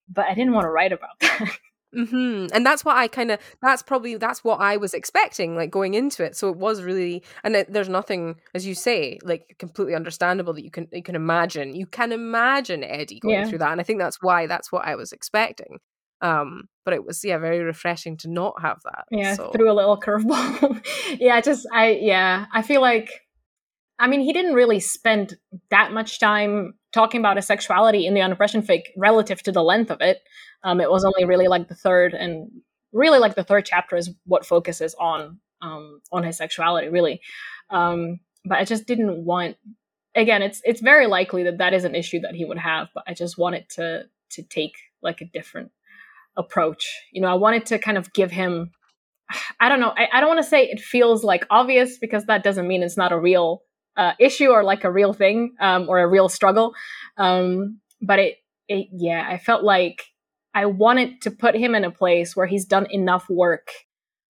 but 0.08 0.26
I 0.26 0.34
didn't 0.34 0.52
want 0.52 0.64
to 0.64 0.70
write 0.70 0.92
about 0.92 1.10
that. 1.20 1.58
hmm 1.94 2.46
And 2.52 2.66
that's 2.66 2.84
what 2.84 2.96
I 2.98 3.08
kind 3.08 3.30
of. 3.30 3.40
That's 3.62 3.82
probably 3.82 4.16
that's 4.16 4.44
what 4.44 4.60
I 4.60 4.76
was 4.76 4.92
expecting, 4.92 5.56
like 5.56 5.70
going 5.70 5.94
into 5.94 6.22
it. 6.22 6.36
So 6.36 6.50
it 6.50 6.56
was 6.56 6.82
really, 6.82 7.22
and 7.42 7.56
it, 7.56 7.72
there's 7.72 7.88
nothing, 7.88 8.36
as 8.54 8.66
you 8.66 8.74
say, 8.74 9.18
like 9.22 9.56
completely 9.58 9.94
understandable 9.94 10.52
that 10.52 10.64
you 10.64 10.70
can 10.70 10.86
you 10.92 11.02
can 11.02 11.14
imagine. 11.14 11.74
You 11.74 11.86
can 11.86 12.12
imagine 12.12 12.84
Eddie 12.84 13.20
going 13.20 13.36
Yeah. 13.36 13.44
through 13.44 13.58
that, 13.60 13.72
and 13.72 13.80
I 13.80 13.84
think 13.84 14.00
that's 14.00 14.20
why 14.20 14.46
that's 14.46 14.70
what 14.70 14.84
I 14.84 14.96
was 14.96 15.12
expecting. 15.12 15.78
Um, 16.20 16.68
but 16.88 16.94
it 16.94 17.04
was 17.04 17.22
yeah, 17.22 17.36
very 17.36 17.58
refreshing 17.58 18.16
to 18.16 18.30
not 18.30 18.62
have 18.62 18.80
that. 18.84 19.04
yeah, 19.10 19.34
so. 19.34 19.50
threw 19.50 19.70
a 19.70 19.74
little 19.74 20.00
curveball. 20.00 20.82
yeah, 21.20 21.38
just 21.42 21.66
I 21.70 21.98
yeah, 22.00 22.46
I 22.50 22.62
feel 22.62 22.80
like 22.80 23.10
I 23.98 24.06
mean 24.06 24.22
he 24.22 24.32
didn't 24.32 24.54
really 24.54 24.80
spend 24.80 25.36
that 25.68 25.92
much 25.92 26.18
time 26.18 26.78
talking 26.94 27.20
about 27.20 27.36
his 27.36 27.46
sexuality 27.46 28.06
in 28.06 28.14
the 28.14 28.20
unrepression 28.20 28.62
fic 28.62 28.84
relative 28.96 29.42
to 29.42 29.52
the 29.52 29.62
length 29.62 29.90
of 29.90 30.00
it. 30.00 30.22
Um, 30.64 30.80
it 30.80 30.90
was 30.90 31.04
only 31.04 31.26
really 31.26 31.46
like 31.46 31.68
the 31.68 31.74
third 31.74 32.14
and 32.14 32.50
really 32.94 33.18
like 33.18 33.34
the 33.34 33.44
third 33.44 33.66
chapter 33.66 33.94
is 33.94 34.08
what 34.24 34.46
focuses 34.46 34.94
on 34.94 35.40
um 35.60 36.00
on 36.10 36.22
his 36.22 36.38
sexuality 36.38 36.88
really. 36.88 37.20
Um, 37.68 38.20
but 38.46 38.56
I 38.56 38.64
just 38.64 38.86
didn't 38.86 39.26
want 39.26 39.58
again 40.14 40.40
it's 40.40 40.62
it's 40.64 40.80
very 40.80 41.06
likely 41.06 41.42
that 41.42 41.58
that 41.58 41.74
is 41.74 41.84
an 41.84 41.94
issue 41.94 42.20
that 42.20 42.34
he 42.34 42.46
would 42.46 42.56
have 42.56 42.88
but 42.94 43.04
i 43.06 43.12
just 43.12 43.36
wanted 43.36 43.68
to 43.68 44.04
to 44.30 44.42
take 44.42 44.72
like 45.02 45.20
a 45.20 45.26
different 45.26 45.70
approach. 46.38 46.88
You 47.12 47.20
know 47.20 47.28
i 47.28 47.34
wanted 47.34 47.66
to 47.66 47.78
kind 47.78 47.98
of 47.98 48.12
give 48.14 48.30
him 48.30 48.70
i 49.60 49.68
don't 49.68 49.80
know 49.80 49.92
i, 49.96 50.08
I 50.12 50.20
don't 50.20 50.28
want 50.28 50.42
to 50.42 50.48
say 50.48 50.64
it 50.64 50.80
feels 50.80 51.22
like 51.22 51.46
obvious 51.50 51.98
because 51.98 52.24
that 52.26 52.42
doesn't 52.42 52.66
mean 52.66 52.82
it's 52.82 52.96
not 52.96 53.12
a 53.12 53.18
real 53.18 53.62
uh, 53.96 54.12
issue 54.18 54.48
or 54.48 54.62
like 54.62 54.84
a 54.84 54.92
real 54.92 55.12
thing 55.12 55.54
um, 55.60 55.88
or 55.88 55.98
a 55.98 56.06
real 56.06 56.28
struggle. 56.28 56.72
Um, 57.16 57.80
but 58.00 58.20
it, 58.20 58.36
it 58.68 58.86
yeah 58.92 59.26
i 59.28 59.38
felt 59.38 59.64
like 59.64 60.04
i 60.54 60.64
wanted 60.66 61.20
to 61.22 61.32
put 61.32 61.56
him 61.56 61.74
in 61.74 61.84
a 61.84 61.90
place 61.90 62.36
where 62.36 62.46
he's 62.46 62.64
done 62.64 62.86
enough 62.90 63.28
work 63.28 63.72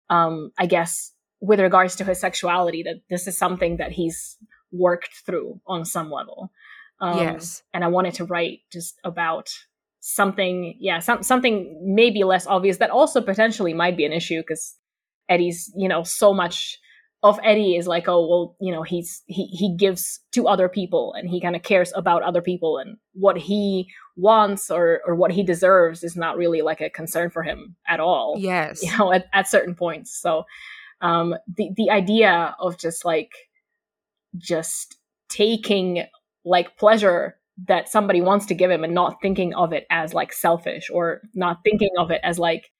um, 0.09 0.53
i 0.57 0.67
guess 0.67 1.13
with 1.41 1.61
regards 1.61 1.97
to 1.97 2.05
his 2.05 2.21
sexuality 2.21 2.83
that 2.83 3.03
this 3.11 3.27
is 3.27 3.37
something 3.37 3.77
that 3.79 3.93
he's 3.93 4.37
worked 4.73 5.11
through 5.25 5.61
on 5.67 5.85
some 5.85 6.11
level. 6.11 6.51
Um, 7.01 7.19
yes. 7.19 7.63
and 7.75 7.85
I 7.85 7.89
wanted 7.89 8.15
to 8.15 8.25
write 8.25 8.61
just 8.73 8.99
about 9.05 9.51
something, 10.09 10.77
yeah, 10.79 11.01
some, 11.01 11.21
something 11.25 11.77
maybe 11.83 12.23
less 12.23 12.47
obvious 12.47 12.77
that 12.77 12.91
also 12.91 13.21
potentially 13.21 13.75
might 13.75 13.97
be 13.97 14.05
an 14.05 14.13
issue 14.13 14.41
because 14.41 14.77
Eddie's, 15.29 15.73
you 15.77 15.89
know, 15.89 16.05
so 16.05 16.33
much 16.33 16.79
of 17.25 17.41
Eddie 17.43 17.75
is 17.75 17.89
like, 17.89 18.07
oh, 18.07 18.25
well, 18.25 18.57
you 18.61 18.73
know, 18.73 18.85
he's 18.85 19.23
he 19.27 19.47
he 19.47 19.75
gives 19.77 20.21
to 20.31 20.47
other 20.47 20.69
people 20.69 21.13
and 21.15 21.29
he 21.29 21.41
kind 21.41 21.57
of 21.57 21.63
cares 21.65 21.93
about 21.97 22.23
other 22.23 22.41
people 22.41 22.79
and 22.79 22.99
what 23.15 23.37
he 23.37 23.89
wants 24.17 24.71
or 24.71 25.01
or 25.05 25.17
what 25.17 25.33
he 25.33 25.43
deserves 25.43 26.05
is 26.05 26.15
not 26.15 26.37
really 26.37 26.63
like 26.63 26.81
a 26.81 26.89
concern 26.89 27.29
for 27.29 27.43
him 27.43 27.75
at 27.89 27.99
all. 27.99 28.37
Yes. 28.39 28.85
You 28.85 28.97
know, 28.97 29.13
at, 29.13 29.27
at 29.33 29.49
certain 29.49 29.75
points. 29.75 30.17
So 30.17 30.45
um 31.01 31.35
the 31.57 31.71
the 31.77 31.91
idea 31.91 32.55
of 32.61 32.79
just 32.79 33.05
like 33.05 33.33
just 34.37 34.97
taking 35.29 36.05
like 36.45 36.77
pleasure 36.77 37.37
that 37.67 37.89
somebody 37.89 38.21
wants 38.21 38.47
to 38.47 38.55
give 38.55 38.71
him 38.71 38.85
and 38.85 38.95
not 38.95 39.17
thinking 39.23 39.55
of 39.55 39.73
it 39.73 39.87
as 39.91 40.13
like 40.13 40.33
selfish 40.33 40.91
or 40.93 41.23
not 41.35 41.59
thinking 41.65 41.91
of 41.99 42.11
it 42.11 42.21
as 42.23 42.39
like 42.39 42.71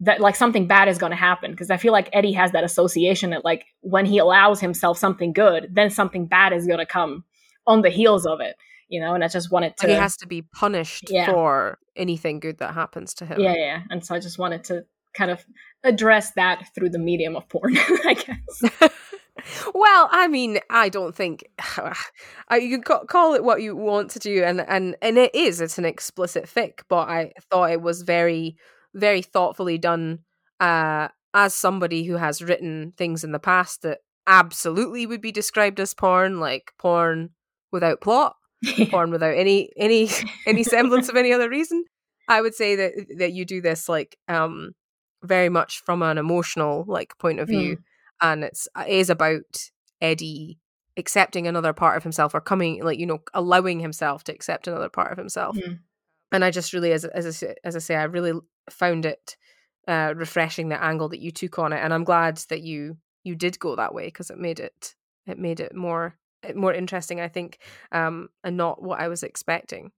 that 0.00 0.20
like 0.20 0.34
something 0.34 0.66
bad 0.66 0.88
is 0.88 0.98
going 0.98 1.10
to 1.10 1.16
happen 1.16 1.52
because 1.52 1.70
i 1.70 1.76
feel 1.76 1.92
like 1.92 2.08
eddie 2.12 2.32
has 2.32 2.50
that 2.50 2.64
association 2.64 3.30
that 3.30 3.44
like 3.44 3.64
when 3.80 4.04
he 4.04 4.18
allows 4.18 4.60
himself 4.60 4.98
something 4.98 5.32
good 5.32 5.68
then 5.72 5.88
something 5.90 6.26
bad 6.26 6.52
is 6.52 6.66
going 6.66 6.80
to 6.80 6.86
come 6.86 7.22
on 7.66 7.82
the 7.82 7.90
heels 7.90 8.26
of 8.26 8.40
it 8.40 8.56
you 8.88 9.00
know 9.00 9.14
and 9.14 9.22
i 9.22 9.28
just 9.28 9.52
wanted 9.52 9.76
to 9.76 9.86
Like 9.86 9.94
he 9.94 10.00
has 10.00 10.16
to 10.16 10.26
be 10.26 10.42
punished 10.42 11.04
Yeah. 11.08 11.26
for 11.30 11.78
anything 11.94 12.40
good 12.40 12.58
that 12.58 12.74
happens 12.74 13.14
to 13.14 13.26
him. 13.26 13.38
yeah 13.40 13.54
yeah 13.54 13.80
and 13.90 14.04
so 14.04 14.14
i 14.16 14.18
just 14.18 14.38
wanted 14.38 14.64
to 14.64 14.84
kind 15.14 15.30
of 15.30 15.44
address 15.84 16.32
that 16.32 16.66
through 16.74 16.88
the 16.90 16.98
medium 16.98 17.36
of 17.36 17.48
porn 17.48 17.76
i 17.78 18.14
guess 18.14 18.90
well, 19.74 20.08
I 20.10 20.28
mean, 20.28 20.58
I 20.70 20.88
don't 20.88 21.14
think 21.14 21.44
you 22.52 22.80
can 22.80 23.06
call 23.06 23.34
it 23.34 23.44
what 23.44 23.62
you 23.62 23.76
want 23.76 24.10
to 24.12 24.18
do, 24.18 24.42
and 24.42 24.60
and 24.60 24.96
and 25.02 25.18
it 25.18 25.34
is. 25.34 25.60
It's 25.60 25.78
an 25.78 25.84
explicit 25.84 26.44
fic, 26.44 26.80
but 26.88 27.08
I 27.08 27.32
thought 27.50 27.70
it 27.70 27.82
was 27.82 28.02
very, 28.02 28.56
very 28.94 29.22
thoughtfully 29.22 29.78
done. 29.78 30.20
Uh, 30.60 31.08
as 31.34 31.54
somebody 31.54 32.04
who 32.04 32.16
has 32.16 32.42
written 32.42 32.92
things 32.96 33.24
in 33.24 33.32
the 33.32 33.38
past 33.38 33.82
that 33.82 33.98
absolutely 34.26 35.06
would 35.06 35.20
be 35.20 35.32
described 35.32 35.80
as 35.80 35.94
porn, 35.94 36.40
like 36.40 36.72
porn 36.78 37.30
without 37.70 38.00
plot, 38.00 38.36
porn 38.90 39.10
without 39.10 39.34
any 39.36 39.70
any 39.76 40.08
any 40.46 40.62
semblance 40.62 41.08
of 41.08 41.16
any 41.16 41.32
other 41.32 41.48
reason. 41.48 41.84
I 42.28 42.40
would 42.40 42.54
say 42.54 42.76
that 42.76 42.92
that 43.18 43.32
you 43.32 43.44
do 43.44 43.60
this 43.60 43.88
like 43.88 44.16
um 44.28 44.72
very 45.22 45.48
much 45.48 45.82
from 45.84 46.02
an 46.02 46.18
emotional 46.18 46.84
like 46.86 47.16
point 47.18 47.40
of 47.40 47.48
view, 47.48 47.78
and 48.22 48.44
it's 48.44 48.68
it 48.78 48.88
is 48.88 49.10
about 49.10 49.70
Eddie 50.00 50.58
accepting 50.96 51.46
another 51.46 51.72
part 51.72 51.96
of 51.96 52.02
himself 52.02 52.34
or 52.34 52.40
coming 52.40 52.82
like 52.84 52.98
you 52.98 53.06
know 53.06 53.20
allowing 53.34 53.80
himself 53.80 54.24
to 54.24 54.32
accept 54.32 54.66
another 54.68 54.88
part 54.90 55.12
of 55.12 55.18
himself. 55.18 55.56
Mhm. 55.56 55.80
And 56.32 56.44
I 56.44 56.50
just 56.50 56.72
really, 56.72 56.92
as 56.92 57.04
as 57.04 57.26
I, 57.26 57.30
say- 57.30 57.56
as 57.64 57.76
I 57.76 57.80
say, 57.80 57.96
I 57.96 58.04
really 58.04 58.38
found 58.70 59.04
it 59.06 59.36
uh, 59.88 60.14
refreshing 60.16 60.68
the 60.68 60.82
angle 60.82 61.08
that 61.10 61.20
you 61.20 61.30
took 61.32 61.58
on 61.58 61.72
it, 61.72 61.80
and 61.84 61.92
I'm 61.92 62.04
glad 62.04 62.38
that 62.48 62.62
you 62.62 62.96
you 63.24 63.34
did 63.36 63.58
go 63.58 63.76
that 63.76 63.94
way 63.94 64.06
because 64.06 64.30
it 64.30 64.38
made 64.38 64.60
it 64.60 64.94
it 65.26 65.38
made 65.38 65.60
it 65.60 65.74
more 65.74 66.16
more 66.56 66.72
interesting, 66.74 67.20
I 67.20 67.28
think, 67.28 67.58
um, 67.92 68.28
and 68.44 68.56
not 68.56 68.82
what 68.82 69.00
I 69.00 69.08
was 69.08 69.22
expecting. 69.22 69.92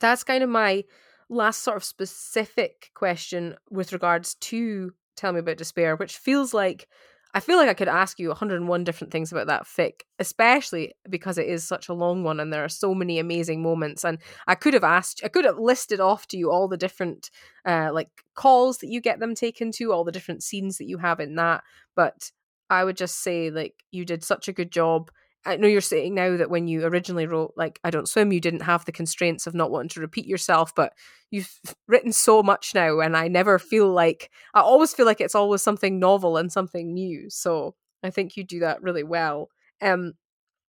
That's 0.00 0.24
kind 0.24 0.42
of 0.42 0.50
my 0.50 0.84
last 1.28 1.62
sort 1.62 1.76
of 1.76 1.84
specific 1.84 2.90
question 2.94 3.56
with 3.70 3.92
regards 3.92 4.34
to 4.36 4.92
Tell 5.16 5.32
Me 5.32 5.40
About 5.40 5.56
Despair, 5.58 5.96
which 5.96 6.16
feels 6.16 6.54
like 6.54 6.88
I 7.34 7.40
feel 7.40 7.58
like 7.58 7.68
I 7.68 7.74
could 7.74 7.88
ask 7.88 8.18
you 8.18 8.28
101 8.28 8.84
different 8.84 9.12
things 9.12 9.30
about 9.30 9.46
that 9.48 9.64
fic, 9.64 10.00
especially 10.18 10.94
because 11.10 11.36
it 11.36 11.46
is 11.46 11.62
such 11.62 11.88
a 11.88 11.94
long 11.94 12.22
one 12.24 12.40
and 12.40 12.52
there 12.52 12.64
are 12.64 12.68
so 12.70 12.94
many 12.94 13.18
amazing 13.18 13.62
moments. 13.62 14.04
And 14.04 14.18
I 14.46 14.54
could 14.54 14.74
have 14.74 14.84
asked, 14.84 15.20
I 15.22 15.28
could 15.28 15.44
have 15.44 15.58
listed 15.58 16.00
off 16.00 16.26
to 16.28 16.38
you 16.38 16.50
all 16.50 16.68
the 16.68 16.76
different 16.78 17.30
uh, 17.66 17.90
like 17.92 18.08
calls 18.34 18.78
that 18.78 18.88
you 18.88 19.00
get 19.00 19.20
them 19.20 19.34
taken 19.34 19.70
to, 19.72 19.92
all 19.92 20.04
the 20.04 20.12
different 20.12 20.42
scenes 20.42 20.78
that 20.78 20.88
you 20.88 20.98
have 20.98 21.20
in 21.20 21.34
that. 21.36 21.62
But 21.94 22.30
I 22.70 22.84
would 22.84 22.96
just 22.96 23.22
say, 23.22 23.50
like, 23.50 23.74
you 23.90 24.04
did 24.04 24.24
such 24.24 24.48
a 24.48 24.52
good 24.52 24.72
job. 24.72 25.10
I 25.48 25.56
know 25.56 25.66
you're 25.66 25.80
saying 25.80 26.14
now 26.14 26.36
that 26.36 26.50
when 26.50 26.68
you 26.68 26.84
originally 26.84 27.26
wrote, 27.26 27.54
like, 27.56 27.80
I 27.82 27.90
Don't 27.90 28.08
Swim, 28.08 28.32
you 28.32 28.40
didn't 28.40 28.60
have 28.60 28.84
the 28.84 28.92
constraints 28.92 29.46
of 29.46 29.54
not 29.54 29.70
wanting 29.70 29.88
to 29.90 30.00
repeat 30.00 30.26
yourself, 30.26 30.74
but 30.74 30.92
you've 31.30 31.58
written 31.88 32.12
so 32.12 32.42
much 32.42 32.74
now, 32.74 33.00
and 33.00 33.16
I 33.16 33.28
never 33.28 33.58
feel 33.58 33.88
like, 33.90 34.30
I 34.52 34.60
always 34.60 34.92
feel 34.92 35.06
like 35.06 35.22
it's 35.22 35.34
always 35.34 35.62
something 35.62 35.98
novel 35.98 36.36
and 36.36 36.52
something 36.52 36.92
new. 36.92 37.30
So 37.30 37.74
I 38.02 38.10
think 38.10 38.36
you 38.36 38.44
do 38.44 38.60
that 38.60 38.82
really 38.82 39.04
well. 39.04 39.48
Um, 39.80 40.12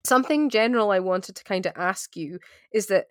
something 0.06 0.50
general 0.50 0.92
I 0.92 1.00
wanted 1.00 1.36
to 1.36 1.44
kind 1.44 1.66
of 1.66 1.74
ask 1.76 2.16
you 2.16 2.40
is 2.74 2.88
that 2.88 3.08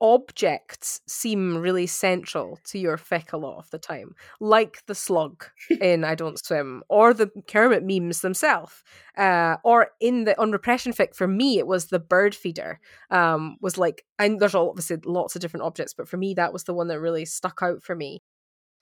objects 0.00 1.00
seem 1.06 1.56
really 1.56 1.86
central 1.86 2.58
to 2.64 2.78
your 2.78 2.96
fic 2.96 3.32
a 3.32 3.36
lot 3.36 3.58
of 3.58 3.70
the 3.70 3.78
time, 3.78 4.14
like 4.40 4.84
the 4.86 4.94
slug 4.94 5.46
in 5.80 6.04
I 6.04 6.14
Don't 6.14 6.38
Swim, 6.38 6.82
or 6.88 7.14
the 7.14 7.30
Kermit 7.48 7.84
memes 7.84 8.20
themselves, 8.20 8.82
uh, 9.16 9.56
or 9.64 9.88
in 10.00 10.24
the 10.24 10.40
unrepression 10.40 10.92
fic. 10.92 11.14
For 11.14 11.26
me, 11.26 11.58
it 11.58 11.66
was 11.66 11.86
the 11.86 11.98
bird 11.98 12.34
feeder. 12.34 12.80
Um, 13.10 13.56
was 13.60 13.78
like, 13.78 14.04
and 14.18 14.38
there's 14.38 14.54
obviously 14.54 14.98
lots 15.04 15.34
of 15.34 15.40
different 15.40 15.64
objects, 15.64 15.94
but 15.94 16.08
for 16.08 16.16
me, 16.16 16.34
that 16.34 16.52
was 16.52 16.64
the 16.64 16.74
one 16.74 16.88
that 16.88 17.00
really 17.00 17.24
stuck 17.24 17.60
out 17.62 17.82
for 17.82 17.94
me. 17.94 18.22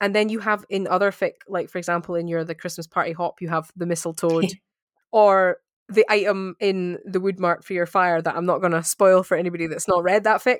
And 0.01 0.13
then 0.13 0.27
you 0.27 0.39
have 0.39 0.65
in 0.69 0.87
other 0.87 1.11
fic, 1.11 1.33
like 1.47 1.69
for 1.69 1.77
example, 1.77 2.15
in 2.15 2.27
your 2.27 2.43
the 2.43 2.55
Christmas 2.55 2.87
party 2.87 3.13
hop, 3.13 3.41
you 3.41 3.47
have 3.47 3.71
the 3.75 3.85
mistletoe, 3.85 4.41
or 5.11 5.57
the 5.87 6.05
item 6.09 6.55
in 6.59 6.97
the 7.05 7.19
wood 7.19 7.39
mark 7.39 7.63
for 7.63 7.73
your 7.73 7.85
fire 7.85 8.21
that 8.21 8.35
I'm 8.35 8.45
not 8.45 8.59
going 8.59 8.71
to 8.71 8.83
spoil 8.83 9.23
for 9.23 9.37
anybody 9.37 9.67
that's 9.67 9.87
not 9.87 10.03
read 10.03 10.23
that 10.23 10.41
fic 10.41 10.57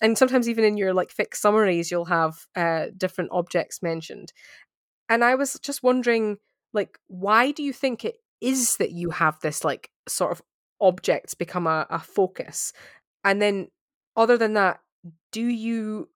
and 0.00 0.16
sometimes 0.16 0.48
even 0.48 0.64
in 0.64 0.76
your 0.76 0.94
like 0.94 1.10
fixed 1.10 1.42
summaries 1.42 1.90
you'll 1.90 2.06
have 2.06 2.46
uh, 2.56 2.86
different 2.96 3.30
objects 3.32 3.82
mentioned. 3.82 4.32
And 5.08 5.24
i 5.24 5.34
was 5.34 5.58
just 5.60 5.82
wondering 5.82 6.38
like 6.72 6.98
why 7.08 7.50
do 7.50 7.62
you 7.62 7.72
think 7.72 8.04
it 8.04 8.16
is 8.40 8.76
that 8.76 8.92
you 8.92 9.10
have 9.10 9.38
this 9.40 9.64
like 9.64 9.90
sort 10.08 10.32
of 10.32 10.42
objects 10.80 11.34
become 11.34 11.66
a, 11.66 11.86
a 11.90 11.98
focus? 11.98 12.72
And 13.24 13.40
then 13.40 13.68
other 14.16 14.36
than 14.36 14.54
that 14.54 14.80
do 15.32 15.42
you 15.42 16.08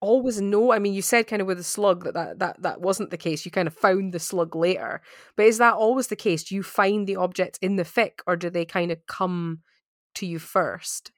always 0.00 0.40
know 0.40 0.72
i 0.72 0.80
mean 0.80 0.92
you 0.92 1.00
said 1.00 1.28
kind 1.28 1.40
of 1.40 1.46
with 1.46 1.58
the 1.58 1.62
slug 1.62 2.02
that, 2.02 2.14
that 2.14 2.38
that 2.40 2.60
that 2.60 2.80
wasn't 2.80 3.10
the 3.10 3.16
case 3.16 3.44
you 3.44 3.52
kind 3.52 3.68
of 3.68 3.74
found 3.74 4.12
the 4.12 4.18
slug 4.18 4.56
later. 4.56 5.00
But 5.36 5.46
is 5.46 5.58
that 5.58 5.74
always 5.74 6.08
the 6.08 6.16
case? 6.16 6.42
Do 6.44 6.54
you 6.54 6.62
find 6.62 7.06
the 7.06 7.16
objects 7.16 7.58
in 7.62 7.76
the 7.76 7.84
fic 7.84 8.18
or 8.26 8.36
do 8.36 8.50
they 8.50 8.64
kind 8.64 8.90
of 8.90 9.06
come 9.06 9.60
to 10.16 10.26
you 10.26 10.38
first 10.38 11.12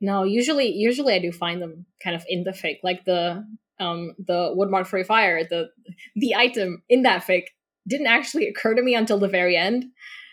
no, 0.00 0.24
usually 0.24 0.72
usually 0.72 1.14
I 1.14 1.18
do 1.18 1.32
find 1.32 1.60
them 1.60 1.86
kind 2.02 2.16
of 2.16 2.24
in 2.28 2.44
the 2.44 2.50
fic, 2.50 2.78
like 2.82 3.04
the 3.04 3.44
um 3.78 4.14
the 4.18 4.54
woodmark 4.56 4.86
free 4.86 5.04
fire, 5.04 5.44
the 5.48 5.68
the 6.14 6.34
item 6.34 6.82
in 6.88 7.02
that 7.02 7.24
fic 7.24 7.44
didn't 7.88 8.08
actually 8.08 8.48
occur 8.48 8.74
to 8.74 8.82
me 8.82 8.94
until 8.94 9.18
the 9.18 9.28
very 9.28 9.56
end. 9.56 9.86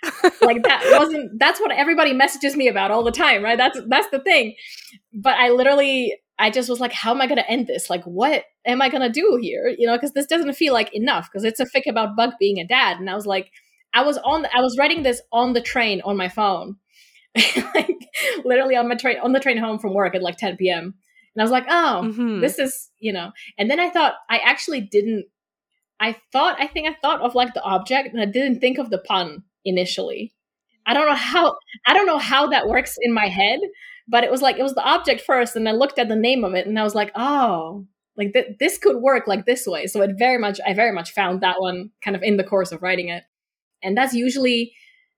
like 0.42 0.64
that 0.64 0.84
wasn't 1.00 1.40
that's 1.40 1.62
what 1.62 1.72
everybody 1.72 2.14
messages 2.14 2.58
me 2.58 2.68
about 2.68 2.92
all 2.92 3.04
the 3.04 3.12
time, 3.12 3.44
right? 3.44 3.58
That's 3.58 3.80
that's 3.88 4.10
the 4.10 4.20
thing. 4.20 4.56
But 5.14 5.38
I 5.38 5.50
literally 5.50 6.18
I 6.40 6.50
just 6.50 6.70
was 6.70 6.80
like, 6.80 6.92
how 6.92 7.12
am 7.12 7.22
I 7.22 7.28
going 7.28 7.38
to 7.38 7.50
end 7.50 7.68
this? 7.68 7.90
Like, 7.90 8.04
what 8.06 8.44
am 8.66 8.82
I 8.82 8.90
going 8.90 9.04
to 9.04 9.10
do 9.10 9.38
here? 9.42 9.74
You 9.78 9.88
know, 9.88 9.96
because 9.96 10.14
this 10.14 10.26
doesn't 10.26 10.54
feel 10.54 10.74
like 10.74 10.94
enough 10.94 11.30
because 11.32 11.44
it's 11.44 11.60
a 11.60 11.66
fic 11.66 11.84
about 11.88 12.16
Buck 12.16 12.34
being 12.40 12.58
a 12.60 12.66
dad. 12.66 12.98
And 12.98 13.10
I 13.10 13.16
was 13.16 13.28
like, 13.28 13.52
I 13.94 14.02
was 14.02 14.18
on, 14.18 14.48
I 14.54 14.60
was 14.62 14.76
writing 14.78 15.04
this 15.04 15.22
on 15.32 15.54
the 15.54 15.62
train 15.62 16.02
on 16.04 16.18
my 16.18 16.28
phone 16.28 16.78
like 17.76 18.10
literally 18.44 18.76
on 18.76 18.88
my 18.88 18.96
train 18.96 19.18
on 19.22 19.32
the 19.32 19.40
train 19.40 19.58
home 19.58 19.80
from 19.80 19.94
work 19.94 20.16
at 20.16 20.22
like 20.22 20.38
10 20.38 20.58
p.m. 20.58 20.94
And 21.36 21.42
I 21.42 21.44
was 21.44 21.52
like, 21.52 21.66
oh, 21.68 22.02
mm-hmm. 22.06 22.42
this 22.42 22.60
is, 22.60 22.90
you 23.00 23.12
know. 23.12 23.32
And 23.58 23.70
then 23.72 23.80
I 23.80 23.90
thought 23.90 24.16
I 24.30 24.38
actually 24.38 24.82
didn't 24.82 25.26
I 26.00 26.18
thought 26.32 26.58
I 26.60 26.68
think 26.68 26.88
I 26.88 26.98
thought 27.02 27.22
of 27.22 27.34
like 27.34 27.54
the 27.54 27.64
object 27.64 28.10
and 28.14 28.22
I 28.22 28.26
didn't 28.26 28.60
think 28.60 28.78
of 28.78 28.90
the 28.90 28.98
pun 28.98 29.44
initially. 29.64 30.34
I 30.86 30.94
don't 30.94 31.08
know 31.08 31.16
how 31.16 31.56
I 31.88 31.94
don't 31.94 32.06
know 32.06 32.18
how 32.18 32.48
that 32.48 32.68
works 32.68 32.98
in 33.02 33.14
my 33.14 33.28
head, 33.28 33.60
but 34.08 34.24
it 34.24 34.32
was 34.32 34.42
like 34.42 34.58
it 34.58 34.64
was 34.64 34.76
the 34.76 34.84
object 34.84 35.22
first 35.22 35.56
and 35.56 35.68
I 35.68 35.72
looked 35.72 35.98
at 36.00 36.10
the 36.10 36.16
name 36.16 36.44
of 36.44 36.54
it 36.56 36.68
and 36.68 36.78
I 36.78 36.84
was 36.84 36.94
like, 36.96 37.12
"Oh, 37.16 37.86
like 38.18 38.34
th- 38.34 38.58
this 38.60 38.78
could 38.78 38.98
work 38.98 39.28
like 39.28 39.46
this 39.46 39.66
way." 39.66 39.88
So 39.88 40.02
it 40.02 40.12
very 40.18 40.38
much 40.38 40.60
I 40.66 40.74
very 40.74 40.92
much 40.92 41.14
found 41.14 41.42
that 41.42 41.62
one 41.62 41.92
kind 42.04 42.16
of 42.18 42.24
in 42.24 42.38
the 42.38 42.44
course 42.44 42.72
of 42.72 42.82
writing 42.82 43.10
it. 43.10 43.24
And 43.82 43.98
that's 43.98 44.14
usually 44.14 44.74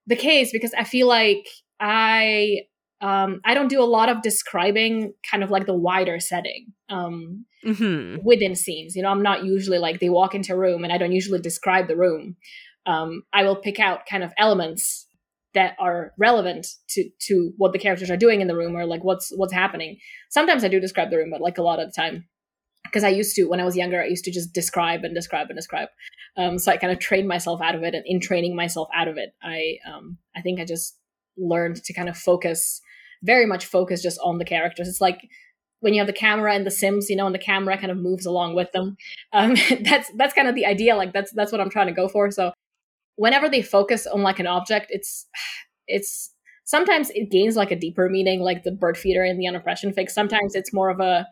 the 0.07 0.15
case 0.15 0.51
because 0.51 0.73
I 0.75 0.83
feel 0.83 1.07
like 1.07 1.47
I 1.79 2.61
um, 3.01 3.41
I 3.43 3.53
don't 3.53 3.67
do 3.67 3.81
a 3.81 3.85
lot 3.85 4.09
of 4.09 4.21
describing 4.21 5.13
kind 5.29 5.43
of 5.43 5.51
like 5.51 5.65
the 5.65 5.75
wider 5.75 6.19
setting 6.19 6.73
um, 6.89 7.45
mm-hmm. 7.63 8.23
within 8.23 8.55
scenes. 8.55 8.95
You 8.95 9.03
know, 9.03 9.09
I'm 9.09 9.21
not 9.21 9.43
usually 9.43 9.79
like 9.79 9.99
they 9.99 10.09
walk 10.09 10.33
into 10.33 10.53
a 10.53 10.57
room 10.57 10.83
and 10.83 10.93
I 10.93 10.97
don't 10.97 11.11
usually 11.11 11.39
describe 11.39 11.87
the 11.87 11.97
room. 11.97 12.37
Um, 12.85 13.23
I 13.33 13.43
will 13.43 13.57
pick 13.57 13.79
out 13.79 14.05
kind 14.09 14.23
of 14.23 14.31
elements 14.37 15.07
that 15.53 15.75
are 15.79 16.13
relevant 16.17 16.67
to 16.89 17.09
to 17.27 17.53
what 17.57 17.73
the 17.73 17.79
characters 17.79 18.11
are 18.11 18.17
doing 18.17 18.41
in 18.41 18.47
the 18.47 18.55
room 18.55 18.75
or 18.75 18.85
like 18.85 19.03
what's 19.03 19.31
what's 19.35 19.53
happening. 19.53 19.97
Sometimes 20.29 20.63
I 20.63 20.67
do 20.67 20.79
describe 20.79 21.09
the 21.09 21.17
room, 21.17 21.31
but 21.31 21.41
like 21.41 21.57
a 21.57 21.63
lot 21.63 21.79
of 21.79 21.87
the 21.87 21.93
time, 21.93 22.27
because 22.83 23.03
I 23.03 23.09
used 23.09 23.35
to 23.35 23.45
when 23.45 23.59
I 23.59 23.65
was 23.65 23.75
younger, 23.75 24.01
I 24.01 24.07
used 24.07 24.25
to 24.25 24.31
just 24.31 24.53
describe 24.53 25.03
and 25.03 25.15
describe 25.15 25.47
and 25.49 25.57
describe. 25.57 25.89
Um, 26.37 26.59
so 26.59 26.71
I 26.71 26.77
kind 26.77 26.93
of 26.93 26.99
trained 26.99 27.27
myself 27.27 27.61
out 27.61 27.75
of 27.75 27.83
it, 27.83 27.95
and 27.95 28.03
in 28.05 28.19
training 28.19 28.55
myself 28.55 28.87
out 28.95 29.07
of 29.07 29.17
it, 29.17 29.33
I 29.41 29.77
um, 29.91 30.17
I 30.35 30.41
think 30.41 30.59
I 30.59 30.65
just 30.65 30.97
learned 31.37 31.83
to 31.83 31.93
kind 31.93 32.09
of 32.09 32.17
focus 32.17 32.81
very 33.23 33.45
much 33.45 33.65
focus 33.65 34.01
just 34.01 34.19
on 34.23 34.37
the 34.37 34.45
characters. 34.45 34.87
It's 34.87 35.01
like 35.01 35.27
when 35.79 35.93
you 35.93 35.99
have 35.99 36.07
the 36.07 36.13
camera 36.13 36.53
and 36.53 36.65
the 36.65 36.71
Sims, 36.71 37.09
you 37.09 37.15
know, 37.15 37.25
and 37.25 37.35
the 37.35 37.39
camera 37.39 37.77
kind 37.77 37.91
of 37.91 37.97
moves 37.97 38.25
along 38.25 38.55
with 38.55 38.71
them. 38.71 38.97
Um, 39.33 39.55
that's 39.81 40.11
that's 40.17 40.33
kind 40.33 40.47
of 40.47 40.55
the 40.55 40.65
idea. 40.65 40.95
Like 40.95 41.13
that's 41.13 41.31
that's 41.33 41.51
what 41.51 41.61
I'm 41.61 41.69
trying 41.69 41.87
to 41.87 41.93
go 41.93 42.07
for. 42.07 42.31
So 42.31 42.53
whenever 43.15 43.49
they 43.49 43.61
focus 43.61 44.07
on 44.07 44.21
like 44.21 44.39
an 44.39 44.47
object, 44.47 44.87
it's 44.89 45.27
it's 45.87 46.31
sometimes 46.63 47.11
it 47.11 47.29
gains 47.29 47.55
like 47.55 47.71
a 47.71 47.75
deeper 47.75 48.09
meaning, 48.09 48.41
like 48.41 48.63
the 48.63 48.71
bird 48.71 48.97
feeder 48.97 49.23
in 49.23 49.37
the 49.37 49.45
unrepression 49.45 49.93
fix. 49.93 50.13
Sometimes 50.13 50.55
it's 50.55 50.73
more 50.73 50.89
of 50.89 50.99
a 50.99 51.27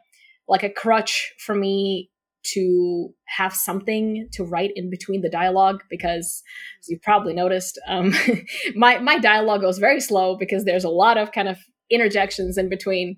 like 0.47 0.63
a 0.63 0.69
crutch 0.69 1.33
for 1.39 1.55
me 1.55 2.09
to 2.43 3.09
have 3.25 3.53
something 3.53 4.27
to 4.33 4.43
write 4.43 4.71
in 4.75 4.89
between 4.89 5.21
the 5.21 5.29
dialogue 5.29 5.81
because 5.89 6.43
as 6.81 6.89
you 6.89 6.99
probably 7.01 7.33
noticed 7.33 7.79
um, 7.87 8.13
my 8.75 8.99
my 8.99 9.17
dialogue 9.17 9.61
goes 9.61 9.77
very 9.77 9.99
slow 9.99 10.37
because 10.37 10.65
there's 10.65 10.83
a 10.83 10.89
lot 10.89 11.17
of 11.17 11.31
kind 11.31 11.47
of 11.47 11.57
interjections 11.89 12.57
in 12.57 12.69
between 12.69 13.17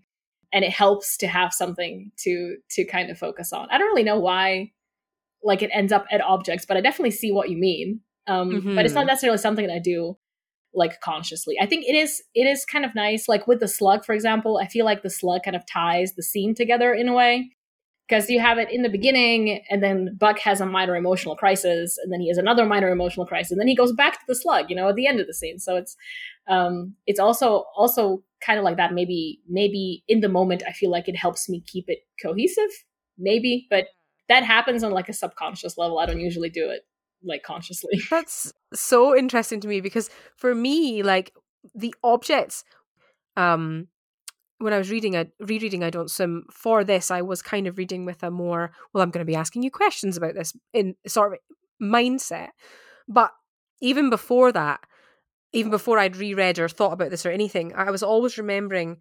and 0.53 0.63
it 0.63 0.71
helps 0.71 1.17
to 1.17 1.27
have 1.27 1.53
something 1.53 2.11
to 2.17 2.57
to 2.69 2.85
kind 2.85 3.09
of 3.09 3.17
focus 3.17 3.51
on 3.51 3.67
i 3.71 3.77
don't 3.77 3.87
really 3.87 4.03
know 4.03 4.19
why 4.19 4.71
like 5.43 5.61
it 5.61 5.71
ends 5.73 5.91
up 5.91 6.05
at 6.11 6.21
objects 6.21 6.65
but 6.65 6.77
i 6.77 6.81
definitely 6.81 7.11
see 7.11 7.31
what 7.31 7.49
you 7.49 7.57
mean 7.57 8.01
um, 8.27 8.49
mm-hmm. 8.49 8.75
but 8.75 8.85
it's 8.85 8.93
not 8.93 9.01
mm-hmm. 9.01 9.07
necessarily 9.07 9.37
something 9.37 9.67
that 9.67 9.73
i 9.73 9.79
do 9.79 10.17
like 10.73 10.99
consciously 11.01 11.55
i 11.61 11.65
think 11.65 11.85
it 11.87 11.95
is 11.95 12.21
it 12.35 12.45
is 12.45 12.65
kind 12.65 12.85
of 12.85 12.93
nice 12.93 13.27
like 13.27 13.47
with 13.47 13.59
the 13.59 13.67
slug 13.67 14.05
for 14.05 14.13
example 14.13 14.59
i 14.61 14.67
feel 14.67 14.85
like 14.85 15.03
the 15.03 15.09
slug 15.09 15.41
kind 15.43 15.55
of 15.55 15.65
ties 15.65 16.13
the 16.15 16.23
scene 16.23 16.53
together 16.53 16.93
in 16.93 17.07
a 17.07 17.13
way 17.13 17.49
because 18.07 18.29
you 18.29 18.39
have 18.39 18.57
it 18.57 18.71
in 18.71 18.83
the 18.83 18.89
beginning 18.89 19.63
and 19.69 19.81
then 19.81 20.15
buck 20.19 20.39
has 20.39 20.61
a 20.61 20.65
minor 20.65 20.95
emotional 20.95 21.35
crisis 21.35 21.97
and 21.97 22.11
then 22.11 22.19
he 22.19 22.27
has 22.27 22.37
another 22.37 22.65
minor 22.65 22.89
emotional 22.89 23.25
crisis 23.25 23.51
and 23.51 23.59
then 23.59 23.67
he 23.67 23.75
goes 23.75 23.93
back 23.93 24.13
to 24.13 24.25
the 24.27 24.35
slug 24.35 24.69
you 24.69 24.75
know 24.75 24.89
at 24.89 24.95
the 24.95 25.07
end 25.07 25.19
of 25.19 25.27
the 25.27 25.33
scene. 25.33 25.59
So 25.59 25.75
it's 25.75 25.95
um 26.47 26.93
it's 27.07 27.19
also 27.19 27.65
also 27.75 28.23
kind 28.41 28.59
of 28.59 28.65
like 28.65 28.77
that. 28.77 28.93
Maybe 28.93 29.41
maybe 29.47 30.03
in 30.07 30.21
the 30.21 30.29
moment 30.29 30.63
i 30.67 30.71
feel 30.71 30.91
like 30.91 31.07
it 31.07 31.15
helps 31.15 31.49
me 31.49 31.63
keep 31.65 31.85
it 31.87 31.99
cohesive 32.21 32.69
maybe 33.17 33.65
but 33.69 33.85
that 34.27 34.43
happens 34.43 34.83
on 34.83 34.91
like 34.91 35.09
a 35.09 35.13
subconscious 35.13 35.77
level. 35.77 35.99
I 35.99 36.05
don't 36.05 36.19
usually 36.19 36.49
do 36.49 36.69
it 36.69 36.85
like 37.23 37.43
consciously. 37.43 37.99
That's 38.09 38.51
so 38.73 39.15
interesting 39.15 39.59
to 39.61 39.67
me 39.67 39.81
because 39.81 40.09
for 40.35 40.53
me 40.53 41.03
like 41.03 41.33
the 41.73 41.93
objects 42.03 42.63
um 43.37 43.87
when 44.59 44.73
I 44.73 44.77
was 44.77 44.91
reading 44.91 45.15
a 45.15 45.27
rereading 45.39 45.83
I 45.83 45.89
Don't 45.89 46.11
Swim 46.11 46.45
for 46.51 46.83
this, 46.83 47.11
I 47.11 47.21
was 47.21 47.41
kind 47.41 47.67
of 47.67 47.77
reading 47.77 48.05
with 48.05 48.23
a 48.23 48.31
more, 48.31 48.71
well, 48.93 49.03
I'm 49.03 49.11
going 49.11 49.25
to 49.25 49.29
be 49.29 49.35
asking 49.35 49.63
you 49.63 49.71
questions 49.71 50.17
about 50.17 50.33
this 50.33 50.53
in 50.73 50.95
sort 51.07 51.33
of 51.33 51.39
mindset. 51.81 52.49
But 53.07 53.31
even 53.81 54.09
before 54.09 54.51
that, 54.53 54.79
even 55.51 55.71
before 55.71 55.99
I'd 55.99 56.17
reread 56.17 56.59
or 56.59 56.69
thought 56.69 56.93
about 56.93 57.11
this 57.11 57.25
or 57.25 57.31
anything, 57.31 57.73
I 57.75 57.91
was 57.91 58.03
always 58.03 58.37
remembering 58.37 58.97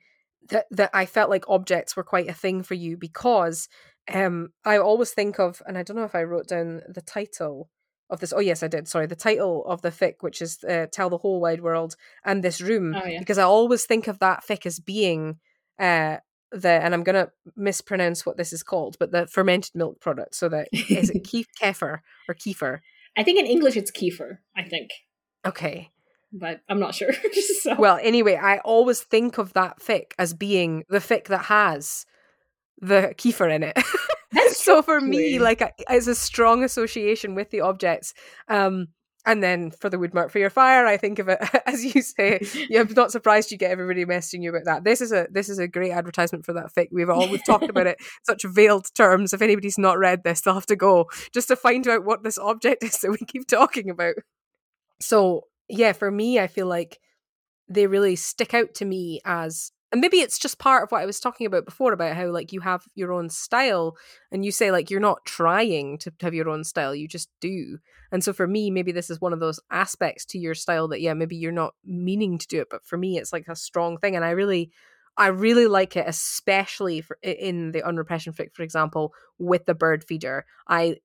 that 0.51 0.67
that 0.71 0.91
I 0.93 1.07
felt 1.07 1.31
like 1.31 1.49
objects 1.49 1.97
were 1.97 2.05
quite 2.05 2.29
a 2.29 2.35
thing 2.35 2.63
for 2.63 2.75
you 2.75 2.97
because 2.97 3.69
um 4.13 4.51
I 4.65 4.79
always 4.79 5.13
think 5.13 5.39
of, 5.39 5.63
and 5.67 5.79
I 5.79 5.83
don't 5.83 5.97
know 5.97 6.05
if 6.05 6.15
I 6.15 6.25
wrote 6.25 6.49
down 6.49 6.83
the 6.89 7.01
title 7.01 7.71
of 8.11 8.21
this. 8.21 8.33
Oh 8.33 8.41
yes, 8.41 8.63
I 8.63 8.69
did. 8.69 8.89
Sorry, 8.89 9.07
the 9.07 9.17
title 9.17 9.65
of 9.67 9.83
the 9.83 9.91
fic, 9.91 10.17
which 10.21 10.43
is 10.43 10.63
uh, 10.65 10.87
"Tell 10.91 11.11
the 11.11 11.19
Whole 11.19 11.41
Wide 11.41 11.63
World" 11.63 11.97
and 12.25 12.43
this 12.43 12.61
room, 12.61 12.95
oh, 12.95 13.07
yeah. 13.07 13.19
because 13.19 13.39
I 13.39 13.45
always 13.45 13.87
think 13.87 14.07
of 14.07 14.19
that 14.19 14.45
fic 14.47 14.67
as 14.67 14.79
being 14.79 15.39
uh, 15.79 16.19
the 16.53 16.69
and 16.69 16.95
I'm 16.95 17.03
gonna 17.03 17.31
mispronounce 17.57 18.25
what 18.25 18.37
this 18.37 18.53
is 18.53 18.63
called, 18.63 18.97
but 18.99 19.11
the 19.11 19.27
fermented 19.27 19.75
milk 19.75 20.01
product. 20.01 20.35
So 20.35 20.49
that 20.49 20.69
is 20.73 21.11
it 21.11 21.25
keef 21.25 21.47
kefir 21.61 22.01
or 22.29 22.35
kefir? 22.35 22.81
I 23.17 23.23
think 23.23 23.39
in 23.39 23.47
English 23.47 23.77
it's 23.77 23.91
kefir. 23.91 24.39
I 24.57 24.63
think. 24.63 24.91
Okay. 25.45 25.91
But 26.33 26.63
I'm 26.69 26.81
not 26.81 26.95
sure. 26.95 27.13
so. 27.63 27.77
Well, 27.77 27.99
anyway, 28.03 28.35
I 28.35 28.59
always 28.59 29.01
think 29.01 29.39
of 29.39 29.53
that 29.53 29.79
fic 29.79 30.13
as 30.19 30.35
being 30.35 30.85
the 30.89 30.99
fic 30.99 31.27
that 31.27 31.45
has 31.45 32.07
the 32.81 33.15
kefir 33.17 33.55
in 33.55 33.63
it. 33.63 33.79
so 34.65 34.83
for 34.83 35.01
me, 35.01 35.39
like, 35.39 35.63
it's 35.91 36.07
a 36.07 36.15
strong 36.15 36.65
association 36.65 37.35
with 37.35 37.51
the 37.51 37.61
objects. 37.61 38.15
Um, 38.49 38.89
and 39.27 39.43
then 39.43 39.71
for 39.71 39.89
the 39.89 39.99
wood 39.99 40.13
marked 40.13 40.33
for 40.33 40.39
your 40.39 40.51
fire, 40.51 40.87
I 40.87 40.97
think 40.97 41.19
of 41.19 41.29
it 41.29 41.39
as 41.67 41.85
you 41.85 42.03
say. 42.03 42.41
Yeah, 42.69 42.81
I'm 42.81 42.93
not 42.95 43.11
surprised 43.11 43.51
you 43.51 43.59
get 43.59 43.71
everybody 43.71 44.05
messaging 44.05 44.43
you 44.43 44.51
about 44.51 44.65
that. 44.65 44.85
This 44.85 45.01
is 45.01 45.13
a 45.13 45.27
this 45.31 45.49
is 45.49 45.59
a 45.59 45.69
great 45.69 45.93
advertisement 45.93 46.45
for 46.45 46.53
that 46.55 46.75
fic. 46.75 46.89
We've 46.93 47.09
all 47.09 47.29
we've 47.29 47.45
talked 47.47 47.69
about 47.71 47.87
it 47.87 47.99
such 48.25 48.45
veiled 48.45 48.93
terms. 48.95 49.33
If 49.33 49.43
anybody's 49.43 49.79
not 49.79 49.99
read 49.99 50.25
this, 50.25 50.41
they'll 50.41 50.55
have 50.55 50.67
to 50.67 50.77
go 50.77 51.09
just 51.33 51.49
to 51.49 51.57
find 51.57 51.89
out 51.89 52.05
what 52.05 52.23
this 52.23 52.39
object 52.39 52.83
is 52.83 52.99
that 53.01 53.11
we 53.11 53.19
keep 53.19 53.47
talking 53.47 53.91
about. 53.91 54.15
So 55.01 55.45
yeah, 55.69 55.93
for 55.93 56.11
me, 56.11 56.39
I 56.39 56.47
feel 56.47 56.67
like 56.67 57.01
they 57.69 57.87
really 57.87 58.17
stick 58.17 58.53
out 58.53 58.75
to 58.75 58.85
me 58.85 59.21
as 59.25 59.73
and 59.95 60.01
maybe 60.01 60.17
it's 60.17 60.41
just 60.41 60.59
part 60.59 60.83
of 60.83 60.91
what 60.91 61.03
I 61.03 61.07
was 61.07 61.21
talking 61.21 61.47
about 61.47 61.65
before 61.65 61.93
about 61.93 62.17
how 62.17 62.27
like 62.27 62.53
you 62.53 62.59
have 62.63 62.83
your 62.97 63.13
own 63.13 63.31
style 63.31 63.97
and 64.33 64.45
you 64.45 64.51
say 64.51 64.73
like 64.73 64.91
you're 64.91 64.99
not 64.99 65.25
trying 65.25 65.99
to 65.99 66.13
have 66.21 66.35
your 66.35 66.49
own 66.49 66.65
style, 66.65 66.97
you 66.97 67.07
just 67.07 67.31
do. 67.41 67.79
And 68.11 68.25
so 68.25 68.33
for 68.33 68.49
me, 68.49 68.73
maybe 68.73 68.91
this 68.91 69.09
is 69.09 69.21
one 69.21 69.33
of 69.33 69.39
those 69.39 69.61
aspects 69.71 70.25
to 70.25 70.39
your 70.41 70.57
style 70.57 70.89
that 70.89 71.01
yeah, 71.01 71.15
maybe 71.15 71.37
you're 71.37 71.53
not 71.53 71.75
meaning 71.85 72.39
to 72.39 72.47
do 72.49 72.61
it, 72.61 72.67
but 72.73 72.85
for 72.85 72.99
me 72.99 73.19
it's 73.19 73.33
like 73.33 73.47
a 73.47 73.55
strong 73.55 73.97
thing 73.97 74.17
and 74.17 74.25
I 74.25 74.31
really 74.31 74.73
I 75.17 75.29
really 75.29 75.69
like 75.69 75.97
it, 75.97 76.09
especially 76.09 77.01
for 77.01 77.17
in 77.23 77.71
the 77.71 77.89
unrepression 77.89 78.33
fic, 78.33 78.53
for 78.53 78.65
example, 78.65 79.15
with 79.39 79.65
the 79.67 79.77
bird 79.77 80.03
feeder. 80.03 80.45
I 80.67 80.97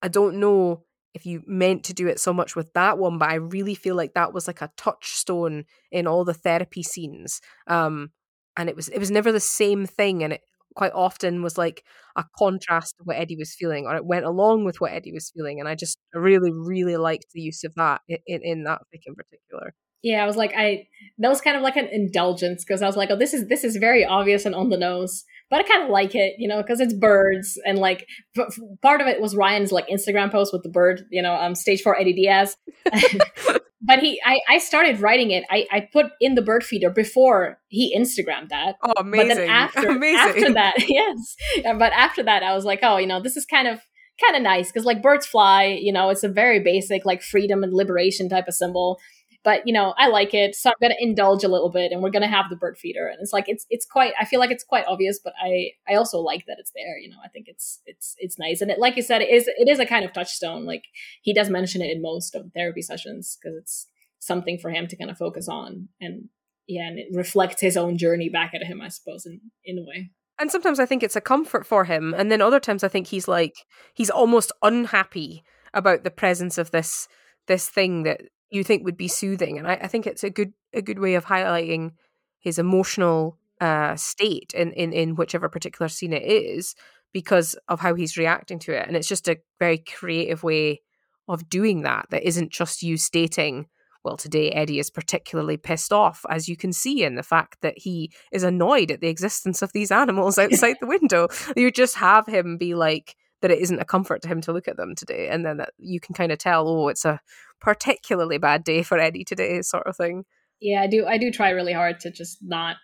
I 0.00 0.08
don't 0.08 0.36
know 0.40 0.84
if 1.12 1.26
you 1.26 1.42
meant 1.46 1.84
to 1.84 1.92
do 1.92 2.06
it 2.06 2.18
so 2.18 2.32
much 2.32 2.56
with 2.56 2.72
that 2.72 2.96
one, 2.96 3.18
but 3.18 3.28
I 3.28 3.34
really 3.34 3.74
feel 3.74 3.96
like 3.96 4.14
that 4.14 4.32
was 4.32 4.46
like 4.46 4.62
a 4.62 4.72
touchstone 4.78 5.66
in 5.90 6.06
all 6.06 6.24
the 6.24 6.32
therapy 6.32 6.82
scenes. 6.82 7.42
Um, 7.66 8.12
and 8.60 8.68
it 8.68 8.76
was 8.76 8.88
it 8.88 8.98
was 8.98 9.10
never 9.10 9.32
the 9.32 9.40
same 9.40 9.86
thing, 9.86 10.22
and 10.22 10.34
it 10.34 10.42
quite 10.76 10.92
often 10.94 11.42
was 11.42 11.56
like 11.58 11.82
a 12.16 12.24
contrast 12.38 12.96
to 12.98 13.04
what 13.04 13.16
Eddie 13.16 13.36
was 13.36 13.54
feeling, 13.54 13.86
or 13.86 13.96
it 13.96 14.04
went 14.04 14.26
along 14.26 14.64
with 14.64 14.80
what 14.80 14.92
Eddie 14.92 15.12
was 15.12 15.32
feeling, 15.34 15.58
and 15.58 15.68
I 15.68 15.74
just 15.74 15.98
really 16.14 16.52
really 16.52 16.96
liked 16.96 17.26
the 17.32 17.40
use 17.40 17.64
of 17.64 17.74
that 17.76 18.02
in 18.08 18.40
in, 18.42 18.64
that 18.64 18.82
fic 18.94 19.00
in 19.06 19.14
particular. 19.14 19.74
Yeah, 20.02 20.22
I 20.22 20.26
was 20.26 20.36
like, 20.36 20.52
I 20.56 20.86
that 21.18 21.28
was 21.28 21.40
kind 21.40 21.56
of 21.56 21.62
like 21.62 21.76
an 21.76 21.88
indulgence 21.90 22.64
because 22.64 22.82
I 22.82 22.86
was 22.86 22.96
like, 22.96 23.10
oh, 23.10 23.16
this 23.16 23.32
is 23.32 23.48
this 23.48 23.64
is 23.64 23.76
very 23.76 24.04
obvious 24.04 24.44
and 24.44 24.54
on 24.54 24.68
the 24.68 24.76
nose, 24.76 25.24
but 25.48 25.60
I 25.60 25.62
kind 25.62 25.82
of 25.84 25.90
like 25.90 26.14
it, 26.14 26.34
you 26.38 26.48
know, 26.48 26.62
because 26.62 26.80
it's 26.80 26.94
birds 26.94 27.58
and 27.64 27.78
like 27.78 28.06
f- 28.38 28.58
part 28.82 29.00
of 29.00 29.06
it 29.06 29.20
was 29.22 29.34
Ryan's 29.34 29.72
like 29.72 29.88
Instagram 29.88 30.30
post 30.30 30.52
with 30.52 30.62
the 30.62 30.70
bird, 30.70 31.04
you 31.10 31.22
know, 31.22 31.34
um, 31.34 31.54
stage 31.54 31.80
four 31.80 31.98
Eddie 31.98 32.12
Diaz. 32.12 32.56
but 33.82 34.00
he, 34.00 34.20
I, 34.24 34.40
I 34.48 34.58
started 34.58 35.00
writing 35.00 35.30
it. 35.30 35.44
I, 35.50 35.66
I 35.70 35.80
put 35.80 36.06
in 36.20 36.34
the 36.34 36.42
bird 36.42 36.64
feeder 36.64 36.90
before 36.90 37.58
he 37.68 37.96
Instagrammed 37.96 38.50
that. 38.50 38.76
Oh, 38.82 38.92
amazing! 38.96 39.28
But 39.28 39.34
then 39.36 39.50
after, 39.50 39.88
amazing. 39.88 40.16
after 40.16 40.52
that, 40.54 40.74
yes, 40.88 41.36
uh, 41.64 41.74
but 41.74 41.92
after 41.92 42.22
that, 42.22 42.42
I 42.42 42.54
was 42.54 42.64
like, 42.64 42.80
oh, 42.82 42.98
you 42.98 43.06
know, 43.06 43.22
this 43.22 43.36
is 43.36 43.46
kind 43.46 43.68
of 43.68 43.80
kind 44.20 44.36
of 44.36 44.42
nice 44.42 44.70
because 44.70 44.84
like 44.84 45.02
birds 45.02 45.26
fly, 45.26 45.64
you 45.80 45.92
know, 45.92 46.10
it's 46.10 46.24
a 46.24 46.28
very 46.28 46.60
basic 46.60 47.06
like 47.06 47.22
freedom 47.22 47.62
and 47.62 47.72
liberation 47.72 48.28
type 48.28 48.46
of 48.48 48.54
symbol 48.54 48.98
but 49.42 49.66
you 49.66 49.72
know, 49.72 49.94
I 49.96 50.08
like 50.08 50.34
it, 50.34 50.54
so 50.54 50.70
I'm 50.70 50.76
gonna 50.80 50.94
indulge 50.98 51.44
a 51.44 51.48
little 51.48 51.70
bit, 51.70 51.92
and 51.92 52.02
we're 52.02 52.10
gonna 52.10 52.28
have 52.28 52.50
the 52.50 52.56
bird 52.56 52.76
feeder, 52.76 53.06
and 53.06 53.18
it's 53.20 53.32
like 53.32 53.48
it's 53.48 53.66
it's 53.70 53.86
quite. 53.86 54.12
I 54.20 54.24
feel 54.24 54.40
like 54.40 54.50
it's 54.50 54.64
quite 54.64 54.84
obvious, 54.86 55.18
but 55.22 55.32
I 55.42 55.70
I 55.88 55.94
also 55.94 56.18
like 56.18 56.44
that 56.46 56.58
it's 56.58 56.72
there. 56.74 56.98
You 56.98 57.10
know, 57.10 57.16
I 57.24 57.28
think 57.28 57.46
it's 57.48 57.80
it's 57.86 58.14
it's 58.18 58.38
nice, 58.38 58.60
and 58.60 58.70
it, 58.70 58.78
like 58.78 58.96
you 58.96 59.02
said, 59.02 59.22
it 59.22 59.30
is 59.30 59.48
it 59.48 59.68
is 59.68 59.78
a 59.78 59.86
kind 59.86 60.04
of 60.04 60.12
touchstone. 60.12 60.66
Like 60.66 60.84
he 61.22 61.32
does 61.32 61.48
mention 61.48 61.80
it 61.80 61.90
in 61.90 62.02
most 62.02 62.34
of 62.34 62.44
the 62.44 62.50
therapy 62.50 62.82
sessions 62.82 63.38
because 63.40 63.56
it's 63.56 63.86
something 64.18 64.58
for 64.58 64.70
him 64.70 64.86
to 64.88 64.96
kind 64.96 65.10
of 65.10 65.16
focus 65.16 65.48
on, 65.48 65.88
and 66.00 66.28
yeah, 66.66 66.86
and 66.86 66.98
it 66.98 67.08
reflects 67.12 67.60
his 67.60 67.76
own 67.76 67.96
journey 67.96 68.28
back 68.28 68.52
at 68.54 68.66
him, 68.66 68.80
I 68.82 68.88
suppose, 68.88 69.24
in 69.24 69.40
in 69.64 69.78
a 69.78 69.82
way. 69.82 70.10
And 70.38 70.50
sometimes 70.50 70.80
I 70.80 70.86
think 70.86 71.02
it's 71.02 71.16
a 71.16 71.20
comfort 71.20 71.66
for 71.66 71.84
him, 71.84 72.14
and 72.14 72.30
then 72.30 72.42
other 72.42 72.60
times 72.60 72.84
I 72.84 72.88
think 72.88 73.06
he's 73.06 73.26
like 73.26 73.54
he's 73.94 74.10
almost 74.10 74.52
unhappy 74.62 75.44
about 75.72 76.04
the 76.04 76.10
presence 76.10 76.58
of 76.58 76.70
this 76.72 77.08
this 77.46 77.68
thing 77.68 78.02
that 78.02 78.22
you 78.50 78.64
think 78.64 78.84
would 78.84 78.96
be 78.96 79.08
soothing. 79.08 79.58
And 79.58 79.66
I, 79.66 79.74
I 79.74 79.86
think 79.86 80.06
it's 80.06 80.24
a 80.24 80.30
good 80.30 80.52
a 80.72 80.82
good 80.82 80.98
way 80.98 81.14
of 81.14 81.24
highlighting 81.24 81.92
his 82.38 82.58
emotional 82.58 83.38
uh, 83.60 83.96
state 83.96 84.52
in, 84.54 84.72
in 84.72 84.92
in 84.92 85.14
whichever 85.16 85.48
particular 85.48 85.88
scene 85.88 86.12
it 86.12 86.22
is 86.22 86.74
because 87.12 87.56
of 87.68 87.80
how 87.80 87.94
he's 87.94 88.16
reacting 88.16 88.58
to 88.60 88.72
it. 88.72 88.86
And 88.86 88.96
it's 88.96 89.08
just 89.08 89.28
a 89.28 89.38
very 89.58 89.78
creative 89.78 90.42
way 90.42 90.82
of 91.28 91.48
doing 91.48 91.82
that 91.82 92.06
that 92.10 92.26
isn't 92.26 92.50
just 92.50 92.82
you 92.82 92.96
stating 92.96 93.66
well, 94.02 94.16
today 94.16 94.50
Eddie 94.50 94.78
is 94.78 94.90
particularly 94.90 95.56
pissed 95.56 95.92
off, 95.92 96.24
as 96.30 96.48
you 96.48 96.56
can 96.56 96.72
see 96.72 97.04
in 97.04 97.16
the 97.16 97.22
fact 97.22 97.60
that 97.60 97.76
he 97.76 98.10
is 98.32 98.42
annoyed 98.42 98.90
at 98.90 99.00
the 99.00 99.08
existence 99.08 99.62
of 99.62 99.72
these 99.72 99.90
animals 99.90 100.38
outside 100.38 100.76
the 100.80 100.86
window. 100.86 101.28
You 101.56 101.70
just 101.70 101.96
have 101.96 102.26
him 102.26 102.56
be 102.56 102.74
like 102.74 103.16
that 103.42 103.50
it 103.50 103.58
isn't 103.58 103.80
a 103.80 103.84
comfort 103.84 104.22
to 104.22 104.28
him 104.28 104.40
to 104.42 104.52
look 104.52 104.68
at 104.68 104.76
them 104.76 104.94
today, 104.94 105.28
and 105.28 105.44
then 105.44 105.58
that 105.58 105.72
you 105.78 106.00
can 106.00 106.14
kind 106.14 106.32
of 106.32 106.38
tell, 106.38 106.68
oh, 106.68 106.88
it's 106.88 107.04
a 107.04 107.20
particularly 107.60 108.38
bad 108.38 108.64
day 108.64 108.82
for 108.82 108.98
Eddie 108.98 109.24
today, 109.24 109.62
sort 109.62 109.86
of 109.86 109.96
thing. 109.96 110.24
Yeah, 110.60 110.82
I 110.82 110.86
do. 110.86 111.06
I 111.06 111.18
do 111.18 111.30
try 111.30 111.50
really 111.50 111.72
hard 111.72 112.00
to 112.00 112.10
just 112.10 112.38
not 112.42 112.76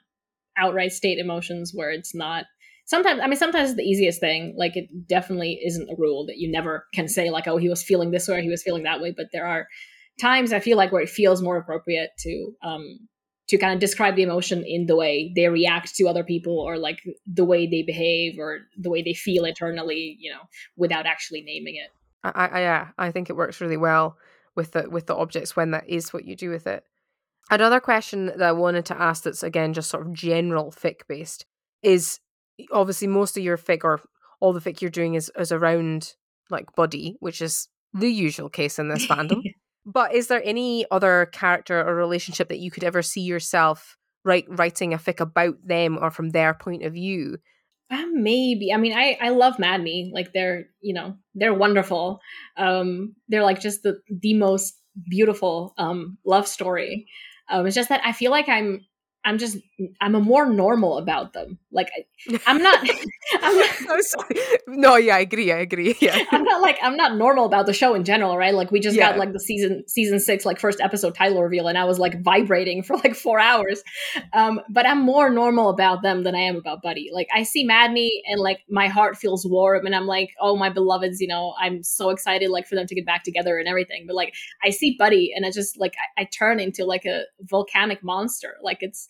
outright 0.57 0.93
state 0.93 1.19
emotions 1.19 1.73
where 1.75 1.91
it's 1.91 2.15
not. 2.15 2.45
Sometimes, 2.87 3.21
I 3.21 3.27
mean, 3.27 3.37
sometimes 3.37 3.71
it's 3.71 3.77
the 3.77 3.83
easiest 3.83 4.21
thing. 4.21 4.55
Like, 4.57 4.77
it 4.77 5.09
definitely 5.09 5.61
isn't 5.67 5.91
a 5.91 5.97
rule 5.99 6.25
that 6.27 6.39
you 6.39 6.51
never 6.51 6.87
can 6.95 7.09
say, 7.09 7.31
like, 7.31 7.49
oh, 7.49 7.57
he 7.57 7.69
was 7.69 7.83
feeling 7.83 8.13
this 8.13 8.29
way 8.29 8.39
or 8.39 8.41
he 8.41 8.49
was 8.49 8.63
feeling 8.63 8.85
that 8.85 9.01
way. 9.01 9.13
But 9.15 9.27
there 9.33 9.47
are 9.47 9.67
times 10.21 10.53
I 10.53 10.61
feel 10.61 10.77
like 10.77 10.93
where 10.93 11.03
it 11.03 11.09
feels 11.09 11.43
more 11.43 11.57
appropriate 11.57 12.11
to 12.21 12.53
um, 12.63 13.09
to 13.49 13.59
kind 13.59 13.75
of 13.75 13.81
describe 13.81 14.17
the 14.17 14.23
emotion 14.23 14.65
in 14.67 14.87
the 14.87 14.97
way 14.97 15.33
they 15.37 15.49
react 15.49 15.95
to 15.97 16.09
other 16.09 16.25
people 16.25 16.59
or 16.59 16.79
like 16.79 17.01
the 17.27 17.45
way 17.45 17.67
they 17.67 17.83
behave 17.83 18.39
or 18.39 18.61
the 18.77 18.91
way 18.91 19.03
they 19.03 19.15
feel 19.15 19.45
internally, 19.45 20.17
you 20.19 20.33
know, 20.33 20.41
without 20.77 21.07
actually 21.07 21.43
naming 21.43 21.77
it. 21.77 21.91
I, 22.25 22.47
I 22.47 22.61
yeah, 22.61 22.89
I 22.99 23.13
think 23.13 23.31
it 23.31 23.37
works 23.37 23.61
really 23.61 23.77
well 23.77 24.17
with 24.57 24.73
the 24.73 24.89
with 24.91 25.07
the 25.07 25.15
objects 25.15 25.55
when 25.55 25.71
that 25.73 25.89
is 25.89 26.13
what 26.13 26.25
you 26.25 26.35
do 26.35 26.51
with 26.51 26.67
it. 26.67 26.85
Another 27.51 27.79
question 27.79 28.27
that 28.27 28.43
I 28.43 28.53
wanted 28.53 28.87
to 28.87 29.01
ask 29.01 29.23
that's 29.23 29.43
again 29.43 29.73
just 29.73 29.91
sort 29.91 30.07
of 30.07 30.13
general 30.13 30.73
fic 30.73 31.01
based 31.09 31.47
is 31.83 32.19
obviously 32.73 33.07
most 33.07 33.37
of 33.37 33.45
your 33.45 33.59
fic 33.59 33.85
or 33.85 34.01
all 34.41 34.53
the 34.53 34.61
fic 34.61 34.81
you're 34.81 34.91
doing 34.91 35.15
is, 35.15 35.31
is 35.39 35.53
around 35.53 36.15
like 36.51 36.75
Buddie, 36.75 37.17
which 37.21 37.41
is 37.41 37.69
the 37.93 38.09
usual 38.09 38.49
case 38.49 38.79
in 38.79 38.89
this 38.89 39.07
fandom. 39.07 39.43
But 39.89 40.17
is 40.17 40.27
there 40.27 40.43
any 40.45 40.85
other 40.91 41.27
character 41.27 41.81
or 41.81 41.95
relationship 41.95 42.49
that 42.49 42.59
you 42.59 42.73
could 42.73 42.83
ever 42.83 43.03
see 43.03 43.21
yourself 43.21 43.97
write 44.25 44.47
writing 44.49 44.93
a 44.93 44.99
fic 44.99 45.21
about 45.21 45.65
them 45.65 45.97
or 46.01 46.11
from 46.11 46.31
their 46.31 46.55
point 46.55 46.83
of 46.83 46.95
view? 46.95 47.39
Uh, 47.91 48.03
maybe. 48.13 48.73
I 48.73 48.79
mean, 48.79 48.93
I 48.93 49.17
I 49.21 49.29
love 49.29 49.59
Madney. 49.59 50.11
Like 50.13 50.33
they're 50.33 50.67
you 50.81 50.93
know 50.93 51.17
they're 51.35 51.55
wonderful. 51.55 52.21
Um, 52.57 53.15
they're 53.29 53.45
like 53.45 53.61
just 53.61 53.83
the 53.83 54.01
the 54.11 54.35
most 54.35 54.75
beautiful 55.09 55.75
um 55.79 56.19
love 56.27 56.49
story. 56.49 57.07
Um, 57.49 57.67
it's 57.67 57.77
just 57.77 57.89
that 57.91 58.01
I 58.05 58.13
feel 58.13 58.33
like 58.33 58.49
I'm 58.49 58.85
I'm 59.27 59.39
just 59.39 59.59
I'm 60.01 60.15
a 60.15 60.21
more 60.21 60.47
normal 60.47 60.99
about 60.99 61.33
them. 61.33 61.59
Like 61.73 61.91
I'm 62.47 62.63
not. 62.63 62.79
I'm 63.43 63.57
not 63.57 63.71
I'm 63.91 64.03
sorry. 64.03 64.37
No, 64.69 64.97
yeah, 64.97 65.17
I 65.17 65.19
agree. 65.19 65.53
I 65.53 65.59
agree. 65.59 65.95
Yeah, 66.07 66.25
I'm 66.31 66.45
not 66.45 66.63
like 66.63 66.79
I'm 66.83 66.97
not 66.97 67.17
normal 67.17 67.47
about 67.47 67.67
the 67.67 67.73
show 67.73 67.95
in 67.95 68.05
general, 68.05 68.37
right? 68.37 68.55
Like 68.55 68.71
we 68.71 68.79
just 68.79 68.97
yeah. 68.97 69.11
got 69.11 69.19
like 69.19 69.33
the 69.33 69.41
season 69.41 69.83
season 69.89 70.21
six 70.21 70.45
like 70.45 70.61
first 70.61 70.81
episode 70.81 71.17
title 71.17 71.43
reveal, 71.43 71.67
and 71.67 71.77
I 71.77 71.85
was 71.85 71.99
like 71.99 72.23
vibrating 72.23 72.85
for 72.85 72.97
like 72.99 73.17
four 73.17 73.41
hours. 73.41 73.83
Um, 74.33 74.61
but 74.69 74.87
I'm 74.87 75.01
more 75.01 75.29
normal 75.29 75.71
about 75.71 76.03
them 76.03 76.23
than 76.23 76.37
I 76.37 76.43
am 76.43 76.57
about 76.57 76.81
Buddie. 76.83 77.11
Like 77.13 77.27
I 77.35 77.43
see 77.43 77.67
Madney, 77.67 78.23
and 78.29 78.41
like 78.41 78.61
my 78.71 78.87
heart 78.87 79.17
feels 79.17 79.45
warm, 79.45 79.85
and 79.85 79.97
I'm 79.97 80.07
like, 80.07 80.31
oh 80.41 80.57
my 80.57 80.71
beloveds, 80.71 81.21
you 81.21 81.27
know, 81.27 81.55
I'm 81.59 81.83
so 81.83 82.11
excited 82.11 82.51
like 82.51 82.69
for 82.69 82.77
them 82.77 82.87
to 82.87 82.95
get 82.95 83.05
back 83.05 83.25
together 83.25 83.59
and 83.59 83.67
everything. 83.67 84.05
But 84.07 84.15
like 84.15 84.35
I 84.63 84.71
see 84.71 84.95
Buddie, 84.97 85.33
and 85.35 85.45
I 85.45 85.51
just 85.51 85.77
like 85.81 85.95
I, 86.17 86.23
I 86.23 86.25
turn 86.27 86.61
into 86.61 86.85
like 86.85 87.05
a 87.05 87.23
volcanic 87.41 88.05
monster. 88.05 88.55
Like 88.63 88.79
it's 88.81 89.09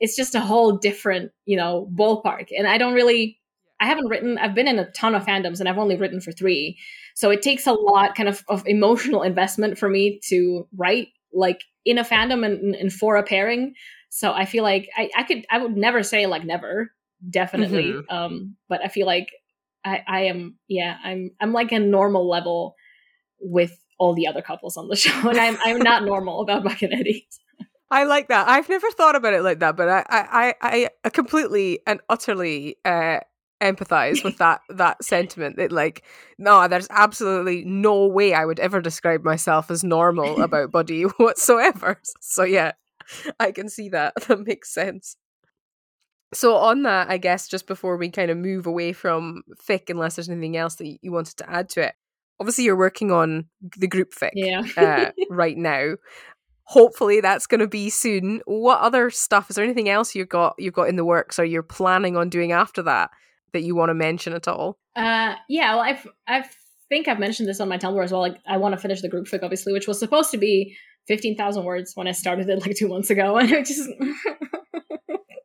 it's 0.00 0.16
just 0.16 0.34
a 0.34 0.40
whole 0.40 0.76
different, 0.76 1.32
you 1.44 1.56
know, 1.56 1.90
ballpark. 1.94 2.48
And 2.56 2.66
I 2.66 2.78
don't 2.78 2.94
really, 2.94 3.38
I 3.80 3.86
haven't 3.86 4.08
written, 4.08 4.38
I've 4.38 4.54
been 4.54 4.68
in 4.68 4.78
a 4.78 4.90
ton 4.92 5.14
of 5.14 5.24
fandoms 5.24 5.60
and 5.60 5.68
I've 5.68 5.78
only 5.78 5.96
written 5.96 6.20
for 6.20 6.32
three. 6.32 6.78
So 7.14 7.30
it 7.30 7.42
takes 7.42 7.66
a 7.66 7.72
lot 7.72 8.14
kind 8.14 8.28
of, 8.28 8.44
of 8.48 8.66
emotional 8.66 9.22
investment 9.22 9.78
for 9.78 9.88
me 9.88 10.20
to 10.28 10.66
write 10.76 11.08
like 11.32 11.62
in 11.84 11.98
a 11.98 12.04
fandom 12.04 12.44
and, 12.44 12.74
and 12.74 12.92
for 12.92 13.16
a 13.16 13.22
pairing. 13.22 13.74
So 14.10 14.32
I 14.32 14.44
feel 14.44 14.62
like 14.62 14.88
I, 14.96 15.10
I 15.16 15.22
could, 15.24 15.46
I 15.50 15.58
would 15.58 15.76
never 15.76 16.02
say 16.02 16.26
like 16.26 16.44
never, 16.44 16.92
definitely. 17.28 17.92
Mm-hmm. 17.92 18.14
Um, 18.14 18.56
but 18.68 18.80
I 18.84 18.88
feel 18.88 19.06
like 19.06 19.28
I, 19.84 20.02
I 20.06 20.20
am, 20.22 20.58
yeah, 20.68 20.96
I'm, 21.04 21.32
I'm 21.40 21.52
like 21.52 21.72
a 21.72 21.78
normal 21.78 22.28
level 22.28 22.74
with 23.40 23.76
all 23.98 24.14
the 24.14 24.28
other 24.28 24.42
couples 24.42 24.76
on 24.76 24.88
the 24.88 24.96
show. 24.96 25.28
And 25.28 25.38
I'm, 25.38 25.58
I'm 25.64 25.78
not 25.78 26.04
normal 26.04 26.40
about 26.40 26.62
Buck 26.62 26.82
and 26.82 26.94
Eddie. 26.94 27.26
I 27.90 28.04
like 28.04 28.28
that. 28.28 28.48
I've 28.48 28.68
never 28.68 28.90
thought 28.90 29.16
about 29.16 29.32
it 29.32 29.42
like 29.42 29.60
that, 29.60 29.76
but 29.76 29.88
I 29.88 30.04
I 30.08 30.54
I, 30.60 30.88
I 31.04 31.08
completely 31.10 31.80
and 31.86 32.00
utterly 32.08 32.76
uh, 32.84 33.20
empathize 33.62 34.22
with 34.22 34.38
that 34.38 34.60
that 34.68 35.02
sentiment. 35.04 35.56
That 35.56 35.72
like, 35.72 36.04
no, 36.38 36.68
there's 36.68 36.88
absolutely 36.90 37.64
no 37.64 38.06
way 38.06 38.34
I 38.34 38.44
would 38.44 38.60
ever 38.60 38.80
describe 38.80 39.24
myself 39.24 39.70
as 39.70 39.82
normal 39.82 40.42
about 40.42 40.70
Buddie 40.70 41.02
whatsoever. 41.16 42.00
So 42.20 42.44
yeah, 42.44 42.72
I 43.40 43.52
can 43.52 43.68
see 43.68 43.88
that. 43.90 44.14
That 44.26 44.46
makes 44.46 44.72
sense. 44.72 45.16
So 46.34 46.56
on 46.56 46.82
that, 46.82 47.08
I 47.08 47.16
guess 47.16 47.48
just 47.48 47.66
before 47.66 47.96
we 47.96 48.10
kind 48.10 48.30
of 48.30 48.36
move 48.36 48.66
away 48.66 48.92
from 48.92 49.44
fic, 49.66 49.88
unless 49.88 50.16
there's 50.16 50.28
anything 50.28 50.58
else 50.58 50.74
that 50.74 50.98
you 51.00 51.10
wanted 51.10 51.38
to 51.38 51.50
add 51.50 51.70
to 51.70 51.86
it, 51.86 51.94
obviously 52.38 52.64
you're 52.64 52.76
working 52.76 53.10
on 53.10 53.46
the 53.78 53.86
group 53.86 54.12
fic 54.12 54.32
yeah. 54.34 54.62
uh, 54.76 55.10
right 55.30 55.56
now 55.56 55.94
hopefully 56.68 57.22
that's 57.22 57.46
going 57.46 57.60
to 57.60 57.66
be 57.66 57.88
soon. 57.88 58.42
What 58.44 58.80
other 58.80 59.08
stuff 59.08 59.48
is 59.48 59.56
there 59.56 59.64
anything 59.64 59.88
else 59.88 60.14
you've 60.14 60.28
got 60.28 60.54
you've 60.58 60.74
got 60.74 60.88
in 60.88 60.96
the 60.96 61.04
works 61.04 61.38
or 61.38 61.44
you're 61.44 61.62
planning 61.62 62.16
on 62.16 62.28
doing 62.28 62.52
after 62.52 62.82
that 62.82 63.10
that 63.54 63.62
you 63.62 63.74
want 63.74 63.88
to 63.88 63.94
mention 63.94 64.34
at 64.34 64.46
all? 64.46 64.78
Uh 64.94 65.34
yeah, 65.48 65.74
well 65.74 65.84
I've 65.84 66.06
I've 66.26 66.54
think 66.90 67.08
I've 67.08 67.18
mentioned 67.18 67.48
this 67.48 67.60
on 67.60 67.68
my 67.68 67.78
Tumblr 67.78 68.02
as 68.02 68.12
well. 68.12 68.20
Like 68.20 68.36
I 68.46 68.58
want 68.58 68.74
to 68.74 68.80
finish 68.80 69.00
the 69.00 69.08
group 69.08 69.26
fic 69.26 69.42
obviously, 69.42 69.72
which 69.72 69.88
was 69.88 69.98
supposed 69.98 70.30
to 70.30 70.38
be 70.38 70.76
15,000 71.06 71.64
words 71.64 71.92
when 71.94 72.06
I 72.06 72.12
started 72.12 72.48
it 72.50 72.60
like 72.60 72.76
two 72.76 72.88
months 72.88 73.10
ago. 73.10 73.36
And 73.38 73.50
it 73.50 73.66
just. 73.66 73.88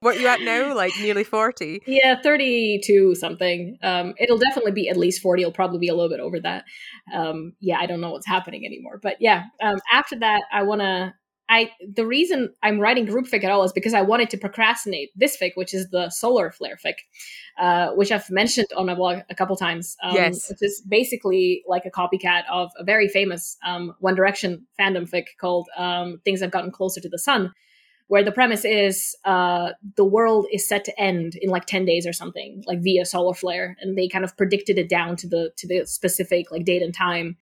what 0.03 0.19
you 0.19 0.27
at 0.27 0.41
now? 0.41 0.73
Like 0.84 0.93
nearly 0.99 1.23
40? 1.23 1.84
Yeah, 1.85 2.19
32 2.21 3.15
something. 3.15 3.77
Um, 3.84 4.15
it'll 4.17 4.38
definitely 4.38 4.71
be 4.71 4.89
at 4.89 4.97
least 4.97 5.21
40. 5.21 5.43
It'll 5.43 5.51
probably 5.51 5.77
be 5.77 5.88
a 5.88 5.93
little 5.93 6.09
bit 6.09 6.19
over 6.19 6.39
that. 6.41 6.65
Um, 7.13 7.53
yeah, 7.59 7.77
I 7.80 7.85
don't 7.85 8.01
know 8.01 8.11
what's 8.11 8.27
happening 8.27 8.65
anymore. 8.65 8.99
But 9.01 9.17
yeah, 9.19 9.43
um, 9.61 9.80
after 9.91 10.17
that, 10.19 10.43
I 10.51 10.63
want 10.63 10.81
to 10.81 11.13
I 11.49 11.71
the 11.88 12.05
reason 12.05 12.53
I'm 12.63 12.80
writing 12.80 13.05
group 13.05 13.27
fic 13.27 13.43
at 13.43 13.51
all 13.51 13.63
is 13.63 13.73
because 13.73 13.93
I 13.93 14.01
wanted 14.01 14.30
to 14.31 14.38
procrastinate 14.38 15.11
this 15.15 15.38
fic, 15.38 15.51
which 15.55 15.73
is 15.73 15.89
the 15.89 16.09
solar 16.09 16.51
flare 16.51 16.77
fic, 16.84 16.95
uh, 17.59 17.93
which 17.93 18.11
I've 18.11 18.30
mentioned 18.30 18.67
on 18.75 18.85
my 18.85 18.95
blog 18.95 19.19
a 19.30 19.35
couple 19.35 19.55
times. 19.55 19.95
Um, 20.01 20.15
yes, 20.15 20.49
which 20.49 20.61
is 20.61 20.81
basically 20.88 21.63
like 21.67 21.84
a 21.85 21.91
copycat 21.91 22.43
of 22.51 22.71
a 22.77 22.84
very 22.84 23.07
famous 23.07 23.57
um, 23.65 23.93
One 23.99 24.15
Direction 24.15 24.65
fandom 24.80 25.09
fic 25.09 25.25
called 25.39 25.67
um, 25.77 26.21
"Things 26.23 26.41
Have 26.41 26.51
Gotten 26.51 26.71
Closer 26.71 27.01
to 27.01 27.09
the 27.09 27.19
Sun," 27.19 27.51
where 28.14 28.23
the 28.23 28.31
premise 28.31 28.64
is 28.64 29.15
uh, 29.26 29.72
the 29.98 30.06
world 30.06 30.45
is 30.52 30.68
set 30.68 30.85
to 30.85 31.02
end 31.02 31.35
in 31.41 31.49
like 31.49 31.65
ten 31.65 31.84
days 31.84 32.06
or 32.06 32.14
something, 32.14 32.64
like 32.68 32.80
via 32.81 33.06
solar 33.06 33.34
flare, 33.34 33.76
and 33.81 33.98
they 33.98 34.07
kind 34.07 34.23
of 34.23 34.38
predicted 34.38 34.77
it 34.77 34.88
down 34.88 35.15
to 35.18 35.27
the 35.27 35.52
to 35.57 35.68
the 35.68 35.85
specific 35.85 36.52
like 36.52 36.64
date 36.64 36.84
and 36.84 36.94
time 36.94 37.38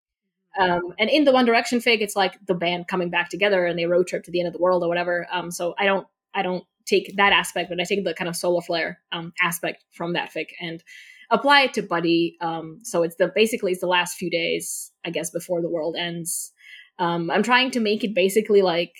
um, 0.59 0.93
and 0.99 1.09
in 1.09 1.23
the 1.23 1.31
One 1.31 1.45
Direction 1.45 1.79
fic, 1.79 2.01
it's 2.01 2.15
like 2.15 2.37
the 2.45 2.53
band 2.53 2.87
coming 2.87 3.09
back 3.09 3.29
together 3.29 3.65
and 3.65 3.79
they 3.79 3.85
road 3.85 4.07
trip 4.07 4.23
to 4.25 4.31
the 4.31 4.39
end 4.39 4.47
of 4.47 4.53
the 4.53 4.59
world 4.59 4.83
or 4.83 4.87
whatever. 4.87 5.27
Um, 5.31 5.51
so 5.51 5.75
I 5.77 5.85
don't 5.85 6.07
I 6.33 6.41
don't 6.41 6.65
take 6.85 7.15
that 7.17 7.31
aspect, 7.31 7.69
but 7.69 7.79
I 7.79 7.83
take 7.83 8.03
the 8.03 8.13
kind 8.13 8.27
of 8.27 8.35
solar 8.35 8.61
flare 8.61 8.99
um, 9.11 9.33
aspect 9.41 9.83
from 9.91 10.13
that 10.13 10.31
fic 10.33 10.47
and 10.59 10.83
apply 11.29 11.61
it 11.61 11.73
to 11.75 11.81
Buddie. 11.81 12.37
Um, 12.41 12.79
so 12.83 13.03
it's 13.03 13.15
the 13.15 13.31
basically 13.33 13.71
it's 13.71 13.81
the 13.81 13.87
last 13.87 14.17
few 14.17 14.29
days, 14.29 14.91
I 15.05 15.09
guess, 15.09 15.29
before 15.29 15.61
the 15.61 15.69
world 15.69 15.95
ends. 15.97 16.51
Um, 16.99 17.31
I'm 17.31 17.43
trying 17.43 17.71
to 17.71 17.79
make 17.79 18.03
it 18.03 18.13
basically 18.13 18.61
like 18.61 18.93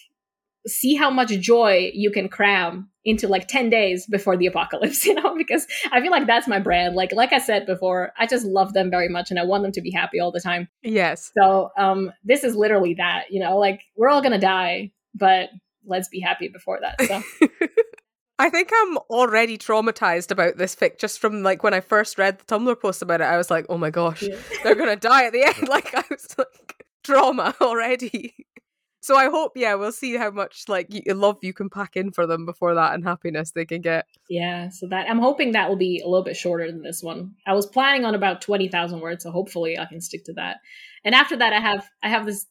see 0.68 0.96
how 0.96 1.10
much 1.10 1.30
joy 1.40 1.92
you 1.94 2.12
can 2.12 2.30
cram 2.30 2.90
into 3.04 3.28
like 3.28 3.48
10 3.48 3.70
days 3.70 4.06
before 4.06 4.38
the 4.38 4.46
apocalypse 4.46 5.06
you 5.08 5.14
know 5.14 5.36
because 5.36 5.66
i 5.92 6.02
feel 6.02 6.12
like 6.12 6.28
that's 6.28 6.48
my 6.48 6.60
brand 6.60 6.96
like 6.96 7.12
like 7.14 7.34
i 7.34 7.40
said 7.40 7.66
before 7.66 8.12
i 8.18 8.28
just 8.28 8.46
love 8.46 8.74
them 8.74 8.92
very 8.92 9.10
much 9.10 9.32
and 9.32 9.40
i 9.40 9.44
want 9.44 9.64
them 9.64 9.72
to 9.72 9.82
be 9.82 9.92
happy 9.92 10.20
all 10.20 10.32
the 10.32 10.40
time 10.40 10.68
yes 10.84 11.32
so 11.38 11.72
um 11.78 12.12
this 12.24 12.44
is 12.44 12.56
literally 12.56 12.94
that 12.94 13.26
you 13.32 13.40
know 13.40 13.58
like 13.58 13.82
we're 13.96 14.10
all 14.10 14.22
gonna 14.22 14.40
die 14.40 14.92
but 15.16 15.50
let's 15.86 16.10
be 16.10 16.20
happy 16.20 16.48
before 16.48 16.80
that 16.82 17.02
so 17.02 17.48
I 18.40 18.50
think 18.50 18.72
I'm 18.74 18.98
already 19.12 19.56
traumatized 19.56 20.32
about 20.32 20.58
this 20.58 20.76
fic 20.76 20.98
just 20.98 21.20
from 21.20 21.44
like 21.44 21.62
when 21.62 21.76
I 21.76 21.80
first 21.80 22.18
read 22.18 22.40
the 22.40 22.46
Tumblr 22.46 22.80
post 22.80 23.04
about 23.04 23.22
it. 23.22 23.26
I 23.26 23.38
was 23.38 23.52
like, 23.52 23.68
oh 23.70 23.78
my 23.78 23.92
gosh, 23.92 24.24
yeah. 24.24 24.36
they're 24.64 24.74
gonna 24.74 24.96
die 24.96 25.26
at 25.26 25.34
the 25.34 25.44
end. 25.60 25.70
Like 25.70 25.94
I 25.94 26.04
was 26.10 26.36
like 26.40 26.86
trauma 27.04 27.54
already. 27.62 28.34
So 29.02 29.16
I 29.16 29.30
hope, 29.30 29.54
yeah, 29.56 29.74
we'll 29.74 29.92
see 29.92 30.16
how 30.16 30.30
much 30.30 30.66
like 30.68 30.88
love 31.08 31.40
you 31.42 31.54
can 31.54 31.70
pack 31.70 31.96
in 31.96 32.12
for 32.12 32.28
them 32.28 32.46
before 32.46 32.76
that 32.76 32.94
and 32.94 33.04
happiness 33.04 33.52
they 33.52 33.66
can 33.66 33.82
get. 33.82 34.06
Yeah, 34.30 34.70
so 34.70 34.88
that 34.90 35.10
I'm 35.10 35.20
hoping 35.20 35.54
that 35.54 35.68
will 35.68 35.76
be 35.76 36.00
a 36.04 36.08
little 36.08 36.24
bit 36.24 36.38
shorter 36.38 36.72
than 36.72 36.84
this 36.84 37.02
one. 37.02 37.34
I 37.48 37.54
was 37.54 37.66
planning 37.66 38.06
on 38.06 38.14
about 38.14 38.42
twenty 38.42 38.68
thousand 38.68 39.00
words, 39.00 39.24
so 39.24 39.32
hopefully 39.32 39.78
I 39.78 39.86
can 39.86 40.02
stick 40.02 40.24
to 40.26 40.34
that. 40.34 40.58
And 41.04 41.16
after 41.16 41.36
that, 41.36 41.52
I 41.52 41.60
have 41.60 41.90
I 42.04 42.10
have 42.10 42.28
this 42.28 42.46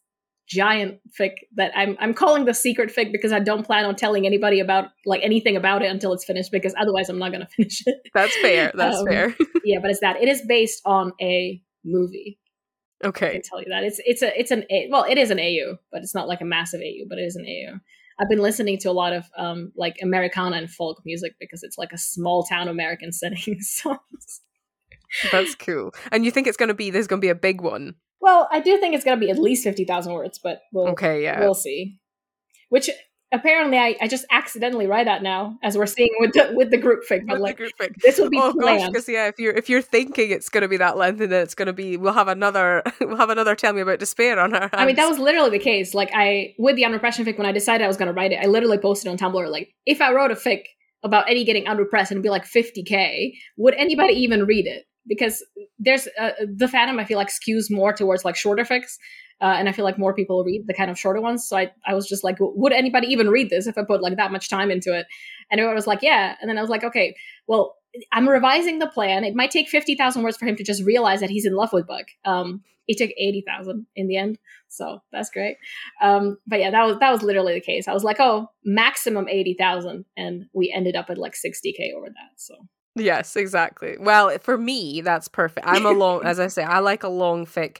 giant 0.49 0.99
fic 1.19 1.35
that 1.55 1.71
I'm 1.77 1.97
I'm 2.01 2.13
calling 2.13 2.45
the 2.45 2.55
secret 2.55 2.93
fic 2.95 3.13
because 3.13 3.31
I 3.31 3.39
don't 3.39 3.65
plan 3.65 3.85
on 3.85 3.95
telling 3.95 4.27
anybody 4.27 4.59
about 4.59 4.89
like 5.07 5.21
anything 5.23 5.57
about 5.57 5.83
it 5.83 5.91
until 5.91 6.13
it's 6.13 6.25
finished 6.25 6.51
because 6.51 6.75
otherwise 6.77 7.09
I'm 7.09 7.19
not 7.19 7.31
gonna 7.31 7.47
finish 7.57 7.83
it. 7.87 7.97
That's 8.13 8.37
fair. 8.39 8.73
That's 8.75 8.99
um, 8.99 9.07
fair. 9.07 9.37
yeah, 9.65 9.79
but 9.81 9.93
it's 9.93 10.01
that 10.01 10.21
it 10.21 10.29
is 10.29 10.43
based 10.47 10.83
on 10.85 11.13
a 11.21 11.63
movie. 11.85 12.40
Okay. 13.05 13.29
I 13.29 13.33
can 13.33 13.43
tell 13.43 13.61
you 13.61 13.69
that. 13.71 13.85
It's 13.85 14.01
it's 14.05 14.23
a 14.23 14.39
it's 14.39 14.51
an 14.51 14.65
a, 14.71 14.89
well, 14.91 15.05
it 15.09 15.19
is 15.19 15.31
an 15.31 15.41
AU, 15.41 15.77
but 15.91 16.03
it's 16.03 16.15
not 16.15 16.29
like 16.29 16.41
a 16.41 16.45
massive 16.45 16.81
AU, 16.81 17.07
but 17.09 17.19
it 17.19 17.23
is 17.23 17.37
an 17.37 17.47
AU. 17.47 17.79
I've 18.21 18.29
been 18.29 18.41
listening 18.41 18.79
to 18.79 18.91
a 18.91 18.93
lot 18.93 19.13
of 19.13 19.25
um 19.37 19.73
like 19.77 19.97
Americana 20.03 20.57
and 20.57 20.71
folk 20.71 21.01
music 21.05 21.33
because 21.41 21.63
it's 21.63 21.79
like 21.79 21.93
a 21.93 21.99
small 21.99 22.43
town 22.43 22.69
American 22.69 23.13
setting. 23.13 23.61
So 23.61 23.97
That's 25.33 25.55
cool. 25.55 25.93
And 26.13 26.25
you 26.25 26.31
think 26.31 26.47
it's 26.47 26.57
gonna 26.57 26.75
be 26.75 26.91
there's 26.91 27.07
gonna 27.07 27.21
be 27.21 27.29
a 27.31 27.35
big 27.35 27.61
one? 27.61 27.95
Well, 28.21 28.49
I 28.53 28.61
do 28.61 28.79
think 28.79 28.95
it's 28.95 29.05
gonna 29.05 29.21
be 29.21 29.31
at 29.31 29.39
least 29.39 29.65
fifty 29.65 29.85
thousand 29.85 30.13
words, 30.13 30.39
but 30.39 30.61
we'll 30.73 30.89
okay, 30.89 31.23
yeah, 31.23 31.41
we'll 31.41 31.55
see. 31.55 31.99
Which 32.69 32.91
apparently 33.33 33.79
I, 33.79 33.97
I 34.01 34.09
just 34.09 34.25
accidentally 34.31 34.87
write 34.87 35.07
that 35.07 35.23
now 35.23 35.59
as 35.63 35.77
we're 35.77 35.87
seeing 35.87 36.11
with 36.19 36.33
the 36.33 36.53
with 36.55 36.71
the 36.71 36.77
group 36.77 37.05
fic. 37.09 37.27
But 37.27 37.41
like 37.41 37.57
group 37.57 37.73
fic. 37.81 37.95
this 38.03 38.19
will 38.19 38.31
be 38.31 38.39
oh 38.39 38.53
planned. 38.53 38.81
gosh, 38.81 38.89
because 38.89 39.09
yeah, 39.09 39.29
if 39.29 39.39
you're 39.39 39.53
if 39.53 39.69
you're 39.69 39.83
thinking 39.83 40.31
it's 40.31 40.49
going 40.49 40.63
to 40.63 40.69
be 40.69 40.77
that 40.79 40.97
length, 40.97 41.21
and 41.21 41.33
then 41.33 41.43
it's 41.43 41.55
going 41.55 41.67
to 41.67 41.73
be 41.73 41.97
we'll 41.97 42.13
have 42.13 42.29
another 42.29 42.83
we'll 43.01 43.17
have 43.17 43.31
another 43.31 43.55
tell 43.55 43.73
me 43.73 43.81
about 43.81 43.99
despair 43.99 44.39
on 44.39 44.55
our. 44.55 44.61
Hands. 44.61 44.71
I 44.73 44.87
mean 44.87 44.97
that 44.97 45.09
was 45.09 45.19
literally 45.19 45.51
the 45.51 45.59
case. 45.59 45.95
Like 45.95 46.11
I 46.15 46.55
with 46.59 46.77
the 46.77 46.85
unrepression 46.85 47.25
fic 47.25 47.39
when 47.39 47.47
I 47.47 47.53
decided 47.53 47.85
I 47.85 47.89
was 47.89 47.97
going 47.97 48.09
to 48.09 48.15
write 48.15 48.33
it, 48.33 48.41
I 48.43 48.47
literally 48.47 48.79
posted 48.79 49.11
on 49.11 49.17
Tumblr 49.17 49.51
like 49.51 49.73
if 49.87 50.01
I 50.01 50.13
wrote 50.13 50.31
a 50.31 50.37
fic 50.37 50.63
about 51.03 51.31
Eddie 51.31 51.45
getting 51.45 51.67
unrepressed 51.67 52.11
and 52.11 52.17
it'd 52.17 52.23
be 52.23 52.29
like 52.29 52.45
50k, 52.45 53.33
would 53.57 53.75
anybody 53.75 54.13
even 54.13 54.45
read 54.45 54.67
it? 54.67 54.85
Because 55.07 55.43
there's 55.79 56.07
uh, 56.19 56.33
the 56.41 56.67
fandom 56.67 57.01
I 57.01 57.07
feel 57.07 57.17
like 57.17 57.31
skews 57.31 57.71
more 57.71 57.93
towards 57.93 58.25
like 58.25 58.37
shorter 58.37 58.65
fics 58.65 58.97
uh, 59.41 59.55
and 59.59 59.69
I 59.69 59.73
feel 59.73 59.85
like 59.85 59.99
more 59.99 60.15
people 60.15 60.45
read 60.45 60.67
the 60.67 60.75
kind 60.75 60.91
of 60.91 60.99
shorter 60.99 61.21
ones. 61.21 61.49
So 61.49 61.57
I, 61.57 61.73
I 61.87 61.95
was 61.95 62.07
just 62.07 62.23
like, 62.23 62.37
would 62.41 62.73
anybody 62.73 63.09
even 63.09 63.31
read 63.31 63.51
this 63.51 63.67
if 63.67 63.79
I 63.79 63.85
put 63.85 64.03
like 64.03 64.17
that 64.17 64.33
much 64.33 64.51
time 64.51 64.71
into 64.71 64.97
it? 64.97 65.07
And 65.51 65.59
everyone 65.61 65.77
was 65.77 65.87
like, 65.87 66.03
yeah. 66.03 66.37
And 66.41 66.49
then 66.49 66.59
I 66.59 66.61
was 66.61 66.71
like, 66.71 66.85
okay, 66.85 67.15
well, 67.47 67.77
I'm 68.13 68.29
revising 68.29 68.79
the 68.79 68.87
plan. 68.87 69.25
It 69.25 69.35
might 69.35 69.51
take 69.51 69.69
50,000 69.69 70.23
words 70.23 70.37
for 70.37 70.47
him 70.47 70.57
to 70.57 70.65
just 70.65 70.85
realize 70.85 71.21
that 71.21 71.31
he's 71.31 71.47
in 71.47 71.55
love 71.55 71.73
with 71.73 71.87
Buck. 71.87 72.07
Um, 72.25 72.63
it 72.87 72.99
took 72.99 73.11
80,000 73.17 73.87
in 73.97 74.09
the 74.09 74.17
end. 74.17 74.39
So 74.69 75.01
that's 75.13 75.31
great. 75.31 75.57
Um, 76.03 76.39
but 76.47 76.61
yeah, 76.61 76.71
that 76.71 76.85
was, 76.85 76.99
that 76.99 77.11
was 77.11 77.23
literally 77.23 77.55
the 77.55 77.61
case. 77.61 77.89
I 77.89 77.93
was 77.93 78.05
like, 78.05 78.21
oh, 78.21 78.49
maximum 78.65 79.29
80,000. 79.29 80.05
And 80.17 80.47
we 80.53 80.73
ended 80.75 80.97
up 80.97 81.09
at 81.09 81.19
like 81.19 81.35
60K 81.35 81.95
over 81.97 82.07
that. 82.09 82.31
So. 82.37 82.55
Yes, 82.97 83.37
exactly. 83.37 83.97
Well, 83.99 84.37
for 84.41 84.59
me, 84.59 85.01
that's 85.01 85.29
perfect. 85.29 85.67
I'm 85.67 85.87
a 85.87 85.93
long, 85.93 86.25
as 86.25 86.41
I 86.41 86.49
say, 86.49 86.63
I 86.63 86.81
like 86.81 87.05
a 87.05 87.09
long 87.09 87.47
fic 87.47 87.79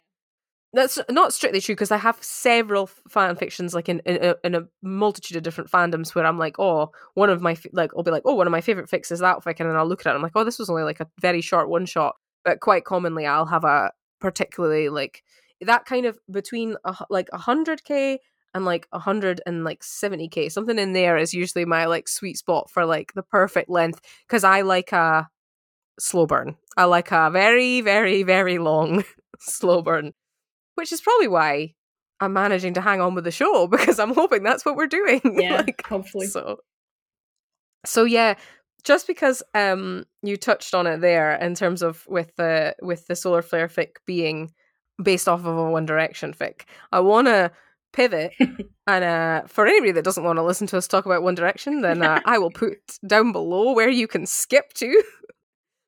that's 0.73 0.99
not 1.11 1.33
strictly 1.33 1.61
true 1.61 1.75
because 1.75 1.91
I 1.91 1.97
have 1.97 2.23
several 2.23 2.87
fan 2.87 3.35
fictions 3.35 3.75
like 3.75 3.89
in, 3.89 4.01
in 4.07 4.25
a, 4.25 4.35
in 4.45 4.55
a 4.55 4.67
multitude 4.83 5.37
of 5.37 5.43
different 5.43 5.71
fandoms 5.71 6.15
where 6.15 6.25
I'm 6.25 6.39
like, 6.39 6.59
oh, 6.59 6.93
one 7.15 7.29
of 7.29 7.43
my 7.43 7.57
like 7.73 7.91
I'll 7.97 8.05
be 8.05 8.13
like, 8.13 8.23
oh, 8.25 8.35
one 8.35 8.47
of 8.47 8.53
my 8.53 8.61
favorite 8.61 8.89
fics 8.89 9.11
is 9.11 9.19
that 9.19 9.39
fic, 9.39 9.59
and 9.59 9.69
then 9.69 9.77
I'll 9.77 9.87
look 9.87 10.01
at 10.01 10.07
it, 10.07 10.11
and 10.11 10.17
I'm 10.17 10.23
like, 10.23 10.33
oh, 10.37 10.45
this 10.45 10.59
was 10.59 10.71
only 10.71 10.85
like 10.85 11.01
a 11.01 11.09
very 11.21 11.41
short 11.41 11.69
one 11.69 11.87
shot. 11.87 12.15
But 12.45 12.61
quite 12.61 12.85
commonly, 12.85 13.27
I'll 13.27 13.47
have 13.47 13.65
a 13.65 13.91
particularly 14.21 14.89
like 14.89 15.25
that 15.61 15.87
kind 15.87 16.07
of 16.07 16.19
between 16.31 16.77
a, 16.85 16.95
like 17.11 17.29
hundred 17.33 17.83
k 17.83 18.21
and 18.55 18.65
like 18.65 18.87
hundred 18.93 19.41
and 19.47 19.65
like 19.65 19.83
seventy 19.83 20.29
k. 20.29 20.49
Something 20.49 20.79
in 20.79 20.93
there 20.93 21.17
is 21.17 21.35
usually 21.35 21.65
my 21.65 21.87
like 21.87 22.07
sweet 22.07 22.39
spot 22.39 22.71
for 22.71 22.87
like 22.87 23.13
the 23.15 23.25
perfect 23.25 23.71
length 23.71 24.01
because 24.29 24.45
I 24.45 24.61
like 24.61 24.93
a 24.93 25.29
slow 25.99 26.27
burn. 26.27 26.57
I 26.77 26.85
like 26.85 27.11
a 27.11 27.29
very 27.29 27.81
very 27.81 28.23
very 28.23 28.59
long 28.59 29.03
slow 29.41 29.83
burn 29.83 30.13
which 30.81 30.93
is 30.93 31.03
probably 31.03 31.29
why 31.29 31.75
I'm 32.21 32.33
managing 32.33 32.73
to 32.75 32.81
hang 32.81 33.03
on 33.03 33.15
with 33.15 33.25
the 33.25 33.31
show 33.31 33.67
because 33.75 33.99
I'm 33.99 34.15
hoping 34.15 34.43
that's 34.43 34.65
what 34.65 34.77
we're 34.77 34.87
doing. 34.87 35.21
Yeah, 35.41 35.57
like, 35.59 35.87
hopefully. 35.87 36.27
So, 36.27 36.61
so 37.85 38.05
yeah, 38.05 38.35
just 38.83 39.07
because 39.07 39.43
um 39.55 40.05
you 40.23 40.37
touched 40.37 40.75
on 40.75 40.87
it 40.87 41.01
there 41.01 41.35
in 41.35 41.55
terms 41.55 41.83
of 41.83 42.07
with 42.09 42.35
the 42.37 42.75
with 42.81 43.07
the 43.07 43.15
solar 43.15 43.43
flare 43.43 43.69
fic 43.69 43.97
being 44.07 44.53
based 45.03 45.29
off 45.29 45.41
of 45.41 45.57
a 45.57 45.71
One 45.71 45.87
Direction 45.87 46.33
fic, 46.33 46.63
I 46.93 47.01
want 47.01 47.27
to 47.27 47.51
pivot 47.93 48.33
and 48.87 49.05
uh 49.05 49.43
for 49.47 49.67
anybody 49.67 49.93
that 49.93 50.05
doesn't 50.05 50.25
want 50.25 50.39
to 50.39 50.43
listen 50.43 50.67
to 50.69 50.79
us 50.79 50.89
talk 50.89 51.05
about 51.07 51.23
One 51.23 51.35
Direction, 51.35 51.83
then 51.83 52.03
uh, 52.03 52.21
I 52.25 52.39
will 52.39 52.51
put 52.51 52.79
down 53.07 53.33
below 53.33 53.73
where 53.73 53.91
you 53.91 54.09
can 54.09 54.25
skip 54.25 54.73
to. 54.75 55.03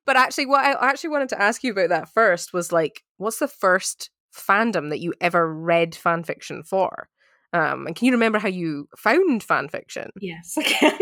but 0.05 0.15
actually, 0.15 0.45
what 0.45 0.63
I 0.65 0.89
actually 0.89 1.11
wanted 1.11 1.29
to 1.29 1.41
ask 1.41 1.63
you 1.63 1.71
about 1.71 1.89
that 1.89 2.09
first 2.09 2.53
was 2.53 2.71
like, 2.71 3.03
what's 3.17 3.39
the 3.39 3.47
first 3.47 4.09
fandom 4.33 4.89
that 4.89 4.99
you 4.99 5.13
ever 5.21 5.51
read 5.53 5.95
fan 5.95 6.23
fiction 6.23 6.63
for? 6.63 7.09
Um, 7.53 7.85
and 7.85 7.95
can 7.95 8.07
you 8.07 8.13
remember 8.13 8.39
how 8.39 8.47
you 8.47 8.89
found 8.97 9.43
fan 9.43 9.69
fiction? 9.69 10.09
Yes, 10.19 10.55
I 10.57 10.63
can. 10.63 10.99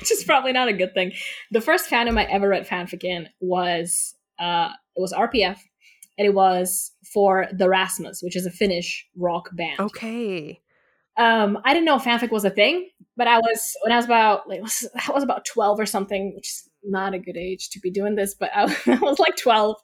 Which 0.00 0.12
is 0.12 0.24
probably 0.24 0.52
not 0.52 0.68
a 0.68 0.72
good 0.72 0.94
thing. 0.94 1.12
The 1.50 1.60
first 1.60 1.90
fandom 1.90 2.18
I 2.18 2.24
ever 2.24 2.48
read 2.48 2.66
fanfic 2.66 3.04
in 3.04 3.28
was 3.40 4.14
uh, 4.38 4.70
it 4.96 5.00
was 5.00 5.12
RPF, 5.12 5.58
and 6.18 6.26
it 6.26 6.34
was 6.34 6.92
for 7.12 7.46
the 7.52 7.68
Rasmus, 7.68 8.20
which 8.22 8.36
is 8.36 8.46
a 8.46 8.50
Finnish 8.50 9.06
rock 9.16 9.48
band. 9.52 9.78
Okay. 9.78 10.60
Um, 11.16 11.58
I 11.64 11.72
didn't 11.72 11.86
know 11.86 11.98
fanfic 11.98 12.30
was 12.30 12.44
a 12.44 12.50
thing, 12.50 12.90
but 13.16 13.26
I 13.26 13.38
was 13.38 13.76
when 13.82 13.92
I 13.92 13.96
was 13.96 14.04
about 14.04 14.48
like 14.48 14.60
I 15.08 15.12
was 15.12 15.22
about 15.22 15.44
twelve 15.44 15.80
or 15.80 15.86
something, 15.86 16.34
which 16.34 16.48
is 16.48 16.68
not 16.86 17.14
a 17.14 17.18
good 17.18 17.36
age 17.36 17.70
to 17.70 17.80
be 17.80 17.90
doing 17.90 18.14
this, 18.14 18.34
but 18.34 18.50
I, 18.54 18.64
I 18.86 18.98
was 19.00 19.18
like 19.18 19.36
12 19.36 19.76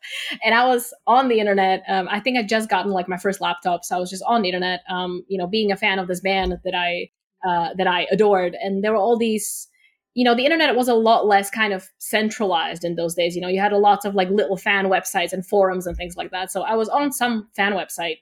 and 0.44 0.54
I 0.54 0.66
was 0.66 0.94
on 1.06 1.28
the 1.28 1.40
internet. 1.40 1.82
Um, 1.88 2.08
I 2.10 2.20
think 2.20 2.38
I'd 2.38 2.48
just 2.48 2.68
gotten 2.68 2.92
like 2.92 3.08
my 3.08 3.16
first 3.16 3.40
laptop. 3.40 3.84
So 3.84 3.96
I 3.96 4.00
was 4.00 4.10
just 4.10 4.24
on 4.26 4.42
the 4.42 4.48
internet, 4.48 4.80
um, 4.88 5.24
you 5.28 5.38
know, 5.38 5.46
being 5.46 5.72
a 5.72 5.76
fan 5.76 5.98
of 5.98 6.08
this 6.08 6.20
band 6.20 6.58
that 6.64 6.74
I, 6.74 7.10
uh, 7.46 7.74
that 7.76 7.86
I 7.86 8.06
adored. 8.10 8.56
And 8.60 8.84
there 8.84 8.92
were 8.92 8.98
all 8.98 9.16
these, 9.16 9.68
you 10.14 10.24
know, 10.24 10.34
the 10.34 10.44
internet 10.44 10.76
was 10.76 10.88
a 10.88 10.94
lot 10.94 11.26
less 11.26 11.50
kind 11.50 11.72
of 11.72 11.88
centralized 11.98 12.84
in 12.84 12.96
those 12.96 13.14
days. 13.14 13.34
You 13.34 13.42
know, 13.42 13.48
you 13.48 13.60
had 13.60 13.72
a 13.72 13.78
lot 13.78 14.04
of 14.04 14.14
like 14.14 14.30
little 14.30 14.56
fan 14.56 14.86
websites 14.86 15.32
and 15.32 15.44
forums 15.44 15.86
and 15.86 15.96
things 15.96 16.16
like 16.16 16.30
that. 16.30 16.52
So 16.52 16.62
I 16.62 16.74
was 16.74 16.88
on 16.88 17.12
some 17.12 17.48
fan 17.56 17.72
website 17.72 18.18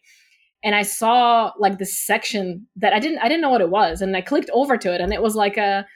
and 0.62 0.74
I 0.74 0.82
saw 0.82 1.52
like 1.58 1.78
this 1.78 1.98
section 1.98 2.66
that 2.76 2.92
I 2.92 2.98
didn't 2.98 3.18
I 3.18 3.28
didn't 3.28 3.40
know 3.40 3.50
what 3.50 3.60
it 3.60 3.70
was, 3.70 4.02
and 4.02 4.16
I 4.16 4.20
clicked 4.20 4.50
over 4.52 4.76
to 4.76 4.94
it, 4.94 5.00
and 5.00 5.12
it 5.12 5.22
was 5.22 5.34
like 5.34 5.56
a, 5.56 5.86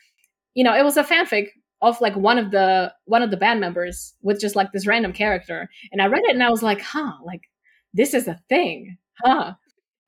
you 0.54 0.64
know, 0.64 0.74
it 0.74 0.84
was 0.84 0.96
a 0.96 1.04
fanfic 1.04 1.48
of 1.84 2.00
like 2.00 2.16
one 2.16 2.38
of 2.38 2.50
the 2.50 2.92
one 3.04 3.22
of 3.22 3.30
the 3.30 3.36
band 3.36 3.60
members 3.60 4.14
with 4.22 4.40
just 4.40 4.56
like 4.56 4.72
this 4.72 4.86
random 4.86 5.12
character, 5.12 5.68
and 5.92 6.00
I 6.00 6.06
read 6.06 6.24
it 6.24 6.34
and 6.34 6.42
I 6.42 6.50
was 6.50 6.62
like, 6.62 6.80
huh, 6.80 7.12
like 7.24 7.42
this 7.92 8.14
is 8.14 8.26
a 8.28 8.40
thing, 8.48 8.98
huh? 9.24 9.54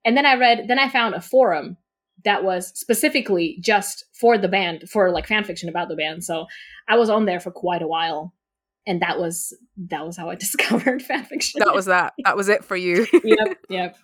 And 0.04 0.16
then 0.16 0.26
I 0.26 0.34
read, 0.34 0.66
then 0.68 0.78
I 0.78 0.88
found 0.88 1.14
a 1.14 1.20
forum 1.20 1.76
that 2.24 2.44
was 2.44 2.68
specifically 2.78 3.58
just 3.60 4.04
for 4.12 4.38
the 4.38 4.48
band, 4.48 4.88
for 4.88 5.10
like 5.10 5.26
fan 5.26 5.44
fiction 5.44 5.68
about 5.68 5.88
the 5.88 5.96
band. 5.96 6.24
So 6.24 6.46
I 6.88 6.96
was 6.96 7.10
on 7.10 7.24
there 7.24 7.40
for 7.40 7.50
quite 7.50 7.82
a 7.82 7.88
while, 7.88 8.34
and 8.86 9.00
that 9.02 9.18
was 9.18 9.56
that 9.88 10.04
was 10.04 10.16
how 10.16 10.28
I 10.28 10.34
discovered 10.46 11.02
fan 11.02 11.24
fiction. 11.24 11.60
That 11.64 11.74
was 11.74 11.86
that. 11.86 12.14
That 12.24 12.36
was 12.36 12.48
it 12.48 12.64
for 12.64 12.76
you. 12.76 13.06
yep, 13.24 13.58
yep. 13.68 13.96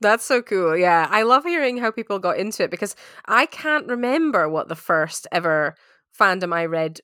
That's 0.00 0.24
so 0.24 0.42
cool. 0.42 0.76
Yeah. 0.76 1.06
I 1.10 1.22
love 1.22 1.44
hearing 1.44 1.76
how 1.76 1.92
people 1.92 2.18
got 2.18 2.36
into 2.36 2.64
it 2.64 2.72
because 2.72 2.96
I 3.26 3.46
can't 3.46 3.86
remember 3.86 4.48
what 4.48 4.68
the 4.68 4.74
first 4.74 5.28
ever 5.30 5.76
fandom 6.18 6.54
I 6.54 6.66
read 6.66 7.00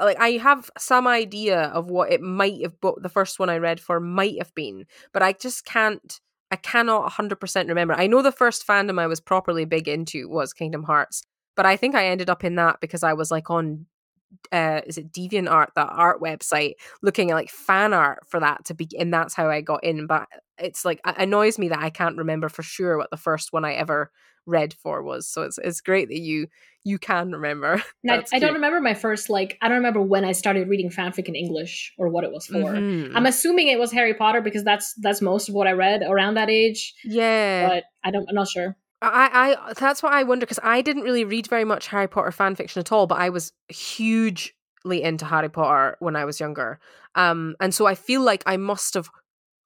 like 0.00 0.18
I 0.18 0.30
have 0.32 0.70
some 0.78 1.06
idea 1.06 1.64
of 1.74 1.90
what 1.90 2.10
it 2.10 2.22
might 2.22 2.62
have 2.62 2.80
but 2.80 3.02
the 3.02 3.08
first 3.08 3.38
one 3.38 3.50
I 3.50 3.58
read 3.58 3.80
for 3.80 4.00
might 4.00 4.38
have 4.38 4.54
been, 4.54 4.86
but 5.12 5.22
I 5.22 5.32
just 5.32 5.64
can't 5.64 6.20
I 6.50 6.56
cannot 6.56 7.10
100% 7.12 7.68
remember. 7.68 7.92
I 7.94 8.06
know 8.06 8.22
the 8.22 8.32
first 8.32 8.66
fandom 8.66 8.98
I 8.98 9.06
was 9.06 9.20
properly 9.20 9.66
big 9.66 9.86
into 9.86 10.28
was 10.28 10.54
Kingdom 10.54 10.82
Hearts, 10.84 11.22
but 11.56 11.66
I 11.66 11.76
think 11.76 11.94
I 11.94 12.06
ended 12.06 12.30
up 12.30 12.42
in 12.42 12.54
that 12.54 12.80
because 12.80 13.02
I 13.02 13.12
was 13.12 13.30
like 13.30 13.50
on 13.50 13.86
uh 14.52 14.80
is 14.86 14.98
it 14.98 15.12
DeviantArt 15.12 15.68
that 15.74 15.88
art 15.90 16.20
website 16.20 16.74
looking 17.02 17.30
at 17.30 17.34
like 17.34 17.50
fan 17.50 17.94
art 17.94 18.26
for 18.26 18.40
that 18.40 18.64
to 18.66 18.74
be 18.74 18.86
and 18.98 19.12
that's 19.12 19.32
how 19.32 19.48
i 19.48 19.62
got 19.62 19.82
in 19.82 20.06
but 20.06 20.28
it's 20.58 20.84
like 20.84 21.00
it 21.06 21.14
annoys 21.16 21.58
me 21.58 21.68
that 21.68 21.78
i 21.78 21.88
can't 21.88 22.18
remember 22.18 22.50
for 22.50 22.62
sure 22.62 22.98
what 22.98 23.10
the 23.10 23.16
first 23.16 23.54
one 23.54 23.64
i 23.64 23.72
ever 23.72 24.10
read 24.48 24.74
for 24.74 25.02
was 25.02 25.28
so 25.28 25.42
it's, 25.42 25.58
it's 25.58 25.80
great 25.80 26.08
that 26.08 26.18
you 26.18 26.48
you 26.84 26.98
can 26.98 27.32
remember. 27.32 27.82
I, 28.08 28.24
I, 28.32 28.38
don't 28.38 28.54
remember 28.54 28.80
my 28.80 28.94
first 28.94 29.28
like 29.28 29.58
i 29.60 29.68
don't 29.68 29.76
remember 29.76 30.00
when 30.00 30.24
i 30.24 30.32
started 30.32 30.68
reading 30.68 30.90
fanfic 30.90 31.26
in 31.26 31.34
english 31.34 31.92
or 31.98 32.08
what 32.08 32.24
it 32.24 32.32
was 32.32 32.46
for. 32.46 32.58
Mm-hmm. 32.58 33.16
i'm 33.16 33.26
assuming 33.26 33.68
it 33.68 33.78
was 33.78 33.92
harry 33.92 34.14
potter 34.14 34.40
because 34.40 34.64
that's 34.64 34.94
that's 34.94 35.20
most 35.20 35.48
of 35.48 35.54
what 35.54 35.66
i 35.66 35.72
read 35.72 36.02
around 36.02 36.34
that 36.34 36.48
age 36.48 36.94
yeah. 37.04 37.68
but 37.68 37.84
i 38.04 38.10
don't 38.10 38.26
i'm 38.28 38.34
not 38.34 38.48
sure. 38.48 38.76
I, 39.00 39.56
I 39.68 39.72
that's 39.74 40.02
what 40.02 40.12
I 40.12 40.24
wonder 40.24 40.44
because 40.44 40.58
I 40.62 40.82
didn't 40.82 41.04
really 41.04 41.24
read 41.24 41.46
very 41.46 41.64
much 41.64 41.86
Harry 41.86 42.08
Potter 42.08 42.32
fan 42.32 42.56
fiction 42.56 42.80
at 42.80 42.90
all, 42.90 43.06
but 43.06 43.18
I 43.18 43.28
was 43.28 43.52
hugely 43.68 44.52
into 45.02 45.24
Harry 45.24 45.48
Potter 45.48 45.96
when 46.00 46.16
I 46.16 46.24
was 46.24 46.40
younger. 46.40 46.80
Um, 47.14 47.54
and 47.60 47.72
so 47.72 47.86
I 47.86 47.94
feel 47.94 48.22
like 48.22 48.42
I 48.44 48.56
must 48.56 48.94
have, 48.94 49.08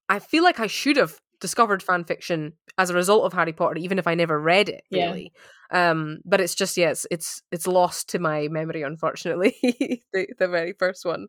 I 0.07 0.19
feel 0.19 0.43
like 0.43 0.59
I 0.59 0.67
should 0.67 0.97
have 0.97 1.19
discovered 1.39 1.83
fan 1.83 2.03
fiction 2.03 2.53
as 2.77 2.89
a 2.89 2.93
result 2.93 3.25
of 3.25 3.33
Harry 3.33 3.53
Potter, 3.53 3.77
even 3.77 3.99
if 3.99 4.07
I 4.07 4.15
never 4.15 4.39
read 4.39 4.69
it 4.69 4.83
really. 4.91 5.31
Yeah. 5.71 5.91
Um, 5.91 6.19
but 6.25 6.39
it's 6.39 6.55
just 6.55 6.77
yes, 6.77 6.85
yeah, 6.85 6.91
it's, 6.91 7.07
it's 7.11 7.41
it's 7.51 7.67
lost 7.67 8.09
to 8.09 8.19
my 8.19 8.47
memory, 8.47 8.83
unfortunately. 8.83 9.55
the 10.13 10.27
the 10.37 10.47
very 10.47 10.73
first 10.73 11.05
one. 11.05 11.27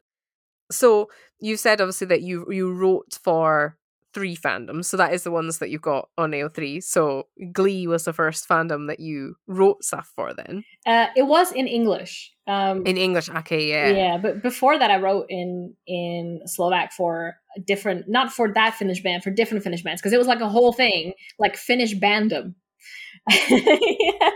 So 0.70 1.08
you 1.40 1.56
said 1.56 1.80
obviously 1.80 2.06
that 2.08 2.22
you 2.22 2.46
you 2.50 2.72
wrote 2.72 3.18
for 3.22 3.76
three 4.14 4.36
fandoms. 4.36 4.86
So 4.86 4.96
that 4.96 5.12
is 5.12 5.24
the 5.24 5.30
ones 5.30 5.58
that 5.58 5.70
you've 5.70 5.82
got 5.82 6.08
on 6.16 6.30
AO3. 6.30 6.82
So 6.82 7.26
Glee 7.52 7.86
was 7.86 8.04
the 8.04 8.12
first 8.12 8.48
fandom 8.48 8.86
that 8.86 9.00
you 9.00 9.36
wrote 9.46 9.84
stuff 9.84 10.10
for 10.14 10.32
then. 10.32 10.64
Uh, 10.86 11.08
it 11.16 11.24
was 11.26 11.52
in 11.52 11.66
English. 11.66 12.32
Um, 12.46 12.86
in 12.86 12.96
English, 12.96 13.28
okay, 13.28 13.68
yeah. 13.68 13.88
Yeah, 13.88 14.18
but 14.18 14.42
before 14.42 14.78
that 14.78 14.90
I 14.90 14.98
wrote 14.98 15.26
in 15.28 15.74
in 15.86 16.42
Slovak 16.46 16.92
for 16.92 17.36
different 17.66 18.08
not 18.08 18.32
for 18.32 18.52
that 18.52 18.74
Finnish 18.74 19.02
band, 19.02 19.22
for 19.22 19.30
different 19.30 19.64
Finnish 19.64 19.82
bands 19.82 20.00
because 20.00 20.12
it 20.12 20.18
was 20.18 20.26
like 20.26 20.40
a 20.40 20.48
whole 20.48 20.72
thing, 20.72 21.14
like 21.38 21.56
Finnish 21.56 21.94
bandom. 21.94 22.54
yeah. 23.48 24.30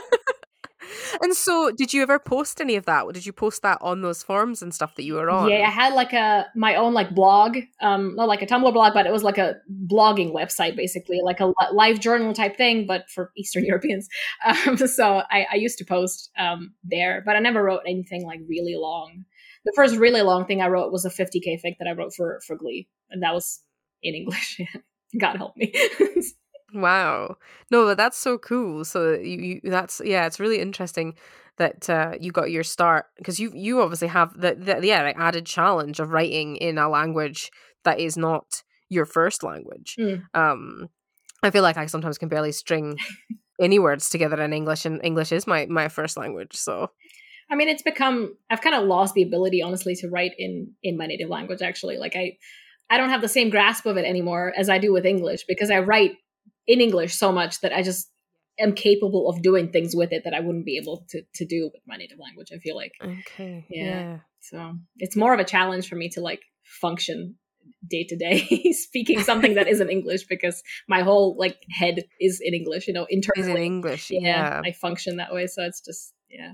And 1.23 1.35
so, 1.35 1.71
did 1.71 1.93
you 1.93 2.03
ever 2.03 2.19
post 2.19 2.61
any 2.61 2.77
of 2.77 2.87
that? 2.87 3.07
Did 3.13 3.27
you 3.27 3.33
post 3.33 3.63
that 3.63 3.79
on 3.81 4.03
those 4.03 4.23
forums 4.23 4.63
and 4.63 4.75
stuff 4.75 4.95
that 4.97 5.05
you 5.05 5.15
were 5.15 5.31
on? 5.31 5.51
Yeah, 5.51 5.67
I 5.67 5.71
had 5.71 5.95
like 5.95 6.13
a 6.13 6.47
my 6.55 6.75
own 6.75 6.95
like 6.95 7.15
blog, 7.15 7.59
um, 7.81 8.15
not 8.17 8.29
like 8.29 8.43
a 8.43 8.47
Tumblr 8.47 8.73
blog, 8.73 8.95
but 8.95 9.07
it 9.07 9.13
was 9.13 9.23
like 9.23 9.39
a 9.39 9.57
blogging 9.87 10.33
website, 10.33 10.77
basically, 10.77 11.21
like 11.23 11.41
a 11.41 11.53
live 11.73 12.01
journal 12.01 12.33
type 12.33 12.57
thing, 12.57 12.87
but 12.87 13.09
for 13.11 13.33
Eastern 13.37 13.65
Europeans. 13.65 14.09
Um, 14.47 14.77
so 14.77 15.23
I, 15.31 15.47
I 15.53 15.57
used 15.57 15.79
to 15.79 15.85
post 15.85 16.31
um 16.39 16.75
there, 16.85 17.23
but 17.25 17.37
I 17.37 17.41
never 17.41 17.63
wrote 17.63 17.83
anything 17.87 18.25
like 18.25 18.41
really 18.49 18.77
long. 18.77 19.25
The 19.65 19.73
first 19.75 19.97
really 19.97 20.23
long 20.23 20.47
thing 20.47 20.63
I 20.63 20.69
wrote 20.69 20.93
was 20.93 21.05
a 21.05 21.11
50k 21.11 21.61
fic 21.65 21.77
that 21.79 21.89
I 21.89 21.93
wrote 21.93 22.15
for 22.15 22.41
for 22.47 22.57
Glee, 22.57 22.89
and 23.11 23.23
that 23.23 23.35
was 23.35 23.61
in 24.03 24.15
English. 24.15 24.61
God 25.19 25.37
help 25.37 25.57
me. 25.57 25.73
Wow. 26.75 27.37
No, 27.71 27.87
but 27.87 27.97
that's 27.97 28.19
so 28.19 28.39
cool. 28.39 28.85
So 28.85 29.15
you, 29.15 29.61
you 29.63 29.71
that's 29.71 30.01
yeah, 30.05 30.27
it's 30.27 30.41
really 30.41 30.59
interesting 30.59 31.15
that 31.57 31.89
uh, 31.91 32.15
you 32.21 32.31
got 32.33 32.51
your 32.51 32.63
start 32.63 33.07
because 33.17 33.39
you 33.39 33.51
you 33.55 33.81
obviously 33.81 34.09
have 34.09 34.39
the, 34.39 34.55
the 34.55 34.87
yeah 34.87 35.03
like 35.03 35.19
added 35.19 35.47
challenge 35.47 36.01
of 36.01 36.11
writing 36.11 36.57
in 36.57 36.79
a 36.79 36.89
language 36.89 37.51
that 37.85 38.01
is 38.01 38.17
not 38.17 38.63
your 38.89 39.05
first 39.05 39.43
language. 39.43 39.97
Mm. 39.99 40.23
Um, 40.35 40.89
I 41.43 41.51
feel 41.51 41.63
like 41.63 41.77
I 41.77 41.87
sometimes 41.87 42.19
can 42.19 42.29
barely 42.29 42.53
string 42.53 42.97
any 43.61 43.79
words 43.79 44.11
together 44.11 44.41
in 44.43 44.53
English, 44.53 44.85
and 44.85 45.01
English 45.05 45.33
is 45.33 45.47
my 45.47 45.67
my 45.67 45.89
first 45.89 46.17
language. 46.17 46.55
So, 46.55 46.91
I 47.51 47.55
mean, 47.55 47.69
it's 47.69 47.83
become 47.83 48.37
I've 48.51 48.61
kind 48.61 48.75
of 48.75 48.85
lost 48.85 49.15
the 49.15 49.23
ability, 49.23 49.63
honestly, 49.63 49.95
to 49.97 50.09
write 50.09 50.33
in 50.39 50.73
in 50.83 50.97
my 50.97 51.07
native 51.07 51.29
language. 51.29 51.63
Actually, 51.63 51.97
like 51.99 52.17
I 52.17 52.37
I 52.91 52.97
don't 52.97 53.11
have 53.11 53.21
the 53.21 53.29
same 53.29 53.51
grasp 53.51 53.87
of 53.87 53.97
it 53.97 54.05
anymore 54.05 54.53
as 54.57 54.69
I 54.69 54.79
do 54.79 54.93
with 54.93 55.07
English 55.07 55.45
because 55.47 55.71
I 55.71 55.81
write 55.81 56.17
in 56.69 56.81
English 56.81 57.15
so 57.15 57.33
much 57.33 57.61
that 57.63 57.73
I 57.73 57.83
just 57.83 58.09
am 58.61 58.75
capable 58.75 59.29
of 59.29 59.43
doing 59.43 59.71
things 59.71 59.97
with 59.97 60.13
it 60.13 60.23
that 60.25 60.35
I 60.35 60.41
wouldn't 60.41 60.67
be 60.67 60.77
able 60.77 61.05
to 61.11 61.23
to 61.35 61.45
do 61.45 61.71
with 61.73 61.83
my 61.87 61.97
native 61.97 62.19
language. 62.19 62.51
I 62.55 62.59
feel 62.59 62.77
like. 62.77 62.93
Okay. 63.03 63.67
Yeah. 63.69 63.85
yeah. 63.85 64.19
So 64.41 64.77
it's 64.99 65.17
more 65.17 65.35
of 65.35 65.41
a 65.41 65.45
challenge 65.45 65.89
for 65.89 65.97
me 65.97 66.09
to 66.11 66.21
like 66.21 66.43
function 66.63 67.37
day 67.89 68.05
to 68.05 68.17
day 68.17 68.73
speaking 68.73 69.21
something 69.23 69.55
that 69.55 69.69
isn't 69.69 69.91
English 69.91 70.27
because 70.27 70.63
my 70.89 71.03
whole 71.03 71.37
like 71.39 71.59
head 71.71 72.05
is 72.21 72.41
in 72.43 72.55
English. 72.55 72.87
You 72.87 72.95
know, 72.95 73.07
internally 73.09 73.53
in 73.53 73.73
English. 73.75 74.11
Yeah, 74.11 74.21
yeah, 74.21 74.63
I 74.65 74.73
function 74.73 75.17
that 75.17 75.33
way. 75.33 75.47
So 75.47 75.65
it's 75.65 75.81
just 75.81 76.13
yeah. 76.29 76.53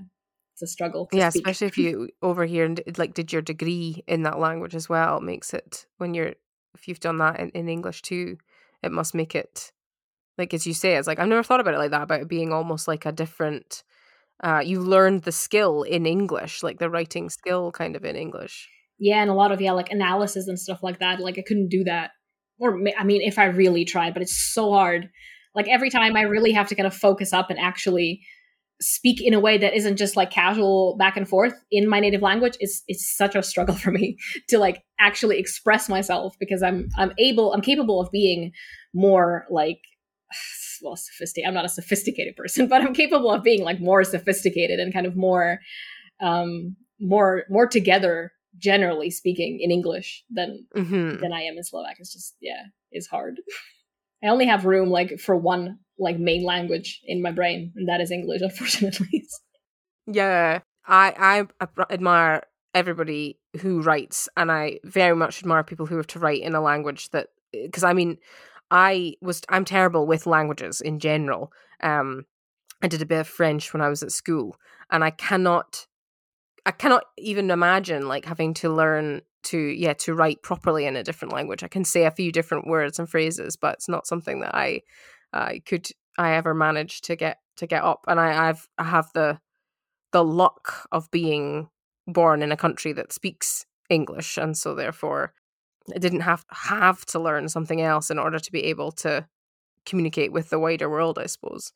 It's 0.53 0.61
a 0.61 0.67
struggle. 0.67 1.09
Yeah, 1.11 1.27
speak. 1.27 1.41
especially 1.41 1.67
if 1.67 1.77
you 1.77 2.07
over 2.21 2.45
here 2.45 2.63
and 2.63 2.81
like 2.97 3.13
did 3.13 3.33
your 3.33 3.41
degree 3.41 4.05
in 4.07 4.23
that 4.23 4.39
language 4.39 4.73
as 4.73 4.87
well. 4.87 5.17
It 5.17 5.23
makes 5.23 5.53
it 5.53 5.85
when 5.97 6.13
you're 6.13 6.35
if 6.73 6.87
you've 6.87 7.01
done 7.01 7.17
that 7.17 7.41
in, 7.41 7.49
in 7.49 7.67
English 7.67 8.01
too, 8.03 8.37
it 8.81 8.93
must 8.93 9.13
make 9.13 9.35
it 9.35 9.73
like 10.37 10.53
as 10.53 10.65
you 10.67 10.73
say 10.73 10.95
it's 10.95 11.07
like 11.07 11.19
i've 11.19 11.27
never 11.27 11.43
thought 11.43 11.59
about 11.59 11.73
it 11.73 11.77
like 11.77 11.91
that 11.91 12.03
about 12.03 12.21
it 12.21 12.27
being 12.27 12.51
almost 12.51 12.87
like 12.87 13.05
a 13.05 13.11
different 13.11 13.83
uh 14.43 14.61
you 14.63 14.79
learned 14.79 15.23
the 15.23 15.31
skill 15.31 15.83
in 15.83 16.05
english 16.05 16.63
like 16.63 16.79
the 16.79 16.89
writing 16.89 17.29
skill 17.29 17.71
kind 17.71 17.95
of 17.95 18.03
in 18.05 18.15
english. 18.15 18.69
Yeah 18.97 19.21
and 19.21 19.29
a 19.29 19.33
lot 19.33 19.51
of 19.51 19.61
yeah 19.61 19.71
like 19.73 19.91
analysis 19.91 20.47
and 20.47 20.59
stuff 20.59 20.81
like 20.83 20.99
that 20.99 21.19
like 21.19 21.37
i 21.37 21.43
couldn't 21.45 21.69
do 21.69 21.83
that. 21.85 22.11
Or 22.59 22.79
i 22.97 23.03
mean 23.03 23.21
if 23.21 23.37
i 23.37 23.45
really 23.45 23.85
tried 23.85 24.13
but 24.13 24.23
it's 24.23 24.53
so 24.53 24.71
hard. 24.71 25.09
Like 25.53 25.67
every 25.69 25.89
time 25.89 26.15
i 26.15 26.21
really 26.21 26.51
have 26.51 26.67
to 26.69 26.75
kind 26.75 26.87
of 26.87 26.93
focus 26.93 27.33
up 27.33 27.49
and 27.49 27.59
actually 27.59 28.21
speak 28.81 29.21
in 29.21 29.33
a 29.33 29.39
way 29.39 29.57
that 29.57 29.73
isn't 29.73 29.95
just 29.95 30.17
like 30.17 30.29
casual 30.29 30.97
back 30.97 31.15
and 31.15 31.29
forth 31.29 31.53
in 31.71 31.87
my 31.87 32.01
native 32.01 32.21
language 32.21 32.57
it's 32.59 32.83
it's 32.89 33.15
such 33.15 33.33
a 33.33 33.41
struggle 33.41 33.75
for 33.83 33.91
me 33.91 34.17
to 34.49 34.57
like 34.57 34.83
actually 34.99 35.39
express 35.39 35.87
myself 35.87 36.35
because 36.39 36.61
i'm 36.61 36.89
i'm 36.97 37.13
able 37.17 37.53
i'm 37.53 37.61
capable 37.61 38.01
of 38.01 38.11
being 38.11 38.51
more 38.93 39.45
like 39.49 39.79
well 40.81 40.95
sophisticated 40.95 41.47
i'm 41.47 41.53
not 41.53 41.65
a 41.65 41.69
sophisticated 41.69 42.35
person 42.35 42.67
but 42.67 42.81
i'm 42.81 42.93
capable 42.93 43.31
of 43.31 43.43
being 43.43 43.63
like 43.63 43.79
more 43.79 44.03
sophisticated 44.03 44.79
and 44.79 44.93
kind 44.93 45.05
of 45.05 45.15
more 45.15 45.59
um 46.21 46.75
more 46.99 47.43
more 47.49 47.67
together 47.67 48.31
generally 48.57 49.09
speaking 49.09 49.59
in 49.61 49.71
english 49.71 50.23
than 50.29 50.65
mm-hmm. 50.75 51.21
than 51.21 51.33
i 51.33 51.41
am 51.41 51.57
in 51.57 51.63
slovak. 51.63 51.95
It's 51.99 52.13
just 52.13 52.35
yeah 52.41 52.63
it's 52.91 53.07
hard. 53.07 53.39
I 54.23 54.27
only 54.29 54.47
have 54.47 54.65
room 54.65 54.89
like 54.89 55.19
for 55.19 55.35
one 55.35 55.77
like 55.99 56.17
main 56.17 56.43
language 56.43 57.01
in 57.05 57.21
my 57.21 57.31
brain 57.31 57.73
and 57.75 57.87
that 57.89 58.01
is 58.01 58.11
english 58.11 58.41
unfortunately. 58.49 59.27
Yeah. 60.07 60.59
I 60.87 61.13
i 61.17 61.83
admire 61.91 62.43
everybody 62.73 63.39
who 63.61 63.81
writes 63.81 64.27
and 64.35 64.51
i 64.51 64.79
very 64.83 65.15
much 65.15 65.39
admire 65.39 65.63
people 65.63 65.85
who 65.85 65.97
have 65.97 66.07
to 66.07 66.19
write 66.19 66.41
in 66.41 66.53
a 66.53 66.61
language 66.61 67.09
that 67.09 67.29
because 67.53 67.85
i 67.85 67.93
mean 67.93 68.17
I 68.71 69.15
was 69.21 69.41
I'm 69.49 69.65
terrible 69.65 70.07
with 70.07 70.25
languages 70.25 70.81
in 70.81 70.99
general. 70.99 71.51
Um, 71.81 72.25
I 72.81 72.87
did 72.87 73.01
a 73.01 73.05
bit 73.05 73.19
of 73.19 73.27
French 73.27 73.73
when 73.73 73.81
I 73.81 73.89
was 73.89 74.03
at 74.03 74.11
school, 74.11 74.57
and 74.91 75.03
I 75.03 75.11
cannot, 75.11 75.87
I 76.65 76.71
cannot 76.71 77.03
even 77.17 77.51
imagine 77.51 78.07
like 78.07 78.25
having 78.25 78.53
to 78.55 78.69
learn 78.73 79.21
to 79.43 79.57
yeah 79.57 79.93
to 79.93 80.13
write 80.13 80.41
properly 80.41 80.85
in 80.85 80.95
a 80.95 81.03
different 81.03 81.33
language. 81.33 81.63
I 81.63 81.67
can 81.67 81.85
say 81.85 82.05
a 82.05 82.11
few 82.11 82.31
different 82.31 82.67
words 82.67 82.99
and 82.99 83.09
phrases, 83.09 83.55
but 83.55 83.75
it's 83.75 83.89
not 83.89 84.07
something 84.07 84.41
that 84.41 84.55
I 84.55 84.81
I 85.31 85.61
could 85.65 85.87
I 86.17 86.33
ever 86.33 86.53
manage 86.53 87.01
to 87.01 87.15
get 87.15 87.37
to 87.57 87.67
get 87.67 87.83
up. 87.83 88.05
And 88.07 88.19
I 88.19 88.49
I've 88.49 88.67
I 88.77 88.83
have 88.85 89.11
the 89.13 89.39
the 90.11 90.23
luck 90.23 90.87
of 90.91 91.11
being 91.11 91.69
born 92.07 92.41
in 92.41 92.51
a 92.51 92.57
country 92.57 92.93
that 92.93 93.13
speaks 93.13 93.65
English, 93.89 94.37
and 94.37 94.57
so 94.57 94.73
therefore 94.73 95.33
I 95.93 95.99
didn't 95.99 96.21
have 96.21 96.45
have 96.49 97.05
to 97.07 97.19
learn 97.19 97.49
something 97.49 97.81
else 97.81 98.09
in 98.09 98.19
order 98.19 98.39
to 98.39 98.51
be 98.51 98.63
able 98.65 98.91
to 98.93 99.27
communicate 99.85 100.31
with 100.31 100.49
the 100.49 100.59
wider 100.59 100.89
world, 100.89 101.19
I 101.19 101.27
suppose. 101.27 101.73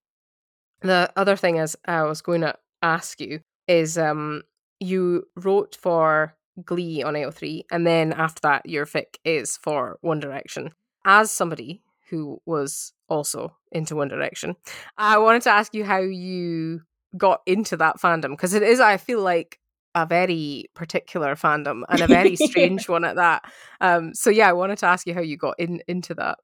The 0.82 1.12
other 1.16 1.36
thing 1.36 1.58
is 1.58 1.78
I 1.86 2.04
was 2.04 2.22
going 2.22 2.42
to 2.42 2.56
ask 2.82 3.20
you 3.20 3.42
is 3.68 3.98
um 3.98 4.44
you 4.80 5.28
wrote 5.36 5.78
for 5.80 6.36
Glee 6.66 7.04
on 7.04 7.14
AO3 7.14 7.64
and 7.72 7.86
then 7.86 8.14
after 8.14 8.42
that 8.42 8.66
your 8.66 8.86
fic 8.86 9.18
is 9.24 9.58
for 9.58 9.98
One 10.02 10.20
Direction. 10.20 10.72
As 11.06 11.32
somebody 11.32 11.82
who 12.10 12.42
was 12.46 12.94
also 13.08 13.56
into 13.72 13.96
One 13.96 14.08
Direction, 14.08 14.56
I 14.98 15.18
wanted 15.18 15.44
to 15.44 15.52
ask 15.52 15.74
you 15.74 15.84
how 15.84 16.00
you 16.00 16.82
got 17.18 17.42
into 17.46 17.76
that 17.78 18.00
fandom 18.00 18.32
because 18.32 18.54
it 18.54 18.64
is 18.64 18.80
I 18.80 18.98
feel 18.98 19.22
like 19.22 19.60
a 19.96 20.06
very 20.06 20.66
particular 20.76 21.36
fandom 21.36 21.82
and 21.90 22.02
a 22.02 22.08
very 22.08 22.36
strange 22.48 22.88
one 22.88 23.06
at 23.06 23.16
that. 23.16 23.44
Um 23.82 24.14
so 24.14 24.30
yeah, 24.30 24.50
I 24.50 24.54
wanted 24.54 24.78
to 24.80 24.86
ask 24.86 25.08
you 25.08 25.14
how 25.14 25.22
you 25.22 25.38
got 25.38 25.56
in 25.60 25.82
into 25.88 26.14
that. 26.16 26.38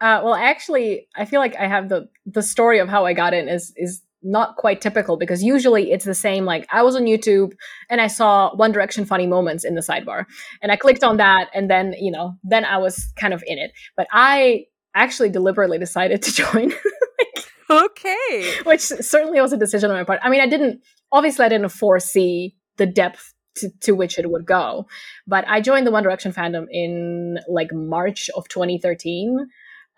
Uh, 0.00 0.22
well, 0.24 0.34
actually, 0.34 1.08
I 1.14 1.26
feel 1.26 1.40
like 1.40 1.54
I 1.56 1.66
have 1.66 1.88
the 1.90 2.08
the 2.24 2.42
story 2.42 2.78
of 2.78 2.88
how 2.88 3.04
I 3.04 3.12
got 3.12 3.34
in 3.34 3.48
is 3.48 3.72
is 3.76 4.02
not 4.22 4.56
quite 4.56 4.80
typical 4.80 5.16
because 5.16 5.42
usually 5.42 5.92
it's 5.92 6.04
the 6.04 6.14
same. 6.14 6.44
Like 6.44 6.66
I 6.70 6.82
was 6.82 6.96
on 6.96 7.02
YouTube 7.02 7.52
and 7.88 8.00
I 8.00 8.06
saw 8.06 8.54
One 8.56 8.72
Direction 8.72 9.04
funny 9.04 9.26
moments 9.26 9.64
in 9.64 9.74
the 9.74 9.82
sidebar, 9.82 10.24
and 10.62 10.72
I 10.72 10.76
clicked 10.76 11.04
on 11.04 11.18
that, 11.18 11.48
and 11.54 11.70
then 11.70 11.94
you 11.98 12.10
know, 12.10 12.34
then 12.42 12.64
I 12.64 12.78
was 12.78 13.12
kind 13.16 13.34
of 13.34 13.44
in 13.46 13.58
it. 13.58 13.72
But 13.96 14.08
I 14.10 14.64
actually 14.94 15.28
deliberately 15.28 15.78
decided 15.78 16.22
to 16.22 16.32
join. 16.32 16.70
like, 16.70 17.46
okay, 17.70 18.52
which 18.64 18.80
certainly 18.80 19.40
was 19.40 19.52
a 19.52 19.58
decision 19.58 19.90
on 19.90 19.98
my 19.98 20.04
part. 20.04 20.20
I 20.22 20.30
mean, 20.30 20.40
I 20.40 20.48
didn't 20.48 20.80
obviously 21.12 21.44
I 21.44 21.50
didn't 21.50 21.68
foresee 21.68 22.56
the 22.80 22.86
depth 22.86 23.34
to, 23.56 23.70
to, 23.82 23.92
which 23.92 24.18
it 24.18 24.30
would 24.30 24.46
go. 24.46 24.86
But 25.26 25.44
I 25.46 25.60
joined 25.60 25.86
the 25.86 25.90
One 25.90 26.02
Direction 26.02 26.32
fandom 26.32 26.66
in 26.70 27.38
like 27.46 27.72
March 27.72 28.30
of 28.34 28.48
2013. 28.48 29.48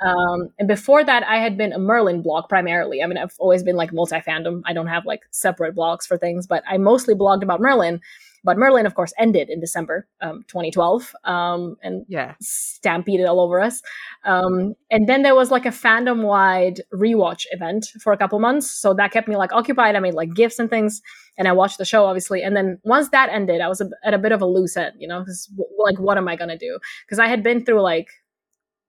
Um, 0.04 0.48
and 0.58 0.66
before 0.66 1.04
that, 1.04 1.22
I 1.22 1.36
had 1.36 1.56
been 1.56 1.72
a 1.72 1.78
Merlin 1.78 2.22
blog 2.22 2.48
primarily. 2.48 3.02
I 3.02 3.06
mean, 3.06 3.18
I've 3.18 3.36
always 3.38 3.62
been 3.62 3.76
like 3.76 3.92
multi 3.92 4.16
fandom. 4.16 4.62
I 4.66 4.72
don't 4.72 4.88
have 4.88 5.06
like 5.06 5.20
separate 5.30 5.76
blogs 5.76 6.04
for 6.04 6.18
things, 6.18 6.46
but 6.46 6.64
I 6.68 6.76
mostly 6.76 7.14
blogged 7.14 7.44
about 7.44 7.60
Merlin. 7.60 8.00
But 8.44 8.58
Merlin, 8.58 8.86
of 8.86 8.94
course, 8.94 9.12
ended 9.18 9.48
in 9.50 9.60
December 9.60 10.06
um, 10.20 10.44
2012 10.48 11.14
um, 11.24 11.76
and 11.82 12.04
yeah. 12.08 12.34
stampeded 12.40 13.26
all 13.26 13.40
over 13.40 13.60
us. 13.60 13.82
Um, 14.24 14.74
and 14.90 15.08
then 15.08 15.22
there 15.22 15.34
was 15.34 15.50
like 15.50 15.66
a 15.66 15.70
fandom 15.70 16.22
wide 16.22 16.80
rewatch 16.92 17.46
event 17.50 17.86
for 18.00 18.12
a 18.12 18.16
couple 18.16 18.38
months. 18.40 18.70
So 18.70 18.94
that 18.94 19.12
kept 19.12 19.28
me 19.28 19.36
like 19.36 19.52
occupied. 19.52 19.96
I 19.96 20.00
made 20.00 20.14
like 20.14 20.34
gifs 20.34 20.58
and 20.58 20.68
things 20.68 21.02
and 21.38 21.48
I 21.48 21.52
watched 21.52 21.78
the 21.78 21.84
show, 21.84 22.04
obviously. 22.04 22.42
And 22.42 22.56
then 22.56 22.78
once 22.82 23.08
that 23.10 23.28
ended, 23.30 23.60
I 23.60 23.68
was 23.68 23.80
a, 23.80 23.88
at 24.04 24.14
a 24.14 24.18
bit 24.18 24.32
of 24.32 24.42
a 24.42 24.46
loose 24.46 24.76
end, 24.76 24.94
you 24.98 25.08
know, 25.08 25.20
because 25.20 25.50
like, 25.78 25.98
what 25.98 26.18
am 26.18 26.28
I 26.28 26.36
going 26.36 26.50
to 26.50 26.58
do? 26.58 26.78
Because 27.06 27.18
I 27.18 27.28
had 27.28 27.42
been 27.42 27.64
through 27.64 27.80
like 27.80 28.08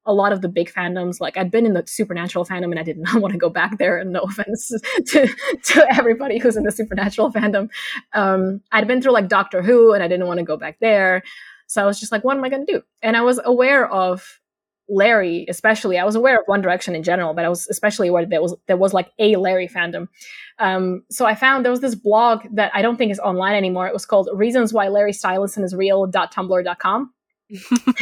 a 0.05 0.13
lot 0.13 0.33
of 0.33 0.41
the 0.41 0.49
big 0.49 0.71
fandoms. 0.71 1.19
Like 1.19 1.37
I'd 1.37 1.51
been 1.51 1.65
in 1.65 1.73
the 1.73 1.83
supernatural 1.85 2.45
fandom 2.45 2.65
and 2.65 2.79
I 2.79 2.83
did 2.83 2.97
not 2.99 3.21
want 3.21 3.31
to 3.33 3.37
go 3.37 3.49
back 3.49 3.77
there. 3.77 3.97
And 3.97 4.11
no 4.11 4.21
offense 4.21 4.69
to, 5.07 5.27
to 5.63 5.95
everybody 5.95 6.37
who's 6.37 6.57
in 6.57 6.63
the 6.63 6.71
supernatural 6.71 7.31
fandom. 7.31 7.69
Um, 8.13 8.61
I'd 8.71 8.87
been 8.87 9.01
through 9.01 9.13
like 9.13 9.27
Doctor 9.27 9.61
Who 9.61 9.93
and 9.93 10.03
I 10.03 10.07
didn't 10.07 10.27
want 10.27 10.39
to 10.39 10.45
go 10.45 10.57
back 10.57 10.79
there. 10.79 11.23
So 11.67 11.81
I 11.81 11.85
was 11.85 11.99
just 11.99 12.11
like, 12.11 12.23
what 12.23 12.37
am 12.37 12.43
I 12.43 12.49
going 12.49 12.65
to 12.65 12.71
do? 12.71 12.81
And 13.01 13.17
I 13.17 13.21
was 13.21 13.39
aware 13.43 13.89
of 13.89 14.39
Larry, 14.89 15.45
especially. 15.49 15.97
I 15.97 16.03
was 16.03 16.15
aware 16.15 16.39
of 16.39 16.43
One 16.45 16.61
Direction 16.61 16.93
in 16.93 17.03
general, 17.03 17.33
but 17.33 17.45
I 17.45 17.49
was 17.49 17.67
especially 17.67 18.09
aware 18.09 18.25
there 18.25 18.41
was 18.41 18.55
there 18.67 18.77
was 18.77 18.93
like 18.93 19.09
a 19.17 19.37
Larry 19.37 19.67
fandom. 19.67 20.07
Um, 20.59 21.03
so 21.09 21.25
I 21.25 21.35
found 21.35 21.63
there 21.63 21.71
was 21.71 21.79
this 21.79 21.95
blog 21.95 22.43
that 22.51 22.69
I 22.75 22.81
don't 22.81 22.97
think 22.97 23.11
is 23.11 23.19
online 23.19 23.55
anymore. 23.55 23.87
It 23.87 23.93
was 23.93 24.05
called 24.05 24.29
Reasons 24.33 24.73
Why 24.73 24.89
Larry 24.89 25.13
Stylinson 25.13 25.63
is 25.63 25.73
Real.tumblr.com 25.73 27.13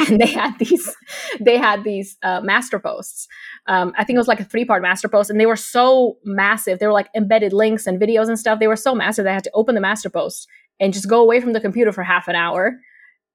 and 0.08 0.20
they 0.20 0.26
had 0.26 0.58
these 0.58 0.94
they 1.40 1.56
had 1.56 1.84
these 1.84 2.16
uh, 2.22 2.40
master 2.40 2.78
posts. 2.78 3.28
Um, 3.66 3.92
i 3.96 4.04
think 4.04 4.16
it 4.16 4.20
was 4.20 4.28
like 4.28 4.40
a 4.40 4.44
three 4.44 4.64
part 4.64 4.82
master 4.82 5.08
post 5.08 5.30
and 5.30 5.38
they 5.38 5.46
were 5.46 5.56
so 5.56 6.18
massive. 6.24 6.78
They 6.78 6.86
were 6.86 6.92
like 6.92 7.10
embedded 7.14 7.52
links 7.52 7.86
and 7.86 8.00
videos 8.00 8.28
and 8.28 8.38
stuff. 8.38 8.58
They 8.58 8.66
were 8.66 8.76
so 8.76 8.94
massive 8.94 9.24
they 9.24 9.32
had 9.32 9.44
to 9.44 9.50
open 9.54 9.74
the 9.74 9.80
master 9.80 10.10
post 10.10 10.48
and 10.80 10.92
just 10.92 11.08
go 11.08 11.20
away 11.20 11.40
from 11.40 11.52
the 11.52 11.60
computer 11.60 11.92
for 11.92 12.02
half 12.02 12.28
an 12.28 12.34
hour. 12.34 12.78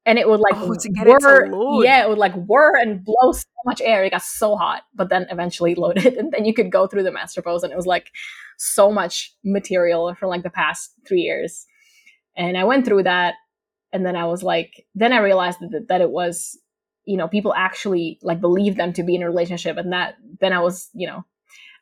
And 0.06 0.18
it 0.18 0.30
would 0.30 0.40
like 0.40 0.56
oh, 0.56 0.74
whir, 0.96 1.84
yeah 1.84 2.04
it 2.04 2.10
would 2.10 2.18
like 2.18 2.34
whir 2.34 2.78
and 2.78 3.04
blow 3.04 3.34
so 3.34 3.46
much 3.66 3.82
air. 3.82 4.04
It 4.04 4.12
got 4.12 4.22
so 4.22 4.56
hot 4.56 4.84
but 4.96 5.10
then 5.10 5.28
eventually 5.30 5.76
loaded 5.76 6.14
and 6.18 6.32
then 6.32 6.46
you 6.46 6.54
could 6.54 6.72
go 6.72 6.88
through 6.88 7.04
the 7.04 7.12
master 7.12 7.42
post 7.42 7.64
and 7.64 7.74
it 7.74 7.76
was 7.76 7.86
like 7.86 8.12
so 8.58 8.92
much 8.92 9.34
material 9.44 10.16
for 10.16 10.28
like 10.28 10.44
the 10.44 10.50
past 10.50 10.94
three 11.08 11.22
years. 11.22 11.66
And 12.36 12.58
i 12.58 12.64
went 12.64 12.86
through 12.86 13.04
that 13.04 13.36
and 13.93 14.06
then 14.06 14.16
I 14.16 14.25
was 14.25 14.43
like, 14.43 14.85
then 14.95 15.14
I 15.14 15.19
realized 15.19 15.59
that 15.61 15.88
that 15.88 16.01
it 16.01 16.09
was, 16.09 16.57
you 17.06 17.17
know, 17.17 17.27
people 17.27 17.53
actually 17.56 18.19
like 18.22 18.41
believe 18.41 18.75
them 18.75 18.93
to 18.93 19.03
be 19.03 19.16
in 19.16 19.24
a 19.24 19.30
relationship, 19.30 19.77
and 19.77 19.93
that 19.93 20.16
then 20.40 20.53
I 20.53 20.59
was, 20.59 20.90
you 20.93 21.07
know, 21.07 21.25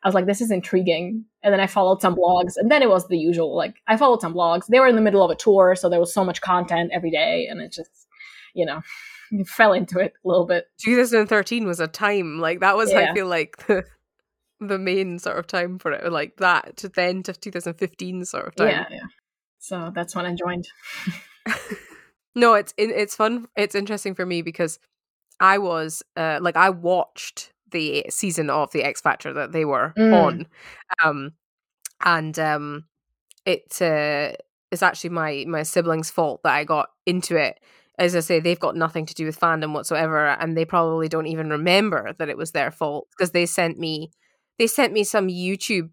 I 0.02 0.08
was 0.08 0.14
like, 0.14 0.26
this 0.26 0.40
is 0.40 0.50
intriguing. 0.50 1.24
And 1.42 1.52
then 1.52 1.60
I 1.60 1.66
followed 1.66 2.00
some 2.00 2.14
blogs, 2.14 2.54
and 2.56 2.70
then 2.70 2.82
it 2.82 2.88
was 2.88 3.08
the 3.08 3.18
usual. 3.18 3.56
Like 3.56 3.76
I 3.86 3.96
followed 3.96 4.20
some 4.20 4.34
blogs. 4.34 4.66
They 4.66 4.80
were 4.80 4.88
in 4.88 4.96
the 4.96 5.02
middle 5.02 5.22
of 5.22 5.30
a 5.30 5.36
tour, 5.36 5.74
so 5.74 5.88
there 5.88 6.00
was 6.00 6.14
so 6.14 6.24
much 6.24 6.40
content 6.40 6.90
every 6.92 7.10
day, 7.10 7.46
and 7.48 7.60
it 7.60 7.72
just, 7.72 7.90
you 8.54 8.64
know, 8.64 8.82
fell 9.46 9.72
into 9.72 9.98
it 9.98 10.12
a 10.24 10.28
little 10.28 10.46
bit. 10.46 10.66
2013 10.82 11.66
was 11.66 11.80
a 11.80 11.88
time 11.88 12.38
like 12.38 12.60
that 12.60 12.76
was 12.76 12.92
yeah. 12.92 13.10
I 13.10 13.14
feel 13.14 13.26
like 13.26 13.66
the 13.66 13.84
the 14.60 14.78
main 14.78 15.18
sort 15.18 15.38
of 15.38 15.46
time 15.46 15.78
for 15.78 15.92
it, 15.92 16.10
like 16.12 16.36
that 16.36 16.76
to 16.78 16.88
then 16.88 17.22
to 17.24 17.32
2015 17.32 18.24
sort 18.24 18.46
of 18.46 18.56
time. 18.56 18.68
Yeah, 18.68 18.86
yeah. 18.90 19.06
So 19.58 19.90
that's 19.94 20.14
when 20.14 20.26
I 20.26 20.34
joined. 20.34 20.68
No, 22.36 22.52
it's 22.54 22.74
it's 22.76 23.16
fun. 23.16 23.48
It's 23.56 23.74
interesting 23.74 24.14
for 24.14 24.26
me 24.26 24.42
because 24.42 24.78
I 25.40 25.58
was 25.58 26.02
uh, 26.16 26.38
like 26.40 26.54
I 26.56 26.70
watched 26.70 27.52
the 27.72 28.04
season 28.10 28.50
of 28.50 28.70
the 28.72 28.84
X 28.84 29.00
Factor 29.00 29.32
that 29.32 29.52
they 29.52 29.64
were 29.64 29.94
mm. 29.98 30.12
on, 30.14 30.46
um, 31.02 31.32
and 32.04 32.38
um, 32.38 32.84
it 33.46 33.80
uh, 33.80 34.36
is 34.70 34.82
actually 34.82 35.10
my 35.10 35.46
my 35.48 35.62
siblings' 35.62 36.10
fault 36.10 36.42
that 36.44 36.54
I 36.54 36.64
got 36.64 36.90
into 37.06 37.36
it. 37.36 37.58
As 37.98 38.14
I 38.14 38.20
say, 38.20 38.40
they've 38.40 38.60
got 38.60 38.76
nothing 38.76 39.06
to 39.06 39.14
do 39.14 39.24
with 39.24 39.40
fandom 39.40 39.72
whatsoever, 39.72 40.26
and 40.26 40.54
they 40.56 40.66
probably 40.66 41.08
don't 41.08 41.26
even 41.26 41.48
remember 41.48 42.12
that 42.18 42.28
it 42.28 42.36
was 42.36 42.52
their 42.52 42.70
fault 42.70 43.08
because 43.16 43.30
they 43.30 43.46
sent 43.46 43.78
me 43.78 44.10
they 44.58 44.66
sent 44.66 44.92
me 44.92 45.04
some 45.04 45.28
YouTube 45.28 45.90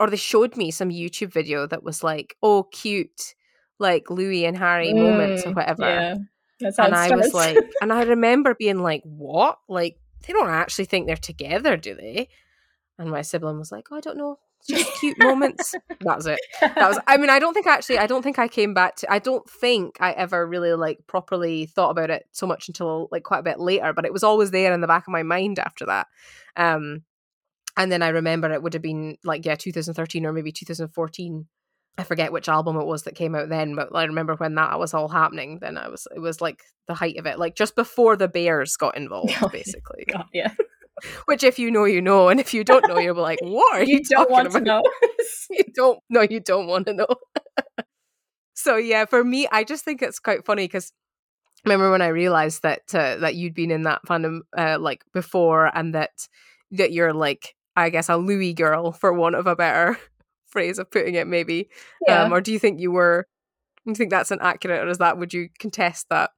or 0.00 0.10
they 0.10 0.16
showed 0.16 0.56
me 0.56 0.72
some 0.72 0.90
YouTube 0.90 1.32
video 1.32 1.68
that 1.68 1.84
was 1.84 2.02
like, 2.02 2.36
"Oh, 2.42 2.64
cute." 2.64 3.34
Like 3.78 4.10
Louis 4.10 4.44
and 4.46 4.56
Harry 4.56 4.92
mm, 4.92 4.96
moments 4.96 5.46
or 5.46 5.52
whatever. 5.52 5.82
Yeah. 5.82 6.16
And 6.60 6.94
I 6.94 7.14
was 7.14 7.34
like, 7.34 7.58
and 7.82 7.92
I 7.92 8.04
remember 8.04 8.54
being 8.54 8.78
like, 8.78 9.02
what? 9.04 9.58
Like, 9.68 9.98
they 10.26 10.32
don't 10.32 10.48
actually 10.48 10.86
think 10.86 11.06
they're 11.06 11.16
together, 11.16 11.76
do 11.76 11.94
they? 11.94 12.28
And 12.98 13.10
my 13.10 13.22
sibling 13.22 13.58
was 13.58 13.72
like, 13.72 13.88
oh, 13.90 13.96
I 13.96 14.00
don't 14.00 14.16
know. 14.16 14.38
It's 14.60 14.68
just 14.68 15.00
cute 15.00 15.18
moments. 15.18 15.74
That 16.00 16.16
was 16.16 16.26
it. 16.26 16.38
That 16.60 16.88
was, 16.88 16.98
I 17.06 17.16
mean, 17.16 17.30
I 17.30 17.38
don't 17.38 17.54
think 17.54 17.66
actually, 17.66 17.98
I 17.98 18.06
don't 18.06 18.22
think 18.22 18.38
I 18.38 18.46
came 18.46 18.74
back 18.74 18.96
to, 18.96 19.12
I 19.12 19.18
don't 19.18 19.48
think 19.48 19.96
I 20.00 20.12
ever 20.12 20.46
really 20.46 20.72
like 20.74 21.06
properly 21.06 21.66
thought 21.66 21.90
about 21.90 22.10
it 22.10 22.26
so 22.32 22.46
much 22.46 22.68
until 22.68 23.08
like 23.10 23.22
quite 23.22 23.38
a 23.38 23.42
bit 23.42 23.58
later, 23.58 23.92
but 23.92 24.04
it 24.04 24.12
was 24.12 24.22
always 24.22 24.50
there 24.50 24.72
in 24.72 24.80
the 24.80 24.86
back 24.86 25.06
of 25.06 25.12
my 25.12 25.22
mind 25.22 25.58
after 25.58 25.86
that. 25.86 26.08
Um, 26.56 27.02
and 27.76 27.90
then 27.90 28.02
I 28.02 28.08
remember 28.08 28.52
it 28.52 28.62
would 28.62 28.74
have 28.74 28.82
been 28.82 29.16
like, 29.24 29.44
yeah, 29.44 29.54
2013 29.54 30.26
or 30.26 30.32
maybe 30.32 30.52
2014 30.52 31.46
I 31.96 32.02
forget 32.02 32.32
which 32.32 32.48
album 32.48 32.76
it 32.76 32.86
was 32.86 33.04
that 33.04 33.14
came 33.14 33.34
out 33.34 33.48
then, 33.48 33.76
but 33.76 33.94
I 33.94 34.04
remember 34.04 34.34
when 34.34 34.56
that 34.56 34.78
was 34.78 34.94
all 34.94 35.08
happening. 35.08 35.58
Then 35.60 35.78
I 35.78 35.88
was 35.88 36.08
it 36.14 36.18
was 36.18 36.40
like 36.40 36.62
the 36.88 36.94
height 36.94 37.18
of 37.18 37.26
it, 37.26 37.38
like 37.38 37.54
just 37.54 37.76
before 37.76 38.16
the 38.16 38.28
Bears 38.28 38.76
got 38.76 38.96
involved, 38.96 39.34
basically. 39.52 40.04
God, 40.12 40.26
yeah. 40.32 40.52
Which, 41.26 41.42
if 41.42 41.58
you 41.58 41.70
know, 41.70 41.84
you 41.84 42.00
know, 42.00 42.28
and 42.28 42.38
if 42.38 42.54
you 42.54 42.62
don't 42.62 42.86
know, 42.88 42.98
you'll 42.98 43.16
be 43.16 43.20
like, 43.20 43.40
"What 43.42 43.74
are 43.74 43.82
you, 43.82 43.96
you 43.96 44.02
don't 44.08 44.30
want 44.30 44.46
about? 44.46 44.58
to 44.58 44.64
know? 44.64 44.82
you 45.50 45.64
don't. 45.74 45.98
No, 46.08 46.22
you 46.22 46.40
don't 46.40 46.68
want 46.68 46.86
to 46.86 46.94
know." 46.94 47.06
so 48.54 48.76
yeah, 48.76 49.04
for 49.04 49.22
me, 49.24 49.48
I 49.50 49.64
just 49.64 49.84
think 49.84 50.02
it's 50.02 50.20
quite 50.20 50.44
funny 50.44 50.64
because 50.64 50.92
remember 51.64 51.90
when 51.90 52.02
I 52.02 52.08
realized 52.08 52.62
that 52.62 52.82
uh, 52.94 53.16
that 53.16 53.34
you'd 53.34 53.54
been 53.54 53.72
in 53.72 53.82
that 53.82 54.02
fandom 54.08 54.40
uh, 54.56 54.78
like 54.80 55.04
before, 55.12 55.76
and 55.76 55.94
that 55.94 56.28
that 56.70 56.92
you're 56.92 57.12
like, 57.12 57.54
I 57.76 57.90
guess, 57.90 58.08
a 58.08 58.16
Louis 58.16 58.54
girl 58.54 58.92
for 58.92 59.12
want 59.12 59.34
of 59.34 59.48
a 59.48 59.56
better 59.56 59.98
phrase 60.54 60.78
of 60.78 60.90
putting 60.90 61.16
it, 61.16 61.26
maybe. 61.26 61.68
Yeah. 62.08 62.22
Um, 62.22 62.32
or 62.32 62.40
do 62.40 62.52
you 62.52 62.58
think 62.58 62.80
you 62.80 62.90
were? 62.90 63.26
Do 63.84 63.90
you 63.90 63.94
think 63.94 64.10
that's 64.10 64.30
an 64.30 64.38
accurate, 64.40 64.82
or 64.82 64.88
is 64.88 64.98
that? 64.98 65.18
Would 65.18 65.34
you 65.34 65.50
contest 65.58 66.06
that? 66.08 66.30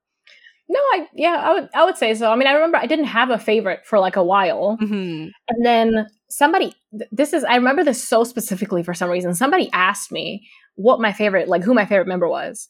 No, 0.68 0.80
I 0.80 1.06
yeah, 1.14 1.36
I 1.36 1.52
would 1.52 1.68
I 1.74 1.84
would 1.84 1.96
say 1.96 2.12
so. 2.14 2.32
I 2.32 2.34
mean, 2.34 2.48
I 2.48 2.52
remember 2.54 2.78
I 2.78 2.86
didn't 2.86 3.04
have 3.04 3.30
a 3.30 3.38
favorite 3.38 3.86
for 3.86 4.00
like 4.00 4.16
a 4.16 4.24
while, 4.24 4.76
mm-hmm. 4.80 5.28
and 5.48 5.64
then 5.64 6.06
somebody. 6.28 6.74
This 7.12 7.32
is 7.32 7.44
I 7.44 7.54
remember 7.54 7.84
this 7.84 8.02
so 8.02 8.24
specifically 8.24 8.82
for 8.82 8.94
some 8.94 9.10
reason. 9.10 9.34
Somebody 9.34 9.70
asked 9.72 10.10
me 10.10 10.48
what 10.74 11.00
my 11.00 11.12
favorite, 11.12 11.48
like 11.48 11.62
who 11.62 11.72
my 11.72 11.86
favorite 11.86 12.08
member 12.08 12.28
was, 12.28 12.66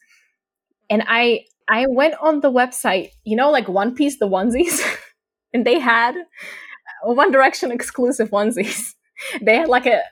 and 0.91 1.05
I 1.07 1.45
I 1.69 1.87
went 1.89 2.15
on 2.21 2.41
the 2.41 2.53
website, 2.53 3.11
you 3.25 3.35
know, 3.37 3.51
like 3.51 3.69
One 3.69 3.95
Piece 3.95 4.19
the 4.19 4.29
onesies, 4.29 4.81
and 5.55 5.67
they 5.67 5.79
had 5.79 6.15
One 7.03 7.33
Direction 7.33 7.71
exclusive 7.71 8.31
onesies. 8.31 8.93
They 9.41 9.57
had 9.57 9.69
like 9.69 9.87
a 9.87 10.03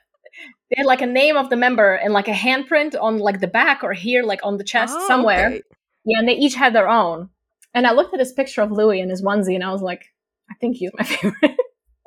they 0.69 0.75
had 0.77 0.85
like 0.85 1.01
a 1.01 1.07
name 1.07 1.37
of 1.37 1.49
the 1.49 1.55
member 1.55 1.93
and 1.93 2.13
like 2.13 2.27
a 2.27 2.31
handprint 2.31 2.95
on 2.99 3.19
like 3.19 3.39
the 3.39 3.47
back 3.47 3.83
or 3.83 3.93
here, 3.93 4.23
like 4.23 4.39
on 4.43 4.57
the 4.57 4.63
chest 4.63 4.95
oh, 4.97 5.07
somewhere. 5.07 5.47
Okay. 5.47 5.61
Yeah, 6.05 6.19
and 6.19 6.27
they 6.27 6.33
each 6.33 6.55
had 6.55 6.73
their 6.73 6.89
own. 6.89 7.29
And 7.73 7.85
I 7.85 7.93
looked 7.93 8.13
at 8.13 8.19
this 8.19 8.33
picture 8.33 8.61
of 8.61 8.71
Louis 8.71 9.01
in 9.01 9.09
his 9.09 9.23
onesie, 9.23 9.55
and 9.55 9.63
I 9.63 9.71
was 9.71 9.81
like, 9.81 10.05
I 10.49 10.55
think 10.55 10.77
he's 10.77 10.91
my 10.97 11.03
favorite. 11.05 11.57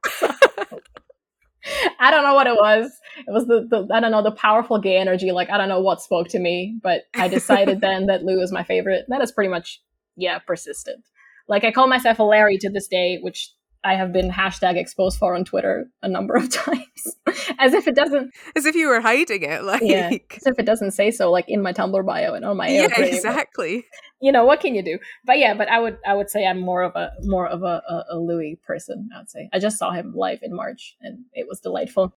I 2.01 2.11
don't 2.11 2.25
know 2.25 2.35
what 2.35 2.47
it 2.47 2.55
was. 2.55 2.91
It 3.19 3.31
was 3.31 3.47
the, 3.47 3.67
the 3.69 3.95
I 3.95 4.01
don't 4.01 4.11
know 4.11 4.23
the 4.23 4.31
powerful 4.31 4.78
gay 4.78 4.97
energy. 4.97 5.33
Like 5.33 5.51
I 5.51 5.57
don't 5.59 5.69
know 5.69 5.81
what 5.81 6.01
spoke 6.01 6.28
to 6.28 6.39
me, 6.39 6.78
but 6.83 7.03
I 7.15 7.28
decided 7.28 7.81
then 7.83 8.07
that 8.07 8.25
Lou 8.25 8.41
is 8.41 8.53
my 8.53 8.62
favorite. 8.62 9.05
That 9.09 9.23
is 9.23 9.33
pretty 9.33 9.51
much 9.51 9.83
yeah 10.17 10.39
persistent. 10.39 11.05
Like 11.49 11.65
I 11.65 11.73
call 11.73 11.87
myself 11.87 12.19
a 12.19 12.23
Larry 12.23 12.59
to 12.59 12.70
this 12.70 12.89
day, 12.89 13.19
which 13.20 13.53
I 13.89 13.94
have 13.94 14.12
been 14.12 14.31
hashtag 14.31 14.76
exposed 14.76 15.18
for 15.18 15.34
on 15.34 15.47
Twitter 15.47 15.91
a 16.02 16.08
number 16.08 16.34
of 16.34 16.50
times, 16.67 17.17
as 17.58 17.73
if 17.73 17.89
it 17.89 17.94
doesn't, 17.94 18.34
as 18.55 18.67
if 18.67 18.75
you 18.75 18.86
were 18.86 19.00
hiding 19.00 19.42
it, 19.42 19.65
like 19.65 19.81
yeah, 19.83 20.10
as 20.36 20.47
if 20.47 20.58
it 20.58 20.67
doesn't 20.67 20.91
say 20.91 21.10
so, 21.10 21.31
like 21.31 21.47
in 21.49 21.62
my 21.62 21.73
Tumblr 21.73 22.05
bio 22.05 22.34
and 22.34 22.44
on 22.44 22.58
my 22.58 22.68
yeah, 22.68 23.00
exactly. 23.00 23.76
But, 23.76 24.26
you 24.26 24.31
know 24.31 24.44
what 24.44 24.60
can 24.60 24.75
you 24.75 24.83
do? 24.83 24.99
But 25.25 25.39
yeah, 25.39 25.55
but 25.55 25.68
I 25.68 25.81
would 25.81 25.97
I 26.07 26.12
would 26.12 26.28
say 26.28 26.47
I'm 26.47 26.60
more 26.60 26.83
of 26.83 26.97
a 26.97 27.12
more 27.23 27.47
of 27.47 27.62
a, 27.62 27.83
a, 27.89 28.05
a 28.10 28.18
Louis 28.18 28.60
person. 28.67 29.08
I'd 29.17 29.31
say 29.31 29.49
I 29.55 29.58
just 29.58 29.78
saw 29.78 29.92
him 29.92 30.12
live 30.15 30.41
in 30.42 30.55
March 30.55 30.94
and 31.00 31.25
it 31.33 31.47
was 31.49 31.60
delightful. 31.60 32.15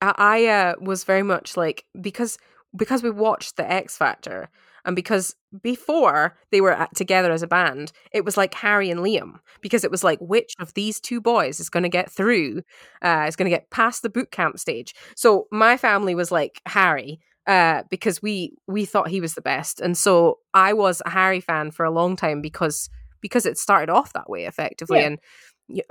I, 0.00 0.14
I 0.18 0.46
uh, 0.46 0.74
was 0.80 1.04
very 1.04 1.22
much 1.22 1.56
like 1.56 1.84
because 2.00 2.36
because 2.74 3.04
we 3.04 3.10
watched 3.10 3.56
the 3.56 3.70
X 3.70 3.96
Factor 3.96 4.48
and 4.84 4.94
because 4.94 5.34
before 5.62 6.36
they 6.50 6.60
were 6.60 6.86
together 6.94 7.32
as 7.32 7.42
a 7.42 7.46
band, 7.46 7.92
it 8.12 8.24
was 8.24 8.36
like 8.36 8.54
Harry 8.54 8.90
and 8.90 9.00
Liam 9.00 9.38
because 9.60 9.84
it 9.84 9.90
was 9.90 10.04
like 10.04 10.18
which 10.20 10.52
of 10.58 10.74
these 10.74 11.00
two 11.00 11.20
boys 11.20 11.60
is 11.60 11.70
going 11.70 11.82
to 11.82 11.88
get 11.88 12.10
through, 12.10 12.62
uh, 13.02 13.24
is 13.28 13.36
going 13.36 13.50
to 13.50 13.56
get 13.56 13.70
past 13.70 14.02
the 14.02 14.10
boot 14.10 14.30
camp 14.30 14.58
stage. 14.58 14.94
So 15.16 15.46
my 15.50 15.76
family 15.76 16.14
was 16.14 16.30
like 16.30 16.60
Harry 16.66 17.20
uh, 17.46 17.82
because 17.90 18.22
we 18.22 18.54
we 18.66 18.84
thought 18.84 19.08
he 19.08 19.20
was 19.20 19.34
the 19.34 19.42
best, 19.42 19.80
and 19.80 19.96
so 19.96 20.38
I 20.54 20.72
was 20.72 21.02
a 21.04 21.10
Harry 21.10 21.40
fan 21.40 21.70
for 21.70 21.84
a 21.84 21.90
long 21.90 22.16
time 22.16 22.40
because 22.40 22.88
because 23.20 23.46
it 23.46 23.58
started 23.58 23.90
off 23.90 24.12
that 24.12 24.28
way 24.28 24.44
effectively 24.44 24.98
yeah. 24.98 25.06
and 25.06 25.18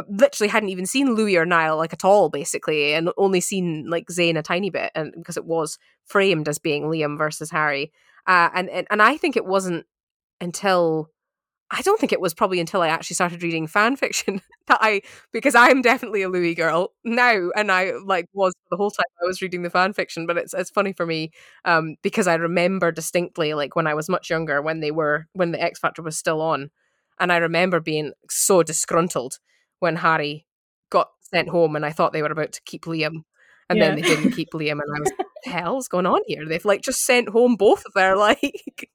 literally 0.07 0.49
hadn't 0.49 0.69
even 0.69 0.85
seen 0.85 1.15
Louis 1.15 1.35
or 1.35 1.45
Niall 1.45 1.77
like 1.77 1.93
at 1.93 2.05
all, 2.05 2.29
basically, 2.29 2.93
and 2.93 3.11
only 3.17 3.39
seen 3.39 3.89
like 3.89 4.07
Zayn 4.07 4.37
a 4.37 4.41
tiny 4.41 4.69
bit, 4.69 4.91
and 4.95 5.13
because 5.15 5.37
it 5.37 5.45
was 5.45 5.77
framed 6.05 6.47
as 6.47 6.59
being 6.59 6.83
Liam 6.83 7.17
versus 7.17 7.51
Harry, 7.51 7.91
uh, 8.27 8.49
and, 8.53 8.69
and 8.69 8.87
and 8.89 9.01
I 9.01 9.17
think 9.17 9.35
it 9.35 9.45
wasn't 9.45 9.85
until 10.41 11.09
I 11.71 11.81
don't 11.81 11.99
think 11.99 12.13
it 12.13 12.21
was 12.21 12.35
probably 12.35 12.59
until 12.59 12.83
I 12.83 12.89
actually 12.89 13.15
started 13.15 13.41
reading 13.41 13.65
fan 13.67 13.95
fiction 13.95 14.41
that 14.67 14.77
I 14.81 15.01
because 15.31 15.55
I'm 15.55 15.81
definitely 15.81 16.21
a 16.21 16.29
Louis 16.29 16.55
girl 16.55 16.93
now 17.03 17.49
and 17.55 17.71
I 17.71 17.93
like 18.05 18.27
was 18.33 18.53
the 18.69 18.77
whole 18.77 18.91
time 18.91 19.05
I 19.21 19.25
was 19.25 19.41
reading 19.41 19.63
the 19.63 19.69
fan 19.71 19.93
fiction 19.93 20.27
but 20.27 20.37
it's 20.37 20.53
it's 20.53 20.69
funny 20.69 20.93
for 20.93 21.05
me 21.05 21.31
um 21.65 21.95
because 22.03 22.27
I 22.27 22.35
remember 22.35 22.91
distinctly 22.91 23.53
like 23.55 23.75
when 23.75 23.87
I 23.87 23.95
was 23.95 24.09
much 24.09 24.29
younger 24.29 24.61
when 24.61 24.81
they 24.81 24.91
were 24.91 25.27
when 25.33 25.51
the 25.51 25.61
X 25.61 25.79
Factor 25.79 26.03
was 26.03 26.17
still 26.17 26.41
on 26.41 26.69
and 27.19 27.31
I 27.31 27.37
remember 27.37 27.79
being 27.79 28.13
so 28.29 28.63
disgruntled 28.63 29.39
when 29.79 29.95
Harry 29.97 30.45
got 30.91 31.09
sent 31.21 31.49
home 31.49 31.75
and 31.75 31.85
I 31.85 31.91
thought 31.91 32.13
they 32.13 32.21
were 32.21 32.31
about 32.31 32.51
to 32.53 32.61
keep 32.65 32.85
Liam 32.85 33.23
and 33.69 33.79
yeah. 33.79 33.87
then 33.87 33.95
they 33.95 34.01
didn't 34.01 34.31
keep 34.31 34.51
Liam 34.51 34.73
and 34.73 34.95
I 34.95 34.99
was 34.99 35.11
the 35.43 35.49
hell's 35.49 35.87
going 35.87 36.05
on 36.05 36.21
here? 36.27 36.45
They've 36.47 36.65
like 36.65 36.81
just 36.81 37.05
sent 37.05 37.29
home 37.29 37.55
both 37.55 37.85
of 37.85 37.93
their 37.93 38.15
like 38.17 38.89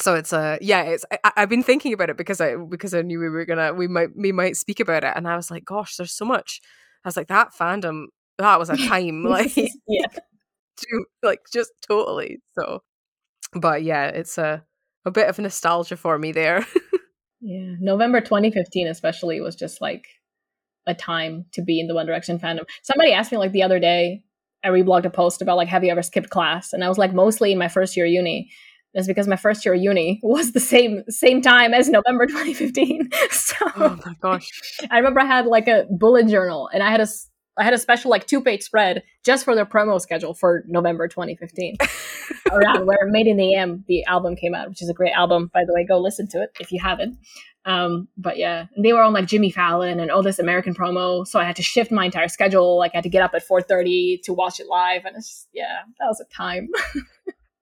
so 0.00 0.14
it's 0.14 0.32
a 0.32 0.58
yeah 0.60 0.82
it's 0.82 1.04
I, 1.24 1.32
have 1.36 1.48
been 1.48 1.62
thinking 1.62 1.92
about 1.92 2.10
it 2.10 2.16
because 2.16 2.40
i 2.40 2.56
because 2.56 2.94
i 2.94 3.02
knew 3.02 3.20
we 3.20 3.28
were 3.28 3.44
gonna 3.44 3.72
we 3.72 3.86
might 3.86 4.08
we 4.16 4.32
might 4.32 4.56
speak 4.56 4.80
about 4.80 5.04
it 5.04 5.12
and 5.14 5.28
i 5.28 5.36
was 5.36 5.50
like 5.50 5.64
gosh 5.64 5.96
there's 5.96 6.16
so 6.16 6.24
much. 6.24 6.60
I 7.04 7.08
was 7.08 7.16
like 7.16 7.28
that 7.28 7.52
fandom 7.54 8.06
that 8.38 8.58
was 8.58 8.70
a 8.70 8.76
time 8.88 9.24
like 9.28 9.56
yeah. 9.56 10.06
to, 10.76 11.04
like 11.22 11.40
just 11.52 11.72
totally 11.86 12.40
so. 12.58 12.82
But 13.52 13.82
yeah 13.82 14.06
it's 14.06 14.38
a 14.38 14.64
a 15.04 15.10
bit 15.10 15.28
of 15.28 15.38
nostalgia 15.38 15.96
for 15.96 16.18
me 16.18 16.32
there. 16.32 16.66
Yeah 17.40 17.74
november 17.78 18.20
2015 18.20 18.88
especially 18.88 19.40
was 19.40 19.54
just 19.54 19.80
like 19.80 20.06
a 20.86 20.94
time 20.94 21.44
to 21.52 21.62
be 21.62 21.80
in 21.80 21.86
the 21.86 21.94
one 21.94 22.06
direction 22.06 22.38
fandom. 22.38 22.64
Somebody 22.82 23.12
asked 23.12 23.32
me 23.32 23.38
like 23.38 23.52
the 23.52 23.62
other 23.62 23.78
day 23.78 24.22
i 24.64 24.68
reblogged 24.68 25.04
a 25.04 25.10
post 25.10 25.42
about 25.42 25.58
like 25.58 25.68
have 25.68 25.84
you 25.84 25.90
ever 25.90 26.02
skipped 26.02 26.30
class? 26.30 26.72
And 26.72 26.82
i 26.84 26.88
was 26.88 26.98
like 26.98 27.12
mostly 27.12 27.52
in 27.52 27.58
my 27.58 27.68
first 27.68 27.96
year 27.96 28.06
uni. 28.06 28.50
That's 28.94 29.08
because 29.08 29.26
my 29.26 29.36
first 29.36 29.64
year 29.64 29.74
of 29.74 29.82
uni 29.82 30.20
was 30.22 30.52
the 30.52 30.60
same 30.60 31.02
same 31.08 31.42
time 31.42 31.74
as 31.74 31.88
November 31.88 32.26
2015. 32.26 33.10
so 33.30 33.56
oh 33.76 33.98
my 34.04 34.14
gosh, 34.20 34.48
I 34.90 34.98
remember 34.98 35.20
I 35.20 35.26
had 35.26 35.46
like 35.46 35.68
a 35.68 35.86
bullet 35.90 36.28
journal 36.28 36.68
and 36.72 36.82
I 36.82 36.90
had 36.90 37.00
a 37.00 37.06
I 37.56 37.64
had 37.64 37.72
a 37.72 37.78
special 37.78 38.10
like 38.10 38.26
two 38.26 38.40
page 38.40 38.62
spread 38.62 39.02
just 39.24 39.44
for 39.44 39.54
their 39.54 39.66
promo 39.66 40.00
schedule 40.00 40.34
for 40.34 40.64
November 40.66 41.08
2015, 41.08 41.76
around 42.50 42.86
where 42.86 43.06
Made 43.06 43.26
in 43.26 43.36
the 43.36 43.54
AM 43.54 43.84
the 43.88 44.04
album 44.04 44.36
came 44.36 44.54
out, 44.54 44.68
which 44.68 44.82
is 44.82 44.88
a 44.88 44.94
great 44.94 45.12
album 45.12 45.50
by 45.52 45.64
the 45.64 45.72
way. 45.72 45.84
Go 45.84 45.98
listen 45.98 46.26
to 46.28 46.42
it 46.42 46.50
if 46.60 46.72
you 46.72 46.80
haven't. 46.82 47.16
Um, 47.66 48.08
but 48.18 48.36
yeah, 48.36 48.66
they 48.76 48.92
were 48.92 49.02
on 49.02 49.12
like 49.12 49.26
Jimmy 49.26 49.50
Fallon 49.50 49.98
and 49.98 50.10
all 50.10 50.22
this 50.22 50.38
American 50.38 50.74
promo, 50.74 51.26
so 51.26 51.38
I 51.38 51.44
had 51.44 51.56
to 51.56 51.62
shift 51.62 51.90
my 51.90 52.04
entire 52.04 52.28
schedule. 52.28 52.76
Like 52.76 52.92
I 52.94 52.98
had 52.98 53.04
to 53.04 53.10
get 53.10 53.22
up 53.22 53.34
at 53.34 53.46
4:30 53.46 54.22
to 54.24 54.32
watch 54.32 54.60
it 54.60 54.66
live, 54.66 55.04
and 55.04 55.16
it's 55.16 55.28
just, 55.28 55.48
yeah, 55.54 55.80
that 55.98 56.06
was 56.06 56.20
a 56.20 56.34
time. 56.34 56.68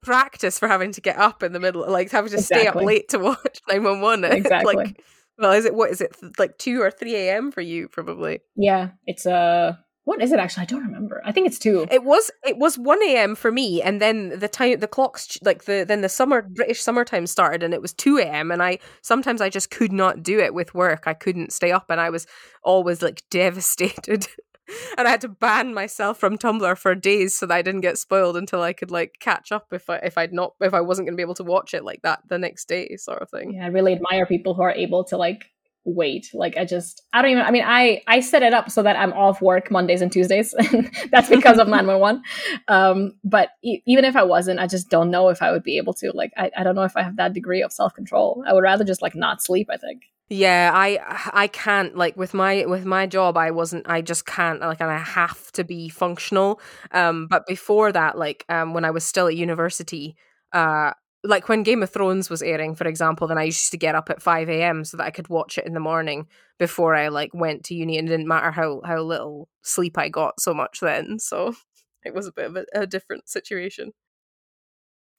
practice 0.03 0.59
for 0.59 0.69
having 0.69 0.93
to 0.93 1.01
get 1.01 1.17
up 1.17 1.43
in 1.43 1.53
the 1.53 1.61
middle, 1.61 1.89
like 1.89 2.11
having 2.11 2.31
to 2.31 2.37
exactly. 2.37 2.61
stay 2.61 2.69
up 2.69 2.75
late 2.75 3.09
to 3.11 3.19
watch 3.19 3.61
911. 3.69 4.25
Exactly. 4.33 4.75
like, 4.75 5.05
well, 5.43 5.53
is 5.53 5.65
it 5.65 5.75
what 5.75 5.91
is 5.91 6.01
it 6.01 6.17
like 6.39 6.57
2 6.59 6.81
or 6.81 6.91
3 6.91 7.15
a.m. 7.17 7.51
for 7.51 7.61
you 7.61 7.89
probably? 7.89 8.41
Yeah, 8.57 8.91
it's 9.07 9.27
uh 9.27 9.75
what 10.05 10.23
is 10.23 10.33
it 10.33 10.39
actually? 10.39 10.63
I 10.63 10.67
don't 10.67 10.85
remember. 10.85 11.21
I 11.25 11.31
think 11.33 11.47
it's 11.47 11.59
2. 11.59 11.87
It 11.91 12.05
was 12.05 12.31
it 12.47 12.59
was 12.59 12.79
1 12.79 13.03
a.m. 13.03 13.35
for 13.35 13.51
me 13.51 13.83
and 13.83 14.01
then 14.01 14.39
the 14.39 14.49
time 14.49 14.79
the 14.79 14.87
clocks 14.87 15.39
like 15.43 15.65
the 15.65 15.85
then 15.87 16.01
the 16.01 16.09
summer 16.09 16.43
British 16.43 16.81
summertime 16.81 17.27
started 17.27 17.63
and 17.65 17.75
it 17.75 17.83
was 17.83 17.93
2 17.93 18.19
a.m. 18.19 18.53
and 18.53 18.63
I 18.63 18.79
sometimes 19.03 19.41
I 19.41 19.49
just 19.49 19.71
could 19.71 19.93
not 19.93 20.23
do 20.23 20.39
it 20.39 20.55
with 20.55 20.75
work. 20.75 21.05
I 21.07 21.15
couldn't 21.15 21.53
stay 21.53 21.73
up 21.73 21.87
and 21.89 22.01
I 22.01 22.11
was 22.11 22.27
always 22.63 23.03
like 23.03 23.23
devastated 23.31 24.29
and 24.99 25.07
I 25.07 25.11
had 25.11 25.21
to 25.23 25.29
ban 25.29 25.75
myself 25.75 26.19
from 26.19 26.39
Tumblr 26.39 26.79
for 26.79 26.95
days 26.95 27.39
so 27.39 27.47
that 27.47 27.55
I 27.55 27.63
didn't 27.63 27.81
get 27.81 27.99
spoiled 27.99 28.37
until 28.37 28.63
I 28.63 28.73
could 28.73 28.91
like 28.91 29.17
catch 29.21 29.53
up 29.53 29.73
if 29.73 29.89
I 29.89 29.97
if 29.97 30.19
I'd 30.19 30.33
not 30.33 30.55
if 30.61 30.75
I 30.75 30.81
wasn't 30.81 31.07
going 31.07 31.15
to 31.15 31.17
be 31.17 31.23
able 31.23 31.35
to 31.35 31.45
watch 31.45 31.75
it 31.75 31.85
like 31.85 32.03
that 32.03 32.21
the 32.29 32.39
next 32.39 32.69
day 32.69 32.97
sort 32.97 33.23
of 33.23 33.31
thing. 33.31 33.55
Yeah, 33.55 33.65
I 33.65 33.69
really 33.69 33.93
admire 33.93 34.27
people 34.27 34.55
who 34.55 34.63
are 34.63 34.73
able 34.73 35.05
to 35.05 35.17
like 35.17 35.47
wait. 35.85 36.31
Like 36.33 36.57
I 36.57 36.65
just 36.65 37.03
I 37.13 37.23
don't 37.23 37.33
even 37.33 37.43
I 37.43 37.51
mean 37.51 37.65
I 37.67 38.03
I 38.07 38.21
set 38.21 38.43
it 38.43 38.53
up 38.53 38.71
so 38.71 38.83
that 38.83 38.97
I'm 38.97 39.13
off 39.13 39.43
work 39.43 39.71
Mondays 39.71 40.01
and 40.01 40.13
Tuesdays. 40.13 40.55
That's 41.11 41.29
because 41.29 41.59
of 41.59 41.69
911. 41.69 42.23
Um 42.69 43.15
but 43.25 43.51
e- 43.63 43.83
even 43.87 44.05
if 44.05 44.17
I 44.17 44.23
wasn't, 44.23 44.61
I 44.61 44.67
just 44.67 44.89
don't 44.89 45.11
know 45.11 45.29
if 45.29 45.43
I 45.43 45.51
would 45.51 45.63
be 45.63 45.79
able 45.79 45.95
to. 45.95 46.13
Like 46.13 46.33
I 46.37 46.51
I 46.57 46.63
don't 46.63 46.75
know 46.75 46.85
if 46.85 46.97
I 46.97 47.03
have 47.03 47.17
that 47.17 47.33
degree 47.33 47.63
of 47.63 47.73
self-control. 47.73 48.45
I 48.47 48.53
would 48.53 48.63
rather 48.63 48.85
just 48.85 49.03
like 49.03 49.15
not 49.15 49.43
sleep, 49.43 49.69
I 49.71 49.77
think. 49.77 50.03
Yeah, 50.35 50.71
I 50.73 50.99
I 51.31 51.47
can't 51.47 51.95
like 51.95 52.17
with 52.17 52.33
my 52.33 52.65
with 52.65 52.87
my 52.87 53.07
job 53.07 53.37
I 53.37 53.51
wasn't 53.51 53.87
I 53.87 54.01
just 54.01 54.25
can't 54.25 54.61
like 54.61 54.81
and 54.81 54.91
I 54.91 54.97
have 54.97 55.53
to 55.53 55.63
be 55.63 55.91
functional. 55.91 56.59
Um 56.91 57.27
but 57.27 57.47
before 57.47 57.93
that 57.93 58.17
like 58.17 58.47
um 58.49 58.73
when 58.73 58.87
I 58.87 58.93
was 58.93 59.05
still 59.05 59.27
at 59.27 59.37
university 59.37 60.17
uh 60.55 60.93
like 61.23 61.51
when 61.51 61.63
Game 61.65 61.83
of 61.83 61.91
Thrones 61.91 62.31
was 62.31 62.43
airing, 62.43 62.75
for 62.75 62.89
example, 62.89 63.27
then 63.29 63.37
I 63.39 63.43
used 63.45 63.71
to 63.73 63.77
get 63.77 63.95
up 63.95 64.09
at 64.09 64.23
five 64.23 64.49
a.m. 64.49 64.85
so 64.87 64.97
that 64.97 65.05
I 65.05 65.11
could 65.11 65.29
watch 65.29 65.59
it 65.59 65.67
in 65.67 65.75
the 65.75 65.81
morning 65.81 66.27
before 66.59 66.95
I 66.97 67.09
like 67.09 67.35
went 67.35 67.65
to 67.65 67.75
uni, 67.75 67.99
and 67.99 68.09
it 68.09 68.11
didn't 68.13 68.27
matter 68.27 68.51
how 68.53 68.81
how 68.87 69.03
little 69.03 69.49
sleep 69.63 69.99
I 69.99 70.09
got 70.09 70.41
so 70.41 70.55
much 70.55 70.81
then. 70.81 71.19
So 71.19 71.55
it 72.05 72.15
was 72.15 72.27
a 72.27 72.33
bit 72.33 72.47
of 72.47 72.57
a, 72.57 72.65
a 72.75 72.87
different 72.87 73.29
situation. 73.29 73.93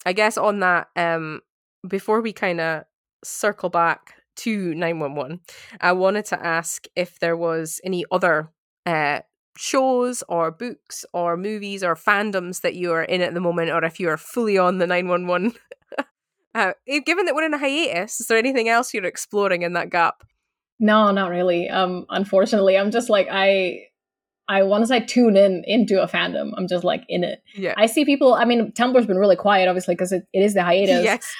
I 0.05 0.13
guess 0.13 0.37
on 0.37 0.59
that, 0.61 0.87
um, 0.95 1.41
before 1.87 2.21
we 2.21 2.33
kind 2.33 2.59
of 2.59 2.83
circle 3.23 3.69
back 3.69 4.15
to 4.37 4.73
911, 4.73 5.41
I 5.81 5.91
wanted 5.93 6.25
to 6.25 6.45
ask 6.45 6.85
if 6.95 7.19
there 7.19 7.37
was 7.37 7.79
any 7.83 8.05
other 8.11 8.49
uh, 8.85 9.19
shows 9.57 10.23
or 10.27 10.51
books 10.51 11.05
or 11.13 11.37
movies 11.37 11.83
or 11.83 11.95
fandoms 11.95 12.61
that 12.61 12.75
you 12.75 12.91
are 12.91 13.03
in 13.03 13.21
at 13.21 13.33
the 13.33 13.39
moment, 13.39 13.71
or 13.71 13.83
if 13.83 13.99
you 13.99 14.09
are 14.09 14.17
fully 14.17 14.57
on 14.57 14.77
the 14.77 14.87
911. 14.87 15.53
uh, 16.55 16.73
given 17.05 17.25
that 17.25 17.35
we're 17.35 17.45
in 17.45 17.53
a 17.53 17.57
hiatus, 17.57 18.19
is 18.19 18.27
there 18.27 18.37
anything 18.37 18.69
else 18.69 18.93
you're 18.93 19.05
exploring 19.05 19.61
in 19.61 19.73
that 19.73 19.89
gap? 19.89 20.23
No, 20.79 21.11
not 21.11 21.29
really. 21.29 21.69
Um, 21.69 22.05
unfortunately, 22.09 22.77
I'm 22.77 22.91
just 22.91 23.09
like 23.09 23.27
I 23.31 23.87
I 24.47 24.63
once 24.63 24.91
I 24.91 24.99
tune 24.99 25.37
in 25.37 25.63
into 25.65 26.01
a 26.01 26.07
fandom, 26.07 26.51
I'm 26.57 26.67
just 26.67 26.83
like 26.83 27.05
in 27.07 27.23
it. 27.23 27.41
Yeah. 27.55 27.73
I 27.77 27.85
see 27.85 28.03
people. 28.03 28.33
I 28.33 28.43
mean, 28.43 28.73
Tumblr's 28.73 29.05
been 29.05 29.17
really 29.17 29.37
quiet, 29.37 29.69
obviously, 29.69 29.95
because 29.95 30.11
it, 30.11 30.27
it 30.33 30.43
is 30.43 30.53
the 30.53 30.63
hiatus. 30.63 31.03
Yes, 31.03 31.33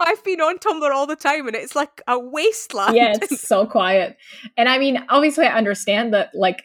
I've 0.00 0.22
been 0.24 0.40
on 0.40 0.58
Tumblr 0.58 0.90
all 0.90 1.06
the 1.06 1.16
time, 1.16 1.46
and 1.46 1.54
it's 1.54 1.76
like 1.76 2.02
a 2.08 2.18
wasteland. 2.18 2.96
Yeah, 2.96 3.14
it's 3.20 3.40
so 3.48 3.66
quiet. 3.66 4.16
And 4.56 4.68
I 4.68 4.78
mean, 4.78 5.04
obviously, 5.08 5.46
I 5.46 5.56
understand 5.56 6.12
that. 6.14 6.30
Like, 6.34 6.64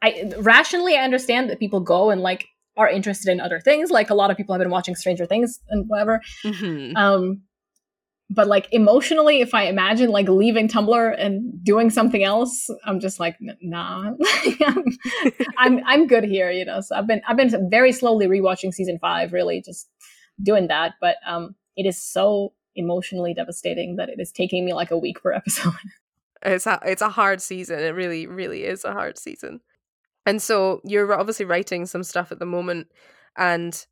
I 0.00 0.32
rationally, 0.38 0.96
I 0.96 1.02
understand 1.02 1.50
that 1.50 1.58
people 1.58 1.80
go 1.80 2.10
and 2.10 2.20
like 2.20 2.46
are 2.76 2.88
interested 2.88 3.30
in 3.30 3.40
other 3.40 3.60
things. 3.60 3.90
Like 3.90 4.10
a 4.10 4.14
lot 4.14 4.30
of 4.30 4.36
people 4.36 4.54
have 4.54 4.60
been 4.60 4.70
watching 4.70 4.94
Stranger 4.94 5.26
Things 5.26 5.58
and 5.68 5.86
whatever. 5.88 6.20
Mm-hmm. 6.44 6.96
Um, 6.96 7.42
but 8.30 8.46
like 8.46 8.66
emotionally 8.72 9.40
if 9.40 9.54
i 9.54 9.64
imagine 9.64 10.10
like 10.10 10.28
leaving 10.28 10.68
tumblr 10.68 11.14
and 11.18 11.62
doing 11.64 11.90
something 11.90 12.24
else 12.24 12.68
i'm 12.86 12.98
just 13.00 13.20
like 13.20 13.36
nah. 13.60 14.12
I'm 15.58 15.80
i'm 15.86 16.06
good 16.06 16.24
here 16.24 16.50
you 16.50 16.64
know 16.64 16.80
so 16.80 16.96
i've 16.96 17.06
been 17.06 17.20
i've 17.28 17.36
been 17.36 17.68
very 17.70 17.92
slowly 17.92 18.26
rewatching 18.26 18.72
season 18.72 18.98
five 19.00 19.32
really 19.32 19.60
just 19.60 19.88
doing 20.40 20.68
that. 20.68 20.94
But 21.00 21.16
um 21.26 21.54
it 21.76 21.86
is 21.86 22.00
so 22.00 22.52
emotionally 22.74 23.34
devastating 23.34 23.96
that 23.96 24.08
it 24.08 24.18
is 24.18 24.32
taking 24.32 24.64
me 24.64 24.72
like 24.74 24.90
a 24.90 24.98
week 24.98 25.22
per 25.22 25.32
episode. 25.34 25.74
It's 26.42 26.66
a 26.66 26.80
it's 26.84 27.02
a 27.02 27.10
hard 27.10 27.40
season. 27.40 27.78
It 27.78 27.94
really 27.94 28.26
really 28.26 28.64
is 28.64 28.84
a 28.84 28.92
hard 28.92 29.18
season. 29.18 29.60
And 30.24 30.40
so 30.40 30.80
you're 30.84 31.12
obviously 31.12 31.46
writing 31.46 31.84
some 31.86 32.04
stuff 32.04 32.30
at 32.30 32.38
the 32.38 32.46
moment, 32.46 32.88
and 33.36 33.86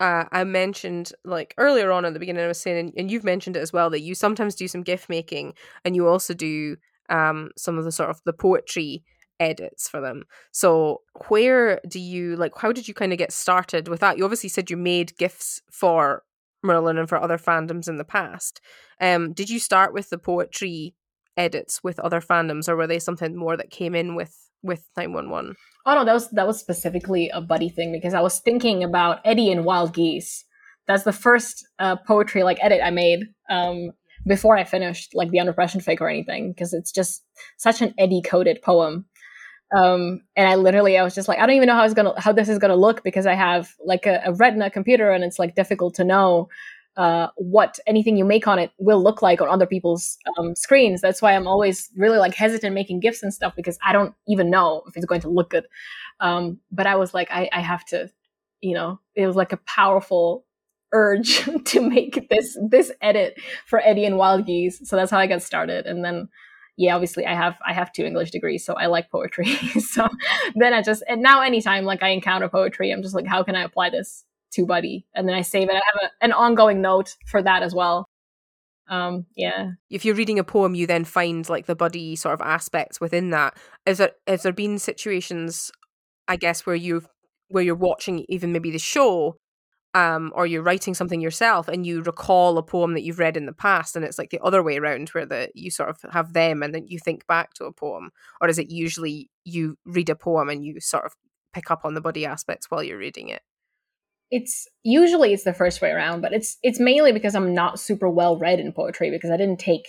uh, 0.00 0.24
I 0.32 0.44
mentioned 0.44 1.12
like 1.24 1.54
earlier 1.58 1.92
on 1.92 2.04
at 2.04 2.14
the 2.14 2.18
beginning, 2.18 2.42
I 2.42 2.48
was 2.48 2.60
saying, 2.60 2.94
and 2.96 3.10
you've 3.10 3.24
mentioned 3.24 3.56
it 3.56 3.60
as 3.60 3.72
well, 3.72 3.90
that 3.90 4.00
you 4.00 4.14
sometimes 4.14 4.54
do 4.54 4.66
some 4.66 4.82
gif 4.82 5.08
making, 5.08 5.54
and 5.84 5.94
you 5.94 6.08
also 6.08 6.34
do 6.34 6.76
um, 7.10 7.50
some 7.56 7.78
of 7.78 7.84
the 7.84 7.92
sort 7.92 8.10
of 8.10 8.20
the 8.24 8.32
poetry 8.32 9.04
edits 9.38 9.88
for 9.88 10.00
them. 10.00 10.24
So 10.52 11.02
where 11.28 11.80
do 11.86 12.00
you 12.00 12.36
like? 12.36 12.52
How 12.56 12.72
did 12.72 12.88
you 12.88 12.94
kind 12.94 13.12
of 13.12 13.18
get 13.18 13.32
started 13.32 13.88
with 13.88 14.00
that? 14.00 14.16
You 14.16 14.24
obviously 14.24 14.48
said 14.48 14.70
you 14.70 14.76
made 14.76 15.16
gifs 15.18 15.60
for 15.70 16.22
Merlin 16.62 16.98
and 16.98 17.08
for 17.08 17.20
other 17.20 17.38
fandoms 17.38 17.88
in 17.88 17.96
the 17.96 18.04
past. 18.04 18.60
Um, 19.00 19.32
did 19.32 19.50
you 19.50 19.58
start 19.58 19.92
with 19.92 20.10
the 20.10 20.18
poetry 20.18 20.94
edits 21.40 21.82
with 21.82 21.98
other 22.00 22.20
fandoms, 22.20 22.68
or 22.68 22.76
were 22.76 22.86
they 22.86 22.98
something 22.98 23.34
more 23.34 23.56
that 23.56 23.70
came 23.70 23.94
in 23.94 24.14
with 24.14 24.36
with 24.62 24.84
911? 24.96 25.56
Oh 25.86 25.94
no, 25.94 26.04
that 26.04 26.12
was 26.12 26.30
that 26.30 26.46
was 26.46 26.60
specifically 26.60 27.30
a 27.32 27.40
buddie 27.40 27.70
thing 27.70 27.92
because 27.92 28.14
I 28.14 28.20
was 28.20 28.40
thinking 28.40 28.84
about 28.84 29.20
Eddie 29.24 29.50
and 29.50 29.64
Wild 29.64 29.94
Geese. 29.94 30.44
That's 30.86 31.04
the 31.04 31.12
first 31.12 31.66
uh, 31.78 31.96
poetry 32.06 32.42
like 32.42 32.58
edit 32.60 32.80
I 32.84 32.90
made 32.90 33.20
um, 33.48 33.90
before 34.26 34.56
I 34.56 34.64
finished 34.64 35.14
like 35.14 35.30
the 35.30 35.38
unrepression 35.38 35.80
fic 35.80 36.00
or 36.00 36.08
anything 36.08 36.52
because 36.52 36.74
it's 36.74 36.92
just 36.92 37.24
such 37.56 37.80
an 37.80 37.94
Eddie 37.98 38.22
coded 38.22 38.60
poem. 38.62 39.06
Um, 39.74 40.20
and 40.36 40.48
I 40.48 40.56
literally 40.56 40.98
I 40.98 41.02
was 41.02 41.14
just 41.14 41.28
like 41.28 41.38
I 41.38 41.46
don't 41.46 41.56
even 41.56 41.68
know 41.68 41.74
how 41.74 41.84
it's 41.84 41.94
gonna 41.94 42.20
how 42.20 42.32
this 42.32 42.48
is 42.48 42.58
gonna 42.58 42.76
look 42.76 43.02
because 43.02 43.26
I 43.26 43.34
have 43.34 43.70
like 43.84 44.04
a, 44.04 44.20
a 44.26 44.34
Retina 44.34 44.68
computer 44.68 45.10
and 45.10 45.24
it's 45.24 45.38
like 45.38 45.54
difficult 45.54 45.94
to 45.94 46.04
know 46.04 46.48
uh, 46.96 47.28
what 47.36 47.78
anything 47.86 48.16
you 48.16 48.24
make 48.24 48.46
on 48.46 48.58
it 48.58 48.72
will 48.78 49.02
look 49.02 49.22
like 49.22 49.40
on 49.40 49.48
other 49.48 49.66
people's 49.66 50.18
um, 50.38 50.54
screens. 50.54 51.00
That's 51.00 51.22
why 51.22 51.34
I'm 51.34 51.46
always 51.46 51.88
really 51.96 52.18
like 52.18 52.34
hesitant 52.34 52.74
making 52.74 53.00
gifs 53.00 53.22
and 53.22 53.32
stuff 53.32 53.54
because 53.56 53.78
I 53.84 53.92
don't 53.92 54.14
even 54.28 54.50
know 54.50 54.82
if 54.86 54.96
it's 54.96 55.06
going 55.06 55.20
to 55.22 55.28
look 55.30 55.50
good. 55.50 55.66
Um, 56.20 56.58
but 56.70 56.86
I 56.86 56.96
was 56.96 57.14
like, 57.14 57.30
I, 57.30 57.48
I 57.52 57.60
have 57.60 57.84
to, 57.86 58.10
you 58.60 58.74
know, 58.74 59.00
it 59.14 59.26
was 59.26 59.36
like 59.36 59.52
a 59.52 59.58
powerful 59.58 60.44
urge 60.92 61.48
to 61.64 61.80
make 61.80 62.28
this 62.28 62.58
this 62.68 62.92
edit 63.00 63.38
for 63.66 63.80
Eddie 63.80 64.04
and 64.04 64.18
Wild 64.18 64.46
Geese. 64.46 64.80
So 64.88 64.96
that's 64.96 65.10
how 65.10 65.18
I 65.18 65.26
got 65.26 65.42
started. 65.42 65.86
And 65.86 66.04
then 66.04 66.28
yeah, 66.76 66.94
obviously 66.94 67.26
I 67.26 67.34
have 67.34 67.56
I 67.64 67.72
have 67.72 67.92
two 67.92 68.04
English 68.04 68.30
degrees, 68.30 68.64
so 68.64 68.74
I 68.74 68.86
like 68.86 69.10
poetry. 69.10 69.46
so 69.80 70.08
then 70.54 70.72
I 70.72 70.82
just 70.82 71.02
and 71.08 71.22
now 71.22 71.42
anytime 71.42 71.84
like 71.84 72.02
I 72.02 72.08
encounter 72.08 72.48
poetry, 72.48 72.90
I'm 72.90 73.02
just 73.02 73.14
like, 73.14 73.26
how 73.26 73.42
can 73.42 73.54
I 73.54 73.62
apply 73.62 73.90
this 73.90 74.24
to 74.52 74.66
Buddie, 74.66 75.06
and 75.14 75.28
then 75.28 75.34
I 75.34 75.42
save 75.42 75.68
it. 75.68 75.74
I 75.74 75.82
have 75.94 76.10
a, 76.10 76.24
an 76.24 76.32
ongoing 76.32 76.80
note 76.80 77.16
for 77.26 77.42
that 77.42 77.62
as 77.62 77.74
well. 77.74 78.08
Um, 78.90 79.26
yeah. 79.36 79.70
If 79.88 80.04
you're 80.04 80.16
reading 80.16 80.40
a 80.40 80.44
poem, 80.44 80.74
you 80.74 80.86
then 80.86 81.04
find 81.04 81.48
like 81.48 81.66
the 81.66 81.76
buddie 81.76 82.16
sort 82.16 82.34
of 82.34 82.40
aspects 82.40 83.00
within 83.00 83.30
that. 83.30 83.56
Is 83.86 83.98
there 83.98 84.10
has 84.26 84.42
there 84.42 84.52
been 84.52 84.78
situations, 84.78 85.70
I 86.26 86.36
guess, 86.36 86.66
where 86.66 86.76
you've 86.76 87.06
where 87.48 87.62
you're 87.62 87.76
watching 87.76 88.24
even 88.28 88.52
maybe 88.52 88.72
the 88.72 88.80
show, 88.80 89.36
um, 89.94 90.32
or 90.34 90.44
you're 90.44 90.62
writing 90.62 90.94
something 90.94 91.20
yourself 91.20 91.68
and 91.68 91.86
you 91.86 92.02
recall 92.02 92.58
a 92.58 92.62
poem 92.64 92.94
that 92.94 93.02
you've 93.02 93.20
read 93.20 93.36
in 93.36 93.46
the 93.46 93.52
past, 93.52 93.94
and 93.94 94.04
it's 94.04 94.18
like 94.18 94.30
the 94.30 94.42
other 94.42 94.62
way 94.62 94.76
around 94.76 95.08
where 95.10 95.26
the 95.26 95.50
you 95.54 95.70
sort 95.70 95.88
of 95.88 95.98
have 96.10 96.32
them 96.32 96.62
and 96.62 96.74
then 96.74 96.86
you 96.88 96.98
think 96.98 97.24
back 97.28 97.54
to 97.54 97.66
a 97.66 97.72
poem, 97.72 98.10
or 98.40 98.48
is 98.48 98.58
it 98.58 98.70
usually 98.70 99.30
you 99.44 99.76
read 99.84 100.10
a 100.10 100.16
poem 100.16 100.48
and 100.48 100.64
you 100.64 100.80
sort 100.80 101.04
of 101.04 101.14
pick 101.52 101.70
up 101.70 101.84
on 101.84 101.94
the 101.94 102.00
buddie 102.00 102.26
aspects 102.26 102.66
while 102.70 102.82
you're 102.82 102.98
reading 102.98 103.28
it? 103.28 103.42
It's 104.30 104.68
usually 104.82 105.32
it's 105.32 105.44
the 105.44 105.52
first 105.52 105.82
way 105.82 105.90
around, 105.90 106.20
but 106.20 106.32
it's 106.32 106.56
it's 106.62 106.80
mainly 106.80 107.12
because 107.12 107.34
I'm 107.34 107.54
not 107.54 107.80
super 107.80 108.08
well 108.08 108.38
read 108.38 108.60
in 108.60 108.72
poetry 108.72 109.10
because 109.10 109.30
I 109.30 109.36
didn't 109.36 109.58
take 109.58 109.86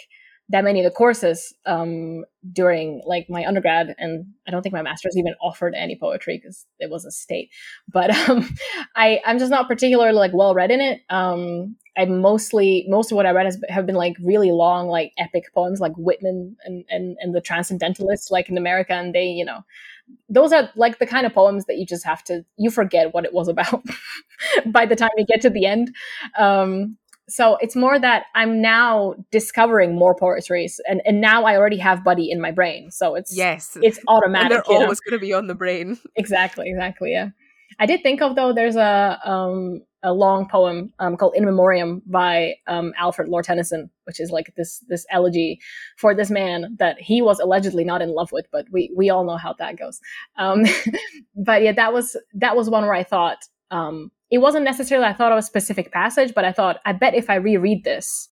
that 0.50 0.64
many 0.64 0.80
of 0.80 0.84
the 0.84 0.96
courses 0.96 1.54
um, 1.66 2.26
during 2.52 3.02
like 3.06 3.28
my 3.30 3.46
undergrad, 3.46 3.96
and 3.98 4.26
I 4.48 4.52
don't 4.52 4.62
think 4.62 4.74
my 4.74 4.82
master's 4.82 5.16
even 5.18 5.34
offered 5.42 5.74
any 5.76 5.98
poetry 5.98 6.40
because 6.42 6.66
it 6.80 6.90
was 6.90 7.06
a 7.06 7.12
state. 7.12 7.50
But 7.92 8.12
um, 8.30 8.50
I 8.96 9.22
I'm 9.26 9.40
just 9.40 9.52
not 9.52 9.68
particularly 9.68 10.14
like 10.14 10.32
well 10.34 10.54
read 10.54 10.72
in 10.72 10.82
it. 10.82 11.02
Um, 11.10 11.76
I 11.98 12.06
mostly 12.06 12.86
most 12.88 13.12
of 13.12 13.16
what 13.16 13.26
I 13.26 13.32
read 13.32 13.46
has 13.46 13.60
have 13.70 13.86
been 13.86 13.96
like 13.96 14.16
really 14.24 14.52
long, 14.52 14.88
like 14.88 15.14
epic 15.18 15.54
poems, 15.54 15.80
like 15.80 15.94
Whitman 15.98 16.56
and 16.66 16.84
and 16.90 17.18
and 17.20 17.36
the 17.36 17.42
Transcendentalists, 17.42 18.32
like 18.32 18.50
in 18.50 18.58
America, 18.58 18.94
and 18.94 19.14
they 19.14 19.26
you 19.26 19.46
know 19.46 19.62
those 20.30 20.54
are 20.54 20.70
like 20.76 21.00
the 21.00 21.06
kind 21.06 21.26
of 21.26 21.34
poems 21.34 21.66
that 21.66 21.78
you 21.78 21.86
just 21.86 22.06
have 22.06 22.24
to 22.24 22.44
you 22.58 22.70
forget 22.70 23.14
what 23.14 23.26
it 23.26 23.34
was 23.34 23.48
about 23.48 23.84
by 24.66 24.86
the 24.86 24.96
time 24.96 25.10
you 25.18 25.26
get 25.26 25.42
to 25.42 25.50
the 25.50 25.66
end. 25.66 25.94
Um, 26.38 26.98
so 27.30 27.56
it's 27.62 27.76
more 27.76 27.98
that 27.98 28.26
i'm 28.36 28.62
now 28.62 29.16
discovering 29.32 29.96
more 29.96 30.14
poetries 30.14 30.82
and, 30.88 31.02
and 31.06 31.22
now 31.22 31.46
i 31.46 31.56
already 31.56 31.78
have 31.78 32.04
buddie 32.04 32.30
in 32.30 32.42
my 32.42 32.52
brain. 32.52 32.92
So 32.92 33.16
it's 33.16 33.36
yes. 33.36 33.78
it's 33.82 34.00
automatic 34.08 34.52
and 34.52 34.64
they're 34.68 34.84
always 34.84 35.00
going 35.00 35.18
to 35.18 35.26
be 35.26 35.34
on 35.34 35.48
the 35.48 35.56
brain. 35.56 35.98
Exactly 36.16 36.70
exactly 36.70 37.12
yeah. 37.12 37.30
I 37.80 37.86
did 37.86 38.04
think 38.04 38.22
of 38.22 38.36
though 38.36 38.54
there's 38.54 38.76
a 38.76 39.20
um 39.24 39.82
a 40.04 40.14
long 40.14 40.48
poem 40.48 40.92
um, 41.00 41.16
called 41.16 41.36
In 41.36 41.46
Memoriam 41.46 42.02
by 42.06 42.56
um, 42.68 42.94
Alfred 42.98 43.30
Lord 43.30 43.46
Tennyson, 43.46 43.90
which 44.06 44.20
is 44.20 44.32
like 44.32 44.54
this 44.58 44.84
this 44.88 45.06
elegy 45.12 45.60
for 45.98 46.16
this 46.16 46.32
man 46.32 46.76
that 46.80 47.00
he 47.00 47.22
was 47.22 47.40
allegedly 47.40 47.84
not 47.84 48.02
in 48.02 48.14
love 48.14 48.32
with, 48.32 48.46
but 48.52 48.66
we 48.72 48.92
we 48.96 49.10
all 49.10 49.24
know 49.24 49.38
how 49.38 49.54
that 49.54 49.78
goes. 49.78 50.00
Um, 50.38 50.66
but 51.36 51.62
yeah, 51.62 51.74
that 51.74 51.94
was 51.94 52.16
that 52.34 52.56
was 52.56 52.70
one 52.70 52.84
where 52.84 52.94
I 52.94 53.04
thought 53.04 53.38
um, 53.70 54.12
it 54.30 54.40
wasn't 54.40 54.66
necessarily 54.66 55.08
I 55.08 55.14
thought 55.14 55.32
of 55.32 55.38
a 55.38 55.44
specific 55.44 55.92
passage, 55.92 56.34
but 56.34 56.46
I 56.46 56.52
thought 56.52 56.80
I 56.86 56.94
bet 56.94 57.14
if 57.14 57.30
I 57.30 57.36
reread 57.36 57.84
this, 57.84 58.30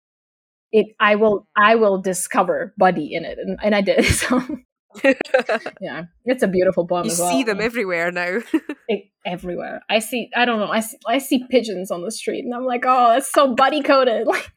it 0.71 0.87
I 0.99 1.15
will 1.15 1.47
I 1.55 1.75
will 1.75 2.01
discover 2.01 2.73
Buddie 2.77 3.13
in 3.13 3.25
it, 3.25 3.37
and, 3.39 3.59
and 3.63 3.75
I 3.75 3.81
did. 3.81 4.05
So 4.17 4.41
yeah, 5.81 6.05
it's 6.25 6.43
a 6.43 6.47
beautiful 6.47 6.87
poem. 6.87 7.05
You 7.05 7.11
as 7.11 7.19
well. 7.19 7.31
see 7.31 7.43
them 7.43 7.61
everywhere 7.61 8.11
now. 8.11 8.39
it, 8.87 9.05
everywhere. 9.25 9.81
I 9.89 9.99
see. 9.99 10.29
I 10.35 10.45
don't 10.45 10.59
know. 10.59 10.69
I 10.69 10.79
see. 10.79 10.97
I 11.07 11.17
see 11.17 11.45
pigeons 11.49 11.91
on 11.91 12.03
the 12.03 12.11
street, 12.11 12.45
and 12.45 12.53
I'm 12.53 12.65
like, 12.65 12.83
oh, 12.85 13.09
that's 13.13 13.31
so 13.31 13.53
buddie 13.53 13.83
coded. 13.83 14.27
Like, 14.37 14.51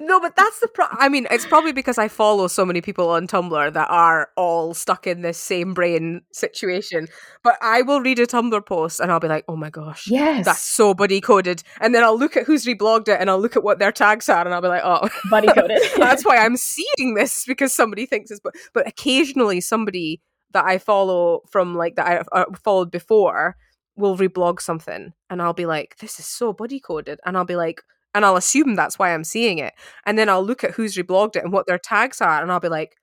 no, 0.00 0.20
but 0.20 0.36
that's 0.36 0.60
the 0.60 0.68
pro- 0.68 0.86
I 0.90 1.08
mean, 1.08 1.26
it's 1.30 1.46
probably 1.46 1.72
because 1.72 1.98
I 1.98 2.08
follow 2.08 2.46
so 2.48 2.64
many 2.64 2.80
people 2.80 3.08
on 3.10 3.26
Tumblr 3.26 3.72
that 3.72 3.90
are 3.90 4.30
all 4.36 4.74
stuck 4.74 5.06
in 5.06 5.22
this 5.22 5.38
same 5.38 5.74
brain 5.74 6.22
situation. 6.32 7.08
But 7.42 7.58
I 7.60 7.82
will 7.82 8.00
read 8.00 8.18
a 8.18 8.26
Tumblr 8.26 8.64
post 8.66 9.00
and 9.00 9.10
I'll 9.10 9.20
be 9.20 9.28
like, 9.28 9.44
"Oh 9.48 9.56
my 9.56 9.70
gosh, 9.70 10.06
yes, 10.08 10.44
that's 10.44 10.60
so 10.60 10.94
buddie 10.94 11.20
coded." 11.20 11.62
And 11.80 11.94
then 11.94 12.04
I'll 12.04 12.18
look 12.18 12.36
at 12.36 12.44
who's 12.44 12.64
reblogged 12.64 13.08
it 13.08 13.20
and 13.20 13.30
I'll 13.30 13.40
look 13.40 13.56
at 13.56 13.64
what 13.64 13.78
their 13.78 13.92
tags 13.92 14.28
are 14.28 14.44
and 14.44 14.54
I'll 14.54 14.62
be 14.62 14.68
like, 14.68 14.82
"Oh, 14.84 15.08
buddie 15.30 15.48
coded." 15.48 15.80
that's 15.96 16.24
why 16.24 16.36
I'm 16.38 16.56
seeing 16.56 17.14
this 17.14 17.44
because 17.46 17.74
somebody 17.74 18.06
thinks 18.06 18.30
it's. 18.30 18.40
But 18.40 18.54
but 18.72 18.86
occasionally 18.86 19.60
somebody 19.60 20.20
that 20.52 20.64
I 20.64 20.78
follow 20.78 21.42
from 21.50 21.74
like 21.74 21.96
that 21.96 22.06
I 22.06 22.40
uh, 22.40 22.44
followed 22.62 22.90
before 22.90 23.56
will 23.96 24.16
reblog 24.16 24.60
something 24.60 25.12
and 25.28 25.42
I'll 25.42 25.52
be 25.52 25.66
like, 25.66 25.96
"This 25.98 26.18
is 26.18 26.26
so 26.26 26.52
buddie 26.52 26.80
coded," 26.80 27.20
and 27.24 27.36
I'll 27.36 27.44
be 27.44 27.56
like 27.56 27.82
and 28.14 28.24
I'll 28.24 28.36
assume 28.36 28.74
that's 28.74 28.98
why 28.98 29.14
I'm 29.14 29.24
seeing 29.24 29.58
it. 29.58 29.72
And 30.06 30.18
then 30.18 30.28
I'll 30.28 30.44
look 30.44 30.64
at 30.64 30.72
who's 30.72 30.96
reblogged 30.96 31.36
it 31.36 31.44
and 31.44 31.52
what 31.52 31.66
their 31.66 31.78
tags 31.78 32.20
are, 32.20 32.42
and 32.42 32.52
I'll 32.52 32.60
be 32.60 32.68
like, 32.68 32.96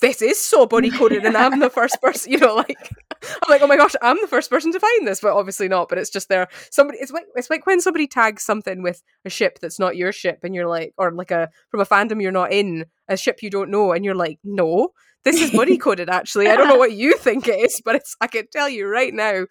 this 0.00 0.20
is 0.20 0.38
so 0.38 0.66
buddie 0.66 0.90
coded, 0.98 1.24
and 1.24 1.36
I'm 1.36 1.60
the 1.60 1.70
first 1.70 2.00
person, 2.02 2.32
you 2.32 2.38
know, 2.38 2.54
like 2.54 2.90
I'm 3.22 3.50
like, 3.50 3.62
oh 3.62 3.66
my 3.66 3.76
gosh, 3.76 3.94
I'm 4.02 4.18
the 4.20 4.26
first 4.26 4.50
person 4.50 4.72
to 4.72 4.80
find 4.80 5.06
this, 5.06 5.20
but 5.20 5.32
obviously 5.32 5.68
not. 5.68 5.88
But 5.88 5.98
it's 5.98 6.10
just 6.10 6.28
there. 6.28 6.48
Somebody, 6.70 6.98
it's 7.00 7.12
like 7.12 7.24
it's 7.34 7.50
like 7.50 7.66
when 7.66 7.80
somebody 7.80 8.06
tags 8.06 8.42
something 8.42 8.82
with 8.82 9.02
a 9.24 9.30
ship 9.30 9.58
that's 9.60 9.78
not 9.78 9.96
your 9.96 10.12
ship, 10.12 10.40
and 10.42 10.54
you're 10.54 10.68
like, 10.68 10.92
or 10.98 11.12
like 11.12 11.30
a 11.30 11.48
from 11.70 11.80
a 11.80 11.86
fandom 11.86 12.20
you're 12.20 12.32
not 12.32 12.52
in, 12.52 12.86
a 13.08 13.16
ship 13.16 13.42
you 13.42 13.50
don't 13.50 13.70
know, 13.70 13.92
and 13.92 14.04
you're 14.04 14.14
like, 14.14 14.38
no, 14.44 14.88
this 15.24 15.40
is 15.40 15.50
buddie 15.50 15.78
coded. 15.86 16.10
Actually, 16.10 16.48
I 16.48 16.56
don't 16.56 16.68
know 16.68 16.76
what 16.76 16.92
you 16.92 17.16
think 17.16 17.48
it 17.48 17.58
is, 17.60 17.80
but 17.84 17.94
it's 17.96 18.16
I 18.20 18.26
can 18.26 18.46
tell 18.52 18.68
you 18.68 18.86
right 18.86 19.14
now, 19.14 19.46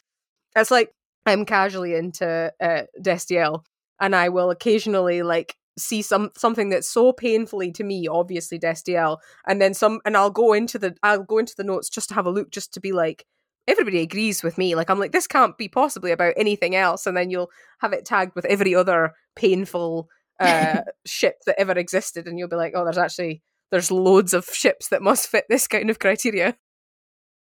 it's 0.55 0.71
like 0.71 0.93
I'm 1.25 1.45
casually 1.45 1.95
into 1.95 2.53
uh, 2.61 2.83
Destiel, 3.01 3.63
and 4.03 4.15
I 4.15 4.27
will 4.29 4.51
occasionally 4.51 5.23
like 5.23 5.55
see 5.79 6.03
some 6.03 6.29
something 6.35 6.69
that's 6.69 6.87
so 6.87 7.13
painfully 7.13 7.71
to 7.71 7.83
me 7.83 8.07
obviously 8.07 8.59
Destiel 8.59 9.17
and 9.47 9.59
then 9.59 9.73
some 9.73 10.01
and 10.05 10.15
I'll 10.15 10.29
go 10.29 10.53
into 10.53 10.77
the 10.77 10.95
I'll 11.01 11.23
go 11.23 11.39
into 11.39 11.55
the 11.57 11.63
notes 11.63 11.89
just 11.89 12.09
to 12.09 12.15
have 12.15 12.27
a 12.27 12.31
look 12.31 12.51
just 12.51 12.73
to 12.75 12.79
be 12.79 12.91
like 12.91 13.25
everybody 13.65 14.01
agrees 14.01 14.43
with 14.43 14.57
me. 14.57 14.75
Like 14.75 14.89
I'm 14.89 14.99
like 14.99 15.13
this 15.13 15.25
can't 15.25 15.57
be 15.57 15.69
possibly 15.69 16.11
about 16.11 16.33
anything 16.37 16.75
else 16.75 17.07
and 17.07 17.15
then 17.15 17.31
you'll 17.31 17.49
have 17.79 17.93
it 17.93 18.05
tagged 18.05 18.35
with 18.35 18.45
every 18.45 18.75
other 18.75 19.13
painful 19.35 20.09
uh 20.39 20.81
ship 21.05 21.37
that 21.47 21.59
ever 21.59 21.71
existed 21.71 22.27
and 22.27 22.37
you'll 22.37 22.49
be 22.49 22.57
like 22.57 22.73
oh 22.75 22.83
there's 22.83 22.97
actually 22.97 23.41
there's 23.71 23.89
loads 23.89 24.33
of 24.33 24.45
ships 24.45 24.89
that 24.89 25.01
must 25.01 25.29
fit 25.29 25.45
this 25.49 25.65
kind 25.65 25.89
of 25.89 25.97
criteria. 25.97 26.55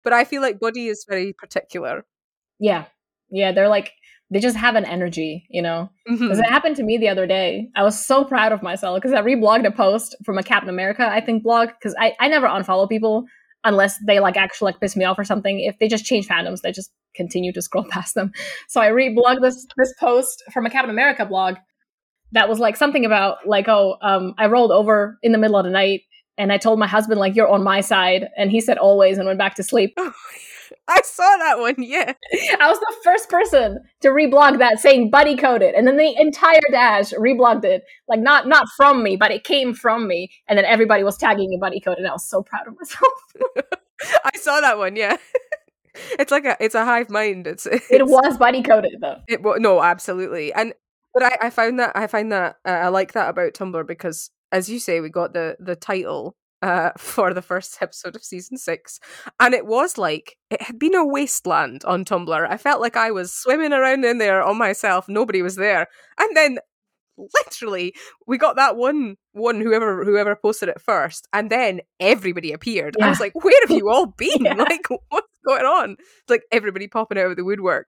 But 0.03 0.13
I 0.13 0.23
feel 0.23 0.41
like 0.41 0.59
Buddie 0.59 0.87
is 0.87 1.03
very 1.09 1.33
particular. 1.33 2.05
Yeah. 2.59 2.85
Yeah 3.31 3.51
they're 3.51 3.67
like 3.67 3.91
they 4.33 4.39
just 4.39 4.57
have 4.57 4.75
an 4.75 4.85
energy, 4.85 5.45
you 5.49 5.61
know? 5.61 5.89
Because 6.05 6.21
mm-hmm. 6.21 6.39
it 6.39 6.49
happened 6.49 6.75
to 6.77 6.83
me 6.83 6.97
the 6.97 7.07
other 7.07 7.27
day. 7.27 7.69
I 7.75 7.83
was 7.83 8.03
so 8.03 8.25
proud 8.25 8.51
of 8.51 8.63
myself 8.63 8.97
because 8.97 9.13
I 9.13 9.21
reblogged 9.21 9.67
a 9.67 9.71
post 9.71 10.15
from 10.25 10.39
a 10.39 10.43
Captain 10.43 10.69
America, 10.69 11.07
I 11.07 11.21
think, 11.21 11.43
blog. 11.43 11.69
Because 11.69 11.95
I, 11.99 12.13
I 12.19 12.27
never 12.27 12.47
unfollow 12.47 12.89
people 12.89 13.25
unless 13.63 13.97
they 14.05 14.19
like 14.19 14.35
actually 14.35 14.71
like 14.71 14.81
piss 14.81 14.95
me 14.95 15.05
off 15.05 15.19
or 15.19 15.23
something. 15.23 15.59
If 15.59 15.77
they 15.77 15.87
just 15.87 16.03
change 16.03 16.27
fandoms, 16.27 16.61
they 16.61 16.71
just 16.71 16.91
continue 17.15 17.53
to 17.53 17.61
scroll 17.61 17.83
past 17.89 18.15
them. 18.15 18.31
So 18.67 18.81
I 18.81 18.87
reblogged 18.87 19.41
this 19.41 19.67
this 19.77 19.93
post 19.99 20.43
from 20.51 20.65
a 20.65 20.69
Captain 20.69 20.89
America 20.89 21.25
blog 21.25 21.55
that 22.31 22.49
was 22.49 22.57
like 22.57 22.75
something 22.75 23.05
about 23.05 23.37
like, 23.45 23.67
oh, 23.67 23.97
um, 24.01 24.33
I 24.39 24.47
rolled 24.47 24.71
over 24.71 25.19
in 25.21 25.31
the 25.31 25.37
middle 25.37 25.57
of 25.57 25.65
the 25.65 25.69
night 25.69 26.01
and 26.39 26.51
I 26.51 26.57
told 26.57 26.79
my 26.79 26.87
husband 26.87 27.19
like 27.19 27.35
you're 27.35 27.47
on 27.47 27.63
my 27.63 27.81
side, 27.81 28.29
and 28.35 28.49
he 28.49 28.59
said 28.59 28.79
always 28.79 29.19
and 29.19 29.27
went 29.27 29.37
back 29.37 29.53
to 29.55 29.63
sleep. 29.63 29.95
I 30.87 31.01
saw 31.03 31.37
that 31.37 31.59
one. 31.59 31.75
Yeah, 31.77 32.13
I 32.59 32.69
was 32.69 32.79
the 32.79 32.95
first 33.03 33.29
person 33.29 33.79
to 34.01 34.09
reblog 34.09 34.59
that 34.59 34.79
saying 34.79 35.09
buddie 35.09 35.37
coded, 35.37 35.75
and 35.75 35.87
then 35.87 35.97
the 35.97 36.13
entire 36.19 36.59
dash 36.71 37.13
reblogged 37.13 37.63
it, 37.63 37.83
like 38.07 38.19
not 38.19 38.47
not 38.47 38.67
from 38.75 39.01
me, 39.03 39.15
but 39.15 39.31
it 39.31 39.43
came 39.43 39.73
from 39.73 40.07
me, 40.07 40.29
and 40.47 40.57
then 40.57 40.65
everybody 40.65 41.03
was 41.03 41.17
tagging 41.17 41.49
me 41.49 41.57
buddie 41.57 41.79
coded, 41.79 41.99
and 41.99 42.07
I 42.07 42.13
was 42.13 42.27
so 42.27 42.43
proud 42.43 42.67
of 42.67 42.75
myself. 42.77 43.63
I 44.23 44.37
saw 44.37 44.61
that 44.61 44.77
one. 44.77 44.95
Yeah, 44.95 45.17
it's 46.19 46.31
like 46.31 46.45
a 46.45 46.57
it's 46.59 46.75
a 46.75 46.85
hive 46.85 47.09
mind. 47.09 47.47
It's, 47.47 47.65
it's 47.65 47.89
it 47.91 48.05
was 48.05 48.37
buddie 48.37 48.63
coded 48.63 48.95
though. 49.01 49.21
It 49.27 49.41
was 49.41 49.59
no, 49.59 49.81
absolutely, 49.81 50.53
and 50.53 50.73
but 51.13 51.23
I 51.23 51.37
I 51.43 51.49
found 51.49 51.79
that 51.79 51.95
I 51.95 52.07
find 52.07 52.31
that 52.31 52.57
uh, 52.65 52.71
I 52.71 52.87
like 52.89 53.13
that 53.13 53.29
about 53.29 53.53
Tumblr 53.53 53.87
because 53.87 54.31
as 54.51 54.69
you 54.69 54.79
say, 54.79 54.99
we 54.99 55.09
got 55.09 55.33
the 55.33 55.55
the 55.59 55.75
title 55.75 56.35
uh, 56.63 56.91
for 56.97 57.33
the 57.33 57.41
first 57.41 57.77
episode 57.81 58.15
of 58.15 58.23
season 58.23 58.57
six, 58.57 58.99
and 59.39 59.53
it 59.53 59.65
was 59.67 59.97
like 59.97 60.37
it 60.49 60.61
had 60.61 60.79
been 60.79 60.95
a 60.95 61.05
wasteland 61.05 61.83
on 61.85 62.05
Tumblr. 62.05 62.49
I 62.49 62.57
felt 62.57 62.81
like 62.81 62.95
I 62.95 63.11
was 63.11 63.33
swimming 63.33 63.73
around 63.73 64.05
in 64.05 64.17
there 64.17 64.41
on 64.41 64.57
myself. 64.57 65.07
Nobody 65.07 65.41
was 65.41 65.57
there, 65.57 65.87
and 66.17 66.35
then 66.35 66.59
literally 67.35 67.93
we 68.25 68.37
got 68.37 68.55
that 68.55 68.75
one 68.75 69.15
one 69.33 69.61
whoever 69.61 70.03
whoever 70.03 70.35
posted 70.35 70.67
it 70.67 70.81
first 70.81 71.27
and 71.31 71.51
then 71.51 71.79
everybody 71.99 72.51
appeared 72.51 72.95
yeah. 72.97 73.05
i 73.05 73.09
was 73.09 73.19
like 73.19 73.35
where 73.43 73.53
have 73.61 73.71
you 73.77 73.87
all 73.87 74.07
been 74.07 74.45
yeah. 74.45 74.53
like 74.57 74.87
what's 75.09 75.27
going 75.45 75.63
on 75.63 75.91
it's 75.91 76.29
like 76.29 76.43
everybody 76.51 76.87
popping 76.87 77.19
out 77.19 77.29
of 77.29 77.37
the 77.37 77.43
woodwork 77.43 77.85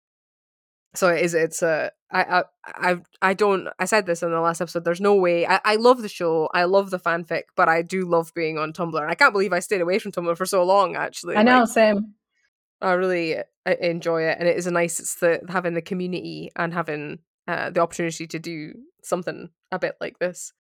so 0.94 1.08
it 1.08 1.22
is 1.22 1.34
it's 1.34 1.62
a 1.62 1.90
I, 2.10 2.44
I 2.66 2.96
I 3.22 3.34
don't 3.34 3.68
I 3.78 3.86
said 3.86 4.06
this 4.06 4.22
in 4.22 4.30
the 4.30 4.40
last 4.40 4.60
episode 4.60 4.84
there's 4.84 5.00
no 5.00 5.14
way 5.14 5.46
I, 5.46 5.60
I 5.64 5.76
love 5.76 6.02
the 6.02 6.08
show 6.08 6.48
I 6.52 6.64
love 6.64 6.90
the 6.90 6.98
fanfic 6.98 7.44
but 7.56 7.68
I 7.68 7.82
do 7.82 8.02
love 8.02 8.32
being 8.34 8.58
on 8.58 8.72
Tumblr 8.72 9.08
I 9.08 9.14
can't 9.14 9.32
believe 9.32 9.52
I 9.52 9.60
stayed 9.60 9.80
away 9.80 9.98
from 9.98 10.12
Tumblr 10.12 10.36
for 10.36 10.46
so 10.46 10.62
long 10.64 10.96
actually 10.96 11.36
I 11.36 11.42
know 11.42 11.60
like, 11.60 11.68
same. 11.68 12.14
I 12.80 12.92
really 12.92 13.38
I 13.64 13.74
enjoy 13.80 14.24
it 14.24 14.36
and 14.38 14.48
it 14.48 14.56
is 14.56 14.66
a 14.66 14.70
nice 14.70 15.00
it's 15.00 15.16
the 15.16 15.40
having 15.48 15.74
the 15.74 15.82
community 15.82 16.50
and 16.56 16.74
having 16.74 17.20
uh, 17.48 17.70
the 17.70 17.80
opportunity 17.80 18.26
to 18.26 18.38
do 18.38 18.74
something 19.02 19.50
a 19.72 19.78
bit 19.78 19.96
like 20.00 20.18
this. 20.20 20.52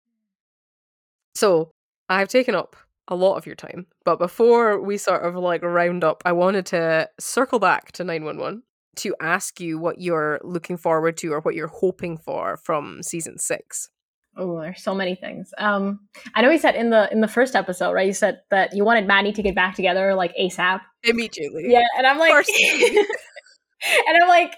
So 1.35 1.72
I've 2.10 2.27
taken 2.27 2.56
up 2.56 2.76
a 3.08 3.16
lot 3.16 3.35
of 3.35 3.45
your 3.45 3.56
time 3.56 3.88
but 4.06 4.19
before 4.19 4.80
we 4.80 4.98
sort 4.98 5.24
of 5.24 5.35
like 5.35 5.64
round 5.64 6.06
up 6.06 6.22
I 6.24 6.32
wanted 6.32 6.66
to 6.68 7.10
circle 7.19 7.60
back 7.60 7.92
to 7.93 8.06
911 8.06 8.64
to 8.97 9.15
ask 9.21 9.59
you 9.59 9.79
what 9.79 9.99
you're 9.99 10.39
looking 10.43 10.77
forward 10.77 11.17
to 11.17 11.33
or 11.33 11.41
what 11.41 11.55
you're 11.55 11.67
hoping 11.67 12.17
for 12.17 12.57
from 12.57 13.01
season 13.03 13.37
six. 13.37 13.89
Oh, 14.37 14.61
there's 14.61 14.81
so 14.81 14.95
many 14.95 15.15
things. 15.15 15.53
Um, 15.57 16.07
I 16.35 16.41
know 16.41 16.49
you 16.49 16.57
said 16.57 16.75
in 16.75 16.89
the 16.89 17.11
in 17.11 17.19
the 17.19 17.27
first 17.27 17.55
episode, 17.55 17.91
right? 17.91 18.07
You 18.07 18.13
said 18.13 18.41
that 18.49 18.73
you 18.75 18.85
wanted 18.85 19.05
Madney 19.05 19.33
to 19.33 19.43
get 19.43 19.55
back 19.55 19.75
together 19.75 20.15
like 20.15 20.33
ASAP. 20.39 20.79
Immediately. 21.03 21.65
Yeah, 21.67 21.83
and 21.97 22.07
I'm 22.07 22.17
like, 22.17 22.31
and 22.63 24.17
I'm 24.21 24.29
like, 24.29 24.53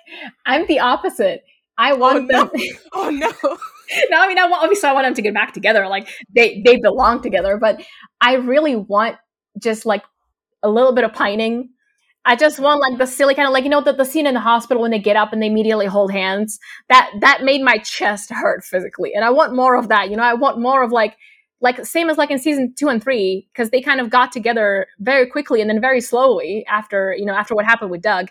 I'm 0.45 0.67
the 0.67 0.79
opposite. 0.79 1.43
I 1.77 1.93
want 1.93 2.25
oh, 2.25 2.27
them. 2.27 2.49
No. 2.53 2.69
Oh 2.93 3.09
no. 3.09 3.31
no, 4.09 4.19
I 4.19 4.27
mean, 4.27 4.37
I 4.37 4.47
want, 4.47 4.63
obviously 4.63 4.89
I 4.89 4.93
want 4.93 5.05
them 5.05 5.15
to 5.15 5.21
get 5.21 5.33
back 5.33 5.53
together. 5.53 5.87
Like 5.87 6.07
they 6.33 6.61
they 6.63 6.77
belong 6.77 7.21
together, 7.21 7.57
but 7.57 7.83
I 8.21 8.35
really 8.35 8.75
want 8.75 9.17
just 9.59 9.85
like 9.85 10.03
a 10.61 10.69
little 10.69 10.93
bit 10.93 11.03
of 11.03 11.13
pining 11.13 11.69
I 12.25 12.35
just 12.37 12.59
want 12.59 12.79
like 12.79 12.97
the 12.97 13.05
silly 13.05 13.35
kind 13.35 13.47
of 13.47 13.53
like 13.53 13.63
you 13.63 13.69
know 13.69 13.81
the, 13.81 13.93
the 13.93 14.05
scene 14.05 14.27
in 14.27 14.33
the 14.33 14.39
hospital 14.39 14.81
when 14.81 14.91
they 14.91 14.99
get 14.99 15.17
up 15.17 15.33
and 15.33 15.41
they 15.41 15.47
immediately 15.47 15.85
hold 15.85 16.11
hands. 16.11 16.59
That 16.89 17.11
that 17.19 17.43
made 17.43 17.61
my 17.61 17.77
chest 17.79 18.29
hurt 18.31 18.63
physically, 18.63 19.13
and 19.13 19.25
I 19.25 19.29
want 19.29 19.55
more 19.55 19.75
of 19.75 19.89
that. 19.89 20.09
You 20.09 20.17
know, 20.17 20.23
I 20.23 20.33
want 20.33 20.59
more 20.59 20.83
of 20.83 20.91
like 20.91 21.17
like 21.59 21.85
same 21.85 22.09
as 22.09 22.17
like 22.17 22.31
in 22.31 22.39
season 22.39 22.73
two 22.77 22.89
and 22.89 23.03
three 23.03 23.47
because 23.51 23.69
they 23.71 23.81
kind 23.81 23.99
of 23.99 24.09
got 24.09 24.31
together 24.31 24.87
very 24.99 25.25
quickly 25.25 25.61
and 25.61 25.69
then 25.69 25.81
very 25.81 26.01
slowly 26.01 26.65
after 26.67 27.15
you 27.17 27.25
know 27.25 27.33
after 27.33 27.55
what 27.55 27.65
happened 27.65 27.91
with 27.91 28.01
Doug, 28.01 28.29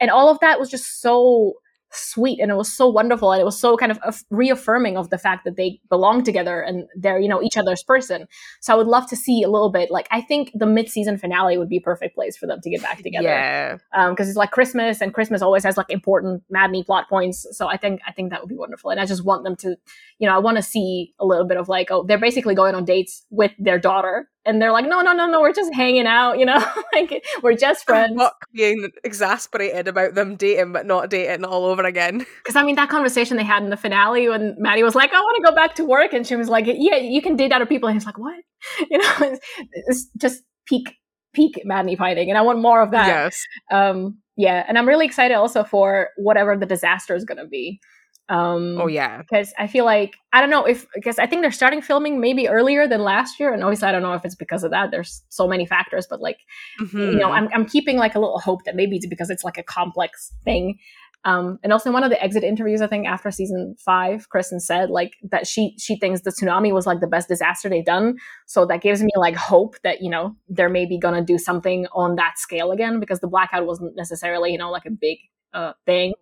and 0.00 0.10
all 0.10 0.30
of 0.30 0.40
that 0.40 0.58
was 0.58 0.70
just 0.70 1.02
so 1.02 1.54
sweet 1.94 2.40
and 2.40 2.50
it 2.50 2.56
was 2.56 2.72
so 2.72 2.88
wonderful 2.88 3.32
and 3.32 3.40
it 3.40 3.44
was 3.44 3.58
so 3.58 3.76
kind 3.76 3.92
of 3.92 4.24
reaffirming 4.30 4.96
of 4.96 5.10
the 5.10 5.18
fact 5.18 5.44
that 5.44 5.56
they 5.56 5.80
belong 5.88 6.22
together 6.22 6.60
and 6.60 6.86
they're 6.96 7.18
you 7.18 7.28
know 7.28 7.42
each 7.42 7.56
other's 7.56 7.82
person. 7.82 8.26
So 8.60 8.72
i 8.72 8.76
would 8.76 8.86
love 8.86 9.08
to 9.08 9.16
see 9.16 9.42
a 9.42 9.48
little 9.48 9.70
bit 9.70 9.90
like 9.90 10.08
i 10.10 10.20
think 10.20 10.50
the 10.54 10.66
mid-season 10.66 11.18
finale 11.18 11.58
would 11.58 11.68
be 11.68 11.78
a 11.78 11.80
perfect 11.80 12.14
place 12.14 12.36
for 12.36 12.46
them 12.46 12.60
to 12.62 12.70
get 12.70 12.82
back 12.82 13.02
together. 13.02 13.28
Yeah. 13.28 13.76
Because 14.08 14.26
um, 14.26 14.28
it's 14.28 14.36
like 14.36 14.50
christmas 14.50 15.00
and 15.00 15.14
christmas 15.14 15.42
always 15.42 15.64
has 15.64 15.76
like 15.76 15.90
important 15.90 16.42
madney 16.50 16.84
plot 16.84 17.08
points 17.08 17.46
so 17.52 17.68
i 17.68 17.76
think 17.76 18.00
i 18.06 18.12
think 18.12 18.30
that 18.30 18.40
would 18.40 18.48
be 18.48 18.56
wonderful 18.56 18.90
and 18.90 19.00
i 19.00 19.06
just 19.06 19.24
want 19.24 19.44
them 19.44 19.56
to 19.56 19.76
you 20.18 20.28
know 20.28 20.34
i 20.34 20.38
want 20.38 20.56
to 20.56 20.62
see 20.62 21.14
a 21.18 21.24
little 21.24 21.46
bit 21.46 21.56
of 21.56 21.68
like 21.68 21.90
oh 21.90 22.04
they're 22.04 22.18
basically 22.18 22.54
going 22.54 22.74
on 22.74 22.84
dates 22.84 23.24
with 23.30 23.52
their 23.58 23.78
daughter 23.78 24.28
and 24.46 24.60
they're 24.60 24.72
like, 24.72 24.86
no, 24.86 25.00
no, 25.00 25.12
no, 25.12 25.26
no, 25.26 25.40
we're 25.40 25.52
just 25.52 25.72
hanging 25.74 26.06
out, 26.06 26.38
you 26.38 26.44
know, 26.44 26.64
like 26.92 27.24
we're 27.42 27.56
just 27.56 27.84
friends. 27.84 28.20
Being 28.52 28.90
exasperated 29.02 29.88
about 29.88 30.14
them 30.14 30.36
dating, 30.36 30.72
but 30.72 30.86
not 30.86 31.10
dating 31.10 31.44
all 31.44 31.64
over 31.64 31.84
again. 31.84 32.26
Because 32.44 32.56
I 32.56 32.62
mean, 32.62 32.76
that 32.76 32.90
conversation 32.90 33.38
they 33.38 33.44
had 33.44 33.62
in 33.62 33.70
the 33.70 33.76
finale 33.76 34.28
when 34.28 34.54
Maddie 34.58 34.82
was 34.82 34.94
like, 34.94 35.14
I 35.14 35.20
want 35.20 35.36
to 35.36 35.50
go 35.50 35.54
back 35.54 35.74
to 35.76 35.84
work, 35.84 36.12
and 36.12 36.26
she 36.26 36.36
was 36.36 36.50
like, 36.50 36.66
Yeah, 36.66 36.96
you 36.96 37.22
can 37.22 37.36
date 37.36 37.52
other 37.52 37.64
people, 37.64 37.88
and 37.88 37.96
he's 37.96 38.04
like, 38.04 38.18
What? 38.18 38.38
You 38.90 38.98
know, 38.98 39.14
it's, 39.20 39.40
it's 39.72 40.08
just 40.18 40.42
peak 40.66 40.94
peak 41.32 41.62
Madney 41.64 41.96
fighting, 41.96 42.28
and 42.28 42.36
I 42.36 42.42
want 42.42 42.60
more 42.60 42.82
of 42.82 42.90
that. 42.90 43.06
Yes. 43.06 43.42
Um, 43.70 44.18
yeah, 44.36 44.64
and 44.68 44.76
I'm 44.76 44.86
really 44.86 45.06
excited 45.06 45.34
also 45.34 45.64
for 45.64 46.10
whatever 46.16 46.56
the 46.56 46.66
disaster 46.66 47.14
is 47.14 47.24
going 47.24 47.38
to 47.38 47.46
be. 47.46 47.80
Um, 48.30 48.80
oh 48.80 48.86
yeah, 48.86 49.18
because 49.18 49.52
I 49.58 49.66
feel 49.66 49.84
like 49.84 50.14
I 50.32 50.40
don't 50.40 50.48
know 50.48 50.64
if 50.64 50.86
because 50.94 51.18
I 51.18 51.26
think 51.26 51.42
they're 51.42 51.52
starting 51.52 51.82
filming 51.82 52.20
maybe 52.20 52.48
earlier 52.48 52.88
than 52.88 53.02
last 53.02 53.38
year, 53.38 53.52
and 53.52 53.62
obviously 53.62 53.88
I 53.88 53.92
don't 53.92 54.02
know 54.02 54.14
if 54.14 54.24
it's 54.24 54.34
because 54.34 54.64
of 54.64 54.70
that. 54.70 54.90
There's 54.90 55.22
so 55.28 55.46
many 55.46 55.66
factors, 55.66 56.06
but 56.08 56.22
like 56.22 56.38
mm-hmm. 56.80 56.98
you 56.98 57.16
know, 57.16 57.28
mm-hmm. 57.28 57.48
I'm 57.48 57.48
I'm 57.52 57.66
keeping 57.66 57.98
like 57.98 58.14
a 58.14 58.20
little 58.20 58.38
hope 58.38 58.64
that 58.64 58.76
maybe 58.76 58.96
it's 58.96 59.06
because 59.06 59.28
it's 59.28 59.44
like 59.44 59.58
a 59.58 59.62
complex 59.62 60.32
thing. 60.44 60.78
Um, 61.26 61.58
and 61.62 61.72
also 61.72 61.88
in 61.88 61.94
one 61.94 62.04
of 62.04 62.10
the 62.10 62.22
exit 62.22 62.44
interviews, 62.44 62.82
I 62.82 62.86
think 62.86 63.06
after 63.06 63.30
season 63.30 63.76
five, 63.82 64.28
Kristen 64.28 64.60
said 64.60 64.90
like 64.90 65.14
that 65.30 65.46
she 65.46 65.74
she 65.78 65.98
thinks 65.98 66.22
the 66.22 66.30
tsunami 66.30 66.72
was 66.72 66.86
like 66.86 67.00
the 67.00 67.06
best 67.06 67.28
disaster 67.28 67.68
they've 67.68 67.84
done. 67.84 68.16
So 68.46 68.64
that 68.66 68.80
gives 68.80 69.02
me 69.02 69.10
like 69.16 69.36
hope 69.36 69.76
that 69.84 70.00
you 70.00 70.08
know 70.08 70.34
they're 70.48 70.70
maybe 70.70 70.98
gonna 70.98 71.22
do 71.22 71.36
something 71.36 71.86
on 71.92 72.16
that 72.16 72.38
scale 72.38 72.72
again 72.72 73.00
because 73.00 73.20
the 73.20 73.28
blackout 73.28 73.66
wasn't 73.66 73.96
necessarily 73.96 74.50
you 74.52 74.58
know 74.58 74.70
like 74.70 74.86
a 74.86 74.90
big 74.90 75.18
uh, 75.52 75.72
thing 75.84 76.14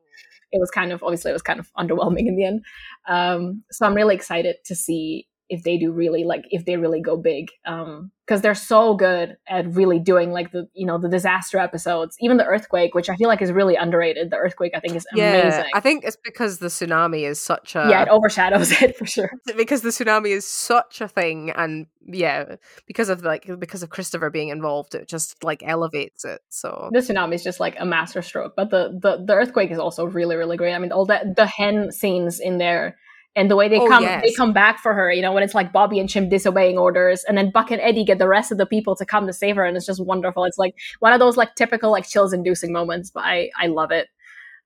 it 0.52 0.60
was 0.60 0.70
kind 0.70 0.92
of 0.92 1.02
obviously 1.02 1.30
it 1.30 1.34
was 1.34 1.42
kind 1.42 1.58
of 1.58 1.72
underwhelming 1.74 2.26
in 2.28 2.36
the 2.36 2.44
end. 2.44 2.64
Um, 3.08 3.64
so 3.70 3.86
I'm 3.86 3.94
really 3.94 4.14
excited 4.14 4.56
to 4.66 4.74
see 4.74 5.26
if 5.48 5.64
they 5.64 5.76
do 5.76 5.92
really 5.92 6.24
like 6.24 6.44
if 6.50 6.64
they 6.64 6.76
really 6.76 7.00
go 7.00 7.16
big 7.16 7.50
um 7.66 8.10
because 8.32 8.40
they're 8.40 8.54
so 8.54 8.94
good 8.94 9.36
at 9.46 9.66
really 9.74 9.98
doing 9.98 10.32
like 10.32 10.52
the 10.52 10.66
you 10.72 10.86
know 10.86 10.96
the 10.96 11.08
disaster 11.08 11.58
episodes. 11.58 12.16
Even 12.18 12.38
the 12.38 12.46
earthquake 12.46 12.94
which 12.94 13.10
i 13.10 13.16
feel 13.16 13.28
like 13.28 13.42
is 13.42 13.52
really 13.52 13.76
underrated. 13.76 14.30
The 14.30 14.36
earthquake 14.36 14.72
i 14.74 14.80
think 14.80 14.96
is 14.96 15.06
yeah, 15.14 15.34
amazing. 15.34 15.70
I 15.74 15.80
think 15.80 16.04
it's 16.04 16.16
because 16.16 16.58
the 16.58 16.68
tsunami 16.68 17.28
is 17.28 17.38
such 17.38 17.76
a 17.76 17.86
yeah 17.90 18.00
it 18.00 18.08
overshadows 18.08 18.72
it 18.82 18.96
for 18.96 19.04
sure. 19.04 19.30
Because 19.54 19.82
the 19.82 19.90
tsunami 19.90 20.28
is 20.28 20.46
such 20.46 21.02
a 21.02 21.08
thing? 21.08 21.50
And 21.50 21.88
yeah 22.06 22.56
because 22.86 23.10
of 23.10 23.22
like 23.22 23.48
because 23.60 23.84
of 23.84 23.90
christopher 23.90 24.28
being 24.28 24.48
involved 24.48 24.96
it 24.96 25.06
just 25.06 25.44
like 25.44 25.62
elevates 25.62 26.24
it 26.24 26.40
so. 26.48 26.88
The 26.90 27.00
tsunami 27.00 27.34
is 27.34 27.44
just 27.44 27.60
like 27.60 27.76
a 27.78 27.84
masterstroke 27.84 28.54
but 28.56 28.70
the 28.70 28.98
the, 28.98 29.22
the 29.22 29.34
earthquake 29.34 29.70
is 29.70 29.78
also 29.78 30.06
really 30.06 30.36
really 30.36 30.56
great. 30.56 30.72
I 30.72 30.78
mean 30.78 30.90
all 30.90 31.04
that 31.06 31.36
the 31.36 31.46
hen 31.46 31.92
scenes 31.92 32.40
in 32.40 32.56
there 32.56 32.96
and 33.34 33.50
the 33.50 33.56
way 33.56 33.68
they 33.68 33.78
oh, 33.78 33.88
come 33.88 34.02
yes. 34.02 34.22
they 34.22 34.32
come 34.32 34.52
back 34.52 34.78
for 34.78 34.92
her 34.94 35.10
you 35.10 35.22
know 35.22 35.32
when 35.32 35.42
it's 35.42 35.54
like 35.54 35.72
bobby 35.72 35.98
and 35.98 36.08
chim 36.08 36.28
disobeying 36.28 36.78
orders 36.78 37.24
and 37.24 37.36
then 37.36 37.50
buck 37.50 37.70
and 37.70 37.80
eddie 37.80 38.04
get 38.04 38.18
the 38.18 38.28
rest 38.28 38.52
of 38.52 38.58
the 38.58 38.66
people 38.66 38.94
to 38.96 39.06
come 39.06 39.26
to 39.26 39.32
save 39.32 39.56
her 39.56 39.64
and 39.64 39.76
it's 39.76 39.86
just 39.86 40.04
wonderful. 40.04 40.44
It's 40.44 40.58
like 40.58 40.74
one 41.00 41.12
of 41.12 41.20
those 41.20 41.36
like 41.36 41.54
typical 41.54 41.90
like 41.90 42.08
chills 42.08 42.32
inducing 42.32 42.72
moments 42.72 43.10
but 43.10 43.24
i 43.24 43.50
i 43.58 43.66
love 43.66 43.90
it. 43.90 44.08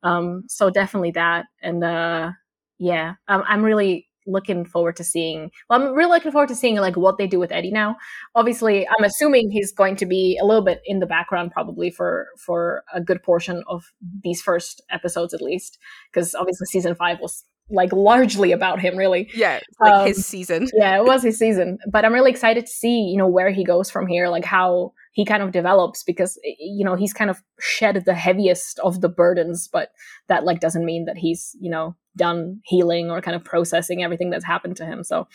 Um 0.03 0.45
so 0.49 0.71
definitely 0.71 1.13
that 1.13 1.47
and 1.63 1.83
uh 1.83 2.33
yeah 2.79 3.15
um, 3.29 3.43
i'm 3.47 3.63
really 3.63 4.09
looking 4.29 4.65
forward 4.65 4.97
to 4.97 5.05
seeing 5.05 5.51
well 5.71 5.81
i'm 5.81 5.95
really 5.95 6.11
looking 6.11 6.33
forward 6.33 6.49
to 6.49 6.55
seeing 6.55 6.77
like 6.77 6.97
what 6.97 7.17
they 7.17 7.27
do 7.27 7.39
with 7.39 7.53
eddie 7.53 7.71
now. 7.71 7.97
Obviously 8.35 8.87
i'm 8.89 9.05
assuming 9.05 9.51
he's 9.51 9.73
going 9.73 9.97
to 9.97 10.07
be 10.07 10.39
a 10.43 10.45
little 10.45 10.65
bit 10.65 10.81
in 10.85 10.99
the 11.01 11.07
background 11.07 11.53
probably 11.53 11.91
for 11.91 12.29
for 12.45 12.83
a 12.93 13.01
good 13.01 13.23
portion 13.23 13.63
of 13.69 13.85
these 14.23 14.43
first 14.43 14.83
episodes 14.91 15.33
at 15.33 15.41
least 15.41 15.79
because 16.13 16.35
obviously 16.35 16.67
season 16.67 16.95
five 16.95 17.19
was 17.21 17.45
like 17.71 17.93
largely 17.93 18.53
about 18.53 18.81
him 18.81 18.97
really. 18.97 19.31
Yeah 19.35 19.61
like 19.81 19.93
um, 19.93 20.07
his 20.07 20.25
season. 20.25 20.69
Yeah 20.75 20.99
it 20.99 21.05
was 21.05 21.23
his 21.23 21.39
season. 21.39 21.79
But 21.91 22.05
i'm 22.05 22.13
really 22.13 22.31
excited 22.31 22.67
to 22.67 22.73
see 22.73 23.01
you 23.01 23.17
know 23.17 23.27
where 23.29 23.51
he 23.51 23.65
goes 23.65 23.91
from 23.91 24.07
here 24.07 24.29
like 24.29 24.45
how 24.45 24.93
he 25.13 25.25
kind 25.25 25.43
of 25.43 25.53
develops 25.53 26.03
because 26.03 26.39
you 26.59 26.85
know 26.85 26.95
he's 26.95 27.13
kind 27.13 27.31
of 27.31 27.43
shed 27.59 28.05
the 28.05 28.15
heaviest 28.15 28.79
of 28.81 29.01
the 29.01 29.09
burdens 29.09 29.69
but 29.73 29.91
that 30.29 30.45
like 30.45 30.61
doesn't 30.61 30.85
mean 30.85 31.07
that 31.07 31.17
he's 31.17 31.57
you 31.61 31.71
know 31.71 31.97
done 32.17 32.61
healing 32.65 33.11
or 33.11 33.21
kind 33.21 33.35
of 33.35 33.45
processing 33.45 34.03
everything 34.03 34.31
that's 34.31 34.45
happened 34.45 34.77
to 34.77 34.87
him. 34.87 35.03
So 35.05 35.29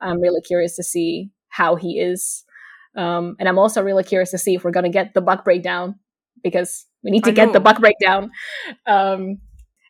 i'm 0.00 0.20
really 0.20 0.40
curious 0.40 0.76
to 0.76 0.82
see 0.82 1.30
how 1.48 1.76
he 1.76 1.98
is. 2.00 2.44
Um, 2.96 3.36
and 3.38 3.48
i'm 3.48 3.58
also 3.58 3.82
really 3.82 4.04
curious 4.04 4.30
to 4.30 4.38
see 4.38 4.54
if 4.54 4.64
we're 4.64 4.70
going 4.70 4.84
to 4.84 4.90
get 4.90 5.14
the 5.14 5.20
buck 5.20 5.44
breakdown 5.44 5.96
because 6.42 6.86
we 7.02 7.10
need 7.10 7.24
to 7.24 7.32
get 7.32 7.52
the 7.52 7.60
buck 7.60 7.80
breakdown. 7.80 8.30
Um, 8.86 9.38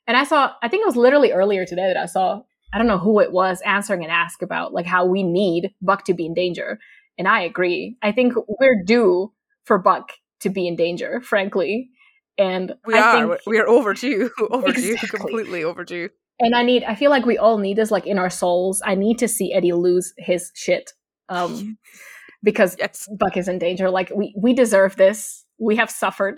and 0.07 0.17
I 0.17 0.25
saw, 0.25 0.53
I 0.63 0.69
think 0.69 0.83
it 0.83 0.87
was 0.87 0.97
literally 0.97 1.33
earlier 1.33 1.65
today 1.65 1.87
that 1.93 1.97
I 1.97 2.07
saw, 2.07 2.43
I 2.73 2.79
don't 2.79 2.87
know 2.87 2.99
who 2.99 3.21
it 3.21 3.33
was 3.33 3.61
answering 3.63 4.05
an 4.05 4.11
ask 4.11 4.43
about 4.43 4.73
like 4.73 4.87
how 4.87 5.07
we 5.07 5.23
need 5.23 5.73
Buck 5.81 6.05
to 6.05 6.15
be 6.15 6.27
in 6.27 6.35
danger. 6.35 6.79
And 7.19 7.27
I 7.29 7.41
agree. 7.41 7.97
I 8.03 8.13
think 8.13 8.35
we're 8.61 8.83
due 8.85 9.33
for 9.65 9.79
Buck 9.79 10.13
to 10.41 10.51
be 10.51 10.67
in 10.69 10.77
danger, 10.77 11.21
frankly. 11.23 11.91
And 12.39 12.75
we 12.85 12.95
I 12.95 13.01
are 13.01 13.13
think, 13.17 13.47
we're, 13.47 13.61
we're 13.63 13.69
overdue, 13.69 14.31
overdue, 14.51 14.93
Exactly. 14.93 15.19
completely 15.19 15.65
overdue. 15.65 16.11
and 16.39 16.55
I 16.55 16.63
need 16.63 16.85
I 16.85 16.95
feel 16.95 17.11
like 17.11 17.25
we 17.25 17.39
all 17.39 17.57
need 17.59 17.77
this 17.79 17.91
like 17.91 18.07
in 18.07 18.19
our 18.19 18.29
souls. 18.31 18.83
I 18.85 18.95
need 18.95 19.19
to 19.21 19.29
see 19.29 19.55
Eddie 19.55 19.73
lose 19.73 20.13
his 20.19 20.53
shit. 20.55 20.93
Um 21.29 21.79
because 22.43 22.77
Yes, 22.79 23.09
Buck 23.19 23.37
is 23.37 23.49
in 23.49 23.59
danger. 23.59 23.91
Like 23.91 24.13
we 24.15 24.35
we 24.37 24.53
deserve 24.53 24.97
this. 24.97 25.45
We 25.59 25.77
have 25.77 25.91
suffered. 25.91 26.37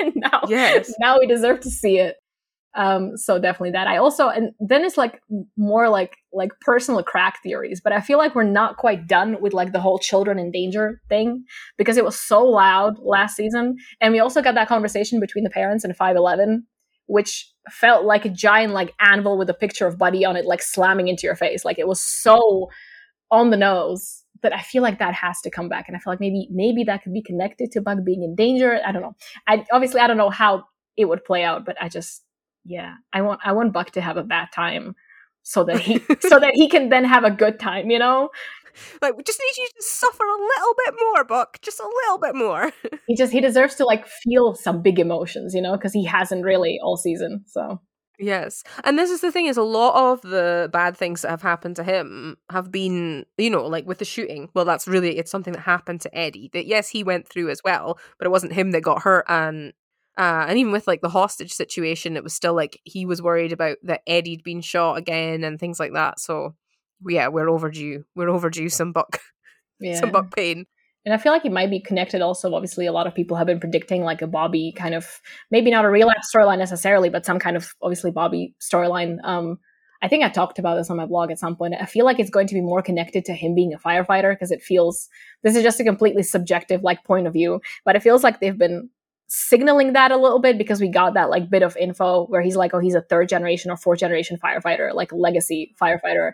and 0.00 0.12
now 0.14 0.42
yes, 0.48 0.92
now 1.00 1.18
we 1.18 1.26
deserve 1.26 1.60
to 1.60 1.70
see 1.70 1.98
it. 1.98 2.16
Um 2.76 3.16
so 3.16 3.38
definitely 3.38 3.72
that. 3.72 3.86
I 3.86 3.96
also 3.96 4.28
and 4.28 4.52
then 4.60 4.84
it's 4.84 4.96
like 4.96 5.20
more 5.56 5.88
like 5.88 6.16
like 6.32 6.50
personal 6.60 7.02
crack 7.02 7.42
theories, 7.42 7.80
but 7.82 7.92
I 7.92 8.00
feel 8.00 8.18
like 8.18 8.34
we're 8.34 8.44
not 8.44 8.76
quite 8.76 9.06
done 9.06 9.40
with 9.40 9.54
like 9.54 9.72
the 9.72 9.80
whole 9.80 9.98
children 9.98 10.38
in 10.38 10.50
danger 10.50 11.00
thing 11.08 11.44
because 11.78 11.96
it 11.96 12.04
was 12.04 12.18
so 12.18 12.44
loud 12.44 12.98
last 12.98 13.36
season 13.36 13.76
and 14.00 14.12
we 14.12 14.20
also 14.20 14.42
got 14.42 14.54
that 14.54 14.68
conversation 14.68 15.20
between 15.20 15.44
the 15.44 15.50
parents 15.50 15.84
and 15.84 15.96
511 15.96 16.66
which 17.06 17.52
felt 17.70 18.04
like 18.04 18.24
a 18.24 18.28
giant 18.28 18.72
like 18.72 18.94
anvil 19.00 19.38
with 19.38 19.50
a 19.50 19.54
picture 19.54 19.86
of 19.86 19.98
Buddie 19.98 20.24
on 20.24 20.36
it 20.36 20.44
like 20.44 20.62
slamming 20.62 21.08
into 21.08 21.26
your 21.26 21.36
face. 21.36 21.64
Like 21.64 21.78
it 21.78 21.88
was 21.88 22.00
so 22.00 22.68
on 23.30 23.50
the 23.50 23.56
nose 23.56 24.22
that 24.42 24.54
I 24.54 24.60
feel 24.60 24.82
like 24.82 24.98
that 24.98 25.14
has 25.14 25.40
to 25.42 25.50
come 25.50 25.68
back 25.68 25.88
and 25.88 25.96
I 25.96 26.00
feel 26.00 26.12
like 26.12 26.20
maybe 26.20 26.48
maybe 26.50 26.84
that 26.84 27.02
could 27.02 27.12
be 27.12 27.22
connected 27.22 27.72
to 27.72 27.80
Buck 27.80 27.98
being 28.04 28.22
in 28.22 28.34
danger. 28.34 28.80
I 28.84 28.92
don't 28.92 29.02
know. 29.02 29.16
I 29.46 29.64
obviously 29.72 30.00
I 30.00 30.06
don't 30.06 30.16
know 30.16 30.30
how 30.30 30.64
it 30.96 31.06
would 31.06 31.24
play 31.24 31.42
out, 31.42 31.64
but 31.64 31.76
I 31.80 31.88
just 31.88 32.22
yeah, 32.66 32.94
I 33.12 33.22
want 33.22 33.40
I 33.44 33.52
want 33.52 33.72
Buck 33.72 33.92
to 33.92 34.00
have 34.00 34.16
a 34.16 34.22
bad 34.22 34.48
time 34.54 34.94
so 35.42 35.64
that 35.64 35.80
he 35.80 35.98
so 36.20 36.38
that 36.38 36.52
he 36.54 36.68
can 36.68 36.88
then 36.88 37.04
have 37.04 37.24
a 37.24 37.30
good 37.30 37.58
time, 37.58 37.90
you 37.90 37.98
know? 37.98 38.30
like 39.00 39.16
we 39.16 39.22
just 39.22 39.40
need 39.40 39.62
you 39.62 39.68
to 39.68 39.82
suffer 39.82 40.22
a 40.22 40.36
little 40.36 40.74
bit 40.84 40.94
more, 41.00 41.24
Buck, 41.24 41.60
just 41.62 41.80
a 41.80 41.90
little 42.04 42.18
bit 42.18 42.34
more. 42.34 42.72
He 43.06 43.16
just 43.16 43.32
he 43.32 43.40
deserves 43.40 43.76
to 43.76 43.84
like 43.84 44.06
feel 44.06 44.54
some 44.54 44.82
big 44.82 44.98
emotions, 44.98 45.54
you 45.54 45.62
know, 45.62 45.76
because 45.76 45.92
he 45.92 46.04
hasn't 46.04 46.44
really 46.44 46.78
all 46.82 46.96
season. 46.96 47.44
So 47.46 47.80
Yes. 48.18 48.62
And 48.84 48.98
this 48.98 49.10
is 49.10 49.20
the 49.20 49.30
thing 49.30 49.46
is 49.46 49.56
a 49.56 49.62
lot 49.62 49.94
of 49.94 50.22
the 50.22 50.70
bad 50.72 50.96
things 50.96 51.22
that 51.22 51.30
have 51.30 51.42
happened 51.42 51.76
to 51.76 51.84
him 51.84 52.36
have 52.50 52.72
been, 52.72 53.26
you 53.36 53.50
know, 53.50 53.66
like 53.66 53.86
with 53.86 53.98
the 53.98 54.04
shooting. 54.04 54.48
Well, 54.54 54.64
that's 54.64 54.88
really 54.88 55.18
it's 55.18 55.30
something 55.30 55.52
that 55.52 55.60
happened 55.60 56.00
to 56.02 56.18
Eddie. 56.18 56.50
That 56.52 56.66
yes, 56.66 56.88
he 56.88 57.04
went 57.04 57.28
through 57.28 57.50
as 57.50 57.60
well, 57.64 57.98
but 58.18 58.26
it 58.26 58.30
wasn't 58.30 58.54
him 58.54 58.70
that 58.70 58.80
got 58.80 59.02
hurt 59.02 59.26
and 59.28 59.72
uh, 60.18 60.46
and 60.48 60.58
even 60.58 60.72
with 60.72 60.86
like 60.86 61.02
the 61.02 61.08
hostage 61.08 61.52
situation, 61.52 62.16
it 62.16 62.24
was 62.24 62.32
still 62.32 62.54
like 62.54 62.80
he 62.84 63.04
was 63.04 63.20
worried 63.20 63.52
about 63.52 63.76
that 63.82 64.02
Eddie'd 64.06 64.42
been 64.42 64.62
shot 64.62 64.96
again 64.96 65.44
and 65.44 65.60
things 65.60 65.78
like 65.78 65.92
that. 65.92 66.18
So 66.18 66.54
yeah, 67.06 67.28
we're 67.28 67.50
overdue. 67.50 68.04
We're 68.14 68.30
overdue 68.30 68.68
some 68.68 68.92
buck 68.92 69.20
yeah. 69.80 70.00
some 70.00 70.10
buck 70.10 70.34
pain. 70.34 70.66
And 71.04 71.14
I 71.14 71.18
feel 71.18 71.32
like 71.32 71.44
it 71.44 71.52
might 71.52 71.70
be 71.70 71.80
connected 71.80 72.20
also. 72.20 72.52
Obviously, 72.54 72.86
a 72.86 72.92
lot 72.92 73.06
of 73.06 73.14
people 73.14 73.36
have 73.36 73.46
been 73.46 73.60
predicting 73.60 74.02
like 74.02 74.22
a 74.22 74.26
Bobby 74.26 74.72
kind 74.76 74.94
of 74.94 75.20
maybe 75.50 75.70
not 75.70 75.84
a 75.84 75.88
relapse 75.88 76.30
storyline 76.34 76.58
necessarily, 76.58 77.10
but 77.10 77.24
some 77.24 77.38
kind 77.38 77.56
of 77.56 77.74
obviously 77.80 78.10
Bobby 78.10 78.54
storyline. 78.60 79.18
Um, 79.22 79.58
I 80.02 80.08
think 80.08 80.24
I 80.24 80.28
talked 80.28 80.58
about 80.58 80.76
this 80.76 80.90
on 80.90 80.96
my 80.96 81.06
blog 81.06 81.30
at 81.30 81.38
some 81.38 81.56
point. 81.56 81.74
I 81.80 81.86
feel 81.86 82.04
like 82.04 82.18
it's 82.18 82.30
going 82.30 82.48
to 82.48 82.54
be 82.54 82.60
more 82.60 82.82
connected 82.82 83.24
to 83.26 83.34
him 83.34 83.54
being 83.54 83.72
a 83.72 83.78
firefighter 83.78 84.32
because 84.32 84.50
it 84.50 84.62
feels 84.62 85.08
this 85.42 85.54
is 85.54 85.62
just 85.62 85.80
a 85.80 85.84
completely 85.84 86.22
subjective 86.22 86.82
like 86.82 87.04
point 87.04 87.26
of 87.26 87.32
view, 87.32 87.60
but 87.84 87.96
it 87.96 88.02
feels 88.02 88.24
like 88.24 88.40
they've 88.40 88.58
been 88.58 88.90
signaling 89.28 89.92
that 89.94 90.12
a 90.12 90.16
little 90.16 90.38
bit 90.38 90.58
because 90.58 90.80
we 90.80 90.88
got 90.88 91.14
that 91.14 91.30
like 91.30 91.50
bit 91.50 91.62
of 91.62 91.76
info 91.76 92.26
where 92.26 92.42
he's 92.42 92.56
like, 92.56 92.72
oh, 92.74 92.78
he's 92.78 92.94
a 92.94 93.00
third 93.02 93.28
generation 93.28 93.70
or 93.70 93.76
fourth 93.76 93.98
generation 93.98 94.38
firefighter, 94.42 94.94
like 94.94 95.12
legacy 95.12 95.74
firefighter. 95.80 96.32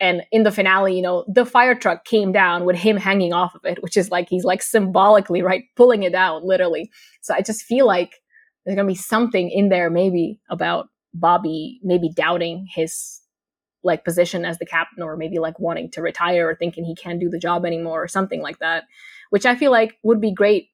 And 0.00 0.22
in 0.32 0.42
the 0.42 0.50
finale, 0.50 0.94
you 0.94 1.02
know, 1.02 1.24
the 1.28 1.46
fire 1.46 1.74
truck 1.74 2.04
came 2.04 2.32
down 2.32 2.64
with 2.64 2.76
him 2.76 2.96
hanging 2.96 3.32
off 3.32 3.54
of 3.54 3.64
it, 3.64 3.82
which 3.82 3.96
is 3.96 4.10
like 4.10 4.28
he's 4.28 4.44
like 4.44 4.62
symbolically, 4.62 5.40
right, 5.40 5.64
pulling 5.76 6.02
it 6.02 6.12
down, 6.12 6.46
literally. 6.46 6.90
So 7.22 7.32
I 7.34 7.42
just 7.42 7.62
feel 7.62 7.86
like 7.86 8.20
there's 8.64 8.76
gonna 8.76 8.88
be 8.88 8.94
something 8.94 9.50
in 9.50 9.68
there, 9.68 9.90
maybe 9.90 10.40
about 10.50 10.88
Bobby, 11.14 11.80
maybe 11.82 12.10
doubting 12.10 12.66
his 12.74 13.20
like 13.82 14.04
position 14.04 14.44
as 14.44 14.58
the 14.58 14.66
captain, 14.66 15.02
or 15.02 15.16
maybe 15.16 15.38
like 15.38 15.60
wanting 15.60 15.90
to 15.92 16.02
retire 16.02 16.48
or 16.48 16.54
thinking 16.54 16.84
he 16.84 16.94
can't 16.94 17.20
do 17.20 17.28
the 17.28 17.38
job 17.38 17.64
anymore, 17.64 18.02
or 18.02 18.08
something 18.08 18.42
like 18.42 18.58
that. 18.58 18.84
Which 19.30 19.46
I 19.46 19.54
feel 19.54 19.70
like 19.70 19.96
would 20.02 20.20
be 20.20 20.32
great 20.32 20.68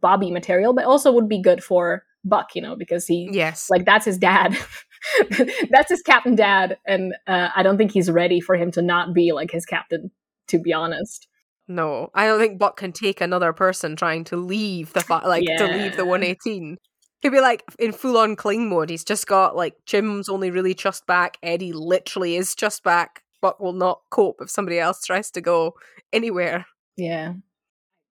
Bobby 0.00 0.30
material, 0.30 0.72
but 0.72 0.84
also 0.84 1.12
would 1.12 1.28
be 1.28 1.40
good 1.40 1.62
for 1.62 2.02
Buck, 2.24 2.54
you 2.54 2.62
know, 2.62 2.74
because 2.76 3.06
he 3.06 3.28
Yes. 3.32 3.68
like 3.70 3.84
that's 3.84 4.04
his 4.06 4.18
dad. 4.18 4.56
that's 5.70 5.90
his 5.90 6.02
captain 6.02 6.34
dad, 6.36 6.78
and 6.86 7.14
uh, 7.26 7.48
I 7.54 7.62
don't 7.62 7.76
think 7.78 7.92
he's 7.92 8.10
ready 8.10 8.40
for 8.40 8.54
him 8.56 8.70
to 8.72 8.82
not 8.82 9.12
be 9.14 9.32
like 9.32 9.50
his 9.50 9.64
captain. 9.66 10.10
To 10.48 10.58
be 10.58 10.72
honest, 10.72 11.28
No, 11.68 12.10
I 12.14 12.26
don't 12.26 12.38
think 12.40 12.58
Buck 12.58 12.76
can 12.76 12.92
take 12.92 13.20
another 13.20 13.52
person 13.52 13.96
trying 13.96 14.24
to 14.24 14.36
leave 14.36 14.92
the 14.92 15.00
fi- 15.00 15.24
like 15.26 15.44
to 15.56 15.66
leave 15.66 15.96
the 15.96 16.04
118. 16.04 16.76
He'd 17.22 17.28
be 17.30 17.40
like 17.40 17.62
in 17.78 17.92
full 17.92 18.18
on 18.18 18.34
cling 18.36 18.68
mode. 18.68 18.90
He's 18.90 19.04
just 19.04 19.26
got 19.26 19.56
like 19.56 19.74
Chim's 19.86 20.28
only 20.28 20.50
really 20.50 20.74
just 20.74 21.06
back. 21.06 21.38
Eddie 21.42 21.72
literally 21.72 22.36
is 22.36 22.54
just 22.54 22.82
back. 22.82 23.22
Buck 23.40 23.60
will 23.60 23.72
not 23.72 24.00
cope 24.10 24.40
if 24.42 24.50
somebody 24.50 24.78
else 24.78 25.04
tries 25.04 25.30
to 25.30 25.40
go 25.40 25.74
anywhere. 26.12 26.66
yeah. 26.96 27.34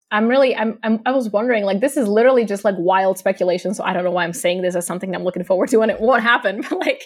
I'm 0.10 0.28
really, 0.28 0.56
I'm, 0.56 0.80
I'm, 0.84 1.02
I 1.06 1.12
was 1.12 1.30
wondering, 1.30 1.66
like, 1.66 1.82
this 1.82 1.98
is 1.98 2.08
literally 2.08 2.46
just 2.46 2.64
like 2.64 2.76
wild 2.78 3.18
speculation. 3.18 3.74
So 3.74 3.84
I 3.84 3.92
don't 3.92 4.06
know 4.06 4.12
why 4.12 4.24
I'm 4.24 4.34
saying 4.34 4.62
this 4.62 4.76
as 4.76 4.86
something 4.86 5.14
I'm 5.14 5.24
looking 5.24 5.44
forward 5.44 5.70
to, 5.70 5.82
and 5.82 5.92
it 5.92 6.00
won't 6.00 6.24
happen. 6.24 6.64
But 6.70 6.80
like, 6.80 7.06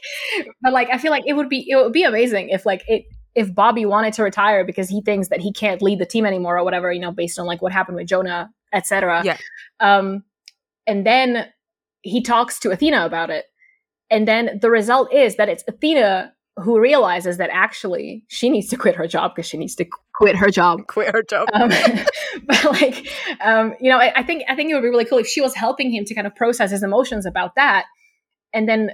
but 0.62 0.74
like, 0.74 0.90
I 0.92 0.98
feel 0.98 1.12
like 1.12 1.24
it 1.26 1.34
would 1.34 1.50
be, 1.50 1.66
it 1.68 1.76
would 1.76 1.94
be 1.94 2.04
amazing 2.04 2.50
if 2.50 2.66
like 2.66 2.84
it, 2.88 3.06
if 3.34 3.54
Bobby 3.56 3.86
wanted 3.86 4.14
to 4.14 4.24
retire 4.24 4.66
because 4.66 4.90
he 4.90 5.02
thinks 5.02 5.30
that 5.30 5.40
he 5.40 5.52
can't 5.52 5.82
lead 5.82 6.00
the 6.00 6.06
team 6.06 6.26
anymore 6.26 6.58
or 6.58 6.64
whatever, 6.64 6.92
you 6.92 7.00
know, 7.00 7.12
based 7.12 7.40
on 7.40 7.46
like 7.46 7.62
what 7.62 7.72
happened 7.72 7.96
with 7.96 8.08
Jonah, 8.08 8.52
etc. 8.74 9.24
Yeah. 9.24 9.38
Um, 9.80 10.24
and 10.86 11.06
then 11.06 11.48
he 12.02 12.22
talks 12.22 12.60
to 12.60 12.72
Athena 12.72 13.06
about 13.06 13.30
it, 13.30 13.46
and 14.10 14.28
then 14.28 14.60
the 14.62 14.70
result 14.70 15.12
is 15.14 15.38
that 15.38 15.50
it's 15.50 15.64
Athena 15.68 16.34
who 16.58 16.80
realizes 16.80 17.38
that 17.38 17.50
actually 17.52 18.24
she 18.28 18.50
needs 18.50 18.68
to 18.68 18.76
quit 18.76 18.96
her 18.96 19.08
job 19.08 19.34
because 19.34 19.48
she 19.48 19.58
needs 19.58 19.76
to 19.76 19.86
quit 20.14 20.36
her 20.36 20.50
job. 20.50 20.86
Quit 20.88 21.14
her 21.14 21.24
job. 21.24 21.48
um, 21.54 21.70
but 22.46 22.64
like 22.66 23.08
um, 23.42 23.74
you 23.80 23.90
know 23.90 23.98
I, 23.98 24.12
I 24.18 24.24
think 24.24 24.44
i 24.50 24.56
think 24.56 24.70
it 24.70 24.74
would 24.74 24.84
be 24.84 24.90
really 24.90 25.06
cool 25.06 25.20
if 25.20 25.28
she 25.28 25.42
was 25.42 25.56
helping 25.56 25.92
him 25.92 26.06
to 26.06 26.14
kind 26.14 26.28
of 26.28 26.36
process 26.36 26.72
his 26.72 26.84
emotions 26.84 27.26
about 27.26 27.56
that. 27.56 27.86
And 28.54 28.68
then 28.68 28.92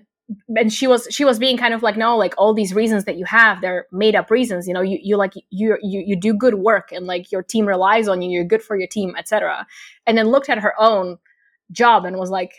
and 0.56 0.72
she 0.72 0.88
was 0.88 1.08
she 1.10 1.24
was 1.24 1.40
being 1.40 1.58
kind 1.58 1.74
of 1.74 1.82
like 1.82 1.96
no 1.96 2.18
like 2.18 2.34
all 2.38 2.54
these 2.54 2.74
reasons 2.74 3.06
that 3.06 3.18
you 3.18 3.26
have 3.26 3.62
they're 3.62 3.88
made 3.92 4.14
up 4.14 4.30
reasons 4.30 4.68
you 4.68 4.74
know 4.74 4.82
you, 4.82 5.00
you 5.02 5.16
like 5.16 5.34
you, 5.36 5.78
you 5.82 6.04
you 6.06 6.20
do 6.20 6.34
good 6.34 6.56
work 6.56 6.92
and 6.92 7.08
like 7.08 7.32
your 7.32 7.42
team 7.42 7.66
relies 7.66 8.08
on 8.10 8.22
you 8.22 8.30
you're 8.30 8.44
good 8.44 8.62
for 8.62 8.78
your 8.78 8.88
team 8.88 9.16
etc 9.18 9.66
and 10.06 10.18
then 10.18 10.28
looked 10.28 10.50
at 10.50 10.60
her 10.60 10.74
own 10.80 11.18
job 11.72 12.04
and 12.04 12.18
was 12.18 12.30
like 12.30 12.54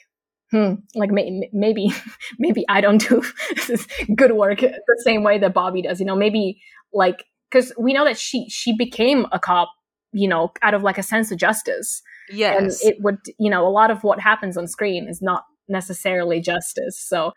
hmm. 0.51 0.75
Like 0.95 1.11
may, 1.11 1.49
maybe 1.53 1.93
maybe 2.39 2.65
i 2.69 2.81
don't 2.81 3.07
do 3.09 3.23
good 4.15 4.33
work 4.33 4.61
the 4.61 5.03
same 5.05 5.23
way 5.23 5.39
that 5.39 5.55
bobby 5.55 5.83
does 5.83 6.01
you 6.01 6.07
know? 6.07 6.17
Maybe 6.17 6.61
like 6.93 7.25
because 7.51 7.73
we 7.79 7.93
know 7.93 8.05
that 8.05 8.19
she 8.19 8.49
she 8.49 8.77
became 8.77 9.27
a 9.33 9.39
cop 9.39 9.69
you 10.13 10.29
know 10.29 10.53
out 10.63 10.75
of 10.75 10.83
like 10.83 10.99
a 10.99 11.03
sense 11.03 11.31
of 11.31 11.39
justice. 11.39 12.03
Yes, 12.31 12.83
and 12.83 12.93
it 12.93 12.99
would 13.01 13.19
you 13.39 13.51
know 13.51 13.67
a 13.67 13.71
lot 13.71 13.91
of 13.91 14.03
what 14.05 14.21
happens 14.21 14.57
on 14.57 14.67
screen 14.67 15.09
is 15.09 15.23
not 15.23 15.45
necessarily 15.69 16.41
justice. 16.41 16.99
So 16.99 17.33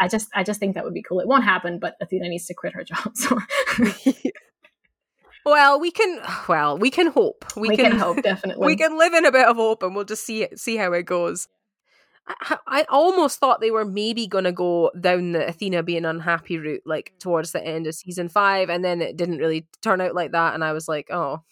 i 0.00 0.08
just 0.08 0.28
i 0.34 0.42
just 0.42 0.58
think 0.58 0.74
that 0.74 0.84
would 0.84 0.94
be 0.94 1.02
cool. 1.02 1.20
It 1.20 1.28
won't 1.28 1.44
happen 1.44 1.78
but 1.78 1.94
athena 2.00 2.28
needs 2.28 2.46
to 2.46 2.54
quit 2.54 2.74
her 2.74 2.84
job 2.92 3.12
so. 3.14 3.38
Well, 5.46 5.78
we 5.78 5.90
can. 5.90 6.20
Well, 6.48 6.78
we 6.78 6.90
can 6.90 7.08
hope. 7.08 7.44
We, 7.54 7.68
we, 7.68 7.76
can, 7.76 7.98
hope 7.98 8.22
definitely. 8.22 8.66
we 8.66 8.76
can 8.76 8.96
live 8.96 9.12
in 9.12 9.26
a 9.26 9.30
bit 9.30 9.46
of 9.46 9.56
hope, 9.56 9.82
and 9.82 9.94
we'll 9.94 10.06
just 10.06 10.24
see 10.24 10.48
see 10.56 10.76
how 10.76 10.92
it 10.94 11.04
goes. 11.04 11.48
I, 12.26 12.58
I 12.66 12.86
almost 12.88 13.38
thought 13.38 13.60
they 13.60 13.70
were 13.70 13.84
maybe 13.84 14.26
going 14.26 14.44
to 14.44 14.52
go 14.52 14.90
down 14.98 15.32
the 15.32 15.46
Athena 15.46 15.82
being 15.82 16.04
unhappy 16.04 16.58
route, 16.58 16.82
like 16.86 17.12
mm. 17.14 17.18
towards 17.20 17.52
the 17.52 17.64
end 17.64 17.86
of 17.86 17.94
season 17.94 18.28
five, 18.28 18.70
and 18.70 18.84
then 18.84 19.02
it 19.02 19.16
didn't 19.16 19.38
really 19.38 19.66
turn 19.82 20.00
out 20.00 20.14
like 20.14 20.32
that. 20.32 20.54
And 20.54 20.64
I 20.64 20.72
was 20.72 20.88
like, 20.88 21.08
oh, 21.10 21.42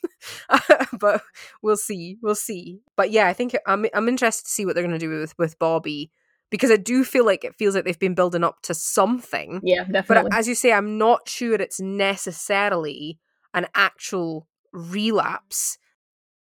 but 0.98 1.22
we'll 1.60 1.76
see, 1.76 2.18
we'll 2.22 2.34
see. 2.34 2.80
But 2.96 3.10
yeah, 3.10 3.28
I 3.28 3.32
think 3.32 3.56
I'm 3.66 3.86
I'm 3.92 4.08
interested 4.08 4.44
to 4.44 4.50
see 4.50 4.64
what 4.64 4.74
they're 4.74 4.84
going 4.84 4.98
to 4.98 5.06
do 5.06 5.20
with 5.20 5.34
with 5.38 5.58
Bobby 5.58 6.10
because 6.50 6.70
I 6.70 6.76
do 6.76 7.04
feel 7.04 7.26
like 7.26 7.44
it 7.44 7.56
feels 7.56 7.74
like 7.74 7.84
they've 7.84 7.98
been 7.98 8.14
building 8.14 8.44
up 8.44 8.62
to 8.62 8.74
something. 8.74 9.60
yeah 9.62 9.84
definitely. 9.84 10.30
But 10.30 10.38
as 10.38 10.48
you 10.48 10.54
say, 10.54 10.72
I'm 10.72 10.98
not 10.98 11.28
sure 11.28 11.54
it's 11.54 11.80
necessarily 11.80 13.18
an 13.52 13.66
actual 13.74 14.48
relapse. 14.72 15.78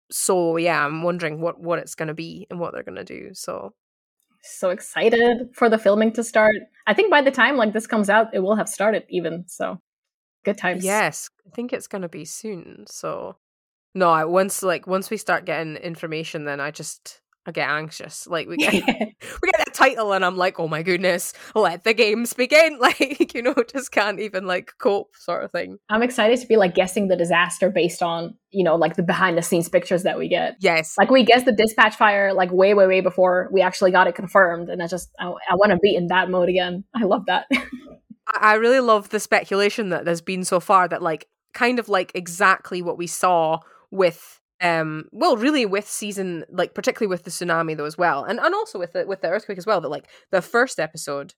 So 0.09 0.57
yeah, 0.57 0.85
I'm 0.85 1.03
wondering 1.03 1.41
what 1.41 1.59
what 1.59 1.79
it's 1.79 1.95
going 1.95 2.07
to 2.07 2.13
be 2.13 2.47
and 2.49 2.59
what 2.59 2.73
they're 2.73 2.83
going 2.83 2.95
to 2.95 3.03
do. 3.03 3.31
So 3.33 3.73
so 4.43 4.69
excited 4.69 5.49
for 5.53 5.69
the 5.69 5.77
filming 5.77 6.11
to 6.11 6.23
start 6.23 6.55
i 6.87 6.93
think 6.93 7.11
by 7.11 7.21
the 7.21 7.31
time 7.31 7.57
like 7.57 7.73
this 7.73 7.87
comes 7.87 8.09
out 8.09 8.33
it 8.33 8.39
will 8.39 8.55
have 8.55 8.67
started 8.67 9.03
even 9.09 9.43
so 9.47 9.79
good 10.43 10.57
times 10.57 10.83
yes, 10.83 11.29
I 11.45 11.55
think 11.55 11.73
it's 11.73 11.87
going 11.87 12.01
to 12.01 12.09
be 12.09 12.25
soon. 12.25 12.85
So 12.87 13.37
no, 13.93 14.27
once 14.27 14.63
like 14.63 14.87
once 14.87 15.09
we 15.09 15.17
start 15.17 15.45
getting 15.45 15.75
information, 15.77 16.45
then 16.45 16.59
I 16.59 16.71
just 16.71 17.20
I 17.45 17.51
get 17.51 17.69
anxious. 17.69 18.27
Like 18.27 18.47
we 18.47 18.57
get 18.57 18.73
we 18.85 18.85
get 18.85 19.57
that 19.57 19.73
title 19.73 20.13
and 20.13 20.23
I'm 20.23 20.37
like, 20.37 20.59
oh 20.59 20.67
my 20.67 20.83
goodness, 20.83 21.33
let 21.55 21.83
the 21.83 21.93
games 21.93 22.33
begin. 22.33 22.79
Like, 22.91 23.35
you 23.35 23.43
know, 23.43 23.53
just 23.71 23.91
can't 23.91 24.19
even 24.19 24.47
like 24.47 24.73
cope 24.79 25.15
sort 25.15 25.43
of 25.43 25.51
thing. 25.51 25.77
I'm 25.89 26.01
excited 26.01 26.39
to 26.39 26.47
be 26.47 26.57
like 26.57 26.73
guessing 26.73 27.07
the 27.07 27.15
disaster 27.15 27.69
based 27.69 28.01
on, 28.01 28.35
you 28.49 28.63
know, 28.63 28.75
like 28.75 28.95
the 28.95 29.03
behind 29.03 29.37
the 29.37 29.43
scenes 29.43 29.69
pictures 29.69 30.01
that 30.03 30.17
we 30.17 30.27
get. 30.27 30.55
Yes. 30.59 30.95
Like 30.97 31.11
we 31.11 31.23
guessed 31.23 31.45
the 31.45 31.51
dispatch 31.51 31.95
fire 31.95 32.33
like 32.33 32.51
way, 32.51 32.73
way, 32.73 32.87
way 32.87 33.01
before 33.01 33.49
we 33.51 33.61
actually 33.61 33.91
got 33.91 34.07
it 34.07 34.15
confirmed. 34.15 34.69
And 34.69 34.81
I 34.81 34.87
just 34.87 35.11
I, 35.19 35.27
I 35.27 35.55
want 35.55 35.71
to 35.71 35.77
be 35.77 35.95
in 35.95 36.07
that 36.07 36.29
mode 36.29 36.49
again. 36.49 36.83
I 36.95 37.03
love 37.03 37.27
that. 37.27 37.45
I 38.27 38.55
really 38.55 38.79
love 38.79 39.09
the 39.09 39.19
speculation 39.19 39.89
that 39.89 40.05
there's 40.05 40.21
been 40.21 40.43
so 40.43 40.59
far 40.59 40.87
that 40.87 41.01
like 41.01 41.27
kind 41.53 41.79
of 41.79 41.87
like 41.87 42.11
exactly 42.15 42.81
what 42.81 42.97
we 42.97 43.07
saw 43.07 43.59
with 43.91 44.40
um 44.61 45.06
well 45.11 45.38
really 45.38 45.65
with 45.65 45.88
season 45.88 46.45
like 46.49 46.73
particularly 46.73 47.09
with 47.09 47.23
the 47.23 47.31
tsunami 47.31 47.75
though 47.75 47.85
as 47.85 47.98
well 47.98 48.23
and 48.23 48.40
and 48.40 48.53
also 48.53 48.77
with 48.77 48.93
the 48.93 49.06
with 49.06 49.22
the 49.22 49.30
earthquake 49.30 49.57
as 49.57 49.65
well 49.65 49.81
that 49.81 49.90
like 49.90 50.07
the 50.31 50.41
first 50.41 50.80
episode 50.80 51.33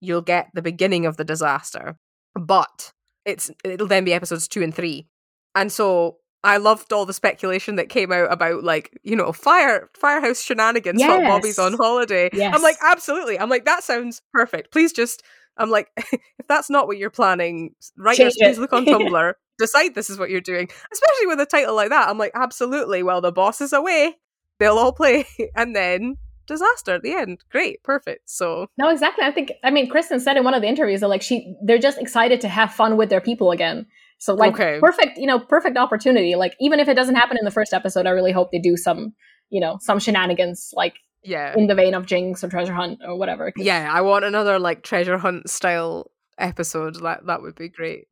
you'll 0.00 0.22
get 0.22 0.48
the 0.54 0.62
beginning 0.62 1.06
of 1.06 1.16
the 1.16 1.24
disaster 1.24 1.96
but 2.34 2.92
it's 3.24 3.50
it'll 3.64 3.86
then 3.86 4.04
be 4.04 4.12
episodes 4.12 4.46
2 4.48 4.62
and 4.62 4.74
3 4.74 5.06
and 5.54 5.72
so 5.72 6.16
I 6.42 6.56
loved 6.56 6.92
all 6.92 7.04
the 7.04 7.12
speculation 7.12 7.76
that 7.76 7.90
came 7.90 8.12
out 8.12 8.32
about 8.32 8.64
like 8.64 8.98
you 9.02 9.14
know 9.14 9.32
fire 9.32 9.90
firehouse 9.94 10.40
shenanigans 10.42 11.02
while 11.02 11.20
Bobby's 11.20 11.58
on 11.58 11.74
holiday. 11.74 12.30
Yes. 12.32 12.54
I'm 12.54 12.62
like 12.62 12.76
absolutely. 12.82 13.38
I'm 13.38 13.50
like 13.50 13.66
that 13.66 13.84
sounds 13.84 14.22
perfect. 14.32 14.72
Please 14.72 14.92
just 14.92 15.22
I'm 15.60 15.70
like 15.70 15.90
if 15.96 16.46
that's 16.48 16.70
not 16.70 16.86
what 16.86 16.98
you're 16.98 17.10
planning, 17.10 17.74
write 17.96 18.16
Change. 18.16 18.34
Please 18.40 18.58
look 18.58 18.72
on 18.72 18.86
Tumblr. 18.86 19.34
decide 19.58 19.94
this 19.94 20.10
is 20.10 20.18
what 20.18 20.30
you're 20.30 20.40
doing. 20.40 20.68
Especially 20.92 21.26
with 21.26 21.38
a 21.40 21.46
title 21.46 21.76
like 21.76 21.90
that. 21.90 22.08
I'm 22.08 22.18
like 22.18 22.32
absolutely. 22.34 23.02
Well, 23.02 23.20
the 23.20 23.30
boss 23.32 23.60
is 23.60 23.72
away. 23.72 24.16
They'll 24.58 24.78
all 24.78 24.92
play, 24.92 25.26
and 25.54 25.74
then 25.76 26.16
disaster 26.46 26.92
at 26.94 27.02
the 27.02 27.12
end. 27.14 27.44
Great, 27.50 27.82
perfect. 27.82 28.28
So 28.28 28.66
No, 28.76 28.88
exactly. 28.88 29.24
I 29.24 29.30
think 29.30 29.52
I 29.62 29.70
mean 29.70 29.88
Kristen 29.88 30.18
said 30.20 30.36
in 30.36 30.44
one 30.44 30.54
of 30.54 30.62
the 30.62 30.68
interviews 30.68 31.00
that 31.00 31.08
like 31.08 31.22
she 31.22 31.54
they're 31.62 31.78
just 31.78 31.98
excited 31.98 32.40
to 32.40 32.48
have 32.48 32.72
fun 32.74 32.96
with 32.96 33.08
their 33.10 33.20
people 33.20 33.52
again. 33.52 33.86
So 34.18 34.34
like 34.34 34.54
Okay. 34.54 34.78
perfect, 34.80 35.16
you 35.16 35.26
know, 35.26 35.38
perfect 35.38 35.76
opportunity. 35.78 36.34
Like 36.34 36.56
even 36.60 36.80
if 36.80 36.88
it 36.88 36.94
doesn't 36.94 37.14
happen 37.14 37.38
in 37.38 37.44
the 37.44 37.50
first 37.50 37.72
episode, 37.72 38.06
I 38.06 38.10
really 38.10 38.32
hope 38.32 38.50
they 38.52 38.58
do 38.58 38.76
some, 38.76 39.14
you 39.48 39.60
know, 39.60 39.78
some 39.80 39.98
shenanigans 39.98 40.74
like 40.74 40.94
yeah, 41.22 41.54
in 41.56 41.66
the 41.66 41.74
vein 41.74 41.94
of 41.94 42.06
Jinx 42.06 42.42
or 42.44 42.48
Treasure 42.48 42.72
Hunt 42.72 43.00
or 43.06 43.16
whatever 43.16 43.52
yeah. 43.56 43.90
I 43.92 44.00
want 44.00 44.24
another 44.24 44.58
like 44.58 44.82
treasure 44.82 45.18
hunt 45.18 45.48
style 45.50 46.10
episode. 46.38 46.96
That 47.02 47.26
that 47.26 47.42
would 47.42 47.54
be 47.54 47.68
great. 47.68 48.06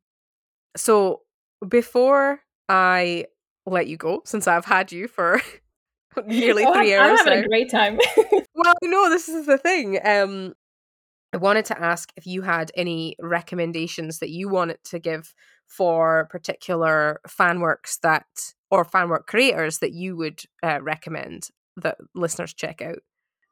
So 0.77 1.21
before 1.67 2.41
I 2.67 3.25
let 3.65 3.87
you 3.87 3.97
go, 3.97 4.21
since 4.25 4.47
I've 4.47 4.65
had 4.65 4.91
you 4.91 5.07
for 5.07 5.41
nearly 6.25 6.63
Oh, 6.65 6.73
three 6.73 6.95
I'm, 6.95 7.01
hours 7.11 7.19
I'm 7.21 7.25
having 7.25 7.39
now. 7.41 7.45
a 7.45 7.49
great 7.49 7.69
time. 7.71 7.99
Well, 8.55 8.73
no, 8.83 9.09
this 9.09 9.29
is 9.29 9.45
the 9.45 9.57
thing. 9.57 9.99
Um, 10.05 10.53
I 11.33 11.37
wanted 11.37 11.63
to 11.65 11.81
ask 11.81 12.11
if 12.17 12.27
you 12.27 12.41
had 12.41 12.71
any 12.75 13.15
recommendations 13.21 14.19
that 14.19 14.31
you 14.31 14.49
wanted 14.49 14.83
to 14.85 14.99
give 14.99 15.33
for 15.65 16.27
particular 16.29 17.21
fan 17.25 17.61
works 17.61 17.99
that 18.03 18.25
or 18.69 18.83
fan 18.83 19.07
work 19.07 19.27
creators 19.27 19.77
that 19.79 19.93
you 19.93 20.17
would 20.17 20.41
uh, 20.61 20.79
recommend 20.81 21.47
that 21.79 21.97
listeners 22.15 22.53
check 22.53 22.81
out. 22.81 22.99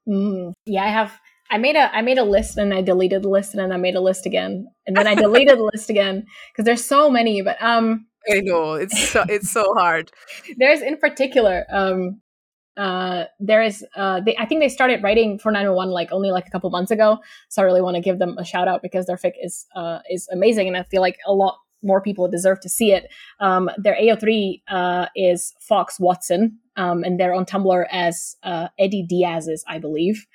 Mm, 0.08 0.54
yeah, 0.66 0.84
I 0.84 0.90
have. 0.90 1.20
I 1.50 1.58
made 1.58 1.76
a 1.76 1.96
I 1.96 2.02
made 2.02 2.18
a 2.18 2.24
list 2.24 2.58
and 2.58 2.74
I 2.74 2.82
deleted 2.82 3.24
the 3.24 3.30
list 3.30 3.54
and 3.54 3.62
then 3.62 3.72
I 3.72 3.78
made 3.78 3.96
a 3.96 4.02
list 4.02 4.26
again 4.26 4.68
and 4.86 4.96
then 4.96 5.08
I 5.08 5.16
deleted 5.26 5.58
the 5.58 5.70
list 5.74 5.90
again 5.90 6.26
because 6.52 6.66
there's 6.66 6.84
so 6.84 7.10
many. 7.10 7.42
But 7.42 7.62
um, 7.62 8.08
I 8.30 8.42
know 8.42 8.74
it's 8.74 9.10
so, 9.10 9.24
it's 9.30 9.50
so 9.50 9.74
hard. 9.76 10.12
there's 10.58 10.82
in 10.82 10.98
particular 10.98 11.66
um 11.72 12.22
uh 12.78 13.26
there 13.40 13.64
is 13.64 13.84
uh 13.96 14.20
they, 14.22 14.38
i 14.38 14.46
think 14.46 14.62
they 14.62 14.70
started 14.70 15.02
writing 15.02 15.40
for 15.40 15.52
911 15.52 15.92
like 15.92 16.12
only 16.12 16.30
like 16.30 16.48
a 16.48 16.52
couple 16.52 16.70
months 16.70 16.92
ago 16.92 17.18
so 17.50 17.60
i 17.62 17.66
really 17.66 17.82
want 17.82 17.96
to 17.96 18.02
give 18.02 18.20
them 18.20 18.38
a 18.38 18.46
shout 18.46 18.68
out 18.68 18.84
because 18.84 19.08
their 19.08 19.18
fic 19.18 19.34
is 19.42 19.66
uh 19.76 19.98
is 20.12 20.28
amazing 20.32 20.68
and 20.68 20.78
i 20.78 20.84
feel 20.84 21.02
like 21.02 21.18
a 21.26 21.34
lot 21.34 21.58
more 21.84 22.02
people 22.02 22.28
deserve 22.28 22.60
to 22.62 22.70
see 22.70 22.92
it. 22.92 23.08
Um 23.40 23.70
their 23.78 23.96
ao3 23.96 24.62
uh 24.68 25.08
is 25.16 25.54
fox 25.60 26.00
watson 26.00 26.58
um 26.76 27.04
and 27.04 27.20
they're 27.20 27.34
on 27.34 27.46
tumblr 27.46 27.86
as 27.92 28.36
uh 28.44 28.68
eddie 28.80 29.06
diaz's 29.08 29.64
i 29.68 29.78
believe. 29.80 30.26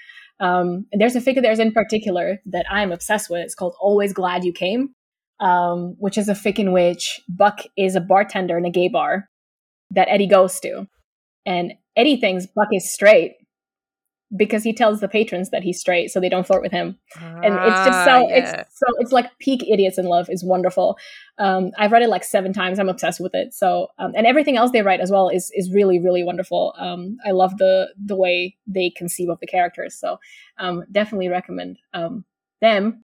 Um 0.41 0.87
and 0.93 1.01
there's 1.01 1.17
a 1.17 1.21
fic 1.21 1.41
there's 1.41 1.59
in 1.59 1.73
particular 1.73 2.39
that 2.47 2.67
i'm 2.71 2.93
obsessed 2.93 3.31
with. 3.31 3.41
It's 3.41 3.55
called 3.55 3.75
always 3.81 4.13
glad 4.13 4.45
you 4.45 4.53
came 4.53 4.95
um 5.41 5.95
which 5.99 6.17
is 6.19 6.29
a 6.29 6.35
fic 6.35 6.59
in 6.59 6.73
which 6.73 7.21
buck 7.29 7.63
is 7.77 7.97
a 7.97 8.01
bartender 8.01 8.57
in 8.59 8.65
a 8.65 8.71
gay 8.71 8.89
bar 8.89 9.29
that 9.95 10.09
Eddie 10.09 10.27
goes 10.27 10.59
to. 10.61 10.87
And 11.45 11.75
Eddie 11.97 12.17
thinks 12.17 12.47
Buck 12.47 12.69
is 12.73 12.93
straight 12.93 13.33
because 14.37 14.63
he 14.63 14.73
tells 14.73 15.01
the 15.01 15.09
patrons 15.09 15.51
that 15.51 15.63
he's 15.63 15.79
straight 15.79 16.11
so 16.11 16.19
they 16.21 16.29
don't 16.29 16.47
flirt 16.47 16.63
with 16.63 16.73
him. 16.73 16.99
And 17.21 17.55
it's 17.55 17.85
just 17.87 18.05
so 18.05 18.11
Ah, 18.11 18.29
yeah. 18.29 18.37
it's 18.61 18.79
so 18.79 18.87
it's 18.99 19.13
like 19.13 19.27
peak 19.39 19.63
idiots 19.69 19.99
in 19.99 20.07
love 20.07 20.29
is 20.31 20.45
wonderful. 20.45 20.97
Um, 21.39 21.71
I've 21.79 21.93
read 21.93 22.03
it 22.03 22.09
like 22.09 22.25
seven 22.25 22.53
times. 22.53 22.79
I'm 22.79 22.89
obsessed 22.89 23.21
with 23.21 23.35
it. 23.35 23.53
So 23.53 23.89
um, 23.99 24.13
and 24.17 24.27
everything 24.27 24.57
else 24.57 24.71
they 24.71 24.83
write 24.83 25.01
as 25.01 25.11
well 25.11 25.29
is 25.29 25.51
is 25.55 25.73
really 25.73 25.99
really 26.01 26.25
wonderful. 26.25 26.75
Um, 26.79 27.17
I 27.27 27.33
love 27.33 27.59
the 27.59 27.89
the 28.03 28.17
way 28.17 28.57
they 28.67 28.91
conceive 28.91 29.29
of 29.29 29.41
the 29.41 29.47
characters. 29.47 29.95
So 29.99 30.19
um, 30.59 30.85
definitely 30.91 31.29
recommend 31.29 31.79
um, 31.93 32.25
them. 32.61 33.05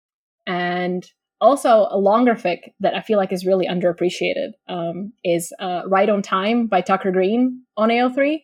And 0.46 1.04
also 1.40 1.86
a 1.90 1.98
longer 1.98 2.34
fic 2.34 2.72
that 2.80 2.94
I 2.94 3.00
feel 3.00 3.18
like 3.18 3.32
is 3.32 3.46
really 3.46 3.66
underappreciated 3.66 4.52
um, 4.68 5.12
is 5.24 5.52
uh, 5.60 5.82
Right 5.86 6.08
on 6.08 6.22
Time 6.22 6.66
by 6.66 6.80
Tucker 6.80 7.12
Green 7.12 7.62
on 7.76 7.90
AO3. 7.90 8.40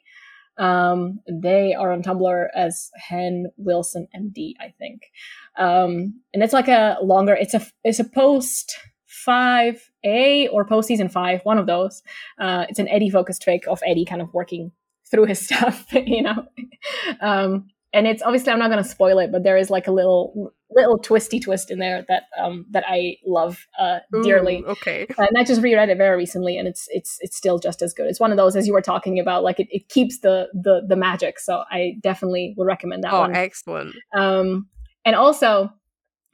Um, 0.56 1.20
they 1.28 1.74
are 1.74 1.92
on 1.92 2.02
Tumblr 2.02 2.48
as 2.54 2.90
Hen 2.96 3.46
Wilson 3.56 4.08
MD, 4.16 4.54
I 4.60 4.72
think. 4.78 5.10
Um, 5.56 6.20
and 6.32 6.42
it's 6.42 6.52
like 6.52 6.68
a 6.68 6.98
longer. 7.02 7.34
It's 7.34 7.54
a 7.54 7.66
it's 7.82 8.00
a 8.00 8.04
post 8.04 8.76
five 9.06 9.90
A 10.04 10.48
or 10.48 10.64
post 10.64 10.88
season 10.88 11.08
five, 11.08 11.40
one 11.44 11.58
of 11.58 11.66
those. 11.66 12.02
Uh, 12.38 12.66
it's 12.68 12.78
an 12.78 12.88
Eddie 12.88 13.10
focused 13.10 13.44
fic 13.44 13.64
of 13.64 13.80
Eddie 13.86 14.04
kind 14.04 14.22
of 14.22 14.32
working 14.34 14.72
through 15.10 15.26
his 15.26 15.38
stuff, 15.46 15.86
you 15.92 16.22
know. 16.22 16.46
um, 17.20 17.68
and 17.92 18.06
it's 18.08 18.22
obviously 18.22 18.52
I'm 18.52 18.58
not 18.58 18.70
going 18.70 18.82
to 18.82 18.88
spoil 18.88 19.18
it, 19.20 19.30
but 19.30 19.44
there 19.44 19.56
is 19.56 19.70
like 19.70 19.86
a 19.86 19.92
little 19.92 20.52
little 20.74 20.98
twisty 20.98 21.38
twist 21.40 21.70
in 21.70 21.78
there 21.78 22.04
that 22.08 22.24
um 22.38 22.66
that 22.70 22.84
I 22.86 23.16
love 23.26 23.66
uh 23.78 23.98
dearly. 24.22 24.62
Ooh, 24.62 24.66
okay. 24.70 25.06
And 25.16 25.30
I 25.36 25.44
just 25.44 25.62
reread 25.62 25.88
it 25.88 25.98
very 25.98 26.16
recently, 26.16 26.56
and 26.58 26.66
it's 26.68 26.86
it's 26.90 27.18
it's 27.20 27.36
still 27.36 27.58
just 27.58 27.82
as 27.82 27.92
good. 27.94 28.06
It's 28.06 28.20
one 28.20 28.30
of 28.30 28.36
those 28.36 28.56
as 28.56 28.66
you 28.66 28.72
were 28.72 28.82
talking 28.82 29.18
about, 29.18 29.42
like 29.44 29.60
it, 29.60 29.68
it 29.70 29.88
keeps 29.88 30.20
the 30.20 30.48
the 30.52 30.82
the 30.86 30.96
magic. 30.96 31.38
So 31.38 31.64
I 31.70 31.94
definitely 32.02 32.54
would 32.56 32.66
recommend 32.66 33.04
that 33.04 33.12
Oh, 33.12 33.20
one. 33.20 33.34
excellent. 33.34 33.94
Um, 34.16 34.68
and 35.04 35.14
also 35.16 35.70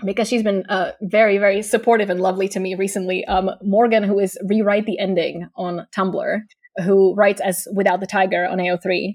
because 0.05 0.29
she's 0.29 0.43
been 0.43 0.65
uh, 0.69 0.93
very 1.03 1.37
very 1.39 1.61
supportive 1.63 2.09
and 2.09 2.21
lovely 2.21 2.49
to 2.49 2.61
me 2.61 2.75
recently. 2.75 3.25
Um, 3.27 3.51
Morgan, 3.63 4.03
who 4.03 4.19
is 4.19 4.39
rewrite 4.45 4.87
the 4.87 4.99
ending 4.99 5.49
on 5.57 5.87
Tumblr, 5.95 6.41
who 6.85 7.15
writes 7.15 7.41
as 7.41 7.69
without 7.75 8.01
the 8.01 8.07
tiger 8.07 8.47
on 8.47 8.59
AO3. 8.59 9.15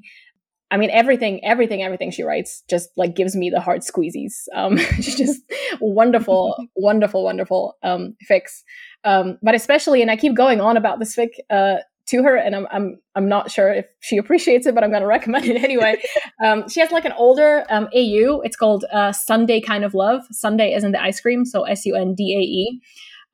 I 0.72 0.77
mean, 0.77 0.90
everything, 0.90 1.44
everything, 1.45 1.84
everything 1.84 2.11
she 2.11 2.24
writes 2.24 2.64
just 2.69 2.90
like 2.98 3.16
gives 3.16 3.35
me 3.35 3.50
the 3.50 3.61
heart 3.61 3.82
squeezies. 3.82 4.34
Um, 4.53 4.77
she's 5.02 5.18
just 5.18 5.42
wonderful, 5.80 6.56
wonderful, 6.76 7.24
wonderful 7.24 7.76
um, 7.84 8.16
fics. 8.30 8.64
Um, 9.03 9.38
but 9.44 9.53
especially, 9.53 10.02
and 10.02 10.10
I 10.10 10.16
keep 10.16 10.35
going 10.35 10.61
on 10.61 10.76
about 10.76 11.00
this 11.00 11.16
fic 11.16 11.30
uh, 11.52 11.77
to 12.08 12.24
her, 12.24 12.35
and 12.35 12.56
I'm, 12.56 12.68
I'm, 12.72 13.00
I'm 13.16 13.30
not 13.30 13.52
sure 13.52 13.72
if 13.72 13.85
she 14.00 14.18
appreciates 14.24 14.66
it, 14.66 14.74
but 14.74 14.84
I'm 14.84 14.90
going 14.90 15.02
to 15.02 15.08
recommend 15.08 15.45
it 15.45 15.64
anyway. 15.64 16.02
um, 16.44 16.68
she 16.68 16.80
has 16.80 16.92
like 16.92 17.06
an 17.06 17.14
older 17.14 17.66
um, 17.69 17.88
AU. 17.95 18.42
It's 18.44 18.56
called 18.58 18.85
uh, 18.92 19.11
Sundae 19.11 19.61
Kind 19.61 19.85
of 19.85 19.94
Love. 19.94 20.24
Sundae 20.32 20.74
is 20.74 20.84
in 20.84 20.92
the 20.92 21.02
ice 21.02 21.19
cream, 21.22 21.45
so 21.45 21.64
S 21.64 21.85
U 21.85 21.95
N 21.95 22.16
D 22.16 22.35
A 22.35 22.42
E. 22.42 22.82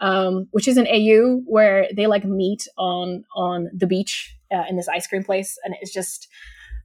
Um, 0.01 0.48
which 0.50 0.68
is 0.68 0.77
an 0.77 0.88
AU 0.88 1.43
where 1.45 1.88
they 1.95 2.08
like 2.08 2.26
meet 2.26 2.68
on 2.76 3.24
on 3.35 3.69
the 3.72 3.85
beach 3.85 4.35
uh, 4.51 4.64
in 4.68 4.76
this 4.76 4.88
ice 4.88 5.06
cream 5.06 5.24
place, 5.24 5.60
and 5.64 5.76
it's 5.80 5.93
just 5.93 6.27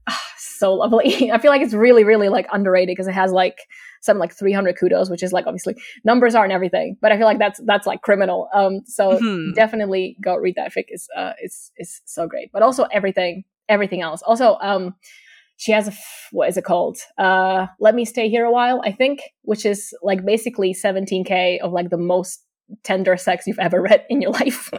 so 0.38 0.74
lovely. 0.74 1.30
I 1.32 1.38
feel 1.38 1.50
like 1.50 1.62
it's 1.62 1.74
really, 1.74 2.04
really 2.04 2.28
like 2.28 2.46
underrated 2.52 2.92
because 2.94 3.06
it 3.08 3.12
has 3.14 3.32
like 3.32 3.58
something 4.02 4.20
like 4.20 4.32
300 4.34 4.78
kudos, 4.78 5.10
which 5.10 5.22
is 5.22 5.32
like 5.32 5.46
obviously 5.46 5.74
numbers 6.04 6.34
aren't 6.34 6.52
everything, 6.52 6.96
but 7.00 7.12
I 7.12 7.16
feel 7.16 7.26
like 7.26 7.38
that's 7.38 7.60
that's 7.64 7.86
like 7.86 8.02
criminal. 8.02 8.48
Um, 8.54 8.82
so 8.86 9.18
Mhm. 9.20 9.54
definitely 9.54 10.16
go 10.22 10.36
read 10.36 10.54
that 10.56 10.72
fic. 10.72 10.84
is 10.90 11.08
uh, 11.16 11.32
is 11.42 11.72
is 11.76 12.00
so 12.04 12.26
great, 12.26 12.50
but 12.52 12.62
also 12.62 12.84
everything 12.92 13.44
everything 13.68 14.00
else. 14.02 14.22
Also, 14.22 14.56
um, 14.60 14.94
she 15.56 15.72
has 15.72 15.88
a 15.88 15.90
f- 15.92 16.28
what 16.32 16.48
is 16.48 16.56
it 16.56 16.64
called? 16.64 16.98
Uh, 17.18 17.66
Let 17.80 17.94
me 17.94 18.04
stay 18.04 18.28
here 18.28 18.44
a 18.44 18.52
while, 18.52 18.80
I 18.84 18.92
think, 18.92 19.20
which 19.42 19.64
is 19.66 19.92
like 20.02 20.24
basically 20.24 20.72
17k 20.74 21.58
of 21.60 21.72
like 21.72 21.90
the 21.90 21.96
most 21.98 22.44
tender 22.84 23.16
sex 23.16 23.46
you've 23.46 23.58
ever 23.58 23.80
read 23.88 24.04
in 24.08 24.20
your 24.22 24.32
life. 24.32 24.70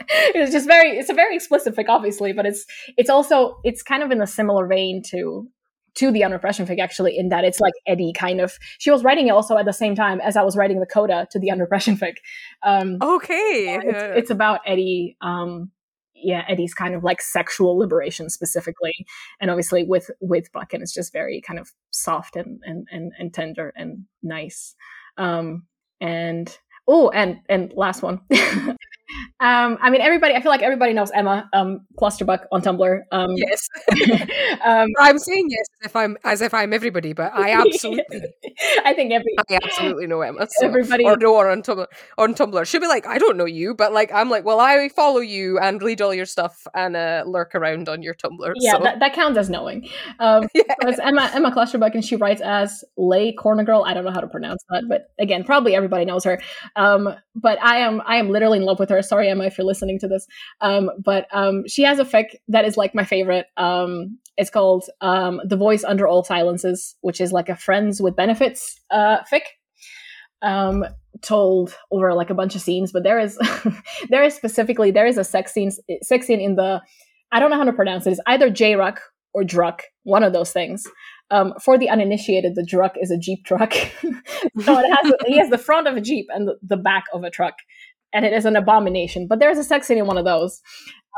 it's 0.34 0.52
just 0.52 0.66
very 0.66 0.98
it's 0.98 1.10
a 1.10 1.14
very 1.14 1.34
explicit 1.34 1.74
fic 1.74 1.86
obviously 1.88 2.32
but 2.32 2.46
it's 2.46 2.64
it's 2.96 3.10
also 3.10 3.58
it's 3.64 3.82
kind 3.82 4.02
of 4.02 4.10
in 4.10 4.20
a 4.20 4.26
similar 4.26 4.66
vein 4.66 5.02
to 5.02 5.48
to 5.94 6.12
the 6.12 6.22
unrepression 6.22 6.66
fic 6.66 6.78
actually 6.78 7.16
in 7.16 7.28
that 7.28 7.44
it's 7.44 7.60
like 7.60 7.72
eddie 7.86 8.12
kind 8.12 8.40
of 8.40 8.58
she 8.78 8.90
was 8.90 9.02
writing 9.02 9.28
it 9.28 9.32
also 9.32 9.56
at 9.56 9.64
the 9.64 9.72
same 9.72 9.94
time 9.94 10.20
as 10.20 10.36
i 10.36 10.42
was 10.42 10.56
writing 10.56 10.80
the 10.80 10.86
coda 10.86 11.26
to 11.30 11.38
the 11.38 11.48
unrepression 11.48 11.96
fic. 11.96 12.16
Um 12.62 12.98
Okay. 13.02 13.80
it's, 13.82 14.18
it's 14.18 14.30
about 14.30 14.60
eddie 14.66 15.16
um 15.20 15.70
yeah 16.14 16.44
eddie's 16.48 16.74
kind 16.74 16.94
of 16.94 17.04
like 17.04 17.20
sexual 17.20 17.78
liberation 17.78 18.28
specifically 18.28 18.94
and 19.40 19.50
obviously 19.50 19.84
with 19.84 20.10
with 20.20 20.50
buck 20.52 20.72
and 20.72 20.82
it's 20.82 20.94
just 20.94 21.12
very 21.12 21.40
kind 21.40 21.58
of 21.58 21.70
soft 21.90 22.36
and 22.36 22.60
and 22.64 22.86
and, 22.90 23.12
and 23.18 23.32
tender 23.34 23.72
and 23.76 24.04
nice. 24.22 24.74
Um 25.16 25.64
and 26.00 26.56
oh 26.86 27.10
and 27.10 27.38
and 27.48 27.72
last 27.74 28.02
one 28.02 28.20
Um, 29.40 29.78
I 29.80 29.90
mean, 29.90 30.00
everybody. 30.00 30.34
I 30.34 30.42
feel 30.42 30.50
like 30.50 30.62
everybody 30.62 30.92
knows 30.92 31.10
Emma 31.12 31.48
um, 31.52 31.86
Clusterbuck 32.00 32.44
on 32.52 32.62
Tumblr. 32.62 33.00
Um, 33.12 33.30
yes, 33.36 33.68
um, 34.64 34.88
I'm 35.00 35.18
saying 35.18 35.46
yes 35.50 35.66
as 35.80 35.86
if 35.90 35.96
I'm 35.96 36.16
as 36.24 36.40
if 36.40 36.52
I'm 36.54 36.72
everybody, 36.72 37.12
but 37.12 37.32
I 37.34 37.52
absolutely. 37.52 38.22
I 38.84 38.94
think 38.94 39.12
every 39.12 39.34
I 39.50 39.58
absolutely 39.62 40.06
know 40.06 40.20
Emma. 40.20 40.46
So, 40.50 40.66
everybody 40.66 41.04
or 41.04 41.16
know 41.16 41.38
her 41.38 41.50
on 41.50 41.62
Tumblr. 41.62 41.86
On 42.18 42.34
Tumblr, 42.34 42.66
she'll 42.66 42.80
be 42.80 42.86
like, 42.86 43.06
I 43.06 43.18
don't 43.18 43.36
know 43.36 43.44
you, 43.44 43.74
but 43.74 43.92
like 43.92 44.12
I'm 44.12 44.28
like, 44.28 44.44
well, 44.44 44.60
I 44.60 44.88
follow 44.88 45.20
you 45.20 45.58
and 45.58 45.80
read 45.82 46.02
all 46.02 46.12
your 46.12 46.26
stuff 46.26 46.66
and 46.74 46.96
uh, 46.96 47.24
lurk 47.26 47.54
around 47.54 47.88
on 47.88 48.02
your 48.02 48.14
Tumblr. 48.14 48.52
Yeah, 48.56 48.72
so. 48.72 48.82
that, 48.82 49.00
that 49.00 49.14
counts 49.14 49.38
as 49.38 49.48
knowing. 49.48 49.88
Um, 50.18 50.48
yeah. 50.54 50.62
so 50.82 51.02
Emma 51.02 51.30
Emma 51.32 51.50
Clusterbuck, 51.50 51.94
and 51.94 52.04
she 52.04 52.16
writes 52.16 52.40
as 52.40 52.84
Lay 52.96 53.32
Corner 53.32 53.64
Girl. 53.64 53.84
I 53.86 53.94
don't 53.94 54.04
know 54.04 54.12
how 54.12 54.20
to 54.20 54.28
pronounce 54.28 54.62
that, 54.70 54.84
but 54.88 55.10
again, 55.18 55.44
probably 55.44 55.74
everybody 55.74 56.04
knows 56.04 56.24
her. 56.24 56.40
Um, 56.76 57.14
but 57.34 57.62
I 57.62 57.78
am 57.78 58.02
I 58.04 58.16
am 58.16 58.30
literally 58.30 58.58
in 58.58 58.64
love 58.64 58.78
with 58.78 58.90
her. 58.90 58.97
Sorry, 59.02 59.28
Emma, 59.28 59.44
if 59.44 59.58
you're 59.58 59.66
listening 59.66 59.98
to 60.00 60.08
this. 60.08 60.26
Um, 60.60 60.90
but 61.02 61.26
um, 61.32 61.66
she 61.66 61.82
has 61.82 61.98
a 61.98 62.04
fic 62.04 62.26
that 62.48 62.64
is 62.64 62.76
like 62.76 62.94
my 62.94 63.04
favorite. 63.04 63.46
Um, 63.56 64.18
it's 64.36 64.50
called 64.50 64.84
um, 65.00 65.40
"The 65.44 65.56
Voice 65.56 65.84
Under 65.84 66.06
All 66.06 66.24
Silences," 66.24 66.94
which 67.00 67.20
is 67.20 67.32
like 67.32 67.48
a 67.48 67.56
friends 67.56 68.00
with 68.00 68.16
benefits 68.16 68.80
uh, 68.90 69.18
fic. 69.30 69.42
Um, 70.40 70.84
told 71.20 71.74
over 71.90 72.14
like 72.14 72.30
a 72.30 72.34
bunch 72.34 72.54
of 72.54 72.60
scenes, 72.60 72.92
but 72.92 73.02
there 73.02 73.18
is 73.18 73.38
there 74.08 74.22
is 74.22 74.34
specifically 74.34 74.90
there 74.90 75.06
is 75.06 75.18
a 75.18 75.24
sex 75.24 75.52
scene 75.52 75.70
sex 76.02 76.26
scene 76.26 76.40
in 76.40 76.54
the 76.54 76.80
I 77.32 77.40
don't 77.40 77.50
know 77.50 77.56
how 77.56 77.64
to 77.64 77.72
pronounce 77.72 78.06
it. 78.06 78.12
It's 78.12 78.20
either 78.26 78.48
J-Ruck 78.48 79.00
or 79.34 79.42
Druck, 79.42 79.80
one 80.04 80.22
of 80.22 80.32
those 80.32 80.52
things. 80.52 80.86
Um, 81.30 81.52
for 81.62 81.76
the 81.76 81.90
uninitiated, 81.90 82.54
the 82.54 82.62
Druck 82.62 82.92
is 82.98 83.10
a 83.10 83.18
Jeep 83.18 83.44
truck. 83.44 83.72
so 83.72 84.78
it 84.78 84.90
has 84.90 85.12
he 85.26 85.38
has 85.38 85.50
the 85.50 85.58
front 85.58 85.86
of 85.86 85.96
a 85.96 86.00
Jeep 86.00 86.26
and 86.30 86.50
the 86.62 86.76
back 86.76 87.04
of 87.12 87.24
a 87.24 87.30
truck 87.30 87.54
and 88.12 88.24
it 88.24 88.32
is 88.32 88.44
an 88.44 88.56
abomination. 88.56 89.26
But 89.26 89.38
there's 89.38 89.58
a 89.58 89.64
sex 89.64 89.86
scene 89.86 89.98
in 89.98 90.06
one 90.06 90.18
of 90.18 90.24
those, 90.24 90.60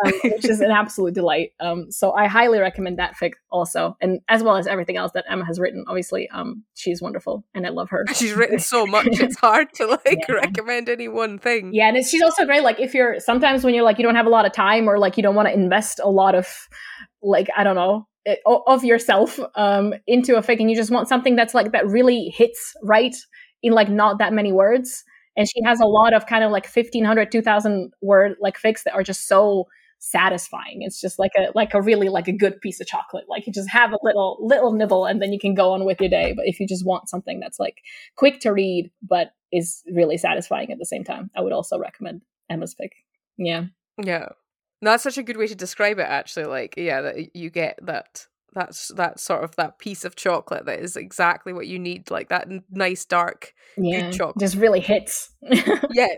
um, 0.05 0.13
which 0.25 0.45
is 0.45 0.61
an 0.61 0.71
absolute 0.71 1.15
delight. 1.15 1.53
Um, 1.61 1.91
so 1.91 2.13
I 2.13 2.27
highly 2.27 2.59
recommend 2.59 2.99
that 2.99 3.15
fic 3.21 3.33
also, 3.51 3.97
and 4.01 4.21
as 4.29 4.43
well 4.43 4.57
as 4.57 4.67
everything 4.67 4.97
else 4.97 5.13
that 5.13 5.25
Emma 5.29 5.45
has 5.45 5.59
written. 5.59 5.85
Obviously, 5.87 6.29
um, 6.31 6.65
she's 6.75 7.01
wonderful, 7.01 7.45
and 7.55 7.67
I 7.67 7.71
love 7.71 7.91
her. 7.91 8.05
She's 8.15 8.35
written 8.35 8.59
so 8.59 8.87
much; 8.87 9.09
it's 9.09 9.37
hard 9.41 9.73
to 9.75 9.87
like 9.87 10.25
yeah. 10.29 10.35
recommend 10.35 10.89
any 10.89 11.09
one 11.09 11.39
thing. 11.39 11.71
Yeah, 11.73 11.89
and 11.89 12.05
she's 12.05 12.23
also 12.23 12.45
great. 12.45 12.63
Like 12.63 12.81
if 12.81 12.95
you're 12.95 13.21
sometimes 13.21 13.65
when 13.65 13.75
you're 13.75 13.85
like 13.85 13.99
you 13.99 14.05
don't 14.05 14.17
have 14.17 14.27
a 14.27 14.31
lot 14.31 14.47
of 14.47 14.53
time 14.53 14.89
or 14.89 14.99
like 14.99 15.17
you 15.17 15.23
don't 15.23 15.35
want 15.35 15.49
to 15.49 15.55
invest 15.55 16.01
a 16.03 16.09
lot 16.11 16.35
of 16.35 16.47
like 17.23 17.49
I 17.57 17.65
don't 17.65 17.77
know 17.77 18.07
eh, 18.27 18.37
of 18.47 18.85
yourself 18.85 19.39
um, 19.55 19.95
into 20.07 20.37
a 20.37 20.43
fic, 20.43 20.61
and 20.61 20.71
you 20.71 20.77
just 20.77 20.91
want 20.91 21.09
something 21.09 21.37
that's 21.37 21.55
like 21.55 21.73
that 21.73 21.87
really 21.87 22.33
hits 22.35 22.75
right 22.83 23.15
in 23.63 23.73
like 23.73 23.89
not 23.89 24.19
that 24.19 24.33
many 24.33 24.53
words 24.53 25.05
and 25.41 25.49
she 25.49 25.63
has 25.65 25.81
a 25.81 25.87
lot 25.87 26.13
of 26.13 26.27
kind 26.27 26.45
of 26.45 26.53
like 26.53 26.65
1500 26.65 27.33
2000 27.33 27.93
word 28.03 28.37
like 28.41 28.61
fics 28.61 28.83
that 28.83 28.93
are 28.95 29.03
just 29.03 29.27
so 29.27 29.67
satisfying. 30.03 30.83
It's 30.83 31.01
just 31.01 31.19
like 31.19 31.33
a 31.37 31.49
like 31.55 31.75
a 31.75 31.83
really 31.83 32.09
like 32.09 32.29
a 32.29 32.33
good 32.33 32.61
piece 32.61 32.81
of 32.81 32.87
chocolate. 32.87 33.25
Like 33.29 33.47
you 33.47 33.53
just 33.53 33.71
have 33.71 33.93
a 33.93 33.99
little 34.03 34.39
little 34.41 34.73
nibble 34.73 35.07
and 35.07 35.21
then 35.21 35.33
you 35.33 35.39
can 35.39 35.55
go 35.55 35.73
on 35.73 35.85
with 35.85 36.01
your 36.01 36.11
day. 36.11 36.33
But 36.37 36.47
if 36.47 36.61
you 36.61 36.67
just 36.67 36.87
want 36.87 37.09
something 37.09 37.41
that's 37.41 37.59
like 37.59 37.79
quick 38.17 38.41
to 38.41 38.51
read 38.51 38.91
but 39.03 39.33
is 39.53 39.83
really 39.93 40.17
satisfying 40.17 40.71
at 40.71 40.79
the 40.79 40.87
same 40.87 41.03
time 41.03 41.29
i 41.35 41.41
would 41.41 41.53
also 41.53 41.77
recommend 41.77 42.23
emma's 42.49 42.73
fic 42.73 42.91
yeah. 43.41 43.65
Yeah. 44.03 44.29
That's 44.83 45.03
such 45.03 45.19
a 45.19 45.23
good 45.23 45.37
way 45.37 45.47
to 45.47 45.55
describe 45.55 45.99
it 45.99 46.07
actually. 46.07 46.47
Like 46.47 46.75
yeah 46.77 47.01
that 47.01 47.37
you 47.37 47.51
get 47.51 47.79
that 47.83 48.27
that's 48.55 48.89
that 48.89 49.21
sort 49.21 49.45
of 49.45 49.55
that 49.57 49.79
piece 49.79 50.05
of 50.05 50.17
chocolate 50.17 50.67
that 50.67 50.81
is 50.81 50.97
exactly 50.97 51.53
what 51.53 51.67
you 51.67 51.79
need 51.79 52.11
like 52.11 52.29
that 52.29 52.49
nice 52.71 53.05
dark 53.05 53.55
yeah 53.77 54.11
chocolate. 54.11 54.39
just 54.41 54.57
really 54.57 54.81
hits. 54.81 55.31
Yeah. 55.93 56.09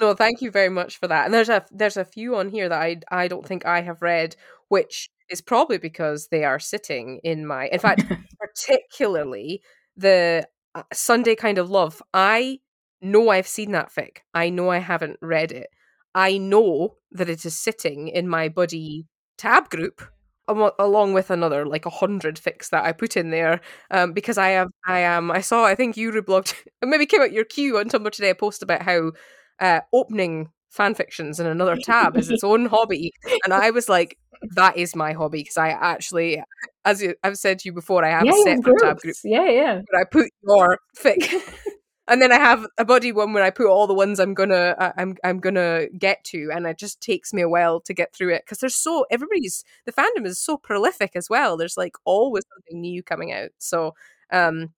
No 0.00 0.14
thank 0.14 0.40
you 0.40 0.50
very 0.50 0.68
much 0.68 0.98
for 0.98 1.08
that. 1.08 1.24
And 1.24 1.34
there's 1.34 1.48
a 1.48 1.64
there's 1.70 1.96
a 1.96 2.04
few 2.04 2.36
on 2.36 2.50
here 2.50 2.68
that 2.68 2.80
i 2.80 2.96
i 3.10 3.28
don't 3.28 3.46
think 3.46 3.66
i 3.66 3.80
have 3.80 4.00
read 4.02 4.36
which 4.68 5.10
is 5.28 5.40
probably 5.40 5.78
because 5.78 6.28
they 6.28 6.44
are 6.44 6.58
sitting 6.58 7.20
in 7.24 7.46
my 7.46 7.68
in 7.68 7.78
fact 7.80 8.04
particularly 8.40 9.62
the 9.96 10.46
uh, 10.74 10.82
sundae 10.92 11.34
kind 11.34 11.58
of 11.58 11.70
love. 11.70 12.00
I 12.14 12.60
know 13.00 13.28
i've 13.30 13.48
seen 13.48 13.72
that 13.72 13.90
fic. 13.92 14.18
I 14.34 14.50
know 14.50 14.70
i 14.70 14.78
haven't 14.78 15.18
read 15.20 15.52
it. 15.52 15.68
I 16.14 16.38
know 16.38 16.96
that 17.12 17.28
it 17.28 17.44
is 17.44 17.58
sitting 17.58 18.08
in 18.08 18.28
my 18.28 18.48
buddie 18.48 19.06
tab 19.36 19.68
group 19.70 20.02
along 20.48 21.12
with 21.12 21.30
another 21.30 21.66
like 21.66 21.86
a 21.86 21.90
hundred 21.90 22.36
fics 22.36 22.70
that 22.70 22.84
I 22.84 22.92
put 22.92 23.16
in 23.16 23.30
there 23.30 23.60
um, 23.90 24.12
because 24.12 24.38
I 24.38 24.50
have 24.50 24.68
I 24.86 25.00
am 25.00 25.30
I 25.30 25.40
saw 25.40 25.64
I 25.64 25.74
think 25.74 25.96
you 25.96 26.10
reblogged 26.10 26.54
maybe 26.82 27.06
came 27.06 27.22
out 27.22 27.32
your 27.32 27.44
queue 27.44 27.78
on 27.78 27.88
Tumblr 27.88 28.10
today 28.10 28.30
a 28.30 28.34
post 28.34 28.62
about 28.62 28.82
how 28.82 29.12
uh, 29.60 29.80
opening 29.92 30.50
fan 30.70 30.94
fictions 30.94 31.40
in 31.40 31.46
another 31.46 31.76
tab 31.76 32.16
is 32.16 32.30
its 32.30 32.44
own 32.44 32.66
hobby. 32.66 33.12
And 33.44 33.52
I 33.52 33.70
was 33.70 33.88
like 33.88 34.18
that 34.54 34.76
is 34.76 34.94
my 34.94 35.12
hobby 35.12 35.40
because 35.40 35.56
I 35.56 35.70
actually 35.70 36.42
as 36.84 37.04
I've 37.24 37.38
said 37.38 37.58
to 37.60 37.68
you 37.68 37.72
before 37.72 38.04
I 38.04 38.10
have 38.10 38.24
yeah, 38.24 38.32
a 38.32 38.42
separate 38.42 38.78
tab 38.80 38.98
group 38.98 39.16
yeah 39.24 39.48
yeah. 39.48 39.80
but 39.90 40.00
I 40.00 40.04
put 40.04 40.30
your 40.42 40.78
fic 40.96 41.28
and 42.08 42.22
then 42.22 42.32
I 42.32 42.36
have 42.38 42.66
a 42.78 42.84
buddie 42.84 43.12
one 43.12 43.32
where 43.32 43.44
I 43.44 43.50
put 43.50 43.66
all 43.66 43.86
the 43.86 43.94
ones 43.94 44.18
I'm 44.18 44.34
gonna 44.34 44.74
uh, 44.78 44.92
I'm 44.96 45.16
I'm 45.24 45.40
gonna 45.40 45.86
get 45.98 46.24
to, 46.24 46.50
and 46.52 46.66
it 46.66 46.78
just 46.78 47.00
takes 47.00 47.32
me 47.32 47.42
a 47.42 47.48
while 47.48 47.80
to 47.82 47.94
get 47.94 48.14
through 48.14 48.34
it 48.34 48.42
because 48.44 48.58
there's 48.58 48.76
so 48.76 49.06
everybody's 49.10 49.64
the 49.86 49.92
fandom 49.92 50.26
is 50.26 50.38
so 50.40 50.56
prolific 50.56 51.12
as 51.16 51.28
well. 51.30 51.56
There's 51.56 51.76
like 51.76 51.96
always 52.04 52.44
something 52.54 52.80
new 52.80 53.02
coming 53.02 53.32
out, 53.32 53.50
so 53.58 53.94
um, 54.32 54.72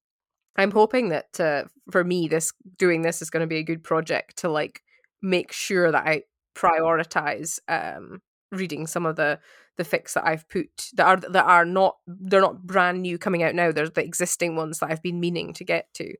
I'm 0.57 0.71
hoping 0.73 1.09
that 1.11 1.39
uh, 1.41 1.65
for 1.91 2.05
me 2.05 2.29
this 2.29 2.53
doing 2.79 3.03
this 3.03 3.23
is 3.23 3.31
going 3.31 3.43
to 3.43 3.47
be 3.47 3.59
a 3.59 3.63
good 3.65 3.83
project 3.85 4.39
to 4.39 4.49
like 4.51 4.83
make 5.23 5.53
sure 5.53 5.93
that 5.93 6.07
I 6.07 6.23
prioritize 6.55 7.59
um 7.69 8.21
reading 8.53 8.87
some 8.87 9.07
of 9.07 9.17
the 9.17 9.39
the 9.77 9.85
fics 9.85 10.13
that 10.15 10.27
I've 10.27 10.49
put 10.49 10.69
that 10.95 11.07
are 11.07 11.17
that 11.31 11.45
are 11.47 11.65
not 11.65 11.97
they're 12.07 12.41
not 12.41 12.67
brand 12.67 13.03
new 13.03 13.19
coming 13.19 13.43
out 13.43 13.55
now. 13.55 13.73
They're 13.73 13.89
the 13.89 14.05
existing 14.05 14.57
ones 14.57 14.79
that 14.81 14.91
I've 14.91 15.03
been 15.03 15.21
meaning 15.21 15.53
to 15.55 15.65
get 15.65 15.93
to. 15.95 16.15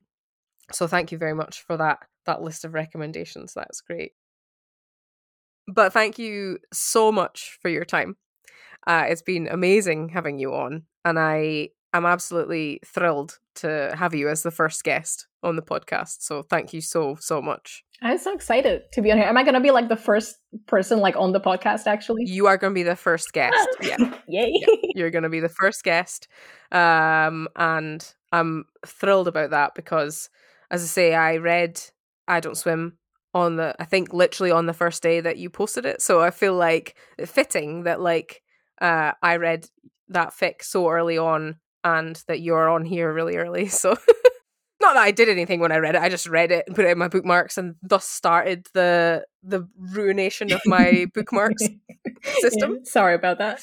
So 0.73 0.87
thank 0.87 1.13
you 1.13 1.19
very 1.19 1.35
much 1.35 1.63
for 1.63 1.77
that 1.77 1.99
that 2.27 2.43
list 2.43 2.65
of 2.65 2.75
recommendations. 2.75 3.55
That's 3.55 3.81
great. 3.81 4.13
But 5.67 5.93
thank 5.93 6.19
you 6.19 6.59
so 6.73 7.13
much 7.13 7.59
for 7.61 7.69
your 7.69 7.85
time. 7.85 8.17
Uh, 8.87 9.07
it's 9.09 9.23
been 9.23 9.49
amazing 9.49 10.09
having 10.09 10.39
you 10.39 10.55
on, 10.55 10.85
and 11.05 11.19
I 11.19 11.71
am 11.93 12.07
absolutely 12.07 12.81
thrilled 12.85 13.39
to 13.57 13.95
have 13.97 14.15
you 14.15 14.29
as 14.29 14.43
the 14.43 14.51
first 14.51 14.85
guest 14.85 15.27
on 15.43 15.57
the 15.57 15.63
podcast. 15.63 16.23
So 16.23 16.43
thank 16.43 16.73
you 16.73 16.81
so 16.81 17.17
so 17.21 17.43
much. 17.43 17.85
I'm 18.03 18.19
so 18.19 18.35
excited 18.35 18.83
to 18.93 19.03
be 19.03 19.13
on 19.13 19.19
here. 19.19 19.27
Am 19.27 19.37
I 19.37 19.43
going 19.43 19.55
to 19.55 19.61
be 19.61 19.71
like 19.71 19.89
the 19.89 19.97
first 19.97 20.37
person 20.67 21.01
like 21.01 21.17
on 21.17 21.33
the 21.33 21.41
podcast? 21.41 21.87
Actually, 21.87 22.25
you 22.25 22.47
are 22.47 22.57
going 22.57 22.73
to 22.73 22.75
be 22.75 22.83
the 22.83 22.97
first 22.97 23.33
guest. 23.33 23.69
yeah, 23.83 23.97
yay! 24.27 24.53
Yeah. 24.55 24.75
You're 24.95 25.11
going 25.11 25.25
to 25.25 25.29
be 25.29 25.41
the 25.41 25.49
first 25.49 25.85
guest, 25.85 26.29
um, 26.73 27.49
and 27.57 28.15
I'm 28.33 28.65
thrilled 28.87 29.29
about 29.29 29.51
that 29.51 29.75
because 29.75 30.31
as 30.71 30.83
I 30.83 30.87
say, 30.87 31.15
I 31.15 31.37
read 31.37 31.81
I 32.29 32.41
Don't 32.41 32.57
Swim 32.57 32.97
on 33.33 33.57
the 33.57 33.75
I 33.79 33.85
think 33.85 34.13
literally 34.13 34.51
on 34.51 34.67
the 34.67 34.73
first 34.73 35.03
day 35.03 35.21
that 35.21 35.39
you 35.39 35.51
posted 35.51 35.87
it. 35.87 36.03
So 36.03 36.21
I 36.21 36.31
feel 36.31 36.55
like 36.55 36.97
fitting 37.25 37.85
that 37.85 38.01
like 38.01 38.43
uh 38.81 39.13
I 39.23 39.37
read 39.37 39.69
that 40.09 40.31
fic 40.31 40.63
so 40.63 40.89
early 40.89 41.19
on 41.19 41.57
and 41.85 42.23
that 42.27 42.41
you're 42.41 42.69
on 42.69 42.85
here 42.85 43.13
really 43.13 43.37
early. 43.37 43.69
So 43.81 43.97
not 44.81 44.95
that 44.95 45.03
I 45.03 45.11
did 45.11 45.29
anything 45.29 45.61
when 45.61 45.73
I 45.73 45.77
read 45.77 45.95
it. 45.95 46.01
I 46.01 46.09
just 46.09 46.27
read 46.27 46.51
it 46.51 46.65
and 46.67 46.75
put 46.75 46.87
it 46.87 46.91
in 46.91 46.99
my 46.99 47.09
bookmarks 47.09 47.59
and 47.59 47.75
thus 47.83 48.07
started 48.09 48.67
the 48.73 49.25
the 49.43 49.69
ruination 49.79 50.53
of 50.53 50.61
my 50.67 51.07
bookmarks 51.15 51.63
system. 52.41 52.73
Yeah, 52.73 52.81
sorry 52.85 53.15
about 53.15 53.39
that. 53.39 53.63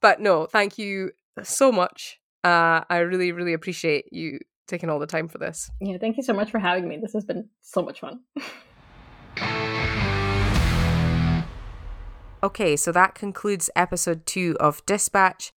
but 0.00 0.20
no, 0.20 0.46
thank 0.46 0.78
you 0.78 1.12
so 1.42 1.70
much. 1.70 2.18
Uh, 2.44 2.82
I 2.88 2.98
really, 2.98 3.32
really 3.32 3.52
appreciate 3.52 4.12
you 4.12 4.38
taking 4.66 4.90
all 4.90 4.98
the 4.98 5.06
time 5.06 5.28
for 5.28 5.38
this. 5.38 5.70
Yeah, 5.80 5.98
thank 5.98 6.16
you 6.16 6.22
so 6.22 6.32
much 6.32 6.50
for 6.50 6.58
having 6.58 6.88
me. 6.88 6.96
This 6.96 7.12
has 7.12 7.24
been 7.24 7.48
so 7.62 7.82
much 7.82 8.00
fun. 8.00 8.20
okay, 12.42 12.76
so 12.76 12.92
that 12.92 13.14
concludes 13.14 13.70
episode 13.76 14.26
two 14.26 14.56
of 14.60 14.84
Dispatch. 14.86 15.50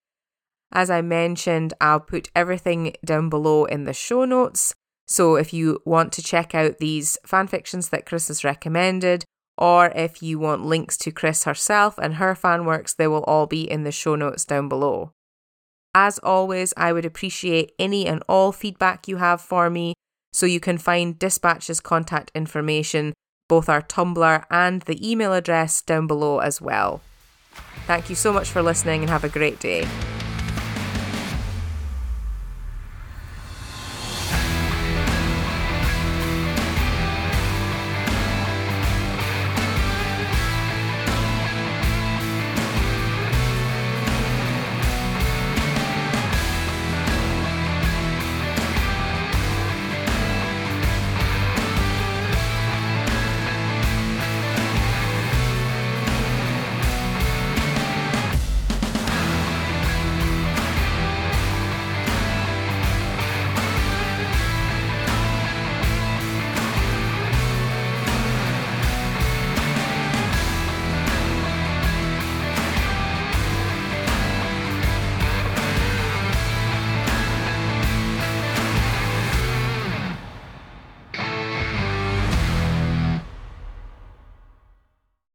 As 0.72 0.90
I 0.90 1.02
mentioned, 1.02 1.74
I'll 1.82 2.00
put 2.00 2.30
everything 2.36 2.94
down 3.04 3.30
below 3.30 3.66
in 3.66 3.86
the 3.86 3.94
show 3.94 4.26
notes. 4.26 4.76
So 5.08 5.36
if 5.36 5.54
you 5.54 5.82
want 5.86 6.14
to 6.14 6.24
check 6.24 6.54
out 6.54 6.78
these 6.78 7.18
fanfictions 7.26 7.90
that 7.90 8.06
Kris 8.06 8.28
has 8.28 8.44
recommended, 8.44 9.26
or 9.58 9.88
if 9.96 10.22
you 10.22 10.40
want 10.40 10.66
links 10.66 10.96
to 10.98 11.12
Kris 11.12 11.44
herself 11.44 11.98
and 11.98 12.16
her 12.16 12.36
fan 12.36 12.66
works, 12.66 12.94
they 12.94 13.08
will 13.08 13.24
all 13.24 13.48
be 13.48 13.70
in 13.70 13.84
the 13.84 13.92
show 13.92 14.16
notes 14.16 14.46
down 14.46 14.70
below. 14.70 15.12
As 15.96 16.20
always, 16.20 16.74
I 16.78 16.94
would 16.94 17.06
appreciate 17.06 17.74
any 17.80 18.06
and 18.06 18.24
all 18.30 18.52
feedback 18.52 19.08
you 19.08 19.18
have 19.18 19.42
for 19.42 19.70
me, 19.70 19.96
so 20.32 20.46
you 20.46 20.60
can 20.60 20.78
find 20.78 21.18
Dispatch's 21.18 21.80
contact 21.80 22.32
information 22.36 23.14
both 23.50 23.68
our 23.68 23.82
Tumblr 23.82 24.46
and 24.50 24.82
the 24.84 25.12
email 25.12 25.34
address 25.34 25.82
down 25.82 26.08
below 26.08 26.40
as 26.40 26.62
well. 26.62 27.02
Thank 27.86 28.10
you 28.10 28.16
so 28.16 28.32
much 28.32 28.48
for 28.48 28.62
listening 28.62 29.02
and 29.02 29.10
have 29.10 29.26
a 29.26 29.30
great 29.30 29.60
day. 29.60 29.86